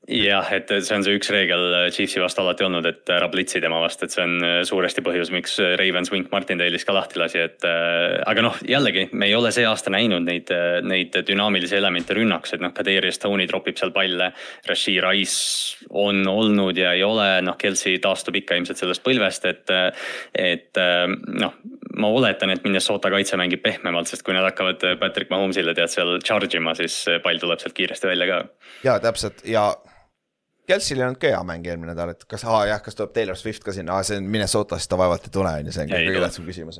jah, 0.07 0.49
et 0.51 0.67
see 0.83 0.95
on 0.97 1.03
see 1.05 1.15
üks 1.15 1.29
reegel 1.31 1.61
äh, 1.77 1.85
Chiefsi 1.93 2.19
vastu 2.19 2.43
alati 2.43 2.65
olnud, 2.65 2.85
et 2.89 3.09
ära 3.13 3.29
blitsi 3.31 3.61
tema 3.63 3.79
vastu, 3.79 4.05
et 4.05 4.15
see 4.15 4.23
on 4.25 4.33
äh, 4.43 4.55
suuresti 4.67 5.03
põhjus, 5.05 5.31
miks 5.31 5.55
äh, 5.63 5.75
Ravens 5.79 6.11
Wink 6.11 6.31
Martindale'is 6.33 6.83
ka 6.87 6.95
lahti 6.95 7.21
lasi, 7.21 7.39
et 7.45 7.63
äh,. 7.67 8.19
aga 8.27 8.43
noh, 8.43 8.57
jällegi 8.67 9.07
me 9.13 9.29
ei 9.29 9.35
ole 9.37 9.53
see 9.55 9.63
aasta 9.67 9.93
näinud 9.93 10.25
neid, 10.27 10.51
neid 10.83 11.15
dünaamilisi 11.27 11.77
elemente 11.79 12.17
rünnakus, 12.17 12.55
et 12.57 12.63
noh, 12.63 12.73
Kadri 12.75 13.11
Stone 13.15 13.47
tropib 13.47 13.79
seal 13.79 13.93
palle. 13.95 14.31
Rashid 14.67 14.99
Rice 15.03 15.87
on 15.89 16.23
olnud 16.27 16.77
ja 16.77 16.93
ei 16.97 17.03
ole, 17.07 17.29
noh, 17.45 17.55
Kelsey 17.59 18.01
taastub 18.03 18.35
ikka 18.39 18.59
ilmselt 18.59 18.81
sellest 18.81 19.03
põlvest, 19.05 19.47
et, 19.47 19.71
et 20.35 20.83
noh 21.39 21.55
ma 21.93 22.09
oletan, 22.09 22.49
et 22.49 22.63
Minnesota 22.65 23.11
kaitse 23.13 23.37
mängib 23.39 23.61
pehmemalt, 23.63 24.09
sest 24.09 24.25
kui 24.25 24.35
nad 24.35 24.45
hakkavad 24.47 24.83
Patrick 24.99 25.31
Mahomes'ile 25.31 25.75
tead 25.77 25.91
seal 25.93 26.17
charge 26.25 26.57
ima, 26.57 26.73
siis 26.77 27.03
pall 27.23 27.41
tuleb 27.41 27.61
sealt 27.61 27.77
kiiresti 27.77 28.09
välja 28.09 28.29
ka. 28.29 28.39
ja 28.83 28.99
täpselt 29.03 29.45
ja 29.47 29.69
Kelsil 30.63 31.01
ei 31.01 31.03
olnud 31.03 31.19
ka 31.19 31.27
hea 31.27 31.39
mäng 31.43 31.65
eelmine 31.67 31.91
nädal, 31.91 32.13
et 32.13 32.21
kas, 32.29 32.45
aa 32.47 32.61
jah, 32.69 32.79
kas 32.83 32.95
tuleb 32.95 33.11
Taylor 33.15 33.35
Swift 33.35 33.65
ka 33.65 33.73
sinna, 33.75 33.97
see 34.07 34.15
on 34.21 34.27
Minnesotast, 34.31 34.87
ta 34.87 34.95
vaevalt 34.99 35.25
ei 35.27 35.31
tule, 35.35 35.49
on 35.59 35.67
ju, 35.67 35.73
see 35.75 35.83
on 35.83 35.89
kõige 35.91 36.21
tähtsam 36.23 36.45
küsimus. 36.47 36.77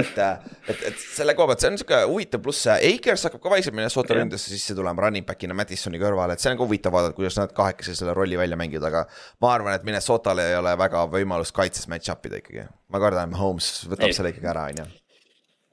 et, 0.00 0.20
äh, 0.24 0.46
et, 0.72 0.84
et 0.88 1.02
selle 1.02 1.34
koha 1.36 1.50
pealt, 1.50 1.60
see 1.60 1.68
on 1.68 1.76
sihuke 1.82 1.98
huvitav, 2.08 2.40
pluss 2.46 2.70
Akers 2.72 3.26
hakkab 3.28 3.42
ka 3.44 3.52
vaikselt 3.52 3.76
Minnesota 3.76 4.16
ründesse 4.16 4.54
sisse 4.54 4.76
tulema 4.78 5.04
running 5.04 5.28
back'ina 5.28 5.56
Madisoni 5.58 6.00
kõrvale, 6.00 6.38
et 6.38 6.44
see 6.44 6.54
on 6.54 6.62
ka 6.62 6.64
huvitav 6.64 6.96
vaadata, 6.96 7.16
kuidas 7.18 7.36
nad 7.36 7.52
kahekesi 7.56 7.98
selle 7.98 8.14
rolli 8.16 8.40
välja 8.40 8.56
mängivad, 8.60 8.88
aga. 8.88 9.04
ma 9.44 9.52
arvan, 9.52 9.76
et 9.76 9.84
Minnesotal 9.84 10.40
ei 10.46 10.56
ole 10.56 10.72
väga 10.80 11.04
võimalust 11.12 11.56
kaitses 11.60 11.90
match-up 11.92 12.24
ida 12.30 12.40
ikkagi, 12.40 12.64
ma 12.88 13.04
kardan, 13.04 13.36
Holmes 13.36 13.68
võtab 13.90 14.08
ei. 14.08 14.16
selle 14.16 14.32
ikkagi 14.32 14.48
ära, 14.54 14.64
on 14.72 14.80
ju. 14.80 14.88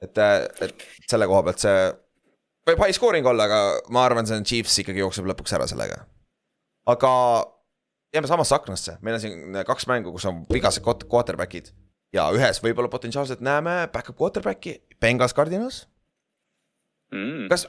et, 0.04 0.20
äh, 0.20 0.36
et 0.68 0.86
selle 1.08 1.30
koha 1.32 1.48
pealt 1.48 1.64
see 1.64 1.80
võib 2.68 2.84
high 2.84 2.92
scoring 2.92 3.32
olla, 3.32 3.48
aga 3.48 3.90
ma 3.96 4.04
arvan, 4.04 4.28
see 4.28 4.36
on 4.36 4.44
Chiefs 4.44 4.82
ikkagi 4.84 5.00
jookseb 5.00 5.32
lõpuks 5.32 5.56
ära 5.56 5.64
sellega 5.70 6.04
aga 6.88 7.12
jääme 8.14 8.30
samasse 8.30 8.56
aknasse, 8.56 8.96
meil 9.04 9.18
on 9.18 9.22
siin 9.22 9.60
kaks 9.68 9.86
mängu, 9.90 10.12
kus 10.14 10.26
on 10.28 10.42
vigased 10.52 10.84
quarterback'id. 10.86 11.70
ja 12.12 12.24
ühes 12.32 12.62
võib-olla 12.64 12.88
potentsiaalselt 12.88 13.42
näeme 13.44 13.82
back-up 13.92 14.16
quarterback'i, 14.16 14.78
Bengals 15.00 15.34
Cardinals. 15.36 15.86
Mm.. 17.12 17.48
kas, 17.48 17.66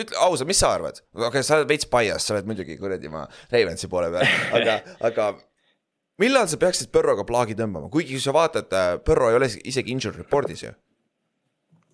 ütle 0.00 0.16
ausalt, 0.16 0.48
mis 0.48 0.60
sa 0.60 0.72
arvad, 0.76 1.00
okei 1.12 1.28
okay,, 1.28 1.44
sa 1.44 1.58
oled 1.58 1.68
veits 1.68 1.88
bias, 1.92 2.24
sa 2.24 2.34
oled 2.34 2.48
muidugi 2.48 2.76
kuradi 2.80 3.10
ma 3.12 3.26
Ravensi 3.52 3.88
poole 3.88 4.08
peal, 4.12 4.28
aga 4.56 4.78
aga 5.08 5.26
millal 6.20 6.48
sa 6.48 6.60
peaksid 6.60 6.92
Põrroga 6.92 7.24
plaagi 7.28 7.56
tõmbama, 7.56 7.90
kuigi 7.92 8.16
kui 8.16 8.24
sa 8.24 8.32
vaatad, 8.36 8.72
Põrro 9.04 9.28
ei 9.28 9.40
ole 9.40 9.48
isegi 9.48 9.92
injured 9.92 10.16
report'is 10.20 10.64
ju 10.64 10.72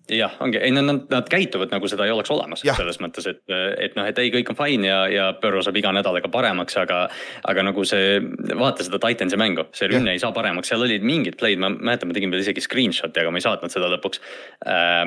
jah, 0.09 0.33
ongi, 0.39 0.59
ei 0.61 0.71
nad, 0.71 0.85
nad, 0.85 1.05
nad 1.09 1.29
käituvad 1.29 1.71
nagu 1.73 1.87
seda 1.89 2.05
ei 2.05 2.13
oleks 2.13 2.29
olemas 2.33 2.61
ja. 2.65 2.75
selles 2.77 2.99
mõttes, 3.01 3.25
et, 3.29 3.41
et 3.81 3.95
noh, 3.97 4.05
et 4.05 4.19
ei, 4.21 4.31
kõik 4.33 4.51
on 4.53 4.57
fine 4.59 4.89
ja, 4.89 4.99
ja 5.09 5.25
Burrow 5.41 5.63
saab 5.65 5.79
iga 5.79 5.93
nädalaga 5.95 6.29
paremaks, 6.31 6.77
aga. 6.81 7.05
aga 7.49 7.65
nagu 7.65 7.85
see, 7.87 8.19
vaata 8.57 8.85
seda 8.85 8.99
Titansi 9.01 9.39
mängu, 9.39 9.67
see 9.75 9.89
rünne 9.89 10.13
ja. 10.13 10.19
ei 10.19 10.21
saa 10.21 10.33
paremaks, 10.35 10.69
seal 10.71 10.85
olid 10.85 11.05
mingid 11.05 11.39
play'd, 11.39 11.61
ma 11.61 11.71
mäletan, 11.73 12.11
ma 12.11 12.17
tegin 12.17 12.33
veel 12.33 12.43
isegi 12.45 12.63
screenshot'i, 12.63 13.23
aga 13.23 13.33
ma 13.33 13.41
ei 13.41 13.47
saatnud 13.47 13.73
seda 13.73 13.91
lõpuks 13.95 14.23
äh,. 14.65 15.05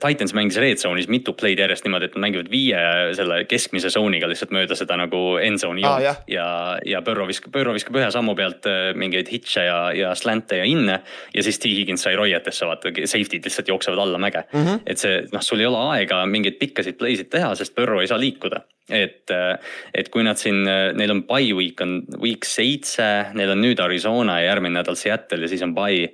Titans 0.00 0.32
mängis 0.32 0.56
red 0.56 0.80
zone'is 0.80 1.04
mitu 1.12 1.34
play'd 1.36 1.60
järjest 1.60 1.84
niimoodi, 1.84 2.06
et 2.08 2.14
nad 2.16 2.22
mängivad 2.24 2.46
viie 2.48 2.78
selle 3.12 3.42
keskmise 3.44 3.90
zone'iga 3.92 4.24
lihtsalt 4.30 4.54
mööda 4.56 4.76
seda 4.78 4.96
nagu 4.96 5.18
end 5.36 5.60
zone'i 5.60 5.84
joont 5.84 6.06
ah,. 6.08 6.22
ja, 6.30 6.46
ja 6.88 7.02
Burrow 7.04 7.28
viskab, 7.28 7.52
Burrow 7.52 7.76
viskab 7.76 7.98
ühe 8.00 8.08
sammu 8.14 8.32
pealt 8.38 8.64
äh, 8.70 8.94
mingeid 8.96 9.28
hitch'e 9.28 9.66
ja, 9.66 9.78
ja 9.92 10.14
slant'e 10.16 10.62
ja 10.62 10.68
in'e. 10.68 10.96
ja 11.34 11.44
siis 11.44 11.60
T 11.60 11.74
Higgins 11.74 12.06
sai 12.06 12.16
roietesse, 12.16 12.64
vaata, 12.70 12.94
safety'd 13.04 13.44
lihtsalt 13.44 13.68
jooksevad 13.68 14.00
alla 14.04 14.20
mäge 14.22 14.44
mm. 14.44 14.60
-hmm. 14.60 14.84
et 14.86 15.00
see 15.00 15.24
noh, 15.32 15.42
sul 15.42 15.64
ei 15.64 15.70
ole 15.70 15.80
aega 15.96 16.22
mingeid 16.30 16.60
pikkasid 16.60 16.98
play 17.00 17.16
sid 17.16 17.32
teha, 17.32 17.54
sest 17.58 17.74
Burrow 17.74 18.00
ei 18.00 18.10
saa 18.10 18.20
liikuda. 18.20 18.62
et, 18.90 19.30
et 19.94 20.08
kui 20.12 20.22
nad 20.22 20.36
siin, 20.36 20.58
neil 20.64 21.10
on 21.10 21.22
by 21.24 21.52
week 21.56 21.80
on 21.80 22.02
week 22.20 22.44
seitse, 22.44 23.06
neil 23.34 23.54
on 23.54 23.62
nüüd 23.64 23.80
Arizona 23.80 24.40
ja 24.42 24.50
järgmine 24.52 24.76
nädal 24.76 24.98
Seattle 25.00 25.40
ja 25.40 25.48
siis 25.48 25.62
on 25.64 25.72
by 25.74 26.10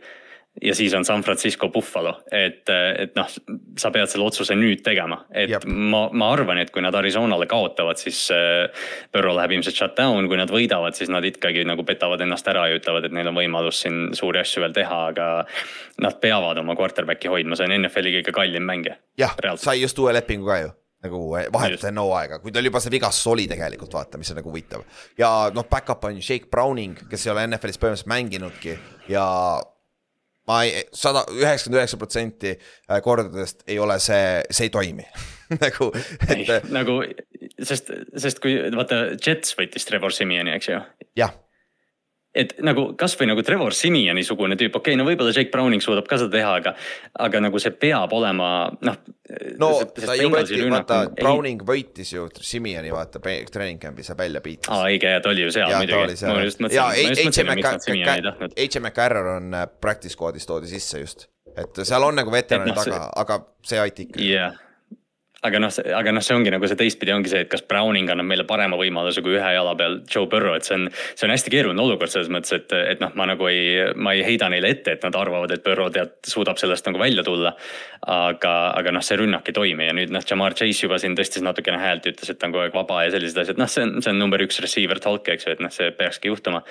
ja 0.62 0.74
siis 0.74 0.94
on 0.94 1.04
San 1.04 1.22
Francisco 1.22 1.68
Buffalo, 1.68 2.14
et, 2.32 2.68
et 2.98 3.14
noh, 3.16 3.28
sa 3.78 3.90
pead 3.94 4.10
selle 4.12 4.26
otsuse 4.26 4.56
nüüd 4.58 4.82
tegema, 4.84 5.22
et 5.32 5.50
Jab. 5.52 5.64
ma, 5.66 6.06
ma 6.12 6.30
arvan, 6.34 6.60
et 6.62 6.72
kui 6.74 6.82
nad 6.84 6.94
Arizonale 6.94 7.48
kaotavad, 7.50 8.00
siis 8.00 8.26
äh,. 8.34 8.68
Burrow 9.12 9.34
läheb 9.36 9.56
ilmselt 9.56 9.76
shutdown, 9.76 10.28
kui 10.28 10.38
nad 10.38 10.50
võidavad, 10.52 10.94
siis 10.96 11.10
nad 11.10 11.24
ikkagi 11.26 11.64
nagu 11.66 11.84
petavad 11.86 12.20
ennast 12.22 12.46
ära 12.50 12.66
ja 12.70 12.78
ütlevad, 12.78 13.08
et 13.08 13.14
neil 13.16 13.30
on 13.30 13.38
võimalus 13.38 13.80
siin 13.84 14.10
suuri 14.16 14.42
asju 14.42 14.64
veel 14.64 14.76
teha, 14.76 15.00
aga. 15.14 15.30
Nad 16.00 16.20
peavad 16.20 16.56
oma 16.62 16.76
quarterback'i 16.78 17.28
hoidma, 17.28 17.56
see 17.58 17.66
on 17.66 17.74
NFL-i 17.76 18.14
kõige 18.18 18.32
kallim 18.36 18.64
mängija. 18.68 18.96
jah, 19.20 19.34
sai 19.60 19.80
just 19.82 19.98
uue 19.98 20.14
lepingu 20.16 20.48
ka 20.48 20.60
ju 20.62 20.70
nagu 21.00 21.20
vahetult 21.52 21.84
enne 21.88 22.02
hooaega, 22.04 22.38
kui 22.42 22.52
tal 22.52 22.66
juba 22.66 22.80
see 22.82 22.92
vigastus 22.92 23.28
oli 23.32 23.46
tegelikult 23.48 23.94
vaata, 23.96 24.20
mis 24.20 24.30
on 24.32 24.40
nagu 24.40 24.50
huvitav. 24.52 24.84
ja 25.18 25.50
noh, 25.54 25.64
back-up 25.68 26.04
on 26.04 26.18
ju 26.18 26.24
Shake 26.24 26.50
Browning, 26.52 27.06
kes 27.08 27.24
ei 27.26 27.32
ole 27.32 27.46
NFL-is 27.48 27.80
põhimõtteliselt 27.80 28.12
mänginudki 28.12 28.76
ja 29.08 29.24
ma 30.48 30.62
ei, 30.66 30.84
sada, 30.96 31.24
üheksakümmend 31.34 31.80
üheksa 31.80 31.98
protsenti 32.00 32.54
äh, 32.54 33.02
kordadest 33.04 33.64
ei 33.68 33.78
ole 33.82 33.98
see, 34.02 34.40
see 34.50 34.68
ei 34.68 34.72
toimi 34.74 35.06
nagu, 35.64 35.90
et. 36.28 36.70
nagu, 36.70 37.00
sest, 37.60 37.92
sest 38.16 38.42
kui 38.42 38.56
vaata, 38.74 39.02
Jets 39.18 39.56
võttis 39.58 39.88
Trevor 39.88 40.14
Simiani, 40.14 40.54
eks 40.56 40.72
ju. 40.72 40.82
jah 41.18 41.36
et 42.35 42.52
nagu 42.62 42.90
kasvõi 42.98 43.27
nagu 43.31 43.43
Trevor 43.47 43.74
Simiani 43.74 44.23
sugune 44.27 44.55
tüüp, 44.59 44.77
okei 44.78 44.94
okay,, 44.94 44.98
no 44.98 45.07
võib-olla 45.09 45.32
Jake 45.35 45.51
Browning 45.51 45.82
suudab 45.82 46.07
ka 46.11 46.19
seda 46.20 46.31
teha, 46.36 46.52
aga, 46.61 46.74
aga 47.27 47.40
nagu 47.43 47.62
see 47.62 47.74
peab 47.74 48.15
olema 48.15 48.51
noh. 48.86 49.01
no 49.59 49.70
ta 49.97 50.15
ju 50.19 50.31
võeti, 50.31 50.61
vaata 50.70 51.01
ei... 51.09 51.16
Browning 51.19 51.65
võitis 51.66 52.15
ju 52.15 52.28
Simiani 52.39 52.94
vaata 52.94 53.23
treening 53.23 53.82
camp'is 53.82 54.12
ja 54.12 54.19
välja 54.19 54.44
piitis. 54.44 54.70
aa 54.70 54.86
õige, 54.86 55.16
ta 55.24 55.35
oli 55.35 55.47
ju 55.48 55.57
seal 55.59 55.74
ja, 55.74 55.82
muidugi. 55.82 56.20
ma 56.31 56.47
just 56.47 56.62
mõtlesin, 56.62 57.51
miks 57.51 57.69
nad 57.70 57.86
Simiani 57.89 58.16
ei 58.16 58.27
tahtnud. 58.31 58.57
H.M. 58.57 58.86
McCarron 58.86 59.35
on 59.35 59.61
äh, 59.65 59.69
practice 59.82 60.15
squad'is 60.15 60.47
toodi 60.47 60.70
sisse 60.70 61.02
just, 61.02 61.27
et 61.59 61.82
seal 61.82 62.07
on 62.07 62.20
nagu 62.23 62.31
veteranid 62.31 62.77
no, 62.77 62.82
taga, 62.85 63.07
aga 63.24 63.43
see 63.66 63.82
aiti 63.82 64.07
ikka. 64.07 64.27
jah 64.31 64.66
aga 65.46 65.60
noh, 65.62 65.72
aga 65.96 66.12
noh, 66.12 66.24
see 66.24 66.36
ongi 66.36 66.52
nagu 66.52 66.68
see 66.68 66.76
teistpidi 66.76 67.14
ongi 67.14 67.30
see, 67.32 67.44
et 67.46 67.50
kas 67.52 67.62
Browning 67.68 68.10
annab 68.12 68.28
meile 68.28 68.44
parema 68.48 68.76
võimaluse 68.80 69.22
kui 69.24 69.38
ühe 69.38 69.52
jala 69.54 69.72
peal 69.78 70.00
Joe 70.04 70.28
Burrow, 70.28 70.56
et 70.58 70.66
see 70.68 70.76
on. 70.76 70.88
see 71.14 71.26
on 71.26 71.32
hästi 71.32 71.52
keeruline 71.54 71.80
olukord 71.80 72.12
selles 72.12 72.28
mõttes, 72.32 72.52
et, 72.58 72.74
et 72.92 73.00
noh, 73.00 73.14
ma 73.16 73.26
nagu 73.30 73.48
ei, 73.48 73.86
ma 73.96 74.12
ei 74.16 74.24
heida 74.26 74.50
neile 74.52 74.74
ette, 74.74 74.98
et 74.98 75.06
nad 75.06 75.16
arvavad, 75.16 75.52
et 75.54 75.64
Burrow 75.64 75.88
tead, 75.94 76.18
suudab 76.28 76.60
sellest 76.60 76.88
nagu 76.88 77.00
välja 77.00 77.24
tulla. 77.24 77.54
aga, 78.00 78.52
aga 78.80 78.92
noh, 78.96 79.02
see 79.04 79.18
rünnak 79.20 79.48
ei 79.50 79.52
toimi 79.52 79.84
ja 79.84 79.92
nüüd 79.92 80.12
noh, 80.12 80.22
Jamar 80.24 80.54
Chase 80.56 80.86
juba 80.86 80.96
siin 80.98 81.12
tõstis 81.18 81.44
natukene 81.44 81.76
häält, 81.80 82.06
ütles, 82.08 82.30
et 82.32 82.38
ta 82.40 82.48
on 82.48 82.54
kogu 82.54 82.62
aeg 82.64 82.72
vaba 82.72 83.02
ja 83.04 83.10
sellised 83.12 83.42
asjad, 83.42 83.60
noh, 83.60 83.68
see 83.68 83.84
on, 83.84 83.98
see 84.00 84.14
on 84.14 84.22
number 84.22 84.40
üks 84.40 84.56
receiver 84.64 85.00
talk, 85.04 85.28
eks 85.28 85.44
ju, 85.44 85.52
et 85.52 85.60
noh, 85.60 85.72
see 85.72 85.90
peakski 85.98 86.32
juhtuma. 86.32 86.62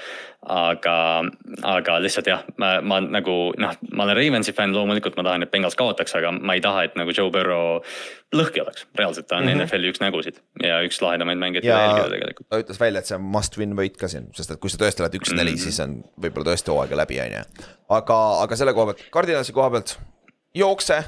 aga, 0.49 0.95
aga 1.67 1.99
lihtsalt 2.01 2.31
jah, 2.31 2.45
ma, 2.57 2.79
ma 2.81 2.97
nagu 3.03 3.37
noh, 3.61 3.77
ma 3.93 4.07
olen 4.07 4.17
Ravensi 4.17 4.55
fänn, 4.57 4.73
loomulikult 4.73 5.19
ma 5.19 5.27
tahan, 5.27 5.45
et 5.45 5.53
Bengals 5.53 5.77
kaotaks, 5.77 6.17
aga 6.17 6.31
ma 6.33 6.57
ei 6.57 6.63
taha, 6.65 6.87
et 6.87 6.97
nagu 6.97 7.13
Joe 7.13 7.29
Burrow 7.29 7.83
lõhki 8.35 8.61
oleks, 8.61 8.85
reaalselt 8.97 9.27
ta 9.29 9.39
on 9.39 9.45
mm 9.45 9.53
-hmm. 9.53 9.65
NFL-i 9.65 9.89
üks 9.89 10.01
nägusid 10.03 10.41
ja 10.61 10.79
üks 10.85 10.99
lahedamaid 11.01 11.39
mängijaid, 11.41 11.65
jälgida 11.65 12.09
tegelikult. 12.13 12.49
ta 12.49 12.59
ütles 12.61 12.79
välja, 12.79 13.01
et 13.01 13.09
see 13.09 13.17
on 13.17 13.25
must 13.35 13.57
win 13.57 13.73
võit 13.77 13.97
ka 13.97 14.09
siin, 14.11 14.27
sest 14.37 14.53
et 14.53 14.59
kui 14.61 14.69
sa 14.69 14.77
tõesti 14.81 15.05
oled 15.05 15.15
üks-neli 15.17 15.55
mm, 15.55 15.55
-hmm. 15.55 15.63
siis 15.63 15.79
on 15.85 16.03
võib-olla 16.21 16.51
tõesti 16.51 16.73
hooaega 16.73 16.99
läbi, 17.01 17.21
on 17.25 17.39
ju. 17.39 17.71
aga, 17.97 18.19
aga 18.43 18.59
selle 18.59 18.75
koha 18.77 18.91
pealt, 18.91 19.07
kardinalsi 19.11 19.55
koha 19.55 19.71
pealt, 19.77 19.97
jookse. 20.55 21.03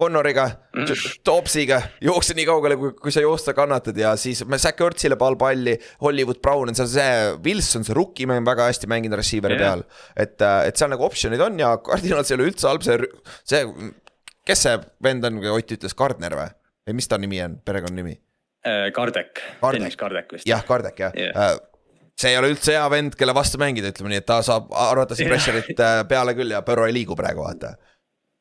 Connoriga 0.00 0.46
mm. 0.72 0.86
Topsiga, 1.28 1.82
jookse 2.00 2.32
nii 2.32 2.46
kaugele, 2.48 2.76
kui, 2.80 2.92
kui 2.96 3.12
sa 3.12 3.20
joosta 3.20 3.52
kannatad 3.52 3.98
ja 4.00 4.14
siis 4.16 4.40
Zack 4.56 4.80
Ertzile 4.80 5.16
pall 5.20 5.36
palli. 5.36 5.74
Hollywood 6.00 6.40
Brown 6.40 6.72
on 6.72 6.74
seal 6.74 6.88
see, 6.88 7.34
Wilson, 7.44 7.84
see 7.84 7.92
rookie 7.92 8.24
mängib 8.24 8.48
väga 8.48 8.70
hästi 8.70 8.88
mänginud 8.88 9.20
receiver'i 9.20 9.58
yeah. 9.60 9.76
peal. 9.76 9.84
et, 10.16 10.40
et 10.40 10.80
seal 10.80 10.88
nagu 10.88 11.04
optsioonid 11.04 11.44
on 11.44 11.60
ja 11.60 11.76
kardinals 11.84 12.32
ei 12.32 12.38
ole 12.38 12.48
üldse 12.48 12.70
halb, 12.70 12.80
see, 12.80 12.96
see 13.44 13.60
kes 14.50 14.66
see 14.66 14.76
vend 15.06 15.26
on, 15.28 15.40
Ott 15.54 15.76
ütles, 15.76 15.96
Gardner 15.96 16.36
või? 16.38 16.50
või 16.88 16.98
mis 17.00 17.08
ta 17.10 17.18
nimi 17.20 17.40
on, 17.44 17.58
perekonnanimi? 17.64 18.16
Äh, 18.66 18.90
Kardek, 18.92 19.40
Dennis 19.72 19.96
Kardek 19.96 20.34
vist. 20.36 20.48
jah, 20.48 20.64
Kardek 20.68 20.98
jah 21.00 21.14
yeah. 21.16 21.56
see 22.20 22.34
ei 22.34 22.38
ole 22.40 22.50
üldse 22.52 22.74
hea 22.74 22.84
vend, 22.92 23.14
kelle 23.16 23.32
vastu 23.36 23.60
mängida, 23.60 23.92
ütleme 23.94 24.12
nii, 24.12 24.20
et 24.20 24.28
ta 24.28 24.40
saab 24.44 24.68
arvatavasti 24.76 25.28
pressure'it 25.28 25.80
äh, 25.80 26.02
peale 26.10 26.34
küll 26.36 26.52
ja 26.52 26.60
Põrro 26.66 26.84
ei 26.88 26.96
liigu 26.96 27.16
praegu, 27.16 27.44
vaata. 27.46 27.76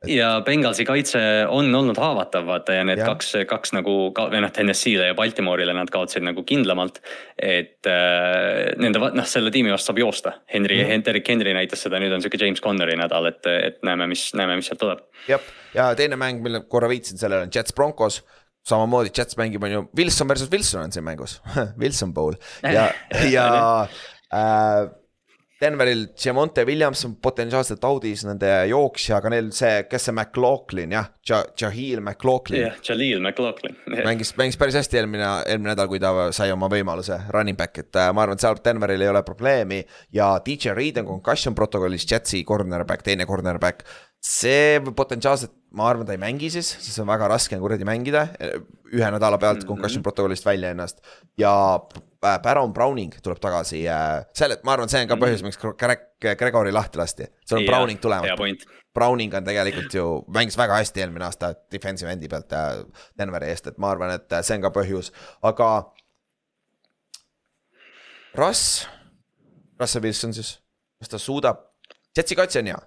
Ja 0.07 0.41
Bengalsi 0.45 0.85
kaitse 0.87 1.19
on 1.51 1.75
olnud 1.75 1.97
haavatav, 1.99 2.45
vaata 2.47 2.77
ja 2.77 2.85
need 2.87 3.01
ja. 3.01 3.09
kaks, 3.11 3.33
kaks 3.49 3.73
nagu 3.75 3.95
või 4.15 4.41
noh, 4.43 4.51
TNS-ile 4.55 5.09
ja 5.09 5.17
Baltimore'ile 5.17 5.75
nad 5.75 5.91
kaotasid 5.91 6.23
nagu 6.23 6.43
kindlamalt. 6.47 7.01
et 7.35 7.87
äh, 7.89 8.71
nende, 8.79 9.01
noh, 9.01 9.27
selle 9.27 9.51
tiimi 9.51 9.73
vastu 9.73 9.91
saab 9.91 10.01
joosta. 10.03 10.33
Henry 10.53 10.81
mm, 10.83 10.89
-hmm. 10.89 11.05
Derek 11.05 11.27
Henry 11.27 11.53
näitas 11.53 11.83
seda, 11.83 11.99
nüüd 11.99 12.15
on 12.15 12.23
sihuke 12.23 12.39
James 12.39 12.61
Connori 12.61 12.95
nädal, 12.99 13.31
et, 13.31 13.45
et 13.45 13.83
näeme, 13.83 14.07
mis, 14.07 14.29
näeme, 14.33 14.55
mis 14.55 14.71
sealt 14.71 14.79
tuleb. 14.79 15.03
jah, 15.27 15.41
ja 15.73 15.93
teine 15.95 16.15
mäng, 16.15 16.43
mille 16.43 16.63
korra 16.67 16.89
viitasin 16.89 17.17
sellele 17.17 17.47
on 17.47 17.55
Jets 17.55 17.73
Broncos 17.73 18.23
samamoodi 18.67 19.11
Jets 19.17 19.37
mängib, 19.37 19.63
on 19.63 19.71
ju, 19.71 19.83
Wilson 19.97 20.27
versus 20.27 20.51
Wilson 20.51 20.83
on 20.83 20.91
siin 20.91 21.03
mängus 21.03 21.41
Wilson 21.81 22.13
Bowl 22.13 22.33
ja 22.63 22.91
ja 23.35 23.47
äh, 24.33 24.98
Denveril 25.61 26.07
Jamonte 26.25 26.63
Williams 26.65 27.01
on 27.05 27.17
potentsiaalselt 27.21 27.83
audis 27.83 28.23
nende 28.23 28.47
jooksja, 28.69 29.17
aga 29.17 29.31
neil 29.33 29.49
see, 29.55 29.83
kes 29.91 30.07
see 30.07 30.15
McLaughlin 30.15 30.93
jah 30.95 31.09
ja,, 31.27 31.41
Jahil 31.59 31.99
McLaughlin 31.99 32.63
jah, 32.63 32.77
Jaleel 32.85 33.19
McLaughlin. 33.19 33.75
mängis, 34.05 34.31
mängis 34.39 34.57
päris 34.59 34.77
hästi 34.79 35.01
eelmine, 35.01 35.27
eelmine 35.51 35.73
nädal, 35.73 35.89
kui 35.91 35.99
ta 35.99 36.29
sai 36.35 36.53
oma 36.55 36.69
võimaluse 36.71 37.19
running 37.35 37.59
back, 37.59 37.81
et 37.83 37.99
äh, 37.99 38.07
ma 38.15 38.23
arvan, 38.23 38.39
et 38.39 38.45
seal 38.45 38.61
Denveril 38.63 39.03
ei 39.03 39.11
ole 39.11 39.23
probleemi 39.27 39.81
ja 40.15 40.31
DJ 40.45 40.77
Reed 40.77 41.01
on 41.03 41.09
concussion 41.11 41.57
protokollis 41.57 42.07
Jetsi 42.07 42.45
cornerback, 42.47 43.03
teine 43.03 43.27
cornerback. 43.27 43.83
See 44.19 44.79
potentsiaalselt, 44.95 45.53
ma 45.71 45.85
arvan, 45.87 46.05
ta 46.07 46.11
ei 46.15 46.19
mängi 46.19 46.49
siis, 46.51 46.73
sest 46.81 46.99
on 46.99 47.07
väga 47.07 47.29
raske 47.31 47.55
on 47.55 47.61
kuradi 47.63 47.85
mängida 47.87 48.25
ühe 48.91 49.11
nädala 49.13 49.37
pealt 49.39 49.63
concussion 49.69 50.03
protokollist 50.03 50.43
välja 50.45 50.73
ennast 50.73 50.99
ja 51.39 51.53
äh, 51.77 52.35
Baron 52.43 52.73
Browning 52.75 53.15
tuleb 53.23 53.39
tagasi 53.39 53.85
äh,, 53.87 54.25
selle, 54.35 54.57
ma 54.67 54.75
arvan, 54.75 54.91
see 54.91 55.05
on 55.05 55.11
ka 55.11 55.19
põhjus, 55.21 55.45
miks 55.45 55.61
Greg- 55.61 56.35
Gregori 56.41 56.73
lahti 56.75 56.99
lasti, 56.99 57.29
seal 57.47 57.61
on 57.61 57.69
Browning 57.69 58.01
hea 58.01 58.03
tulemas. 58.03 58.67
Browning 58.93 59.33
on 59.37 59.45
tegelikult 59.45 59.93
ju, 59.93 60.05
mängis 60.35 60.57
väga 60.59 60.81
hästi 60.81 61.05
eelmine 61.05 61.27
aasta 61.29 61.53
defensive 61.71 62.11
endi 62.11 62.27
pealt 62.27 62.51
äh, 62.57 62.81
Denveri 63.17 63.53
eest, 63.53 63.69
et 63.71 63.77
ma 63.79 63.93
arvan, 63.93 64.11
et 64.17 64.33
äh, 64.33 64.43
see 64.43 64.57
on 64.57 64.65
ka 64.65 64.73
põhjus, 64.75 65.13
aga. 65.45 65.69
Russ, 68.35 68.87
Russell 69.79 70.03
Wilson 70.03 70.33
siis, 70.35 70.57
kas 70.99 71.13
ta 71.13 71.21
suudab, 71.21 71.69
Jetsi 72.17 72.35
kaitse 72.35 72.59
on 72.59 72.67
hea. 72.71 72.79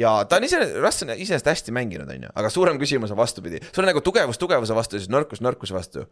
Ja 0.00 0.12
ta 0.28 0.38
on 0.40 0.46
ise, 0.46 0.60
Russ 0.80 1.04
on 1.04 1.12
iseenesest 1.14 1.50
hästi 1.52 1.74
mänginud, 1.76 2.10
on 2.10 2.28
ju, 2.28 2.32
aga 2.42 2.50
suurem 2.52 2.78
küsimus 2.80 3.12
on 3.14 3.20
vastupidi, 3.20 3.60
sul 3.70 3.84
on 3.84 3.90
nagu 3.92 4.02
tugevus 4.04 4.40
tugevuse 4.40 4.76
vastu 4.76 4.98
ja 4.98 5.04
siis 5.04 5.12
nõrkus 5.12 5.42
nõrkuse 5.44 5.76
vastu. 5.76 6.06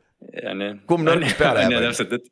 Kumb 0.90 1.09
nõrkus 1.09 1.36
peale 1.39 1.65
jääb, 1.66 1.89
täpselt, 1.89 2.16
et, 2.19 2.28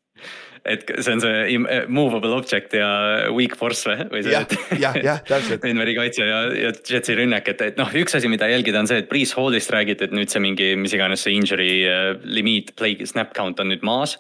et 0.66 0.82
see 0.98 1.14
on 1.14 1.22
see 1.22 1.43
im- 1.55 1.68
movable 1.93 2.34
object 2.36 2.74
ja 2.76 2.88
weak 3.34 3.56
force 3.59 3.86
või, 3.86 4.06
või 4.10 4.22
see 4.26 4.34
jah, 4.34 4.55
jah, 4.84 4.98
jah, 5.05 5.20
täpselt. 5.26 5.62
Denveri 5.66 5.94
kaitse 5.97 6.26
ja, 6.26 6.40
ja 6.56 6.72
Jetsi 6.74 7.16
rünnak, 7.18 7.48
et, 7.52 7.62
et 7.70 7.78
noh, 7.80 7.90
üks 8.02 8.18
asi, 8.18 8.30
mida 8.32 8.48
jälgida, 8.51 8.82
on 8.82 8.90
see, 8.90 8.98
et 9.05 9.10
Priis 9.10 9.34
Hallist 9.38 9.70
räägiti, 9.74 10.09
et 10.09 10.16
nüüd 10.16 10.32
see 10.32 10.43
mingi, 10.43 10.72
mis 10.80 10.94
iganes 10.97 11.26
see 11.26 11.36
injury 11.36 11.70
äh, 11.86 12.10
limiit, 12.24 12.74
play 12.78 12.98
snap 13.06 13.34
count 13.36 13.62
on 13.62 13.70
nüüd 13.72 13.86
maas. 13.86 14.16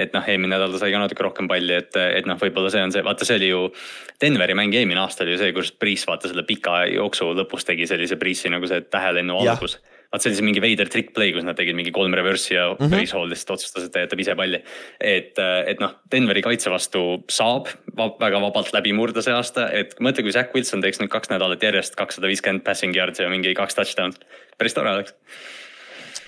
et 0.00 0.14
noh, 0.16 0.24
eelmine 0.24 0.54
nädal 0.54 0.72
ta 0.72 0.80
sai 0.80 0.92
ka 0.94 1.00
natuke 1.02 1.24
rohkem 1.26 1.48
palli, 1.50 1.74
et, 1.76 1.96
et 1.98 2.28
noh, 2.28 2.38
võib-olla 2.40 2.70
see 2.72 2.84
on 2.86 2.94
see, 2.94 3.04
vaata, 3.04 3.26
see 3.28 3.36
oli 3.36 3.50
ju. 3.50 3.66
Denveri 4.22 4.54
mäng 4.56 4.72
eelmine 4.76 5.02
aasta 5.02 5.26
oli 5.26 5.34
ju 5.34 5.40
see, 5.42 5.52
kus 5.56 5.72
Priis 5.76 6.06
vaata 6.08 6.30
selle 6.30 6.46
pika 6.48 6.84
jooksu 6.88 7.32
lõpus 7.36 7.66
tegi 7.68 7.88
sellise 7.90 8.16
Priisi 8.20 8.52
nagu 8.52 8.68
see 8.70 8.86
tähelennu 8.88 9.42
algus 9.42 9.80
vaat 10.10 10.24
see 10.24 10.30
oli 10.30 10.38
see 10.40 10.46
mingi 10.46 10.62
veider 10.62 10.90
trick 10.90 11.12
play, 11.14 11.30
kus 11.34 11.44
nad 11.46 11.58
tegid 11.58 11.76
mingi 11.78 11.92
kolm 11.94 12.14
reverse'i 12.18 12.56
ja 12.56 12.66
mm. 12.72 12.88
-hmm. 12.90 13.12
Hall 13.14 13.30
lihtsalt 13.30 13.54
otsustas, 13.56 13.86
et 13.86 13.92
ta 13.94 14.02
jätab 14.02 14.20
ise 14.20 14.34
palli. 14.34 14.62
et, 15.00 15.38
et 15.66 15.80
noh, 15.80 15.94
Denveri 16.12 16.42
kaitse 16.42 16.70
vastu 16.70 17.22
saab 17.30 17.70
va 17.96 18.10
väga 18.20 18.40
vabalt 18.42 18.72
läbi 18.74 18.92
murda 18.92 19.22
see 19.22 19.34
aasta, 19.34 19.68
et 19.70 19.94
mõtle, 20.00 20.26
kui 20.26 20.34
Zack 20.34 20.54
Wilson 20.54 20.82
teeks 20.82 21.00
nüüd 21.00 21.12
kaks 21.12 21.30
nädalat 21.30 21.62
järjest 21.62 21.94
kakssada 21.98 22.26
viiskümmend 22.26 22.64
passing 22.66 22.96
yard'i 22.96 23.22
ja 23.22 23.30
mingi 23.30 23.54
kaks 23.54 23.78
touchdown'i. 23.78 24.18
päris 24.58 24.74
tore 24.74 24.90
oleks. 24.90 25.14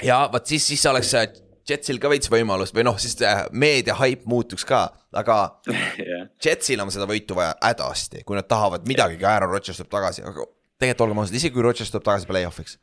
ja 0.02 0.28
vot 0.32 0.46
siis, 0.46 0.66
siis 0.66 0.86
oleks 0.86 1.14
äh, 1.14 1.26
Jetsil 1.68 1.98
ka 2.02 2.10
veits 2.10 2.30
võimalust 2.30 2.74
või 2.74 2.86
noh, 2.86 2.98
siis 2.98 3.18
äh, 3.22 3.44
meedia 3.50 3.94
haip 3.98 4.24
muutuks 4.30 4.64
ka, 4.66 4.84
aga 5.12 5.38
jah, 5.98 6.30
Jetsil 6.44 6.80
on 6.82 6.90
seda 6.94 7.06
võitu 7.10 7.34
vaja 7.38 7.54
hädasti, 7.62 8.22
kui 8.26 8.38
nad 8.38 8.46
tahavad 8.46 8.86
midagi, 8.86 9.18
Aaron 9.24 9.50
Rodgers 9.50 9.82
tuleb 9.82 9.90
tagasi, 9.90 10.22
aga 10.22 10.46
tegelikult 10.78 11.06
olgem 11.06 11.22
ausad, 11.22 11.38
isegi 11.38 11.54
kui 11.54 11.66
Rodgers 11.66 11.90
tuleb 11.90 12.06
tagasi 12.06 12.30
play-off'iks. 12.30 12.78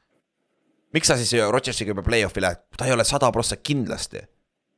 Miks 0.93 1.07
sa 1.11 1.17
siis 1.19 1.33
Rodgersiga 1.51 1.93
juba 1.93 2.03
play-off'i 2.05 2.43
lähed, 2.43 2.61
ta 2.77 2.87
ei 2.87 2.95
ole 2.95 3.05
sada 3.07 3.31
prossa 3.31 3.57
kindlasti. 3.57 4.21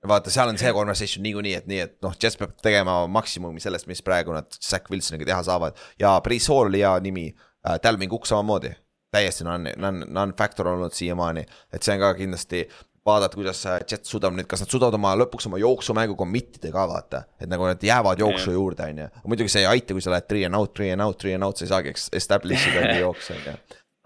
vaata, 0.07 0.31
seal 0.33 0.49
on 0.49 0.57
see 0.57 0.71
conversation 0.73 1.23
niikuinii, 1.23 1.53
et 1.59 1.67
nii, 1.69 1.79
et 1.79 1.97
noh, 2.01 2.13
Jets 2.17 2.37
peab 2.39 2.55
tegema 2.65 3.03
maksimumi 3.07 3.61
sellest, 3.61 3.85
mis 3.87 4.01
praegu 4.01 4.33
nad 4.33 4.47
Zack 4.57 4.89
Wilsoniga 4.89 5.27
teha 5.29 5.43
saavad 5.45 5.77
ja 5.99 6.15
Priis 6.25 6.47
Hall 6.49 6.71
oli 6.71 6.81
hea 6.81 6.95
nimi 7.05 7.27
äh,, 7.29 7.77
Dalvin 7.83 8.09
Cook 8.09 8.25
samamoodi. 8.25 8.73
täiesti 9.11 9.43
non, 9.43 9.67
non, 9.77 10.05
non-factor 10.07 10.67
olnud 10.71 10.93
siiamaani, 10.95 11.43
et 11.73 11.83
see 11.83 11.93
on 11.93 11.99
ka 11.99 12.13
kindlasti 12.15 12.61
vaadata, 13.05 13.35
kuidas 13.35 13.65
äh, 13.65 13.79
Jets 13.91 14.09
suudab 14.09 14.33
nüüd, 14.37 14.47
kas 14.49 14.63
nad 14.63 14.71
suudavad 14.71 14.95
oma 14.97 15.13
lõpuks 15.19 15.49
oma 15.49 15.59
jooksumängu 15.61 16.15
commit 16.17 16.59
ida 16.59 16.71
ka 16.73 16.85
vaata, 16.89 17.23
et 17.41 17.49
nagu 17.49 17.65
nad 17.67 17.83
jäävad 17.83 18.21
jooksu 18.21 18.51
Jah. 18.51 18.57
juurde, 18.57 18.87
on 18.89 19.03
ju. 19.03 19.07
muidugi 19.33 19.53
see 19.53 19.65
ei 19.65 19.69
aita, 19.73 19.97
kui 19.97 20.05
sa 20.05 20.13
lähed 20.13 20.27
three 20.29 20.45
and 20.47 20.57
out, 20.57 20.73
three 20.73 20.91
and 20.93 21.05
out, 21.05 21.17
three 21.21 21.33
and 21.35 21.43
out, 21.43 21.57
sa 21.57 21.65
ei 21.65 21.71
saagi 21.73 21.95
establish 22.21 22.67
ida 22.69 22.97
jooksu, 23.01 23.33
on 23.37 23.47
ju. 23.47 23.55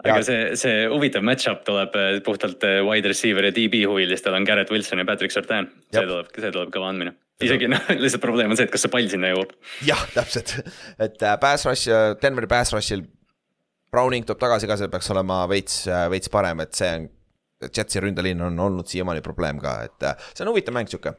Aga 0.05 0.21
see, 0.25 0.39
see 0.59 0.85
huvitav 0.91 1.25
match-up 1.25 1.65
tuleb 1.67 1.95
eh, 1.99 2.19
puhtalt 2.25 2.63
eh, 2.67 2.79
wide 2.85 3.11
receiver 3.11 3.49
ja 3.49 3.53
DB 3.55 3.83
huvilistel 3.89 4.37
on 4.37 4.47
Garrett 4.47 4.71
Wilson 4.73 5.01
ja 5.01 5.07
Patrick 5.07 5.33
Surtain. 5.33 5.69
see 5.93 6.05
tuleb, 6.05 6.31
see 6.33 6.51
tuleb 6.51 6.71
kõva 6.73 6.91
andmine. 6.91 7.15
isegi 7.43 7.69
noh, 7.71 7.91
lihtsalt 8.03 8.23
probleem 8.23 8.53
on 8.53 8.59
see, 8.59 8.67
et 8.69 8.73
kas 8.73 8.85
see 8.85 8.93
pall 8.93 9.09
sinna 9.11 9.33
jõuab. 9.33 9.53
jah, 9.87 10.05
täpselt, 10.15 10.55
et 10.99 11.21
äh, 11.25 11.37
pass 11.41 11.67
rush, 11.67 11.91
Denveri 12.21 12.49
pass 12.51 12.75
rush'il 12.75 13.05
Browning 13.95 14.25
tuleb 14.27 14.41
tagasi 14.41 14.67
ka, 14.67 14.75
see 14.79 14.91
peaks 14.91 15.07
olema 15.13 15.43
veits, 15.47 15.85
veits 16.11 16.31
parem, 16.33 16.65
et 16.65 16.73
see 16.75 16.89
on. 16.97 17.11
Jetsi 17.65 18.01
ründeliin 18.03 18.41
on 18.43 18.57
olnud 18.59 18.89
siiamaani 18.91 19.21
probleem 19.23 19.61
ka, 19.63 19.77
et 19.87 20.03
äh, 20.03 20.25
see 20.35 20.43
on 20.43 20.49
huvitav 20.51 20.75
mäng 20.75 20.89
sihuke. 20.91 21.13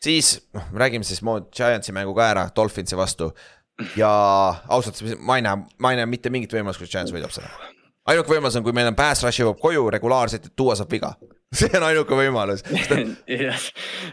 siis 0.00 0.36
noh, 0.54 0.68
räägime 0.72 1.04
siis 1.04 1.20
Giantsi 1.56 1.92
mängu 1.92 2.14
ka 2.14 2.28
ära 2.30 2.44
Dolphinsi 2.56 2.96
vastu. 2.96 3.32
ja 3.96 4.12
ausalt, 4.68 5.02
ma 5.18 5.36
ei 5.36 5.42
näe, 5.42 5.66
ma 5.78 5.90
ei 5.90 5.98
näe 5.98 6.06
mitte 6.06 6.30
mingit 6.30 6.54
võimalust, 6.54 6.80
kus 6.80 6.94
Giants 6.94 7.12
võidab 7.12 7.34
selle. 7.34 7.50
Ainuke 8.10 8.34
võimalus 8.34 8.58
on, 8.58 8.66
kui 8.66 8.76
meil 8.76 8.90
on 8.90 8.98
pass 8.98 9.24
rush 9.26 9.42
jõuab 9.42 9.60
koju 9.62 9.88
regulaarselt, 9.96 10.50
et 10.50 10.56
tuua 10.58 10.76
saab 10.78 10.90
viga. 10.92 11.14
see 11.58 11.70
on 11.74 11.82
ainuke 11.82 12.14
võimalus, 12.14 12.62
jah, 13.26 13.64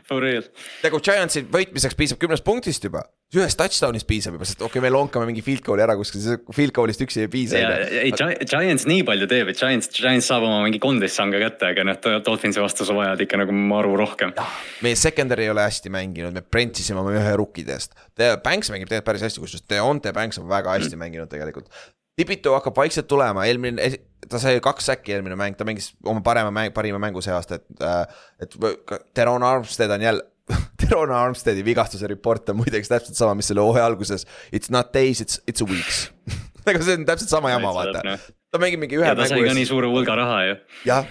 for 0.07 0.23
real. 0.23 0.45
nagu 0.81 0.99
Giantsi 1.05 1.43
võitmiseks 1.53 1.93
piisab 1.97 2.17
kümnest 2.21 2.41
punktist 2.45 2.87
juba, 2.87 3.03
ühest 3.35 3.59
touchdown'ist 3.59 4.07
piisab 4.09 4.33
juba, 4.33 4.47
sest 4.49 4.63
okei 4.63 4.79
okay,, 4.79 4.83
me 4.87 4.89
lonkame 4.89 5.27
mingi 5.29 5.43
field 5.45 5.61
goal'i 5.65 5.85
ära 5.85 5.93
kuskil, 5.99 6.23
field 6.55 6.73
goal'ist 6.73 7.03
üksi 7.05 7.21
ei 7.27 7.29
piisa. 7.29 7.61
ei 8.01 8.09
Gi- 8.09 8.47
Giants 8.49 8.87
nii 8.89 9.03
palju 9.05 9.27
teeb, 9.29 9.51
et 9.53 9.59
Giants, 9.59 9.91
Giants 9.93 10.31
saab 10.31 10.47
oma 10.47 10.63
mingi 10.65 10.81
kolmteist 10.81 11.21
sanga 11.21 11.37
kätte, 11.43 11.69
aga 11.75 11.85
noh, 11.85 11.99
Dolphinsi 12.25 12.63
vastu 12.63 12.87
sa 12.89 12.97
vajad 12.97 13.21
ikka 13.27 13.43
nagu 13.43 13.53
maru 13.53 13.93
rohkem. 14.01 14.33
meie 14.81 14.97
secondary 14.97 15.45
ei 15.45 15.53
ole 15.53 15.67
hästi 15.67 15.93
mänginud, 15.93 16.33
me 16.33 16.41
prentisime 16.41 17.03
oma 17.03 17.13
ühe 17.13 17.35
rukkidest. 17.37 17.93
Banks 18.17 18.73
mängib 18.73 18.89
tegelikult 18.89 19.11
päris 19.11 19.27
hästi, 19.27 19.45
kusjuures 19.45 19.69
Deonte 19.69 20.15
Banks 20.17 20.41
on 20.41 20.49
väga 20.49 20.73
hästi 20.73 20.97
mänginud 20.97 21.29
tegelikult. 21.29 21.69
Tipitu 22.17 22.55
hakkab 22.55 22.79
vaikselt 22.79 23.07
tulema, 23.07 23.45
eelmine, 23.45 23.91
ta 24.29 24.39
sai 24.41 24.57
kaks 24.63 24.89
säkki 24.89 25.13
eelmine 25.13 25.37
mäng, 25.37 25.57
ta 25.57 25.67
mängis 25.67 25.91
oma 26.05 26.23
parema 26.25 26.49
mäng, 26.53 26.73
parima 26.73 26.97
mängu 27.01 27.21
see 27.21 27.35
aasta, 27.35 27.59
et 27.61 27.85
äh,. 27.85 28.23
et 28.41 28.57
Teron 29.13 29.45
Armstead 29.45 29.93
on 29.93 30.01
jälle, 30.01 30.25
Teron 30.81 31.11
Armsteadi 31.11 31.65
vigastuse 31.65 32.07
report 32.07 32.49
on 32.49 32.57
muideks 32.57 32.89
täpselt 32.89 33.19
sama, 33.19 33.35
mis 33.37 33.47
selle 33.51 33.61
hooaja 33.61 33.85
alguses. 33.85 34.25
It's 34.49 34.71
not 34.73 34.93
days, 34.93 35.21
it's, 35.21 35.41
it's 35.47 35.61
weeks. 35.61 36.07
nagu 36.67 36.83
see 36.83 36.97
on 36.97 37.05
täpselt 37.05 37.29
sama 37.29 37.53
jama, 37.53 37.73
vaata 37.75 38.17
ta 38.51 38.61
mängib 38.61 38.81
mingi 38.83 38.99
ühe 38.99 39.07
ja 39.07 39.15
ta 39.15 39.27
sai 39.27 39.37
mängu 39.37 39.51
ka 39.51 39.57
nii 39.57 39.69
suure 39.69 39.89
hulga 39.91 40.15
raha 40.19 40.37
ju. 40.47 40.55
jah, 40.87 41.09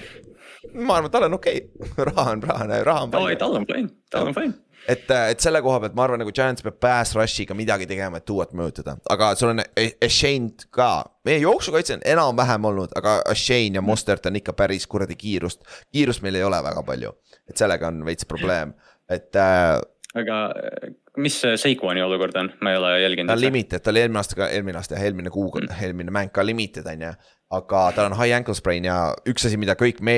ma 0.75 0.99
arvan, 0.99 1.11
et 1.11 1.17
tal 1.17 1.27
on 1.29 1.37
okei 1.39 1.63
okay. 1.65 2.07
raha 2.11 2.31
on, 2.35 2.45
raha 2.51 2.67
on, 2.67 2.75
raha 2.91 3.07
on 3.07 3.19
oi, 3.23 3.37
tal 3.41 3.57
on 3.61 3.67
fine, 3.69 3.91
tal 4.13 4.31
on 4.31 4.37
fine. 4.37 4.55
et, 4.89 5.11
et 5.11 5.43
selle 5.43 5.63
koha 5.65 5.81
pealt 5.83 5.97
ma 5.99 6.07
arvan, 6.07 6.23
nagu 6.23 6.33
Giants 6.35 6.65
peab 6.65 6.79
pass 6.83 7.17
rush'iga 7.17 7.57
midagi 7.59 7.89
tegema, 7.91 8.21
et 8.21 8.27
tuuat 8.29 8.55
mõjutada, 8.57 8.97
aga 9.13 9.33
sul 9.39 9.55
on 9.55 9.65
Ashane'd 10.05 10.69
ka. 10.75 10.91
meie 11.27 11.43
jooksukaitse 11.43 11.99
on 11.99 12.07
enam-vähem 12.07 12.71
olnud, 12.71 12.95
aga 12.99 13.19
Ashane 13.31 13.81
ja 13.81 13.83
Mostert 13.83 14.27
on 14.27 14.39
ikka 14.39 14.55
päris 14.57 14.87
kuradi 14.87 15.19
kiirust, 15.19 15.65
kiirust 15.93 16.23
meil 16.23 16.39
ei 16.39 16.47
ole 16.47 16.63
väga 16.63 16.83
palju. 16.87 17.13
et 17.49 17.57
sellega 17.57 17.89
on 17.89 18.05
veits 18.07 18.27
probleem, 18.27 18.75
et 19.11 19.37
äh, 19.37 19.81
aga 20.17 20.39
eh, 20.61 20.93
mis 21.23 21.37
see 21.43 21.57
Seikuani 21.61 22.03
olukord 22.05 22.37
on, 22.41 22.51
ma 22.65 22.73
ei 22.73 22.81
ole 22.81 22.93
jälginud 23.03 23.31
ta 23.31 23.37
on. 23.37 23.41
limited, 23.41 23.83
ta 23.83 23.93
oli 23.93 24.03
eelmine 24.05 24.21
aasta 24.21 24.39
ka, 24.39 24.49
eelmine 24.53 24.81
aasta, 24.81 25.01
eelmine 25.01 25.33
kuu, 25.33 25.51
eelmine 25.81 26.15
mäng 26.15 26.33
ka 26.35 26.45
limited 26.47 26.89
on 26.93 27.07
ju. 27.09 27.13
Aga 27.55 27.81
tal 27.95 28.09
on 28.09 28.17
high 28.19 28.35
ankle 28.35 28.57
sprain 28.59 28.85
ja 28.89 28.97
üks 29.31 29.45
asi, 29.47 29.59
mida 29.61 29.77
kõik 29.79 30.01
me, 30.03 30.17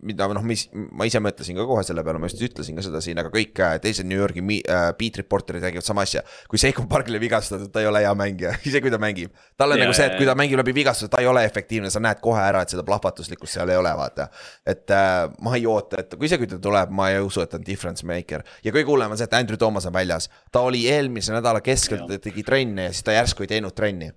mida 0.00 0.28
noh, 0.32 0.44
mis 0.46 0.62
ma 0.72 1.04
ise 1.04 1.20
mõtlesin 1.20 1.58
ka 1.58 1.66
kohe 1.68 1.82
selle 1.84 2.00
peale, 2.06 2.20
ma 2.22 2.30
just 2.30 2.40
ütlesin 2.46 2.78
ka 2.78 2.84
seda 2.86 3.02
siin, 3.04 3.20
aga 3.20 3.28
kõik 3.34 3.60
äh, 3.60 3.74
teised 3.84 4.08
New 4.08 4.16
Yorgi 4.16 4.40
äh, 4.40 4.86
beat 4.96 5.18
reporter'id 5.20 5.66
räägivad 5.66 5.84
sama 5.84 6.06
asja. 6.08 6.22
kui 6.48 6.60
Seiko 6.60 6.86
Parkile 6.88 7.20
vigastatud, 7.20 7.68
ta 7.72 7.82
ei 7.84 7.88
ole 7.90 8.00
hea 8.00 8.14
mängija, 8.16 8.54
isegi 8.68 8.86
kui 8.86 8.94
ta 8.94 9.00
mängib. 9.02 9.34
tal 9.60 9.74
on 9.74 9.80
Jaa, 9.80 9.90
nagu 9.90 9.96
see, 9.98 10.06
et 10.08 10.16
kui 10.16 10.28
ta 10.28 10.36
mängib 10.38 10.62
läbi 10.62 10.74
vigastuse, 10.80 11.10
ta 11.12 11.20
ei 11.20 11.28
ole 11.28 11.44
efektiivne, 11.44 11.92
sa 11.92 12.00
näed 12.00 12.22
kohe 12.24 12.40
ära, 12.40 12.64
et 12.64 12.72
seda 12.72 12.86
plahvatuslikkust 12.88 13.58
seal 13.58 13.74
ei 13.74 13.80
ole, 13.80 13.92
vaata. 14.00 14.30
et 14.64 14.96
äh, 14.96 15.26
ma 15.44 15.54
ei 15.60 15.68
oota, 15.68 16.00
et 16.00 16.16
kui 16.16 16.30
isegi 16.30 16.46
kui 16.46 16.54
ta 16.54 16.62
tuleb, 16.64 16.96
ma 16.96 17.10
ei 17.12 17.20
usu, 17.20 17.44
et 17.44 17.52
ta 17.52 17.60
on 17.60 17.66
difference 17.66 18.08
maker. 18.08 18.46
ja 18.64 18.72
kõige 18.72 18.88
hullem 18.88 19.12
on 19.12 19.20
see, 19.20 19.28
et 19.28 19.36
Andrew 19.36 19.60
Thomas 19.60 19.84
on 19.90 19.92
väljas. 19.92 20.30
ta 20.48 20.64
oli 20.64 20.86
eelmise 20.88 21.36
nädala 21.36 21.60
keskel, 21.60 22.06
ta 22.08 22.16
tegi 22.16 22.46
trenne 22.46 22.88
ja 22.88 22.96
siis 22.96 23.04
ta 23.04 23.20
järsku 23.20 23.44
ei 23.44 23.52
teinud 23.52 23.76
trenni 23.76 24.14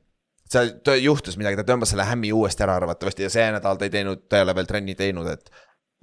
see 0.54 0.98
juhtus 1.04 1.38
midagi, 1.40 1.60
ta 1.60 1.68
tõmbas 1.68 1.94
selle 1.94 2.06
hämmi 2.08 2.32
uuesti 2.36 2.66
ära 2.66 2.78
arvatavasti 2.82 3.26
ja 3.26 3.30
see 3.34 3.46
nädal 3.56 3.80
ta 3.80 3.88
ei 3.88 3.94
teinud, 3.94 4.26
ta 4.30 4.40
ei 4.40 4.46
ole 4.46 4.56
veel 4.58 4.70
trenni 4.70 4.96
teinud, 5.00 5.30
et 5.34 5.50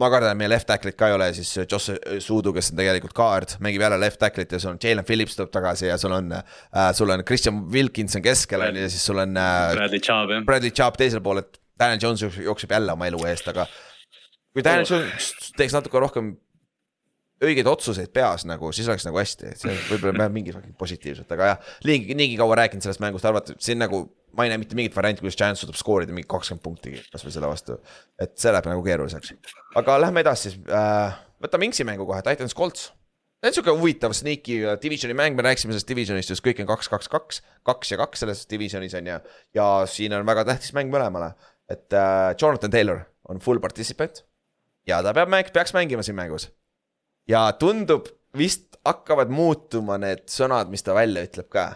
ma 0.00 0.08
kardan, 0.12 0.32
et 0.32 0.40
meie 0.40 0.50
left 0.50 0.68
tackle'it 0.70 0.96
ka 0.98 1.10
ei 1.10 1.16
ole, 1.16 1.28
siis 1.36 1.50
Joss 1.60 1.92
Suudu, 2.24 2.54
kes 2.56 2.72
on 2.72 2.80
tegelikult 2.80 3.14
guard, 3.16 3.56
mängib 3.64 3.84
jälle 3.84 4.00
left 4.00 4.20
tackle'it 4.22 4.52
ja 4.56 4.60
sul 4.62 4.74
on 4.74 4.80
Jalen 4.82 5.06
Phillips 5.06 5.36
tuleb 5.36 5.52
tagasi 5.54 5.90
ja 5.90 5.98
sul 6.00 6.14
on 6.16 6.32
äh,. 6.32 6.92
sul 6.96 7.12
on 7.12 7.24
Christian 7.24 7.62
Wilkinson 7.72 8.24
keskel 8.24 8.64
on 8.64 8.76
ju 8.76 8.86
ja 8.86 8.92
siis 8.92 9.06
sul 9.06 9.20
on 9.20 9.36
äh,. 9.36 9.72
Bradley 9.76 10.00
Chubb 10.00 10.34
jah. 10.34 10.44
Bradley 10.44 10.70
Chubb 10.70 11.00
teisel 11.00 11.20
pool, 11.24 11.42
et 11.44 11.60
Daniel 11.80 12.00
Jones 12.02 12.22
jookseb 12.44 12.72
jälle 12.76 12.92
oma 12.92 13.08
elu 13.10 13.24
eest, 13.28 13.48
aga. 13.52 13.66
kui 14.52 14.64
Daniel 14.64 14.88
oh. 14.88 14.94
Jones 14.94 15.52
teeks 15.56 15.76
natuke 15.76 16.00
rohkem 16.00 16.34
õigeid 17.40 17.68
otsuseid 17.68 18.12
peas 18.12 18.44
nagu, 18.48 18.72
siis 18.76 18.88
oleks 18.88 19.06
nagu 19.08 19.16
hästi, 19.20 19.52
et 19.52 19.62
see 19.62 19.76
võib-olla 19.88 20.28
mingi 20.32 20.52
positiivset, 20.78 21.28
aga 21.36 21.52
jah. 21.54 21.70
niigi, 21.88 22.16
niigi 22.16 22.40
kaua 22.40 22.58
rääkinud 22.62 22.84
sellest 22.84 23.00
mängust, 23.04 23.28
arvata, 23.28 23.56
siin 23.60 23.80
nagu 23.80 24.02
ma 24.36 24.46
ei 24.46 24.52
näe 24.52 24.60
mitte 24.62 24.78
mingit 24.78 24.94
varianti, 24.96 25.22
kuidas 25.24 25.38
Giants 25.38 25.64
suudab 25.64 25.78
skoorida 25.78 26.14
mingi 26.14 26.28
kakskümmend 26.30 26.62
punkti 26.64 26.94
kasvõi 27.12 27.34
selle 27.34 27.50
vastu. 27.50 27.76
et 28.20 28.36
see 28.38 28.52
läheb 28.52 28.68
nagu 28.70 28.84
keeruliseks, 28.86 29.34
aga 29.80 29.98
lähme 30.04 30.22
edasi 30.24 30.50
siis 30.50 30.70
äh,, 30.70 31.18
võtame 31.42 31.68
Inksi 31.68 31.86
mängu 31.88 32.06
kohe, 32.08 32.22
Titans 32.26 32.54
Colts. 32.56 32.90
see 33.40 33.50
on 33.50 33.56
sihuke 33.56 33.74
huvitav 33.74 34.14
sneaky 34.16 34.60
äh, 34.66 34.78
divisioni 34.82 35.16
mäng, 35.18 35.36
me 35.36 35.46
rääkisime 35.46 35.74
sellest 35.74 35.90
divisionist, 35.90 36.32
just 36.34 36.44
kõik 36.46 36.62
on 36.62 36.70
kaks, 36.70 36.90
kaks, 36.92 37.10
kaks, 37.12 37.42
kaks 37.66 37.94
ja 37.94 38.00
kaks 38.00 38.24
selles 38.24 38.46
divisionis 38.50 38.96
on 38.98 39.12
ju. 39.12 39.18
ja 39.58 39.68
siin 39.90 40.14
on 40.16 40.26
väga 40.28 40.46
tähtis 40.52 40.74
mäng 40.76 40.92
mõlemale, 40.92 41.32
et 41.68 41.92
äh, 41.92 42.30
Jonathan 42.40 42.70
Taylor 42.70 43.04
on 43.28 43.42
full 43.42 43.62
participant. 43.62 44.24
ja 44.86 45.02
ta 45.02 45.14
peab 45.16 45.32
mäng-, 45.32 45.52
peaks 45.52 45.74
mängima 45.74 46.06
siin 46.06 46.18
mängus. 46.18 46.50
ja 47.28 47.48
tundub, 47.58 48.08
vist 48.36 48.78
hakkavad 48.86 49.30
muutuma 49.32 49.98
need 49.98 50.28
sõnad, 50.30 50.70
mis 50.70 50.86
ta 50.86 50.94
välja 50.94 51.24
ütleb 51.26 51.48
ka 51.50 51.70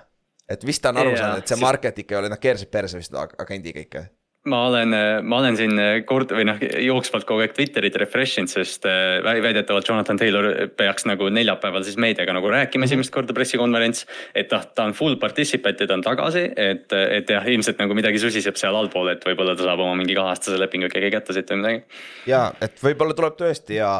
et 0.48 0.66
vist 0.66 0.82
ta 0.84 0.92
on 0.92 1.00
aru 1.04 1.16
saanud, 1.16 1.44
et 1.44 1.54
see 1.54 1.62
market 1.62 2.04
ikka 2.04 2.16
ei 2.16 2.22
ole, 2.22 2.32
nad 2.32 2.42
keerasid 2.42 2.70
perse 2.72 3.00
vist 3.00 3.16
agendi 3.16 3.72
kõike 3.76 4.06
ma 4.48 4.66
olen, 4.68 4.92
ma 5.24 5.38
olen 5.40 5.56
siin 5.56 5.78
kord 6.08 6.32
või 6.36 6.44
noh, 6.48 6.58
jooksvalt 6.60 7.26
kogu 7.28 7.44
aeg 7.44 7.54
Twitterit 7.56 7.96
refresh 8.00 8.40
inud, 8.40 8.52
sest 8.52 8.84
äh, 8.88 9.24
väidetavalt 9.24 9.88
Jonathan 9.88 10.20
Taylor 10.20 10.48
peaks 10.76 11.06
nagu 11.08 11.30
neljapäeval 11.32 11.84
siis 11.86 11.96
meediaga 12.00 12.34
nagu 12.36 12.50
rääkima 12.52 12.88
esimest 12.88 13.12
korda 13.14 13.36
pressikonverents. 13.36 14.04
et 14.36 14.52
noh, 14.52 14.66
ta 14.76 14.88
on 14.88 14.92
full 14.96 15.16
participant 15.20 15.80
ja 15.80 15.88
ta 15.88 15.96
on 15.96 16.04
tagasi, 16.04 16.44
et, 16.56 16.92
et 16.92 17.32
jah, 17.36 17.48
ilmselt 17.54 17.80
nagu 17.80 17.96
midagi 17.96 18.20
susiseb 18.20 18.60
seal 18.60 18.76
allpool, 18.76 19.14
et 19.14 19.24
võib-olla 19.24 19.56
ta 19.56 19.64
saab 19.64 19.80
oma 19.80 19.96
mingi 20.00 20.16
kaheaastase 20.18 20.60
lepingu 20.60 20.90
ikkagi 20.90 21.12
kätte 21.14 21.36
siit 21.36 21.54
või 21.54 21.62
midagi. 21.62 22.02
ja, 22.28 22.50
et 22.64 22.76
võib-olla 22.84 23.16
tuleb 23.16 23.40
tõesti 23.40 23.80
ja 23.80 23.96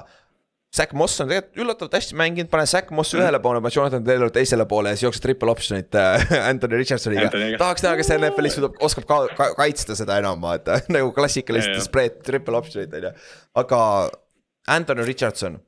Zack 0.74 0.92
Moss 0.98 1.20
on 1.22 1.28
tegelikult 1.30 1.60
üllatavalt 1.62 1.94
hästi 1.94 2.16
mänginud, 2.18 2.50
pane 2.50 2.66
Zack 2.66 2.90
Moss 2.90 3.14
mm. 3.14 3.22
ühele 3.22 3.40
poole, 3.42 3.60
pane 3.62 3.76
Jonathan 3.76 4.04
Taylor 4.06 4.32
teisele 4.34 4.66
poole 4.66 4.90
ja 4.90 4.98
siis 4.98 5.06
jookseb 5.06 5.22
triple 5.28 5.52
option'it 5.52 5.98
äh, 5.98 6.34
Anthony 6.50 6.80
Richardsoniga. 6.80 7.28
tahaks 7.60 7.84
näha, 7.84 7.94
kes 8.00 8.10
NFL-is 8.16 8.58
suudab, 8.58 8.78
oskab 8.82 9.06
ka, 9.10 9.20
ka 9.38 9.48
kaitsta 9.60 9.94
seda 9.98 10.18
enam, 10.22 10.42
vaata 10.42 10.80
nagu 10.96 11.12
klassikalised 11.14 11.78
spread 11.86 12.18
triple 12.26 12.58
option'id 12.58 12.98
on 12.98 13.08
ju. 13.08 13.14
aga 13.62 13.80
Anthony 14.74 15.06
Richardson, 15.06 15.60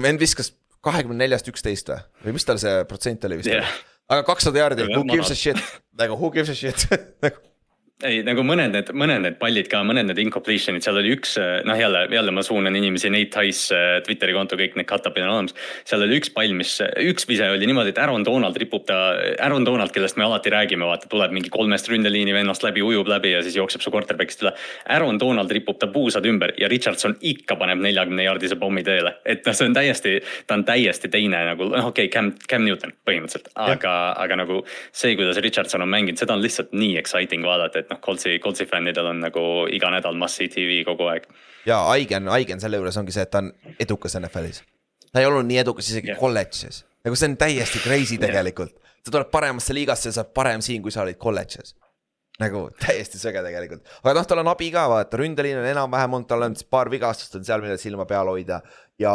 vend 0.00 0.22
viskas 0.22 0.54
kahekümne 0.84 1.20
neljast 1.24 1.48
üksteist 1.50 1.92
või, 1.92 2.04
või 2.24 2.38
mis 2.38 2.48
tal 2.48 2.60
see 2.62 2.84
protsent 2.88 3.24
oli 3.28 3.42
vist 3.42 3.52
yeah.? 3.52 3.76
aga 4.08 4.24
kakssada 4.28 4.62
jaardi, 4.62 4.88
who 4.88 5.04
gives 5.10 5.32
a 5.32 5.36
shit, 5.36 5.60
nagu 6.00 6.16
who 6.16 6.32
gives 6.32 6.52
a 6.52 6.56
shit 6.56 6.88
nagu 7.24 7.44
ei, 8.04 8.20
nagu 8.26 8.44
mõned 8.46 8.74
need, 8.74 8.90
mõned 8.96 9.22
need 9.24 9.36
pallid 9.40 9.68
ka, 9.70 9.80
mõned 9.86 10.08
need 10.08 10.20
incompletion'id, 10.26 10.84
seal 10.84 10.98
oli 11.00 11.14
üks, 11.14 11.36
noh 11.66 11.78
jälle, 11.78 12.04
jälle 12.12 12.34
ma 12.34 12.44
suunan 12.44 12.76
inimesi, 12.76 13.10
Nate 13.12 13.32
Tice, 13.32 13.74
äh, 13.74 13.96
Twitteri 14.04 14.34
konto, 14.36 14.58
kõik 14.60 14.76
need 14.78 14.88
cut-up'id 14.90 15.24
on 15.24 15.32
olemas. 15.32 15.56
seal 15.88 16.04
oli 16.04 16.18
üks 16.20 16.32
pall, 16.34 16.52
mis, 16.56 16.76
üks 17.04 17.28
vise 17.28 17.48
oli 17.50 17.68
niimoodi, 17.70 17.94
et 17.94 18.00
Aaron 18.02 18.24
Donald 18.26 18.58
ripub 18.60 18.84
ta, 18.88 18.98
Aaron 19.44 19.66
Donald, 19.66 19.92
kellest 19.94 20.18
me 20.20 20.26
alati 20.26 20.52
räägime, 20.52 20.86
vaata, 20.88 21.08
tuleb 21.10 21.32
mingi 21.34 21.52
kolmest 21.54 21.88
ründeliini 21.90 22.34
vennast 22.36 22.66
läbi, 22.66 22.84
ujub 22.84 23.08
läbi 23.10 23.34
ja 23.34 23.42
siis 23.44 23.56
jookseb 23.58 23.84
su 23.84 23.92
quarterback'ist 23.94 24.44
üle. 24.44 24.54
Aaron 24.94 25.20
Donald 25.20 25.50
ripub 25.54 25.80
ta 25.80 25.88
puusad 25.92 26.26
ümber 26.28 26.54
ja 26.60 26.68
Richardson 26.68 27.16
ikka 27.20 27.56
paneb 27.60 27.80
neljakümne 27.84 28.28
jaardise 28.28 28.58
pommi 28.60 28.84
teele, 28.84 29.16
et 29.24 29.46
noh, 29.46 29.56
see 29.56 29.70
on 29.70 29.76
täiesti, 29.76 30.18
ta 30.46 30.58
on 30.58 30.66
täiesti 30.68 31.10
teine 31.12 31.44
nagu, 31.50 31.70
noh, 31.72 31.90
okei 31.92 32.08
okay,, 32.08 32.12
Cam, 32.14 32.30
Cam 32.50 32.64
Newton 32.66 32.92
põhimõtteliselt, 33.08 33.50
aga, 33.58 33.94
aga 34.20 34.38
nagu 34.44 34.60
see, 34.92 35.16
kuidas 35.18 35.40
Richardson 35.42 35.82
on 35.82 35.90
mänginud, 35.90 36.20
seda 36.20 36.36
on 36.36 36.44
lihtsalt 36.44 36.74
nii 36.76 36.98
exciting 37.00 37.46
vaadata, 37.46 37.82
et 37.82 37.93
noh, 37.94 38.00
Coltsi, 38.04 38.38
Coltsi 38.42 38.66
fännidel 38.70 39.06
on 39.10 39.22
nagu 39.24 39.44
iga 39.72 39.90
nädal 39.94 40.18
Must-See 40.18 40.50
TV 40.52 40.82
kogu 40.86 41.08
aeg. 41.12 41.28
ja 41.66 41.80
haige 41.90 42.18
on, 42.20 42.32
haige 42.34 42.56
on 42.56 42.62
selle 42.62 42.80
juures 42.80 42.98
ongi 43.00 43.14
see, 43.14 43.24
et 43.24 43.32
ta 43.32 43.42
on 43.44 43.52
edukas 43.80 44.18
NFL-is. 44.20 44.62
ta 45.12 45.22
ei 45.22 45.30
olnud 45.30 45.48
nii 45.48 45.62
edukas 45.62 45.88
isegi 45.92 46.12
yeah. 46.12 46.20
kolledžis, 46.20 46.84
nagu 47.06 47.18
see 47.18 47.30
on 47.30 47.38
täiesti 47.40 47.82
crazy 47.84 48.20
tegelikult. 48.20 48.74
Yeah.. 48.74 49.00
ta 49.06 49.16
tuleb 49.16 49.32
paremasse 49.32 49.76
liigasse 49.76 50.10
ja 50.10 50.20
saab 50.20 50.34
parem 50.36 50.64
siin, 50.64 50.82
kui 50.82 50.94
sa 50.94 51.04
olid 51.06 51.20
kolledžis 51.20 51.76
nagu 52.42 52.64
täiesti 52.82 53.20
sõge 53.20 53.44
tegelikult, 53.46 53.84
aga 54.02 54.14
noh, 54.18 54.24
tal 54.26 54.40
on 54.42 54.48
abi 54.50 54.72
ka, 54.74 54.88
vaata, 54.90 55.20
ründeliin 55.20 55.60
on 55.60 55.68
enam-vähem 55.70 56.16
olnud, 56.18 56.28
tal 56.30 56.42
on 56.48 56.56
paar 56.70 56.90
vigastust 56.90 57.36
on 57.38 57.44
seal, 57.46 57.62
millel 57.62 57.78
silma 57.78 58.08
peal 58.10 58.26
hoida. 58.26 58.58
Ja 58.98 59.12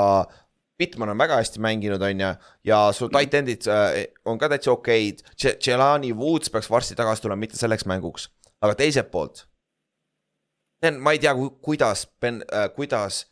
Bitman 0.79 1.11
on 1.11 1.19
väga 1.19 1.35
hästi 1.41 1.59
mänginud, 1.59 2.01
on 2.07 2.21
ju, 2.23 2.29
ja 2.63 2.77
su 2.95 3.09
tight 3.11 3.33
end'id 3.35 3.67
äh, 3.67 4.05
on 4.23 4.39
ka 4.39 4.47
täitsa 4.47 4.71
okeid. 4.71 5.25
Jelani 5.67 6.13
Woods 6.15 6.47
peaks 6.53 6.71
varsti 6.71 6.95
tagasi 6.95 7.25
tulema, 7.25 7.43
mitte 7.43 7.59
selleks 7.59 7.83
mänguks 7.91 8.29
aga 8.61 8.75
teiselt 8.75 9.11
poolt. 9.11 9.45
ma 10.99 11.11
ei 11.11 11.19
tea, 11.19 11.33
kuidas, 11.61 12.07
äh, 12.23 12.69
kuidas 12.75 13.25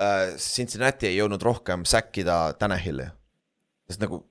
äh, 0.00 0.36
Cincinnati 0.36 1.06
ei 1.06 1.18
jõudnud 1.18 1.42
rohkem 1.42 1.84
säkkida 1.84 2.54
Tanahili. 2.58 3.10
sest 3.90 4.00
nagu 4.00 4.24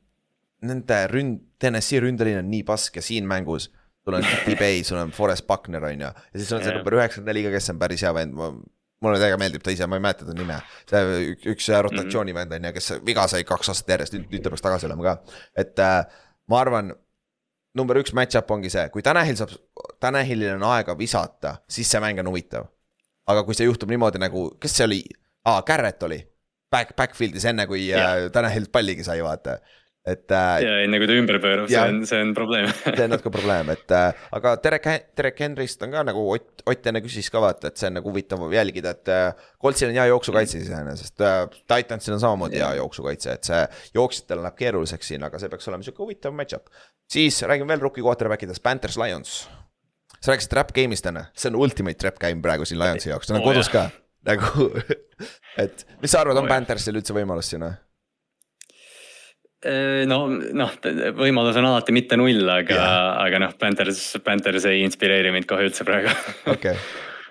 nende 0.62 1.04
ründ, 1.08 1.44
TNS-i 1.60 2.00
ründeliin 2.00 2.42
on 2.42 2.50
nii 2.52 2.64
pask 2.68 2.96
ja 2.96 3.02
siin 3.02 3.28
mängus 3.28 3.70
sul 4.04 4.18
on 4.18 4.24
Kitty 4.24 4.56
Bay, 4.56 4.84
sul 4.84 4.98
on 4.98 5.12
Forest 5.12 5.48
Buckner 5.48 5.84
on 5.84 6.02
ju. 6.02 6.08
ja 6.08 6.40
siis 6.40 6.52
on 6.54 6.64
see 6.64 6.74
number 6.76 6.96
üheksakümmend 6.98 7.32
neli 7.32 7.44
ka, 7.46 7.54
kes 7.56 7.70
on 7.74 7.80
päris 7.80 8.04
hea 8.06 8.14
vend, 8.16 8.36
mulle 9.04 9.20
täiega 9.22 9.38
meeldib 9.40 9.64
ta 9.64 9.74
ise, 9.74 9.88
ma 9.88 10.00
ei 10.00 10.04
mäleta 10.04 10.28
ta 10.28 10.36
nime. 10.36 10.58
see 10.90 11.36
üks 11.54 11.70
rotatsioonivend 11.88 12.56
on 12.58 12.70
ju, 12.70 12.74
kes 12.80 12.92
viga 13.06 13.28
sai 13.32 13.46
kaks 13.48 13.72
aastat 13.74 13.94
järjest, 13.96 14.18
nüüd, 14.18 14.28
nüüd 14.34 14.46
ta 14.46 14.54
peaks 14.54 14.66
tagasi 14.66 14.90
olema 14.90 15.06
ka. 15.06 15.38
et 15.64 15.84
äh, 15.84 16.02
ma 16.52 16.62
arvan 16.64 16.94
number 17.78 18.00
üks 18.02 18.16
match-up 18.18 18.52
ongi 18.56 18.72
see, 18.74 18.88
kui 18.94 19.06
Tanahil 19.06 19.38
saab, 19.40 19.54
Tanahilil 20.00 20.56
on 20.58 20.66
aega 20.72 20.98
visata, 20.98 21.56
siis 21.70 21.90
see 21.92 22.02
mäng 22.04 22.20
on 22.24 22.32
huvitav. 22.32 22.70
aga 23.30 23.44
kui 23.46 23.54
see 23.54 23.68
juhtub 23.68 23.92
niimoodi 23.92 24.18
nagu, 24.18 24.48
kes 24.62 24.80
see 24.80 24.86
oli, 24.88 25.04
aa, 25.46 25.62
Garrett 25.62 26.04
oli. 26.04 26.18
Back, 26.70 26.96
backfield'is 26.98 27.46
enne, 27.50 27.66
kui 27.70 27.88
yeah. 27.88 28.26
äh, 28.26 28.32
Tanahil 28.34 28.68
palligi 28.74 29.04
sai, 29.06 29.22
vaata 29.26 29.58
et 30.08 30.32
äh,. 30.32 30.62
ja 30.64 30.76
enne 30.86 31.00
kui 31.02 31.08
ta 31.10 31.16
ümber 31.20 31.40
pöörab, 31.44 31.68
see 31.70 31.82
on, 31.82 32.00
see 32.08 32.20
on 32.24 32.32
probleem 32.38 32.70
see 32.86 33.04
on 33.04 33.12
natuke 33.12 33.32
probleem, 33.34 33.72
et 33.74 33.94
äh, 33.96 34.22
aga 34.36 34.54
Derek, 34.64 34.88
Derek 35.18 35.42
Henry'st 35.44 35.84
on 35.86 35.94
ka 35.96 36.04
nagu 36.08 36.24
Ott, 36.36 36.64
Ott 36.70 36.90
enne 36.92 37.02
küsis 37.04 37.30
ka 37.34 37.42
vaata, 37.44 37.72
et 37.72 37.82
see 37.82 37.90
on 37.90 37.98
nagu 38.00 38.12
huvitav 38.12 38.44
jälgida, 38.54 38.96
et 38.96 39.12
äh, 39.14 39.48
Coltsil 39.62 39.92
on 39.92 40.00
hea 40.00 40.08
jooksukaitse 40.12 40.64
iseenesest 40.64 41.26
äh,. 41.26 41.42
Titansil 41.70 42.16
on 42.16 42.24
samamoodi 42.24 42.62
hea 42.62 42.74
jooksukaitse, 42.80 43.38
et 43.40 43.52
see 43.52 43.62
jooksjatel 44.00 44.44
läheb 44.46 44.60
keeruliseks 44.60 45.14
siin, 45.14 45.26
aga 45.28 45.42
see 45.42 45.52
peaks 45.52 45.68
olema 45.72 45.86
sihuke 45.86 46.06
huvitav 46.06 46.36
match-up. 46.36 46.72
siis 47.10 47.44
räägime 47.44 47.74
veel 47.74 47.84
rookie 47.84 48.06
quarterback 48.06 48.48
idest, 48.48 48.64
Panthers, 48.64 48.98
Lions. 49.02 49.42
Sa 50.20 50.34
rääkisid 50.34 50.54
trap 50.54 50.74
game'ist 50.76 51.10
enne, 51.10 51.28
see 51.34 51.52
on 51.52 51.60
ultimate 51.64 52.00
trap 52.02 52.20
game 52.22 52.44
praegu 52.46 52.68
siin 52.68 52.80
Lionsi 52.82 53.12
jaoks, 53.12 53.30
ta 53.30 53.38
on 53.38 53.44
oh, 53.44 53.50
kodus 53.52 53.72
jah. 53.72 53.90
ka 53.90 54.10
nagu 54.28 54.72
et 55.64 55.86
mis 56.02 56.12
sa 56.12 56.24
arvad, 56.24 56.40
on 56.40 56.48
oh, 56.48 56.52
Panthersil 56.52 57.00
üldse 57.00 57.16
võimalust 57.16 57.54
siin 57.54 57.64
või? 57.66 57.78
Äh, 59.60 60.06
no 60.08 60.22
noh, 60.32 60.76
võimalus 61.20 61.58
on 61.60 61.68
alati 61.68 61.96
mitte 61.96 62.16
null, 62.20 62.46
aga 62.48 62.76
yeah., 62.76 63.08
aga 63.26 63.42
noh, 63.44 63.56
Panthers, 63.60 64.04
Panthers 64.24 64.68
ei 64.70 64.86
inspireeri 64.86 65.34
mind 65.36 65.50
kohe 65.50 65.68
üldse 65.68 65.84
praegu. 65.88 66.14
okei, 66.54 66.76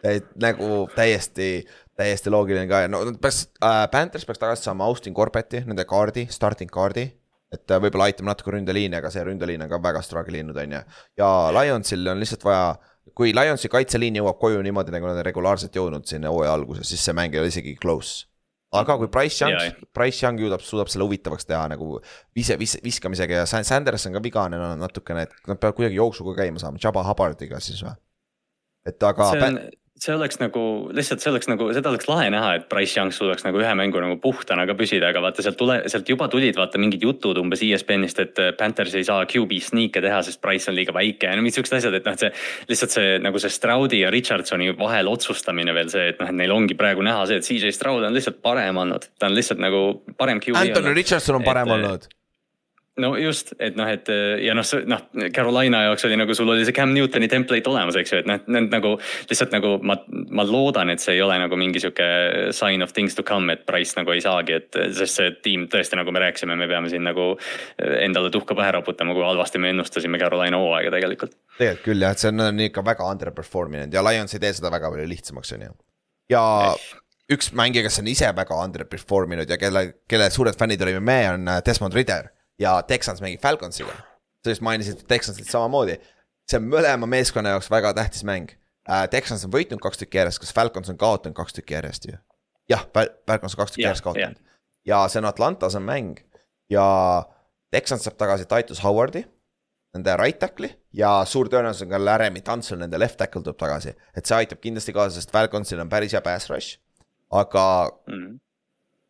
et 0.05 0.29
nagu 0.41 0.83
täiesti, 0.93 1.63
täiesti 1.97 2.33
loogiline 2.33 2.69
ka 2.69 2.83
ja 2.85 2.91
no 2.93 3.01
peaks 3.17 3.47
äh,, 3.65 3.87
Panthers 3.93 4.29
peaks 4.29 4.43
tagasi 4.45 4.69
saama 4.69 4.89
Austin 4.89 5.17
Corbetti, 5.17 5.65
nende 5.65 5.89
kaardi, 5.89 6.27
starting 6.33 6.73
kaardi. 6.73 7.09
Et 7.55 7.73
äh, 7.73 7.81
võib-olla 7.81 8.11
aitab 8.11 8.29
natuke 8.29 8.53
ründeliini, 8.55 8.99
aga 8.99 9.11
see 9.15 9.25
ründeliin 9.25 9.65
on 9.65 9.73
ka 9.73 9.81
väga 9.83 10.03
struggle 10.05 10.41
inud, 10.41 10.57
on 10.61 10.79
ju. 10.79 10.85
ja 11.21 11.29
Lionsil 11.57 12.13
on 12.13 12.21
lihtsalt 12.21 12.45
vaja 12.45 12.73
kui 13.17 13.33
Lionsi 13.35 13.71
kaitseliin 13.73 14.21
jõuab 14.21 14.41
koju 14.41 14.61
niimoodi, 14.63 14.93
nagu 14.95 15.09
nad 15.09 15.21
on 15.21 15.27
regulaarselt 15.27 15.75
jõudnud 15.75 16.09
siin 16.09 16.29
hooaja 16.29 16.53
alguses, 16.59 16.91
siis 16.91 17.05
see 17.05 17.17
mäng 17.17 17.35
ei 17.35 17.41
ole 17.43 17.53
isegi 17.53 17.77
close 17.81 18.29
aga 18.77 18.97
kui 19.01 19.09
Price 19.09 19.41
Young, 19.41 19.85
Price 19.97 20.25
Young 20.25 20.41
jõudab, 20.43 20.63
suudab 20.65 20.91
selle 20.93 21.07
huvitavaks 21.07 21.49
teha 21.49 21.63
nagu 21.73 21.99
vise, 22.37 22.59
vis, 22.61 22.77
viskamisega 22.85 23.43
ja 23.43 23.47
Sanders 23.49 24.05
on 24.09 24.19
ka 24.19 24.23
vigane 24.25 24.61
natukene, 24.81 25.25
et 25.25 25.49
nad 25.49 25.61
peavad 25.61 25.77
kuidagi 25.79 25.97
jooksuga 25.97 26.37
käima 26.43 26.61
saama, 26.61 26.81
Jabba 26.83 27.05
Hubbardiga 27.07 27.61
siis 27.65 27.81
või? 27.85 27.95
et 28.89 29.09
aga. 29.09 29.31
see 29.33 29.47
on, 29.49 29.59
see 29.99 30.15
oleks 30.15 30.39
nagu 30.41 30.63
lihtsalt, 30.95 31.23
see 31.23 31.31
oleks 31.33 31.49
nagu, 31.51 31.69
seda 31.75 31.91
oleks 31.91 32.09
lahe 32.11 32.29
näha, 32.33 32.53
et 32.59 32.67
Price 32.71 32.95
Young 32.99 33.11
suudaks 33.15 33.45
nagu 33.47 33.61
ühe 33.61 33.71
mängu 33.79 34.01
nagu 34.03 34.19
puhtana 34.23 34.67
ka 34.69 34.77
püsida, 34.79 35.11
aga 35.11 35.23
vaata 35.25 35.45
sealt 35.45 35.59
tule, 35.59 35.79
sealt 35.91 36.09
juba 36.11 36.29
tulid 36.31 36.59
vaata 36.59 36.81
mingid 36.81 37.03
jutud 37.05 37.39
umbes 37.43 37.63
ESPN-ist, 37.67 38.23
et 38.23 38.43
äh, 38.43 38.53
Panthers 38.59 38.95
ei 38.99 39.07
saa 39.09 39.27
QB 39.29 39.59
sneak'e 39.69 40.03
teha, 40.05 40.21
sest 40.27 40.43
Price 40.45 40.71
on 40.71 40.79
liiga 40.79 40.95
väike 40.97 41.31
ja 41.31 41.39
no 41.39 41.45
mingid 41.45 41.59
siuksed 41.59 41.81
asjad, 41.81 41.99
et 41.99 42.07
noh, 42.07 42.19
et 42.19 42.27
see. 42.27 42.33
lihtsalt 42.71 42.95
see 42.95 43.17
nagu 43.25 43.43
see 43.43 43.55
Stroudi 43.55 44.03
ja 44.05 44.13
Richardsoni 44.15 44.71
vahel 44.79 45.11
otsustamine 45.11 45.75
veel 45.77 45.91
see, 45.93 46.13
et 46.13 46.23
noh, 46.23 46.31
et 46.31 46.41
neil 46.43 46.55
ongi 46.55 46.79
praegu 46.79 47.05
näha 47.07 47.27
see, 47.31 47.41
et 47.43 47.49
CJ 47.49 47.75
Stroud 47.75 48.07
on 48.07 48.15
lihtsalt 48.15 48.39
parem 48.45 48.79
olnud, 48.85 49.11
ta 49.19 49.31
on 49.31 49.37
lihtsalt 49.39 49.63
nagu 49.63 49.83
parem 50.21 50.43
QB. 50.45 50.63
Anthony 50.63 50.95
Richardson 51.01 51.41
on 51.41 51.47
parem 51.49 51.69
et, 51.69 51.79
olnud 51.79 52.09
no 52.99 53.13
just, 53.21 53.53
et 53.63 53.77
noh, 53.79 53.89
et 53.91 54.09
ja 54.43 54.55
noh, 54.57 54.67
noh, 54.91 55.05
Carolina 55.35 55.85
jaoks 55.87 56.07
oli 56.09 56.19
nagu 56.19 56.35
sul 56.37 56.51
oli 56.53 56.67
see 56.67 56.77
Cam 56.77 56.93
Newtoni 56.95 57.29
template 57.31 57.71
olemas, 57.71 57.97
eks 58.01 58.13
ju, 58.13 58.21
et 58.23 58.29
noh, 58.29 58.41
need 58.51 58.73
nagu 58.73 58.95
lihtsalt 59.31 59.55
nagu 59.55 59.77
ma, 59.87 59.97
ma 60.35 60.45
loodan, 60.47 60.93
et 60.93 61.03
see 61.03 61.17
ei 61.17 61.23
ole 61.25 61.39
nagu 61.41 61.59
mingi 61.61 61.83
sihuke 61.83 62.09
sign 62.57 62.85
of 62.85 62.95
things 62.97 63.17
to 63.19 63.25
come, 63.27 63.53
et 63.55 63.65
Price 63.69 63.97
nagu 63.99 64.13
ei 64.15 64.23
saagi, 64.25 64.59
et 64.59 64.81
sest 64.99 65.21
see 65.21 65.35
tiim 65.45 65.67
tõesti, 65.73 65.99
nagu 65.99 66.15
me 66.15 66.23
rääkisime, 66.25 66.57
me 66.59 66.69
peame 66.71 66.93
siin 66.93 67.07
nagu 67.07 67.31
endale 67.79 68.33
tuhka 68.35 68.57
pähe 68.59 68.73
raputama, 68.79 69.17
kui 69.17 69.27
halvasti 69.27 69.63
me 69.63 69.73
ennustasime 69.75 70.21
Carolina 70.21 70.61
hooaega 70.61 70.95
tegelikult. 70.95 71.37
tegelikult 71.59 71.85
küll 71.89 72.07
jah, 72.07 72.15
et 72.15 72.23
see 72.23 72.33
on 72.33 72.65
ikka 72.69 72.85
väga 72.87 73.11
underperform 73.13 73.77
inud 73.79 73.95
ja 73.95 74.05
Lions 74.05 74.35
ei 74.35 74.43
tee 74.43 74.55
seda 74.57 74.73
väga 74.75 74.91
palju 74.95 75.07
lihtsamaks, 75.11 75.53
on 75.57 75.69
ju. 75.69 75.77
ja 76.35 76.43
eh. 76.73 76.89
üks 77.37 77.53
mängija, 77.57 77.87
kes 77.87 78.03
on 78.03 78.11
ise 78.11 78.33
väga 78.37 78.59
underperform 78.65 79.39
inud 79.39 79.51
ja 79.51 79.61
kelle, 79.61 79.85
kelle 80.11 80.31
suured 80.35 80.59
fännid 80.59 80.83
olime 80.85 81.05
me, 81.05 81.21
on 81.37 81.55
Desmond 81.67 81.97
Ridder 81.97 82.33
ja 82.59 82.83
Texans 82.83 83.21
mängib 83.21 83.43
Falconsiga. 83.43 83.93
sa 84.45 84.51
just 84.51 84.63
mainisid 84.63 85.05
Texansit 85.09 85.51
samamoodi. 85.51 86.01
see 86.51 86.59
on 86.59 86.69
mõlema 86.71 87.07
meeskonna 87.07 87.57
jaoks 87.57 87.71
väga 87.71 87.95
tähtis 87.95 88.25
mäng 88.25 88.51
äh,. 88.89 89.09
Texans 89.11 89.45
on 89.45 89.53
võitnud 89.53 89.81
kaks 89.81 89.99
tükki 89.99 90.19
järjest, 90.19 90.39
kas 90.39 90.55
Falcons 90.55 90.89
on 90.89 90.99
kaotanud 90.99 91.37
kaks 91.37 91.53
tükki 91.53 91.75
järjest 91.75 92.05
ju? 92.09 92.19
jah, 92.69 92.87
Falcons 93.27 93.55
on 93.55 93.65
kaks 93.65 93.73
tükki 93.73 93.87
järjest 93.87 94.05
kaotanud. 94.05 94.39
ja 94.87 95.09
see 95.09 95.19
on 95.19 95.29
Atlantas 95.29 95.75
on 95.75 95.83
mäng 95.83 96.23
ja 96.71 96.87
Texans 97.71 98.05
saab 98.05 98.17
tagasi 98.17 98.47
Titus 98.49 98.83
Howardi 98.85 99.25
nende 99.95 100.17
right 100.17 100.39
tackle'i 100.41 100.71
ja 100.97 101.11
suur 101.29 101.49
tõenäosus 101.53 101.87
on 101.87 101.93
ka 101.93 102.01
Laramie 102.03 102.45
Tunsil, 102.45 102.79
nende 102.81 103.01
left 103.01 103.19
tackle 103.21 103.43
tuleb 103.43 103.59
tagasi. 103.61 103.95
et 104.17 104.27
see 104.27 104.37
aitab 104.37 104.61
kindlasti 104.61 104.93
kaasa, 104.93 105.17
sest 105.17 105.33
Falconsil 105.33 105.81
on 105.81 105.89
päris 105.89 106.13
hea 106.13 106.21
pass 106.25 106.51
rush. 106.51 106.79
aga 107.31 107.65
mm. 108.07 108.39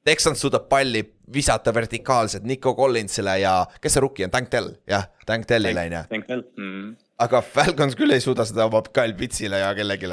Texans 0.08 0.40
suudab 0.40 0.68
palli 0.70 1.02
visata 1.32 1.74
vertikaalselt 1.74 2.46
Nico 2.48 2.72
Collinsile 2.74 3.38
ja 3.42 3.58
kes 3.82 3.98
see 3.98 4.00
rookie 4.04 4.24
on, 4.24 4.32
Tank 4.32 4.48
Dell, 4.52 4.72
jah, 4.88 5.04
Tank 5.28 5.44
Dellile 5.48 5.84
on 5.84 5.96
ju. 5.98 6.40
Mm.. 6.56 6.96
aga 7.24 7.42
Falcons 7.44 7.96
küll 7.98 8.14
ei 8.14 8.22
suuda 8.24 8.46
seda 8.48 8.68
oma 8.70 8.80
Kyle 8.88 9.16
Pitsile 9.18 9.60
ja 9.60 9.74
kellelegi 9.76 10.08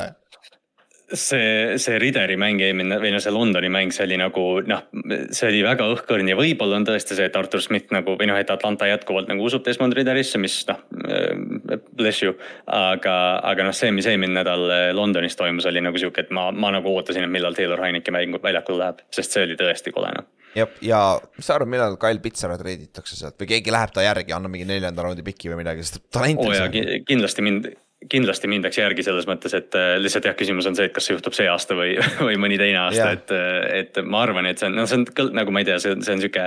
see, 1.14 1.78
see 1.82 2.00
Rideri 2.02 2.38
mäng 2.40 2.62
eelmine 2.64 2.98
või 3.02 3.12
no 3.14 3.20
see 3.24 3.34
Londoni 3.34 3.70
mäng, 3.72 3.94
see 3.96 4.06
oli 4.08 4.18
nagu 4.20 4.44
noh, 4.66 4.86
see 5.36 5.50
oli 5.50 5.62
väga 5.66 5.88
õhkõrn 5.94 6.30
ja 6.32 6.38
võib-olla 6.40 6.80
on 6.80 6.88
tõesti 6.88 7.18
see, 7.18 7.28
et 7.30 7.38
Artur 7.40 7.64
Schmidt 7.64 7.94
nagu 7.96 8.16
või 8.20 8.30
noh, 8.30 8.40
et 8.42 8.52
Atlanta 8.54 8.90
jätkuvalt 8.90 9.30
nagu 9.32 9.46
usub 9.46 9.66
Desmond 9.66 9.96
Riderisse, 9.98 10.42
mis 10.42 10.58
noh, 10.70 10.82
äh, 11.06 11.78
bless 11.96 12.24
you. 12.26 12.36
aga, 12.66 13.18
aga 13.52 13.70
noh, 13.70 13.76
see, 13.76 13.92
mis 13.96 14.10
eelmine 14.10 14.40
nädal 14.40 14.66
äh, 14.70 14.88
Londonis 14.98 15.38
toimus, 15.40 15.68
oli 15.70 15.84
nagu 15.86 16.02
sihuke, 16.02 16.26
et 16.26 16.34
ma, 16.36 16.50
ma 16.52 16.74
nagu 16.76 16.94
ootasin, 16.96 17.28
et 17.28 17.34
millal 17.34 17.58
Taylor 17.58 17.84
Heineke 17.86 18.14
mäng 18.16 18.40
väljakule 18.42 18.82
läheb, 18.82 19.06
sest 19.14 19.36
see 19.36 19.46
oli 19.46 19.60
tõesti 19.60 19.94
kole 19.96 20.14
noh 20.18 20.32
jah, 20.56 20.72
ja 20.84 21.00
mis 21.36 21.48
sa 21.48 21.58
arvad, 21.58 21.70
millal 21.72 21.98
Kyle 22.02 22.22
Pitts 22.24 22.46
ära 22.48 22.58
treiditakse 22.60 23.18
sealt 23.20 23.38
või 23.42 23.50
keegi 23.56 23.74
läheb 23.76 23.94
ta 23.96 24.06
järgi, 24.06 24.34
annab 24.36 24.54
mingi 24.54 24.68
neljanda 24.70 25.04
raundi 25.06 25.26
piki 25.26 25.52
või 25.52 25.62
midagi, 25.64 25.86
sest 25.86 26.06
talent 26.14 26.42
on 26.42 26.54
oh, 26.54 26.56
seal. 26.56 27.04
kindlasti 27.08 27.46
mind 27.46 27.74
kindlasti 28.12 28.50
mindaks 28.52 28.78
järgi 28.78 29.04
selles 29.06 29.26
mõttes, 29.30 29.54
et 29.58 29.76
äh, 29.78 29.96
lihtsalt 30.02 30.28
jah, 30.28 30.36
küsimus 30.38 30.68
on 30.70 30.76
see, 30.78 30.88
et 30.90 30.94
kas 30.94 31.08
see 31.08 31.16
juhtub 31.16 31.36
see 31.36 31.48
aasta 31.50 31.78
või, 31.78 31.96
või 32.28 32.38
mõni 32.42 32.58
teine 32.60 32.82
aasta 32.84 33.08
et, 33.16 33.32
äh, 33.34 33.80
et 33.80 34.00
ma 34.06 34.22
arvan, 34.26 34.48
et 34.50 34.62
see 34.62 34.70
on, 34.70 34.76
no 34.78 34.86
see 34.90 35.00
on 35.00 35.32
nagu 35.36 35.54
ma 35.54 35.64
ei 35.64 35.68
tea, 35.70 35.78
see 35.82 35.96
on, 35.96 36.04
see 36.06 36.18
on 36.18 36.22
sihuke. 36.22 36.46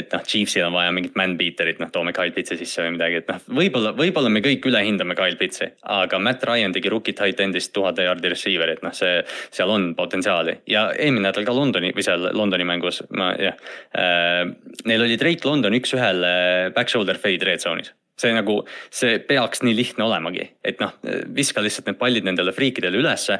et 0.00 0.14
noh, 0.14 0.24
Chiefsil 0.26 0.66
on 0.66 0.74
vaja 0.74 0.94
mingit 0.94 1.18
man 1.18 1.36
beater'it, 1.38 1.78
noh 1.82 1.92
toome 1.94 2.14
Kyle 2.16 2.34
Pitsi 2.34 2.58
sisse 2.60 2.82
või 2.84 2.96
midagi, 2.96 3.20
et 3.22 3.30
noh, 3.30 3.44
võib-olla, 3.60 3.92
võib-olla 3.98 4.32
me 4.32 4.42
kõik 4.44 4.66
ülehindame 4.70 5.16
Kyle 5.18 5.38
Pitsi. 5.40 5.70
aga 5.98 6.22
Matt 6.24 6.48
Ryan 6.48 6.74
tegi 6.74 6.92
rookie 6.92 7.16
tight 7.18 7.44
end'ist 7.44 7.74
tuhat 7.76 8.00
yard'i 8.02 8.32
receiver'it, 8.32 8.82
noh 8.86 8.96
see, 8.96 9.20
seal 9.54 9.70
on 9.74 9.92
potentsiaali 9.98 10.58
ja 10.72 10.88
eelmine 10.96 11.28
nädal 11.28 11.46
ka 11.46 11.54
Londoni 11.54 11.92
või 11.94 12.06
seal 12.06 12.30
Londoni 12.32 12.66
mängus, 12.68 13.04
ma 13.14 13.32
jah 13.38 13.56
äh,. 13.94 14.44
Neil 14.88 15.04
oli 15.04 15.16
Drake 15.20 15.46
London 15.46 15.74
üks-ühele 15.76 16.72
back 16.74 16.90
shoulder 16.90 17.18
fade 17.20 17.46
red 17.46 17.62
zone'is 17.62 17.92
see 18.18 18.32
nagu, 18.34 18.58
see 18.94 19.18
peaks 19.28 19.62
nii 19.64 19.74
lihtne 19.78 20.04
olemagi, 20.06 20.44
et 20.66 20.80
noh, 20.82 20.94
viska 21.34 21.62
lihtsalt 21.64 21.90
need 21.90 21.98
pallid 22.00 22.26
nendele 22.26 22.54
friikidele 22.56 23.00
ülesse. 23.00 23.38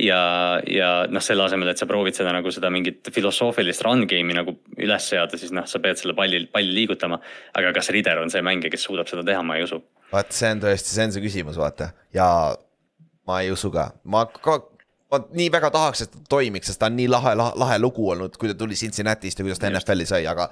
ja, 0.00 0.20
ja 0.70 0.90
noh, 1.10 1.24
selle 1.24 1.44
asemel, 1.46 1.72
et 1.72 1.82
sa 1.82 1.88
proovid 1.90 2.16
seda 2.16 2.32
nagu 2.34 2.52
seda 2.54 2.70
mingit 2.70 3.10
filosoofilist 3.14 3.84
run 3.86 4.06
game'i 4.10 4.36
nagu 4.36 4.56
üles 4.78 5.10
seada, 5.12 5.38
siis 5.40 5.54
noh, 5.56 5.66
sa 5.66 5.82
pead 5.82 5.98
selle 6.00 6.14
palli, 6.18 6.44
palli 6.52 6.74
liigutama. 6.76 7.20
aga 7.58 7.74
kas 7.76 7.90
Rider 7.94 8.22
on 8.22 8.30
see 8.30 8.42
mängija, 8.46 8.72
kes 8.72 8.86
suudab 8.86 9.10
seda 9.10 9.26
teha, 9.26 9.42
ma 9.42 9.58
ei 9.58 9.66
usu. 9.66 9.82
vaat 10.12 10.34
see 10.34 10.50
on 10.54 10.66
tõesti, 10.66 10.94
see 10.94 11.06
on 11.06 11.16
see 11.16 11.26
küsimus, 11.26 11.58
vaata 11.58 11.92
ja 12.14 12.28
ma 13.26 13.42
ei 13.42 13.50
usu 13.54 13.70
ka, 13.74 13.90
ma 14.04 14.26
ka 14.30 14.60
ma 15.10 15.18
nii 15.34 15.48
väga 15.52 15.70
tahaks, 15.74 16.04
et 16.04 16.12
ta 16.12 16.22
toimiks, 16.36 16.70
sest 16.70 16.80
ta 16.80 16.88
on 16.90 16.96
nii 16.98 17.08
lahe, 17.10 17.34
lahe, 17.38 17.54
lahe 17.58 17.78
lugu 17.82 18.06
olnud, 18.12 18.36
kui 18.38 18.50
ta 18.50 18.54
tuli 18.58 18.78
Cincinnati'st 18.78 19.40
ja 19.40 19.46
kuidas 19.46 19.58
ta 19.62 19.70
NFL-i 19.70 20.06
sai, 20.06 20.22
aga 20.30 20.46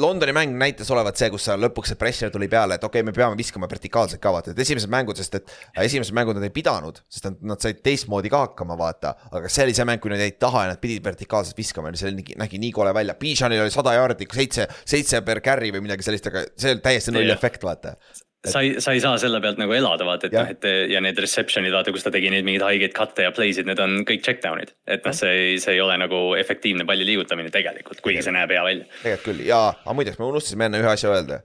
Londoni 0.00 0.32
mäng 0.32 0.54
näitas 0.58 0.90
olevat 0.94 1.18
see, 1.20 1.28
kus 1.32 1.48
lõpuks 1.60 1.92
see 1.92 1.98
pressure 2.00 2.32
tuli 2.32 2.48
peale, 2.50 2.78
et 2.78 2.84
okei 2.86 3.02
okay,, 3.02 3.06
me 3.06 3.14
peame 3.16 3.36
viskama 3.38 3.68
vertikaalselt 3.70 4.22
ka 4.22 4.32
vaata, 4.34 4.54
et 4.54 4.62
esimesed 4.64 4.90
mängud, 4.92 5.18
sest 5.20 5.36
et 5.40 5.52
esimesed 5.84 6.16
mängud 6.16 6.38
nad 6.38 6.46
ei 6.46 6.54
pidanud, 6.54 7.02
sest 7.10 7.28
nad, 7.28 7.36
nad 7.52 7.64
said 7.64 7.82
teistmoodi 7.84 8.32
ka 8.32 8.44
hakkama, 8.46 8.78
vaata. 8.80 9.14
aga 9.30 9.52
see 9.52 9.66
oli 9.68 9.76
see 9.76 9.86
mäng, 9.88 10.02
kui 10.02 10.12
nad 10.12 10.22
jäid 10.22 10.40
taha 10.40 10.64
ja 10.64 10.72
nad 10.72 10.80
pidid 10.82 11.04
vertikaalselt 11.04 11.58
viskama 11.58 11.92
ja 11.92 12.00
see 12.00 12.14
nägi, 12.16 12.38
nägi 12.40 12.62
nii 12.62 12.72
kole 12.76 12.94
välja, 12.96 13.18
Bijanil 13.20 13.66
oli 13.66 13.74
sada 13.74 13.94
jaardi, 13.98 14.28
seitse, 14.32 14.66
seitse 14.88 15.22
per 15.26 15.42
carry 15.44 15.72
või 15.74 15.84
midagi 15.84 16.06
sellist, 16.06 16.32
aga 16.32 16.46
see 16.56 16.74
oli 16.76 16.84
täiesti 16.84 17.16
null 17.16 17.36
efekt, 17.36 17.66
vaata 17.66 17.96
sa 18.46 18.62
ei, 18.64 18.80
sa 18.80 18.94
ei 18.96 19.02
saa 19.04 19.18
selle 19.20 19.40
pealt 19.44 19.58
nagu 19.60 19.74
elada, 19.76 20.06
vaata, 20.08 20.30
et 20.30 20.36
noh, 20.36 20.48
et 20.54 20.66
ja 20.92 21.02
need 21.04 21.18
reception'id, 21.20 21.74
vaata, 21.74 21.92
kus 21.92 22.06
ta 22.06 22.12
tegi 22.14 22.30
neid 22.32 22.46
mingeid 22.46 22.64
haigeid 22.64 22.94
cut'e 22.96 23.26
ja 23.26 23.34
play'sid, 23.36 23.68
need 23.68 23.82
on 23.82 24.00
kõik 24.08 24.24
check 24.24 24.42
down'id. 24.44 24.72
et 24.88 25.04
noh, 25.04 25.16
see 25.16 25.32
ei, 25.36 25.58
see 25.62 25.76
ei 25.76 25.84
ole 25.84 25.98
nagu 26.00 26.22
efektiivne 26.40 26.86
palli 26.88 27.04
liigutamine 27.08 27.52
tegelikult, 27.52 28.00
kuigi 28.04 28.24
see 28.24 28.34
näeb 28.36 28.52
hea 28.54 28.64
välja. 28.64 28.88
tegelikult 29.02 29.28
küll 29.28 29.46
ja, 29.48 29.62
aga 29.84 29.96
muideks 29.98 30.20
me 30.20 30.30
unustasime 30.30 30.70
enne 30.70 30.80
ühe 30.80 30.92
asja 30.92 31.12
öelda 31.12 31.42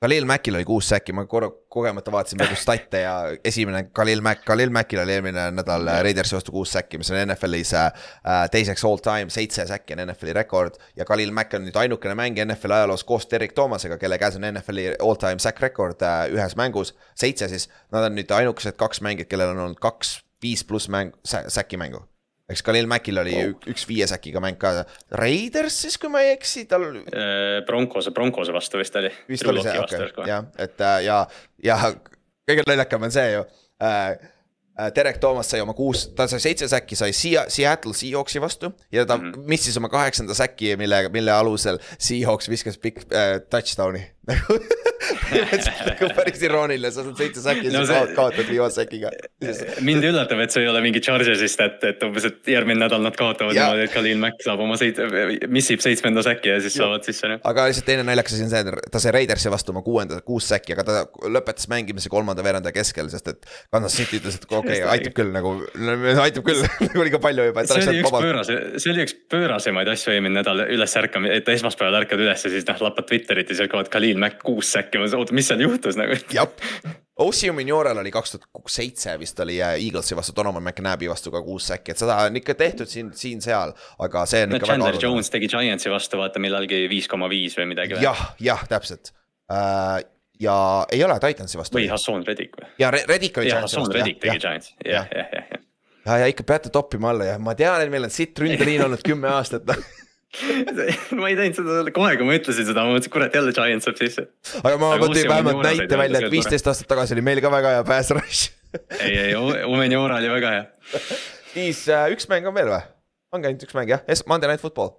Khalil 0.00 0.24
Mackil 0.24 0.54
oli 0.54 0.64
kuus 0.64 0.88
säki, 0.88 1.12
ma 1.12 1.26
korra 1.28 1.50
kogemata 1.68 2.12
vaatasin 2.12 2.40
praegu 2.40 2.56
stat'e 2.56 3.00
ja 3.02 3.14
esimene 3.44 3.82
Khalil 3.92 4.22
Mack, 4.24 4.46
Khalil 4.48 4.70
Mackil 4.72 5.02
oli 5.02 5.12
eelmine 5.12 5.42
nädal 5.52 5.84
Raidersi 6.06 6.38
vastu 6.38 6.54
kuus 6.54 6.72
säki, 6.72 6.96
mis 6.98 7.10
on 7.12 7.18
NFL-is 7.20 7.74
äh, 7.76 7.90
teiseks 8.50 8.84
all 8.88 9.02
time, 9.04 9.28
seitse 9.28 9.66
säki 9.68 9.92
on 9.92 10.00
NFL-i 10.06 10.32
rekord. 10.32 10.80
ja 10.96 11.04
Khalil 11.04 11.34
Mack 11.36 11.52
on 11.54 11.66
nüüd 11.68 11.76
ainukene 11.76 12.16
mängija 12.16 12.48
NFL-i 12.48 12.78
ajaloos 12.78 13.04
koos 13.04 13.28
Derek 13.30 13.52
Thomasega, 13.52 13.98
kelle 14.00 14.16
käes 14.18 14.40
on 14.40 14.48
NFL-i 14.48 14.94
all 14.96 15.20
time 15.20 15.38
sack 15.38 15.60
rekord 15.60 16.00
äh, 16.00 16.22
ühes 16.32 16.56
mängus, 16.56 16.94
seitse 17.12 17.50
siis. 17.52 17.68
Nad 17.92 18.08
on 18.08 18.16
nüüd 18.16 18.32
ainukesed 18.32 18.80
kaks 18.80 19.04
mängijat, 19.04 19.28
kellel 19.28 19.52
on 19.52 19.66
olnud 19.66 19.84
kaks 19.84 20.22
viis 20.40 20.64
pluss 20.64 20.88
mäng, 20.88 21.12
säki 21.28 21.76
mängu 21.76 22.06
eks 22.50 22.64
Khalil 22.66 22.88
Mackil 22.90 23.20
oli 23.22 23.36
oh. 23.38 23.68
üks 23.70 23.86
viie 23.88 24.08
säkiga 24.10 24.42
mäng 24.42 24.58
ka, 24.60 24.84
Raiders 25.20 25.80
siis, 25.84 25.98
kui 26.00 26.10
ma 26.12 26.24
ei 26.24 26.34
eksi, 26.34 26.66
tal. 26.70 26.88
Äh, 27.00 27.60
Broncose, 27.66 28.14
Broncose 28.16 28.54
vastu 28.56 28.80
vist 28.80 28.96
oli. 29.00 29.12
vist 29.28 29.46
oli 29.48 29.64
see, 29.64 29.78
okei 29.78 30.28
jah, 30.30 30.50
et 30.58 30.84
äh, 30.84 30.98
ja, 31.06 31.22
ja 31.64 31.78
kõige 32.48 32.66
naljakam 32.66 33.08
on 33.08 33.14
see 33.14 33.32
ju 33.36 33.46
äh,. 33.82 34.12
Derek 34.96 35.18
Thomas 35.20 35.50
sai 35.50 35.58
oma 35.60 35.74
kuus, 35.76 36.06
ta 36.16 36.24
sai 36.30 36.38
seitse 36.40 36.64
säkki, 36.70 36.96
sai 36.96 37.12
Seattle 37.12 37.92
Seahawksi 37.92 38.40
vastu 38.40 38.70
ja 38.92 39.02
ta 39.04 39.18
mm 39.18 39.32
-hmm. 39.32 39.48
missis 39.50 39.76
oma 39.76 39.90
kaheksanda 39.92 40.32
säki, 40.34 40.76
mille, 40.80 41.08
mille 41.12 41.32
alusel 41.32 41.78
Seahawks 41.98 42.48
viskas 42.48 42.78
pikk 42.78 43.02
äh, 43.12 43.42
touchdown'i 43.50 44.00
nagu 45.90 46.08
päris 46.16 46.42
irooniline, 46.44 46.90
sa 46.92 47.04
saad 47.04 47.18
seitse 47.20 47.42
säki 47.44 47.70
no, 47.72 47.82
see... 47.88 48.00
kaotad 48.16 48.48
viimase 48.48 48.82
säkiga. 48.82 49.10
mind 49.86 50.06
üllatab, 50.06 50.42
et 50.44 50.54
see 50.54 50.64
ei 50.64 50.70
ole 50.70 50.82
mingi 50.84 51.02
Chargersist, 51.04 51.62
et, 51.64 51.84
et 51.92 52.04
umbes, 52.06 52.26
et 52.28 52.50
järgmine 52.54 52.82
nädal 52.82 53.02
nad 53.04 53.16
kaotavad 53.18 53.56
niimoodi, 53.56 53.86
et 53.86 53.94
Khalil 53.94 54.20
Mack 54.22 54.42
saab 54.44 54.62
oma 54.64 54.78
seit-, 54.80 55.00
missib 55.52 55.82
seitsmenda 55.84 56.24
säki 56.26 56.52
ja 56.52 56.58
siis 56.62 56.76
ja. 56.76 56.84
saavad 56.84 57.06
sisse. 57.08 57.32
aga 57.52 57.66
lihtsalt 57.70 57.88
teine 57.88 58.04
naljakas 58.06 58.36
asi 58.36 58.46
on 58.46 58.52
see, 58.52 58.64
et 58.64 58.90
ta 58.92 59.02
sai 59.02 59.14
Raidersi 59.18 59.52
vastu 59.52 59.74
oma 59.74 59.84
kuuenda, 59.86 60.20
kuus 60.26 60.50
säki, 60.52 60.76
aga 60.76 60.86
ta 60.86 61.30
lõpetas 61.30 61.70
mängimise 61.72 62.12
kolmanda 62.12 62.44
veeranda 62.46 62.74
keskel, 62.74 63.10
sest 63.12 63.32
et 63.32 63.50
Kansas 63.72 63.96
City 64.00 64.20
ütles, 64.20 64.38
et 64.40 64.46
okei 64.48 64.82
okay,, 64.82 64.86
aitab 64.96 65.16
küll 65.16 65.32
nagu, 65.34 65.56
aitab 66.26 66.46
küll 66.46 66.62
nagu 66.88 67.06
liiga 67.06 67.22
palju 67.22 67.50
juba. 67.50 67.66
see 67.70 67.88
oli 67.88 68.04
üks 68.04 68.14
pöörase, 68.16 68.58
see 68.82 68.94
oli 68.94 69.06
üks 69.06 69.16
pöörasemaid 69.32 69.90
asju 69.94 70.14
eelmine 70.14 70.40
nädal 70.40 70.64
üles 70.66 70.96
ärkama, 71.00 71.30
et 71.34 71.48
esmaspäeval 71.54 72.02
ärkad 72.02 72.22
üles 72.22 72.44
ja 72.46 72.52
siis 72.52 72.66
noh, 72.68 72.80
lappad 72.86 73.08
Twitterit 73.08 73.48
ja 73.48 73.56
siis 73.56 73.66
hakkavad 73.66 73.90
Khalil 73.92 74.19
Mack 74.20 74.42
kuus 74.44 74.70
säkki 74.76 75.00
rääkima, 75.00 75.18
oota, 75.18 75.34
mis 75.34 75.48
seal 75.48 75.60
juhtus 75.60 75.96
nagu? 75.96 76.16
jah, 76.34 76.48
Ossi 77.20 77.50
Minioral 77.52 77.98
oli 77.98 78.10
kaks 78.10 78.32
tuhat 78.32 78.70
seitse 78.72 79.18
vist 79.18 79.40
oli 79.40 79.58
Eaglesi 79.60 80.16
vastu, 80.16 80.32
Donovan 80.36 80.62
McNabi 80.62 81.08
vastu 81.08 81.30
ka 81.30 81.42
kuus 81.42 81.66
säkki, 81.68 81.92
et 81.92 81.98
seda 82.00 82.16
on 82.26 82.36
ikka 82.36 82.54
tehtud 82.54 82.88
siin, 82.88 83.10
siin-seal, 83.16 83.74
aga 83.98 84.24
see 84.26 84.44
on 84.46 84.54
no, 84.54 84.60
ikka 84.60 84.70
Chandler 84.70 84.96
väga 84.96 85.06
Jones 85.06 85.30
tegi 85.30 85.48
Giantsi 85.48 85.90
vastu 85.92 86.20
vaata 86.20 86.40
millalgi 86.40 86.86
viis 86.90 87.08
koma 87.08 87.28
viis 87.28 87.56
või 87.58 87.68
midagi. 87.74 88.00
jah, 88.00 88.22
jah, 88.40 88.64
täpselt 88.68 89.12
uh, 89.52 90.00
ja 90.40 90.56
ei 90.92 91.04
ole 91.04 91.18
Titansi 91.20 91.60
vastu. 91.60 91.78
või 91.78 91.88
Hassan 91.92 92.24
Reddick 92.26 92.56
või? 92.60 92.70
ja 92.80 92.92
Reddick 92.94 93.38
oli 93.38 93.50
Giantsi 93.52 93.66
vastu. 93.66 93.80
Hassan 93.84 93.98
Reddick 93.98 94.22
tegi 94.24 94.44
Giantsi, 94.46 94.76
jah, 94.84 95.08
jah, 95.12 95.34
jah, 95.36 95.50
jah. 95.52 95.64
ja, 96.06 96.20
ja 96.24 96.30
ikka 96.32 96.48
peate 96.48 96.72
toppima 96.72 97.12
alla 97.12 97.32
ja 97.34 97.38
ma 97.38 97.56
tean, 97.58 97.82
et 97.84 97.92
meil 97.92 98.08
on 98.08 98.14
sitt 98.14 98.38
ründeliin 98.38 98.86
olnud 98.86 99.04
kümme 99.04 99.28
aastat 99.36 99.68
ma 101.18 101.26
ei 101.26 101.34
teinud 101.38 101.56
seda 101.58 101.92
kohe, 101.94 102.14
kui 102.18 102.26
ma 102.28 102.36
ütlesin 102.38 102.66
seda, 102.68 102.84
ma 102.86 102.94
mõtlesin, 102.94 103.12
kurat 103.14 103.34
jälle 103.34 103.54
Giant 103.56 103.82
saab 103.86 103.98
sisse. 103.98 104.26
aga 104.60 104.76
ma 104.78 104.92
tõin 105.02 105.26
vähemalt 105.26 105.64
näite 105.66 105.98
välja, 105.98 106.22
et 106.22 106.32
viisteist 106.32 106.70
aastat 106.70 106.88
tagasi 106.90 107.16
oli 107.16 107.24
meil 107.26 107.42
ka 107.42 107.50
väga 107.52 107.74
hea 107.76 107.86
pass 107.88 108.14
rush 108.14 108.52
ei, 109.04 109.16
ei, 109.18 109.34
Omeniora 109.66 110.20
oli 110.20 110.30
väga 110.30 110.52
hea. 110.54 110.64
siis 111.56 111.82
äh, 111.90 112.06
üks 112.14 112.30
mäng 112.30 112.46
on 112.46 112.54
veel 112.54 112.70
või? 112.70 112.80
ongi 113.34 113.50
ainult 113.50 113.66
üks 113.66 113.74
mäng 113.78 113.90
jah, 113.90 114.06
Monday 114.30 114.50
Night 114.50 114.62
Football. 114.62 114.96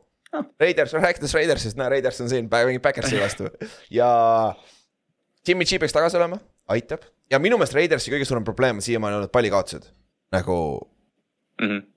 Raiders, 0.60 0.94
rääkides 0.96 1.34
Raidersist, 1.36 1.76
näe 1.80 1.90
Raiders 1.92 2.22
on 2.24 2.30
siin, 2.32 2.46
mängib 2.52 2.84
Backersi 2.84 3.18
vastu 3.20 3.50
ja 3.92 4.08
Jimmy 5.48 5.68
G 5.68 5.80
peaks 5.82 5.96
tagasi 5.96 6.16
olema, 6.20 6.38
aitab 6.72 7.04
ja 7.32 7.40
minu 7.44 7.60
meelest 7.60 7.76
Raidersi 7.76 8.14
kõige 8.14 8.28
suurem 8.28 8.46
probleem 8.48 8.80
on 8.80 8.86
siiamaani 8.86 9.20
olnud 9.20 9.32
pallikaotused. 9.36 9.92
nagu 10.32 10.56
Mhm. 11.62 11.91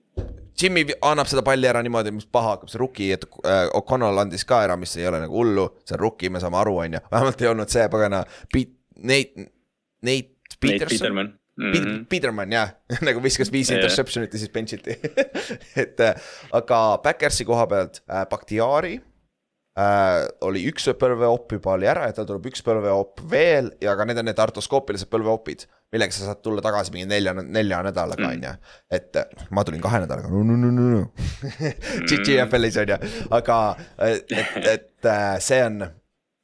Jimmy 0.61 0.85
annab 1.03 1.27
seda 1.27 1.41
palli 1.43 1.67
ära 1.67 1.81
niimoodi, 1.83 2.11
mis 2.15 2.25
paha 2.31 2.53
hakkab, 2.55 2.69
see 2.71 2.79
rookie, 2.79 3.09
et 3.17 3.25
äh, 3.43 3.65
O'Connell 3.75 4.21
andis 4.23 4.45
ka 4.47 4.61
ära, 4.67 4.77
mis 4.79 4.93
ei 4.97 5.07
ole 5.09 5.19
nagu 5.25 5.35
hullu, 5.41 5.65
see 5.83 5.97
on 5.97 6.03
rookie, 6.05 6.29
me 6.31 6.39
saame 6.43 6.57
aru, 6.61 6.77
on 6.85 6.95
ju, 6.95 7.01
vähemalt 7.11 7.41
ei 7.43 7.49
olnud 7.51 7.71
see 7.73 7.87
pagana 7.91 8.21
Nate, 8.25 8.69
Nate 9.03 9.49
Nate 10.05 10.57
Peterson. 10.59 10.89
Peterman. 10.97 11.33
Peter, 11.33 11.41
Mhm. 11.55 12.05
Peterman 12.11 12.51
jah, 12.51 12.73
nagu 13.07 13.21
viskas 13.23 13.47
viis 13.51 13.69
Jah. 13.71 13.77
interception'it 13.79 14.33
ja 14.35 14.39
siis 14.41 14.49
bench 14.51 14.73
iti 14.75 14.91
et 15.83 16.01
äh, 16.03 16.17
aga 16.51 16.79
Backersi 17.03 17.45
koha 17.47 17.63
pealt 17.71 18.01
äh, 18.11 18.25
Bakhtiari 18.27 18.97
äh, 18.97 19.03
oli 20.47 20.61
üks 20.69 20.85
põlveopp 20.95 21.57
juba 21.57 21.73
oli 21.75 21.87
ära 21.91 22.05
ja 22.07 22.15
tal 22.15 22.27
tuleb 22.29 22.45
üks 22.47 22.63
põlveopp 22.63 23.19
veel 23.31 23.73
ja 23.83 23.95
ka 23.99 24.05
need 24.07 24.21
on 24.21 24.29
need 24.29 24.39
artoskoopilised 24.39 25.09
põlveopid, 25.11 25.65
millega 25.91 26.15
sa 26.15 26.29
saad 26.29 26.39
tulla 26.45 26.63
tagasi 26.63 26.93
mingi 26.93 27.09
nelja, 27.11 27.33
nelja 27.35 27.81
nädalaga 27.83 28.29
on 28.29 28.45
ju. 28.47 28.53
et 28.95 29.19
äh, 29.19 29.43
ma 29.51 29.65
tulin 29.67 29.83
kahe 29.83 29.99
nädalaga, 30.05 30.31
no 30.31 30.45
no 30.47 30.55
no 30.55 30.71
no 30.71 30.85
no 30.93 31.01
GGFL-is 32.07 32.79
on 32.85 32.93
ju, 32.93 32.99
aga 33.35 33.59
et, 34.07 34.31
et, 34.31 34.55
et 34.77 35.11
äh, 35.11 35.35
see 35.43 35.59
on, 35.65 35.83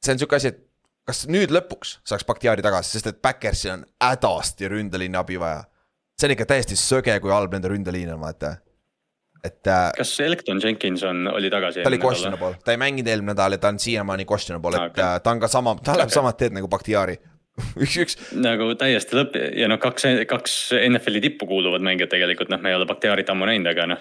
see 0.04 0.12
on 0.12 0.20
sihuke 0.20 0.36
asi, 0.36 0.52
et 0.52 0.60
kas 1.08 1.24
nüüd 1.32 1.54
lõpuks 1.54 1.98
saaks 2.08 2.26
Bakhtiari 2.28 2.64
tagasi, 2.64 2.98
sest 2.98 3.10
et 3.10 3.22
Backersil 3.24 3.78
on 3.78 3.86
hädasti 4.02 4.68
ründeliini 4.70 5.18
abi 5.18 5.40
vaja. 5.40 5.64
see 6.20 6.28
on 6.28 6.36
ikka 6.36 6.46
täiesti 6.52 6.76
söge, 6.78 7.16
kui 7.20 7.32
halb 7.32 7.56
nende 7.56 7.72
ründeliin 7.72 8.12
on, 8.14 8.20
vaata. 8.22 8.58
Et 9.44 9.66
äh, 9.66 9.90
kas 9.96 10.14
Elton 10.20 10.60
Jenkins 10.62 11.02
on, 11.02 11.26
oli 11.32 11.50
tagasi? 11.50 11.82
ta 11.82 11.90
oli 11.90 11.98
questionable, 12.02 12.54
ta 12.64 12.74
ei 12.74 12.80
mänginud 12.80 13.10
eelmine 13.10 13.34
nädal 13.34 13.58
ja 13.58 13.62
ta 13.62 13.72
on 13.74 13.82
siiamaani 13.82 14.26
questionable, 14.28 14.76
et 14.76 14.92
Okei. 14.92 15.02
okay. 15.04 15.20
ta 15.20 15.34
on 15.34 15.42
ka 15.42 15.50
sama, 15.50 15.76
ta 15.84 15.98
läheb 15.98 16.14
samad 16.14 16.38
teed 16.38 16.54
nagu 16.54 16.70
Bakhtiari. 16.70 17.18
üks, 17.84 17.94
üks, 18.00 18.14
nagu 18.40 18.70
täiesti 18.80 19.16
lõpp 19.18 19.34
ja 19.36 19.66
noh, 19.68 19.76
kaks, 19.80 20.06
kaks 20.30 20.54
NFL-i 20.86 21.20
tippu 21.20 21.44
kuuluvad 21.50 21.84
mängijat 21.84 22.08
tegelikult 22.14 22.48
noh, 22.48 22.62
me 22.64 22.70
ei 22.72 22.76
ole 22.78 22.86
Bakhtiarit 22.88 23.28
ammu 23.28 23.44
näinud, 23.48 23.68
aga 23.74 23.84
noh, 23.90 24.00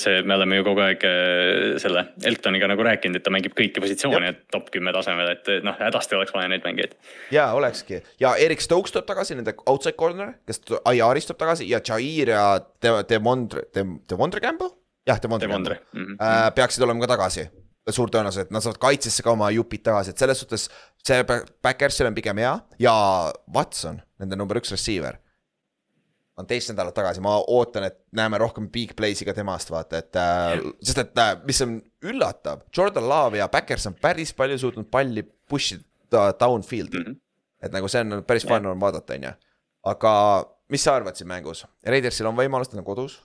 see, 0.00 0.16
me 0.26 0.34
oleme 0.34 0.58
ju 0.58 0.66
kogu 0.66 0.82
aeg 0.82 1.06
äh, 1.06 1.76
selle 1.82 2.08
Eltoniga 2.26 2.66
nagu 2.72 2.82
rääkinud, 2.88 3.20
et 3.20 3.26
ta 3.26 3.32
mängib 3.34 3.54
kõiki 3.58 3.84
positsioone 3.84 4.32
top 4.50 4.72
kümme 4.74 4.94
tasemel, 4.96 5.30
et 5.36 5.52
noh, 5.66 5.78
hädasti 5.78 6.18
oleks 6.18 6.34
vaja 6.34 6.50
neid 6.50 6.66
mängijaid. 6.66 6.98
jaa, 7.36 7.52
olekski 7.54 8.02
ja 8.24 8.34
Erik 8.40 8.64
Stokes 8.64 8.96
tuleb 8.96 9.06
tagasi, 9.12 9.38
nende 9.38 9.54
outside 9.68 9.94
corner, 10.00 10.34
kes 10.48 10.64
IR-ist 10.66 11.30
tuleb 11.30 11.44
tagasi 11.44 11.70
ja 11.70 11.84
Jair 11.84 12.34
ja 12.34 12.44
De-, 12.82 12.98
Devondre, 13.14 13.68
Devondre 14.10 14.42
Campbell? 14.42 14.74
jah, 15.08 15.22
Devondre, 15.22 15.48
Campbell 15.48 15.80
mhm. 15.94 16.20
äh, 16.20 16.50
peaksid 16.58 16.84
olema 16.86 17.06
ka 17.06 17.14
tagasi 17.16 17.48
suur 17.94 18.10
tõenäosus, 18.12 18.44
et 18.44 18.50
nad 18.52 18.64
saavad 18.64 18.80
kaitsesse 18.82 19.24
ka 19.24 19.32
oma 19.32 19.48
jupid 19.54 19.84
tagasi, 19.86 20.12
et 20.12 20.20
selles 20.20 20.42
suhtes 20.42 20.66
see 21.06 21.24
Ba- 21.28 21.44
Backersil 21.64 22.08
on 22.08 22.16
pigem 22.16 22.40
hea 22.42 22.52
ja 22.82 22.94
Watson, 23.54 24.00
nende 24.20 24.38
number 24.38 24.60
üks 24.60 24.72
receiver. 24.74 25.18
on 26.38 26.46
teist 26.46 26.70
nädalat 26.70 26.94
tagasi, 26.94 27.18
ma 27.18 27.32
ootan, 27.50 27.88
et 27.88 27.96
näeme 28.14 28.38
rohkem 28.38 28.68
big 28.70 28.92
play'si 28.94 29.26
ka 29.26 29.32
temast, 29.34 29.72
vaata, 29.74 29.98
et 29.98 30.18
äh, 30.20 30.60
sest 30.86 31.00
et 31.02 31.18
äh, 31.18 31.32
mis 31.48 31.58
on 31.64 31.80
üllatav, 32.06 32.62
Jordan 32.76 33.08
Love 33.10 33.40
ja 33.40 33.48
Backers 33.50 33.88
on 33.90 33.96
päris 33.98 34.30
palju 34.38 34.58
suutnud 34.62 34.86
palli 34.86 35.24
push 35.24 35.74
ida 35.74 36.28
downfield'i 36.38 37.00
mm. 37.00 37.08
-hmm. 37.08 37.18
et 37.62 37.74
nagu 37.74 37.88
see 37.88 38.04
on 38.04 38.22
päris 38.22 38.46
fun 38.46 38.66
on 38.66 38.80
vaadata, 38.80 39.14
on 39.18 39.26
ju. 39.26 39.32
aga 39.90 40.12
mis 40.68 40.84
sa 40.84 40.94
arvad 40.94 41.16
siin 41.16 41.28
mängus, 41.28 41.66
Raidersil 41.86 42.26
on 42.26 42.36
võimalus, 42.36 42.70
ta 42.70 42.78
on 42.78 42.84
kodus? 42.84 43.18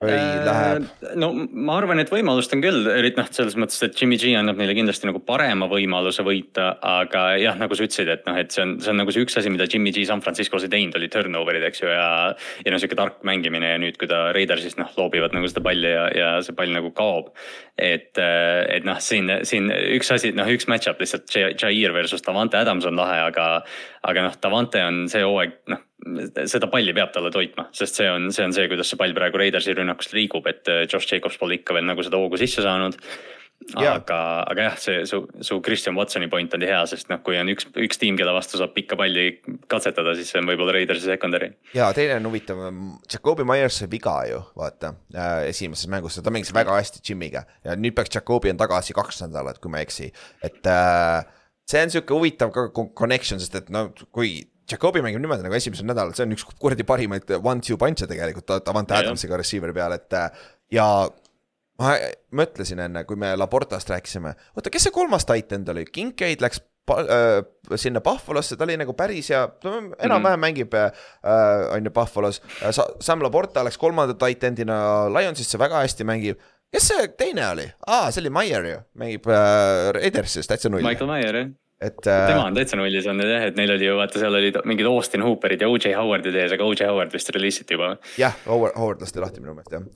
Äh, 0.00 0.78
no 1.20 1.28
ma 1.36 1.74
arvan, 1.76 1.98
et 2.00 2.08
võimalust 2.08 2.54
on 2.56 2.62
küll, 2.64 2.86
eriti 2.88 3.20
noh, 3.20 3.26
selles 3.36 3.52
mõttes, 3.60 3.82
et 3.84 3.98
Jimmy 4.00 4.16
G 4.16 4.30
annab 4.38 4.56
neile 4.56 4.72
kindlasti 4.72 5.04
nagu 5.04 5.20
parema 5.20 5.66
võimaluse 5.68 6.24
võita, 6.24 6.70
aga 6.80 7.24
jah, 7.36 7.58
nagu 7.60 7.76
sa 7.76 7.84
ütlesid, 7.84 8.08
et 8.08 8.24
noh, 8.24 8.38
et 8.40 8.48
see 8.54 8.64
on, 8.64 8.72
see 8.80 8.94
on 8.94 8.96
nagu 9.02 9.12
see 9.12 9.26
üks 9.26 9.36
asi, 9.36 9.52
mida 9.52 9.66
Jimmy 9.68 9.92
G 9.92 10.06
San 10.08 10.22
Franciscos 10.24 10.64
ei 10.64 10.72
teinud, 10.72 10.96
oli 10.96 11.10
turnover'id, 11.12 11.66
eks 11.68 11.84
ju, 11.84 11.90
ja. 11.92 12.06
ja 12.64 12.72
noh, 12.72 12.80
sihuke 12.80 12.96
tark 12.96 13.20
mängimine 13.28 13.74
ja 13.74 13.82
nüüd, 13.82 14.00
kui 14.00 14.08
ta 14.08 14.30
Raidersist 14.32 14.80
noh, 14.80 14.88
loobivad 14.96 15.36
nagu 15.36 15.52
seda 15.52 15.64
palli 15.68 15.92
ja, 15.92 16.06
ja 16.16 16.32
see 16.46 16.56
pall 16.56 16.72
nagu 16.72 16.94
kaob. 16.96 17.34
et, 17.76 18.16
et 18.16 18.88
noh, 18.88 18.96
siin, 19.04 19.28
siin 19.44 19.68
üks 19.68 20.14
asi, 20.16 20.32
noh, 20.36 20.48
üks 20.48 20.64
match-up 20.68 21.04
lihtsalt 21.04 21.28
Ja- 21.36 21.52
Jair 21.60 21.92
versus 21.92 22.24
Davante 22.24 22.56
Adams 22.56 22.88
on 22.88 22.96
lahe, 22.96 23.20
aga, 23.28 23.50
aga 24.08 24.26
noh, 24.30 24.40
Davante 24.40 24.80
on 24.88 25.04
see 25.12 25.28
hooaeg, 25.28 25.60
noh 25.68 25.84
seda 26.50 26.70
palli 26.72 26.94
peab 26.96 27.12
talle 27.14 27.32
toitma, 27.34 27.68
sest 27.76 28.00
see 28.00 28.08
on, 28.10 28.30
see 28.34 28.46
on 28.46 28.54
see, 28.56 28.68
kuidas 28.70 28.92
see 28.92 29.00
pall 29.00 29.16
praegu 29.16 29.40
Raidersi 29.40 29.74
rünnakust 29.76 30.14
liigub, 30.16 30.46
et 30.50 30.70
äh, 30.70 30.86
Josh 30.86 31.10
Jacobs 31.10 31.36
pole 31.40 31.60
ikka 31.60 31.76
veel 31.76 31.86
nagu 31.88 32.04
seda 32.06 32.20
hoogu 32.20 32.40
sisse 32.40 32.64
saanud. 32.64 32.98
Jaa. 33.74 33.98
aga, 33.98 34.18
aga 34.48 34.62
jah, 34.64 34.76
see 34.80 35.00
su, 35.04 35.18
su 35.44 35.58
Christian 35.60 35.92
Watsoni 35.94 36.30
point 36.32 36.54
oli 36.56 36.64
hea, 36.64 36.78
sest 36.88 37.10
noh, 37.12 37.18
kui 37.20 37.36
on 37.36 37.50
üks, 37.52 37.66
üks 37.76 38.00
tiim, 38.00 38.16
kelle 38.16 38.32
vastu 38.32 38.56
saab 38.56 38.72
pikka 38.72 38.96
palli 38.96 39.26
katsetada, 39.68 40.14
siis 40.16 40.30
see 40.32 40.40
on 40.40 40.48
võib-olla 40.48 40.72
Raidersi 40.78 41.04
secondary. 41.04 41.50
ja 41.76 41.90
teine 41.94 42.16
on 42.16 42.30
huvitav, 42.30 42.62
Jakobi 43.12 43.44
Myers 43.46 43.82
sai 43.82 43.90
viga 43.92 44.14
ju, 44.30 44.40
vaata 44.56 44.94
äh,, 45.12 45.50
esimeses 45.50 45.90
mängus, 45.92 46.16
ta 46.24 46.32
mängis 46.32 46.54
väga 46.56 46.78
hästi 46.78 47.04
Jimmiga 47.04 47.44
ja 47.66 47.76
nüüd 47.76 47.94
peaks 47.98 48.16
Jakobi 48.16 48.50
on 48.54 48.62
tagasi 48.64 48.96
kaks 48.96 49.20
nädalat, 49.26 49.60
kui 49.60 49.76
ma 49.76 49.84
ei 49.84 49.90
eksi, 49.90 50.08
et 50.40 50.72
äh, 50.72 51.20
see 51.68 51.84
on 51.84 51.92
sihuke 51.92 52.16
huvitav 52.16 52.56
ka 52.56 52.70
con- 52.72 52.94
connection, 52.96 53.44
sest 53.44 53.60
et 53.60 53.70
no 53.76 53.90
kui 54.08 54.38
Jakobi 54.70 55.02
mängib 55.04 55.22
niimoodi 55.22 55.46
nagu 55.46 55.56
esimesel 55.58 55.88
nädalal, 55.88 56.14
see 56.16 56.26
on 56.28 56.36
üks 56.36 56.46
kuradi 56.60 56.86
parimaid 56.86 57.30
one-two 57.40 57.78
punch'e 57.80 58.08
tegelikult 58.10 58.60
Davante. 58.66 58.96
Adamsiga 59.00 59.38
receiver'i 59.40 59.76
peal, 59.76 59.96
et 59.96 60.18
äh, 60.18 60.30
ja 60.74 60.86
ma 61.80 61.94
mõtlesin 62.36 62.82
enne, 62.84 63.04
kui 63.08 63.18
me 63.20 63.32
Laportast 63.38 63.90
rääkisime, 63.90 64.34
oota, 64.56 64.72
kes 64.72 64.88
see 64.88 64.94
kolmas 64.94 65.26
titan 65.28 65.64
oli, 65.72 65.86
Kincaid 65.88 66.42
läks 66.44 66.60
äh, 66.92 67.40
sinna 67.80 68.02
Buffalosse, 68.04 68.58
ta 68.58 68.66
oli 68.66 68.76
nagu 68.80 68.94
päris 68.98 69.30
hea, 69.32 69.42
enam-vähem 70.04 70.44
mängib 70.44 70.76
äh, 70.76 70.90
on 71.72 71.88
ju 71.88 71.94
Buffalos 71.94 72.42
äh,. 72.60 72.74
Sam 73.00 73.24
Laporta 73.24 73.64
läks 73.66 73.80
kolmanda 73.80 74.16
titan'ina 74.18 75.08
Lionsisse, 75.14 75.58
väga 75.60 75.84
hästi 75.84 76.06
mängib. 76.08 76.40
kes 76.70 76.84
see 76.86 77.08
teine 77.18 77.48
oli 77.48 77.64
aa, 77.86 78.12
see 78.14 78.22
oli 78.22 78.30
Meyer 78.30 78.66
ju, 78.68 78.82
mängib 79.00 79.26
äh, 79.26 79.90
Raidersis 79.96 80.46
täitsa 80.50 80.70
null, 80.70 80.84
Michael 80.86 81.10
Meyer 81.10 81.40
jah, 81.40 81.50
et 81.80 82.00
tema 82.04 82.42
äh, 82.42 82.46
on 82.46 82.56
täitsa 82.56 82.78
nullis 82.78 83.08
olnud 83.08 83.30
jah, 83.30 83.46
et 83.48 83.58
neil 83.58 83.72
oli 83.74 83.88
ju 83.88 83.96
vaata, 83.98 84.20
seal 84.20 84.36
olid 84.36 84.60
mingid 84.68 84.88
Austin 84.90 85.24
Hooperid 85.24 85.64
ja 85.64 85.68
OJ 85.72 85.94
Howardid 85.96 86.36
ees, 86.36 86.54
aga 86.56 86.66
OJ 86.68 86.86
Howard 86.90 87.14
vist 87.16 87.32
reliisiti 87.34 87.76
juba. 87.76 87.94
jah, 88.20 88.36
Howard, 88.46 88.76
Howard 88.76 89.04
lasti 89.04 89.22
lahti 89.22 89.44
minu 89.44 89.56
meelest 89.56 89.76
jah. 89.76 89.86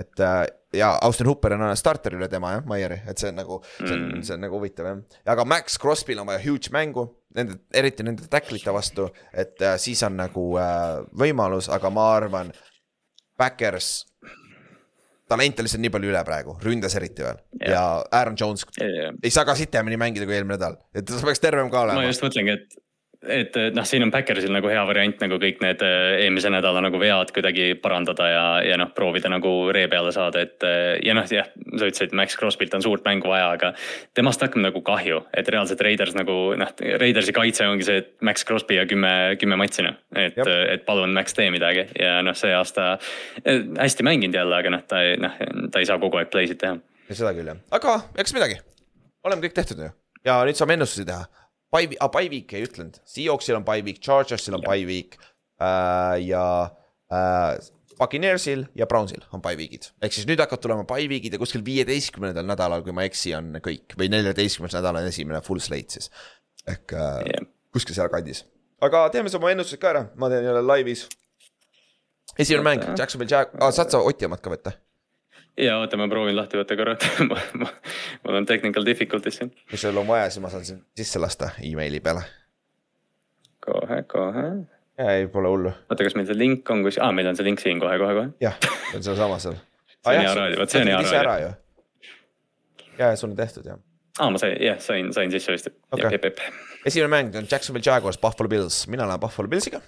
et 0.00 0.24
äh, 0.24 0.42
ja 0.80 0.94
Austin 1.02 1.28
Hooper 1.28 1.56
on 1.58 1.64
starter 1.76 2.16
üle 2.16 2.28
tema 2.32 2.54
jah, 2.56 2.66
Meyeri, 2.68 3.02
et 3.10 3.20
see 3.20 3.30
on 3.32 3.40
nagu, 3.42 3.60
see 3.76 3.92
on 3.92 4.06
mm., 4.06 4.24
see 4.26 4.36
on 4.36 4.44
nagu 4.46 4.60
huvitav 4.60 4.88
jah. 4.88 5.02
aga 5.34 5.46
Max 5.48 5.76
Crosby'l 5.82 6.22
on 6.22 6.30
vaja 6.30 6.40
huge 6.44 6.72
mängu, 6.72 7.06
nende, 7.36 7.60
eriti 7.74 8.06
nende 8.06 8.28
tacklite 8.30 8.72
vastu, 8.74 9.10
et 9.32 9.60
äh, 9.60 9.76
siis 9.82 10.02
on 10.06 10.16
nagu 10.20 10.46
äh, 10.60 11.02
võimalus, 11.20 11.68
aga 11.72 11.92
ma 11.92 12.12
arvan, 12.16 12.54
Backers. 13.40 14.09
Talent 15.30 15.60
on 15.60 15.66
lihtsalt 15.66 15.84
nii 15.84 15.94
palju 15.94 16.12
üle 16.12 16.22
praegu, 16.26 16.56
ründes 16.64 16.96
eriti 16.98 17.24
veel 17.26 17.38
yeah. 17.60 17.72
ja 17.74 17.82
Aaron 18.20 18.38
Jones 18.40 18.66
ei 18.80 19.32
saa 19.32 19.46
ka 19.48 19.56
sitemini 19.58 19.98
mängida 20.00 20.28
kui 20.28 20.36
eelmine 20.38 20.56
nädal, 20.58 20.78
et 20.94 21.06
ta 21.08 21.20
peaks 21.24 21.42
tervem 21.42 21.70
ka 21.72 21.84
ma 21.84 21.88
olema. 21.88 22.06
just 22.08 22.24
mõtlengi, 22.24 22.56
et, 22.58 22.80
et 23.28 23.56
noh, 23.76 23.84
siin 23.84 24.04
on 24.06 24.10
Backersil 24.12 24.52
nagu 24.54 24.68
hea 24.70 24.80
variant 24.88 25.18
nagu 25.20 25.36
kõik 25.40 25.58
need 25.60 25.82
äh, 25.84 26.22
eelmise 26.24 26.48
nädala 26.52 26.80
nagu 26.80 26.96
vead 27.00 27.32
kuidagi 27.36 27.74
parandada 27.82 28.28
ja, 28.30 28.44
ja 28.64 28.78
noh, 28.80 28.88
proovida 28.96 29.28
nagu 29.32 29.52
ree 29.74 29.90
peale 29.92 30.12
saada, 30.14 30.44
et 30.46 30.64
äh, 30.64 30.94
ja 31.04 31.14
noh, 31.16 31.26
jah, 31.28 31.50
sa 31.52 31.90
ütlesid, 31.90 32.14
Max 32.16 32.38
Crosby't 32.40 32.74
on 32.78 32.84
suurt 32.84 33.04
mängu 33.04 33.28
vaja, 33.28 33.50
aga 33.58 33.72
temast 34.16 34.40
hakkab 34.44 34.64
nagu 34.64 34.80
kahju, 34.86 35.20
et 35.36 35.52
reaalselt 35.52 35.84
Raiders 35.84 36.16
nagu 36.16 36.38
noh, 36.60 36.72
Raidersi 37.02 37.36
kaitse 37.36 37.68
ongi 37.68 37.86
see, 37.86 38.00
et 38.00 38.10
Max 38.24 38.46
Crosby 38.48 38.80
ja 38.80 38.86
kümme, 38.88 39.12
kümme 39.40 39.60
matši 39.60 39.84
noh, 39.84 40.00
et, 40.16 40.40
et 40.40 40.88
palun 40.88 41.12
Max 41.16 41.36
tee 41.36 41.50
midagi. 41.52 41.90
Ja 42.00 42.20
noh, 42.24 42.36
see 42.38 42.54
aasta 42.56 42.94
äh, 42.96 43.64
hästi 43.76 44.06
mänginud 44.06 44.40
jälle, 44.40 44.62
aga 44.64 44.72
noh, 44.72 44.86
ta 44.88 45.04
ei 45.04 45.20
noh, 45.20 45.36
ta 45.68 45.84
ei 45.84 45.88
saa 45.88 46.00
kogu 46.00 46.22
aeg 46.22 46.32
play'sid 46.32 46.62
teha. 46.62 46.80
Seda 47.10 47.34
küll 47.36 47.52
jah, 47.52 47.58
aga 47.74 48.00
eks 48.22 48.32
midagi, 48.36 48.60
oleme 49.26 49.44
kõik 49.44 49.60
tehtud 49.60 49.84
ju 49.84 49.92
ja 50.24 50.40
nüüd 50.46 50.58
saame 50.58 50.76
ennustusi 50.76 51.06
teha. 51.08 51.24
By, 51.70 51.86
ah 52.02 52.08
by 52.10 52.26
week 52.32 52.52
ei 52.58 52.64
ütlenud, 52.66 52.96
Seahawksil 53.06 53.54
on 53.60 53.64
by 53.66 53.78
week, 53.86 54.00
Chargersil 54.02 54.56
on 54.58 54.64
by 54.64 54.80
week 54.88 55.14
äh, 55.62 56.16
ja 56.26 56.42
äh, 57.12 57.60
Buccaneersil 58.00 58.64
ja 58.74 58.86
Brownsil 58.90 59.22
on 59.36 59.42
by 59.44 59.52
week'id. 59.60 59.90
ehk 60.02 60.14
siis 60.16 60.26
nüüd 60.26 60.40
hakkavad 60.42 60.62
tulema 60.64 60.86
by 60.88 61.04
week'id 61.10 61.36
ja 61.36 61.38
kuskil 61.42 61.62
viieteistkümnendal 61.66 62.46
nädalal, 62.48 62.82
kui 62.82 62.94
ma 62.96 63.04
ei 63.04 63.10
eksi, 63.12 63.34
on 63.38 63.52
kõik 63.62 63.94
või 64.00 64.08
neljateistkümnes 64.10 64.74
nädal 64.78 64.98
on 65.02 65.06
esimene 65.12 65.42
full 65.46 65.60
slate 65.62 65.98
siis. 65.98 66.10
ehk 66.66 66.96
äh, 66.96 67.20
Jah. 67.28 67.46
kuskil 67.76 67.94
sealkandis, 67.98 68.44
aga 68.82 69.04
teeme 69.14 69.28
siis 69.30 69.38
oma 69.38 69.52
ennustused 69.54 69.78
ka 69.82 69.92
ära, 69.94 70.04
ma 70.16 70.30
teen 70.32 70.48
jälle 70.48 70.62
laivis. 70.66 71.06
esimene 72.38 72.64
mäng, 72.66 72.86
Jacksonville 72.98 73.30
Jag- 73.30 73.54
ah,, 73.60 73.70
saad 73.70 73.92
sa 73.94 74.00
Oti 74.02 74.26
omad 74.26 74.40
ka 74.42 74.50
võtta? 74.56 74.74
Ja 75.56 75.78
oota, 75.78 75.96
ma 75.96 76.08
proovin 76.08 76.36
lahti 76.36 76.58
võtta 76.58 76.76
korra 76.78 76.96
mul 78.24 78.38
on 78.40 78.46
technical 78.46 78.86
difficulties 78.86 79.40
siin. 79.40 79.52
kui 79.70 79.80
sul 79.80 79.96
on 79.96 80.06
vaja, 80.08 80.30
siis 80.30 80.42
ma 80.44 80.52
saan 80.52 80.64
siin 80.64 80.82
sisse 80.96 81.22
lasta 81.22 81.50
emaili 81.66 82.00
peale. 82.00 82.22
kohe, 83.66 84.02
kohe. 84.10 84.46
ei, 84.98 85.26
pole 85.32 85.52
hullu, 85.52 85.74
oota, 85.90 86.06
kas 86.06 86.16
meil 86.18 86.28
see 86.30 86.38
link 86.38 86.70
on 86.70 86.84
kus, 86.86 87.00
aa, 87.02 87.12
meil 87.16 87.30
on 87.30 87.38
see 87.38 87.46
link 87.46 87.62
siin 87.62 87.82
kohe, 87.82 87.98
kohe, 88.02 88.16
kohe. 88.20 88.32
jah, 88.40 88.58
see 88.90 89.02
on 89.02 89.06
sealsamas 89.10 89.48
seal. 89.48 89.60
See 90.00 90.16
on 90.16 90.24
hea 90.24 90.34
raadio, 90.38 90.62
vot 90.62 90.74
see 90.74 90.82
on 90.82 90.92
hea 90.94 91.22
raadio.. 91.28 91.54
ja 92.98 93.14
sul 93.16 93.32
on 93.32 93.38
tehtud 93.38 93.70
jah. 93.70 93.80
aa, 94.18 94.30
ma 94.30 94.42
sain, 94.42 94.58
jah, 94.64 94.80
sain, 94.82 95.12
sain 95.16 95.32
sisse 95.34 95.56
vist 95.56 95.72
okay.. 95.92 96.20
esimene 96.86 97.12
mäng 97.16 97.36
on 97.36 97.48
Jacksonville 97.50 97.86
Jaguars, 97.86 98.18
Buffalo 98.18 98.48
Bills, 98.48 98.86
mina 98.88 99.08
lähen 99.08 99.20
Buffalo 99.20 99.48
Billsiga 99.48 99.82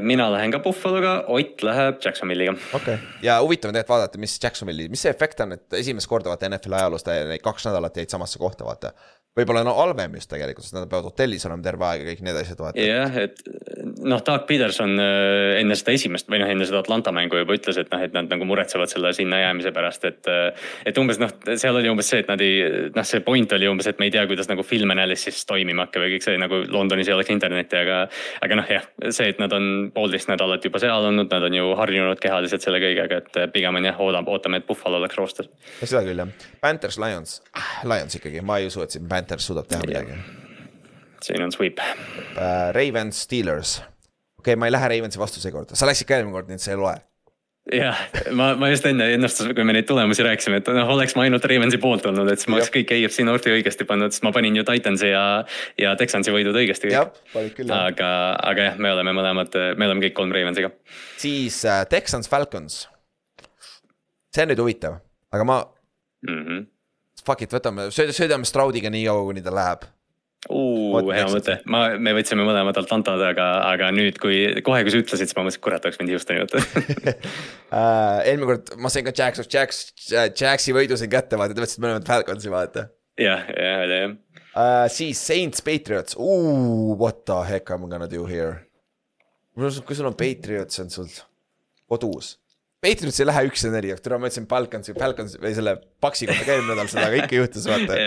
mina 0.00 0.30
lähen 0.32 0.52
ka 0.54 0.58
Buffaloga, 0.64 1.24
Ott 1.28 1.62
läheb 1.62 1.98
Jacksonville'iga. 2.04 2.54
okay., 2.74 2.96
ja 3.22 3.36
huvitav 3.42 3.68
on 3.68 3.76
tegelikult 3.76 3.92
vaadata, 3.92 4.18
mis 4.18 4.38
Jacksonville'i, 4.42 4.88
mis 4.88 5.02
see 5.04 5.12
efekt 5.12 5.40
on, 5.44 5.52
et 5.52 5.76
esimest 5.82 6.08
korda 6.08 6.32
vaata 6.32 6.48
NFL-i 6.48 6.78
ajaloos 6.78 7.04
ta 7.04 7.18
neid 7.28 7.44
kaks 7.44 7.68
nädalat 7.68 8.00
jäid 8.00 8.08
samasse 8.08 8.40
kohta, 8.40 8.64
vaata 8.64 8.94
võib-olla 9.38 9.62
no 9.62 9.76
halvem 9.78 10.16
just 10.18 10.30
tegelikult, 10.32 10.66
sest 10.66 10.74
nad 10.74 10.88
peavad 10.90 11.06
hotellis 11.06 11.44
olema 11.46 11.62
terve 11.62 11.86
aeg 11.86 12.02
ja 12.02 12.06
kõik 12.08 12.22
need 12.26 12.38
asjad 12.40 12.58
vaata. 12.58 12.82
jah, 12.82 13.18
et 13.22 13.42
noh, 14.02 14.22
Doug 14.26 14.46
Peterson 14.48 14.96
äh, 14.98 15.60
enne 15.60 15.76
seda 15.78 15.94
esimest 15.94 16.26
või 16.30 16.40
noh, 16.42 16.50
enne 16.50 16.66
seda 16.66 16.80
Atlanta 16.82 17.12
mängu 17.14 17.38
juba 17.38 17.54
ütles, 17.54 17.78
et 17.78 17.92
noh, 17.92 18.02
et 18.02 18.16
nad 18.16 18.26
nagu 18.32 18.48
muretsevad 18.48 18.90
selle 18.90 19.12
sinna 19.14 19.38
jäämise 19.44 19.70
pärast, 19.76 20.06
et. 20.08 20.26
Äh, 20.26 20.66
et 20.90 20.98
umbes 20.98 21.20
noh, 21.22 21.30
seal 21.54 21.78
oli 21.78 21.90
umbes 21.92 22.10
see, 22.10 22.24
et 22.24 22.30
nad 22.30 22.42
ei, 22.42 22.90
noh, 22.96 23.06
see 23.06 23.22
point 23.22 23.54
oli 23.54 23.70
umbes, 23.70 23.86
et 23.90 24.02
me 24.02 24.08
ei 24.08 24.14
tea, 24.14 24.24
kuidas 24.30 24.50
nagu 24.50 24.64
film 24.66 24.90
analysis 24.96 25.44
toimima 25.46 25.86
hakkab 25.86 26.08
ja 26.08 26.12
kõik 26.16 26.26
see 26.26 26.40
nagu 26.40 26.62
Londonis 26.74 27.10
ei 27.10 27.14
oleks 27.14 27.30
internetti, 27.30 27.78
aga. 27.78 28.02
aga 28.42 28.58
noh, 28.58 28.74
jah, 28.78 28.90
see, 29.08 29.30
et 29.30 29.38
nad 29.42 29.54
on 29.54 29.92
poolteist 29.94 30.30
nädalat 30.32 30.66
juba 30.66 30.82
seal 30.82 31.06
olnud, 31.06 31.30
nad 31.30 31.46
on 31.46 31.58
ju 31.60 31.70
harjunud 31.78 32.22
kehaliselt 32.22 32.66
selle 32.66 32.82
kõigega, 32.82 33.22
et 33.22 33.40
pigem 33.54 33.78
on 33.78 33.86
jah, 33.86 34.02
oodame, 34.02 34.34
ootame, 34.34 34.60
et 34.60 34.66
Buffalo 34.66 34.98
oleks 34.98 35.18
roostes. 35.20 35.50
seda 35.84 36.02
küll 36.06 36.24
jah, 36.24 36.34
Panthers, 36.60 36.98
Lions, 36.98 37.38
Lions 37.86 38.18
ikkagi, 38.18 38.42
ma 38.42 38.58
ei 38.58 38.70
usu, 38.70 38.82
et 38.82 38.96
siin 38.96 39.06
Panthers 39.10 39.19
suudab 39.38 39.68
teha 39.68 39.82
midagi. 39.86 40.16
siin 41.22 41.42
on 41.44 41.52
sweep 41.52 41.78
uh,. 41.80 42.72
Ravens, 42.76 43.22
Steelers. 43.26 43.78
okei 44.38 44.52
okay,, 44.52 44.56
ma 44.56 44.66
ei 44.66 44.72
lähe 44.72 44.88
Ravensi 44.96 45.20
vastu 45.20 45.40
seekord, 45.40 45.74
sa 45.74 45.88
läksid 45.88 46.08
ka 46.08 46.18
eelmine 46.18 46.36
kord, 46.36 46.48
nii 46.48 46.60
et 46.60 46.64
sa 46.64 46.74
ei 46.74 46.80
loe 46.80 46.96
jah, 47.74 47.98
ma, 48.34 48.50
ma 48.58 48.70
just 48.70 48.86
enne 48.88 49.06
ennustas, 49.14 49.50
kui 49.54 49.66
me 49.66 49.74
neid 49.76 49.86
tulemusi 49.88 50.24
rääkisime, 50.26 50.60
et 50.62 50.70
noh, 50.74 50.88
oleks 50.94 51.14
ma 51.16 51.26
ainult 51.26 51.44
Ravensi 51.50 51.78
poolt 51.82 52.06
olnud, 52.08 52.30
et 52.32 52.40
siis 52.40 52.50
ma 52.50 52.58
oleks 52.58 52.72
kõik 52.74 52.94
AFC 52.96 53.26
Northi 53.26 53.52
õigesti 53.54 53.86
pannud, 53.88 54.14
sest 54.14 54.24
ma 54.26 54.32
panin 54.34 54.56
ju 54.58 54.64
Titansi 54.66 55.12
ja, 55.12 55.24
ja 55.80 55.92
Texansi 56.00 56.34
võidud 56.34 56.56
õigesti. 56.56 56.90
küll. 56.90 57.74
aga, 57.76 58.10
aga 58.52 58.70
jah, 58.70 58.80
me 58.80 58.94
oleme 58.94 59.14
mõlemad, 59.16 59.60
me 59.76 59.88
oleme 59.90 60.06
kõik 60.06 60.16
kolm 60.18 60.34
Ravensiga. 60.34 60.72
siis 61.20 61.62
uh, 61.68 61.84
Texans, 61.90 62.30
Falcons. 62.32 62.82
see 64.34 64.46
on 64.46 64.52
nüüd 64.54 64.64
huvitav, 64.64 65.00
aga 65.34 65.46
ma 65.46 65.62
mm. 66.26 66.44
-hmm 66.44 66.68
fuck 67.24 67.44
it, 67.44 67.54
võtame, 67.54 67.88
sõidame 67.94 68.48
Stroudiga 68.48 68.92
nii 68.92 69.06
kaua, 69.08 69.24
kuni 69.28 69.42
ta 69.44 69.52
läheb. 69.54 69.86
hea 70.48 71.26
mõte, 71.28 71.58
ma, 71.68 71.82
me 72.00 72.14
võtsime 72.16 72.46
mõlemad 72.48 72.78
Atlantad, 72.80 73.20
aga, 73.26 73.48
aga 73.68 73.90
nüüd, 73.92 74.16
kui 74.22 74.38
kohe, 74.64 74.80
kui 74.86 74.94
sa 74.94 75.02
ütlesid, 75.02 75.28
siis 75.28 75.36
ma 75.36 75.44
mõtlesin, 75.44 75.64
kurat, 75.66 75.84
oleks 75.84 76.00
võinud 76.00 76.16
Houstoni 76.16 76.44
võtta 76.44 76.62
uh,. 76.64 78.22
eelmine 78.24 78.48
kord 78.48 78.72
ma 78.80 78.92
sain 78.92 79.04
ka 79.04 79.12
Jacks 79.12 79.42
of 79.42 79.50
Jacks, 79.52 79.92
Jacksi 80.08 80.74
võidu 80.76 80.96
sain 80.96 81.12
kätte, 81.12 81.36
vaata, 81.40 81.56
te 81.56 81.64
võtsite 81.64 81.84
mõlemad 81.84 82.08
Falconsi, 82.08 82.52
vaata. 82.52 82.88
jah, 83.20 83.44
jah, 83.52 83.84
oli 83.84 84.00
jah. 84.00 84.18
Uh, 84.50 84.88
siis 84.90 85.20
Saints, 85.22 85.62
Patriots, 85.62 86.16
what 86.18 87.26
the 87.28 87.36
heck 87.46 87.70
I 87.70 87.76
m 87.78 87.88
gonna 87.92 88.08
do 88.10 88.24
here. 88.26 88.64
kui 89.54 89.94
sul 89.94 90.08
on 90.08 90.16
Patriots, 90.16 90.80
on 90.80 90.88
sul 90.90 91.12
kodus 91.90 92.38
Patriots 92.80 93.20
ei 93.20 93.26
lähe 93.28 93.42
üks 93.44 93.60
ja 93.66 93.70
neli, 93.74 93.90
tule 94.00 94.16
ma 94.16 94.28
ütlesin 94.30 94.46
Falconsi, 94.48 94.94
Falcons 94.96 95.34
või 95.40 95.50
selle 95.52 95.74
Paxi 96.00 96.24
kohta 96.28 96.46
ka 96.46 96.54
eelmine 96.54 96.72
nädal 96.72 96.88
seda, 96.88 97.08
aga 97.10 97.18
ikka 97.20 97.36
juhtus, 97.36 97.66
vaata. 97.68 97.98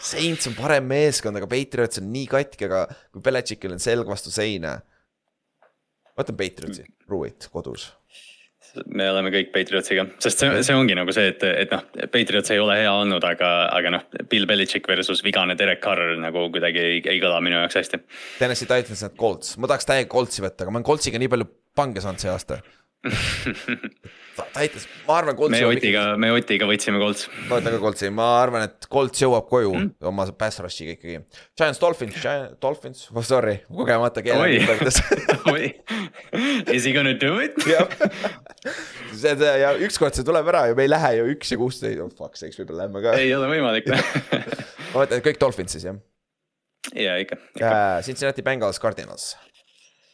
Saints 0.00 0.48
on 0.48 0.54
parem 0.56 0.86
meeskond, 0.88 1.36
aga 1.36 1.48
Patriots 1.50 2.00
on 2.00 2.06
nii 2.14 2.30
katki, 2.30 2.64
aga 2.64 2.86
kui 3.12 3.24
Belichickil 3.26 3.74
on 3.74 3.82
selg 3.84 4.08
vastu 4.08 4.32
seina. 4.32 4.78
võtan 6.16 6.38
Patriotsi, 6.38 6.86
Pruitt 7.04 7.50
kodus. 7.52 7.90
Me 8.88 9.04
oleme 9.10 9.28
kõik 9.34 9.50
Patriotsiga, 9.52 10.06
sest 10.24 10.40
see, 10.40 10.62
see 10.64 10.74
ongi 10.74 10.96
nagu 10.96 11.12
see, 11.14 11.28
et, 11.34 11.44
et 11.44 11.74
noh, 11.74 11.84
Patriots 12.14 12.54
ei 12.54 12.62
ole 12.62 12.78
hea 12.80 12.94
olnud, 13.02 13.26
aga, 13.28 13.50
aga 13.68 13.92
noh, 13.98 14.06
Bill 14.32 14.48
Belichik 14.48 14.88
versus 14.88 15.20
vigane 15.26 15.58
Derek 15.60 15.82
Carr 15.84 16.16
nagu 16.22 16.46
kuidagi 16.54 16.80
ei, 16.80 17.02
ei 17.04 17.20
kõla 17.20 17.42
minu 17.44 17.60
jaoks 17.60 17.76
hästi. 17.82 18.00
Tennessee 18.40 18.70
Titans, 18.70 19.04
need 19.04 19.20
Colts, 19.20 19.58
ma 19.60 19.68
tahaks 19.68 19.92
täiega 19.92 20.08
Coltsi 20.16 20.42
võtta, 20.42 20.64
aga 20.64 20.72
ma 20.72 20.80
olen 20.80 20.88
Coltsiga 20.88 21.20
nii 21.20 21.30
palju 21.36 21.50
pange 21.76 22.00
saanud 22.00 22.24
see 22.24 22.32
aasta 22.32 22.62
ta 24.36 24.44
aitas, 24.58 24.86
ma 25.06 25.18
arvan. 25.18 25.36
me 25.52 25.60
Otiga, 25.68 26.04
me 26.20 26.30
Otiga 26.34 26.66
võtsime 26.68 27.00
Colts. 27.02 27.26
ma 27.48 27.58
võtan 27.58 27.74
ka 27.74 27.80
Coltsi, 27.82 28.10
ma 28.14 28.28
arvan, 28.40 28.64
et 28.68 28.86
Colts 28.90 29.20
jõuab 29.20 29.48
koju 29.50 29.72
mm. 29.74 29.90
oma 30.10 30.26
pass 30.38 30.62
rush'iga 30.64 30.94
ikkagi. 30.96 31.20
Giants, 31.58 31.80
Dolphins, 31.82 32.16
Dolphins, 32.62 33.04
oh 33.12 33.26
sorry, 33.26 33.58
kogemata 33.68 34.24
keele 34.24 34.46
oi, 35.52 35.68
is 36.72 36.86
he 36.88 36.94
gonna 36.96 37.14
do 37.18 37.36
it? 37.44 37.58
see, 39.20 39.34
see 39.36 39.52
ja 39.60 39.74
ükskord 39.84 40.16
see 40.16 40.26
tuleb 40.26 40.48
ära 40.54 40.66
ja 40.70 40.78
me 40.78 40.86
ei 40.86 40.92
lähe 40.92 41.12
ju 41.18 41.28
üks 41.34 41.52
ja 41.52 41.60
kuusteist, 41.60 42.00
oh 42.02 42.10
fuck 42.16 42.40
sakes, 42.40 42.58
võib-olla 42.62 42.86
lähme 42.86 43.04
ka. 43.04 43.14
ei 43.20 43.34
ole 43.36 43.50
võimalik 43.52 43.90
ma 43.92 45.02
mõtlen, 45.02 45.18
et 45.18 45.28
kõik 45.28 45.42
Dolphins 45.42 45.76
siis 45.76 45.86
jah? 45.90 46.00
ja 46.96 47.18
ikka, 47.20 47.38
ikka.. 47.58 47.76
Cincinnati 48.06 48.46
Bengals, 48.46 48.80
Cardinals. 48.82 49.34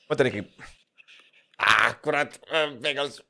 ma 0.09 0.17
mõtlen 0.17 0.33
ikkagi 0.33 0.79
ah,. 1.61 1.91
kurat, 2.03 2.39
Bengals. 2.81 3.21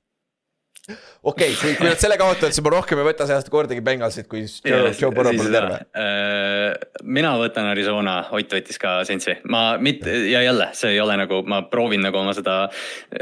okei 1.22 1.52
okay,, 1.52 1.56
kui, 1.60 1.74
kui 1.78 1.86
nad 1.86 2.00
selle 2.00 2.16
kaotavad, 2.18 2.54
siis 2.54 2.64
ma 2.64 2.72
rohkem 2.72 3.02
ei 3.02 3.06
võta 3.10 3.26
see 3.28 3.36
aasta 3.36 3.52
kordagi 3.52 3.82
Bengalsit, 3.84 4.26
kui 4.30 4.42
Joe, 4.46 4.94
Joe 4.96 5.12
Burrow 5.14 5.36
pole 5.36 5.52
terve 5.52 5.76
äh,. 5.92 7.02
mina 7.04 7.34
võtan 7.38 7.68
Arizona, 7.70 8.16
Ott 8.34 8.56
võttis 8.56 8.80
ka 8.80 8.96
Sensi, 9.08 9.36
ma 9.52 9.76
mitte 9.82 10.14
ja 10.30 10.42
jälle, 10.46 10.70
see 10.78 10.94
ei 10.96 11.02
ole 11.04 11.18
nagu, 11.20 11.42
ma 11.46 11.60
proovin 11.70 12.02
nagu 12.06 12.22
oma 12.22 12.34
seda 12.36 12.62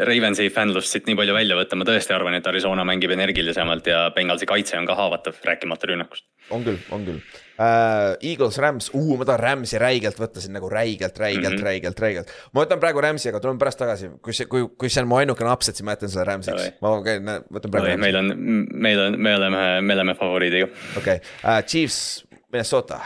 Ravensi 0.08 0.48
fännlust 0.54 0.94
siit 0.94 1.10
nii 1.10 1.18
palju 1.18 1.36
välja 1.36 1.58
võtta, 1.58 1.80
ma 1.80 1.88
tõesti 1.88 2.16
arvan, 2.16 2.38
et 2.38 2.48
Arizona 2.48 2.86
mängib 2.88 3.12
energilisemalt 3.16 3.90
ja 3.90 4.06
Bengalsi 4.16 4.48
kaitse 4.48 4.78
on 4.80 4.88
ka 4.88 4.96
haavatav, 4.98 5.42
rääkimata 5.50 5.92
rünnakust. 5.92 6.28
on 6.54 6.64
küll, 6.64 6.80
on 6.94 7.04
küll 7.10 7.44
uh,. 7.58 8.16
Eagles, 8.22 8.58
Rams, 8.62 8.90
ma 8.94 9.26
tahan 9.28 9.42
Rams'i 9.42 9.80
räigelt 9.80 10.18
võtta 10.20 10.42
siin 10.42 10.54
nagu 10.56 10.70
räigelt, 10.72 11.18
räigelt 11.18 11.52
mm, 11.52 11.58
-hmm. 11.58 11.66
räigelt, 11.68 12.00
räigelt. 12.00 12.32
ma 12.52 12.64
võtan 12.64 12.82
praegu 12.82 13.02
Rams'i, 13.04 13.30
aga 13.32 13.40
tulen 13.44 13.60
pärast 13.60 13.80
tagasi, 13.82 14.10
kui 14.22 14.36
see, 14.36 14.48
kui, 14.50 14.66
kui 14.78 14.90
see 14.92 15.02
on 15.02 15.10
mu 15.10 15.18
ainukene 15.20 15.52
upset, 15.52 15.76
siis 15.76 15.86
ma 15.86 15.96
jätan 15.96 16.12
selle 16.12 16.26
Rams'iks. 16.30 16.76
ma 16.84 16.94
käin, 17.06 17.32
võtan 17.54 17.74
praegu. 17.74 18.00
meil 18.00 18.20
on, 18.20 18.34
meil 18.72 19.06
on, 19.06 19.18
me 19.20 19.34
oleme, 19.40 19.64
me 19.80 19.98
oleme 19.98 20.18
favoriidiga. 20.18 20.70
okei 20.96 21.20
okay. 21.22 21.34
uh,, 21.42 21.62
Chiefs, 21.64 22.24
Minnesota 22.52 23.00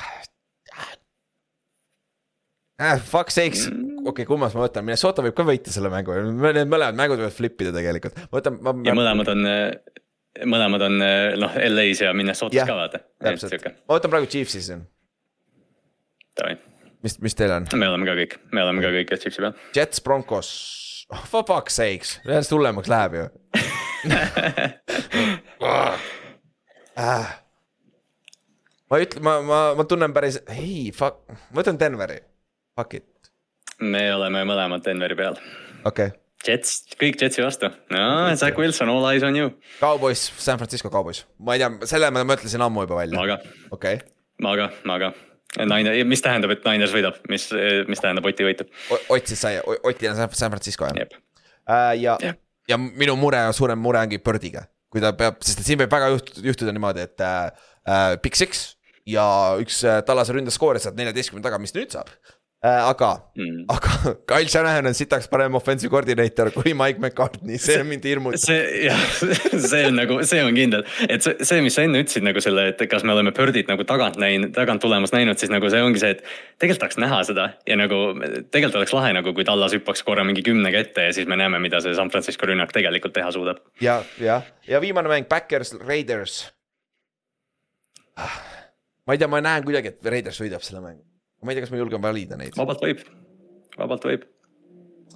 äh,. 2.82 2.98
Fuck 2.98 3.30
sakes, 3.30 3.68
mm. 3.70 4.02
okei 4.02 4.10
okay,, 4.10 4.28
kummas 4.28 4.54
ma 4.58 4.66
võtan, 4.66 4.84
Minnesota 4.84 5.24
võib 5.24 5.36
ka 5.38 5.46
võita 5.46 5.72
selle 5.74 5.90
mängu, 5.92 6.16
need 6.42 6.68
mõlemad 6.68 6.98
mängud 6.98 7.20
võivad 7.22 7.36
flip 7.36 7.60
ida 7.62 7.74
tegelikult, 7.74 8.16
ma 8.28 8.40
võtan. 8.40 8.62
ja 8.86 8.96
mõlemad 8.96 9.34
on 9.36 9.50
mõlemad 10.48 10.84
on 10.86 10.98
noh, 11.40 11.56
LA-s 11.68 12.02
ja 12.04 12.12
Minnesotas 12.16 12.68
ka 12.68 12.76
vaata. 12.76 13.02
täpselt, 13.22 13.66
ma 13.86 13.96
võtan 13.98 14.12
praegu 14.12 14.30
Chiefsi 14.32 14.62
siin. 14.64 14.84
Mis, 17.02 17.18
mis 17.20 17.36
teil 17.36 17.52
on? 17.52 17.66
me 17.76 17.88
oleme 17.90 18.08
ka 18.08 18.14
kõik, 18.16 18.38
me 18.54 18.64
oleme 18.64 18.84
ka 18.84 18.92
kõik 18.94 19.12
Chiefsi 19.18 19.44
peal. 19.44 19.54
Jets, 19.76 20.00
Broncos, 20.04 20.48
oh, 21.12 21.24
for 21.28 21.46
fuck's 21.48 21.76
sakes, 21.80 22.16
järjest 22.24 22.54
hullemaks 22.54 22.90
läheb 22.92 23.18
ju 23.18 23.26
ah. 26.96 27.28
ma 28.88 28.98
ei 28.98 29.06
ütle, 29.06 29.22
ma, 29.26 29.36
ma, 29.46 29.60
ma 29.78 29.86
tunnen 29.88 30.14
päris, 30.16 30.40
ei 30.54 30.88
fuck, 30.96 31.26
ma 31.28 31.60
võtan 31.60 31.78
Denveri, 31.80 32.18
fuck 32.78 32.98
it. 33.02 33.32
me 33.84 34.08
oleme 34.14 34.46
mõlemad 34.48 34.82
Denveri 34.86 35.18
peal. 35.18 35.38
okei 35.84 36.08
okay 36.14 36.21
Jets, 36.42 36.78
kõik 36.98 37.20
Jetsi 37.22 37.42
vastu, 37.44 37.68
no 37.92 38.04
Zack 38.38 38.58
Wilson, 38.58 38.90
all 38.90 39.04
eyes 39.12 39.24
on 39.26 39.36
you. 39.38 39.52
Cowboys, 39.78 40.24
San 40.42 40.58
Francisco 40.58 40.90
Cowboys, 40.90 41.22
ma 41.38 41.54
ei 41.56 41.62
tea, 41.62 41.70
selle 41.90 42.10
ma 42.14 42.24
mõtlesin 42.26 42.64
ammu 42.66 42.86
juba 42.86 42.98
välja. 42.98 43.18
ma 43.18 43.26
ka. 43.30 43.52
okei 43.70 44.00
okay.. 44.00 44.10
ma 44.42 44.56
ka, 44.58 44.70
ma 44.88 44.98
ka. 45.02 45.12
Naine, 45.68 45.92
mis 46.08 46.22
tähendab, 46.24 46.54
et 46.54 46.64
Niners 46.64 46.94
võidab, 46.96 47.18
mis, 47.28 47.50
mis 47.84 48.00
tähendab 48.00 48.24
Oti 48.24 48.46
võitu? 48.46 48.64
Ott 49.12 49.28
siis 49.28 49.42
sai, 49.44 49.58
Oti 49.60 50.08
on 50.08 50.16
San 50.16 50.54
Francisco 50.54 50.88
jah 50.88 50.96
yep.? 50.96 51.18
Uh, 51.68 51.92
ja 52.00 52.16
yep., 52.24 52.40
ja 52.70 52.78
minu 52.80 53.18
mure, 53.20 53.44
suurem 53.54 53.78
mure 53.78 54.00
ongi 54.00 54.18
Birdiga, 54.24 54.64
kui 54.90 55.02
ta 55.04 55.12
peab, 55.16 55.42
sest 55.44 55.60
et 55.60 55.68
siin 55.68 55.82
võib 55.82 55.92
väga 55.92 56.08
juht-, 56.14 56.38
juhtuda 56.42 56.72
niimoodi, 56.74 57.04
et 57.04 57.26
uh, 57.26 58.14
Big 58.24 58.38
Six 58.38 58.70
ja 59.06 59.26
üks 59.60 59.82
uh, 59.84 60.00
tallase 60.06 60.34
ründaskoor 60.34 60.80
saab 60.80 60.96
neljateistkümne 60.98 61.44
taga, 61.44 61.60
mis 61.60 61.76
nüüd 61.76 61.92
saab 61.92 62.10
Äh, 62.10 62.41
aga 62.62 63.08
mm., 63.34 63.64
aga 63.68 63.90
Kyle 64.30 64.48
Shanahan 64.48 64.86
on 64.86 64.94
sitaks 64.94 65.26
parem 65.28 65.54
offensive 65.58 65.90
koordineeter 65.90 66.52
kui 66.54 66.74
Mike 66.78 67.00
McCartney, 67.02 67.58
see 67.58 67.82
mind 67.86 68.06
hirmutab. 68.06 68.38
see 68.38 68.84
jah, 68.86 69.02
see 69.70 69.82
on 69.88 69.98
nagu, 69.98 70.20
see 70.28 70.44
on 70.44 70.54
kindel, 70.54 70.86
et 71.08 71.26
see, 71.26 71.34
see, 71.42 71.58
mis 71.64 71.74
sa 71.74 71.82
enne 71.88 72.04
ütlesid 72.04 72.22
nagu 72.26 72.44
selle, 72.44 72.68
et 72.70 72.84
kas 72.90 73.02
me 73.02 73.16
oleme 73.16 73.34
Birdit 73.34 73.70
nagu 73.70 73.86
tagant 73.88 74.20
näinud, 74.22 74.54
tagant 74.54 74.82
tulemas 74.84 75.14
näinud, 75.14 75.40
siis 75.42 75.50
nagu 75.50 75.70
see 75.74 75.82
ongi 75.82 76.02
see, 76.02 76.14
et. 76.14 76.22
tegelikult 76.62 76.84
tahaks 76.84 77.02
näha 77.02 77.20
seda 77.26 77.50
ja 77.66 77.78
nagu 77.82 78.00
tegelikult 78.54 78.78
oleks 78.84 78.94
lahe 78.94 79.12
nagu, 79.18 79.34
kui 79.34 79.46
Tallas 79.48 79.74
hüppaks 79.74 80.06
korra 80.06 80.22
mingi 80.26 80.46
kümnega 80.46 80.86
ette 80.86 81.10
ja 81.10 81.18
siis 81.18 81.26
me 81.26 81.38
näeme, 81.40 81.58
mida 81.62 81.82
see 81.82 81.98
San 81.98 82.14
Francisco 82.14 82.46
rünnak 82.46 82.70
tegelikult 82.74 83.16
teha 83.18 83.34
suudab. 83.34 83.62
ja, 83.82 84.04
jah, 84.22 84.46
ja 84.70 84.80
viimane 84.80 85.10
mäng, 85.10 85.26
Backers, 85.30 85.74
Raiders. 85.82 86.44
Ah, 88.22 88.42
ma 89.08 89.16
ei 89.16 89.18
tea, 89.18 89.26
ma 89.26 89.42
näen 89.42 89.66
kuidagi, 89.66 89.96
et 89.96 90.14
Raiders 90.14 90.38
võidab 90.44 90.62
selle 90.62 90.84
mängu 90.84 91.11
ma 91.42 91.52
ei 91.52 91.58
tea, 91.58 91.66
kas 91.66 91.72
ma 91.74 91.80
julgen 91.80 92.02
valida 92.02 92.38
neid. 92.40 92.56
vabalt 92.58 92.82
võib, 92.84 93.02
vabalt 93.78 94.06
võib. 94.08 94.28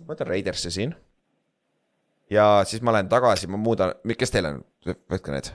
ma 0.01 0.15
võtan 0.15 0.31
Raidersi 0.33 0.73
siin. 0.75 0.95
ja 2.31 2.65
siis 2.69 2.83
ma 2.83 2.97
lähen 2.97 3.09
tagasi, 3.13 3.51
ma 3.51 3.61
muudan, 3.61 3.95
kes 4.19 4.35
teil 4.35 4.51
on, 4.51 4.61
võtke 4.87 5.35
need 5.35 5.55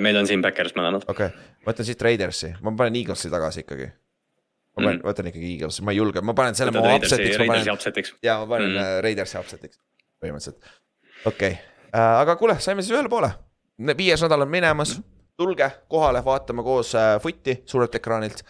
meil 0.00 0.16
on 0.16 0.28
siin 0.28 0.42
Backers 0.42 0.74
mõlemad. 0.76 1.04
okei 1.08 1.30
okay., 1.30 1.48
ma 1.60 1.72
võtan 1.72 1.88
siit 1.88 2.02
Raidersi, 2.02 2.54
ma 2.64 2.72
panen 2.76 2.96
Eaglesi 3.00 3.30
tagasi 3.32 3.64
ikkagi. 3.64 3.88
ma 3.90 4.82
panen 4.82 4.98
mm., 4.98 5.06
võtan 5.08 5.30
ikkagi 5.30 5.52
Eaglesi, 5.54 5.84
ma 5.84 5.94
ei 5.94 6.00
julge, 6.00 6.22
ma 6.24 6.34
panen 6.38 6.58
selle 6.58 6.72
oma 6.72 6.96
upset'iks, 6.96 7.40
ma 7.40 7.48
panen, 7.52 8.12
ja 8.24 8.38
ma 8.40 8.48
panen 8.54 8.70
Mm. 8.70 8.80
mm. 8.80 9.00
Raidersi 9.04 9.38
upset'iks, 9.40 9.80
põhimõtteliselt. 10.22 10.74
okei 11.26 11.56
okay., 11.58 12.04
aga 12.24 12.36
kuule, 12.40 12.56
saime 12.60 12.82
siis 12.82 12.96
ühele 12.96 13.12
poole. 13.12 13.32
viies 13.96 14.22
nädal 14.22 14.46
on 14.46 14.50
minemas, 14.50 15.00
tulge 15.40 15.70
kohale, 15.88 16.20
vaatame 16.24 16.62
koos 16.62 16.94
äh, 16.98 17.14
footi 17.22 17.62
suurelt 17.66 17.94
ekraanilt. 17.94 18.42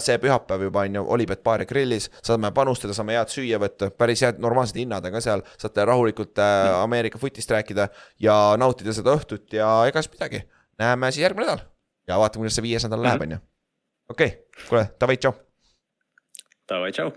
see 0.00 0.16
pühapäev 0.16 0.62
juba 0.64 0.80
on 0.80 0.94
ju 0.96 1.02
Olipet 1.12 1.42
baar 1.44 1.60
ja 1.60 1.66
grillis, 1.68 2.06
saame 2.24 2.48
panustada, 2.56 2.94
saame 2.96 3.12
head 3.18 3.28
süüa 3.28 3.58
võtta, 3.60 3.90
päris 3.92 4.22
head 4.24 4.38
normaalsed 4.40 4.78
hinnad 4.80 5.04
on 5.04 5.12
ka 5.12 5.20
seal, 5.20 5.42
saate 5.60 5.84
rahulikult 5.84 6.40
äh, 6.40 6.70
Ameerika 6.78 7.20
footist 7.20 7.52
rääkida 7.52 7.90
ja 8.24 8.36
nautida 8.56 8.96
seda 8.96 9.12
õhtut 9.18 9.58
ja 9.60 9.68
ega 9.90 10.00
siis 10.00 10.14
midagi. 10.14 10.46
näeme 10.80 11.12
siis 11.12 11.26
järgmine 11.26 11.50
nädal 11.50 11.66
ja 12.08 12.20
vaatame, 12.22 12.46
kuidas 12.46 12.56
see 12.56 12.64
viies 12.64 12.88
nädal 12.88 13.04
läheb, 13.04 13.26
on 13.26 13.36
ju. 13.36 13.42
okei, 14.14 14.30
kuule, 14.68 14.86
davai, 15.00 15.20
tšau. 15.20 15.36
Davai, 16.68 16.94
tšau. 16.96 17.12